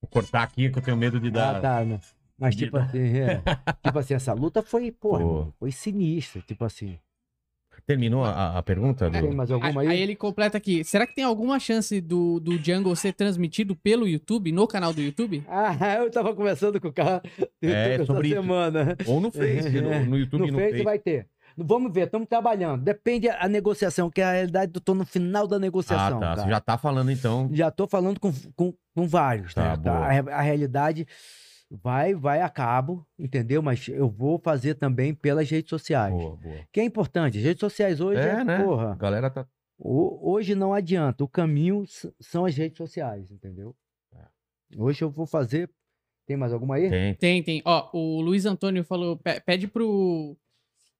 Vou 0.00 0.08
cortar 0.10 0.42
aqui 0.42 0.70
que 0.70 0.78
eu 0.78 0.82
tenho 0.82 0.96
medo 0.96 1.18
de 1.20 1.30
dar. 1.30 1.56
Ah, 1.56 1.60
tá, 1.60 1.84
né? 1.84 2.00
Mas 2.38 2.54
de 2.54 2.64
tipo 2.66 2.76
dar- 2.78 2.84
assim, 2.84 2.98
é. 3.18 3.42
tipo 3.82 3.98
assim, 3.98 4.14
essa 4.14 4.32
luta 4.32 4.62
foi, 4.62 4.92
porra, 4.92 5.20
Pô. 5.22 5.52
foi 5.58 5.72
sinistra, 5.72 6.40
tipo 6.42 6.64
assim. 6.64 6.98
Terminou 7.86 8.22
a, 8.22 8.58
a 8.58 8.62
pergunta? 8.62 9.10
Tem 9.10 9.30
Do... 9.30 9.34
mais 9.34 9.50
alguma 9.50 9.80
Aí 9.80 9.88
aí? 9.88 10.00
ele 10.02 10.14
completa 10.14 10.58
aqui. 10.58 10.84
Será 10.84 11.06
que 11.06 11.14
tem 11.14 11.24
alguma 11.24 11.58
chance 11.58 12.02
do, 12.02 12.38
do 12.38 12.62
Jungle 12.62 12.94
ser 12.94 13.14
transmitido 13.14 13.74
pelo 13.74 14.06
YouTube, 14.06 14.52
no 14.52 14.66
canal 14.68 14.92
do 14.92 15.00
YouTube? 15.00 15.42
Ah, 15.48 15.72
eu 16.04 16.10
tava 16.10 16.34
conversando 16.34 16.78
com 16.80 16.88
o 16.88 16.92
cara 16.92 17.22
É, 17.62 17.94
essa 17.94 18.04
sobre 18.04 18.28
isso. 18.28 18.36
semana. 18.36 18.94
Ou 19.06 19.20
no 19.22 19.30
Face, 19.30 19.80
no, 19.80 20.04
no 20.04 20.18
YouTube 20.18 20.40
no 20.48 20.52
no 20.52 20.58
Face 20.58 20.70
Face. 20.72 20.84
vai 20.84 20.98
ter. 20.98 21.26
Vamos 21.60 21.92
ver, 21.92 22.06
estamos 22.06 22.28
trabalhando. 22.28 22.82
Depende 22.84 23.28
a 23.28 23.48
negociação, 23.48 24.08
que 24.10 24.20
a 24.22 24.32
realidade 24.32 24.72
eu 24.74 24.80
tô 24.80 24.94
no 24.94 25.04
final 25.04 25.46
da 25.46 25.56
Ah, 25.56 25.58
negociação. 25.58 26.20
tá. 26.20 26.26
cara. 26.28 26.42
Você 26.42 26.48
já 26.50 26.60
tá 26.60 26.78
falando 26.78 27.10
então. 27.10 27.50
Já 27.52 27.70
tô 27.70 27.86
falando 27.88 28.20
com, 28.20 28.32
com, 28.54 28.72
com 28.94 29.08
vários, 29.08 29.54
Tá, 29.54 29.76
né? 29.76 29.76
boa. 29.76 29.96
A, 30.32 30.38
a 30.38 30.40
realidade 30.40 31.06
vai, 31.70 32.14
vai 32.14 32.40
a 32.42 32.48
cabo, 32.48 33.04
entendeu? 33.18 33.60
Mas 33.60 33.88
eu 33.88 34.08
vou 34.08 34.38
fazer 34.38 34.74
também 34.74 35.12
pelas 35.12 35.50
redes 35.50 35.68
sociais. 35.68 36.14
Boa, 36.14 36.36
boa. 36.36 36.56
Que 36.72 36.80
é 36.80 36.84
importante. 36.84 37.38
As 37.38 37.44
redes 37.44 37.60
sociais 37.60 38.00
hoje, 38.00 38.20
É, 38.20 38.28
é, 38.40 38.44
né? 38.44 38.56
A 38.58 38.64
porra. 38.64 38.94
galera 38.96 39.28
tá. 39.28 39.44
ho- 39.78 40.18
Hoje 40.32 40.54
não 40.54 40.72
adianta. 40.72 41.24
O 41.24 41.28
caminho 41.28 41.84
são 42.20 42.44
as 42.44 42.56
redes 42.56 42.78
sociais, 42.78 43.30
entendeu? 43.32 43.74
Hoje 44.76 45.02
eu 45.02 45.10
vou 45.10 45.26
fazer. 45.26 45.68
Tem 46.26 46.36
mais 46.36 46.52
alguma 46.52 46.76
aí? 46.76 46.86
É. 46.86 46.90
Tem. 46.90 47.14
Tem, 47.14 47.42
tem. 47.42 47.62
Ó, 47.64 47.88
o 47.92 48.20
Luiz 48.20 48.44
Antônio 48.46 48.84
falou, 48.84 49.16
pe- 49.16 49.40
pede 49.40 49.66
pro 49.66 50.36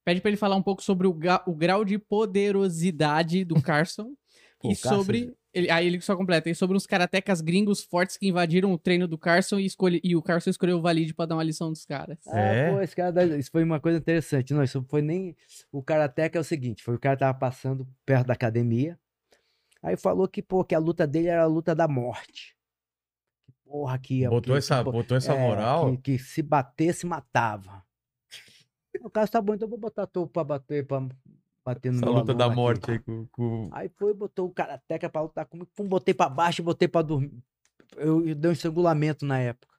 pede 0.08 0.20
pra 0.20 0.30
ele 0.30 0.36
falar 0.36 0.56
um 0.56 0.62
pouco 0.62 0.82
sobre 0.82 1.06
o, 1.06 1.12
ga- 1.12 1.42
o 1.46 1.54
grau 1.54 1.84
de 1.84 1.98
poderosidade 1.98 3.44
do 3.44 3.54
Carson 3.62 4.14
Pô, 4.58 4.70
e 4.72 4.76
Carson- 4.76 4.96
sobre 4.96 5.34
ele, 5.52 5.70
aí 5.70 5.86
ele 5.86 6.00
só 6.00 6.16
completa, 6.16 6.48
e 6.50 6.54
sobre 6.54 6.76
uns 6.76 6.86
karatecas 6.86 7.40
gringos 7.40 7.82
fortes 7.82 8.16
que 8.16 8.28
invadiram 8.28 8.72
o 8.72 8.78
treino 8.78 9.08
do 9.08 9.16
Carson 9.18 9.58
e 9.58 9.66
escolhe 9.66 10.00
e 10.04 10.14
o 10.14 10.22
Carson 10.22 10.50
escolheu 10.50 10.78
o 10.78 10.80
Valide 10.82 11.14
pra 11.14 11.26
dar 11.26 11.36
uma 11.36 11.42
lição 11.42 11.70
dos 11.70 11.84
caras. 11.84 12.18
Ah, 12.28 12.38
É? 12.40 12.72
pô, 12.72 12.80
esse 12.80 12.94
cara, 12.94 13.36
isso 13.38 13.50
foi 13.50 13.64
uma 13.64 13.80
coisa 13.80 13.98
interessante. 13.98 14.52
Não, 14.54 14.62
isso 14.62 14.84
foi 14.88 15.00
nem. 15.02 15.34
O 15.72 15.82
Karateka 15.82 16.38
é 16.38 16.40
o 16.40 16.44
seguinte: 16.44 16.82
foi 16.82 16.94
o 16.94 16.98
cara 16.98 17.16
que 17.16 17.20
tava 17.20 17.36
passando 17.38 17.88
perto 18.04 18.26
da 18.26 18.34
academia. 18.34 18.98
Aí 19.82 19.96
falou 19.96 20.28
que, 20.28 20.42
pô, 20.42 20.62
que 20.64 20.74
a 20.74 20.78
luta 20.78 21.06
dele 21.06 21.28
era 21.28 21.42
a 21.42 21.46
luta 21.46 21.74
da 21.74 21.88
morte. 21.88 22.54
Que 23.46 23.52
Porra, 23.70 23.98
que 23.98 24.24
é 24.24 24.28
Botou 24.28 24.52
que- 24.54 24.58
essa, 24.58 24.84
que, 24.84 24.90
botou 24.90 25.16
essa 25.16 25.32
é, 25.34 25.38
moral. 25.40 25.96
Que, 25.96 26.16
que 26.16 26.18
se 26.18 26.42
batesse, 26.42 27.06
matava. 27.06 27.82
O 29.02 29.10
cara 29.10 29.26
tá 29.28 29.40
bom, 29.40 29.54
então 29.54 29.66
eu 29.66 29.70
vou 29.70 29.78
botar 29.78 30.06
topo 30.06 30.32
pra 30.32 30.44
bater, 30.44 30.86
pra 30.86 31.00
bater 31.64 31.92
no 31.92 31.98
Essa 31.98 32.10
luta 32.10 32.34
da 32.34 32.48
morte 32.50 32.90
aí 32.90 32.98
com. 32.98 33.26
com- 33.28 33.68
Aí 33.72 33.88
foi, 33.88 34.12
botou 34.14 34.46
o 34.46 34.52
Karateka 34.52 35.08
pra 35.08 35.22
lutar 35.22 35.46
comigo. 35.46 35.70
Pum, 35.74 35.86
botei 35.86 36.14
pra 36.14 36.28
baixo, 36.28 36.62
botei 36.62 36.88
pra 36.88 37.02
dormir. 37.02 37.32
Eu, 37.96 38.26
eu 38.26 38.34
dei 38.34 38.50
um 38.50 38.52
estrangulamento 38.52 39.24
na 39.24 39.38
época. 39.38 39.74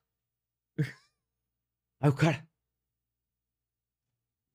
Aí 2.01 2.09
o 2.09 2.15
cara. 2.15 2.47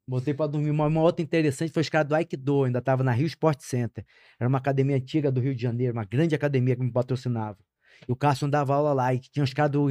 Botei 0.09 0.35
pra 0.35 0.47
dormir. 0.47 0.71
Uma, 0.71 0.87
uma 0.87 1.01
outra 1.03 1.23
interessante 1.23 1.73
foi 1.73 1.81
os 1.83 1.89
caras 1.89 2.09
do 2.09 2.15
Aikido, 2.15 2.65
ainda 2.65 2.81
tava 2.83 3.03
na 3.03 3.13
Rio 3.13 3.27
Sport 3.27 3.61
Center. 3.61 4.05
Era 4.39 4.49
uma 4.49 4.59
academia 4.59 4.97
antiga 4.97 5.33
do 5.33 5.41
Rio 5.41 5.55
de 5.55 5.63
Janeiro, 5.63 5.95
uma 5.95 6.05
grande 6.05 6.35
academia 6.35 6.77
que 6.77 6.83
me 6.83 6.93
patrocinava. 6.93 7.59
E 8.07 8.13
o 8.13 8.17
Carson 8.17 8.49
dava 8.51 8.75
aula 8.75 8.93
lá. 8.93 9.15
E 9.15 9.21
tinha 9.21 9.43
os 9.45 9.55
caras 9.55 9.73
do, 9.73 9.87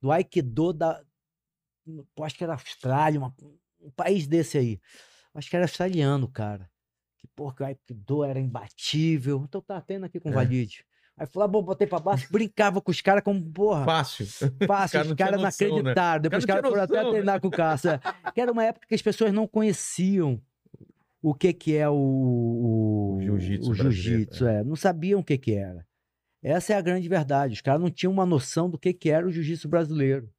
do 0.00 0.12
Aikido 0.12 0.72
da. 0.72 1.02
Acho 2.22 2.36
que 2.36 2.44
era 2.44 2.52
Austrália, 2.54 3.18
uma- 3.20 3.34
um 3.86 3.90
país 3.90 4.26
desse 4.26 4.58
aí. 4.58 4.80
Acho 5.34 5.48
que 5.48 5.56
era 5.56 5.64
australiano, 5.64 6.28
cara. 6.28 6.68
Que 7.18 7.26
porra, 7.28 7.74
que 7.74 8.12
o 8.12 8.24
era 8.24 8.40
imbatível. 8.40 9.44
Então 9.46 9.60
tá 9.60 9.80
tendo 9.80 10.04
aqui 10.04 10.18
com 10.18 10.30
o 10.30 10.32
É. 10.32 10.34
Valide. 10.34 10.84
Aí 11.18 11.26
ah, 11.34 11.48
bom, 11.48 11.62
botei 11.62 11.86
pra 11.86 11.98
baixo, 11.98 12.30
brincava 12.30 12.78
com 12.78 12.90
os 12.90 13.00
caras 13.00 13.24
como, 13.24 13.42
porra, 13.50 13.86
Fácil. 13.86 14.26
fácil, 14.68 14.92
cara 14.92 15.04
os 15.04 15.08
não 15.08 15.16
caras 15.16 15.36
não 15.36 15.44
noção, 15.44 15.68
né? 15.68 15.74
acreditaram. 15.78 16.22
Depois 16.22 16.42
os 16.42 16.46
cara 16.46 16.60
caras 16.60 16.62
não 16.62 16.70
foram 16.70 16.84
até 16.84 17.04
né? 17.04 17.10
treinar 17.10 17.40
com 17.40 17.48
o 17.48 17.50
Caça. 17.50 18.00
Que 18.34 18.40
era 18.40 18.52
uma 18.52 18.64
época 18.64 18.86
que 18.86 18.94
as 18.94 19.00
pessoas 19.00 19.32
não 19.32 19.46
conheciam 19.48 20.42
o 21.22 21.34
que 21.34 21.54
que 21.54 21.74
é 21.74 21.88
o, 21.88 23.18
jiu-jitsu 23.22 23.70
o 23.70 23.74
jiu-jitsu, 23.74 24.46
é. 24.46 24.62
Não 24.62 24.76
sabiam 24.76 25.20
o 25.20 25.24
que 25.24 25.38
que 25.38 25.54
era. 25.54 25.86
Essa 26.42 26.74
é 26.74 26.76
a 26.76 26.82
grande 26.82 27.08
verdade. 27.08 27.54
Os 27.54 27.62
caras 27.62 27.80
não 27.80 27.90
tinham 27.90 28.12
uma 28.12 28.26
noção 28.26 28.68
do 28.68 28.78
que 28.78 28.92
que 28.92 29.08
era 29.08 29.26
o 29.26 29.30
jiu-jitsu 29.32 29.68
brasileiro. 29.68 30.30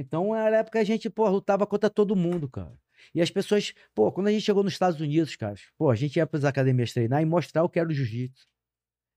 Então, 0.00 0.34
era 0.34 0.56
a 0.56 0.60
época 0.60 0.78
que 0.78 0.82
a 0.82 0.84
gente, 0.84 1.10
pô, 1.10 1.28
lutava 1.28 1.66
contra 1.66 1.90
todo 1.90 2.14
mundo, 2.14 2.48
cara. 2.48 2.72
E 3.14 3.20
as 3.20 3.30
pessoas, 3.30 3.72
pô, 3.94 4.10
quando 4.12 4.28
a 4.28 4.30
gente 4.32 4.42
chegou 4.42 4.62
nos 4.62 4.72
Estados 4.72 5.00
Unidos, 5.00 5.34
cara, 5.36 5.54
pô, 5.76 5.90
a 5.90 5.94
gente 5.94 6.16
ia 6.16 6.26
para 6.26 6.38
as 6.38 6.44
academias 6.44 6.92
treinar 6.92 7.22
e 7.22 7.24
mostrar 7.24 7.64
o 7.64 7.68
que 7.68 7.78
era 7.78 7.88
o 7.88 7.92
jiu-jitsu. 7.92 8.46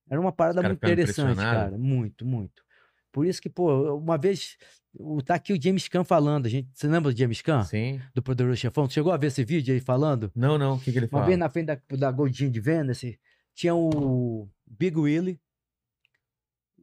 Era 0.09 0.19
uma 0.19 0.31
parada 0.31 0.61
muito 0.61 0.83
interessante, 0.83 1.37
cara. 1.37 1.77
Muito, 1.77 2.25
muito. 2.25 2.63
Por 3.11 3.25
isso 3.25 3.41
que, 3.41 3.49
pô, 3.49 3.95
uma 3.97 4.17
vez, 4.17 4.57
o- 4.93 5.21
tá 5.21 5.35
aqui 5.35 5.53
o 5.53 5.61
James 5.61 5.87
Caan 5.87 6.03
falando. 6.03 6.45
A 6.45 6.49
gente, 6.49 6.69
você 6.73 6.87
lembra 6.87 7.11
do 7.11 7.17
James 7.17 7.41
Caan? 7.41 7.63
Sim. 7.63 8.01
Do 8.13 8.21
Poderoso 8.21 8.57
Chefão? 8.57 8.87
Tu 8.87 8.93
chegou 8.93 9.11
a 9.11 9.17
ver 9.17 9.27
esse 9.27 9.43
vídeo 9.43 9.73
aí 9.73 9.79
falando? 9.79 10.31
Não, 10.35 10.57
não. 10.57 10.75
O 10.75 10.79
que, 10.79 10.91
que 10.91 10.97
ele 10.97 11.05
Uma 11.07 11.09
fala? 11.19 11.25
vez 11.25 11.37
na 11.37 11.49
frente 11.49 11.65
da, 11.67 12.11
da 12.11 12.11
de 12.11 12.59
Venice, 12.59 13.19
tinha 13.53 13.75
o 13.75 14.49
Big 14.65 14.97
Willie, 14.97 15.39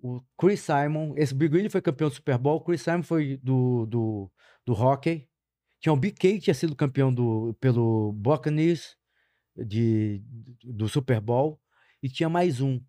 o 0.03 0.21
Chris 0.39 0.61
Simon. 0.61 1.15
Esse 1.17 1.35
Big 1.35 1.55
Willie 1.55 1.71
foi 1.71 1.81
campeão 1.83 2.09
do 2.09 2.15
Super 2.15 2.39
Bowl, 2.39 2.57
o 2.57 2.61
Chris 2.61 2.83
Simon 2.83 3.03
foi 3.03 3.37
do, 3.43 3.87
do, 3.87 4.31
do 4.65 4.73
hockey. 4.73 5.29
Tinha 5.81 5.93
o 5.93 5.97
Big 5.97 6.17
K, 6.17 6.35
que 6.35 6.41
tinha 6.41 6.55
sido 6.55 6.75
campeão 6.75 7.13
do, 7.15 7.55
pelo 7.61 8.13
Buccaneers 8.13 8.97
de, 9.57 10.23
do 10.65 10.89
Super 10.89 11.21
Bowl. 11.21 11.61
E 12.03 12.09
tinha 12.09 12.29
mais 12.29 12.61
um. 12.61 12.81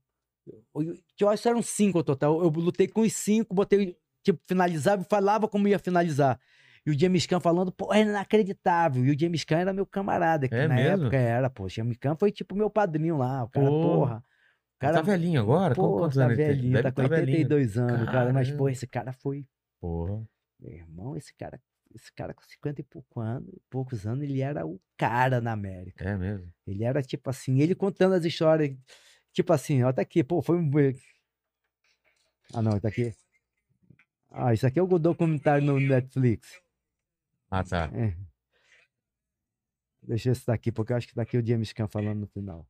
Eu 0.75 0.95
eu 1.19 1.29
acho 1.29 1.43
que 1.43 1.49
eram 1.49 1.61
cinco 1.61 1.97
ao 1.99 2.03
total. 2.03 2.41
Eu 2.41 2.49
lutei 2.49 2.87
com 2.87 3.01
os 3.01 3.13
cinco, 3.13 3.53
botei, 3.53 3.95
tipo, 4.23 4.39
finalizava 4.47 5.01
e 5.01 5.05
falava 5.05 5.47
como 5.47 5.67
ia 5.67 5.77
finalizar. 5.77 6.39
E 6.85 6.91
o 6.91 6.97
James 6.97 7.25
Caan 7.27 7.39
falando, 7.41 7.71
pô, 7.71 7.93
é 7.93 8.01
inacreditável. 8.01 9.05
E 9.05 9.11
o 9.11 9.19
James 9.19 9.43
Caan 9.43 9.59
era 9.59 9.73
meu 9.73 9.85
camarada, 9.85 10.47
que 10.47 10.55
É 10.55 10.67
na 10.67 10.75
mesmo? 10.75 11.03
época 11.03 11.17
era, 11.17 11.49
pô. 11.49 11.65
O 11.65 11.69
James 11.69 11.97
Caan 11.97 12.15
foi 12.15 12.31
tipo 12.31 12.55
meu 12.55 12.69
padrinho 12.69 13.17
lá. 13.17 13.43
O 13.43 13.49
cara, 13.49 13.65
Pô. 13.67 13.81
porra. 13.81 14.23
Cara, 14.79 14.93
tá 14.97 15.01
velhinho 15.01 15.41
agora? 15.41 15.75
Pô, 15.75 15.97
Quantos 15.99 16.17
tá 16.17 16.25
anos 16.25 16.37
ele 16.37 16.47
tem? 16.47 16.55
velhinho, 16.55 16.73
Deve 16.73 16.83
tá 16.83 16.91
com 16.91 17.01
tá 17.01 17.07
velhinho. 17.07 17.37
82 17.37 17.77
anos, 17.77 18.05
cara. 18.09 18.33
Mas, 18.33 18.51
pô, 18.51 18.69
esse 18.69 18.87
cara 18.87 19.13
foi. 19.13 19.45
Porra. 19.79 20.27
Meu 20.59 20.73
irmão, 20.73 21.15
esse 21.15 21.33
cara, 21.33 21.61
esse 21.93 22.11
cara 22.13 22.33
com 22.33 22.41
50 22.43 22.81
e 22.81 22.83
pouco 22.83 23.19
anos, 23.19 23.49
poucos 23.69 24.05
anos, 24.05 24.23
ele 24.23 24.41
era 24.41 24.65
o 24.65 24.79
cara 24.97 25.39
na 25.39 25.51
América. 25.51 26.03
É 26.03 26.17
mesmo. 26.17 26.51
Ele 26.67 26.83
era 26.83 27.01
tipo 27.01 27.29
assim, 27.29 27.59
ele 27.59 27.75
contando 27.75 28.13
as 28.13 28.25
histórias, 28.25 28.75
tipo 29.31 29.53
assim, 29.53 29.83
ó, 29.83 29.93
tá 29.93 30.01
aqui, 30.01 30.23
pô, 30.23 30.41
foi 30.41 30.57
um. 30.57 30.69
Ah, 32.53 32.61
não, 32.61 32.79
tá 32.79 32.87
aqui. 32.87 33.13
Ah, 34.31 34.53
isso 34.53 34.67
aqui 34.67 34.79
é 34.79 34.83
o 34.83 34.99
documentário 34.99 35.65
no 35.65 35.79
Netflix. 35.79 36.61
Ah, 37.49 37.63
tá. 37.63 37.89
É. 37.93 38.15
Deixa 40.03 40.29
eu 40.29 40.35
tá 40.43 40.53
aqui, 40.53 40.71
porque 40.71 40.93
eu 40.93 40.97
acho 40.97 41.07
que 41.07 41.15
tá 41.15 41.21
aqui 41.21 41.37
o 41.37 41.45
James 41.45 41.73
Caan 41.73 41.87
falando 41.87 42.19
no 42.19 42.27
final. 42.27 42.67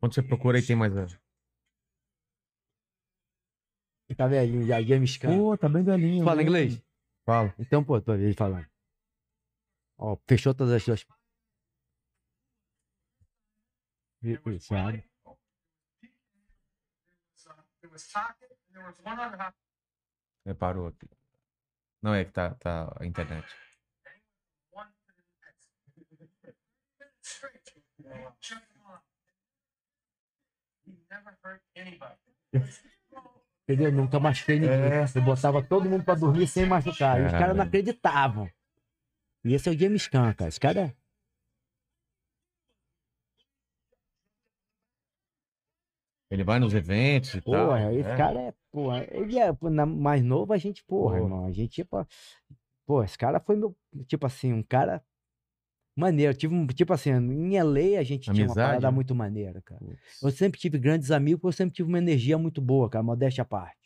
Quando 0.00 0.14
você 0.14 0.22
procura 0.22 0.58
aí 0.58 0.66
tem 0.66 0.74
mais. 0.74 0.96
a- 0.96 1.06
Ele 4.08 4.16
tá 4.16 4.26
velhinho 4.26 4.66
já, 4.66 4.82
James. 4.82 5.18
Pô, 5.18 5.56
tá 5.56 5.68
bem 5.68 5.84
velhinho. 5.84 6.24
Fala 6.24 6.36
mesmo. 6.36 6.48
inglês? 6.48 6.82
Fala. 7.24 7.54
Então, 7.58 7.84
pô, 7.84 8.00
tô 8.00 8.14
ele 8.14 8.34
falando. 8.34 8.66
Ó, 9.98 10.16
fechou 10.26 10.54
todas 10.54 10.72
as 10.72 10.82
suas. 10.82 11.06
Sabe? 14.60 15.04
É, 20.46 20.54
parou 20.54 20.86
aqui. 20.88 21.08
Não, 22.02 22.14
é 22.14 22.24
que 22.24 22.32
tá, 22.32 22.54
tá 22.54 22.96
a 22.98 23.04
internet. 23.06 23.46
Entendeu? 33.68 33.92
Nunca 33.92 34.18
machuquei 34.18 34.58
ninguém. 34.58 34.76
Eu 35.14 35.22
botava 35.22 35.62
todo 35.62 35.88
mundo 35.88 36.04
pra 36.04 36.14
dormir 36.14 36.46
sem 36.48 36.66
machucar. 36.66 37.20
E 37.20 37.26
os 37.26 37.32
caras 37.32 37.56
não 37.56 37.64
acreditavam. 37.64 38.50
E 39.44 39.54
esse 39.54 39.68
é 39.68 39.72
o 39.72 39.78
James 39.78 40.06
Caan, 40.08 40.34
cara. 40.34 40.48
Esse 40.48 40.60
cara 40.60 40.80
é. 40.80 40.94
Ele 46.30 46.44
vai 46.44 46.60
nos 46.60 46.74
eventos 46.74 47.34
e 47.34 47.40
tal. 47.40 47.66
Porra, 47.68 47.92
esse 47.92 48.08
é. 48.08 48.16
cara 48.16 48.40
é. 48.40 48.54
Porra, 48.70 49.04
ele 49.10 49.38
é 49.38 49.50
na- 49.62 49.86
mais 49.86 50.22
novo, 50.22 50.52
a 50.52 50.58
gente, 50.58 50.84
porra, 50.84 51.16
Porra. 51.16 51.24
irmão. 51.24 51.46
A 51.46 51.50
gente, 51.52 51.70
tipo. 51.72 52.06
Pô, 52.86 53.02
esse 53.02 53.18
cara 53.18 53.40
foi 53.40 53.56
meu. 53.56 53.76
Tipo 54.06 54.26
assim, 54.26 54.52
um 54.52 54.62
cara. 54.62 55.04
Maneiro. 56.00 56.34
Tive 56.34 56.54
um, 56.54 56.66
tipo 56.66 56.92
assim, 56.92 57.10
em 57.10 57.60
LA 57.60 57.98
a 57.98 58.02
gente 58.02 58.24
tinha 58.24 58.46
uma 58.46 58.52
Amizade, 58.52 58.68
parada 58.68 58.90
muito 58.90 59.14
maneira, 59.14 59.60
cara. 59.62 59.80
Putz. 59.80 60.22
Eu 60.22 60.30
sempre 60.30 60.58
tive 60.58 60.78
grandes 60.78 61.10
amigos, 61.10 61.42
eu 61.44 61.52
sempre 61.52 61.74
tive 61.74 61.88
uma 61.88 61.98
energia 61.98 62.38
muito 62.38 62.60
boa, 62.60 62.88
cara, 62.88 63.02
modéstia 63.02 63.42
à 63.42 63.44
parte. 63.44 63.78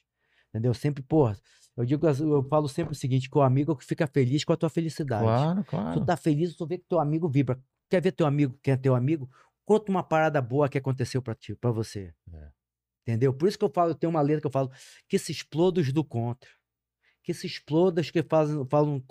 Entendeu? 0.49 0.73
Sempre, 0.73 1.03
porra, 1.03 1.37
eu 1.77 1.85
digo, 1.85 2.07
eu 2.07 2.43
falo 2.49 2.69
sempre 2.69 2.93
o 2.93 2.97
seguinte, 2.97 3.29
que 3.29 3.37
o 3.37 3.43
amigo 3.43 3.77
é 3.79 3.85
fica 3.85 4.07
feliz 4.07 4.45
com 4.45 4.53
a 4.53 4.57
tua 4.57 4.71
felicidade. 4.71 5.25
Claro, 5.25 5.65
Tu 5.65 5.71
claro. 5.71 6.05
tá 6.05 6.17
feliz, 6.17 6.55
tu 6.55 6.67
vê 6.67 6.79
que 6.79 6.85
teu 6.89 7.01
amigo 7.01 7.29
vibra. 7.29 7.59
Quer 7.91 8.01
ver 8.01 8.13
teu 8.13 8.27
amigo, 8.27 8.57
quer 8.63 8.79
teu 8.79 8.95
amigo? 8.95 9.29
Conta 9.65 9.91
uma 9.91 10.03
parada 10.03 10.41
boa 10.41 10.69
que 10.69 10.79
aconteceu 10.79 11.21
pra 11.21 11.35
ti, 11.35 11.55
para 11.57 11.73
você. 11.73 12.15
É. 12.33 12.49
Entendeu? 13.03 13.35
Por 13.35 13.49
isso 13.49 13.59
que 13.59 13.65
eu 13.65 13.71
falo, 13.71 13.95
tem 13.95 14.09
uma 14.09 14.21
letra 14.21 14.41
que 14.41 14.47
eu 14.47 14.51
falo, 14.51 14.71
que 15.09 15.19
se 15.19 15.33
exploda 15.33 15.81
os 15.81 15.93
do 15.93 16.05
contra. 16.05 16.49
Que 17.25 17.35
se 17.35 17.47
exploda 17.47 18.01
os 18.01 18.11
que 18.11 18.23
fazem, 18.23 18.65
falam 18.69 19.03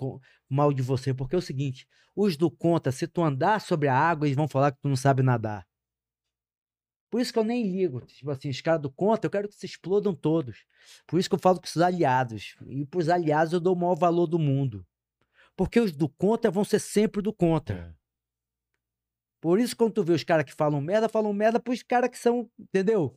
mal 0.48 0.72
de 0.72 0.80
você. 0.80 1.12
Porque 1.12 1.34
é 1.34 1.38
o 1.38 1.42
seguinte, 1.42 1.86
os 2.16 2.36
do 2.36 2.50
contra, 2.50 2.90
se 2.90 3.06
tu 3.06 3.22
andar 3.22 3.60
sobre 3.60 3.88
a 3.88 3.94
água, 3.94 4.26
eles 4.26 4.36
vão 4.36 4.48
falar 4.48 4.72
que 4.72 4.80
tu 4.80 4.88
não 4.88 4.96
sabe 4.96 5.22
nadar. 5.22 5.66
Por 7.10 7.20
isso 7.20 7.32
que 7.32 7.38
eu 7.38 7.44
nem 7.44 7.70
ligo. 7.70 8.00
Tipo 8.06 8.30
assim, 8.30 8.48
os 8.48 8.60
caras 8.60 8.80
do 8.80 8.90
contra, 8.90 9.26
eu 9.26 9.30
quero 9.30 9.48
que 9.48 9.54
se 9.54 9.66
explodam 9.66 10.14
todos. 10.14 10.64
Por 11.06 11.18
isso 11.18 11.28
que 11.28 11.34
eu 11.34 11.38
falo 11.38 11.60
com 11.60 11.66
os 11.66 11.76
aliados. 11.76 12.56
E 12.66 12.86
pros 12.86 13.08
aliados 13.08 13.52
eu 13.52 13.60
dou 13.60 13.74
o 13.74 13.78
maior 13.78 13.94
valor 13.94 14.26
do 14.26 14.38
mundo. 14.38 14.86
Porque 15.56 15.78
os 15.78 15.92
do 15.92 16.08
contra 16.08 16.50
vão 16.50 16.64
ser 16.64 16.80
sempre 16.80 17.22
do 17.22 17.32
contra. 17.32 17.76
É. 17.76 18.04
Por 19.40 19.60
isso, 19.60 19.76
quando 19.76 19.92
tu 19.92 20.02
vê 20.02 20.12
os 20.12 20.24
caras 20.24 20.44
que 20.44 20.54
falam 20.54 20.80
merda, 20.80 21.08
falam 21.08 21.32
merda 21.32 21.60
pros 21.60 21.82
caras 21.82 22.10
que 22.10 22.18
são, 22.18 22.50
entendeu? 22.58 23.16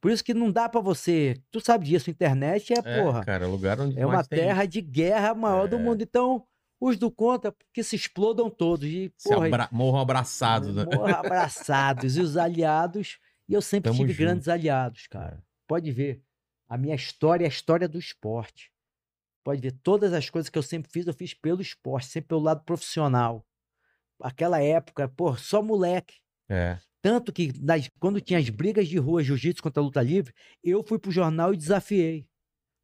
Por 0.00 0.10
isso 0.10 0.22
que 0.24 0.34
não 0.34 0.50
dá 0.52 0.68
pra 0.68 0.80
você. 0.80 1.40
Tu 1.50 1.60
sabe 1.60 1.86
disso, 1.86 2.10
internet 2.10 2.72
é, 2.74 2.78
É, 2.84 3.02
porra. 3.02 3.24
cara, 3.24 3.46
lugar 3.46 3.80
onde 3.80 3.98
É 3.98 4.04
uma 4.04 4.16
mais 4.16 4.28
tem 4.28 4.40
terra 4.40 4.64
de 4.66 4.80
guerra 4.80 5.34
maior 5.34 5.66
do 5.68 5.76
É. 5.76 5.78
mundo. 5.78 6.02
Então, 6.02 6.46
os 6.80 6.96
do 6.98 7.10
contra, 7.10 7.54
que 7.72 7.82
se 7.82 7.96
explodam 7.96 8.50
todos. 8.50 8.86
E, 8.86 9.12
Se 9.16 9.28
porra, 9.30 9.46
abra... 9.46 9.68
Morram 9.72 10.00
abraçados, 10.00 10.74
né? 10.74 10.84
morra 10.84 11.16
abraçados. 11.20 12.16
e 12.16 12.20
os 12.20 12.36
aliados. 12.36 13.18
E 13.48 13.54
eu 13.54 13.62
sempre 13.62 13.90
Tamo 13.90 14.00
tive 14.00 14.12
junto. 14.12 14.24
grandes 14.26 14.48
aliados, 14.48 15.06
cara. 15.06 15.42
Pode 15.66 15.90
ver. 15.90 16.22
A 16.68 16.76
minha 16.76 16.94
história 16.94 17.44
é 17.44 17.46
a 17.46 17.48
história 17.48 17.88
do 17.88 17.98
esporte. 17.98 18.70
Pode 19.42 19.62
ver. 19.62 19.72
Todas 19.82 20.12
as 20.12 20.28
coisas 20.28 20.50
que 20.50 20.58
eu 20.58 20.62
sempre 20.62 20.90
fiz, 20.92 21.06
eu 21.06 21.14
fiz 21.14 21.32
pelo 21.32 21.62
esporte, 21.62 22.08
sempre 22.08 22.28
pelo 22.28 22.42
lado 22.42 22.62
profissional. 22.64 23.42
Aquela 24.20 24.60
época, 24.62 25.08
pô, 25.08 25.34
só 25.36 25.62
moleque. 25.62 26.16
É. 26.50 26.78
Tanto 27.08 27.32
que 27.32 27.52
nas- 27.62 27.88
quando 27.98 28.20
tinha 28.20 28.38
as 28.38 28.50
brigas 28.50 28.86
de 28.86 28.98
rua, 28.98 29.22
jiu-jitsu 29.22 29.62
contra 29.62 29.80
a 29.82 29.84
luta 29.84 30.02
livre, 30.02 30.34
eu 30.62 30.82
fui 30.82 30.98
pro 30.98 31.10
jornal 31.10 31.54
e 31.54 31.56
desafiei. 31.56 32.26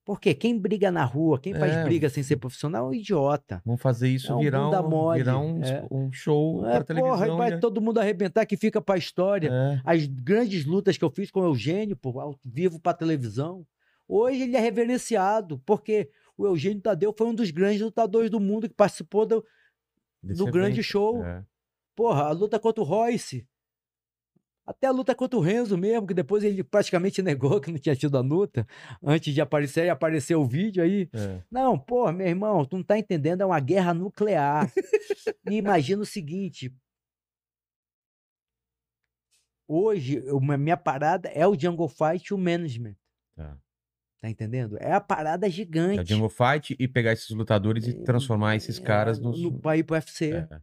Por 0.03 0.19
quê? 0.19 0.33
Quem 0.35 0.59
briga 0.59 0.91
na 0.91 1.05
rua, 1.05 1.39
quem 1.39 1.53
faz 1.55 1.73
É. 1.73 1.85
briga 1.85 2.09
sem 2.09 2.23
ser 2.23 2.37
profissional 2.37 2.87
é 2.87 2.89
um 2.91 2.95
idiota. 2.95 3.61
Vamos 3.67 3.83
fazer 3.83 4.09
isso 4.09 4.33
É 4.33 4.35
um 4.35 4.39
virar, 4.39 4.67
um, 4.67 5.13
virar 5.15 5.39
um, 5.39 5.63
é. 5.63 5.87
um 5.91 6.11
show 6.13 6.67
É, 6.67 6.77
pra 6.77 6.85
televisão. 6.85 7.15
porra, 7.17 7.27
e 7.29 7.37
vai 7.37 7.51
né? 7.51 7.59
todo 7.59 7.81
mundo 7.83 7.99
arrebentar 8.01 8.47
que 8.47 8.57
fica 8.57 8.81
pra 8.81 8.97
história. 8.97 9.51
É. 9.53 9.81
As 9.85 10.07
grandes 10.07 10.65
lutas 10.65 10.97
que 10.97 11.05
eu 11.05 11.11
fiz 11.11 11.31
com 11.31 11.41
o 11.41 11.45
Eugênio, 11.45 11.95
pô, 11.97 12.19
ao 12.19 12.35
vivo 12.45 12.81
pra 12.81 12.95
televisão, 12.95 13.67
hoje 14.09 14.43
ele 14.43 14.57
é 14.57 14.61
reverenciado, 14.61 15.59
porque 15.67 16.09
o 16.37 16.47
Eugênio 16.47 16.81
Tadeu 16.83 17.15
foi 17.17 17.27
um 17.27 17.35
dos 17.35 17.51
grandes 17.51 17.81
lutadores 17.83 18.31
do 18.31 18.41
mundo 18.41 18.69
que 18.69 18.75
participou 18.75 19.27
do, 19.27 19.45
Desse 20.23 20.39
do 20.39 20.51
grande 20.51 20.83
show. 20.83 21.23
É. 21.25 21.43
Porra, 21.95 22.25
a 22.25 22.31
luta 22.33 22.59
contra 22.59 22.83
o 22.83 22.87
Royce. 22.87 23.47
Até 24.67 24.87
a 24.87 24.91
luta 24.91 25.15
contra 25.15 25.39
o 25.39 25.43
Renzo 25.43 25.77
mesmo, 25.77 26.07
que 26.07 26.15
depois 26.15 26.43
ele 26.43 26.65
praticamente 26.65 27.21
negou 27.23 27.61
que 27.61 27.71
não 27.71 27.79
tinha 27.79 27.95
tido 27.95 28.17
a 28.17 28.21
luta. 28.21 28.67
Antes 29.03 29.35
de 29.35 29.41
aparecer, 29.41 29.85
e 29.87 29.91
apareceu 29.91 30.41
o 30.41 30.47
vídeo 30.47 30.83
aí. 30.83 31.09
É. 31.13 31.43
Não, 31.51 31.79
porra, 31.79 32.13
meu 32.13 32.27
irmão, 32.27 32.65
tu 32.65 32.77
não 32.77 32.85
tá 32.85 32.99
entendendo, 32.99 33.43
é 33.43 33.47
uma 33.47 33.61
guerra 33.61 33.93
nuclear. 33.93 34.73
e 35.51 35.55
imagina 35.57 36.03
o 36.03 36.07
seguinte. 36.07 36.75
Hoje, 39.67 40.23
a 40.29 40.59
minha 40.59 40.77
parada 40.77 41.29
é 41.31 41.47
o 41.47 41.59
Jungle 41.59 41.89
Fight 41.89 42.27
e 42.27 42.35
o 42.35 42.39
Management. 42.39 42.97
Tá. 43.35 43.59
Tá 44.21 44.31
entendendo? 44.31 44.77
É 44.81 44.93
a 44.93 45.01
parada 45.01 45.47
É 45.47 45.51
gigante. 45.51 46.01
o 46.01 46.07
Jungle 46.07 46.31
Fight 46.31 46.75
e 46.79 46.89
pegar 46.89 47.13
esses 47.13 47.29
lutadores 47.31 47.87
e 47.87 48.03
transformar 48.05 48.57
esses 48.57 48.79
caras 48.79 49.19
É, 49.19 49.23
nos. 49.23 49.41
no, 49.41 49.75
ir 49.75 49.85
pro 49.85 49.95
UFC. 49.95 50.33
É, 50.33 50.61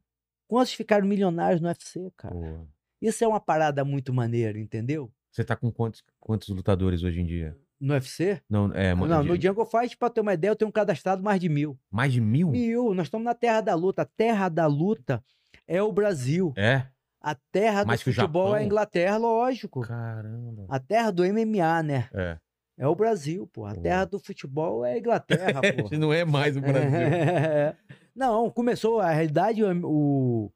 Quantos 0.47 0.73
ficaram 0.73 1.07
milionários 1.07 1.61
no 1.61 1.67
UFC, 1.67 2.11
cara? 2.17 2.33
boa. 2.33 2.67
Isso 3.01 3.23
é 3.23 3.27
uma 3.27 3.39
parada 3.39 3.83
muito 3.83 4.13
maneira, 4.13 4.59
entendeu? 4.59 5.11
Você 5.31 5.43
tá 5.43 5.55
com 5.55 5.71
quantos, 5.71 6.03
quantos 6.19 6.49
lutadores 6.49 7.03
hoje 7.03 7.21
em 7.21 7.25
dia? 7.25 7.57
No 7.79 7.93
UFC? 7.93 8.39
Não, 8.47 8.71
é, 8.73 8.93
mano, 8.93 9.07
Não, 9.11 9.23
no 9.23 9.41
Jungle 9.41 9.65
Fight, 9.65 9.97
pra 9.97 10.09
ter 10.09 10.21
uma 10.21 10.33
ideia, 10.33 10.51
eu 10.51 10.55
tenho 10.55 10.71
cadastrado 10.71 11.23
mais 11.23 11.39
de 11.39 11.49
mil. 11.49 11.79
mais 11.89 12.13
de 12.13 12.21
mil? 12.21 12.49
Mil, 12.49 12.93
nós 12.93 13.07
estamos 13.07 13.25
na 13.25 13.33
terra 13.33 13.61
da 13.61 13.73
luta. 13.73 14.03
A 14.03 14.05
terra 14.05 14.49
da 14.49 14.67
luta 14.67 15.23
é 15.67 15.81
o 15.81 15.91
Brasil. 15.91 16.53
É? 16.55 16.85
A 17.19 17.33
terra 17.51 17.83
do 17.83 17.87
Mais 17.87 18.03
que 18.03 18.09
o 18.09 18.13
futebol 18.13 18.55
é 18.55 18.59
a? 18.59 18.63
Inglaterra, 18.63 19.17
lógico. 19.17 19.81
Caramba. 19.81 20.65
A 20.69 20.79
terra 20.79 21.11
do 21.11 21.23
MMA, 21.23 21.83
né? 21.83 22.09
É. 22.13 22.37
É 22.77 22.87
o 22.87 22.95
Brasil, 22.95 23.47
pô. 23.53 23.65
A 23.65 23.75
Pô. 23.75 23.81
terra 23.81 24.05
do 24.05 24.19
futebol 24.19 24.83
é 24.85 24.93
a 24.93 24.97
Inglaterra, 24.97 25.61
pô. 25.89 25.97
Não 25.97 26.11
é 26.11 26.25
mais 26.25 26.57
o 26.57 26.61
Brasil. 26.61 26.89
Não, 28.15 28.49
começou, 28.49 28.99
a 28.99 29.11
realidade, 29.11 29.63
o, 29.63 30.51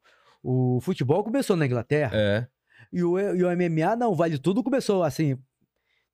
o, 0.46 0.80
futebol 0.80 1.24
começou 1.24 1.56
na 1.56 1.66
Inglaterra. 1.66 2.12
É. 2.14 2.46
E, 2.92 3.02
o, 3.02 3.18
e 3.18 3.42
o 3.42 3.48
MMA, 3.48 3.96
não, 3.96 4.14
vale 4.14 4.38
tudo, 4.38 4.62
começou 4.62 5.02
assim. 5.02 5.38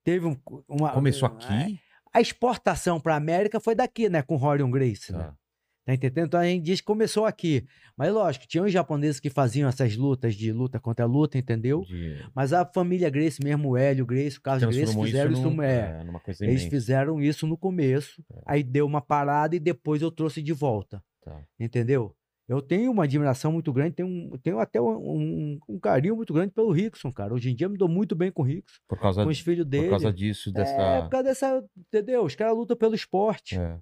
Teve 0.03 0.27
um, 0.27 0.37
uma. 0.69 0.93
Começou 0.93 1.29
a- 1.29 1.33
aqui? 1.33 1.79
A 2.15 2.21
exportação 2.21 3.01
para 3.01 3.17
América 3.17 3.59
foi 3.59 3.75
daqui, 3.75 4.09
né? 4.09 4.23
Com 4.23 4.37
Rorion 4.37 4.71
Grace, 4.71 5.13
né? 5.13 5.19
Tá. 5.19 5.37
Tá 5.85 5.95
entendendo? 5.95 6.27
Então 6.27 6.41
a 6.41 6.45
gente 6.45 6.63
diz 6.63 6.81
que 6.81 6.87
começou 6.87 7.27
aqui. 7.27 7.67
Mas 7.97 8.13
lógico, 8.13 8.47
tinha 8.47 8.63
os 8.63 8.73
japoneses 8.73 9.19
que 9.19 9.29
faziam 9.29 9.69
essas 9.69 9.97
lutas 9.97 10.35
de 10.35 10.53
luta 10.53 10.79
contra 10.79 11.05
luta, 11.07 11.37
entendeu? 11.37 11.83
De... 11.83 12.25
Mas 12.35 12.53
a 12.53 12.65
família 12.65 13.11
Grace 13.11 13.43
mesmo, 13.43 13.71
o 13.71 13.77
Hélio 13.77 14.07
Grace, 14.07 14.39
o 14.39 14.41
Carlos 14.41 14.63
Grace, 14.63 14.93
isso, 14.93 15.03
fizeram 15.03 15.33
isso, 15.33 15.51
num, 15.51 15.63
é, 15.63 16.01
é, 16.01 16.19
coisa 16.21 16.45
Eles 16.45 16.65
fizeram 16.65 17.21
isso 17.21 17.47
no 17.49 17.57
começo, 17.57 18.25
aí 18.47 18.63
deu 18.63 18.87
uma 18.87 19.01
parada 19.01 19.57
e 19.57 19.61
depois 19.61 20.01
eu 20.01 20.11
trouxe 20.11 20.41
de 20.41 20.53
volta. 20.53 21.03
Tá. 21.25 21.41
Entendeu? 21.59 22.15
Eu 22.49 22.61
tenho 22.61 22.91
uma 22.91 23.05
admiração 23.05 23.53
muito 23.53 23.73
grande, 23.73 23.95
tenho, 23.95 24.37
tenho 24.43 24.59
até 24.59 24.81
um, 24.81 24.89
um- 24.97 25.59
um 25.69 25.79
carinho 25.79 26.17
muito 26.17 26.33
grande 26.35 26.53
pelo 26.53 26.73
Rickson, 26.73 27.13
cara. 27.13 27.33
Hoje 27.33 27.51
em 27.51 27.55
dia 27.55 27.67
eu 27.67 27.71
me 27.71 27.79
dou 27.79 27.89
muito 27.89 28.15
bem 28.15 28.31
com 28.33 28.43
o 28.43 28.45
Rickson, 28.45 28.79
Por 28.89 28.99
causa, 28.99 29.23
com 29.25 29.31
os 29.31 29.39
filhos 29.41 29.65
por 29.65 29.71
dele. 29.71 29.89
causa 29.91 30.13
disso, 30.13 30.53
dessa. 30.53 30.73
É, 30.73 31.03
por 31.03 31.11
causa 31.11 31.25
dessa. 31.25 31.65
Entendeu? 31.77 32.25
Os 32.25 32.35
caras 32.35 32.57
lutam 32.57 32.77
pelo 32.77 32.95
esporte. 32.95 33.59
É. 33.59 33.79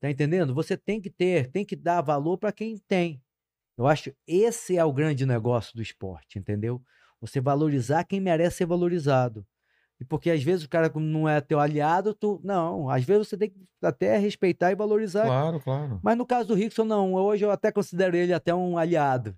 Tá 0.00 0.08
entendendo? 0.10 0.54
Você 0.54 0.76
tem 0.76 1.00
que 1.00 1.10
ter, 1.10 1.50
tem 1.50 1.64
que 1.64 1.74
dar 1.74 2.00
valor 2.00 2.38
para 2.38 2.52
quem 2.52 2.78
tem. 2.86 3.20
Eu 3.76 3.86
acho 3.86 4.12
esse 4.26 4.76
é 4.76 4.84
o 4.84 4.92
grande 4.92 5.26
negócio 5.26 5.74
do 5.74 5.82
esporte, 5.82 6.38
entendeu? 6.38 6.80
Você 7.20 7.40
valorizar 7.40 8.04
quem 8.04 8.20
merece 8.20 8.58
ser 8.58 8.66
valorizado. 8.66 9.44
E 10.00 10.04
porque 10.04 10.30
às 10.30 10.42
vezes 10.42 10.64
o 10.64 10.68
cara 10.68 10.90
não 10.94 11.28
é 11.28 11.40
teu 11.40 11.58
aliado, 11.58 12.14
tu. 12.14 12.40
Não, 12.44 12.88
às 12.88 13.02
vezes 13.04 13.28
você 13.28 13.36
tem 13.36 13.50
que 13.50 13.56
até 13.82 14.16
respeitar 14.16 14.70
e 14.70 14.76
valorizar. 14.76 15.24
Claro, 15.26 15.58
claro. 15.60 15.98
Mas 16.02 16.16
no 16.16 16.24
caso 16.24 16.48
do 16.48 16.54
Rickson, 16.54 16.84
não. 16.84 17.14
Hoje 17.14 17.44
eu 17.44 17.50
até 17.50 17.72
considero 17.72 18.16
ele 18.16 18.32
até 18.32 18.54
um 18.54 18.78
aliado. 18.78 19.30
É 19.30 19.34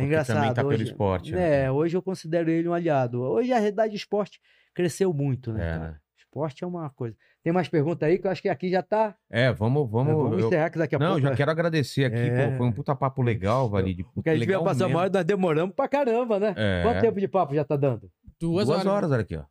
Porque 0.00 0.06
engraçado. 0.06 0.36
também 0.36 0.54
tá 0.54 0.62
pelo 0.62 0.72
hoje, 0.74 0.84
esporte, 0.84 1.32
né? 1.32 1.64
É, 1.64 1.70
hoje 1.70 1.96
eu 1.96 2.00
considero 2.02 2.48
ele 2.50 2.68
um 2.68 2.72
aliado. 2.72 3.20
Hoje 3.20 3.52
a 3.52 3.58
realidade 3.58 3.90
do 3.90 3.96
esporte 3.96 4.40
cresceu 4.74 5.12
muito, 5.12 5.52
né? 5.52 5.66
É, 5.66 5.70
cara? 5.72 5.90
né? 5.90 5.96
Esporte 6.16 6.64
é 6.64 6.66
uma 6.66 6.88
coisa. 6.88 7.14
Tem 7.42 7.52
mais 7.52 7.68
pergunta 7.68 8.06
aí 8.06 8.18
que 8.18 8.26
eu 8.26 8.30
acho 8.30 8.40
que 8.40 8.48
aqui 8.48 8.70
já 8.70 8.82
tá. 8.82 9.14
É, 9.28 9.52
vamos, 9.52 9.90
vamos. 9.90 10.14
Vamos 10.14 10.40
eu- 10.40 10.46
encerrar 10.46 10.70
que 10.70 10.78
daqui 10.78 10.94
a 10.94 10.98
Não, 10.98 11.06
pouco. 11.08 11.20
já 11.22 11.34
quero 11.34 11.50
agradecer 11.50 12.04
aqui, 12.06 12.16
É. 12.20 12.50
pô, 12.52 12.56
foi 12.56 12.66
um 12.68 12.72
puta 12.72 12.94
papo 12.94 13.20
legal, 13.20 13.68
Valide. 13.68 14.04
Porque 14.14 14.30
a 14.30 14.34
gente 14.36 14.46
veio 14.46 14.62
passar 14.64 14.86
uma 14.86 15.00
hora, 15.00 15.10
nós 15.12 15.24
demoramos 15.24 15.74
pra 15.74 15.88
caramba, 15.88 16.38
né? 16.38 16.54
É. 16.56 16.82
Quanto 16.84 17.00
tempo 17.00 17.18
de 17.20 17.28
papo 17.28 17.52
já 17.54 17.64
tá 17.64 17.76
dando? 17.76 18.08
Duas, 18.40 18.66
Duas, 18.66 18.78
horas. 18.78 18.86
horas, 18.86 19.10
olha 19.10 19.20
aqui, 19.22 19.36
ó. 19.36 19.42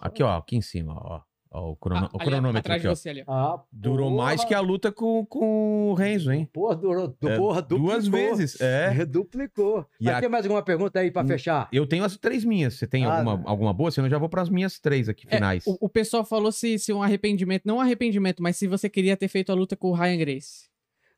Aqui, 0.00 0.22
ó, 0.22 0.36
aqui 0.38 0.56
em 0.56 0.62
cima, 0.62 0.94
ó. 0.94 1.20
Ó, 1.52 1.72
o, 1.72 1.76
crono- 1.76 2.06
Ah, 2.06 2.10
o 2.16 2.20
ali, 2.20 2.30
cronômetro 2.30 2.58
atrás 2.60 2.76
aqui, 2.78 2.82
de 2.82 2.88
ó. 2.92 2.94
você 2.94 3.08
ali. 3.08 3.24
Ah, 3.26 3.60
Durou 3.72 4.08
porra. 4.08 4.22
mais 4.24 4.44
que 4.44 4.54
a 4.54 4.60
luta 4.60 4.92
com, 4.92 5.26
com 5.26 5.90
o 5.90 5.94
Renzo, 5.94 6.30
hein? 6.30 6.48
Porra, 6.52 6.76
durou, 6.76 7.08
du- 7.08 7.28
É, 7.28 7.36
porra, 7.36 7.60
duplicou. 7.60 7.88
Duas 7.90 8.06
vezes, 8.06 8.60
é. 8.60 8.90
Duplicou. 9.04 9.84
E 10.00 10.04
Mas 10.04 10.14
a- 10.14 10.20
tem 10.20 10.28
mais 10.28 10.44
alguma 10.44 10.62
pergunta 10.62 11.00
aí 11.00 11.10
pra 11.10 11.22
Hum, 11.24 11.26
fechar? 11.26 11.68
Eu 11.72 11.88
tenho 11.88 12.04
as 12.04 12.16
três 12.16 12.44
minhas. 12.44 12.74
Você 12.74 12.86
tem 12.86 13.04
Ah, 13.04 13.16
alguma, 13.16 13.36
né? 13.36 13.42
alguma 13.46 13.72
boa? 13.74 13.90
Senão 13.90 14.06
eu 14.06 14.10
já 14.12 14.18
vou 14.18 14.28
pras 14.28 14.48
minhas 14.48 14.78
três 14.78 15.08
aqui, 15.08 15.26
É, 15.28 15.34
finais. 15.34 15.66
o, 15.66 15.76
o 15.80 15.88
pessoal 15.88 16.24
falou 16.24 16.52
se, 16.52 16.78
se 16.78 16.92
um 16.92 17.02
arrependimento, 17.02 17.64
não 17.66 17.78
um 17.78 17.80
arrependimento, 17.80 18.40
mas 18.40 18.56
se 18.56 18.68
você 18.68 18.88
queria 18.88 19.16
ter 19.16 19.26
feito 19.26 19.50
a 19.50 19.54
luta 19.56 19.76
com 19.76 19.88
o 19.88 19.92
Ryan 19.92 20.18
Grace. 20.18 20.70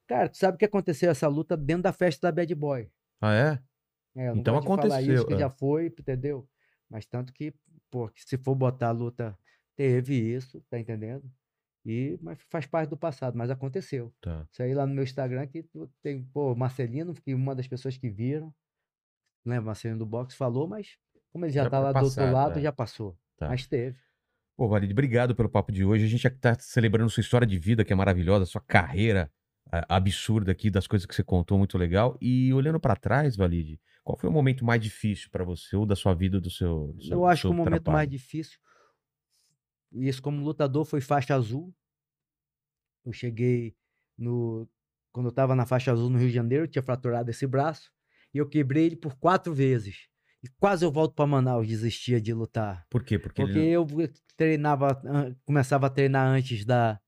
Cara, 0.06 0.30
tu 0.30 0.38
sabe 0.38 0.54
o 0.54 0.58
que 0.58 0.64
aconteceu 0.64 1.10
essa 1.10 1.28
luta 1.28 1.58
dentro 1.58 1.82
da 1.82 1.92
festa 1.92 2.28
da 2.28 2.32
Bad 2.32 2.54
Boy? 2.54 2.88
Ah, 3.20 3.34
é? 3.34 3.58
É, 4.16 4.28
eu 4.28 4.34
não 4.34 4.40
Então 4.40 4.58
de 4.58 4.66
falar 4.66 4.76
aconteceu, 4.84 5.14
isso, 5.14 5.26
que 5.26 5.34
é. 5.34 5.38
já 5.38 5.50
foi, 5.50 5.86
entendeu? 5.88 6.48
Mas 6.88 7.04
tanto 7.04 7.32
que, 7.34 7.52
pô, 7.92 8.08
que 8.08 8.24
se 8.24 8.38
for 8.38 8.54
botar 8.54 8.88
a 8.88 8.92
luta, 8.92 9.38
teve 9.76 10.14
isso, 10.14 10.64
tá 10.70 10.78
entendendo? 10.78 11.30
E, 11.84 12.18
mas 12.22 12.40
faz 12.48 12.64
parte 12.64 12.88
do 12.88 12.96
passado, 12.96 13.36
mas 13.36 13.50
aconteceu. 13.50 14.10
Tá. 14.20 14.46
Isso 14.50 14.62
aí 14.62 14.72
lá 14.72 14.86
no 14.86 14.94
meu 14.94 15.04
Instagram 15.04 15.46
que 15.46 15.64
tem, 16.02 16.24
pô, 16.32 16.54
Marcelino, 16.54 17.12
que 17.12 17.34
uma 17.34 17.54
das 17.54 17.68
pessoas 17.68 17.98
que 17.98 18.08
viram, 18.08 18.52
lembra, 19.44 19.66
Marcelino 19.66 19.98
do 19.98 20.06
boxe 20.06 20.36
falou, 20.36 20.66
mas 20.66 20.96
como 21.30 21.44
ele 21.44 21.52
já, 21.52 21.64
Já 21.64 21.70
tá 21.70 21.78
lá 21.78 21.92
do 21.92 22.04
outro 22.04 22.32
lado, 22.32 22.58
é. 22.58 22.62
já 22.62 22.72
passou. 22.72 23.16
Tá. 23.36 23.48
Mas 23.48 23.66
teve. 23.66 23.98
Pô, 24.56 24.68
Valide, 24.68 24.92
obrigado 24.92 25.34
pelo 25.34 25.48
papo 25.50 25.70
de 25.70 25.84
hoje. 25.84 26.04
A 26.04 26.08
gente 26.08 26.26
aqui 26.26 26.38
tá 26.38 26.56
celebrando 26.58 27.10
sua 27.10 27.20
história 27.20 27.46
de 27.46 27.58
vida, 27.58 27.84
que 27.84 27.92
é 27.92 27.96
maravilhosa, 27.96 28.46
sua 28.46 28.60
carreira 28.60 29.30
absurda 29.88 30.52
aqui, 30.52 30.70
das 30.70 30.86
coisas 30.86 31.06
que 31.06 31.14
você 31.14 31.24
contou, 31.24 31.58
muito 31.58 31.78
legal. 31.78 32.16
E 32.20 32.52
olhando 32.52 32.78
pra 32.78 32.94
trás, 32.94 33.36
Valide, 33.36 33.80
qual 34.04 34.16
foi 34.18 34.28
o 34.28 34.32
momento 34.32 34.64
mais 34.64 34.80
difícil 34.80 35.30
pra 35.30 35.44
você, 35.44 35.76
ou 35.76 35.86
da 35.86 35.94
sua 35.96 36.14
vida, 36.14 36.36
ou 36.38 36.40
do 36.40 36.50
seu, 36.50 36.92
do 36.94 37.02
seu 37.04 37.12
Eu 37.18 37.26
acho 37.26 37.42
seu 37.42 37.50
que 37.50 37.54
o 37.54 37.56
momento 37.58 37.82
trabalho? 37.84 37.94
mais 37.98 38.10
difícil, 38.10 38.58
isso 39.92 40.22
como 40.22 40.42
lutador, 40.42 40.84
foi 40.84 41.00
faixa 41.00 41.34
azul. 41.34 41.74
Eu 43.04 43.12
cheguei 43.12 43.74
no. 44.16 44.68
Quando 45.12 45.26
eu 45.26 45.32
tava 45.32 45.54
na 45.54 45.66
faixa 45.66 45.92
azul 45.92 46.08
no 46.08 46.18
Rio 46.18 46.28
de 46.28 46.34
Janeiro, 46.34 46.64
eu 46.64 46.68
tinha 46.68 46.82
fraturado 46.82 47.30
esse 47.30 47.46
braço. 47.46 47.90
E 48.32 48.38
eu 48.38 48.48
quebrei 48.48 48.86
ele 48.86 48.96
por 48.96 49.14
quatro 49.16 49.52
vezes. 49.52 50.06
E 50.42 50.48
quase 50.58 50.84
eu 50.84 50.90
volto 50.90 51.14
para 51.14 51.26
Manaus, 51.26 51.68
desistia 51.68 52.20
de 52.20 52.32
lutar. 52.32 52.86
Por 52.88 53.04
quê? 53.04 53.18
Porque, 53.18 53.42
Porque 53.42 53.58
ele... 53.58 53.68
eu 53.70 53.86
treinava, 54.36 55.00
começava 55.44 55.86
a 55.86 55.90
treinar 55.90 56.26
antes 56.26 56.64
da. 56.64 56.98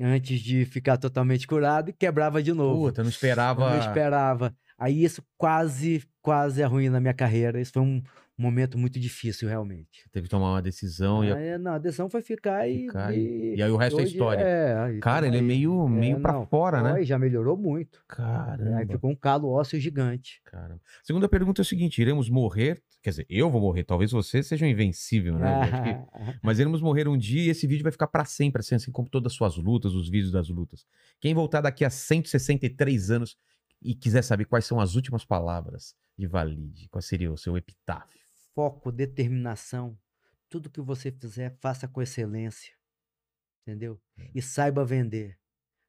Antes 0.00 0.40
de 0.40 0.64
ficar 0.66 0.98
totalmente 0.98 1.46
curado 1.46 1.90
e 1.90 1.92
quebrava 1.92 2.42
de 2.42 2.52
novo. 2.52 2.86
Puta, 2.86 3.02
não 3.02 3.08
Eu 3.08 3.10
esperava. 3.10 3.70
não 3.70 3.78
esperava. 3.80 4.56
Aí 4.78 5.02
isso 5.02 5.22
quase, 5.36 6.02
quase 6.22 6.62
arruína 6.62 6.98
a 6.98 7.00
minha 7.00 7.14
carreira. 7.14 7.60
Isso 7.60 7.72
foi 7.72 7.82
um 7.82 8.00
momento 8.36 8.78
muito 8.78 9.00
difícil, 9.00 9.48
realmente. 9.48 10.04
Teve 10.12 10.24
que 10.26 10.30
tomar 10.30 10.52
uma 10.52 10.62
decisão. 10.62 11.24
e... 11.24 11.32
Aí, 11.32 11.58
não, 11.58 11.72
a 11.72 11.78
decisão 11.78 12.08
foi 12.08 12.22
ficar 12.22 12.68
e. 12.68 12.82
Ficar 12.86 13.12
e, 13.12 13.56
e 13.56 13.62
aí 13.62 13.70
o 13.70 13.76
resto 13.76 13.98
é 13.98 14.04
história. 14.04 14.40
É, 14.40 14.78
aí 14.78 15.00
Cara, 15.00 15.26
ele 15.26 15.36
é 15.38 15.40
aí. 15.40 15.44
meio, 15.44 15.88
meio 15.88 16.18
É, 16.18 16.20
pra 16.20 16.34
não, 16.34 16.46
fora, 16.46 16.80
né? 16.80 17.02
Já 17.02 17.18
melhorou 17.18 17.56
muito. 17.56 17.98
Aí 18.08 18.16
Caramba. 18.16 18.92
ficou 18.92 19.10
um 19.10 19.16
calo 19.16 19.48
ósseo 19.50 19.80
gigante. 19.80 20.40
Caramba. 20.44 20.80
Segunda 21.02 21.28
pergunta 21.28 21.60
é 21.60 21.64
o 21.64 21.66
seguinte: 21.66 22.00
iremos 22.00 22.30
morrer? 22.30 22.80
Quer 23.02 23.10
dizer, 23.10 23.26
eu 23.30 23.48
vou 23.50 23.60
morrer, 23.60 23.84
talvez 23.84 24.10
você 24.12 24.42
seja 24.42 24.64
um 24.66 24.68
invencível, 24.68 25.36
né? 25.38 25.60
Que- 25.70 26.38
Mas 26.42 26.58
iremos 26.60 26.80
morrer 26.80 27.08
um 27.08 27.16
dia 27.16 27.42
e 27.42 27.48
esse 27.48 27.66
vídeo 27.66 27.82
vai 27.84 27.92
ficar 27.92 28.06
pra 28.08 28.24
sempre, 28.24 28.60
assim, 28.60 28.74
assim 28.76 28.90
como 28.92 29.08
todas 29.08 29.32
as 29.32 29.36
suas 29.36 29.56
lutas, 29.56 29.94
os 29.94 30.08
vídeos 30.08 30.30
das 30.32 30.48
lutas. 30.48 30.84
Quem 31.20 31.32
voltar 31.34 31.60
daqui 31.60 31.84
a 31.84 31.90
163 31.90 33.10
anos 33.10 33.36
e 33.80 33.94
quiser 33.94 34.22
saber 34.22 34.44
quais 34.44 34.64
são 34.66 34.80
as 34.80 34.94
últimas 34.94 35.24
palavras 35.24 35.94
de 36.16 36.26
Valide, 36.26 36.88
qual 36.88 37.00
seria 37.02 37.32
o 37.32 37.36
seu 37.38 37.56
epitáfio? 37.56 38.20
Foco, 38.54 38.90
determinação. 38.90 39.96
Tudo 40.48 40.70
que 40.70 40.80
você 40.80 41.12
fizer, 41.12 41.56
faça 41.60 41.86
com 41.86 42.02
excelência. 42.02 42.72
Entendeu? 43.62 44.00
E 44.34 44.40
saiba 44.42 44.84
vender. 44.84 45.30
É. 45.32 45.36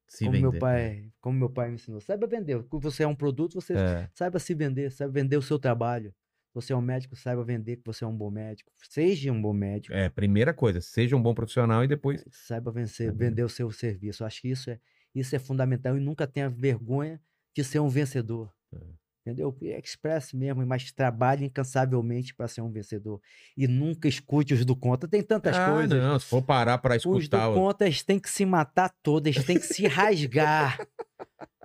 Se 0.08 0.26
como 0.26 0.40
meu 0.40 0.52
vender. 0.52 0.60
pai, 0.60 1.12
como 1.22 1.38
meu 1.40 1.50
pai 1.50 1.70
me 1.70 1.76
ensinou. 1.76 2.02
Saiba 2.02 2.28
vender. 2.28 2.62
Quando 2.64 2.84
você 2.84 3.04
é 3.04 3.08
um 3.08 3.16
produto, 3.16 3.54
você 3.54 3.74
É, 3.74 4.10
saiba 4.14 4.40
se 4.40 4.54
vender, 4.54 4.92
saiba 4.92 5.14
vender 5.14 5.38
o 5.38 5.42
seu 5.42 5.58
trabalho. 5.60 6.14
Você 6.54 6.74
é 6.74 6.76
um 6.76 6.82
médico, 6.82 7.16
saiba 7.16 7.44
vender 7.44 7.78
que 7.78 7.84
você 7.86 8.04
é 8.04 8.08
um 8.08 8.16
bom 8.18 8.32
médico. 8.32 8.72
Seja 8.90 9.32
um 9.32 9.40
bom 9.42 9.54
médico. 9.54 9.94
é, 9.96 10.10
primeira 10.10 10.52
coisa, 10.54 10.82
seja 10.82 11.16
um 11.16 11.22
bom 11.22 11.34
profissional 11.34 11.84
e 11.84 11.88
depois. 11.88 12.26
Saiba 12.32 12.72
vencer, 12.72 13.14
vender 13.14 13.44
o 13.44 13.50
seu 13.50 13.72
serviço. 13.72 14.24
Eu 14.24 14.28
acho 14.28 14.42
que 14.42 14.50
isso 14.50 14.70
é, 14.72 14.80
isso 15.14 15.36
é 15.36 15.40
fundamental 15.40 15.96
e 15.96 16.00
nunca 16.00 16.26
tenha 16.28 16.50
vergonha 16.50 17.22
de 17.62 17.64
ser 17.66 17.80
um 17.80 17.90
vencedor. 17.90 18.52
É. 18.74 18.78
Entendeu? 19.26 19.56
E 19.62 19.68
Expresse 19.78 20.36
mesmo, 20.36 20.66
mas 20.66 20.92
trabalhe 20.92 21.46
incansavelmente 21.46 22.34
para 22.34 22.48
ser 22.48 22.62
um 22.62 22.72
vencedor. 22.72 23.22
E 23.56 23.68
nunca 23.68 24.08
escute 24.08 24.54
os 24.54 24.64
do 24.66 24.76
conta. 24.76 25.08
Tem 25.08 25.22
tantas 25.22 25.56
Ah, 25.58 25.72
coisas. 25.74 26.02
não, 26.02 26.18
se 26.18 26.26
for 26.26 26.42
parar 26.42 26.78
pra 26.80 26.96
Os 26.96 27.04
do 27.04 27.18
escutar. 27.20 27.50
o- 27.50 27.54
conta, 27.54 27.86
eles 27.86 28.02
têm 28.02 28.18
que 28.20 28.30
se 28.30 28.46
matar 28.46 28.92
todos, 29.04 29.28
eles 29.36 29.46
têm 29.46 29.60
que 29.60 29.66
se 29.68 29.86
rasgar. 29.88 30.80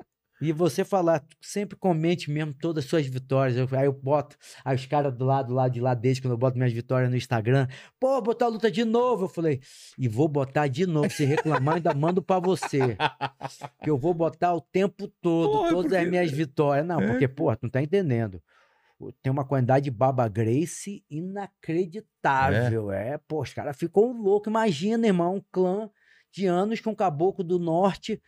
E 0.44 0.52
você 0.52 0.84
falar, 0.84 1.24
sempre 1.40 1.76
comente 1.76 2.30
mesmo 2.30 2.52
todas 2.52 2.84
as 2.84 2.90
suas 2.90 3.06
vitórias. 3.06 3.56
Eu- 3.56 3.68
aí 3.78 3.86
eu 3.86 3.92
boto, 3.92 4.36
aí 4.64 4.76
os 4.76 4.84
caras 4.86 5.14
do 5.16 5.24
lado, 5.24 5.54
lá 5.54 5.68
de 5.68 5.80
lá 5.80 5.94
desde 5.94 6.20
quando 6.22 6.32
eu 6.32 6.38
boto 6.38 6.56
minhas 6.58 6.72
vitórias 6.72 7.10
no 7.10 7.16
Instagram, 7.16 7.66
pô, 7.98 8.20
botar 8.20 8.44
a 8.46 8.48
luta 8.48 8.70
de 8.70 8.84
novo. 8.84 9.24
Eu 9.24 9.28
falei, 9.28 9.60
e 9.98 10.06
vou 10.08 10.28
botar 10.28 10.66
de 10.68 10.86
novo. 10.86 11.08
Se 11.10 11.24
reclamar, 11.24 11.76
ainda 11.76 11.94
mando 11.94 12.20
pra 12.22 12.38
você. 12.38 12.96
Que 13.82 13.90
eu 13.90 13.96
vou 13.98 14.12
botar 14.14 14.54
o 14.54 14.60
tempo 14.60 15.08
todo, 15.20 15.52
Porra, 15.52 15.70
todas 15.70 15.92
as 15.92 15.98
porque- 15.98 16.10
minhas 16.10 16.30
vitórias. 16.30 16.86
Não, 16.86 17.00
É. 17.00 17.06
porque, 17.06 17.28
pô, 17.28 17.54
tu 17.56 17.62
não 17.64 17.70
tá 17.70 17.82
entendendo. 17.82 18.42
Tem 19.22 19.30
uma 19.30 19.44
quantidade 19.44 19.84
de 19.84 19.90
Baba 19.90 20.26
Grace 20.28 21.04
inacreditável. 21.10 22.90
É, 22.92 23.18
pô, 23.28 23.42
os 23.42 23.52
caras 23.52 23.76
ficam 23.76 24.12
loucos. 24.12 24.50
Imagina, 24.50 25.06
irmão, 25.06 25.36
um 25.36 25.42
clã 25.52 25.90
de 26.32 26.46
anos 26.46 26.80
com 26.80 26.90
um 26.90 26.94
caboclo 26.94 27.44
do 27.44 27.58
norte. 27.58 28.20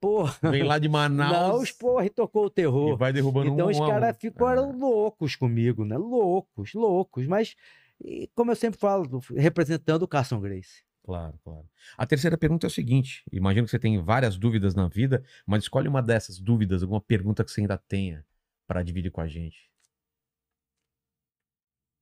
Pô, 0.00 0.24
Vem 0.50 0.62
lá 0.62 0.78
de 0.78 0.88
Manaus 0.88 1.30
Manaus, 1.30 1.72
porra, 1.72 2.06
e 2.06 2.10
tocou 2.10 2.44
o 2.44 2.46
e 2.46 2.50
terror. 2.50 2.96
vai 2.96 3.12
derrubando 3.12 3.50
Então 3.50 3.66
um 3.66 3.70
os 3.70 3.78
um. 3.78 3.86
caras 3.86 4.16
ficaram 4.18 4.70
Ah. 4.70 4.74
loucos 4.76 5.36
comigo, 5.36 5.84
né? 5.84 5.96
Loucos, 5.98 6.72
loucos. 6.74 7.26
Mas, 7.26 7.54
e 8.02 8.26
como 8.34 8.50
eu 8.50 8.56
sempre 8.56 8.80
falo, 8.80 9.20
representando 9.36 10.02
o 10.02 10.08
Carson 10.08 10.40
Grace. 10.40 10.82
Claro, 11.02 11.38
claro. 11.44 11.68
A 11.98 12.06
terceira 12.06 12.38
pergunta 12.38 12.66
é 12.66 12.68
o 12.68 12.70
seguinte: 12.70 13.22
imagino 13.32 13.64
que 13.66 13.70
você 13.70 13.78
tem 13.78 14.00
várias 14.02 14.36
dúvidas 14.38 14.74
na 14.74 14.88
vida, 14.88 15.22
mas 15.46 15.64
escolhe 15.64 15.88
uma 15.88 16.02
dessas 16.02 16.38
dúvidas, 16.38 16.82
alguma 16.82 17.00
pergunta 17.00 17.44
que 17.44 17.50
você 17.50 17.60
ainda 17.60 17.76
tenha 17.76 18.24
para 18.66 18.82
dividir 18.82 19.10
com 19.10 19.20
a 19.20 19.26
gente. 19.26 19.68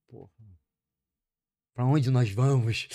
Porra. 0.07 0.29
Pra 1.79 1.85
onde 1.85 2.11
nós 2.11 2.29
vamos? 2.29 2.89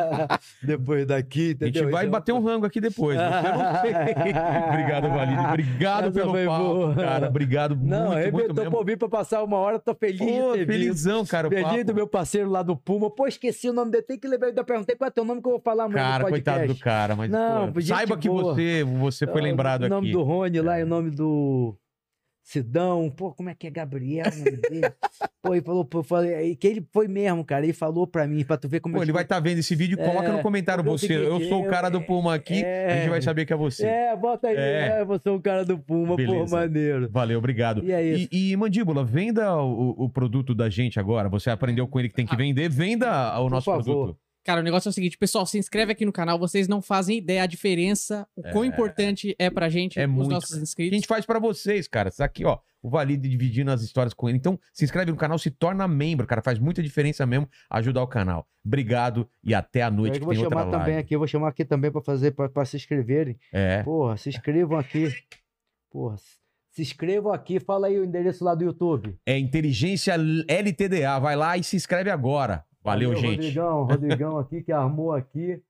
Depois 0.60 1.06
daqui, 1.06 1.56
A 1.60 1.64
gente 1.66 1.78
entendeu? 1.78 1.90
vai 1.92 2.02
Então, 2.06 2.10
bater 2.10 2.32
um 2.32 2.42
rango 2.42 2.66
aqui 2.66 2.80
depois. 2.80 3.16
Obrigado, 4.68 5.08
Valide. 5.10 5.38
Obrigado 5.46 6.02
Essa 6.08 6.10
pelo 6.20 6.32
papo, 6.32 6.64
boa. 6.64 6.94
cara. 6.96 7.28
Obrigado 7.28 7.76
Não, 7.76 7.82
muito, 7.86 7.92
muito 8.02 8.12
arrebentou 8.18 8.54
mesmo. 8.56 8.70
pra 8.70 8.78
ouvir 8.80 8.96
pra 8.98 9.08
passar 9.08 9.44
uma 9.44 9.58
hora, 9.58 9.78
tô 9.78 9.94
feliz 9.94 10.18
Pô, 10.18 10.24
de 10.26 10.32
ter 10.32 10.58
vindo. 10.58 10.66
felizão, 10.66 11.24
cara. 11.24 11.48
Feliz 11.48 11.84
do 11.86 11.94
meu 11.94 12.08
parceiro 12.08 12.50
lá 12.50 12.64
do 12.64 12.76
Puma. 12.76 13.08
Pô, 13.10 13.28
esqueci 13.28 13.68
o 13.68 13.72
nome 13.72 13.92
dele. 13.92 14.02
Tem 14.02 14.18
que 14.18 14.26
lembrar. 14.26 14.48
Eu 14.48 14.50
ainda 14.50 14.64
perguntei 14.64 14.96
qual 14.96 15.06
é 15.06 15.10
teu 15.12 15.24
nome 15.24 15.40
que 15.40 15.46
eu 15.46 15.52
vou 15.52 15.60
falar 15.60 15.84
amanhã 15.84 16.02
Cara, 16.04 16.24
no 16.24 16.30
coitado 16.30 16.66
do 16.66 16.74
cara, 16.74 17.14
mas 17.14 17.30
Não, 17.30 17.72
pô, 17.72 17.80
saiba 17.80 18.16
que 18.16 18.28
boa. 18.28 18.42
você, 18.54 18.82
você 18.82 19.24
foi 19.24 19.40
Ah, 19.40 19.44
lembrado 19.44 19.84
O 19.84 19.88
nome 19.88 20.08
aqui. 20.08 20.16
do 20.16 20.24
Rony 20.24 20.60
lá 20.60 20.78
É. 20.78 20.80
e 20.80 20.82
o 20.82 20.86
nome 20.88 21.10
do 21.10 21.76
Sidão. 22.50 23.08
Pô, 23.16 23.32
como 23.32 23.48
é 23.48 23.54
que 23.54 23.66
é 23.66 23.70
Gabriel? 23.70 24.26
o? 24.26 25.28
Pô, 25.40 25.54
ele 25.54 25.62
falou, 25.62 25.84
pô, 25.84 26.00
eu 26.00 26.02
falei, 26.02 26.56
que 26.56 26.66
ele 26.66 26.84
foi 26.92 27.06
mesmo, 27.06 27.44
cara. 27.44 27.64
Ele 27.64 27.72
falou 27.72 28.06
pra 28.06 28.26
mim, 28.26 28.44
pra 28.44 28.56
tu 28.56 28.68
ver 28.68 28.80
como 28.80 28.94
Pô, 28.94 28.98
eu 29.00 29.04
ele 29.04 29.12
vai 29.12 29.22
estar 29.22 29.38
vendo 29.40 29.58
esse 29.58 29.74
vídeo, 29.76 29.96
coloca 29.96 30.26
É, 30.28 30.32
no 30.32 30.42
comentário 30.42 30.82
é 30.82 30.84
o 30.88 30.90
você. 30.90 31.16
Eu 31.16 31.40
sou 31.42 31.62
o 31.62 31.66
eu- 31.66 31.70
cara 31.70 31.88
do 31.88 32.00
Puma 32.00 32.34
aqui, 32.34 32.64
a 32.64 32.66
é. 32.66 33.00
gente 33.00 33.10
vai 33.10 33.22
saber 33.22 33.46
que 33.46 33.52
é 33.52 33.56
você. 33.56 33.86
É, 33.86 34.16
bota 34.16 34.48
aí. 34.48 34.56
É. 34.56 35.00
É, 35.00 35.04
você 35.04 35.28
é 35.28 35.32
um 35.32 35.40
cara 35.40 35.64
do 35.64 35.78
Puma, 35.78 36.16
pô, 36.16 36.46
maneiro. 36.50 37.08
Valeu, 37.10 37.38
obrigado. 37.38 37.84
E 37.84 37.92
é 37.92 38.02
isso. 38.02 38.28
E, 38.32 38.50
e, 38.50 38.56
Mandíbula, 38.56 39.04
venda 39.04 39.56
o, 39.56 39.90
o 40.04 40.08
produto 40.10 40.54
da 40.54 40.68
gente 40.68 40.98
agora. 40.98 41.28
Você 41.28 41.50
aprendeu 41.50 41.86
com 41.86 41.98
ele 42.00 42.08
que 42.08 42.14
tem 42.14 42.26
que 42.26 42.36
vender, 42.36 42.68
venda 42.68 43.38
o 43.38 43.44
Por 43.44 43.50
nosso 43.50 43.64
favor. 43.66 43.84
produto. 43.84 44.18
Cara, 44.44 44.60
o 44.60 44.64
negócio 44.64 44.88
é 44.88 44.90
o 44.90 44.92
seguinte, 44.92 45.18
pessoal, 45.18 45.44
se 45.44 45.58
inscreve 45.58 45.92
aqui 45.92 46.04
no 46.06 46.12
canal, 46.12 46.38
vocês 46.38 46.66
não 46.66 46.80
fazem 46.80 47.18
ideia 47.18 47.42
a 47.42 47.46
diferença, 47.46 48.26
o 48.34 48.42
quão 48.42 48.64
É. 48.64 48.66
importante 48.68 49.36
é 49.38 49.50
pra 49.50 49.68
gente, 49.68 50.00
É 50.00 50.06
os 50.06 50.12
muito, 50.12 50.30
nossos 50.30 50.48
cara. 50.50 50.60
A 50.60 50.62
inscritos. 50.62 50.96
gente 50.96 51.06
faz 51.06 51.26
pra 51.26 51.38
vocês, 51.38 51.86
cara. 51.86 52.08
Isso 52.08 52.22
aqui, 52.24 52.44
ó. 52.44 52.58
O 52.82 52.88
Valide 52.88 53.28
dividindo 53.28 53.70
as 53.70 53.82
histórias 53.82 54.14
com 54.14 54.26
ele. 54.30 54.38
Então, 54.38 54.58
se 54.72 54.82
inscreve 54.84 55.10
no 55.10 55.16
canal, 55.18 55.38
se 55.38 55.50
torna 55.50 55.86
membro, 55.86 56.26
cara. 56.26 56.40
Faz 56.40 56.58
muita 56.58 56.82
diferença 56.82 57.26
mesmo 57.26 57.46
ajudar 57.68 58.02
o 58.02 58.06
canal. 58.06 58.48
Obrigado 58.64 59.28
e 59.44 59.54
até 59.54 59.82
a 59.82 59.88
Eu 59.88 59.92
noite 59.92 60.18
que 60.18 60.24
vou 60.24 60.32
tem 60.32 60.42
outra 60.42 60.58
chamar 60.60 60.70
também 60.70 60.94
live. 60.94 61.00
aqui, 61.00 61.14
eu 61.14 61.18
vou 61.18 61.28
chamar 61.28 61.48
aqui 61.48 61.62
também 61.62 61.92
pra 61.92 62.00
fazer, 62.00 62.30
pra, 62.30 62.48
pra 62.48 62.64
se 62.64 62.78
inscreverem. 62.78 63.38
É. 63.52 63.82
Porra, 63.82 64.16
se 64.16 64.30
inscrevam 64.30 64.78
aqui. 64.78 65.08
Porra, 65.90 66.16
se 66.70 66.80
inscrevam 66.80 67.30
aqui. 67.32 67.60
Fala 67.60 67.88
aí 67.88 67.98
o 67.98 68.04
endereço 68.04 68.42
lá 68.42 68.54
do 68.54 68.64
YouTube. 68.64 69.18
É 69.26 69.38
Inteligência 69.38 70.14
LTDA. 70.48 71.18
Vai 71.18 71.36
lá 71.36 71.58
e 71.58 71.62
se 71.62 71.76
inscreve 71.76 72.08
agora. 72.08 72.64
Valeu, 72.82 73.14
gente. 73.14 73.36
Rodrigão, 73.36 73.84
Rodrigão 73.84 74.38
aqui 74.38 74.62
que 74.62 74.72
armou 74.72 75.12
aqui. 75.12 75.62